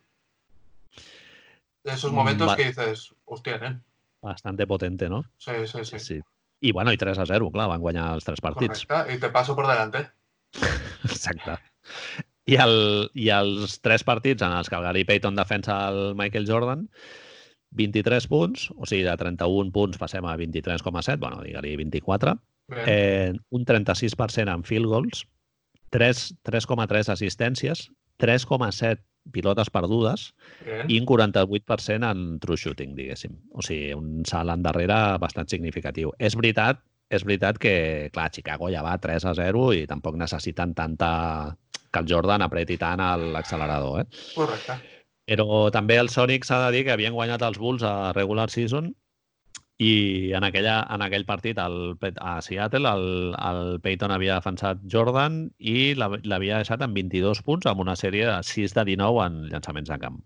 De 1.84 1.94
esos 1.94 2.12
momentos 2.12 2.52
Va... 2.52 2.56
que 2.56 2.70
dices, 2.72 3.10
hostia, 3.26 3.58
nen. 3.58 3.80
Bastante 4.22 4.68
potente, 4.68 5.10
¿no? 5.10 5.24
Sí, 5.38 5.66
sí, 5.66 5.86
sí. 5.86 6.00
sí. 6.00 6.20
I 6.60 6.74
bueno, 6.76 6.92
i 6.92 6.98
3 7.00 7.22
a 7.24 7.26
0, 7.26 7.52
clar, 7.56 7.70
van 7.72 7.80
guanyar 7.80 8.10
els 8.18 8.26
tres 8.28 8.42
partits. 8.44 8.84
Correcte, 8.84 9.16
i 9.16 9.20
te 9.22 9.30
paso 9.32 9.56
por 9.56 9.68
delante. 9.70 10.10
Exacte. 11.08 11.56
I, 12.50 12.58
el, 12.60 12.76
I 13.14 13.30
els 13.36 13.80
tres 13.86 14.06
partits 14.08 14.46
en 14.46 14.56
els 14.58 14.70
que 14.70 14.78
el 14.78 14.86
Gary 14.88 15.06
Payton 15.06 15.38
defensa 15.38 15.80
el 15.90 16.16
Michael 16.18 16.48
Jordan, 16.50 16.88
23 17.78 18.26
punts, 18.28 18.70
o 18.76 18.88
sigui, 18.90 19.04
de 19.06 19.16
31 19.18 19.74
punts 19.74 20.00
passem 20.02 20.26
a 20.26 20.36
23,7, 20.38 21.20
bueno, 21.22 21.44
digue-li 21.46 21.76
24, 21.78 22.34
eh, 22.86 23.34
un 23.50 23.66
36% 23.66 24.56
en 24.56 24.66
field 24.66 24.90
goals, 24.90 25.28
3,3 25.94 27.14
assistències, 27.14 27.90
3,7 28.20 29.06
pilotes 29.32 29.70
perdudes 29.70 30.34
Bien. 30.66 30.90
i 30.90 31.00
un 31.00 31.06
48% 31.08 32.10
en 32.10 32.40
true 32.42 32.58
shooting, 32.58 32.96
diguéssim. 32.98 33.38
O 33.54 33.64
sigui, 33.66 33.94
un 33.94 34.26
salt 34.28 34.54
endarrere 34.54 35.18
bastant 35.22 35.50
significatiu. 35.50 36.14
És 36.20 36.38
veritat, 36.40 36.82
és 37.10 37.26
veritat 37.26 37.58
que, 37.62 37.74
clar, 38.14 38.30
Chicago 38.34 38.70
ja 38.74 38.84
va 38.86 38.98
3 39.02 39.26
a 39.30 39.34
0 39.38 39.66
i 39.78 39.86
tampoc 39.90 40.18
necessiten 40.20 40.76
tanta, 40.78 41.12
que 41.92 42.02
el 42.04 42.08
Jordan 42.10 42.46
apreti 42.46 42.78
tant 42.78 43.02
l'accelerador. 43.34 44.02
Eh? 44.02 44.24
Correcte. 44.36 44.80
Però 45.30 45.68
també 45.74 46.00
els 46.02 46.16
Sonics 46.18 46.50
s'ha 46.50 46.64
de 46.66 46.72
dir 46.78 46.86
que 46.88 46.96
havien 46.96 47.14
guanyat 47.14 47.44
els 47.46 47.60
Bulls 47.62 47.86
a 47.86 48.12
regular 48.18 48.50
season 48.50 48.90
i 49.80 50.32
en, 50.36 50.44
aquella, 50.44 50.82
en 50.92 51.04
aquell 51.06 51.24
partit 51.28 51.60
el, 51.64 51.94
a 52.20 52.34
Seattle 52.44 52.90
el, 52.90 53.06
el 53.38 53.62
Peyton 53.84 54.12
havia 54.12 54.40
defensat 54.40 54.82
Jordan 54.92 55.46
i 55.60 55.94
l'havia 55.96 56.60
deixat 56.60 56.84
amb 56.84 56.98
22 57.00 57.44
punts 57.46 57.70
amb 57.70 57.86
una 57.86 57.96
sèrie 58.00 58.26
de 58.28 58.42
6 58.44 58.76
de 58.76 58.86
19 58.92 59.22
en 59.28 59.40
llançaments 59.54 59.94
de 59.94 60.00
camp. 60.02 60.20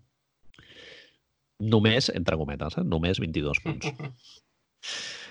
Només, 1.62 2.10
entre 2.10 2.36
cometes, 2.40 2.80
eh? 2.80 2.86
només 2.96 3.22
22 3.22 3.62
punts. 3.62 3.92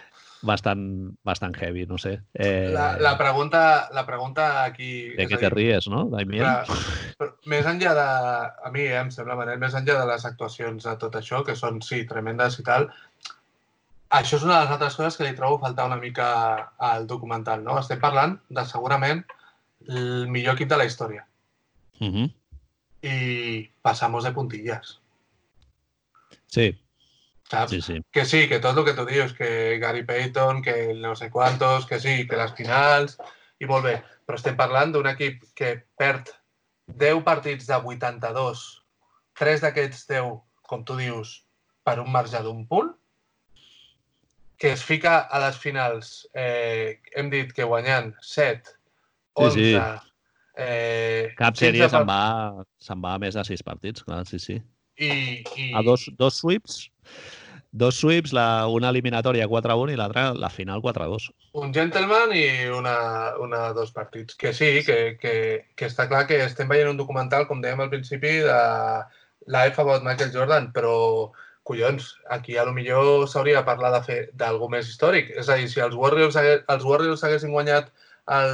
bastant, 0.43 0.83
bastant 1.23 1.55
heavy, 1.55 1.85
no 1.88 1.97
sé. 1.97 2.17
Eh... 2.33 2.69
La, 2.73 2.97
la, 2.99 3.17
pregunta, 3.17 3.89
la 3.93 4.05
pregunta 4.05 4.63
aquí... 4.63 5.15
De 5.17 5.25
què 5.27 5.39
te 5.39 5.49
ries, 5.53 5.88
no, 5.91 6.05
Damien? 6.11 6.45
més 7.49 7.67
enllà 7.69 7.93
de... 7.97 8.07
A 8.67 8.72
mi 8.73 8.85
eh, 8.85 8.99
em 8.99 9.09
sembla, 9.15 9.38
Manel, 9.39 9.61
més 9.61 9.75
enllà 9.80 9.97
de 10.01 10.09
les 10.11 10.27
actuacions 10.30 10.85
de 10.85 10.95
tot 11.01 11.15
això, 11.19 11.41
que 11.47 11.55
són, 11.59 11.80
sí, 11.85 12.03
tremendes 12.09 12.59
i 12.59 12.67
tal, 12.67 12.89
això 14.13 14.38
és 14.38 14.45
una 14.45 14.59
de 14.59 14.65
les 14.65 14.75
altres 14.75 14.99
coses 14.99 15.17
que 15.17 15.25
li 15.25 15.38
trobo 15.38 15.61
faltar 15.63 15.88
una 15.89 15.97
mica 16.01 16.27
al 16.91 17.07
documental, 17.09 17.63
no? 17.65 17.80
Estem 17.80 18.01
parlant 18.03 18.38
de, 18.49 18.65
segurament, 18.69 19.23
el 19.88 20.27
millor 20.30 20.59
equip 20.59 20.69
de 20.69 20.77
la 20.77 20.85
història. 20.85 21.25
Uh 21.99 22.11
-huh. 22.11 22.27
I 23.01 23.69
passamos 23.81 24.23
de 24.23 24.31
puntillas. 24.31 24.99
Sí, 26.47 26.77
¿sabes? 27.49 27.72
Sí, 27.72 27.81
sí. 27.81 28.01
Que 28.11 28.25
sí, 28.25 28.47
que 28.49 28.59
tot 28.59 28.77
el 28.77 28.85
que 28.85 28.93
tu 28.93 29.05
dius, 29.05 29.33
que 29.33 29.80
Gary 29.80 30.03
Payton, 30.03 30.61
que 30.61 30.93
no 30.93 31.15
sé 31.15 31.30
quantos, 31.30 31.85
que 31.85 31.99
sí, 31.99 32.27
que 32.27 32.39
les 32.39 32.53
finals, 32.57 33.17
i 33.59 33.69
molt 33.69 33.85
bé. 33.85 33.97
Però 34.27 34.39
estem 34.39 34.57
parlant 34.59 34.93
d'un 34.93 35.09
equip 35.11 35.43
que 35.57 35.75
perd 35.99 36.31
10 36.99 37.23
partits 37.23 37.67
de 37.69 37.80
82, 37.80 38.65
3 39.39 39.63
d'aquests 39.65 40.07
10, 40.11 40.38
com 40.67 40.83
tu 40.88 40.97
dius, 40.99 41.41
per 41.83 41.99
un 41.99 42.11
marge 42.11 42.39
d'un 42.43 42.63
punt, 42.67 42.93
que 44.57 44.72
es 44.72 44.83
fica 44.85 45.17
a 45.27 45.39
les 45.43 45.57
finals, 45.59 46.13
eh, 46.33 47.01
hem 47.17 47.30
dit 47.33 47.51
que 47.51 47.67
guanyant 47.67 48.13
7, 48.22 48.77
11... 49.35 49.59
Sí, 49.59 49.75
sí. 49.75 50.09
Eh, 50.53 51.33
Cap 51.33 51.57
sèrie 51.57 51.88
se'n 51.89 52.05
va, 52.05 52.63
se'n 52.77 52.99
va 53.01 53.15
a 53.17 53.19
més 53.22 53.33
de 53.33 53.43
6 53.47 53.63
partits, 53.65 54.03
clar, 54.05 54.22
sí, 54.30 54.38
sí. 54.39 54.59
I, 54.97 55.41
i... 55.57 55.72
A 55.73 55.81
dos, 55.85 56.09
dos 56.17 56.41
sweeps 56.41 56.83
Dos 57.73 57.95
sweeps, 57.97 58.35
la, 58.38 58.67
una 58.69 58.91
eliminatòria 58.93 59.47
4-1 59.49 59.95
i 59.95 59.97
l'altra 59.97 60.27
la 60.38 60.49
final 60.53 60.81
4-2. 60.85 61.23
Un 61.57 61.72
gentleman 61.73 62.30
i 62.38 62.69
una, 62.69 62.93
una 63.41 63.61
dos 63.73 63.89
partits. 63.95 64.38
Que 64.38 64.51
sí, 64.53 64.83
que, 64.85 64.97
que, 65.17 65.33
que 65.73 65.88
està 65.89 66.05
clar 66.11 66.27
que 66.30 66.38
estem 66.45 66.69
veient 66.69 66.91
un 66.91 66.99
documental, 67.01 67.47
com 67.49 67.63
dèiem 67.65 67.81
al 67.81 67.89
principi, 67.89 68.35
de 68.45 68.59
Life 69.49 69.81
About 69.81 70.05
Michael 70.05 70.30
Jordan, 70.35 70.69
però 70.75 70.93
collons, 71.65 72.11
aquí 72.30 72.59
a 72.61 72.67
lo 72.67 72.75
millor 72.77 73.25
s'hauria 73.31 73.63
de 73.63 73.67
parlar 73.72 73.89
de 73.95 74.03
fer 74.05 74.19
d'algú 74.38 74.69
més 74.69 74.93
històric. 74.93 75.33
És 75.41 75.49
a 75.49 75.57
dir, 75.57 75.65
si 75.73 75.81
els 75.81 75.97
Warriors, 75.97 76.38
els 76.38 76.85
Warriors 76.85 77.25
haguessin 77.25 77.57
guanyat 77.57 77.89
el, 78.38 78.53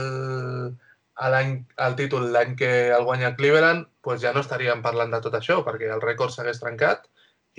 el 1.19 1.95
títol 1.99 2.30
l'any 2.33 2.56
que 2.56 2.89
el 2.95 3.03
guanya 3.03 3.35
Cleveland, 3.35 3.88
pues 4.01 4.22
ja 4.22 4.33
no 4.33 4.43
estaríem 4.45 4.81
parlant 4.81 5.11
de 5.11 5.22
tot 5.22 5.35
això, 5.35 5.59
perquè 5.65 5.89
el 5.91 6.03
rècord 6.03 6.31
s'hagués 6.31 6.61
trencat 6.61 7.07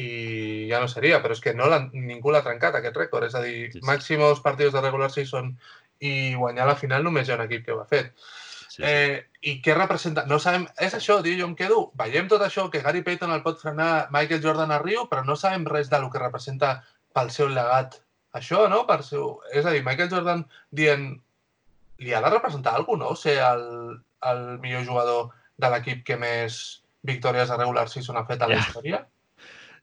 i 0.00 0.68
ja 0.70 0.80
no 0.80 0.88
seria, 0.88 1.20
però 1.22 1.36
és 1.36 1.42
que 1.44 1.54
no 1.54 1.68
ningú 1.92 2.32
l'ha 2.32 2.44
trencat, 2.46 2.76
aquest 2.78 2.96
rècord. 2.96 3.26
És 3.26 3.34
a 3.34 3.42
dir, 3.44 3.70
sí, 3.72 3.80
sí. 3.80 3.86
màximos 3.86 4.40
partits 4.44 4.72
de 4.72 4.80
regular 4.80 5.10
season 5.12 5.52
i 6.00 6.34
guanyar 6.34 6.68
la 6.70 6.78
final 6.80 7.04
només 7.04 7.28
hi 7.28 7.34
ha 7.34 7.40
un 7.40 7.46
equip 7.46 7.66
que 7.66 7.76
ho 7.76 7.80
ha 7.82 7.88
fet. 7.90 8.14
Sí, 8.70 8.76
sí. 8.78 8.82
Eh, 8.86 9.26
I 9.42 9.56
què 9.64 9.74
representa? 9.76 10.24
No 10.30 10.38
sabem... 10.40 10.66
És 10.80 10.94
això, 10.96 11.18
tio, 11.24 11.36
jo 11.40 11.48
em 11.50 11.56
quedo... 11.58 11.80
Veiem 12.00 12.28
tot 12.30 12.44
això, 12.46 12.68
que 12.72 12.82
Gary 12.84 13.02
Payton 13.04 13.34
el 13.34 13.42
pot 13.44 13.60
frenar 13.60 14.08
Michael 14.14 14.44
Jordan 14.44 14.72
a 14.72 14.78
Rio, 14.80 15.08
però 15.10 15.24
no 15.26 15.36
sabem 15.36 15.66
res 15.68 15.90
del 15.92 16.06
que 16.12 16.22
representa 16.22 16.78
pel 17.16 17.32
seu 17.34 17.50
legat. 17.52 17.98
Això, 18.40 18.68
no? 18.72 18.84
Per 18.88 19.02
seu... 19.04 19.34
És 19.52 19.66
a 19.66 19.74
dir, 19.74 19.84
Michael 19.86 20.12
Jordan 20.12 20.46
dient... 20.70 21.10
Li 22.00 22.14
ha 22.16 22.20
de 22.24 22.30
representar 22.32 22.74
alguna 22.74 23.06
cosa, 23.10 23.10
no? 23.10 23.16
Ser 23.16 23.38
el, 23.44 23.64
el 24.32 24.58
millor 24.62 24.84
jugador 24.88 25.30
de 25.60 25.70
l'equip 25.72 26.04
que 26.08 26.16
més 26.20 26.82
victòries 27.06 27.50
a 27.52 27.56
regular 27.60 27.86
season 27.92 28.16
ha 28.20 28.26
fet 28.28 28.42
a 28.42 28.48
la 28.48 28.56
Ja. 28.56 28.66
història? 28.66 29.00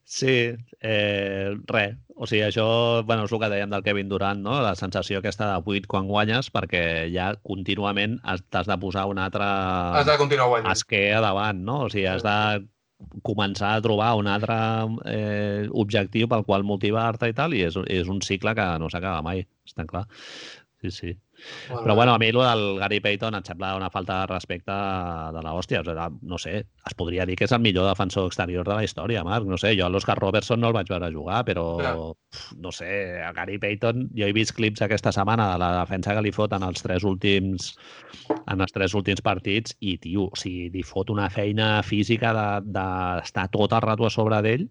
Sí, 0.07 0.55
eh, 0.79 1.49
res. 1.67 1.97
O 2.15 2.25
sigui, 2.25 2.41
això 2.47 3.03
bueno, 3.05 3.25
és 3.27 3.31
el 3.35 3.39
que 3.41 3.49
dèiem 3.51 3.69
del 3.73 3.83
Kevin 3.83 4.07
Durant, 4.09 4.39
no? 4.41 4.55
la 4.63 4.71
sensació 4.79 5.19
aquesta 5.19 5.49
de 5.51 5.57
buit 5.65 5.85
quan 5.85 6.07
guanyes, 6.07 6.47
perquè 6.53 7.11
ja 7.13 7.33
contínuament 7.43 8.15
has- 8.23 8.41
t'has 8.49 8.65
de 8.71 8.77
posar 8.79 9.05
un 9.11 9.19
altre 9.19 9.43
Has 9.43 10.05
de 10.07 10.15
continuar 10.17 10.47
guanyant. 10.47 10.71
esquer 10.71 11.13
a 11.17 11.21
davant, 11.21 11.59
no? 11.61 11.81
O 11.85 11.89
sigui, 11.89 12.05
has 12.07 12.23
de 12.23 12.65
començar 13.21 13.75
a 13.75 13.81
trobar 13.81 14.15
un 14.17 14.27
altre 14.31 14.55
eh, 15.05 15.67
objectiu 15.71 16.27
pel 16.31 16.45
qual 16.47 16.63
motivar-te 16.63 17.29
i 17.29 17.33
tal, 17.33 17.53
i 17.53 17.61
és, 17.67 17.75
és 17.85 18.07
un 18.07 18.21
cicle 18.25 18.55
que 18.55 18.65
no 18.79 18.89
s'acaba 18.89 19.21
mai, 19.21 19.45
està 19.67 19.85
clar. 19.85 20.07
Sí, 20.81 20.89
sí. 20.91 21.17
Molt 21.69 21.83
Però 21.85 21.95
bueno, 21.95 22.13
a 22.13 22.19
mi 22.19 22.31
el 22.31 22.43
del 22.43 22.79
Gary 22.79 22.99
Payton 22.99 23.35
em 23.37 23.43
sembla 23.45 23.75
una 23.77 23.89
falta 23.93 24.21
de 24.21 24.27
respecte 24.33 24.73
de 25.35 25.43
la 25.45 25.53
hòstia. 25.53 25.81
O 25.81 25.85
sigui, 25.85 26.07
no 26.21 26.39
sé, 26.41 26.55
es 26.65 26.97
podria 26.97 27.25
dir 27.29 27.37
que 27.37 27.45
és 27.45 27.53
el 27.55 27.61
millor 27.63 27.87
defensor 27.87 28.27
exterior 28.27 28.65
de 28.67 28.75
la 28.75 28.83
història, 28.83 29.23
Marc. 29.27 29.45
No 29.47 29.59
sé, 29.61 29.75
jo 29.77 29.85
a 29.85 29.91
l'Oscar 29.93 30.17
Robertson 30.19 30.61
no 30.61 30.71
el 30.71 30.77
vaig 30.77 30.89
veure 30.89 31.11
jugar, 31.13 31.43
però 31.45 31.67
Ja. 31.83 31.93
no 32.57 32.71
sé, 32.71 33.21
a 33.21 33.31
Gary 33.33 33.57
Payton, 33.59 34.09
jo 34.17 34.25
he 34.25 34.33
vist 34.33 34.55
clips 34.57 34.81
aquesta 34.81 35.11
setmana 35.11 35.51
de 35.53 35.59
la 35.59 35.71
defensa 35.79 36.15
que 36.15 36.21
li 36.25 36.31
foten 36.31 36.63
els 36.63 36.81
tres 36.83 37.03
últims 37.03 37.75
en 38.47 38.61
els 38.61 38.71
tres 38.73 38.93
últims 38.97 39.21
partits 39.21 39.75
i, 39.79 39.97
tio, 39.97 40.29
o 40.31 40.35
sigui, 40.39 40.69
li 40.73 40.83
fot 40.83 41.09
una 41.13 41.29
feina 41.29 41.81
física 41.83 42.33
d'estar 42.33 42.63
de, 42.65 43.19
d'estar 43.21 43.47
tot 43.53 43.73
el 43.73 43.81
rato 43.81 44.05
a 44.07 44.09
sobre 44.13 44.41
d'ell 44.41 44.67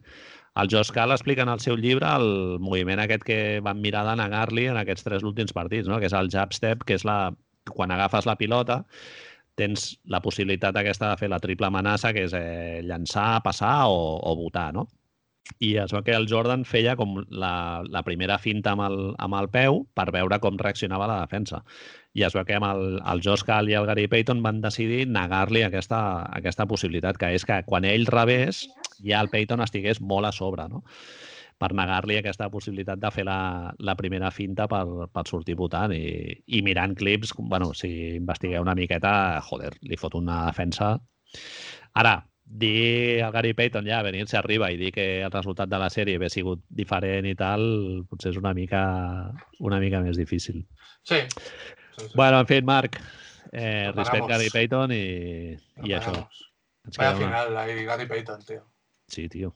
el 0.56 0.68
Josh 0.72 0.90
Cal 0.90 1.12
explica 1.12 1.44
en 1.44 1.52
el 1.52 1.60
seu 1.60 1.76
llibre 1.76 2.08
el 2.16 2.58
moviment 2.64 3.02
aquest 3.02 3.24
que 3.26 3.38
van 3.64 3.80
mirar 3.84 4.06
de 4.08 4.16
negar-li 4.22 4.66
en 4.72 4.80
aquests 4.80 5.04
tres 5.04 5.26
últims 5.26 5.52
partits, 5.56 5.88
no? 5.88 6.00
que 6.00 6.08
és 6.08 6.16
el 6.16 6.30
jab 6.32 6.54
step, 6.56 6.84
que 6.88 6.96
és 6.96 7.04
la, 7.04 7.34
quan 7.70 7.92
agafes 7.92 8.28
la 8.28 8.38
pilota 8.40 8.82
tens 9.56 9.94
la 10.12 10.20
possibilitat 10.20 10.76
aquesta 10.76 11.10
de 11.10 11.20
fer 11.20 11.30
la 11.32 11.40
triple 11.40 11.68
amenaça, 11.68 12.12
que 12.12 12.26
és 12.28 12.34
eh, 12.36 12.82
llançar, 12.84 13.40
passar 13.44 13.88
o, 13.88 14.00
o 14.20 14.36
votar, 14.36 14.68
no? 14.76 14.86
I 15.62 15.76
es 15.78 15.92
veu 15.94 16.02
que 16.02 16.14
el 16.16 16.26
Jordan 16.28 16.64
feia 16.66 16.96
com 16.98 17.20
la, 17.30 17.82
la 17.86 18.02
primera 18.02 18.36
finta 18.42 18.72
amb 18.74 18.82
el, 18.82 18.98
amb 19.22 19.36
el 19.38 19.46
peu 19.52 19.84
per 19.94 20.08
veure 20.12 20.40
com 20.42 20.58
reaccionava 20.58 21.06
la 21.06 21.20
defensa. 21.22 21.62
I 22.18 22.26
es 22.26 22.34
veu 22.34 22.44
que 22.48 22.56
amb 22.58 22.66
el, 22.68 22.98
el 22.98 23.22
Josh 23.24 23.46
Cal 23.46 23.70
i 23.70 23.76
el 23.78 23.86
Gary 23.86 24.08
Payton 24.10 24.42
van 24.42 24.60
decidir 24.64 25.04
negar-li 25.06 25.62
aquesta, 25.62 26.00
aquesta 26.34 26.66
possibilitat, 26.66 27.20
que 27.20 27.30
és 27.38 27.46
que 27.46 27.62
quan 27.68 27.86
ell 27.86 28.08
rebés 28.10 28.64
ja 29.05 29.20
el 29.20 29.28
Payton 29.33 29.60
estigués 29.65 30.00
molt 30.00 30.26
a 30.26 30.33
sobre, 30.33 30.68
no? 30.68 30.84
per 31.57 31.70
negar-li 31.73 32.18
aquesta 32.18 32.50
possibilitat 32.52 33.00
de 33.00 33.08
fer 33.10 33.23
la, 33.25 33.73
la 33.81 33.94
primera 33.97 34.28
finta 34.31 34.66
per, 34.68 34.83
per 35.08 35.23
sortir 35.25 35.55
votant 35.57 35.94
i, 35.97 36.28
i 36.52 36.60
mirant 36.60 36.92
clips, 36.94 37.33
bueno, 37.39 37.70
si 37.73 37.89
investigueu 38.18 38.60
una 38.60 38.75
miqueta, 38.76 39.41
joder, 39.41 39.70
li 39.81 39.97
fot 39.97 40.18
una 40.20 40.42
defensa. 40.50 40.91
Ara, 41.97 42.18
dir 42.44 43.23
al 43.25 43.33
Gary 43.33 43.55
Payton 43.57 43.89
ja 43.89 44.02
venir-se 44.05 44.36
arriba 44.36 44.68
i 44.70 44.76
dir 44.76 44.92
que 44.92 45.07
el 45.25 45.33
resultat 45.33 45.73
de 45.73 45.81
la 45.81 45.89
sèrie 45.89 46.20
havia 46.20 46.28
sigut 46.28 46.60
diferent 46.68 47.25
i 47.25 47.34
tal, 47.34 47.65
potser 48.10 48.34
és 48.34 48.39
una 48.42 48.52
mica, 48.52 48.84
una 49.65 49.81
mica 49.81 50.05
més 50.05 50.20
difícil. 50.20 50.66
Sí. 51.08 51.23
sí, 51.25 52.05
sí. 52.05 52.12
Bueno, 52.15 52.44
en 52.44 52.52
fi, 52.52 52.60
Marc, 52.60 53.00
eh, 53.52 53.89
a 53.97 54.26
Gary 54.28 54.52
Payton 54.52 54.92
i, 54.92 55.05
i 55.89 55.97
això. 55.97 56.15
Ens 56.84 56.99
Vaya 57.00 57.16
una- 57.16 57.25
final, 57.25 57.57
ahí 57.65 57.84
Gary 57.84 58.05
Payton, 58.07 58.44
tío. 58.44 58.65
Sí, 59.08 59.28
tio. 59.28 59.54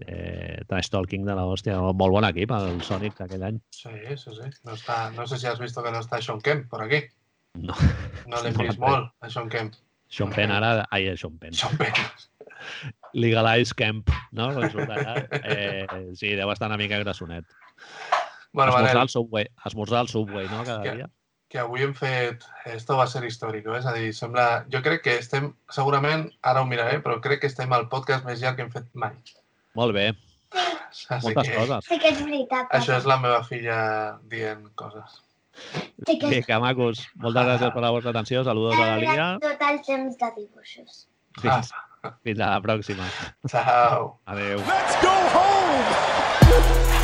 Eh, 0.00 0.62
trash 0.68 0.88
talking 0.90 1.24
de 1.26 1.34
la 1.34 1.44
hòstia. 1.44 1.76
Molt 1.80 2.14
bon 2.14 2.24
equip, 2.28 2.52
el 2.54 2.80
Sonic 2.86 3.16
d'aquell 3.18 3.42
any. 3.50 3.58
Sí, 3.74 3.90
sí, 4.16 4.34
sí. 4.36 4.50
No, 4.64 4.74
está, 4.78 5.10
no 5.10 5.26
sé 5.26 5.38
si 5.38 5.46
has 5.50 5.58
visto 5.58 5.82
que 5.82 5.90
no 5.90 6.00
está 6.00 6.20
Sean 6.22 6.40
Kemp 6.40 6.68
por 6.70 6.82
aquí. 6.84 7.02
No. 7.54 7.74
No 8.26 8.42
l'hem 8.44 8.54
No 8.58 8.64
vist 8.68 8.78
molt, 8.78 9.10
a 9.20 9.30
Sean 9.30 9.48
Kemp. 9.50 9.74
Sean 10.08 10.30
Penn 10.32 10.52
ara... 10.54 10.86
Ai, 10.90 11.10
Sean 11.16 11.36
Penn. 11.38 11.52
Sean 11.52 11.76
Penn. 11.76 11.92
Legalize 13.12 13.74
Camp, 13.74 14.08
no? 14.32 14.48
Eh, 14.62 15.86
sí, 16.16 16.32
deu 16.36 16.50
estar 16.52 16.68
una 16.70 16.78
mica 16.80 16.98
grassonet. 17.02 17.44
Bueno, 18.52 18.70
esmorzar 18.70 18.94
Manel, 18.94 19.02
al 19.02 19.08
Subway, 19.12 19.46
esmorzar 19.66 19.98
al 19.98 20.08
Subway, 20.08 20.46
no? 20.48 20.62
Cada 20.64 20.82
Que- 20.82 20.94
dia. 20.96 21.10
Que 21.48 21.60
avui 21.62 21.84
hem 21.86 21.94
fet... 21.96 22.44
Esto 22.68 22.98
va 23.00 23.06
ser 23.08 23.24
històric, 23.24 23.66
eh? 23.66 23.80
és 23.80 23.88
a 23.88 23.94
dir, 23.96 24.12
sembla... 24.16 24.46
Jo 24.72 24.82
crec 24.84 25.04
que 25.06 25.18
estem, 25.22 25.50
segurament, 25.72 26.28
ara 26.44 26.62
ho 26.62 26.68
miraré, 26.68 27.00
però 27.04 27.18
crec 27.24 27.42
que 27.44 27.52
estem 27.52 27.72
al 27.72 27.88
podcast 27.92 28.26
més 28.28 28.42
llarg 28.42 28.58
que 28.58 28.66
hem 28.66 28.74
fet 28.74 28.88
mai. 28.94 29.16
Molt 29.78 29.96
bé, 29.96 30.10
Així 30.88 31.06
moltes 31.24 31.48
que 31.48 31.56
coses. 31.56 31.88
Sí 31.88 31.98
que 32.02 32.12
és 32.12 32.20
veritat. 32.24 32.70
això 32.76 32.96
és 32.98 33.08
la 33.08 33.18
meva 33.22 33.40
filla 33.46 33.78
dient 34.32 34.64
coses. 34.80 35.20
Sí 36.06 36.16
que 36.16 36.30
és... 36.30 36.32
Vinga, 36.36 36.60
macos, 36.64 37.04
moltes 37.22 37.48
gràcies 37.50 37.74
per 37.74 37.84
la 37.84 37.92
vostra 37.96 38.14
atenció. 38.14 38.44
Saludos 38.46 38.76
a 38.78 38.86
la 38.92 38.98
Lia. 39.02 39.28
Tot 39.44 39.66
el 39.70 39.80
temps 39.88 40.20
de 40.20 40.30
dibuixos. 40.36 41.02
Fins, 41.42 41.72
fins 42.26 42.40
a 42.40 42.52
la 42.54 42.62
pròxima. 42.64 43.08
Ciao. 43.48 44.14
Adéu. 44.26 44.62
Let's 44.68 45.02
go 45.04 45.16
home! 45.34 46.97